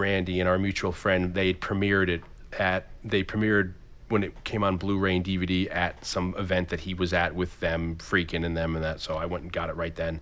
Randy 0.00 0.40
and 0.40 0.48
our 0.48 0.58
mutual 0.58 0.92
friend. 0.92 1.34
They 1.34 1.54
premiered 1.54 2.08
it 2.08 2.22
at 2.58 2.88
they 3.04 3.22
premiered 3.22 3.74
when 4.08 4.24
it 4.24 4.42
came 4.42 4.64
on 4.64 4.76
Blu-ray 4.76 5.16
and 5.16 5.24
DVD 5.24 5.72
at 5.72 6.04
some 6.04 6.34
event 6.36 6.70
that 6.70 6.80
he 6.80 6.94
was 6.94 7.12
at 7.12 7.34
with 7.34 7.60
them, 7.60 7.96
Friedkin 7.96 8.44
and 8.44 8.56
them 8.56 8.74
and 8.74 8.84
that. 8.84 9.00
So 9.00 9.16
I 9.16 9.26
went 9.26 9.44
and 9.44 9.52
got 9.52 9.70
it 9.70 9.76
right 9.76 9.94
then, 9.94 10.20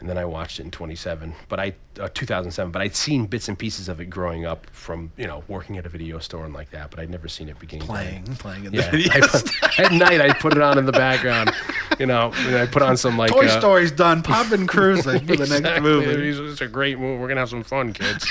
and 0.00 0.08
then 0.08 0.18
I 0.18 0.24
watched 0.24 0.58
it 0.58 0.64
in 0.64 0.70
27. 0.70 1.34
But 1.48 1.60
I 1.60 1.74
uh, 2.00 2.08
2007. 2.12 2.72
But 2.72 2.82
I'd 2.82 2.96
seen 2.96 3.26
bits 3.26 3.48
and 3.48 3.58
pieces 3.58 3.88
of 3.88 4.00
it 4.00 4.06
growing 4.06 4.44
up 4.46 4.66
from 4.70 5.12
you 5.16 5.26
know 5.26 5.44
working 5.48 5.76
at 5.78 5.86
a 5.86 5.88
video 5.88 6.18
store 6.18 6.44
and 6.44 6.52
like 6.54 6.70
that. 6.70 6.90
But 6.90 7.00
I'd 7.00 7.10
never 7.10 7.28
seen 7.28 7.48
it 7.48 7.58
beginning. 7.58 7.86
to 7.86 7.94
end. 7.94 8.36
playing, 8.36 8.36
playing 8.36 8.64
in 8.64 8.72
the 8.72 8.78
Yeah, 8.78 8.90
video. 8.90 9.12
I 9.12 9.20
put, 9.20 9.78
at 9.78 9.92
night 9.92 10.20
I 10.20 10.32
put 10.32 10.52
it 10.54 10.62
on 10.62 10.78
in 10.78 10.86
the 10.86 10.92
background. 10.92 11.52
you 11.98 12.06
know, 12.06 12.32
and 12.34 12.56
I 12.56 12.66
put 12.66 12.82
on 12.82 12.96
some 12.96 13.16
like 13.18 13.30
Toy 13.30 13.46
uh, 13.46 13.58
Story's 13.60 13.92
done. 13.92 14.22
Poppin' 14.22 14.66
cruising 14.68 15.26
for 15.26 15.36
the 15.36 15.60
next 15.60 15.82
movie. 15.82 16.28
It's 16.50 16.60
a 16.60 16.68
great 16.68 16.98
movie. 16.98 17.20
We're 17.20 17.28
gonna 17.28 17.40
have 17.40 17.50
some 17.50 17.62
fun, 17.62 17.92
kids. 17.92 18.26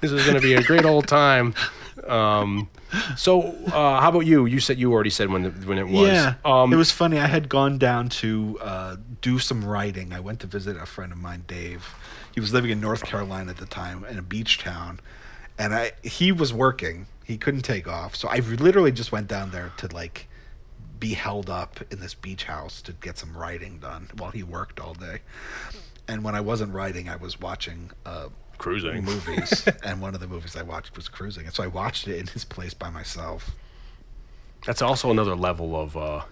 this 0.00 0.12
is 0.12 0.26
gonna 0.26 0.40
be 0.40 0.54
a 0.54 0.62
great 0.62 0.84
old 0.84 1.06
time. 1.06 1.54
Um, 2.08 2.68
so, 3.16 3.42
uh, 3.66 4.00
how 4.00 4.08
about 4.10 4.26
you? 4.26 4.46
You 4.46 4.60
said 4.60 4.78
you 4.78 4.92
already 4.92 5.10
said 5.10 5.30
when 5.30 5.42
the, 5.42 5.50
when 5.50 5.78
it 5.78 5.88
was. 5.88 6.08
Yeah, 6.08 6.34
Um, 6.44 6.72
it 6.72 6.76
was 6.76 6.90
funny. 6.90 7.18
I 7.18 7.26
had 7.26 7.48
gone 7.48 7.78
down 7.78 8.08
to 8.10 8.58
uh, 8.62 8.96
do 9.20 9.38
some 9.38 9.64
writing. 9.64 10.12
I 10.12 10.20
went 10.20 10.40
to 10.40 10.46
visit 10.46 10.76
a 10.76 10.86
friend 10.86 11.12
of 11.12 11.18
mine, 11.18 11.44
Dave. 11.46 11.94
He 12.34 12.40
was 12.40 12.52
living 12.52 12.70
in 12.70 12.80
North 12.80 13.04
Carolina 13.04 13.50
at 13.50 13.56
the 13.56 13.66
time, 13.66 14.04
in 14.04 14.18
a 14.18 14.22
beach 14.22 14.58
town, 14.58 15.00
and 15.58 15.74
I 15.74 15.92
he 16.02 16.32
was 16.32 16.52
working. 16.52 17.06
He 17.24 17.36
couldn't 17.38 17.62
take 17.62 17.88
off, 17.88 18.14
so 18.14 18.28
I 18.28 18.36
literally 18.38 18.92
just 18.92 19.10
went 19.10 19.26
down 19.26 19.50
there 19.50 19.72
to 19.78 19.88
like 19.92 20.28
be 21.00 21.14
held 21.14 21.50
up 21.50 21.80
in 21.90 22.00
this 22.00 22.14
beach 22.14 22.44
house 22.44 22.80
to 22.82 22.92
get 22.92 23.18
some 23.18 23.36
writing 23.36 23.78
done 23.78 24.08
while 24.16 24.30
he 24.30 24.42
worked 24.42 24.80
all 24.80 24.94
day. 24.94 25.20
And 26.08 26.22
when 26.22 26.34
I 26.34 26.40
wasn't 26.40 26.72
writing, 26.72 27.08
I 27.08 27.16
was 27.16 27.40
watching 27.40 27.90
uh, 28.04 28.28
cruising. 28.58 29.04
movies, 29.04 29.66
and 29.84 30.00
one 30.00 30.14
of 30.14 30.20
the 30.20 30.26
movies 30.26 30.56
I 30.56 30.62
watched 30.62 30.96
was 30.96 31.08
Cruising, 31.08 31.46
and 31.46 31.54
so 31.54 31.62
I 31.62 31.66
watched 31.66 32.08
it 32.08 32.18
in 32.18 32.26
his 32.26 32.44
place 32.44 32.74
by 32.74 32.90
myself. 32.90 33.52
That's 34.64 34.82
also 34.82 35.10
another 35.10 35.36
level 35.36 35.80
of 35.80 35.96
uh, 35.96 36.22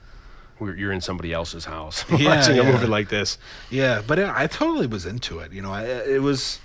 where 0.58 0.76
you're 0.76 0.92
in 0.92 1.00
somebody 1.00 1.32
else's 1.32 1.64
house 1.64 2.04
Yeah, 2.18 2.36
watching 2.36 2.58
a 2.58 2.64
movie 2.64 2.86
like 2.86 3.08
this. 3.08 3.38
Yeah, 3.70 4.02
but 4.06 4.18
I, 4.18 4.44
I 4.44 4.46
totally 4.46 4.86
was 4.86 5.06
into 5.06 5.38
it. 5.38 5.52
You 5.52 5.62
know, 5.62 5.72
I, 5.72 5.84
it 5.84 6.22
was. 6.22 6.60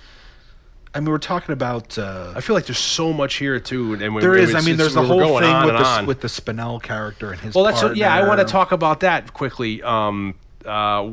I 0.93 0.99
mean, 0.99 1.09
we're 1.09 1.19
talking 1.19 1.53
about. 1.53 1.97
Uh, 1.97 2.33
I 2.35 2.41
feel 2.41 2.55
like 2.55 2.65
there's 2.65 2.79
so 2.79 3.13
much 3.13 3.35
here 3.35 3.59
too, 3.59 3.93
and 3.93 4.15
when, 4.15 4.21
there 4.23 4.35
is. 4.35 4.55
I 4.55 4.61
mean, 4.61 4.77
there's 4.77 4.95
the 4.95 5.03
whole 5.03 5.39
thing 5.39 5.65
with 5.65 5.77
the, 5.77 6.03
with 6.07 6.21
the 6.21 6.27
Spinell 6.27 6.81
character 6.81 7.31
and 7.31 7.39
his. 7.39 7.53
Well, 7.53 7.63
that's 7.63 7.83
what, 7.83 7.95
yeah. 7.95 8.13
I 8.13 8.27
want 8.27 8.39
to 8.39 8.45
talk 8.45 8.71
about 8.71 9.01
that 9.01 9.33
quickly. 9.33 9.83
Um, 9.83 10.35
uh, 10.65 11.09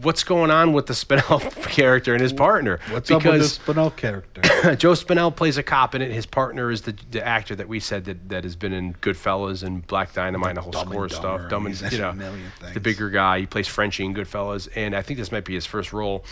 what's 0.00 0.22
going 0.22 0.50
on 0.50 0.72
with 0.72 0.86
the 0.86 0.94
Spinell 0.94 1.40
character 1.70 2.12
and 2.12 2.22
his 2.22 2.32
partner? 2.32 2.78
What's 2.90 3.10
up 3.10 3.24
with 3.24 3.32
because 3.32 3.58
the 3.58 3.72
Spinell 3.72 3.96
character? 3.96 4.40
Joe 4.76 4.92
Spinell 4.92 5.34
plays 5.34 5.58
a 5.58 5.62
cop 5.62 5.94
in 5.94 6.02
it. 6.02 6.12
His 6.12 6.26
partner 6.26 6.70
is 6.70 6.82
the, 6.82 6.94
the 7.10 7.26
actor 7.26 7.54
that 7.56 7.68
we 7.68 7.80
said 7.80 8.04
that, 8.04 8.28
that 8.28 8.44
has 8.44 8.54
been 8.54 8.72
in 8.72 8.94
Goodfellas 8.94 9.62
and 9.62 9.86
Black 9.86 10.12
Dynamite 10.12 10.50
and 10.50 10.58
a 10.58 10.62
whole 10.62 10.72
Dumb 10.72 10.88
score 10.88 11.04
of 11.06 11.12
stuff. 11.12 11.48
Dumb 11.50 11.66
and 11.66 11.80
you 11.80 12.04
a 12.04 12.14
know, 12.14 12.32
the 12.74 12.80
bigger 12.80 13.10
guy. 13.10 13.40
He 13.40 13.46
plays 13.46 13.66
Frenchie 13.66 14.04
in 14.04 14.14
Goodfellas, 14.14 14.68
and 14.76 14.94
I 14.94 15.02
think 15.02 15.18
this 15.18 15.32
might 15.32 15.44
be 15.44 15.54
his 15.54 15.66
first 15.66 15.92
role. 15.92 16.24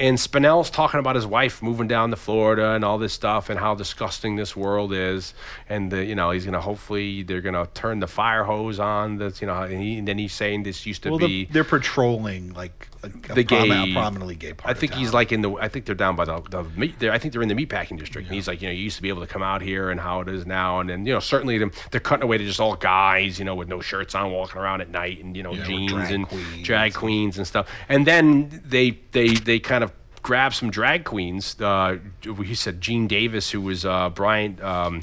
And 0.00 0.18
Spinell's 0.18 0.70
talking 0.70 0.98
about 0.98 1.14
his 1.14 1.26
wife 1.26 1.62
moving 1.62 1.86
down 1.86 2.08
to 2.10 2.16
Florida 2.16 2.70
and 2.70 2.84
all 2.84 2.96
this 2.96 3.12
stuff, 3.12 3.50
and 3.50 3.60
how 3.60 3.74
disgusting 3.74 4.34
this 4.34 4.56
world 4.56 4.94
is, 4.94 5.34
and 5.68 5.92
the, 5.92 6.02
you 6.04 6.14
know 6.14 6.30
he's 6.30 6.46
gonna 6.46 6.60
hopefully 6.60 7.22
they're 7.22 7.42
gonna 7.42 7.68
turn 7.74 8.00
the 8.00 8.06
fire 8.06 8.44
hose 8.44 8.80
on. 8.80 9.18
That's 9.18 9.42
you 9.42 9.46
know, 9.46 9.60
and, 9.60 9.80
he, 9.80 9.98
and 9.98 10.08
then 10.08 10.16
he's 10.16 10.32
saying 10.32 10.62
this 10.62 10.86
used 10.86 11.02
to 11.02 11.10
well, 11.10 11.18
be 11.18 11.44
the, 11.44 11.52
they're 11.52 11.64
patrolling 11.64 12.54
like 12.54 12.88
a, 13.02 13.34
the 13.34 13.42
gay, 13.42 13.68
a 13.68 13.92
prominently 13.92 14.36
gay 14.36 14.52
part. 14.52 14.76
I 14.76 14.78
think 14.78 14.94
he's 14.94 15.14
like 15.14 15.32
in 15.32 15.40
the. 15.40 15.52
I 15.52 15.68
think 15.68 15.86
they're 15.86 15.94
down 15.94 16.16
by 16.16 16.24
the. 16.24 16.40
the 16.50 16.64
meat, 16.76 16.96
they're, 16.98 17.12
I 17.12 17.18
think 17.18 17.32
they're 17.32 17.42
in 17.42 17.48
the 17.48 17.54
meatpacking 17.54 17.98
district. 17.98 18.28
And 18.28 18.34
he's 18.34 18.46
like, 18.46 18.60
you 18.60 18.68
know, 18.68 18.72
you 18.72 18.82
used 18.82 18.96
to 18.96 19.02
be 19.02 19.08
able 19.08 19.22
to 19.22 19.26
come 19.26 19.42
out 19.42 19.62
here 19.62 19.90
and 19.90 19.98
how 19.98 20.20
it 20.20 20.28
is 20.28 20.46
now, 20.46 20.80
and 20.80 20.90
then 20.90 21.06
you 21.06 21.14
know, 21.14 21.20
certainly 21.20 21.56
them, 21.58 21.72
they're 21.90 22.00
cutting 22.00 22.24
away 22.24 22.38
to 22.38 22.44
just 22.44 22.60
all 22.60 22.76
guys, 22.76 23.38
you 23.38 23.44
know, 23.44 23.54
with 23.54 23.68
no 23.68 23.80
shirts 23.80 24.14
on, 24.14 24.30
walking 24.32 24.60
around 24.60 24.80
at 24.80 24.90
night, 24.90 25.22
and 25.22 25.36
you 25.36 25.42
know, 25.42 25.54
Yeah, 25.54 25.64
jeans 25.64 25.92
drag 25.92 26.12
and 26.12 26.28
queens 26.28 26.66
drag 26.66 26.94
queens 26.94 27.38
and 27.38 27.46
stuff. 27.46 27.68
And 27.88 28.06
then 28.06 28.62
they 28.64 28.98
they 29.12 29.28
they 29.28 29.58
kind 29.58 29.82
of 29.82 29.92
grab 30.22 30.52
some 30.52 30.70
drag 30.70 31.04
queens. 31.04 31.58
Uh, 31.60 31.98
he 32.44 32.54
said 32.54 32.80
Gene 32.80 33.06
Davis, 33.06 33.50
who 33.50 33.60
was 33.60 33.84
uh, 33.86 34.10
Brian 34.10 34.60
um, 34.62 35.02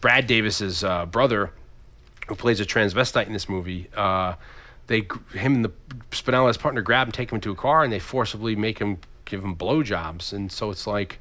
Brad 0.00 0.26
Davis's 0.26 0.84
uh, 0.84 1.06
brother 1.06 1.52
who 2.28 2.34
plays 2.34 2.60
a 2.60 2.64
transvestite 2.64 3.26
in 3.26 3.32
this 3.32 3.48
movie. 3.48 3.88
Uh, 3.96 4.34
they 4.88 5.06
him 5.32 5.54
and 5.54 5.64
the 5.64 5.72
Spinell 6.10 6.48
his 6.48 6.56
partner 6.58 6.82
grab 6.82 7.06
him, 7.08 7.12
take 7.12 7.30
him 7.32 7.36
into 7.36 7.50
a 7.50 7.54
car, 7.54 7.84
and 7.84 7.92
they 7.92 7.98
forcibly 8.00 8.56
make 8.56 8.78
him 8.80 8.98
give 9.24 9.42
him 9.44 9.54
blowjobs. 9.56 10.32
And 10.32 10.50
so 10.50 10.70
it's 10.70 10.86
like, 10.86 11.20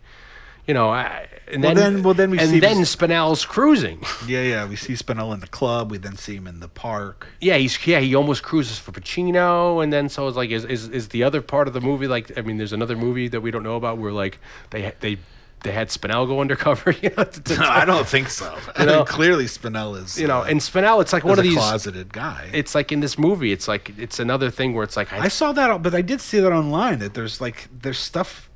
you 0.65 0.73
know, 0.73 0.89
I, 0.89 1.27
and 1.51 1.63
Well, 1.63 1.75
then, 1.75 1.93
then- 1.95 2.03
well, 2.03 2.13
then 2.13 2.29
we 2.31 2.39
and 2.39 2.49
see 2.49 2.59
then 2.59 2.77
Spinell's 2.77 3.45
cruising. 3.45 4.03
Yeah, 4.27 4.41
yeah. 4.41 4.67
We 4.67 4.75
see 4.75 4.93
Spinell 4.93 5.33
in 5.33 5.39
the 5.39 5.47
club. 5.47 5.91
We 5.91 5.97
then 5.97 6.17
see 6.17 6.35
him 6.35 6.47
in 6.47 6.59
the 6.59 6.67
park. 6.67 7.27
yeah, 7.39 7.55
he's 7.57 7.77
yeah 7.87 7.99
he 7.99 8.15
almost 8.15 8.43
cruises 8.43 8.77
for 8.79 8.91
Pacino, 8.91 9.81
and 9.83 9.93
then 9.93 10.09
so 10.09 10.27
it's 10.27 10.35
like 10.37 10.49
is, 10.49 10.65
is 10.65 10.89
is 10.89 11.09
the 11.09 11.23
other 11.23 11.41
part 11.41 11.67
of 11.67 11.73
the 11.73 11.81
movie 11.81 12.07
like 12.07 12.37
I 12.37 12.41
mean 12.41 12.57
there's 12.57 12.73
another 12.73 12.95
movie 12.97 13.27
that 13.29 13.41
we 13.41 13.51
don't 13.51 13.63
know 13.63 13.75
about 13.75 13.97
where 13.97 14.11
like 14.11 14.39
they 14.71 14.93
they 14.99 15.17
they 15.63 15.71
had 15.71 15.89
Spinell 15.89 16.27
go 16.27 16.39
undercover, 16.39 16.91
you 17.01 17.09
know, 17.17 17.23
to- 17.23 17.41
to- 17.41 17.63
I 17.65 17.83
don't 17.85 18.07
think 18.07 18.29
so. 18.29 18.57
I 18.75 18.85
know? 18.85 18.97
mean, 18.97 19.05
clearly 19.05 19.45
Spinell 19.45 20.01
is. 20.01 20.19
you 20.19 20.27
know, 20.27 20.41
uh, 20.41 20.45
and 20.45 20.59
Spinell, 20.59 21.01
it's 21.01 21.11
like 21.13 21.23
is 21.23 21.29
one 21.29 21.39
of 21.39 21.45
a 21.45 21.47
these. 21.47 21.57
closeted 21.57 22.13
guy. 22.13 22.49
It's 22.53 22.75
like 22.75 22.91
in 22.91 22.99
this 22.99 23.17
movie, 23.17 23.51
it's 23.51 23.67
like 23.67 23.91
it's 23.97 24.19
another 24.19 24.49
thing 24.51 24.73
where 24.73 24.83
it's 24.83 24.95
like 24.95 25.11
I, 25.11 25.21
I 25.25 25.27
saw 25.27 25.51
that, 25.53 25.81
but 25.81 25.95
I 25.95 26.01
did 26.01 26.21
see 26.21 26.39
that 26.39 26.51
online. 26.51 26.99
That 26.99 27.13
there's 27.15 27.41
like 27.41 27.67
there's 27.81 27.97
stuff, 27.99 28.49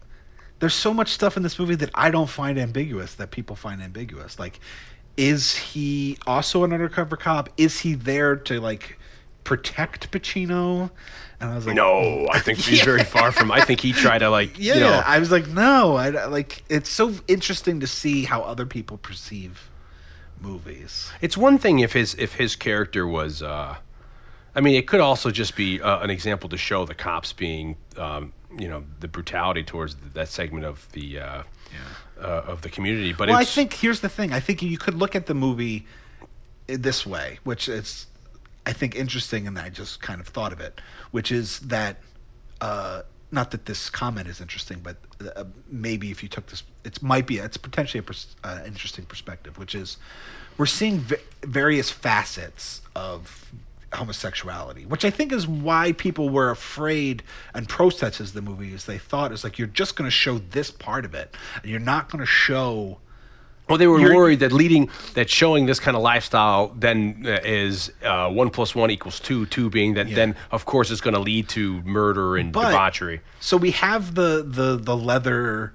there's 0.60 0.76
so 0.76 0.94
much 0.94 1.10
stuff 1.10 1.36
in 1.38 1.44
this 1.44 1.58
movie 1.58 1.76
that 1.76 1.90
I 1.96 2.12
don't 2.12 2.30
find 2.30 2.58
ambiguous 2.60 3.16
that 3.16 3.32
people 3.32 3.56
find 3.56 3.82
ambiguous. 3.82 4.38
Like, 4.38 4.60
is 5.18 5.56
he 5.56 6.18
also 6.28 6.64
an 6.64 6.72
undercover 6.72 7.18
cop? 7.18 7.50
Is 7.58 7.80
he 7.80 7.96
there 7.96 8.36
to 8.36 8.60
like 8.62 9.00
protect 9.44 10.12
Pacino? 10.12 10.92
And 11.42 11.50
I 11.50 11.56
was 11.56 11.66
like, 11.66 11.76
no, 11.76 12.28
I 12.32 12.40
think 12.40 12.60
he's 12.60 12.82
very 12.86 13.04
far 13.04 13.32
from. 13.32 13.52
I 13.52 13.62
think 13.62 13.80
he 13.80 13.94
tried 13.94 14.20
to 14.20 14.30
like 14.30 14.60
Yeah, 14.60 14.76
you 14.76 14.80
know, 14.80 15.02
I 15.06 15.18
was 15.18 15.32
like, 15.32 15.48
no, 15.48 15.96
I 15.96 16.10
like. 16.28 16.64
It's 16.70 16.90
so 16.90 17.16
interesting 17.28 17.80
to 17.80 17.88
see 17.88 18.26
how 18.26 18.44
other 18.44 18.68
people 18.68 18.98
perceive 18.98 19.70
movies. 20.40 21.12
It's 21.20 21.36
one 21.36 21.58
thing 21.58 21.80
if 21.80 21.94
his 21.94 22.14
if 22.16 22.36
his 22.36 22.56
character 22.56 23.08
was. 23.08 23.42
Uh, 23.42 23.78
I 24.56 24.62
mean, 24.62 24.76
it 24.76 24.86
could 24.86 25.00
also 25.00 25.32
just 25.32 25.56
be 25.56 25.82
uh, 25.82 26.00
an 26.02 26.10
example 26.10 26.50
to 26.50 26.58
show 26.58 26.86
the 26.86 26.94
cops 26.94 27.32
being, 27.34 27.78
um, 27.98 28.34
you 28.56 28.68
know, 28.68 28.84
the 29.00 29.08
brutality 29.08 29.64
towards 29.64 29.96
that 30.14 30.28
segment 30.28 30.66
of 30.66 30.92
the 30.92 31.20
uh, 31.20 31.44
uh, 32.22 32.28
of 32.28 32.62
the 32.62 32.70
community. 32.70 33.14
But 33.14 33.30
well, 33.30 33.38
I 33.38 33.46
think 33.46 33.74
here's 33.74 34.02
the 34.02 34.10
thing. 34.10 34.32
I 34.32 34.40
think 34.40 34.62
you 34.62 34.78
could 34.78 34.96
look 34.96 35.16
at 35.16 35.26
the 35.26 35.34
movie 35.34 35.88
this 36.68 37.06
way, 37.06 37.40
which 37.44 37.68
is, 37.68 38.08
I 38.66 38.74
think, 38.74 38.96
interesting, 38.96 39.48
and 39.48 39.58
I 39.58 39.70
just 39.70 40.02
kind 40.02 40.22
of 40.22 40.28
thought 40.28 40.54
of 40.54 40.60
it, 40.60 40.80
which 41.12 41.32
is 41.32 41.60
that, 41.62 41.98
uh, 42.62 43.02
not 43.32 43.52
that 43.52 43.66
this 43.66 43.90
comment 43.90 44.28
is 44.28 44.40
interesting, 44.40 44.82
but 44.84 44.98
uh, 45.36 45.46
maybe 45.68 46.12
if 46.12 46.22
you 46.22 46.30
took 46.30 46.48
this, 46.48 46.64
it 46.84 47.02
might 47.02 47.26
be, 47.26 47.38
it's 47.38 47.58
potentially 47.58 48.00
a 48.00 48.04
pers- 48.04 48.36
uh, 48.44 48.60
interesting 48.66 49.06
perspective, 49.06 49.58
which 49.58 49.74
is, 49.74 49.98
we're 50.58 50.66
seeing 50.68 51.00
v- 51.00 51.16
various 51.44 51.90
facets 51.90 52.82
of 52.96 53.52
homosexuality, 53.94 54.86
which 54.86 55.04
I 55.04 55.10
think 55.10 55.32
is 55.32 55.48
why 55.48 55.92
people 55.94 56.30
were 56.30 56.50
afraid 56.50 57.24
and 57.54 57.68
protested 57.68 58.28
the 58.28 58.42
movie. 58.42 58.74
They 58.76 58.98
thought 58.98 59.32
is 59.32 59.44
like 59.44 59.58
you're 59.60 59.68
just 59.68 59.96
going 59.96 60.08
to 60.08 60.12
show 60.12 60.38
this 60.38 60.72
part 60.72 61.04
of 61.04 61.14
it, 61.16 61.36
and 61.62 61.72
you're 61.72 61.80
not 61.80 62.10
going 62.10 62.20
to 62.20 62.26
show. 62.26 63.00
Well, 63.72 63.78
they 63.78 63.88
were 63.88 64.00
you're- 64.00 64.16
worried 64.16 64.40
that 64.42 64.52
leading 64.52 64.90
that 65.16 65.30
showing 65.30 65.66
this 65.66 65.80
kind 65.80 65.96
of 65.98 66.04
lifestyle 66.04 66.74
then 66.76 67.24
uh, 67.26 67.40
is 67.44 67.92
uh, 68.04 68.30
one 68.30 68.50
plus 68.50 68.76
one 68.76 68.92
equals 68.92 69.20
two. 69.20 69.46
Two 69.48 69.70
being 69.70 69.94
that 69.96 70.08
Yeah. 70.10 70.16
then 70.16 70.36
of 70.52 70.66
course 70.66 70.92
it's 70.92 71.02
going 71.02 71.14
to 71.16 71.20
lead 71.20 71.50
to 71.50 71.82
murder 71.84 72.38
and 72.38 72.52
But- 72.54 72.68
debauchery. 72.72 73.22
So 73.40 73.58
we 73.58 73.72
have 73.72 74.16
the 74.16 74.44
the 74.48 74.78
the 74.78 74.96
leather 74.96 75.74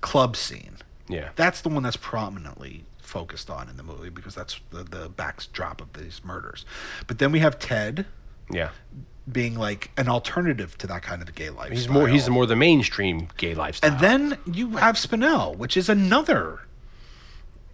club 0.00 0.36
scene. 0.36 0.76
Yeah. 1.08 1.30
That's 1.36 1.60
the 1.60 1.68
one 1.68 1.82
that's 1.82 1.96
prominently 1.96 2.84
focused 2.98 3.50
on 3.50 3.68
in 3.68 3.76
the 3.76 3.82
movie 3.82 4.10
because 4.10 4.34
that's 4.34 4.60
the 4.70 4.82
the 4.84 5.08
backdrop 5.08 5.80
of 5.80 5.92
these 5.92 6.20
murders. 6.24 6.64
But 7.06 7.18
then 7.18 7.32
we 7.32 7.40
have 7.40 7.58
Ted 7.58 8.06
Yeah. 8.50 8.70
Being 9.30 9.56
like 9.58 9.90
an 9.96 10.08
alternative 10.08 10.76
to 10.78 10.86
that 10.86 11.02
kind 11.02 11.22
of 11.22 11.34
gay 11.34 11.48
lifestyle. 11.50 11.76
He's 11.76 11.88
more 11.88 12.08
he's 12.08 12.28
more 12.28 12.46
the 12.46 12.56
mainstream 12.56 13.28
gay 13.36 13.54
lifestyle. 13.54 13.90
And 13.92 14.00
then 14.00 14.38
you 14.52 14.76
have 14.76 14.96
Spinell, 14.96 15.56
which 15.56 15.76
is 15.76 15.88
another 15.88 16.60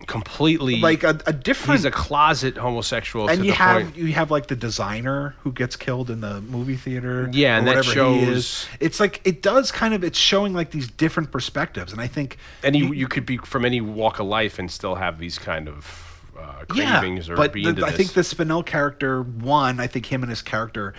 completely 0.07 0.77
like 0.81 1.05
a, 1.05 1.21
a 1.27 1.33
different 1.33 1.79
he's 1.79 1.85
a 1.85 1.91
closet 1.91 2.57
homosexual 2.57 3.29
and 3.29 3.45
you 3.45 3.53
have 3.53 3.83
point. 3.83 3.97
you 3.97 4.07
have 4.15 4.31
like 4.31 4.47
the 4.47 4.57
designer 4.57 5.35
who 5.43 5.53
gets 5.53 5.77
killed 5.77 6.09
in 6.11 6.23
the 6.23 6.41
movie 6.41 6.75
theater 6.75 7.29
Yeah, 7.33 7.59
and 7.59 7.67
that 7.67 7.85
shows- 7.85 8.23
is. 8.29 8.67
it's 8.81 8.99
like 8.99 9.21
it 9.25 9.43
does 9.43 9.71
kind 9.71 9.93
of 9.93 10.03
it's 10.03 10.19
showing 10.19 10.55
like 10.55 10.71
these 10.71 10.89
different 10.89 11.31
perspectives 11.31 11.93
and 11.93 12.01
i 12.01 12.07
think 12.07 12.39
any 12.65 12.79
you, 12.79 12.93
you 12.95 13.09
could 13.09 13.27
be 13.27 13.37
from 13.37 13.67
any 13.67 13.83
walk 13.83 14.19
of 14.19 14.27
life 14.27 14.59
and 14.59 14.71
still 14.71 14.95
have 14.95 15.19
these 15.19 15.39
kind 15.39 15.69
of 15.69 16.07
uh, 16.39 16.65
yeah, 16.75 16.99
cravings 17.01 17.29
or 17.29 17.37
but 17.37 17.53
be 17.53 17.71
the- 17.71 17.85
I 17.85 17.91
think 17.91 18.15
the 18.15 18.23
Spinell 18.23 18.65
character, 18.65 19.23
one, 19.23 19.79
I 19.79 19.87
think 19.87 20.07
him 20.07 20.23
and 20.23 20.31
his 20.31 20.41
character, 20.41 20.95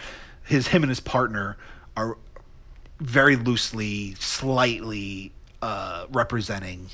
his 0.52 0.68
him 0.68 0.84
and 0.84 0.90
his 0.90 1.00
partner 1.00 1.56
are 1.96 2.18
very 3.00 3.38
loosely, 3.38 4.16
slightly 4.20 5.32
uh, 5.62 6.06
representing 6.12 6.90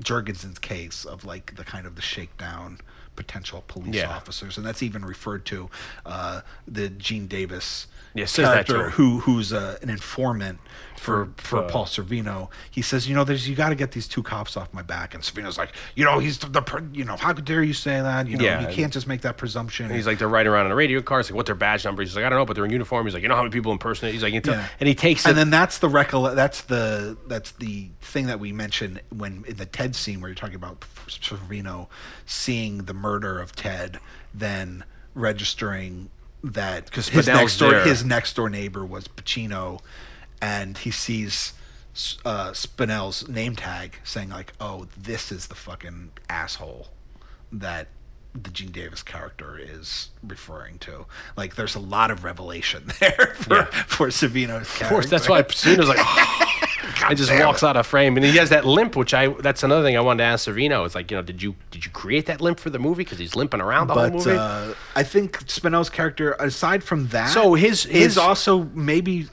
Jurgensen's 0.00 0.58
case 0.58 1.04
of 1.04 1.24
like 1.24 1.56
the 1.56 1.64
kind 1.64 1.86
of 1.86 1.96
the 1.96 2.02
shakedown 2.02 2.78
potential 3.16 3.62
police 3.68 3.96
Yeah. 3.96 4.08
officers, 4.10 4.56
and 4.56 4.64
that's 4.66 4.82
even 4.82 5.04
referred 5.04 5.44
to 5.46 5.68
uh, 6.06 6.40
the 6.66 6.88
Gene 6.88 7.26
Davis 7.26 7.86
Yeah, 8.14 8.24
says 8.24 8.46
that 8.46 8.66
to 8.66 8.72
character 8.72 8.90
who 8.90 9.20
who's 9.20 9.52
uh, 9.52 9.76
an 9.82 9.90
informant 9.90 10.58
for 10.96 11.28
For, 11.36 11.58
uh, 11.64 11.68
Paul 11.68 11.86
Sorvino. 11.86 12.48
He 12.70 12.82
says, 12.82 13.08
you 13.08 13.14
know, 13.14 13.24
there's 13.24 13.48
you 13.48 13.54
got 13.56 13.70
to 13.70 13.74
get 13.74 13.92
these 13.92 14.06
two 14.08 14.22
cops 14.22 14.56
off 14.56 14.72
my 14.72 14.82
back, 14.82 15.14
and 15.14 15.22
Sorvino's 15.22 15.58
like, 15.58 15.72
you 15.94 16.04
know, 16.04 16.18
he's 16.18 16.38
the, 16.38 16.48
the 16.48 16.84
you 16.92 17.04
know, 17.04 17.16
how 17.16 17.32
dare 17.32 17.62
you 17.62 17.72
say 17.74 18.00
that? 18.00 18.26
You 18.26 18.36
know, 18.38 18.44
Yeah. 18.44 18.66
you 18.68 18.74
can't 18.74 18.92
just 18.92 19.06
make 19.06 19.20
that 19.22 19.36
presumption. 19.36 19.86
And 19.86 19.94
he's 19.94 20.06
like, 20.06 20.18
they're 20.18 20.28
riding 20.28 20.50
around 20.52 20.66
in 20.66 20.72
a 20.72 20.74
radio 20.76 21.02
car. 21.02 21.20
It's 21.20 21.30
like, 21.30 21.36
what 21.36 21.46
their 21.46 21.54
badge 21.54 21.84
number? 21.84 22.02
He's 22.02 22.16
like, 22.16 22.24
I 22.24 22.28
don't 22.30 22.38
know, 22.38 22.46
but 22.46 22.54
they're 22.54 22.64
in 22.64 22.70
uniform. 22.70 23.06
He's 23.06 23.12
like, 23.14 23.22
you 23.22 23.28
know 23.28 23.36
how 23.36 23.42
many 23.42 23.52
people 23.52 23.72
impersonate? 23.72 24.14
He's 24.14 24.22
like, 24.22 24.32
Yeah. 24.46 24.66
and 24.78 24.88
he 24.88 24.94
takes 24.94 25.24
and 25.26 25.32
it. 25.32 25.34
then 25.36 25.50
that's 25.50 25.78
the 25.78 25.88
recolle- 25.88 26.34
that's 26.34 26.62
the 26.62 27.16
that's 27.26 27.52
the 27.52 27.90
thing 28.00 28.26
that 28.26 28.40
we 28.40 28.52
mentioned 28.52 29.00
when 29.10 29.44
in 29.46 29.56
the 29.56 29.66
Ted 29.66 29.89
scene 29.94 30.20
where 30.20 30.28
you're 30.28 30.34
talking 30.34 30.54
about 30.56 30.80
Sorvino 31.06 31.88
seeing 32.26 32.84
the 32.84 32.94
murder 32.94 33.40
of 33.40 33.54
Ted, 33.54 33.98
then 34.34 34.84
registering 35.14 36.10
that 36.42 36.90
'Cause 36.90 37.08
his 37.08 37.26
next 37.26 37.58
door 37.58 37.70
there. 37.70 37.84
his 37.84 38.04
next 38.04 38.34
door 38.36 38.48
neighbor 38.48 38.84
was 38.84 39.06
Pacino, 39.08 39.80
and 40.40 40.78
he 40.78 40.90
sees 40.90 41.52
uh, 42.24 42.52
Spinell's 42.52 43.28
name 43.28 43.56
tag 43.56 43.98
saying 44.04 44.30
like, 44.30 44.52
"Oh, 44.60 44.86
this 44.96 45.30
is 45.32 45.48
the 45.48 45.54
fucking 45.54 46.12
asshole 46.28 46.88
that." 47.52 47.88
The 48.32 48.50
Gene 48.50 48.70
Davis 48.70 49.02
character 49.02 49.58
is 49.58 50.10
referring 50.22 50.78
to. 50.78 51.06
Like, 51.36 51.56
there's 51.56 51.74
a 51.74 51.80
lot 51.80 52.12
of 52.12 52.22
revelation 52.22 52.84
there 53.00 53.34
for, 53.40 53.56
Yeah. 53.56 53.64
for 53.88 54.06
Sorvino's 54.06 54.68
character. 54.70 54.84
Of 54.84 54.88
course, 54.88 55.06
that's 55.10 55.28
why 55.28 55.42
Pacino's 55.42 55.88
like, 55.88 55.98
and 57.08 57.16
just 57.18 57.30
damn 57.30 57.46
walks 57.46 57.62
out 57.62 57.76
of 57.76 57.86
frame, 57.86 58.16
and 58.16 58.24
he 58.24 58.36
has 58.36 58.50
that 58.50 58.64
limp, 58.64 58.96
which 58.96 59.12
I 59.14 59.28
that's 59.28 59.62
another 59.62 59.82
thing 59.82 59.96
I 59.96 60.00
wanted 60.00 60.18
to 60.24 60.28
ask 60.28 60.48
Sorvino. 60.48 60.84
It's 60.86 60.94
like, 60.94 61.10
you 61.10 61.16
know, 61.16 61.22
did 61.22 61.42
you 61.42 61.54
did 61.70 61.84
you 61.84 61.90
create 61.90 62.26
that 62.26 62.40
limp 62.40 62.58
for 62.60 62.70
the 62.70 62.78
movie 62.78 63.04
because 63.04 63.18
he's 63.18 63.34
limping 63.36 63.60
around 63.60 63.88
the 63.88 63.94
whole 63.94 64.10
movie? 64.10 64.30
uh, 64.32 64.74
I 64.96 65.02
think 65.02 65.38
Spinell's 65.48 65.90
character, 65.90 66.32
aside 66.38 66.82
from 66.84 67.08
that, 67.08 67.30
So 67.30 67.54
his- 67.54 67.86
is 67.86 68.02
his- 68.04 68.18
also 68.18 68.64
maybe 68.74 69.28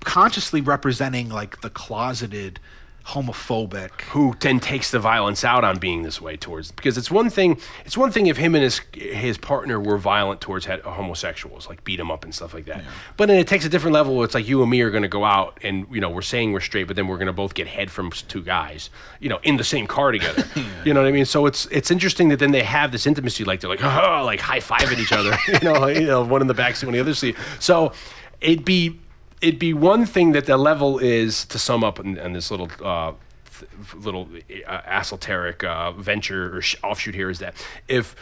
consciously 0.00 0.60
representing 0.60 1.28
like 1.28 1.60
the 1.60 1.70
closeted 1.70 2.60
homophobic. 3.08 4.02
who 4.12 4.34
then 4.40 4.60
takes 4.60 4.90
the 4.90 4.98
violence 4.98 5.42
out 5.42 5.64
on 5.64 5.78
being 5.78 6.02
this 6.02 6.20
way 6.20 6.36
towards 6.36 6.70
because 6.72 6.98
it's 6.98 7.10
one 7.10 7.30
thing 7.30 7.58
it's 7.86 7.96
one 7.96 8.12
thing 8.12 8.26
if 8.26 8.36
him 8.36 8.54
and 8.54 8.62
his 8.62 8.82
his 8.92 9.38
partner 9.38 9.80
were 9.80 9.96
violent 9.96 10.42
towards 10.42 10.66
homosexuals 10.66 11.68
like 11.68 11.82
beat 11.84 11.98
him 11.98 12.10
up 12.10 12.22
and 12.24 12.34
stuff 12.34 12.52
like 12.52 12.66
that. 12.66 12.84
But 13.16 13.28
then 13.28 13.38
it 13.38 13.46
takes 13.46 13.64
a 13.64 13.68
different 13.70 13.94
level 13.94 14.14
where 14.14 14.26
it's 14.26 14.34
like 14.34 14.46
you 14.46 14.60
and 14.60 14.70
me 14.70 14.82
are 14.82 14.90
going 14.90 15.02
to 15.02 15.08
go 15.08 15.24
out 15.24 15.58
and 15.62 15.86
you 15.90 16.00
know 16.02 16.10
we're 16.10 16.20
saying 16.20 16.52
we're 16.52 16.60
straight 16.60 16.86
but 16.86 16.96
then 16.96 17.08
we're 17.08 17.16
going 17.16 17.28
to 17.28 17.32
both 17.32 17.54
get 17.54 17.66
head 17.66 17.90
from 17.90 18.10
two 18.10 18.42
guys 18.42 18.90
you 19.20 19.28
know 19.30 19.38
in 19.42 19.56
the 19.56 19.64
same 19.64 19.86
car 19.86 20.12
together. 20.12 20.44
You 20.84 20.94
know 20.94 21.02
what 21.02 21.08
i 21.08 21.12
mean? 21.12 21.24
So 21.24 21.46
it's 21.46 21.66
it's 21.66 21.90
interesting 21.90 22.28
that 22.28 22.38
then 22.38 22.52
they 22.52 22.62
have 22.62 22.92
this 22.92 23.06
intimacy 23.06 23.44
like 23.44 23.60
they're 23.60 23.70
like 23.70 23.82
oh, 23.82 24.22
like 24.24 24.40
high-fiving 24.40 24.98
each 24.98 25.12
other 25.12 25.36
you 25.48 25.60
know 25.60 25.86
you 25.86 26.06
know 26.06 26.22
one 26.24 26.40
in 26.40 26.46
the 26.46 26.54
back 26.54 26.76
seat 26.76 26.86
one 26.86 26.94
in 26.94 26.98
the 26.98 27.02
other 27.02 27.14
seat. 27.14 27.36
So 27.58 27.92
it'd 28.40 28.64
be 28.64 28.98
it'd 29.40 29.58
be 29.58 29.72
one 29.72 30.06
thing 30.06 30.32
that 30.32 30.46
the 30.46 30.56
level 30.56 30.98
is 30.98 31.44
to 31.46 31.58
sum 31.58 31.84
up 31.84 31.98
in, 31.98 32.16
in 32.18 32.32
this 32.32 32.50
little 32.50 32.70
uh, 32.82 33.12
th- 33.58 33.94
little 34.04 34.28
uh, 34.66 34.80
esoteric 34.86 35.64
uh, 35.64 35.92
venture 35.92 36.56
or 36.56 36.62
sh- 36.62 36.76
offshoot 36.82 37.14
here 37.14 37.30
is 37.30 37.38
that 37.38 37.54
if 37.88 38.14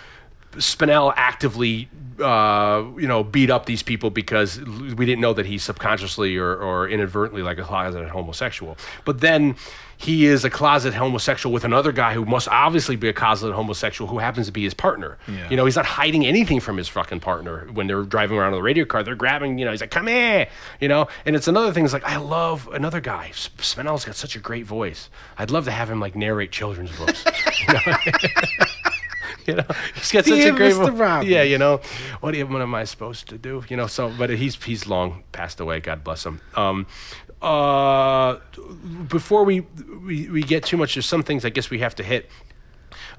Spinell 0.57 1.13
actively, 1.17 1.89
uh, 2.21 2.85
you 2.99 3.07
know, 3.07 3.23
beat 3.23 3.51
up 3.51 3.67
these 3.67 3.83
people 3.83 4.11
because 4.11 4.61
we 4.61 5.07
didn't 5.07 5.21
know 5.21 5.35
that 5.35 5.47
he's 5.47 5.63
subconsciously 5.63 6.37
or, 6.37 6.55
or 6.57 6.89
inadvertently 6.89 7.43
like 7.43 7.59
a 7.59 7.63
closeted 7.63 8.09
homosexual. 8.09 8.77
But 9.05 9.21
then 9.21 9.57
he 9.99 10.27
is 10.27 10.45
a 10.45 10.51
closet 10.51 10.95
homosexual 10.95 11.53
with 11.53 11.65
another 11.65 11.91
guy 11.91 12.13
who 12.13 12.25
must 12.25 12.49
obviously 12.49 12.97
be 12.97 13.09
a 13.09 13.13
closeted 13.13 13.55
homosexual 13.55 14.09
who 14.11 14.19
happens 14.19 14.47
to 14.47 14.53
be 14.53 14.63
his 14.63 14.75
partner. 14.75 15.17
Yeah. 15.27 15.49
You 15.49 15.57
know, 15.57 15.65
he's 15.65 15.77
not 15.77 15.87
hiding 15.87 16.27
anything 16.27 16.61
from 16.61 16.77
his 16.77 16.89
fucking 16.89 17.21
partner 17.21 17.67
when 17.73 17.87
they're 17.87 18.03
driving 18.03 18.39
around 18.39 18.53
in 18.53 18.59
the 18.59 18.63
radio 18.63 18.85
car. 18.85 19.03
They're 19.03 19.15
grabbing, 19.15 19.59
you 19.59 19.65
know, 19.65 19.71
he's 19.71 19.81
like, 19.81 19.91
come 19.91 20.07
here, 20.07 20.49
you 20.81 20.89
know. 20.89 21.09
And 21.25 21.35
it's 21.35 21.49
another 21.49 21.73
thing. 21.73 21.85
It's 21.85 21.95
like 21.95 22.05
I 22.05 22.17
love 22.17 22.69
another 22.73 23.01
guy. 23.01 23.31
Spinell's 23.33 24.05
got 24.05 24.17
such 24.17 24.37
a 24.37 24.39
great 24.39 24.67
voice. 24.67 25.09
I'd 25.39 25.51
love 25.51 25.65
to 25.65 25.71
have 25.71 25.91
him 25.91 26.01
like 26.01 26.15
narrate 26.15 26.53
children's 26.53 26.95
books. 26.97 27.25
you 29.49 29.55
know? 29.55 29.65
he's 29.95 30.13
got 30.13 30.25
such 30.25 30.45
a 30.45 30.53
great 30.53 30.75
Mr. 30.75 31.27
Yeah, 31.27 31.43
you 31.43 31.59
know, 31.59 31.81
what, 32.21 32.35
am- 32.35 32.53
what 32.53 32.63
am 32.63 32.75
I 32.75 32.85
supposed 32.85 33.29
to 33.29 33.39
do? 33.39 33.65
You 33.69 33.77
know, 33.77 33.87
so 33.87 34.13
but 34.17 34.31
he's 34.31 34.63
he's 34.63 34.87
long 34.87 35.23
passed 35.33 35.61
away. 35.61 35.81
God 35.81 36.03
bless 36.05 36.25
him. 36.25 36.41
Um, 36.55 36.87
uh, 37.43 38.39
before 39.09 39.45
we, 39.45 39.61
we 39.61 40.29
we 40.29 40.43
get 40.43 40.65
too 40.65 40.77
much, 40.77 40.95
there's 40.95 41.07
some 41.07 41.23
things 41.23 41.45
I 41.45 41.51
guess 41.51 41.71
we 41.71 41.79
have 41.81 41.95
to 41.97 42.03
hit. 42.03 42.29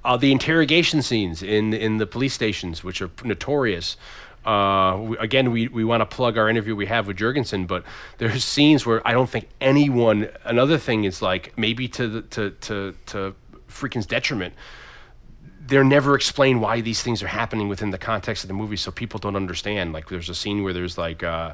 Uh, 0.03 0.17
the 0.17 0.31
interrogation 0.31 1.01
scenes 1.01 1.43
in 1.43 1.73
in 1.73 1.97
the 1.97 2.07
police 2.07 2.33
stations, 2.33 2.83
which 2.83 3.01
are 3.01 3.09
notorious. 3.23 3.97
Uh, 4.45 4.97
we, 5.01 5.17
again, 5.17 5.51
we, 5.51 5.67
we 5.67 5.83
want 5.83 5.99
to 5.99 6.05
plug 6.05 6.37
our 6.37 6.47
interview 6.49 6.73
we 6.73 6.85
have 6.85 7.05
with 7.05 7.17
Jurgensen, 7.17 7.67
but 7.67 7.83
there's 8.17 8.45
scenes 8.45 8.85
where 8.85 9.05
I 9.05 9.11
don't 9.11 9.29
think 9.29 9.49
anyone. 9.59 10.29
Another 10.45 10.77
thing 10.77 11.03
is 11.03 11.21
like 11.21 11.57
maybe 11.57 11.87
to 11.89 12.07
the, 12.07 12.21
to 12.21 12.51
to 12.51 12.95
to 13.07 13.35
Friedkin's 13.67 14.05
detriment. 14.05 14.53
They're 15.67 15.83
never 15.83 16.15
explained 16.15 16.61
why 16.61 16.81
these 16.81 17.01
things 17.03 17.21
are 17.23 17.27
happening 17.27 17.67
within 17.67 17.91
the 17.91 17.97
context 17.97 18.43
of 18.43 18.47
the 18.47 18.53
movie, 18.53 18.77
so 18.77 18.91
people 18.91 19.19
don't 19.19 19.35
understand. 19.35 19.93
Like, 19.93 20.07
there's 20.09 20.29
a 20.29 20.35
scene 20.35 20.63
where 20.63 20.73
there's 20.73 20.97
like. 20.97 21.23
Uh, 21.23 21.53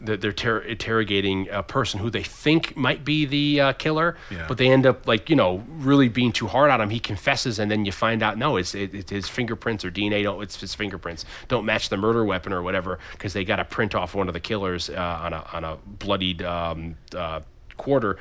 they're 0.00 0.32
ter- 0.32 0.58
interrogating 0.58 1.48
a 1.50 1.62
person 1.62 1.98
who 2.00 2.10
they 2.10 2.22
think 2.24 2.76
might 2.76 3.04
be 3.04 3.24
the 3.24 3.60
uh, 3.60 3.72
killer, 3.74 4.16
Yeah. 4.30 4.44
but 4.48 4.58
they 4.58 4.68
end 4.70 4.84
up 4.84 5.06
like 5.06 5.30
you 5.30 5.36
know 5.36 5.64
really 5.68 6.08
being 6.08 6.32
too 6.32 6.46
hard 6.48 6.70
on 6.70 6.80
him. 6.80 6.90
He 6.90 6.98
confesses, 7.00 7.58
and 7.58 7.70
then 7.70 7.86
you 7.86 7.92
find 7.92 8.22
out 8.22 8.36
no, 8.36 8.56
it's 8.56 8.74
it, 8.74 8.92
it's 8.92 9.10
his 9.10 9.28
fingerprints 9.28 9.82
or 9.84 9.90
DNA. 9.90 10.24
Don't 10.24 10.42
it's 10.42 10.60
his 10.60 10.74
fingerprints 10.74 11.24
don't 11.48 11.64
match 11.64 11.88
the 11.88 11.96
murder 11.96 12.22
weapon 12.24 12.52
or 12.52 12.62
whatever 12.62 12.98
because 13.12 13.32
they 13.32 13.44
got 13.44 13.60
a 13.60 13.64
print 13.64 13.94
off 13.94 14.14
one 14.14 14.26
of 14.28 14.34
the 14.34 14.40
killers 14.40 14.90
uh, 14.90 14.94
on 15.22 15.32
a 15.32 15.46
on 15.54 15.64
a 15.64 15.76
bloodied 15.86 16.42
um, 16.42 16.96
uh, 17.16 17.40
quarter. 17.78 18.18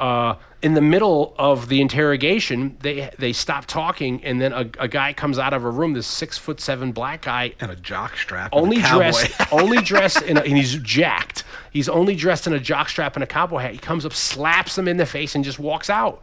Uh, 0.00 0.36
in 0.62 0.74
the 0.74 0.80
middle 0.80 1.34
of 1.38 1.68
the 1.68 1.80
interrogation, 1.80 2.76
they 2.80 3.10
they 3.18 3.32
stop 3.32 3.66
talking, 3.66 4.22
and 4.24 4.40
then 4.40 4.52
a, 4.52 4.68
a 4.78 4.88
guy 4.88 5.12
comes 5.12 5.38
out 5.38 5.52
of 5.52 5.64
a 5.64 5.70
room. 5.70 5.92
This 5.94 6.06
six 6.06 6.36
foot 6.38 6.60
seven 6.60 6.92
black 6.92 7.22
guy, 7.22 7.54
And 7.60 7.70
a 7.70 7.76
jock 7.76 8.16
strap. 8.16 8.52
and 8.52 8.58
a 8.58 8.62
only 8.62 8.82
dressed 8.82 9.30
only 9.52 9.78
dressed 9.82 10.22
in 10.22 10.36
a, 10.36 10.40
and 10.40 10.56
he's 10.56 10.74
jacked. 10.76 11.44
He's 11.70 11.88
only 11.88 12.14
dressed 12.16 12.46
in 12.46 12.52
a 12.52 12.58
jockstrap 12.58 13.14
and 13.14 13.22
a 13.22 13.26
cowboy 13.26 13.58
hat. 13.58 13.72
He 13.72 13.78
comes 13.78 14.04
up, 14.04 14.12
slaps 14.12 14.76
him 14.76 14.88
in 14.88 14.96
the 14.96 15.06
face, 15.06 15.34
and 15.34 15.44
just 15.44 15.58
walks 15.58 15.88
out. 15.88 16.20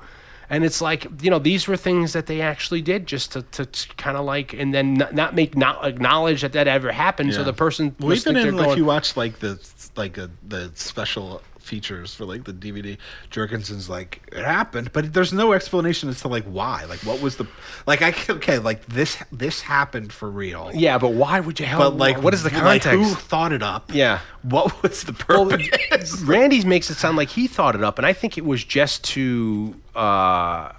And 0.50 0.64
it's 0.64 0.82
like 0.82 1.08
you 1.24 1.30
know 1.32 1.40
these 1.40 1.68
were 1.68 1.76
things 1.78 2.14
that 2.14 2.26
they 2.28 2.42
actually 2.42 2.82
did 2.82 3.06
just 3.08 3.32
to, 3.34 3.42
to 3.42 3.68
kind 3.98 4.18
of 4.18 4.24
like 4.26 4.54
and 4.54 4.74
then 4.74 4.94
not, 4.94 5.14
not 5.14 5.36
make 5.36 5.58
not 5.58 5.86
acknowledge 5.86 6.42
that 6.42 6.54
that 6.54 6.68
ever 6.68 6.92
happened. 6.92 7.34
So 7.34 7.44
the 7.44 7.54
person 7.54 7.96
Well, 8.00 8.14
even 8.14 8.38
in 8.38 8.56
going- 8.56 8.78
you 8.78 8.86
watch 8.86 9.18
like 9.18 9.40
the 9.40 9.60
like 9.96 10.18
uh 10.18 10.28
the 10.48 10.72
special 10.76 11.42
features 11.68 12.16
for 12.16 12.26
like 12.26 12.46
the 12.46 12.54
DVD, 12.54 12.98
Jurgensen's 13.30 13.90
like 13.90 14.22
it 14.32 14.44
happened, 14.44 14.92
but 14.94 15.14
there's 15.14 15.34
no 15.34 15.54
explanation 15.54 16.10
as 16.10 16.22
to 16.22 16.28
like 16.28 16.46
why. 16.46 16.86
Like 16.86 17.00
what 17.02 17.22
was 17.22 17.36
the 17.38 17.46
like 17.86 18.02
I 18.02 18.16
okay 18.30 18.58
like 18.58 18.86
this 18.88 19.18
this 19.32 19.62
happened 19.62 20.12
for 20.12 20.30
real. 20.32 20.72
yeah, 20.74 20.98
but 20.98 21.14
why 21.14 21.40
would 21.40 21.60
you 21.60 21.66
help? 21.66 21.82
But 21.84 21.98
like 21.98 22.22
what 22.24 22.34
is 22.34 22.44
the 22.44 22.50
like, 22.50 22.84
context? 22.84 22.90
who 22.98 23.14
thought 23.14 23.52
it 23.52 23.62
up? 23.62 23.92
Yeah. 23.94 24.20
What 24.42 24.82
was 24.82 25.04
the 25.04 25.14
Well, 25.28 25.50
purpose? 25.50 26.22
Randy's 26.22 26.66
makes 26.66 26.90
it 26.90 26.96
sound 26.96 27.18
like 27.18 27.30
he 27.30 27.48
thought 27.48 27.76
it 27.76 27.84
up, 27.84 27.98
and 28.00 28.06
I 28.08 28.14
think 28.14 28.38
it 28.38 28.46
was 28.46 28.64
just 28.64 29.04
to 29.06 29.76
uh, 29.96 30.72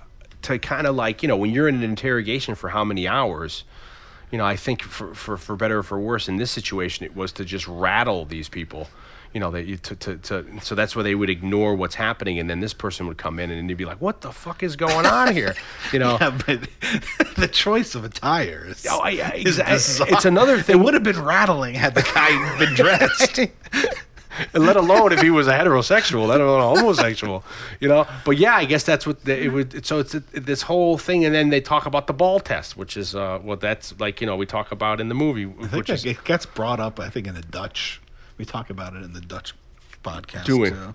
to 0.42 0.58
kind 0.58 0.86
of 0.86 0.96
like 0.96 1.22
you 1.22 1.28
know 1.28 1.36
when 1.36 1.50
you're 1.50 1.68
in 1.68 1.76
an 1.76 1.82
interrogation 1.82 2.54
for 2.54 2.70
how 2.70 2.82
many 2.84 3.06
hours. 3.06 3.64
You 4.30 4.36
know, 4.36 4.44
I 4.44 4.56
think 4.56 4.82
for, 4.82 5.14
for, 5.14 5.38
for 5.38 5.56
better 5.56 5.78
or 5.78 5.82
for 5.82 5.98
worse, 5.98 6.28
in 6.28 6.36
this 6.36 6.50
situation, 6.50 7.06
it 7.06 7.16
was 7.16 7.32
to 7.32 7.46
just 7.46 7.66
rattle 7.66 8.26
these 8.26 8.46
people. 8.50 8.86
You 9.34 9.40
know, 9.40 9.54
you 9.54 9.76
to, 9.76 9.94
to, 9.96 10.16
to 10.16 10.60
so 10.62 10.74
that's 10.74 10.96
where 10.96 11.02
they 11.02 11.14
would 11.14 11.28
ignore 11.30 11.74
what's 11.74 11.94
happening, 11.94 12.38
and 12.38 12.48
then 12.48 12.60
this 12.60 12.72
person 12.72 13.06
would 13.06 13.18
come 13.18 13.38
in 13.38 13.50
and 13.50 13.68
they'd 13.68 13.74
be 13.74 13.84
like, 13.84 14.00
"What 14.00 14.22
the 14.22 14.32
fuck 14.32 14.62
is 14.62 14.74
going 14.76 15.06
on 15.06 15.34
here?" 15.34 15.54
You 15.92 15.98
know, 16.00 16.18
yeah, 16.20 16.30
but 16.46 16.68
the 17.36 17.48
choice 17.50 17.94
of 17.94 18.04
attire 18.04 18.64
is, 18.68 18.86
Oh, 18.90 19.06
yeah, 19.08 19.34
is 19.34 19.58
it's 19.58 20.24
another 20.24 20.60
thing- 20.60 20.78
It 20.80 20.82
would 20.84 20.94
have 20.94 21.02
been 21.02 21.22
rattling 21.22 21.74
had 21.74 21.94
the 21.94 22.02
guy 22.14 22.58
been 22.58 22.74
dressed. 22.74 23.40
Let 24.54 24.76
alone 24.76 25.12
if 25.12 25.20
he 25.20 25.30
was 25.30 25.48
a 25.48 25.52
heterosexual, 25.52 26.28
let 26.28 26.40
alone 26.40 26.60
a 26.60 26.78
homosexual, 26.80 27.42
you 27.80 27.88
know. 27.88 28.06
But 28.24 28.38
yeah, 28.38 28.54
I 28.54 28.66
guess 28.66 28.84
that's 28.84 29.04
what 29.06 29.24
the, 29.24 29.36
it 29.42 29.48
would. 29.48 29.84
So 29.84 29.98
it's 29.98 30.12
this 30.32 30.62
whole 30.62 30.96
thing, 30.96 31.24
and 31.24 31.34
then 31.34 31.48
they 31.50 31.60
talk 31.60 31.86
about 31.86 32.06
the 32.06 32.12
ball 32.12 32.38
test, 32.38 32.76
which 32.76 32.96
is 32.96 33.16
uh, 33.16 33.38
what 33.40 33.60
that's 33.60 33.98
like. 33.98 34.20
You 34.20 34.26
know, 34.28 34.36
we 34.36 34.46
talk 34.46 34.70
about 34.70 35.00
in 35.00 35.08
the 35.08 35.14
movie, 35.14 35.46
I 35.46 35.62
think 35.62 35.72
which 35.72 35.90
is 35.90 36.04
it 36.04 36.22
gets 36.24 36.46
brought 36.46 36.78
up. 36.78 37.00
I 37.00 37.08
think 37.10 37.26
in 37.26 37.34
the 37.34 37.42
Dutch, 37.42 38.00
we 38.38 38.44
talk 38.44 38.70
about 38.70 38.94
it 38.94 39.02
in 39.02 39.12
the 39.12 39.20
Dutch 39.20 39.54
podcast 40.04 40.44
Doing. 40.44 40.72
too. 40.72 40.94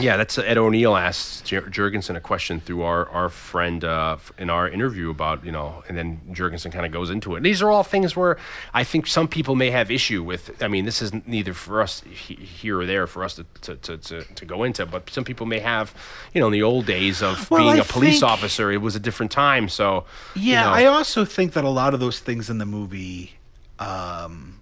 Yeah, 0.00 0.16
that's 0.16 0.38
uh, 0.38 0.42
Ed 0.42 0.58
O'Neill 0.58 0.96
asked 0.96 1.44
Jurgensen 1.44 2.14
a 2.14 2.20
question 2.20 2.60
through 2.60 2.82
our 2.82 3.08
our 3.10 3.28
friend 3.28 3.82
uh, 3.84 4.16
in 4.38 4.48
our 4.48 4.68
interview 4.68 5.10
about 5.10 5.44
you 5.44 5.50
know, 5.50 5.82
and 5.88 5.98
then 5.98 6.20
Jurgensen 6.30 6.70
kind 6.70 6.86
of 6.86 6.92
goes 6.92 7.10
into 7.10 7.34
it. 7.34 7.42
These 7.42 7.60
are 7.62 7.68
all 7.68 7.82
things 7.82 8.14
where 8.14 8.38
I 8.72 8.84
think 8.84 9.08
some 9.08 9.26
people 9.26 9.56
may 9.56 9.72
have 9.72 9.90
issue 9.90 10.22
with. 10.22 10.62
I 10.62 10.68
mean, 10.68 10.84
this 10.84 11.02
is 11.02 11.12
neither 11.26 11.52
for 11.52 11.82
us 11.82 12.02
he, 12.08 12.36
here 12.36 12.78
or 12.78 12.86
there 12.86 13.08
for 13.08 13.24
us 13.24 13.34
to 13.34 13.44
to, 13.62 13.74
to, 13.74 13.96
to 13.98 14.22
to 14.22 14.44
go 14.44 14.62
into, 14.62 14.86
but 14.86 15.10
some 15.10 15.24
people 15.24 15.44
may 15.44 15.58
have, 15.58 15.92
you 16.32 16.40
know, 16.40 16.46
in 16.46 16.52
the 16.52 16.62
old 16.62 16.86
days 16.86 17.20
of 17.22 17.50
Well, 17.50 17.64
being 17.64 17.74
I 17.74 17.78
a 17.78 17.84
police 17.84 18.20
think- 18.20 18.30
officer, 18.30 18.70
it 18.70 18.80
was 18.80 18.94
a 18.94 19.00
different 19.00 19.32
time. 19.32 19.68
So 19.68 20.04
you 20.36 20.52
Yeah, 20.52 20.62
know, 20.62 20.70
I 20.70 20.84
also 20.84 21.24
think 21.24 21.54
that 21.54 21.64
a 21.64 21.70
lot 21.70 21.92
of 21.92 21.98
those 21.98 22.20
things 22.20 22.48
in 22.48 22.58
the 22.58 22.66
movie, 22.66 23.32
um, 23.80 24.60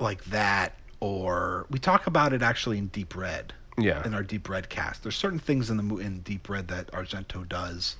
like 0.00 0.24
that, 0.24 0.74
or 1.00 1.66
we 1.70 1.78
talk 1.78 2.06
about 2.06 2.32
it 2.32 2.42
actually 2.42 2.78
in 2.78 2.88
Deep 2.88 3.14
Red. 3.16 3.52
Yeah. 3.76 4.04
In 4.04 4.12
our 4.12 4.24
Deep 4.24 4.48
Red 4.48 4.68
cast, 4.68 5.04
there's 5.04 5.16
certain 5.16 5.38
things 5.38 5.70
in 5.70 5.76
the 5.76 5.96
in 5.98 6.20
Deep 6.20 6.48
Red 6.48 6.68
that 6.68 6.90
Argento 6.92 7.48
does. 7.48 7.96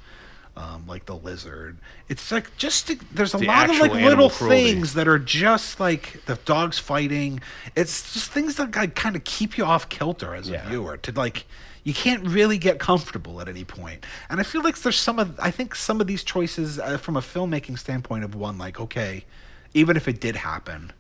Um, 0.56 0.88
like 0.88 1.06
the 1.06 1.14
lizard, 1.14 1.78
it's 2.08 2.32
like 2.32 2.56
just 2.56 2.88
to, 2.88 2.98
there's 3.12 3.32
a 3.32 3.38
The 3.38 3.46
lot 3.46 3.70
of 3.70 3.78
like 3.78 3.92
little 3.92 4.28
cruelty. 4.28 4.72
things 4.72 4.94
that 4.94 5.06
are 5.06 5.20
just 5.20 5.78
like 5.78 6.20
the 6.26 6.34
dogs 6.34 6.80
fighting. 6.80 7.38
It's 7.76 8.12
just 8.12 8.32
things 8.32 8.56
that 8.56 8.74
like, 8.74 8.96
kind 8.96 9.14
of 9.14 9.22
keep 9.22 9.56
you 9.56 9.64
off 9.64 9.88
kilter 9.88 10.34
as 10.34 10.50
Yeah. 10.50 10.66
a 10.66 10.68
viewer. 10.68 10.96
To 10.96 11.12
like, 11.12 11.46
you 11.84 11.94
can't 11.94 12.26
really 12.26 12.58
get 12.58 12.80
comfortable 12.80 13.40
at 13.40 13.48
any 13.48 13.62
point. 13.62 14.04
And 14.28 14.40
I 14.40 14.42
feel 14.42 14.64
like 14.64 14.76
there's 14.80 14.98
some 14.98 15.20
of 15.20 15.38
I 15.38 15.52
think 15.52 15.76
some 15.76 16.00
of 16.00 16.08
these 16.08 16.24
choices 16.24 16.80
uh, 16.80 16.96
from 16.96 17.16
a 17.16 17.20
filmmaking 17.20 17.78
standpoint 17.78 18.24
of 18.24 18.34
one 18.34 18.58
like 18.58 18.80
okay, 18.80 19.26
even 19.74 19.96
if 19.96 20.08
it 20.08 20.20
did 20.20 20.34
happen, 20.34 20.92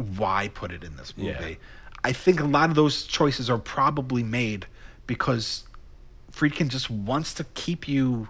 why 0.00 0.48
put 0.48 0.72
it 0.72 0.82
in 0.84 0.96
this 0.96 1.16
movie? 1.16 1.30
Yeah. 1.30 1.54
I 2.02 2.12
think 2.12 2.40
a 2.40 2.44
lot 2.44 2.70
of 2.70 2.76
those 2.76 3.04
choices 3.04 3.50
are 3.50 3.58
probably 3.58 4.22
made 4.22 4.66
because 5.06 5.64
Friedkin 6.32 6.68
just 6.68 6.88
wants 6.90 7.34
to 7.34 7.44
keep 7.54 7.86
you 7.88 8.28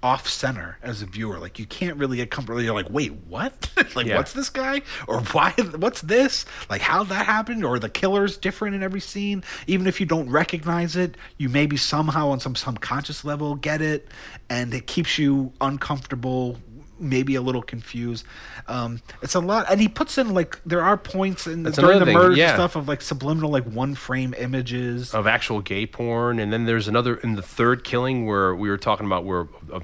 off 0.00 0.28
center 0.28 0.78
as 0.82 1.02
a 1.02 1.06
viewer. 1.06 1.38
Like 1.38 1.58
you 1.58 1.66
can't 1.66 1.96
really 1.96 2.16
get 2.18 2.30
comfortable. 2.30 2.62
You're 2.62 2.74
like, 2.74 2.88
wait, 2.88 3.12
what? 3.28 3.68
like 3.96 4.06
Yeah. 4.06 4.16
what's 4.16 4.32
this 4.32 4.48
guy? 4.48 4.82
Or 5.08 5.20
why 5.32 5.52
what's 5.76 6.00
this? 6.02 6.44
Like 6.70 6.80
how 6.80 7.02
that 7.04 7.26
happened? 7.26 7.64
Or 7.64 7.78
the 7.80 7.88
killer's 7.88 8.36
different 8.36 8.76
in 8.76 8.82
every 8.82 9.00
scene. 9.00 9.42
Even 9.66 9.86
if 9.88 9.98
you 10.00 10.06
don't 10.06 10.30
recognize 10.30 10.94
it, 10.96 11.16
you 11.36 11.48
maybe 11.48 11.76
somehow 11.76 12.28
on 12.30 12.38
some 12.40 12.54
subconscious 12.54 13.24
level 13.24 13.56
get 13.56 13.82
it. 13.82 14.08
And 14.48 14.72
it 14.72 14.86
keeps 14.86 15.18
you 15.18 15.52
uncomfortable, 15.60 16.58
maybe 17.00 17.34
a 17.34 17.42
little 17.42 17.62
confused. 17.62 18.24
Um, 18.66 19.00
it's 19.22 19.34
a 19.34 19.40
lot 19.40 19.66
and 19.70 19.80
he 19.80 19.88
puts 19.88 20.18
in 20.18 20.34
like 20.34 20.60
there 20.64 20.82
are 20.82 20.96
points 20.96 21.46
in 21.46 21.62
the, 21.62 21.70
during 21.70 22.00
the 22.00 22.06
thing, 22.06 22.14
murders 22.14 22.38
yeah. 22.38 22.54
stuff 22.54 22.76
of 22.76 22.88
like 22.88 23.02
subliminal 23.02 23.50
like 23.50 23.64
one 23.64 23.94
frame 23.94 24.34
images. 24.36 25.14
of 25.14 25.26
actual 25.26 25.60
gay 25.60 25.86
porn, 25.86 26.38
and 26.38 26.52
then 26.52 26.66
there's 26.66 26.88
another 26.88 27.16
in 27.16 27.34
the 27.34 27.42
third 27.42 27.84
killing 27.84 28.26
where 28.26 28.54
we 28.54 28.68
were 28.68 28.78
talking 28.78 29.06
about 29.06 29.24
where 29.24 29.48
uh, 29.72 29.80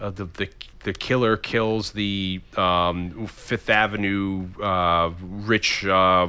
uh, 0.00 0.10
the, 0.10 0.24
the 0.24 0.48
the 0.84 0.92
killer 0.92 1.36
kills 1.36 1.92
the 1.92 2.40
um, 2.56 3.26
Fifth 3.26 3.70
Avenue 3.70 4.48
uh, 4.62 5.10
rich 5.22 5.84
uh, 5.86 6.28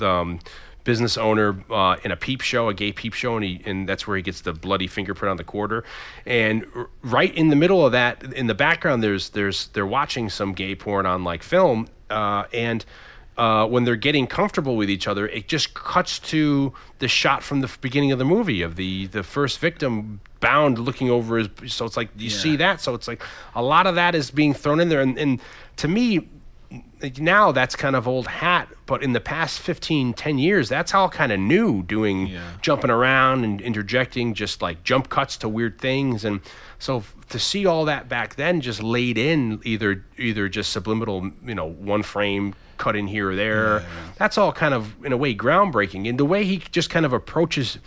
um, 0.00 0.40
business 0.84 1.16
owner 1.16 1.56
uh, 1.70 1.96
in 2.04 2.10
a 2.10 2.16
peep 2.16 2.40
show, 2.40 2.68
a 2.68 2.74
gay 2.74 2.92
peep 2.92 3.12
show, 3.12 3.36
and 3.36 3.44
he 3.44 3.62
and 3.64 3.88
that's 3.88 4.06
where 4.06 4.16
he 4.16 4.22
gets 4.22 4.40
the 4.40 4.52
bloody 4.52 4.86
fingerprint 4.86 5.30
on 5.30 5.36
the 5.36 5.44
quarter. 5.44 5.84
And 6.26 6.66
r- 6.74 6.88
right 7.02 7.34
in 7.34 7.48
the 7.48 7.56
middle 7.56 7.84
of 7.84 7.92
that, 7.92 8.22
in 8.32 8.46
the 8.46 8.54
background, 8.54 9.02
there's 9.02 9.30
there's 9.30 9.68
they're 9.68 9.86
watching 9.86 10.30
some 10.30 10.52
gay 10.52 10.74
porn 10.74 11.06
on 11.06 11.24
like 11.24 11.42
film, 11.42 11.88
uh, 12.08 12.44
and 12.52 12.84
uh, 13.36 13.66
when 13.66 13.84
they're 13.84 13.96
getting 13.96 14.26
comfortable 14.26 14.76
with 14.76 14.90
each 14.90 15.08
other, 15.08 15.26
it 15.28 15.48
just 15.48 15.72
cuts 15.74 16.18
to 16.18 16.72
the 16.98 17.08
shot 17.08 17.42
from 17.42 17.60
the 17.60 17.70
beginning 17.80 18.12
of 18.12 18.18
the 18.18 18.24
movie 18.24 18.60
of 18.60 18.76
the 18.76 19.06
the 19.06 19.22
first 19.22 19.58
victim 19.58 20.20
bound 20.40 20.78
looking 20.78 21.10
over 21.10 21.38
his. 21.38 21.48
So 21.72 21.84
it's 21.84 21.96
like 21.96 22.10
you 22.16 22.30
see 22.30 22.56
that. 22.56 22.80
So 22.80 22.94
it's 22.94 23.08
like 23.08 23.22
a 23.54 23.62
lot 23.62 23.86
of 23.86 23.94
that 23.94 24.14
is 24.14 24.30
being 24.30 24.52
thrown 24.54 24.80
in 24.80 24.88
there, 24.88 25.00
and, 25.00 25.18
and 25.18 25.40
to 25.76 25.88
me. 25.88 26.28
Like, 27.02 27.18
Now 27.18 27.52
that's 27.52 27.76
kind 27.76 27.96
of 27.96 28.06
old 28.08 28.26
hat, 28.26 28.68
but 28.86 29.02
in 29.02 29.12
the 29.12 29.20
past 29.20 29.60
15, 29.60 30.14
10 30.14 30.38
years, 30.38 30.68
that's 30.68 30.94
all 30.94 31.08
kind 31.08 31.32
of 31.32 31.40
new, 31.40 31.82
doing 31.82 32.26
jumping 32.62 32.90
around 32.90 33.44
and 33.44 33.60
interjecting 33.60 34.34
just 34.34 34.62
like 34.62 34.82
jump 34.84 35.08
cuts 35.08 35.36
to 35.38 35.48
weird 35.48 35.78
things. 35.80 36.24
And 36.24 36.40
so 36.78 36.98
f- 36.98 37.14
to 37.30 37.38
see 37.38 37.66
all 37.66 37.84
that 37.84 38.08
back 38.08 38.34
then 38.36 38.60
just 38.60 38.82
laid 38.82 39.16
in 39.18 39.60
either 39.64 40.04
either 40.18 40.48
just 40.48 40.72
subliminal, 40.72 41.30
you 41.44 41.54
know, 41.54 41.66
one 41.70 42.02
frame 42.02 42.54
cut 42.78 42.96
in 42.96 43.06
here 43.06 43.30
or 43.30 43.36
there. 43.36 43.84
That's 44.16 44.38
all 44.38 44.52
kind 44.52 44.74
of 44.74 44.94
in 45.04 45.12
a 45.12 45.16
way 45.16 45.34
groundbreaking. 45.34 46.08
And 46.08 46.18
the 46.18 46.24
way 46.24 46.44
he 46.44 46.58
just 46.58 46.90
kind 46.90 47.04
of 47.06 47.12
approaches 47.12 47.78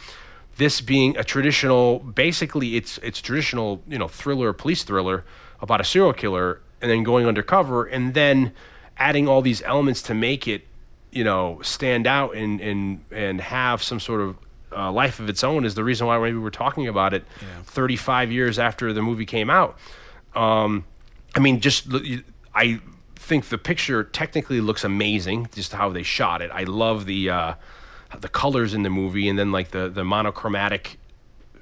this 0.57 0.81
being 0.81 1.18
a 1.18 1.23
traditional 1.23 1.99
basically 1.99 2.76
it's 2.76 2.99
it's 2.99 3.19
traditional, 3.22 3.81
you 3.88 3.98
know, 3.98 4.07
thriller, 4.07 4.53
police 4.53 4.84
thriller 4.84 5.26
about 5.61 5.81
a 5.81 5.84
serial 5.84 6.14
killer 6.14 6.61
and 6.81 6.91
then 6.91 7.02
going 7.03 7.26
undercover 7.26 7.85
and 7.85 8.14
then 8.14 8.52
adding 8.98 9.28
all 9.28 9.41
these 9.41 9.61
elements 9.64 10.02
to 10.03 10.14
make 10.14 10.48
it, 10.48 10.65
you 11.11 11.24
know, 11.24 11.60
stand 11.61 12.07
out 12.07 12.36
and 12.36 12.60
and 12.61 13.02
and 13.11 13.41
have 13.41 13.84
some 13.84 13.99
sort 13.99 14.22
of 14.22 14.38
uh, 14.76 14.91
life 14.91 15.20
of 15.20 15.30
its 15.30 15.44
own 15.44 15.65
is 15.65 15.76
the 15.76 15.84
reason 15.84 16.07
why 16.07 16.18
maybe 16.18 16.38
we're 16.38 16.49
talking 16.49 16.88
about 16.88 17.14
it 17.14 17.24
35 17.65 18.32
years 18.32 18.57
after 18.57 18.91
the 18.94 19.02
movie 19.02 19.26
came 19.26 19.49
out. 19.49 19.78
Um, 20.36 20.86
I 21.36 21.40
mean, 21.40 21.60
just 21.60 21.88
I 22.56 22.80
think 23.15 23.49
the 23.49 23.57
picture 23.57 24.03
technically 24.03 24.61
looks 24.61 24.84
amazing, 24.84 25.49
just 25.53 25.74
how 25.74 25.90
they 25.90 26.03
shot 26.03 26.41
it. 26.41 26.52
I 26.53 26.64
love 26.64 27.06
the 27.06 27.30
uh, 27.30 27.53
the 28.20 28.30
colors 28.30 28.74
in 28.74 28.84
the 28.84 28.90
movie, 28.90 29.28
and 29.30 29.38
then 29.38 29.52
like 29.52 29.72
the 29.72 29.90
the 29.90 30.03
monochromatic 30.03 30.98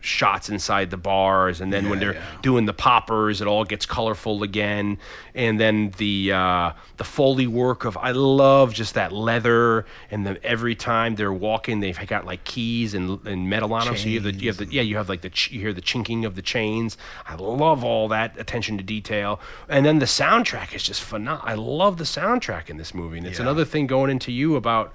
shots 0.01 0.49
inside 0.49 0.89
the 0.89 0.97
bars, 0.97 1.61
and 1.61 1.71
then 1.71 1.89
when 1.89 1.99
they're 1.99 2.21
doing 2.41 2.65
the 2.65 2.73
poppers, 2.73 3.39
it 3.39 3.47
all 3.47 3.63
gets 3.63 3.85
colorful 3.85 4.43
again. 4.43 4.97
And 5.33 5.59
then 5.59 5.91
the 5.97 6.31
uh, 6.33 6.71
the 6.97 7.03
foley 7.03 7.47
work 7.47 7.85
of 7.85 7.95
I 7.97 8.11
love 8.11 8.73
just 8.73 8.95
that 8.95 9.11
leather, 9.13 9.85
and 10.09 10.25
the 10.25 10.43
every 10.43 10.75
time 10.75 11.15
they're 11.15 11.31
walking, 11.31 11.79
they've 11.79 12.07
got 12.07 12.25
like 12.25 12.43
keys 12.43 12.93
and, 12.93 13.25
and 13.25 13.49
metal 13.49 13.73
on 13.73 13.85
them. 13.85 13.95
So 13.95 14.07
you 14.09 14.21
have 14.21 14.33
the 14.35 14.39
you 14.41 14.49
have 14.49 14.57
the 14.57 14.65
yeah 14.65 14.81
you 14.81 14.97
have 14.97 15.07
like 15.07 15.21
the 15.21 15.29
ch- 15.29 15.51
you 15.51 15.61
hear 15.61 15.73
the 15.73 15.81
chinking 15.81 16.25
of 16.25 16.35
the 16.35 16.41
chains. 16.41 16.97
I 17.25 17.35
love 17.35 17.83
all 17.83 18.07
that 18.09 18.37
attention 18.39 18.77
to 18.77 18.83
detail, 18.83 19.39
and 19.69 19.85
then 19.85 19.99
the 19.99 20.05
soundtrack 20.05 20.73
is 20.73 20.83
just 20.83 21.01
phenomenal. 21.01 21.47
I 21.47 21.53
love 21.53 21.97
the 21.97 22.03
soundtrack 22.03 22.69
in 22.69 22.77
this 22.77 22.93
movie, 22.93 23.19
and 23.19 23.27
it's 23.27 23.39
another 23.39 23.65
thing 23.65 23.87
going 23.87 24.09
into 24.09 24.31
you 24.31 24.55
about. 24.55 24.93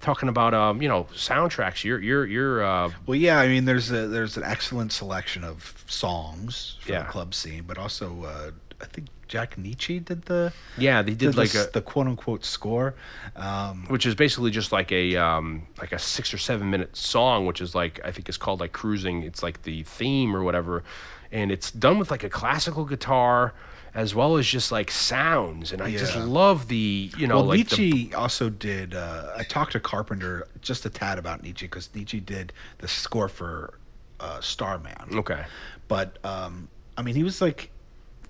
Talking 0.00 0.28
about 0.28 0.54
um, 0.54 0.82
you 0.82 0.88
know 0.88 1.04
soundtracks, 1.14 1.82
you're 1.82 1.98
you're 2.00 2.26
you're 2.26 2.64
uh, 2.64 2.90
Well, 3.06 3.16
yeah, 3.16 3.38
I 3.38 3.48
mean, 3.48 3.64
there's 3.64 3.90
a 3.90 4.06
there's 4.06 4.36
an 4.36 4.44
excellent 4.44 4.92
selection 4.92 5.42
of 5.42 5.84
songs 5.88 6.76
for 6.82 6.92
Yeah. 6.92 7.02
the 7.02 7.08
club 7.10 7.34
scene, 7.34 7.64
but 7.66 7.78
also 7.78 8.22
uh, 8.24 8.50
I 8.80 8.84
think 8.84 9.08
Jack 9.26 9.56
Nitzsche 9.56 10.04
did 10.04 10.26
the 10.26 10.52
yeah 10.78 11.02
they 11.02 11.14
did 11.14 11.34
like 11.34 11.50
the, 11.50 11.66
a 11.68 11.70
the 11.72 11.80
quote 11.82 12.06
unquote 12.06 12.44
score. 12.44 12.94
Um, 13.34 13.86
which 13.88 14.06
is 14.06 14.14
basically 14.14 14.50
just 14.50 14.70
like 14.70 14.92
a 14.92 15.16
um, 15.16 15.66
like 15.80 15.92
a 15.92 15.98
six 15.98 16.32
or 16.32 16.38
seven 16.38 16.70
minute 16.70 16.94
song, 16.96 17.46
which 17.46 17.60
is 17.60 17.74
like 17.74 17.98
I 18.04 18.12
think 18.12 18.28
it's 18.28 18.38
called 18.38 18.60
like 18.60 18.72
cruising. 18.72 19.22
It's 19.22 19.42
like 19.42 19.62
the 19.62 19.82
theme 19.84 20.36
or 20.36 20.44
whatever, 20.44 20.84
and 21.32 21.50
it's 21.50 21.70
done 21.72 21.98
with 21.98 22.10
like 22.10 22.22
a 22.22 22.28
classical 22.30 22.84
guitar 22.84 23.54
as 23.96 24.14
well 24.14 24.36
as 24.36 24.46
just 24.46 24.70
like 24.70 24.90
sounds. 24.90 25.72
And 25.72 25.80
I 25.80 25.90
just 25.90 26.16
love 26.16 26.68
the 26.68 27.10
you 27.16 27.26
know 27.26 27.36
well, 27.36 27.46
like 27.46 27.68
the, 27.70 27.90
Nitzsche 27.92 28.14
also 28.14 28.50
did. 28.50 28.94
Uh, 28.94 29.32
I 29.36 29.42
talked 29.42 29.72
to 29.72 29.80
Carpenter 29.80 30.46
just 30.60 30.84
a 30.84 30.90
tad 30.90 31.18
about 31.18 31.42
Nitzsche 31.42 31.62
because 31.62 31.88
Nitzsche 31.88 32.24
did 32.24 32.52
the 32.78 32.88
score 32.88 33.28
for 33.28 33.78
uh, 34.20 34.40
Starman. 34.40 35.18
okay. 35.18 35.44
But 35.88 36.18
um, 36.24 36.68
I 36.98 37.02
mean, 37.02 37.14
he 37.14 37.22
was 37.24 37.40
like, 37.40 37.70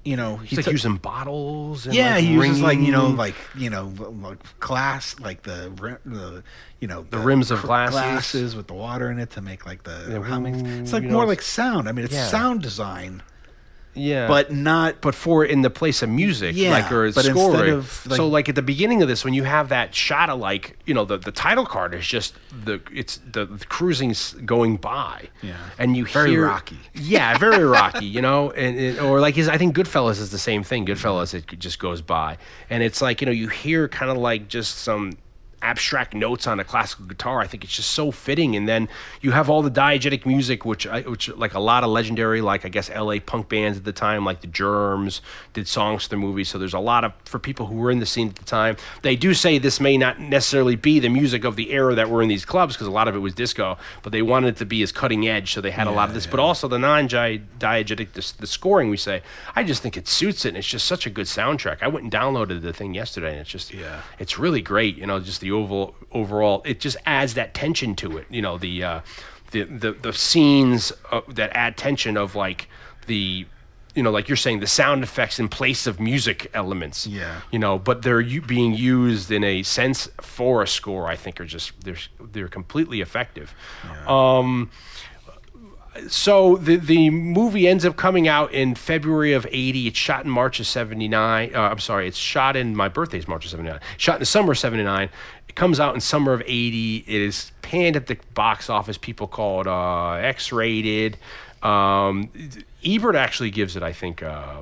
you 0.04 0.14
know, 0.16 0.36
He's 0.36 0.58
like 0.58 0.66
took- 0.66 0.72
using 0.72 0.96
bottles. 0.98 1.86
And 1.86 1.94
yeah, 1.96 2.14
like 2.14 2.24
he 2.24 2.32
uses 2.32 2.60
like 2.62 2.78
you 2.78 2.92
know, 2.92 3.08
like 3.08 3.34
you 3.56 3.70
know, 3.70 3.92
like 4.22 4.38
glass, 4.60 5.18
like 5.18 5.42
the 5.42 5.72
the 6.04 6.44
you 6.78 6.86
know, 6.86 7.02
the, 7.10 7.18
rims 7.18 7.50
of 7.50 7.62
glasses. 7.62 7.92
glasses 7.98 8.54
with 8.54 8.68
the 8.68 8.74
water 8.74 9.10
in 9.10 9.18
it 9.18 9.30
to 9.30 9.40
make 9.40 9.66
like 9.66 9.82
the 9.82 10.06
Yeah, 10.10 10.22
hummings. 10.22 10.62
It's 10.80 10.92
like 10.92 11.02
more 11.02 11.22
know, 11.22 11.28
like 11.28 11.42
sound. 11.42 11.88
I 11.88 11.92
mean, 11.92 12.04
it's 12.04 12.14
yeah. 12.14 12.28
sound 12.28 12.62
design, 12.62 13.22
yeah, 13.96 14.28
but 14.28 14.52
not. 14.52 15.00
but 15.00 15.14
for 15.14 15.44
in 15.44 15.62
the 15.62 15.70
place 15.70 16.02
of 16.02 16.08
music, 16.08 16.54
Yeah, 16.56 16.70
like 16.70 16.92
or 16.92 17.10
but 17.12 17.24
scoring. 17.24 17.52
instead 17.54 17.68
of, 17.70 18.06
like- 18.06 18.16
so 18.16 18.28
like 18.28 18.48
at 18.48 18.54
the 18.54 18.62
beginning 18.62 19.02
of 19.02 19.08
this, 19.08 19.24
when 19.24 19.34
you 19.34 19.44
have 19.44 19.68
that 19.70 19.94
shot 19.94 20.30
of 20.30 20.38
like 20.38 20.78
you 20.86 20.94
know 20.94 21.04
the, 21.04 21.18
the 21.18 21.32
title 21.32 21.66
card 21.66 21.94
is 21.94 22.06
just 22.06 22.34
the 22.64 22.80
it's 22.92 23.18
the, 23.30 23.46
the 23.46 23.64
cruising's 23.66 24.34
going 24.44 24.76
by, 24.76 25.28
Yeah. 25.42 25.56
and 25.78 25.96
you 25.96 26.04
hear 26.04 26.22
Very 26.22 26.30
hear 26.32 26.46
rocky. 26.46 26.78
yeah, 26.94 27.36
very 27.38 27.64
rocky, 27.78 28.06
you 28.06 28.20
know, 28.22 28.50
and, 28.52 28.78
and 28.78 28.98
or 29.00 29.20
like 29.20 29.34
his 29.34 29.48
I 29.48 29.58
think 29.58 29.74
Goodfellas 29.76 30.20
is 30.20 30.30
the 30.30 30.38
same 30.38 30.62
thing. 30.62 30.86
Goodfellas 30.86 31.34
it 31.34 31.46
just 31.58 31.78
goes 31.78 32.02
by, 32.02 32.38
and 32.70 32.82
it's 32.82 33.00
like 33.02 33.20
you 33.20 33.26
know 33.26 33.32
you 33.32 33.48
hear 33.48 33.88
kind 33.88 34.10
of 34.10 34.16
like 34.16 34.48
just 34.48 34.78
some 34.78 35.12
abstract 35.62 36.14
notes 36.14 36.46
on 36.46 36.60
a 36.60 36.64
classical 36.64 37.06
guitar. 37.06 37.40
I 37.40 37.46
think 37.46 37.64
it's 37.64 37.74
just 37.74 37.90
so 37.90 38.10
fitting. 38.10 38.54
And 38.56 38.68
then 38.68 38.88
you 39.20 39.32
have 39.32 39.48
all 39.50 39.62
the 39.62 39.70
diegetic 39.70 40.26
music, 40.26 40.64
which 40.64 40.86
I, 40.86 41.00
which 41.02 41.28
like 41.30 41.54
a 41.54 41.60
lot 41.60 41.82
of 41.82 41.90
legendary, 41.90 42.40
like 42.40 42.64
I 42.64 42.68
guess 42.68 42.90
L.A. 42.90 43.20
punk 43.20 43.48
bands 43.48 43.78
at 43.78 43.84
the 43.84 43.92
time, 43.92 44.24
like 44.24 44.40
the 44.42 44.46
Germs, 44.46 45.20
did 45.54 45.66
songs 45.66 46.04
for 46.04 46.10
the 46.10 46.16
movie. 46.16 46.44
So 46.44 46.58
there's 46.58 46.74
a 46.74 46.78
lot 46.78 47.04
of 47.04 47.12
for 47.24 47.38
people 47.38 47.66
who 47.66 47.76
were 47.76 47.90
in 47.90 47.98
the 48.00 48.06
scene 48.06 48.28
at 48.28 48.36
the 48.36 48.44
time. 48.44 48.76
They 49.02 49.16
do 49.16 49.34
say 49.34 49.58
this 49.58 49.80
may 49.80 49.96
not 49.96 50.20
necessarily 50.20 50.76
be 50.76 51.00
the 51.00 51.08
music 51.08 51.44
of 51.44 51.56
the 51.56 51.72
era 51.72 51.94
that 51.94 52.10
were 52.10 52.22
in 52.22 52.28
these 52.28 52.44
clubs 52.44 52.74
because 52.74 52.86
a 52.86 52.90
lot 52.92 53.08
of 53.08 53.16
it 53.16 53.20
was 53.20 53.34
disco, 53.34 53.78
but 54.02 54.12
they 54.12 54.22
wanted 54.22 54.48
it 54.48 54.56
to 54.58 54.66
be 54.66 54.82
as 54.82 54.92
cutting 54.92 55.26
edge. 55.26 55.52
So 55.52 55.60
they 55.60 55.70
had 55.70 55.86
a 55.86 55.90
lot 55.90 56.08
of 56.08 56.14
this, 56.14 56.26
but 56.26 56.38
also 56.38 56.68
the 56.68 56.78
non-diegetic, 56.78 58.12
the, 58.12 58.32
the 58.38 58.46
scoring. 58.46 58.90
We 58.90 58.96
say, 58.96 59.22
I 59.54 59.64
just 59.64 59.82
think 59.82 59.96
it 59.96 60.08
suits 60.08 60.44
it, 60.44 60.50
and 60.50 60.58
it's 60.58 60.66
just 60.66 60.86
such 60.86 61.06
a 61.06 61.10
good 61.10 61.26
soundtrack. 61.26 61.78
I 61.82 61.88
went 61.88 62.04
and 62.04 62.12
downloaded 62.12 62.62
the 62.62 62.72
thing 62.72 62.94
yesterday, 62.94 63.32
and 63.32 63.40
it's 63.40 63.50
just 63.50 63.72
Yeah. 63.72 64.02
it's 64.18 64.38
really 64.38 64.60
great. 64.62 64.96
You 64.96 65.06
know, 65.06 65.18
just 65.20 65.40
the 65.40 65.45
overall 65.50 65.94
overall, 66.12 66.62
it 66.64 66.80
just 66.80 66.96
adds 67.06 67.34
that 67.34 67.54
tension 67.54 67.94
to 67.96 68.16
it. 68.18 68.26
You 68.30 68.42
know, 68.42 68.58
the 68.58 68.82
uh, 68.82 69.00
the 69.50 69.64
the 69.64 69.92
the 69.92 70.12
scenes 70.12 70.92
uh, 71.10 71.20
that 71.28 71.50
add 71.54 71.76
tension 71.76 72.16
of 72.16 72.34
like 72.34 72.68
the 73.06 73.46
you 73.96 74.02
know, 74.02 74.10
like 74.10 74.28
you're 74.28 74.36
saying, 74.36 74.60
the 74.60 74.66
sound 74.66 75.02
effects 75.02 75.40
in 75.40 75.48
place 75.48 75.86
of 75.86 75.98
music 75.98 76.50
elements. 76.52 77.06
Yeah. 77.06 77.40
You 77.50 77.58
know, 77.58 77.78
but 77.78 78.02
they're 78.02 78.20
u- 78.20 78.42
being 78.42 78.74
used 78.74 79.30
in 79.30 79.42
a 79.42 79.62
sense 79.62 80.06
for 80.20 80.62
a 80.62 80.66
score. 80.66 81.08
I 81.08 81.16
think 81.16 81.40
are 81.40 81.46
just 81.46 81.72
they're 81.82 81.96
they're 82.20 82.48
completely 82.48 83.00
effective. 83.00 83.54
Um, 84.06 84.70
so 86.08 86.56
the 86.56 86.76
the 86.76 87.08
movie 87.08 87.66
ends 87.66 87.86
up 87.86 87.96
coming 87.96 88.28
out 88.28 88.52
in 88.52 88.74
February 88.74 89.32
of 89.32 89.46
'80. 89.50 89.88
It's 89.88 89.98
shot 89.98 90.24
in 90.24 90.30
March 90.30 90.60
of 90.60 90.66
'79. 90.66 91.54
Uh, 91.54 91.58
I'm 91.58 91.78
sorry, 91.78 92.06
it's 92.06 92.18
shot 92.18 92.54
in 92.54 92.76
my 92.76 92.88
birthday's 92.88 93.26
March 93.26 93.46
of 93.46 93.50
'79. 93.50 93.80
Shot 93.96 94.16
in 94.16 94.20
the 94.20 94.26
summer 94.26 94.52
of 94.52 94.58
'79. 94.58 95.08
Comes 95.56 95.80
out 95.80 95.94
in 95.94 96.00
summer 96.00 96.32
of 96.32 96.42
'80. 96.42 97.04
It 97.08 97.08
is 97.08 97.50
panned 97.62 97.96
at 97.96 98.06
the 98.06 98.16
box 98.34 98.70
office. 98.70 98.96
People 98.96 99.26
call 99.26 99.62
it 99.62 99.66
uh, 99.66 100.12
X-rated. 100.12 101.16
Um, 101.62 102.30
Ebert 102.84 103.16
actually 103.16 103.50
gives 103.50 103.74
it, 103.74 103.82
I 103.82 103.92
think. 103.92 104.22
Uh, 104.22 104.60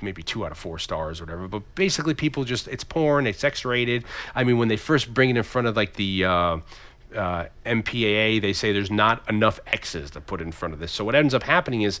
maybe 0.00 0.22
two 0.22 0.44
out 0.44 0.52
of 0.52 0.58
four 0.58 0.78
stars 0.78 1.20
or 1.20 1.24
whatever. 1.24 1.48
But 1.48 1.74
basically, 1.74 2.14
people 2.14 2.44
just 2.44 2.68
it's 2.68 2.84
porn, 2.84 3.26
it's 3.26 3.44
X-rated. 3.44 4.04
I 4.34 4.44
mean, 4.44 4.58
when 4.58 4.68
they 4.68 4.76
first 4.76 5.12
bring 5.12 5.30
it 5.30 5.36
in 5.36 5.42
front 5.42 5.66
of 5.66 5.76
like 5.76 5.94
the 5.94 6.24
uh, 6.24 6.58
uh, 7.14 7.46
MPAA, 7.66 8.40
they 8.40 8.52
say 8.52 8.72
there's 8.72 8.90
not 8.90 9.28
enough 9.28 9.60
X's 9.66 10.10
to 10.12 10.20
put 10.20 10.40
in 10.40 10.52
front 10.52 10.74
of 10.74 10.80
this. 10.80 10.92
So 10.92 11.04
what 11.04 11.14
ends 11.14 11.34
up 11.34 11.42
happening 11.42 11.82
is. 11.82 12.00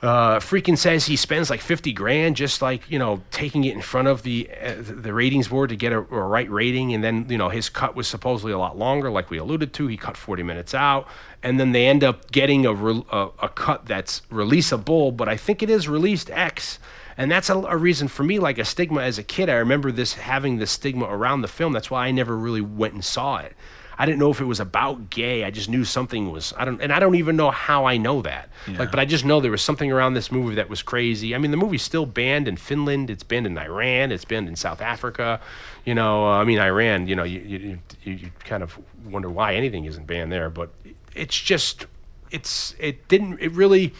Uh, 0.00 0.38
Friedkin 0.38 0.78
says 0.78 1.06
he 1.06 1.16
spends 1.16 1.50
like 1.50 1.60
50 1.60 1.92
grand 1.92 2.36
just 2.36 2.62
like 2.62 2.88
you 2.88 3.00
know 3.00 3.20
taking 3.32 3.64
it 3.64 3.74
in 3.74 3.82
front 3.82 4.06
of 4.06 4.22
the 4.22 4.48
uh, 4.64 4.74
the 4.78 5.12
ratings 5.12 5.48
board 5.48 5.70
to 5.70 5.76
get 5.76 5.92
a, 5.92 5.98
a 5.98 6.02
right 6.02 6.48
rating. 6.48 6.94
And 6.94 7.02
then 7.02 7.26
you 7.28 7.36
know 7.36 7.48
his 7.48 7.68
cut 7.68 7.96
was 7.96 8.06
supposedly 8.06 8.52
a 8.52 8.58
lot 8.58 8.78
longer 8.78 9.10
like 9.10 9.28
we 9.28 9.38
alluded 9.38 9.72
to. 9.74 9.88
He 9.88 9.96
cut 9.96 10.16
40 10.16 10.44
minutes 10.44 10.72
out. 10.72 11.08
And 11.42 11.58
then 11.58 11.72
they 11.72 11.86
end 11.86 12.04
up 12.04 12.30
getting 12.30 12.64
a, 12.64 12.72
re- 12.72 13.04
a, 13.10 13.28
a 13.42 13.48
cut 13.48 13.86
that's 13.86 14.22
releasable 14.30 15.16
but 15.16 15.28
i 15.28 15.36
think 15.36 15.62
it 15.62 15.70
is 15.70 15.88
released 15.88 16.30
x. 16.30 16.78
And 17.16 17.28
that's 17.28 17.50
a, 17.50 17.56
a 17.56 17.76
reason 17.76 18.06
for 18.06 18.22
me 18.22 18.38
like 18.38 18.58
a 18.58 18.64
stigma 18.64 19.00
as 19.00 19.18
a 19.18 19.24
kid. 19.24 19.48
I 19.48 19.54
remember 19.54 19.90
this 19.90 20.14
having 20.14 20.58
the 20.58 20.66
stigma 20.68 21.06
around 21.06 21.42
the 21.42 21.48
film. 21.48 21.72
That's 21.72 21.90
why 21.90 22.06
i 22.06 22.10
never 22.12 22.36
really 22.36 22.60
went 22.60 22.94
and 22.94 23.04
saw 23.04 23.38
it 23.38 23.56
I 23.98 24.06
didn't 24.06 24.20
know 24.20 24.30
if 24.30 24.40
it 24.40 24.44
was 24.44 24.60
about 24.60 25.10
gay. 25.10 25.42
I 25.42 25.50
just 25.50 25.68
knew 25.68 25.84
something 25.84 26.30
was. 26.30 26.54
I 26.56 26.64
don't, 26.64 26.80
and 26.80 26.92
I 26.92 27.00
don't 27.00 27.16
even 27.16 27.36
know 27.36 27.50
how 27.50 27.84
I 27.84 27.96
know 27.96 28.22
that. 28.22 28.48
Like, 28.78 28.90
but 28.92 29.00
I 29.00 29.04
just 29.04 29.24
know 29.24 29.40
there 29.40 29.50
was 29.50 29.62
something 29.62 29.90
around 29.90 30.14
this 30.14 30.30
movie 30.30 30.54
that 30.54 30.68
was 30.68 30.82
crazy. 30.82 31.34
I 31.34 31.38
mean, 31.38 31.50
the 31.50 31.56
movie's 31.56 31.82
still 31.82 32.06
banned 32.06 32.46
in 32.46 32.56
Finland. 32.56 33.10
It's 33.10 33.24
banned 33.24 33.46
in 33.46 33.58
Iran. 33.58 34.12
It's 34.12 34.24
banned 34.24 34.48
in 34.48 34.54
South 34.54 34.80
Africa. 34.80 35.40
You 35.84 35.94
know, 35.94 36.26
uh, 36.26 36.38
I 36.38 36.44
mean, 36.44 36.60
Iran. 36.60 37.08
You 37.08 37.16
know, 37.16 37.24
you 37.24 37.40
you, 37.40 37.78
you 38.04 38.12
you 38.12 38.30
kind 38.44 38.62
of 38.62 38.78
wonder 39.04 39.28
why 39.28 39.54
anything 39.54 39.84
isn't 39.84 40.06
banned 40.06 40.30
there. 40.30 40.48
But 40.48 40.70
it's 41.14 41.40
just, 41.40 41.86
it's 42.30 42.76
it 42.78 43.08
didn't. 43.08 43.40
It 43.40 43.50
really, 43.52 43.94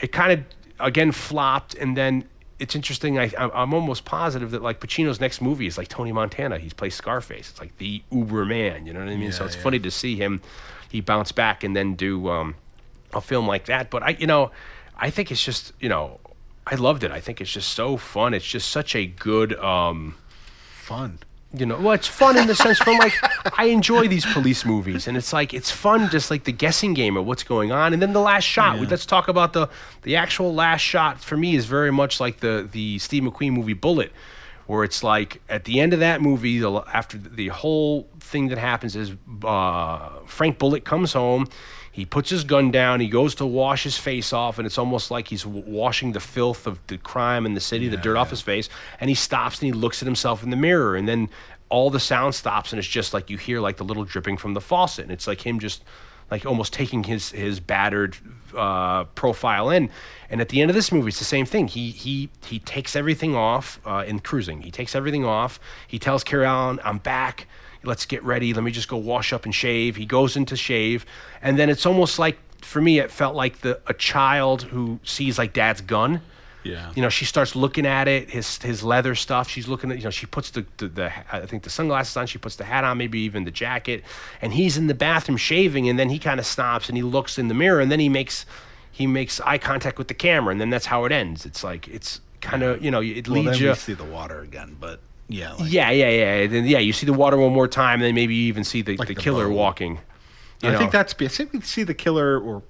it 0.00 0.12
kind 0.12 0.32
of 0.32 0.44
again 0.78 1.12
flopped, 1.12 1.74
and 1.74 1.96
then 1.96 2.24
it's 2.58 2.74
interesting. 2.76 3.18
I, 3.18 3.30
I'm 3.36 3.74
almost 3.74 4.04
positive 4.04 4.52
that 4.52 4.62
like 4.62 4.80
Pacino's 4.80 5.20
next 5.20 5.40
movie 5.40 5.66
is 5.66 5.76
like 5.76 5.88
Tony 5.88 6.12
Montana. 6.12 6.58
He's 6.58 6.72
plays 6.72 6.94
Scarface. 6.94 7.50
It's 7.50 7.60
like 7.60 7.76
the 7.78 8.02
Uber 8.10 8.44
man. 8.44 8.86
You 8.86 8.92
know 8.92 9.00
what 9.00 9.08
I 9.08 9.16
mean? 9.16 9.32
so 9.32 9.44
it's 9.44 9.56
funny 9.56 9.78
to 9.80 9.90
see 9.90 10.16
him. 10.16 10.40
He 10.88 11.00
bounce 11.00 11.32
back 11.32 11.64
and 11.64 11.74
then 11.74 11.94
do 11.94 12.28
um, 12.28 12.54
a 13.12 13.20
film 13.20 13.46
like 13.46 13.66
that. 13.66 13.90
But 13.90 14.02
I, 14.02 14.10
you 14.10 14.26
know, 14.26 14.52
I 14.96 15.10
think 15.10 15.32
it's 15.32 15.42
just 15.42 15.72
you 15.80 15.88
know, 15.88 16.20
I 16.66 16.76
loved 16.76 17.02
it. 17.02 17.10
I 17.10 17.20
think 17.20 17.40
it's 17.40 17.50
just 17.52 17.70
so 17.70 17.96
fun. 17.96 18.34
It's 18.34 18.46
just 18.46 18.68
such 18.68 18.94
a 18.94 19.06
good. 19.06 19.54
Um, 19.58 20.14
Fun. 20.84 21.18
You 21.56 21.66
know, 21.66 21.78
well, 21.78 21.92
it's 21.92 22.08
fun 22.08 22.36
in 22.36 22.48
the 22.48 22.54
sense 22.54 22.78
from 22.78 22.98
like 22.98 23.12
I 23.58 23.66
enjoy 23.66 24.08
these 24.08 24.26
police 24.26 24.64
movies, 24.64 25.06
and 25.06 25.16
it's 25.16 25.32
like 25.32 25.54
it's 25.54 25.70
fun, 25.70 26.10
just 26.10 26.28
like 26.28 26.44
the 26.44 26.52
guessing 26.52 26.94
game 26.94 27.16
of 27.16 27.26
what's 27.26 27.44
going 27.44 27.70
on, 27.70 27.92
and 27.92 28.02
then 28.02 28.12
the 28.12 28.20
last 28.20 28.42
shot. 28.44 28.80
We, 28.80 28.86
let's 28.86 29.06
talk 29.06 29.28
about 29.28 29.52
the 29.52 29.68
the 30.02 30.16
actual 30.16 30.52
last 30.52 30.80
shot. 30.80 31.20
For 31.20 31.36
me, 31.36 31.54
is 31.54 31.66
very 31.66 31.92
much 31.92 32.18
like 32.18 32.40
the 32.40 32.68
the 32.70 32.98
Steve 32.98 33.22
McQueen 33.22 33.52
movie 33.52 33.72
Bullitt, 33.72 34.10
where 34.66 34.82
it's 34.82 35.04
like 35.04 35.40
at 35.48 35.64
the 35.64 35.78
end 35.78 35.92
of 35.92 36.00
that 36.00 36.20
movie, 36.20 36.58
the, 36.58 36.82
after 36.92 37.18
the 37.18 37.48
whole 37.48 38.08
thing 38.18 38.48
that 38.48 38.58
happens 38.58 38.96
is 38.96 39.12
uh, 39.44 40.08
Frank 40.26 40.58
Bullitt 40.58 40.84
comes 40.84 41.12
home. 41.12 41.48
He 41.94 42.04
puts 42.04 42.28
his 42.28 42.42
gun 42.42 42.72
down. 42.72 42.98
He 42.98 43.06
goes 43.06 43.36
to 43.36 43.46
wash 43.46 43.84
his 43.84 43.96
face 43.96 44.32
off, 44.32 44.58
and 44.58 44.66
it's 44.66 44.78
almost 44.78 45.12
like 45.12 45.28
he's 45.28 45.44
w- 45.44 45.62
washing 45.64 46.10
the 46.10 46.18
filth 46.18 46.66
of 46.66 46.84
the 46.88 46.98
crime 46.98 47.46
in 47.46 47.54
the 47.54 47.60
city, 47.60 47.86
the 47.86 47.96
dirt 47.96 48.16
off 48.16 48.30
his 48.30 48.40
face. 48.40 48.68
And 48.98 49.08
he 49.08 49.14
stops 49.14 49.60
and 49.60 49.66
he 49.66 49.72
looks 49.72 50.02
at 50.02 50.06
himself 50.06 50.42
in 50.42 50.50
the 50.50 50.56
mirror, 50.56 50.96
and 50.96 51.06
then 51.06 51.30
all 51.68 51.90
the 51.90 52.00
sound 52.00 52.34
stops, 52.34 52.72
and 52.72 52.80
it's 52.80 52.88
just 52.88 53.14
like 53.14 53.30
you 53.30 53.38
hear 53.38 53.60
like 53.60 53.76
the 53.76 53.84
little 53.84 54.04
dripping 54.04 54.38
from 54.38 54.54
the 54.54 54.60
faucet, 54.60 55.04
and 55.04 55.12
it's 55.12 55.28
like 55.28 55.46
him 55.46 55.60
just 55.60 55.84
like 56.32 56.44
almost 56.44 56.72
taking 56.72 57.04
his 57.04 57.30
his 57.30 57.60
battered 57.60 58.16
uh, 58.56 59.04
profile 59.04 59.70
in. 59.70 59.88
And 60.28 60.40
at 60.40 60.48
the 60.48 60.62
end 60.62 60.72
of 60.72 60.74
this 60.74 60.90
movie, 60.90 61.10
it's 61.10 61.20
the 61.20 61.24
same 61.24 61.46
thing. 61.46 61.68
He 61.68 61.92
he 61.92 62.28
he 62.44 62.58
takes 62.58 62.96
everything 62.96 63.36
off 63.36 63.78
uh, 63.86 64.02
in 64.04 64.18
cruising. 64.18 64.62
He 64.62 64.72
takes 64.72 64.96
everything 64.96 65.24
off. 65.24 65.60
He 65.86 66.00
tells 66.00 66.24
Karen 66.24 66.48
Allen, 66.48 66.80
"I'm 66.82 66.98
back. 66.98 67.46
Let's 67.86 68.06
get 68.06 68.22
ready. 68.24 68.54
Let 68.54 68.64
me 68.64 68.70
just 68.70 68.88
go 68.88 68.96
wash 68.96 69.32
up 69.32 69.44
and 69.44 69.54
shave." 69.54 69.96
He 69.96 70.06
goes 70.06 70.36
into 70.36 70.56
shave, 70.56 71.04
and 71.42 71.58
then 71.58 71.68
it's 71.70 71.86
almost 71.86 72.18
like 72.18 72.38
for 72.62 72.80
me, 72.80 72.98
it 72.98 73.10
felt 73.10 73.34
like 73.34 73.60
the 73.60 73.80
a 73.86 73.94
child 73.94 74.62
who 74.64 74.98
sees 75.04 75.38
like 75.38 75.52
dad's 75.52 75.80
gun. 75.80 76.22
Yeah. 76.62 76.90
You 76.94 77.02
know, 77.02 77.10
she 77.10 77.26
starts 77.26 77.54
looking 77.54 77.84
at 77.84 78.08
it, 78.08 78.30
his 78.30 78.56
his 78.62 78.82
leather 78.82 79.14
stuff. 79.14 79.50
She's 79.50 79.68
looking 79.68 79.90
at, 79.90 79.98
you 79.98 80.04
know, 80.04 80.10
she 80.10 80.24
puts 80.24 80.50
the, 80.50 80.64
the, 80.78 80.88
the 80.88 81.12
I 81.30 81.44
think 81.44 81.62
the 81.62 81.68
sunglasses 81.70 82.16
on. 82.16 82.26
She 82.26 82.38
puts 82.38 82.56
the 82.56 82.64
hat 82.64 82.84
on, 82.84 82.96
maybe 82.96 83.18
even 83.20 83.44
the 83.44 83.50
jacket. 83.50 84.02
And 84.40 84.54
he's 84.54 84.78
in 84.78 84.86
the 84.86 84.94
bathroom 84.94 85.36
shaving, 85.36 85.90
and 85.90 85.98
then 85.98 86.08
he 86.08 86.18
kind 86.18 86.40
of 86.40 86.46
stops 86.46 86.88
and 86.88 86.96
he 86.96 87.02
looks 87.02 87.38
in 87.38 87.48
the 87.48 87.54
mirror, 87.54 87.80
and 87.80 87.92
then 87.92 88.00
he 88.00 88.08
makes 88.08 88.46
he 88.90 89.06
makes 89.06 89.40
eye 89.40 89.58
contact 89.58 89.98
with 89.98 90.08
the 90.08 90.14
camera, 90.14 90.52
and 90.52 90.60
then 90.60 90.70
that's 90.70 90.86
how 90.86 91.04
it 91.04 91.12
ends. 91.12 91.44
It's 91.44 91.62
like 91.62 91.86
it's 91.88 92.20
kind 92.40 92.62
of 92.62 92.82
you 92.82 92.90
know 92.90 93.02
it 93.02 93.28
leads 93.28 93.28
Well, 93.28 93.42
then 93.44 93.54
you. 93.60 93.68
we 93.68 93.74
see 93.74 93.92
the 93.94 94.04
water 94.04 94.40
again, 94.40 94.76
but 94.80 95.00
yeah. 95.28 95.52
Like, 95.54 95.72
Yeah, 95.72 95.90
yeah, 95.90 96.08
yeah. 96.10 96.46
Then 96.46 96.66
yeah, 96.66 96.78
you 96.78 96.92
see 96.92 97.06
the 97.06 97.12
water 97.12 97.36
one 97.36 97.52
more 97.52 97.68
time, 97.68 97.94
and 97.94 98.02
then 98.04 98.14
maybe 98.14 98.34
you 98.34 98.44
even 98.48 98.64
see 98.64 98.82
the, 98.82 98.96
Like 98.96 99.08
the 99.08 99.14
the 99.14 99.20
killer 99.20 99.48
boat. 99.48 99.54
walking. 99.56 99.98
I 100.62 100.70
know. 100.72 100.78
think 100.78 100.92
that's. 100.92 101.14
I 101.20 101.28
think 101.28 101.52
we 101.52 101.60
see 101.60 101.82
the 101.82 101.92
killer 101.92 102.38
or 102.40 102.62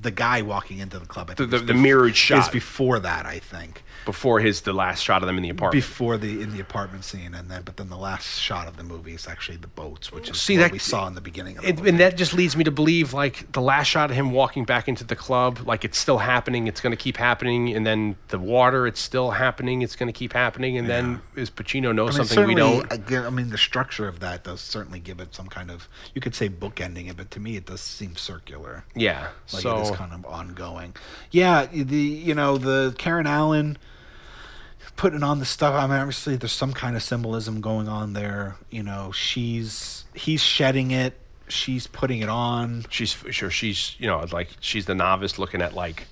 the 0.00 0.12
guy 0.12 0.42
walking 0.42 0.78
into 0.78 0.98
the 1.00 1.06
club. 1.06 1.30
I 1.30 1.34
think 1.34 1.50
the- 1.50 1.58
the 1.58 1.72
bef- 1.72 1.80
mirrored 1.80 2.14
is 2.16 2.48
before 2.50 3.00
that. 3.00 3.26
I 3.26 3.40
think 3.40 3.82
before 4.04 4.40
his 4.40 4.62
the 4.62 4.72
last 4.72 5.02
shot 5.02 5.22
of 5.22 5.26
them 5.26 5.36
in 5.36 5.42
the 5.42 5.48
apartment. 5.50 5.84
before 5.84 6.16
the 6.16 6.42
in 6.42 6.52
the 6.52 6.60
apartment 6.60 7.04
scene, 7.04 7.34
and 7.34 7.50
then 7.50 7.62
but 7.62 7.76
then 7.76 7.88
the 7.88 7.96
last 7.96 8.38
shot 8.40 8.66
of 8.68 8.76
the 8.76 8.82
movie 8.82 9.14
is 9.14 9.26
actually 9.26 9.56
the 9.58 9.66
boats, 9.68 10.10
which 10.12 10.28
is 10.30 10.40
See, 10.40 10.56
what 10.56 10.64
that- 10.64 10.72
we 10.72 10.78
saw 10.78 11.06
in 11.06 11.14
the 11.14 11.20
beginning. 11.20 11.56
Of 11.58 11.62
the 11.64 11.68
It, 11.68 11.76
movie. 11.78 11.88
and 11.90 12.00
that 12.00 12.16
just 12.16 12.34
leads 12.34 12.56
me 12.56 12.64
to 12.64 12.70
believe 12.70 13.12
like 13.12 13.50
the 13.52 13.60
last 13.60 13.86
shot 13.88 14.10
of 14.10 14.16
him 14.16 14.30
walking 14.32 14.64
back 14.64 14.88
into 14.88 15.04
the 15.04 15.16
club 15.16 15.60
like 15.66 15.84
it's 15.84 15.98
still 15.98 16.18
happening 16.18 16.66
it's 16.66 16.80
going 16.80 16.90
to 16.90 16.96
keep 16.96 17.16
happening 17.16 17.74
and 17.74 17.86
then 17.86 18.16
the 18.28 18.38
water 18.38 18.86
it's 18.86 19.00
still 19.00 19.32
happening 19.32 19.82
it's 19.82 19.96
going 19.96 20.06
to 20.08 20.12
keep 20.12 20.32
happening 20.32 20.76
and 20.78 20.88
then 20.88 21.20
is 21.36 21.50
pacino 21.50 21.94
know 21.94 22.04
I 22.04 22.06
mean, 22.06 22.12
something 22.12 22.46
we 22.46 22.54
certainly, 22.54 22.54
don't 22.80 22.92
Again, 22.92 23.24
I 23.24 23.30
mean, 23.30 23.50
the 23.50 23.58
structure 23.58 24.06
of 24.08 24.20
that 24.20 24.44
does 24.44 24.60
certainly 24.60 24.98
give 25.00 25.20
it 25.20 25.34
some 25.34 25.46
kind 25.48 25.70
of. 25.70 25.88
You 26.14 26.20
could 26.20 26.34
say 26.34 26.48
bookending 26.48 27.08
it, 27.10 27.16
but 27.16 27.30
to 27.32 27.40
me, 27.40 27.56
it 27.56 27.66
does 27.66 27.80
seem 27.80 28.16
circular. 28.16 28.84
yeah 28.94 29.28
Like 29.52 29.62
so 29.62 29.78
it 29.78 29.82
is 29.82 29.90
kind 29.92 30.12
of 30.12 30.24
ongoing. 30.26 30.94
Yeah, 31.30 31.66
the 31.66 31.96
you 31.96 32.34
know 32.34 32.58
the 32.58 32.94
Karen 32.98 33.26
Allen 33.26 33.78
putting 34.96 35.22
on 35.22 35.38
the 35.38 35.44
stuff. 35.44 35.74
I 35.74 35.86
mean, 35.86 35.98
obviously 35.98 36.36
there's 36.36 36.52
some 36.52 36.72
kind 36.72 36.96
of 36.96 37.02
symbolism 37.02 37.60
going 37.60 37.88
on 37.88 38.12
there. 38.12 38.56
You 38.70 38.82
know, 38.82 39.12
she's 39.12 40.04
he's 40.14 40.42
shedding 40.42 40.90
it. 40.90 41.18
She's 41.48 41.86
putting 41.86 42.20
it 42.20 42.28
on. 42.28 42.84
she's 42.88 43.12
sure 43.30 43.50
she's 43.50 43.94
you 43.98 44.06
know 44.06 44.24
like 44.32 44.48
she's 44.60 44.86
the 44.86 44.94
novice 44.94 45.38
looking 45.38 45.60
at 45.60 45.74
like 45.74 46.06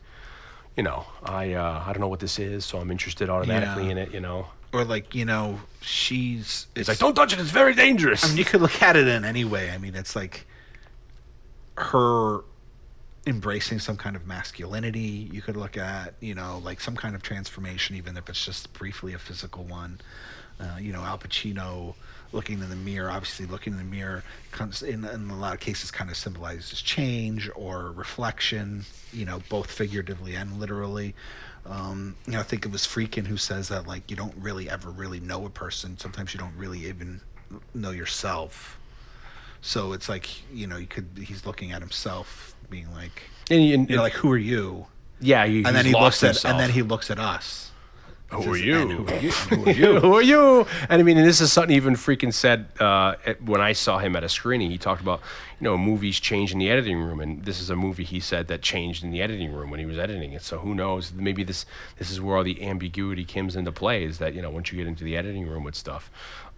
you 0.77 0.83
know 0.83 1.07
i 1.25 1.53
uh 1.55 1.83
i 1.87 1.93
don't 1.93 2.01
know 2.01 2.09
what 2.09 2.21
this 2.21 2.39
is 2.39 2.65
so 2.65 2.79
i'm 2.79 2.91
interested 2.91 3.29
automatically 3.31 3.85
Yeah. 3.87 3.91
in 3.93 3.99
it 3.99 4.13
you 4.13 4.21
know 4.21 4.47
Or 4.73 4.85
like 4.85 5.15
you 5.15 5.25
know, 5.25 5.59
she's 5.81 6.67
it's 6.77 6.89
like 6.89 6.99
don't 6.99 7.15
touch 7.15 7.33
it 7.33 7.41
it's 7.41 7.51
very 7.51 7.75
dangerous 7.75 8.23
I 8.25 8.29
mean, 8.29 8.37
you 8.37 8.45
could 8.45 8.61
look 8.61 8.83
at 8.83 8.97
it 8.97 9.09
in 9.09 9.25
any 9.25 9.45
way. 9.45 9.71
I 9.71 9.79
mean, 9.79 9.95
it's 9.95 10.15
like 10.15 10.47
her 11.79 12.41
embracing 13.27 13.79
some 13.79 13.97
kind 13.97 14.17
of 14.17 14.27
masculinity. 14.27 15.29
You 15.33 15.43
could 15.43 15.57
look 15.57 15.77
at, 15.77 16.15
you 16.21 16.35
know, 16.35 16.61
like 16.65 16.81
some 16.81 16.97
kind 16.97 17.15
of 17.15 17.23
transformation, 17.23 17.97
even 17.97 18.17
if 18.17 18.29
it's 18.29 18.45
just 18.45 18.73
briefly 18.73 19.13
a 19.15 19.19
physical 19.19 19.65
one. 19.65 20.01
Uh, 20.59 20.77
you 20.79 20.93
know, 20.93 21.01
Al 21.01 21.19
Pacino 21.19 21.95
looking 22.33 22.61
in 22.61 22.69
the 22.69 22.77
mirror. 22.77 23.11
Obviously, 23.11 23.47
looking 23.47 23.73
in 23.73 23.79
the 23.79 23.85
mirror 23.85 24.23
comes 24.53 24.83
in, 24.83 25.05
in 25.05 25.31
a 25.31 25.37
lot 25.37 25.55
of 25.55 25.61
cases 25.61 25.91
kind 25.91 26.11
of 26.11 26.17
symbolizes 26.17 26.83
change 26.83 27.51
or 27.55 27.93
reflection. 27.93 28.85
You 29.13 29.25
know, 29.25 29.41
both 29.49 29.71
figuratively 29.71 30.35
and 30.35 30.61
literally. 30.61 31.15
Um, 31.67 32.17
you 32.27 32.33
know, 32.33 32.41
I 32.41 32.43
think 32.43 32.65
it 32.65 32.73
was 32.73 32.83
Friedkin 32.83 33.27
who 33.27 33.37
says 33.37 33.69
that 33.69 33.87
like 33.87 34.11
you 34.11 34.17
don't 34.17 34.35
really 34.39 34.69
ever 34.69 34.91
really 34.91 35.21
know 35.21 35.47
a 35.47 35.51
person. 35.51 35.99
Sometimes 35.99 36.35
you 36.35 36.41
don't 36.41 36.57
really 36.57 36.87
even 36.87 37.21
know 37.75 37.91
yourself. 37.91 38.79
So 39.63 39.93
it's 39.93 40.09
like 40.09 40.29
you 40.53 40.67
know, 40.67 40.77
you 40.77 40.87
could 40.87 41.09
he's 41.23 41.45
looking 41.45 41.73
at 41.73 41.81
himself, 41.81 42.55
being 42.71 42.91
like, 42.93 43.23
And, 43.51 43.61
and, 43.73 43.91
you 43.91 43.97
know, 43.97 44.03
like 44.03 44.13
who 44.15 44.31
are 44.33 44.39
you? 44.39 44.87
yeah, 45.21 45.45
you, 45.45 45.65
And 45.67 45.77
then 45.77 45.85
he's 45.85 45.95
he 45.95 46.01
lost 46.01 46.23
looks 46.23 46.45
at 46.45 46.51
and 46.51 46.59
then 46.61 46.71
he 46.71 46.83
looks 46.83 47.11
at 47.11 47.19
us. 47.19 47.67
Who 48.31 48.43
Says, 48.43 48.53
are 48.53 48.57
you? 48.59 48.77
"And 48.79 48.93
Who 48.93 49.07
are 49.09 49.19
you? 49.21 49.31
Who 49.33 49.65
are 49.67 49.73
you? 49.73 50.01
Who 50.01 50.15
are 50.15 50.23
you? 50.23 50.67
And 50.89 51.01
I 51.01 51.03
mean, 51.03 51.19
and 51.19 51.27
this 51.27 51.41
is 51.41 51.53
something 51.53 51.75
even 51.75 51.95
Friedkin 51.95 52.33
said 52.33 52.69
uh, 52.79 53.17
at, 53.27 53.43
when 53.43 53.61
I 53.61 53.73
saw 53.73 53.99
him 53.99 54.15
at 54.15 54.23
a 54.23 54.29
screening. 54.29 54.71
He 54.71 54.79
talked 54.79 55.03
about, 55.03 55.21
you 55.59 55.65
know, 55.65 55.77
movies 55.77 56.21
change 56.21 56.53
in 56.53 56.61
the 56.61 56.71
editing 56.71 57.01
room, 57.01 57.19
and 57.19 57.45
this 57.45 57.61
is 57.61 57.71
a 57.71 57.77
movie 57.77 58.05
he 58.05 58.21
said 58.21 58.47
that 58.47 58.63
changed 58.63 59.03
in 59.03 59.11
the 59.11 59.21
editing 59.21 59.53
room 59.53 59.69
when 59.69 59.81
he 59.81 59.85
was 59.87 59.99
editing 59.99 60.33
it. 60.33 60.43
So 60.43 60.59
who 60.59 60.77
knows? 60.77 61.13
Maybe 61.13 61.43
this 61.43 61.67
this 61.99 62.09
is 62.09 62.21
where 62.21 62.37
all 62.37 62.45
the 62.45 62.63
ambiguity 62.65 63.25
comes 63.25 63.57
into 63.57 63.73
play. 63.73 64.05
Is 64.05 64.19
that 64.19 64.33
you 64.33 64.43
know 64.43 64.51
once 64.51 64.71
you 64.71 64.79
get 64.79 64.87
into 64.87 65.03
the 65.03 65.17
editing 65.17 65.49
room 65.49 65.65
with 65.65 65.75
stuff. 65.75 66.09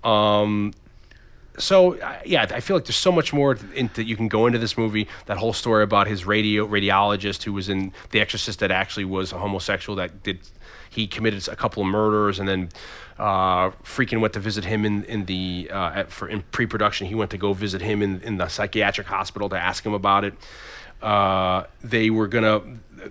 Um, 0.05 0.75
so 1.59 1.97
yeah, 2.25 2.47
I 2.51 2.61
feel 2.61 2.77
like 2.77 2.85
there's 2.87 2.97
so 2.97 3.13
much 3.13 3.33
more 3.33 3.59
in, 3.75 3.91
that 3.95 4.05
you 4.05 4.17
can 4.17 4.29
go 4.29 4.47
into 4.47 4.59
this 4.59 4.79
movie. 4.79 5.09
That 5.27 5.39
whole 5.39 5.53
story 5.53 5.83
about 5.83 6.07
his 6.07 6.25
radio 6.25 6.67
radiologist 6.67 7.43
who 7.43 7.53
was 7.53 7.69
in 7.69 7.93
The 8.11 8.21
Exorcist 8.21 8.61
that 8.61 8.71
actually 8.71 9.05
was 9.05 9.33
a 9.33 9.39
homosexual 9.39 9.97
that 9.97 10.23
did 10.23 10.41
he 10.89 11.07
committed 11.07 11.49
a 11.49 11.57
couple 11.57 11.83
of 11.83 11.89
murders 11.89 12.39
and 12.39 12.49
then 12.49 12.69
uh, 13.19 13.71
Friedkin 13.83 14.21
went 14.21 14.35
to 14.35 14.41
visit 14.41 14.65
him 14.65 14.85
in 14.85 15.05
in 15.05 15.27
the 15.27 15.71
uh, 15.73 15.93
at, 15.95 16.11
for 16.11 16.29
in 16.29 16.43
pre-production. 16.51 17.07
He 17.07 17.15
went 17.15 17.31
to 17.31 17.39
go 17.39 17.53
visit 17.53 17.81
him 17.81 18.03
in 18.03 18.21
in 18.23 18.39
the 18.39 18.49
psychiatric 18.49 19.07
hospital 19.07 19.49
to 19.51 19.57
ask 19.57 19.85
him 19.85 19.95
about 19.95 20.25
it. 20.25 20.35
Uh, 21.01 21.65
they 21.83 22.11
were 22.11 22.27
gonna. 22.27 22.63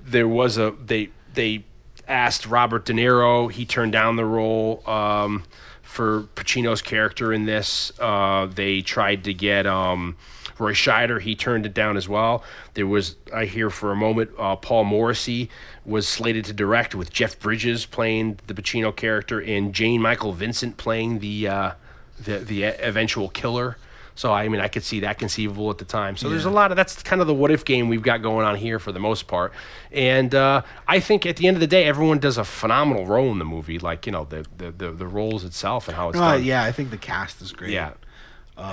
There 0.03 0.27
was 0.27 0.57
a 0.57 0.71
they 0.83 1.09
they 1.33 1.63
asked 2.07 2.45
Robert 2.45 2.85
De 2.85 2.93
Niro. 2.93 3.51
He 3.51 3.65
turned 3.65 3.91
down 3.91 4.15
the 4.15 4.25
role. 4.25 4.83
Um, 4.87 5.43
for 5.91 6.21
Pacino's 6.35 6.81
character 6.81 7.33
in 7.33 7.45
this. 7.45 7.91
Uh, 7.99 8.45
they 8.45 8.79
tried 8.79 9.25
to 9.25 9.33
get 9.33 9.67
um, 9.67 10.15
Roy 10.57 10.71
Scheider. 10.71 11.19
He 11.19 11.35
turned 11.35 11.65
it 11.65 11.73
down 11.73 11.97
as 11.97 12.07
well. 12.07 12.45
There 12.75 12.87
was, 12.87 13.17
I 13.33 13.43
hear 13.43 13.69
for 13.69 13.91
a 13.91 13.95
moment, 13.95 14.31
uh, 14.39 14.55
Paul 14.55 14.85
Morrissey 14.85 15.49
was 15.85 16.07
slated 16.07 16.45
to 16.45 16.53
direct 16.53 16.95
with 16.95 17.11
Jeff 17.11 17.37
Bridges 17.37 17.85
playing 17.85 18.39
the 18.47 18.53
Pacino 18.53 18.95
character 18.95 19.41
and 19.41 19.73
Jan-Michael 19.73 20.31
Vincent 20.31 20.77
playing 20.77 21.19
the 21.19 21.49
uh, 21.49 21.71
the 22.17 22.37
the 22.37 22.63
eventual 22.63 23.27
killer. 23.27 23.77
So 24.15 24.31
I 24.33 24.47
mean, 24.49 24.59
I 24.61 24.67
could 24.67 24.83
see 24.83 24.99
that 25.01 25.17
conceivable 25.19 25.69
at 25.69 25.77
the 25.77 25.85
time. 25.85 26.17
So 26.17 26.29
there's 26.29 26.45
a 26.45 26.49
lot 26.49 26.71
of 26.71 26.77
that's 26.77 27.01
kind 27.01 27.21
of 27.21 27.27
the 27.27 27.33
what 27.33 27.49
if 27.51 27.63
game 27.65 27.87
we've 27.89 28.01
got 28.03 28.21
going 28.21 28.45
on 28.45 28.55
here 28.55 28.77
for 28.77 28.91
the 28.91 28.99
most 28.99 29.27
part. 29.27 29.53
And 29.91 30.35
uh, 30.35 30.61
I 30.87 30.99
think 30.99 31.25
at 31.25 31.37
the 31.37 31.47
end 31.47 31.55
of 31.57 31.61
the 31.61 31.67
day, 31.67 31.85
everyone 31.85 32.19
does 32.19 32.37
a 32.37 32.43
phenomenal 32.43 33.05
role 33.05 33.31
in 33.31 33.39
the 33.39 33.45
movie. 33.45 33.79
Like 33.79 34.05
you 34.05 34.11
know 34.11 34.25
the 34.25 34.45
the 34.57 34.71
the, 34.71 34.91
the 34.91 35.07
roles 35.07 35.43
itself 35.45 35.87
and 35.87 35.95
how 35.95 36.09
it's 36.09 36.17
Uh, 36.19 36.33
done. 36.33 36.43
yeah, 36.43 36.63
I 36.63 36.71
think 36.71 36.91
the 36.91 36.97
cast 36.97 37.41
is 37.41 37.51
great. 37.51 37.71
Yeah. 37.71 37.93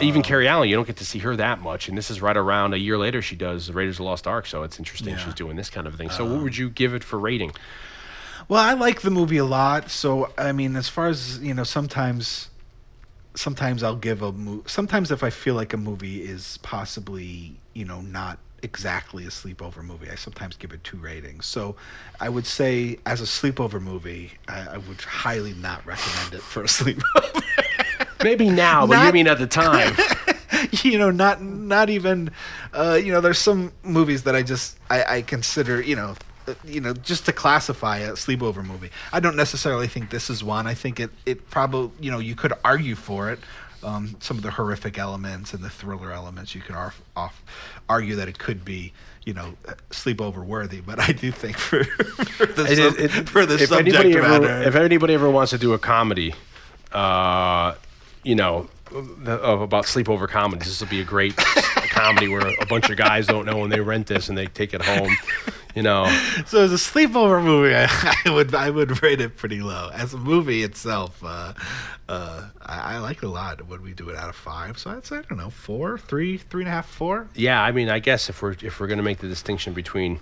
Even 0.02 0.20
Karen 0.20 0.46
Allen, 0.46 0.68
you 0.68 0.76
don't 0.76 0.86
get 0.86 0.98
to 0.98 1.06
see 1.06 1.20
her 1.20 1.34
that 1.36 1.60
much, 1.62 1.88
and 1.88 1.96
this 1.96 2.10
is 2.10 2.20
right 2.20 2.36
around 2.36 2.74
a 2.74 2.76
year 2.78 2.98
later. 2.98 3.22
She 3.22 3.36
does 3.36 3.70
Raiders 3.70 3.94
of 3.94 3.98
the 3.98 4.02
Lost 4.02 4.26
Ark, 4.26 4.44
so 4.44 4.62
it's 4.62 4.78
interesting 4.78 5.14
Yeah. 5.14 5.24
she's 5.24 5.32
doing 5.32 5.56
this 5.56 5.70
kind 5.70 5.86
of 5.86 5.94
thing. 5.94 6.10
So, 6.10 6.26
what 6.26 6.42
would 6.42 6.58
you 6.58 6.68
give 6.68 6.92
it 6.92 7.02
for 7.02 7.18
rating? 7.18 7.52
Well, 8.48 8.60
I 8.60 8.74
like 8.74 9.00
the 9.00 9.10
movie 9.10 9.38
a 9.38 9.46
lot. 9.46 9.88
So 9.90 10.30
I 10.36 10.52
mean, 10.52 10.76
as 10.76 10.90
far 10.90 11.06
as 11.08 11.38
you 11.38 11.54
know, 11.54 11.64
sometimes, 11.64 12.50
sometimes 13.38 13.82
I'll 13.82 13.96
give 13.96 14.20
a 14.22 14.32
movie. 14.32 14.68
Sometimes 14.68 15.10
if 15.10 15.22
I 15.22 15.30
feel 15.30 15.54
like 15.54 15.72
a 15.72 15.76
movie 15.76 16.22
is 16.22 16.58
possibly 16.62 17.56
you 17.72 17.84
know 17.84 18.00
not 18.00 18.38
exactly 18.62 19.24
a 19.24 19.28
sleepover 19.28 19.82
movie, 19.82 20.10
I 20.10 20.16
sometimes 20.16 20.56
give 20.56 20.72
it 20.72 20.82
two 20.82 20.96
ratings. 20.96 21.46
So 21.46 21.76
I 22.20 22.28
would 22.28 22.46
say 22.46 22.98
as 23.06 23.20
a 23.20 23.24
sleepover 23.24 23.80
movie, 23.80 24.32
I, 24.48 24.60
I 24.72 24.76
would 24.78 25.00
highly 25.00 25.54
not 25.54 25.86
recommend 25.86 26.34
it 26.34 26.42
for 26.42 26.62
a 26.62 26.66
sleepover. 26.78 27.42
Maybe 28.22 28.50
now, 28.50 28.86
but 28.86 29.06
you 29.06 29.12
mean 29.12 29.28
at 29.28 29.38
the 29.38 29.46
time? 29.46 29.96
you 30.82 30.98
know, 30.98 31.10
not 31.10 31.40
not 31.40 31.88
even, 31.88 32.30
uh, 32.72 32.98
you 33.00 33.12
know, 33.12 33.20
there's 33.20 33.38
some 33.38 33.72
movies 33.84 34.24
that 34.24 34.34
I 34.34 34.42
just 34.42 34.76
I, 34.90 35.16
I 35.18 35.22
consider, 35.22 35.80
you 35.80 35.94
know, 35.94 36.16
you 36.64 36.80
know, 36.80 36.92
just 36.94 37.26
to 37.26 37.32
classify 37.32 37.98
a 37.98 38.12
sleepover 38.12 38.64
movie. 38.64 38.90
I 39.12 39.20
don't 39.20 39.36
necessarily 39.36 39.88
think 39.88 40.10
this 40.10 40.30
is 40.30 40.42
one. 40.44 40.66
I 40.66 40.74
think 40.74 41.00
it 41.00 41.10
it 41.26 41.50
probably, 41.50 41.90
you 42.04 42.10
know, 42.10 42.18
you 42.18 42.34
could 42.34 42.52
argue 42.64 42.94
for 42.94 43.30
it. 43.30 43.38
Um, 43.82 44.16
some 44.18 44.36
of 44.36 44.42
the 44.42 44.50
horrific 44.50 44.98
elements 44.98 45.54
and 45.54 45.62
the 45.62 45.70
thriller 45.70 46.10
elements, 46.12 46.52
you 46.52 46.60
could 46.60 46.74
off, 46.74 47.42
argue 47.88 48.16
that 48.16 48.26
it 48.26 48.36
could 48.36 48.64
be, 48.64 48.92
you 49.24 49.32
know, 49.34 49.54
sleepover 49.90 50.44
worthy. 50.44 50.80
But 50.80 50.98
I 50.98 51.12
do 51.12 51.30
think 51.30 51.56
for 51.68 51.84
for 51.84 52.46
the, 52.46 52.64
It- 52.64 52.76
sub- 52.76 52.98
it- 52.98 53.28
for 53.28 53.46
the 53.46 53.54
if 53.54 53.68
subject 53.68 53.96
anybody 53.96 54.16
ever, 54.18 54.40
matter, 54.40 54.62
if 54.68 54.74
anybody 54.74 55.14
ever 55.14 55.30
wants 55.30 55.50
to 55.50 55.58
do 55.58 55.74
a 55.74 55.78
comedy, 55.78 56.34
uh, 56.92 57.74
you 58.24 58.34
know, 58.34 58.68
the, 59.22 59.34
of 59.34 59.60
about 59.60 59.84
sleepover 59.84 60.28
comedies, 60.28 60.66
this 60.68 60.80
would 60.80 60.90
be 60.90 61.00
a 61.00 61.04
great 61.04 61.36
comedy 61.90 62.26
where 62.28 62.46
a 62.60 62.66
bunch 62.66 62.90
of 62.90 62.96
guys 62.96 63.26
don't 63.28 63.44
know 63.46 63.58
when 63.58 63.70
they 63.70 63.80
rent 63.80 64.06
this 64.08 64.28
and 64.28 64.36
they 64.36 64.46
take 64.46 64.74
it 64.74 64.82
home. 64.82 65.14
You 65.78 65.84
know, 65.84 66.06
So 66.46 66.64
as 66.64 66.72
a 66.72 66.74
sleepover 66.74 67.40
movie, 67.40 67.72
I, 67.72 67.86
I 68.26 68.30
would 68.30 68.52
I 68.52 68.68
would 68.68 69.00
rate 69.00 69.20
it 69.20 69.36
pretty 69.36 69.60
low. 69.60 69.90
As 69.94 70.12
a 70.12 70.18
movie 70.18 70.64
itself, 70.64 71.22
uh, 71.22 71.52
uh, 72.08 72.48
I, 72.60 72.94
I 72.94 72.98
like 72.98 73.18
it 73.18 73.26
a 73.26 73.28
lot. 73.28 73.64
Would 73.64 73.80
we 73.80 73.92
do 73.92 74.08
it 74.08 74.16
out 74.16 74.28
of 74.28 74.34
five? 74.34 74.76
So 74.76 74.90
I'd 74.90 75.06
say 75.06 75.18
I 75.18 75.22
don't 75.22 75.38
know, 75.38 75.50
four, 75.50 75.96
three, 75.96 76.36
three 76.36 76.62
and 76.62 76.68
a 76.68 76.72
half, 76.72 76.88
four. 76.88 77.28
yeah. 77.36 77.62
I 77.62 77.70
mean, 77.70 77.88
I 77.90 78.00
guess 78.00 78.28
if 78.28 78.42
we're 78.42 78.56
if 78.60 78.80
we're 78.80 78.88
gonna 78.88 79.04
make 79.04 79.18
the 79.18 79.28
distinction 79.28 79.72
between 79.72 80.18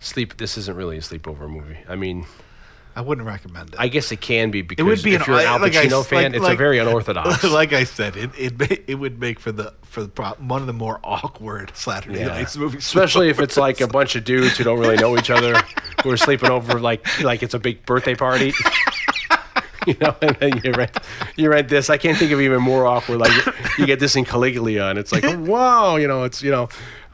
sleep, 0.00 0.36
this 0.38 0.58
isn't 0.58 0.76
really 0.76 0.96
a 0.98 1.00
sleepover 1.00 1.48
movie. 1.48 1.78
I 1.88 1.94
mean, 1.94 2.26
I 2.98 3.00
wouldn't 3.00 3.26
recommend 3.28 3.68
it. 3.70 3.76
I 3.78 3.86
guess 3.86 4.10
it 4.10 4.20
can 4.20 4.50
be 4.50 4.62
because 4.62 4.84
it 4.84 4.88
would 4.88 5.02
be 5.04 5.14
if 5.14 5.20
an, 5.22 5.26
you're 5.32 5.40
an 5.40 5.46
Al 5.46 5.60
like 5.60 5.76
I- 5.76 5.86
Pacino 5.86 6.04
fan, 6.04 6.32
like- 6.32 6.34
it's 6.42 6.48
a 6.48 6.56
very 6.56 6.78
unorthodox. 6.84 7.44
Like 7.44 7.72
I 7.72 7.84
said, 7.84 8.16
it 8.16 8.30
it 8.36 8.84
it 8.88 8.94
would 8.96 9.20
make 9.20 9.38
for 9.38 9.52
the 9.52 9.72
for 9.82 10.02
the 10.02 10.08
pro- 10.08 10.32
one 10.40 10.60
of 10.62 10.66
the 10.66 10.72
more 10.72 10.98
awkward 11.04 11.70
Saturday 11.74 12.18
Yeah. 12.18 12.26
nights 12.28 12.56
movies, 12.56 12.84
Especially 12.84 13.28
if 13.28 13.38
it's 13.38 13.56
like 13.56 13.80
a 13.80 13.86
bunch 13.98 14.16
of 14.16 14.24
dudes 14.24 14.56
who 14.58 14.64
don't 14.64 14.80
really 14.80 14.96
know 14.96 15.16
each 15.16 15.30
other 15.30 15.54
who 16.02 16.10
are 16.10 16.16
sleeping 16.16 16.50
over 16.50 16.80
like 16.80 17.06
like 17.22 17.44
it's 17.44 17.54
a 17.54 17.58
big 17.60 17.86
birthday 17.86 18.16
party. 18.16 18.52
you 19.86 19.94
know, 20.00 20.14
and 20.20 20.36
then 20.40 20.60
you 20.64 20.72
rent 20.72 20.98
you 21.36 21.48
rent 21.50 21.68
this. 21.68 21.88
I 21.88 21.96
can't 21.98 22.18
think 22.18 22.32
of 22.32 22.40
even 22.40 22.60
more 22.60 22.84
awkward. 22.84 23.18
Like 23.20 23.32
you 23.78 23.86
get 23.86 24.00
this 24.00 24.16
in 24.16 24.24
Caligula, 24.24 24.90
and 24.90 24.98
it's 24.98 25.12
like, 25.12 25.24
wow, 25.46 25.96
you 25.96 26.08
know, 26.08 26.24
it's 26.24 26.42
you 26.42 26.50
know, 26.50 26.68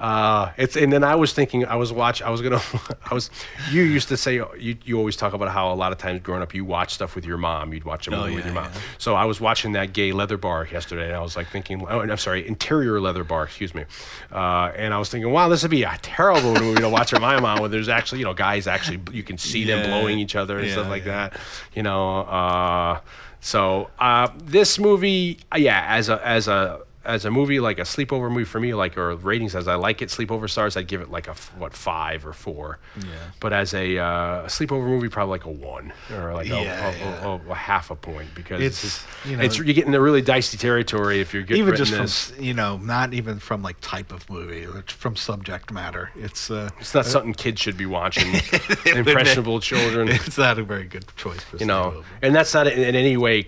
uh, 0.05 0.53
it's. 0.57 0.77
And 0.77 0.93
then 0.93 1.03
I 1.03 1.15
was 1.15 1.33
thinking, 1.33 1.65
I 1.65 1.77
was 1.77 1.93
watch, 1.93 2.21
I 2.23 2.31
was 2.31 2.43
gonna, 2.43 2.61
I 3.11 3.15
was. 3.15 3.31
You 3.71 3.83
used 3.83 4.09
to 4.09 4.17
say 4.17 4.35
you 4.35 4.77
you 4.85 4.99
always 4.99 5.17
talk 5.17 5.33
about 5.33 5.49
how 5.49 5.73
a 5.73 5.75
lot 5.75 5.93
of 5.93 5.99
times 5.99 6.21
growing 6.21 6.43
up 6.43 6.53
you 6.55 6.65
watch 6.65 6.95
stuff 6.95 7.15
with 7.15 7.25
your 7.25 7.39
mom. 7.39 7.73
You'd 7.73 7.85
watch 7.85 8.07
a 8.07 8.11
movie 8.11 8.35
with 8.35 8.45
yeah, 8.45 8.53
your 8.53 8.55
mom. 8.63 8.71
yeah. 8.75 8.81
So 8.99 9.15
I 9.15 9.25
was 9.25 9.41
watching 9.41 9.73
that 9.73 9.93
gay 9.93 10.13
leather 10.13 10.37
bar 10.37 10.67
yesterday, 10.71 11.07
and 11.07 11.17
I 11.17 11.21
was 11.21 11.37
like 11.37 11.49
thinking, 11.49 11.85
oh, 11.89 12.01
I'm 12.01 12.17
sorry, 12.19 12.47
interior 12.47 13.01
leather 13.01 13.25
bar, 13.25 13.45
excuse 13.45 13.75
me. 13.75 13.85
Uh, 14.31 14.73
and 14.77 14.93
I 14.93 14.99
was 14.99 15.09
thinking, 15.09 15.31
wow, 15.33 15.49
this 15.49 15.63
would 15.63 15.71
be 15.71 15.85
a 15.85 15.99
terrible 16.03 16.53
movie 16.55 16.81
to 16.83 16.89
watch 16.89 17.13
with 17.13 17.23
my 17.23 17.41
mom, 17.41 17.61
where 17.61 17.69
there's 17.71 17.89
actually, 17.89 18.19
you 18.19 18.25
know, 18.27 18.35
guys 18.35 18.67
actually, 18.67 19.01
you 19.13 19.23
can 19.23 19.39
see 19.39 19.65
them 19.65 19.89
blowing 19.89 20.19
each 20.19 20.37
other 20.37 20.59
and 20.59 20.67
Yeah, 20.67 20.73
stuff 20.75 20.89
like 20.89 21.05
yeah. 21.07 21.31
that. 21.31 21.41
You 21.75 21.83
know, 21.83 22.19
uh, 22.21 23.01
so 23.41 23.91
uh, 23.99 24.29
this 24.43 24.79
movie, 24.79 25.39
yeah, 25.57 25.85
as 25.89 26.09
a 26.09 26.27
as 26.27 26.49
a 26.49 26.81
as 27.05 27.25
a 27.25 27.31
movie 27.31 27.61
like 27.61 27.79
a 27.79 27.83
sleepover 27.83 28.31
movie 28.31 28.45
for 28.45 28.61
me, 28.61 28.75
like 28.75 28.97
or 28.97 29.15
ratings 29.17 29.55
as 29.55 29.69
I 29.69 29.75
like 29.75 30.03
it, 30.03 30.09
sleepover 30.09 30.49
stars, 30.49 30.77
I'd 30.77 30.87
give 30.87 31.01
it 31.01 31.11
like 31.11 31.29
a 31.29 31.35
what 31.59 31.75
five 31.75 32.27
or 32.27 32.33
four. 32.33 32.79
Yeah. 32.99 33.07
But 33.41 33.53
as 33.53 33.75
a, 33.75 33.99
uh, 33.99 34.47
sleepover 34.47 34.87
movie, 34.87 35.09
probably 35.09 35.31
like 35.33 35.45
a 35.45 35.51
one 35.51 35.93
or 36.13 36.33
like 36.35 36.47
a, 36.47 36.49
Yeah, 36.49 36.61
a, 36.61 36.99
yeah. 36.99 37.25
A, 37.25 37.29
a, 37.29 37.41
a 37.51 37.55
half 37.55 37.91
a 37.91 37.97
point 37.97 38.29
because 38.35 38.61
It's, 38.63 38.85
it's, 38.85 39.07
you 39.27 39.37
know- 39.37 39.43
it's 39.43 39.59
you 39.59 39.73
get 39.75 39.87
into 39.87 40.01
really 40.01 40.23
dicey 40.23 40.57
territory 40.57 41.21
if 41.21 41.33
you're 41.35 41.43
getting 41.43 41.63
even 41.63 41.77
just 41.77 41.93
this. 41.93 42.31
from 42.31 42.45
you 42.45 42.55
know, 42.55 42.77
not 42.79 43.13
even 43.15 43.39
from 43.39 43.63
like 43.63 43.77
type 43.81 44.13
of 44.13 44.29
movie, 44.31 44.67
from 44.87 45.17
subject 45.17 45.73
matter. 45.73 46.11
It's 46.17 46.51
uh, 46.51 46.71
It's 46.81 46.95
not 46.95 47.07
something 47.07 47.35
kids 47.35 47.61
should 47.61 47.77
be 47.77 47.87
watching. 47.87 48.33
Impressionable 48.87 49.61
children. 49.61 50.09
it's 50.09 50.39
not 50.39 50.59
a 50.59 50.63
very 50.63 50.85
good 50.85 51.05
choice. 51.17 51.41
For 51.43 51.57
you 51.59 51.67
know, 51.67 51.91
sleepover. 51.97 52.05
and 52.23 52.35
that's 52.35 52.55
not 52.55 52.67
in, 52.67 52.79
in 52.83 52.95
any 52.95 53.17
way 53.17 53.47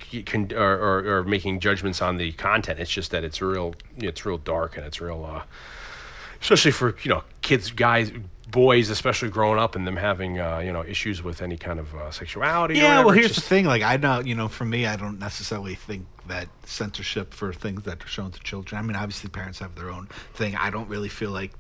or, 0.55 0.75
or, 0.75 1.19
or 1.19 1.25
making 1.25 1.61
judgments 1.61 2.03
on 2.03 2.17
the 2.17 2.33
content. 2.33 2.81
It's 2.81 2.91
just 2.91 3.11
that 3.11 3.25
it's 3.25 3.41
real, 3.47 3.75
it's 3.97 4.25
real 4.27 4.39
dark 4.39 4.77
and 4.77 4.87
it's 4.87 5.01
real, 5.01 5.25
uh, 5.25 5.43
especially 6.41 6.73
for 6.73 6.97
you 7.03 7.11
know 7.11 7.23
kids, 7.43 7.71
guys, 7.71 8.11
boys, 8.51 8.91
especially 8.91 9.29
growing 9.29 9.59
up 9.59 9.75
and 9.77 9.87
them 9.87 9.97
having 9.97 10.39
uh, 10.41 10.59
you 10.59 10.73
know 10.73 10.85
issues 10.85 11.23
with 11.23 11.43
any 11.43 11.57
kind 11.57 11.79
of 11.79 11.95
uh, 11.95 12.11
sexuality. 12.11 12.75
or 12.75 12.83
Yeah, 12.83 13.05
well, 13.05 13.11
here's 13.15 13.29
just- 13.29 13.41
the 13.41 13.49
thing. 13.49 13.65
Like, 13.65 13.83
I 13.83 13.97
know, 13.97 14.21
you 14.21 14.35
know, 14.35 14.49
for 14.49 14.65
me, 14.65 14.87
I 14.87 14.97
don't 14.97 15.19
necessarily 15.19 15.75
think 15.75 16.07
that 16.29 16.49
censorship 16.65 17.33
for 17.33 17.53
things 17.53 17.83
that 17.85 18.05
are 18.05 18.09
shown 18.09 18.31
to 18.33 18.41
children. 18.41 18.79
I 18.79 18.83
mean, 18.83 18.97
obviously, 18.97 19.31
parents 19.31 19.59
have 19.61 19.75
their 19.77 19.91
own 19.91 20.09
thing. 20.35 20.57
I 20.57 20.71
don't 20.71 20.89
really 20.89 21.09
feel 21.09 21.31
like 21.31 21.53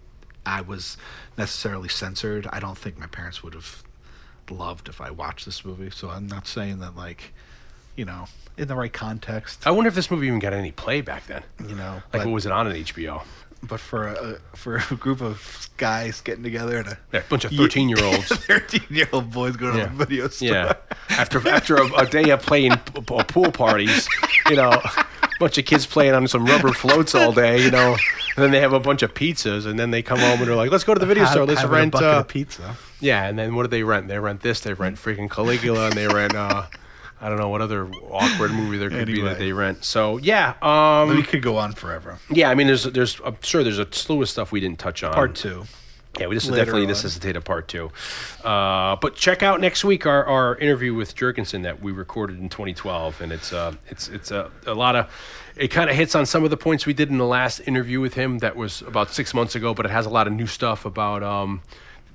I 0.44 0.60
was 0.60 0.96
necessarily 1.38 1.88
censored. 1.88 2.46
I 2.52 2.60
don't 2.60 2.76
think 2.78 2.98
my 2.98 3.06
parents 3.06 3.42
would 3.42 3.54
have 3.54 3.82
loved 4.50 4.88
if 4.88 5.00
I 5.00 5.10
watched 5.10 5.44
this 5.44 5.64
movie. 5.64 5.90
So 5.90 6.08
I'm 6.08 6.26
not 6.28 6.46
saying 6.46 6.78
that 6.78 6.94
like 6.96 7.32
you 7.96 8.04
know, 8.04 8.26
in 8.56 8.68
the 8.68 8.74
right 8.74 8.92
context, 8.92 9.66
I 9.66 9.70
wonder 9.70 9.88
if 9.88 9.94
this 9.94 10.10
movie 10.10 10.26
even 10.26 10.38
got 10.38 10.52
any 10.52 10.72
play 10.72 11.00
back 11.00 11.26
then. 11.26 11.42
you 11.68 11.74
know. 11.74 11.94
Like, 11.94 12.12
But, 12.12 12.26
what 12.26 12.32
was 12.34 12.46
it 12.46 12.52
on 12.52 12.66
an 12.66 12.74
HBO? 12.74 13.22
but 13.62 13.80
for 13.80 14.06
a 14.08 14.38
for 14.54 14.76
a 14.90 14.94
group 14.96 15.20
of 15.22 15.68
guys 15.78 16.20
getting 16.20 16.44
together 16.44 16.76
and 16.78 16.88
a 16.88 16.98
Yeah, 17.12 17.22
bunch 17.28 17.44
of 17.46 17.50
13 17.52 17.88
year 17.88 18.02
olds. 18.04 18.26
thirteen 18.46 18.82
year 18.90 19.08
old 19.12 19.32
boys 19.32 19.56
going 19.56 19.78
Yeah. 19.78 19.84
to 19.86 19.90
the 19.90 19.96
video 20.04 20.28
store. 20.28 20.48
Yeah. 20.48 20.72
After 21.10 21.46
after 21.48 21.76
a, 21.76 21.86
a 22.02 22.06
day 22.06 22.30
of 22.30 22.42
playing 22.42 22.76
p- 22.76 23.00
p- 23.00 23.22
pool 23.24 23.50
parties, 23.50 24.06
you 24.50 24.56
know, 24.56 24.70
a 24.70 25.28
bunch 25.40 25.56
of 25.58 25.64
kids 25.64 25.86
playing 25.86 26.14
on 26.14 26.28
some 26.28 26.44
rubber 26.44 26.72
floats 26.72 27.14
all 27.14 27.32
day, 27.32 27.60
you 27.64 27.70
know, 27.70 27.92
and 28.36 28.44
then 28.44 28.50
they 28.52 28.60
have 28.60 28.74
a 28.74 28.78
bunch 28.80 29.02
of 29.02 29.14
pizzas, 29.14 29.66
and 29.66 29.78
then 29.78 29.90
they 29.90 30.02
come 30.02 30.18
home 30.18 30.38
and 30.38 30.46
they're 30.48 30.54
like, 30.54 30.70
"Let's 30.70 30.84
go 30.84 30.92
to 30.94 31.00
the 31.00 31.06
video 31.06 31.24
store. 31.24 31.46
Let's 31.46 31.64
rent 31.64 31.94
a 31.94 31.98
Uh, 32.16 32.20
of 32.20 32.28
pizza. 32.28 32.76
yeah, 33.00 33.26
and 33.26 33.38
then 33.38 33.54
what 33.56 33.62
do 33.62 33.68
they 33.68 33.82
rent? 33.82 34.06
They 34.06 34.18
rent 34.18 34.42
this. 34.42 34.60
They 34.60 34.74
rent 34.74 34.96
freaking 34.96 35.30
Caligula, 35.30 35.86
and 35.86 35.94
they 35.94 36.06
rent. 36.06 36.34
Uh, 36.36 36.64
I 37.26 37.28
don't 37.28 37.38
know 37.38 37.48
what 37.48 37.60
other 37.60 37.90
awkward 38.12 38.52
movie 38.52 38.78
there 38.78 38.88
could 38.88 39.08
be 39.08 39.20
that 39.22 39.36
they 39.36 39.50
rent. 39.52 39.84
So 39.84 40.16
yeah, 40.18 40.54
um, 40.62 41.08
we 41.08 41.24
could 41.24 41.42
go 41.42 41.56
on 41.56 41.72
forever. 41.72 42.20
yeah. 42.30 42.48
I 42.48 42.54
mean, 42.54 42.68
there's 42.68 42.84
there's 42.84 43.20
I'm 43.24 43.36
sure 43.42 43.64
there's 43.64 43.80
a 43.80 43.88
slew 43.92 44.22
of 44.22 44.28
stuff 44.28 44.52
we 44.52 44.60
didn't 44.60 44.78
touch 44.78 45.02
on. 45.02 45.12
Part 45.12 45.34
two. 45.34 45.64
Yeah, 46.20 46.28
we 46.28 46.36
just 46.36 46.48
later 46.48 46.60
definitely 46.64 46.82
on. 46.82 46.88
necessitate 46.88 47.34
a 47.34 47.40
part 47.40 47.66
two. 47.66 47.90
Uh, 48.44 48.94
but 48.94 49.16
check 49.16 49.42
out 49.42 49.60
next 49.60 49.84
week 49.84 50.06
our, 50.06 50.24
our 50.24 50.56
interview 50.58 50.94
with 50.94 51.16
Jurgensen 51.16 51.64
that 51.64 51.82
we 51.82 51.90
recorded 51.90 52.38
in 52.38 52.48
2012, 52.48 53.20
and 53.20 53.32
it's 53.32 53.52
uh, 53.52 53.74
it's 53.88 54.06
it's 54.08 54.30
a, 54.30 54.48
a 54.64 54.74
lot 54.74 54.94
of 54.94 55.10
it 55.56 55.68
kind 55.72 55.90
of 55.90 55.96
hits 55.96 56.14
on 56.14 56.26
some 56.26 56.44
of 56.44 56.50
the 56.50 56.56
points 56.56 56.86
we 56.86 56.92
did 56.94 57.10
in 57.10 57.18
the 57.18 57.26
last 57.26 57.58
interview 57.66 58.00
with 58.00 58.14
him 58.14 58.38
that 58.38 58.54
was 58.54 58.82
about 58.82 59.10
six 59.12 59.34
months 59.34 59.56
ago, 59.56 59.74
but 59.74 59.84
it 59.84 59.90
has 59.90 60.06
a 60.06 60.10
lot 60.10 60.28
of 60.28 60.32
new 60.32 60.46
stuff 60.46 60.84
about. 60.84 61.24
Um, 61.24 61.60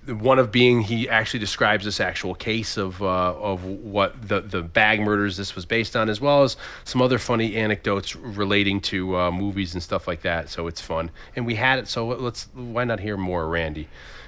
one 0.08 0.40
of 0.40 0.52
being 0.52 0.82
he 0.82 1.08
actually 1.08 1.40
describes 1.40 1.86
this 1.86 2.00
actual 2.00 2.34
case 2.34 2.76
of 2.76 3.02
uh, 3.02 3.06
of 3.06 3.64
what 3.64 4.28
the 4.28 4.42
the 4.42 4.62
bag 4.62 5.00
murders 5.00 5.38
this 5.38 5.56
was 5.56 5.66
based 5.66 5.96
on, 5.96 6.10
as 6.10 6.20
well 6.20 6.44
as 6.44 6.58
some 6.84 7.02
other 7.02 7.20
funny 7.20 7.56
anecdotes 7.56 8.16
relating 8.16 8.82
to 8.82 9.16
uh, 9.16 9.32
movies 9.32 9.74
and 9.74 9.84
stuff 9.84 10.08
like 10.08 10.22
that. 10.22 10.50
So 10.50 10.68
it's 10.68 10.82
fun, 10.82 11.12
and 11.36 11.46
we 11.46 11.56
had 11.56 11.80
it. 11.80 11.88
So 11.88 12.08
let's 12.08 12.48
why 12.54 12.84
not 12.84 13.00
hear 13.00 13.16
more, 13.16 13.48
Randy? 13.48 13.88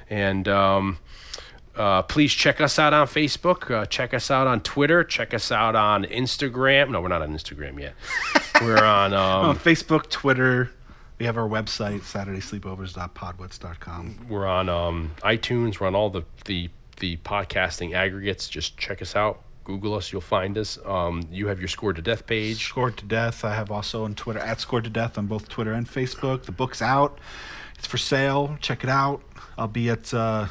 And 0.09 0.47
um, 0.47 0.99
uh, 1.75 2.03
please 2.03 2.31
check 2.33 2.61
us 2.61 2.77
out 2.77 2.93
on 2.93 3.07
Facebook. 3.07 3.71
Uh, 3.71 3.85
check 3.85 4.13
us 4.13 4.29
out 4.29 4.45
on 4.45 4.61
Twitter. 4.61 5.03
Check 5.03 5.33
us 5.33 5.51
out 5.51 5.75
on 5.75 6.03
Instagram. 6.05 6.91
No, 6.91 7.01
we're 7.01 7.07
not 7.07 7.23
on 7.23 7.33
Instagram 7.33 7.79
yet. 7.79 7.95
we're 8.61 8.83
on. 8.83 9.13
Um, 9.13 9.45
on 9.47 9.57
Facebook, 9.57 10.09
Twitter. 10.09 10.71
We 11.23 11.27
have 11.27 11.37
our 11.37 11.47
website, 11.47 12.01
SaturdaySleepovers.podwits.com. 12.01 14.27
We're 14.27 14.45
on 14.45 14.67
um, 14.67 15.11
iTunes. 15.21 15.79
We're 15.79 15.87
on 15.87 15.95
all 15.95 16.09
the, 16.09 16.23
the 16.43 16.69
the 16.97 17.15
podcasting 17.15 17.93
aggregates. 17.93 18.49
Just 18.49 18.77
check 18.77 19.01
us 19.01 19.15
out. 19.15 19.41
Google 19.63 19.93
us. 19.93 20.11
You'll 20.11 20.19
find 20.19 20.57
us. 20.57 20.77
Um, 20.85 21.25
you 21.31 21.47
have 21.47 21.59
your 21.59 21.69
Scored 21.69 21.95
to 21.95 22.01
Death 22.01 22.27
page. 22.27 22.65
Scored 22.65 22.97
to 22.97 23.05
Death. 23.05 23.45
I 23.45 23.55
have 23.55 23.71
also 23.71 24.03
on 24.03 24.15
Twitter 24.15 24.39
at 24.39 24.59
Scored 24.59 24.83
to 24.83 24.89
Death 24.89 25.17
on 25.17 25.27
both 25.27 25.47
Twitter 25.47 25.71
and 25.71 25.87
Facebook. 25.87 26.43
The 26.43 26.51
book's 26.51 26.81
out. 26.81 27.19
It's 27.77 27.87
for 27.87 27.97
sale. 27.97 28.57
Check 28.59 28.83
it 28.83 28.89
out. 28.89 29.21
I'll 29.57 29.69
be 29.69 29.89
at 29.89 30.13
uh, 30.13 30.47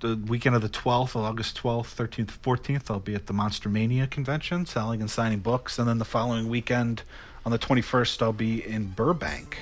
the 0.00 0.16
weekend 0.16 0.56
of 0.56 0.62
the 0.62 0.68
12th, 0.68 1.14
August 1.14 1.56
12th, 1.62 1.94
13th, 1.94 2.36
14th. 2.40 2.90
I'll 2.90 2.98
be 2.98 3.14
at 3.14 3.26
the 3.26 3.32
Monster 3.32 3.68
Mania 3.68 4.08
convention 4.08 4.66
selling 4.66 5.00
and 5.00 5.08
signing 5.08 5.38
books. 5.38 5.78
And 5.78 5.88
then 5.88 5.98
the 5.98 6.04
following 6.04 6.48
weekend 6.48 7.04
on 7.46 7.52
the 7.52 7.58
21st, 7.58 8.22
I'll 8.22 8.32
be 8.32 8.66
in 8.66 8.86
Burbank 8.88 9.56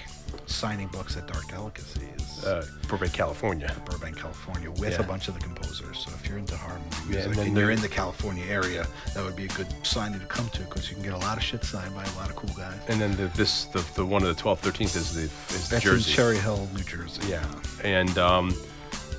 signing 0.47 0.89
books 0.89 1.17
at 1.19 1.27
Dark 1.31 1.47
Delicacies. 1.49 2.43
Uh, 2.43 2.67
Burbank, 2.89 3.13
California. 3.13 3.71
Burbank, 3.85 4.17
California, 4.17 4.71
with 4.71 4.95
Yeah. 4.95 5.01
a 5.01 5.03
bunch 5.03 5.29
of 5.29 5.35
the 5.35 5.41
composers. 5.41 5.99
So 5.99 6.11
if 6.15 6.27
you're 6.29 6.39
into 6.39 6.57
harmony 6.57 6.85
movie 7.05 7.15
Yeah, 7.19 7.25
and 7.25 7.35
then 7.35 7.47
and 7.49 7.57
you're 7.57 7.71
in 7.71 7.81
the 7.83 7.89
California 7.89 8.45
area, 8.47 8.87
that 9.15 9.23
would 9.23 9.37
be 9.37 9.45
a 9.45 9.49
good 9.49 9.67
signing 9.83 10.19
to 10.21 10.27
come 10.27 10.49
to 10.51 10.61
because 10.63 10.89
you 10.89 10.95
can 10.97 11.05
get 11.05 11.13
a 11.13 11.19
lot 11.19 11.37
of 11.37 11.43
shit 11.43 11.63
signed 11.65 11.95
by 11.95 12.05
a 12.05 12.13
lot 12.17 12.31
of 12.31 12.37
cool 12.37 12.51
guys. 12.57 12.75
And 12.89 12.99
then 13.01 13.15
the, 13.17 13.27
this 13.37 13.65
the, 13.67 13.85
the 13.95 14.05
one 14.05 14.23
of 14.23 14.35
the 14.35 14.43
12th, 14.43 14.61
13th 14.61 14.97
is 14.97 15.15
the 15.15 15.23
is 15.55 15.69
That's 15.69 15.85
Jersey. 15.85 16.11
in 16.11 16.17
Cherry 16.17 16.39
Hill, 16.39 16.67
New 16.75 16.83
Jersey. 16.85 17.23
Yeah, 17.29 17.45
and 17.85 18.17
um, 18.19 18.55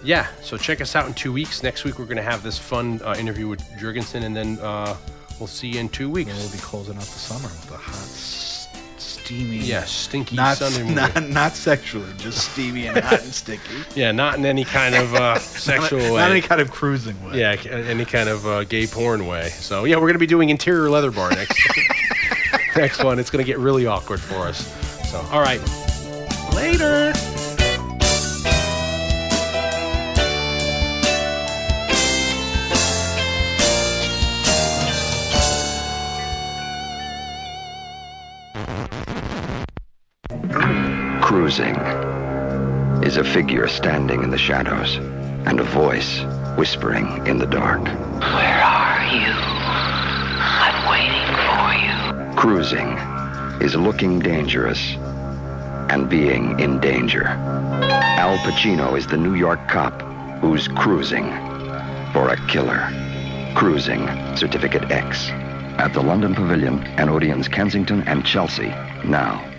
yeah. 0.04 0.28
So 0.42 0.58
check 0.58 0.82
us 0.82 0.96
out 0.96 1.08
in 1.08 1.14
two 1.14 1.32
weeks. 1.32 1.62
Next 1.62 1.84
week 1.86 2.00
we're 2.00 2.06
gonna 2.06 2.22
have 2.24 2.42
this 2.44 2.58
fun 2.58 3.00
uh, 3.04 3.16
interview 3.18 3.48
with 3.48 3.62
Jurgensen, 3.80 4.24
and 4.24 4.36
then 4.36 4.60
uh, 4.60 4.96
we'll 5.40 5.48
see 5.48 5.70
you 5.70 5.80
in 5.80 5.90
two 5.90 6.10
weeks. 6.10 6.30
And 6.32 6.40
we'll 6.40 6.52
be 6.52 6.58
closing 6.60 6.96
out 6.98 7.02
the 7.04 7.20
summer 7.20 7.48
with 7.48 7.72
a 7.72 7.78
hot, 7.78 7.96
steamy. 9.26 9.58
Yeah, 9.58 9.84
stinky 9.86 10.36
Not, 10.36 10.58
Sunday 10.58 10.84
movie. 10.84 10.96
not 10.96 11.30
not 11.30 11.56
sexually, 11.56 12.12
just 12.18 12.52
steamy 12.52 12.88
and 12.88 12.98
hot 13.00 13.22
and 13.22 13.34
sticky. 13.34 13.62
Yeah, 13.96 14.12
not 14.12 14.38
in 14.38 14.46
any 14.46 14.66
kind 14.66 14.94
of 14.96 15.14
uh, 15.16 15.40
sexual 15.40 16.00
not, 16.00 16.12
way. 16.12 16.18
not 16.20 16.32
any 16.32 16.42
kind 16.42 16.62
of 16.62 16.72
cruising 16.72 17.22
way. 17.26 17.40
Yeah, 17.40 17.56
any 17.72 18.06
kind 18.06 18.30
of 18.30 18.46
uh, 18.46 18.64
gay 18.66 18.86
porn 18.88 19.26
way. 19.26 19.50
So 19.50 19.86
yeah, 19.86 19.98
we're 19.98 20.08
gonna 20.08 20.20
be 20.20 20.28
doing 20.28 20.50
interior 20.50 20.90
leather 20.90 21.12
bar 21.12 21.32
next 21.32 21.58
next 22.76 23.04
one. 23.04 23.20
It's 23.20 23.30
gonna 23.30 23.44
get 23.44 23.58
really 23.58 23.86
awkward 23.88 24.20
for 24.20 24.48
us. 24.48 24.72
So 25.12 25.20
all 25.32 25.42
right, 25.42 25.62
later. 26.54 27.14
Cruising 41.46 41.76
is 43.04 43.18
a 43.18 43.24
figure 43.24 43.68
standing 43.68 44.24
in 44.24 44.32
the 44.32 44.38
shadows 44.38 44.96
and 45.46 45.60
a 45.60 45.64
voice 45.64 46.22
whispering 46.58 47.06
in 47.28 47.38
the 47.38 47.46
dark. 47.46 47.84
Where 47.84 48.64
are 48.64 49.06
you? 49.14 49.32
I'm 50.42 50.90
waiting 50.90 51.30
for 51.46 51.70
you. 51.86 52.36
Cruising 52.36 52.98
is 53.62 53.76
looking 53.76 54.18
dangerous 54.18 54.96
and 55.92 56.10
being 56.10 56.60
in 56.60 56.80
danger. 56.80 57.26
Al 57.28 58.40
Pacino 58.40 58.98
is 58.98 59.06
the 59.06 59.18
New 59.18 59.36
York 59.36 59.68
cop 59.68 60.02
who's 60.42 60.68
cruising 60.68 61.30
for 62.12 62.30
a 62.30 62.48
killer. 62.48 62.90
Cruising 63.54 64.08
Certificate 64.36 64.90
X 64.90 65.30
at 65.78 65.94
the 65.94 66.02
London 66.02 66.34
Pavilion 66.34 66.82
and 66.98 67.08
Odeon's 67.08 67.48
Kensington 67.48 68.02
and 68.08 68.26
Chelsea 68.26 68.70
now. 69.06 69.55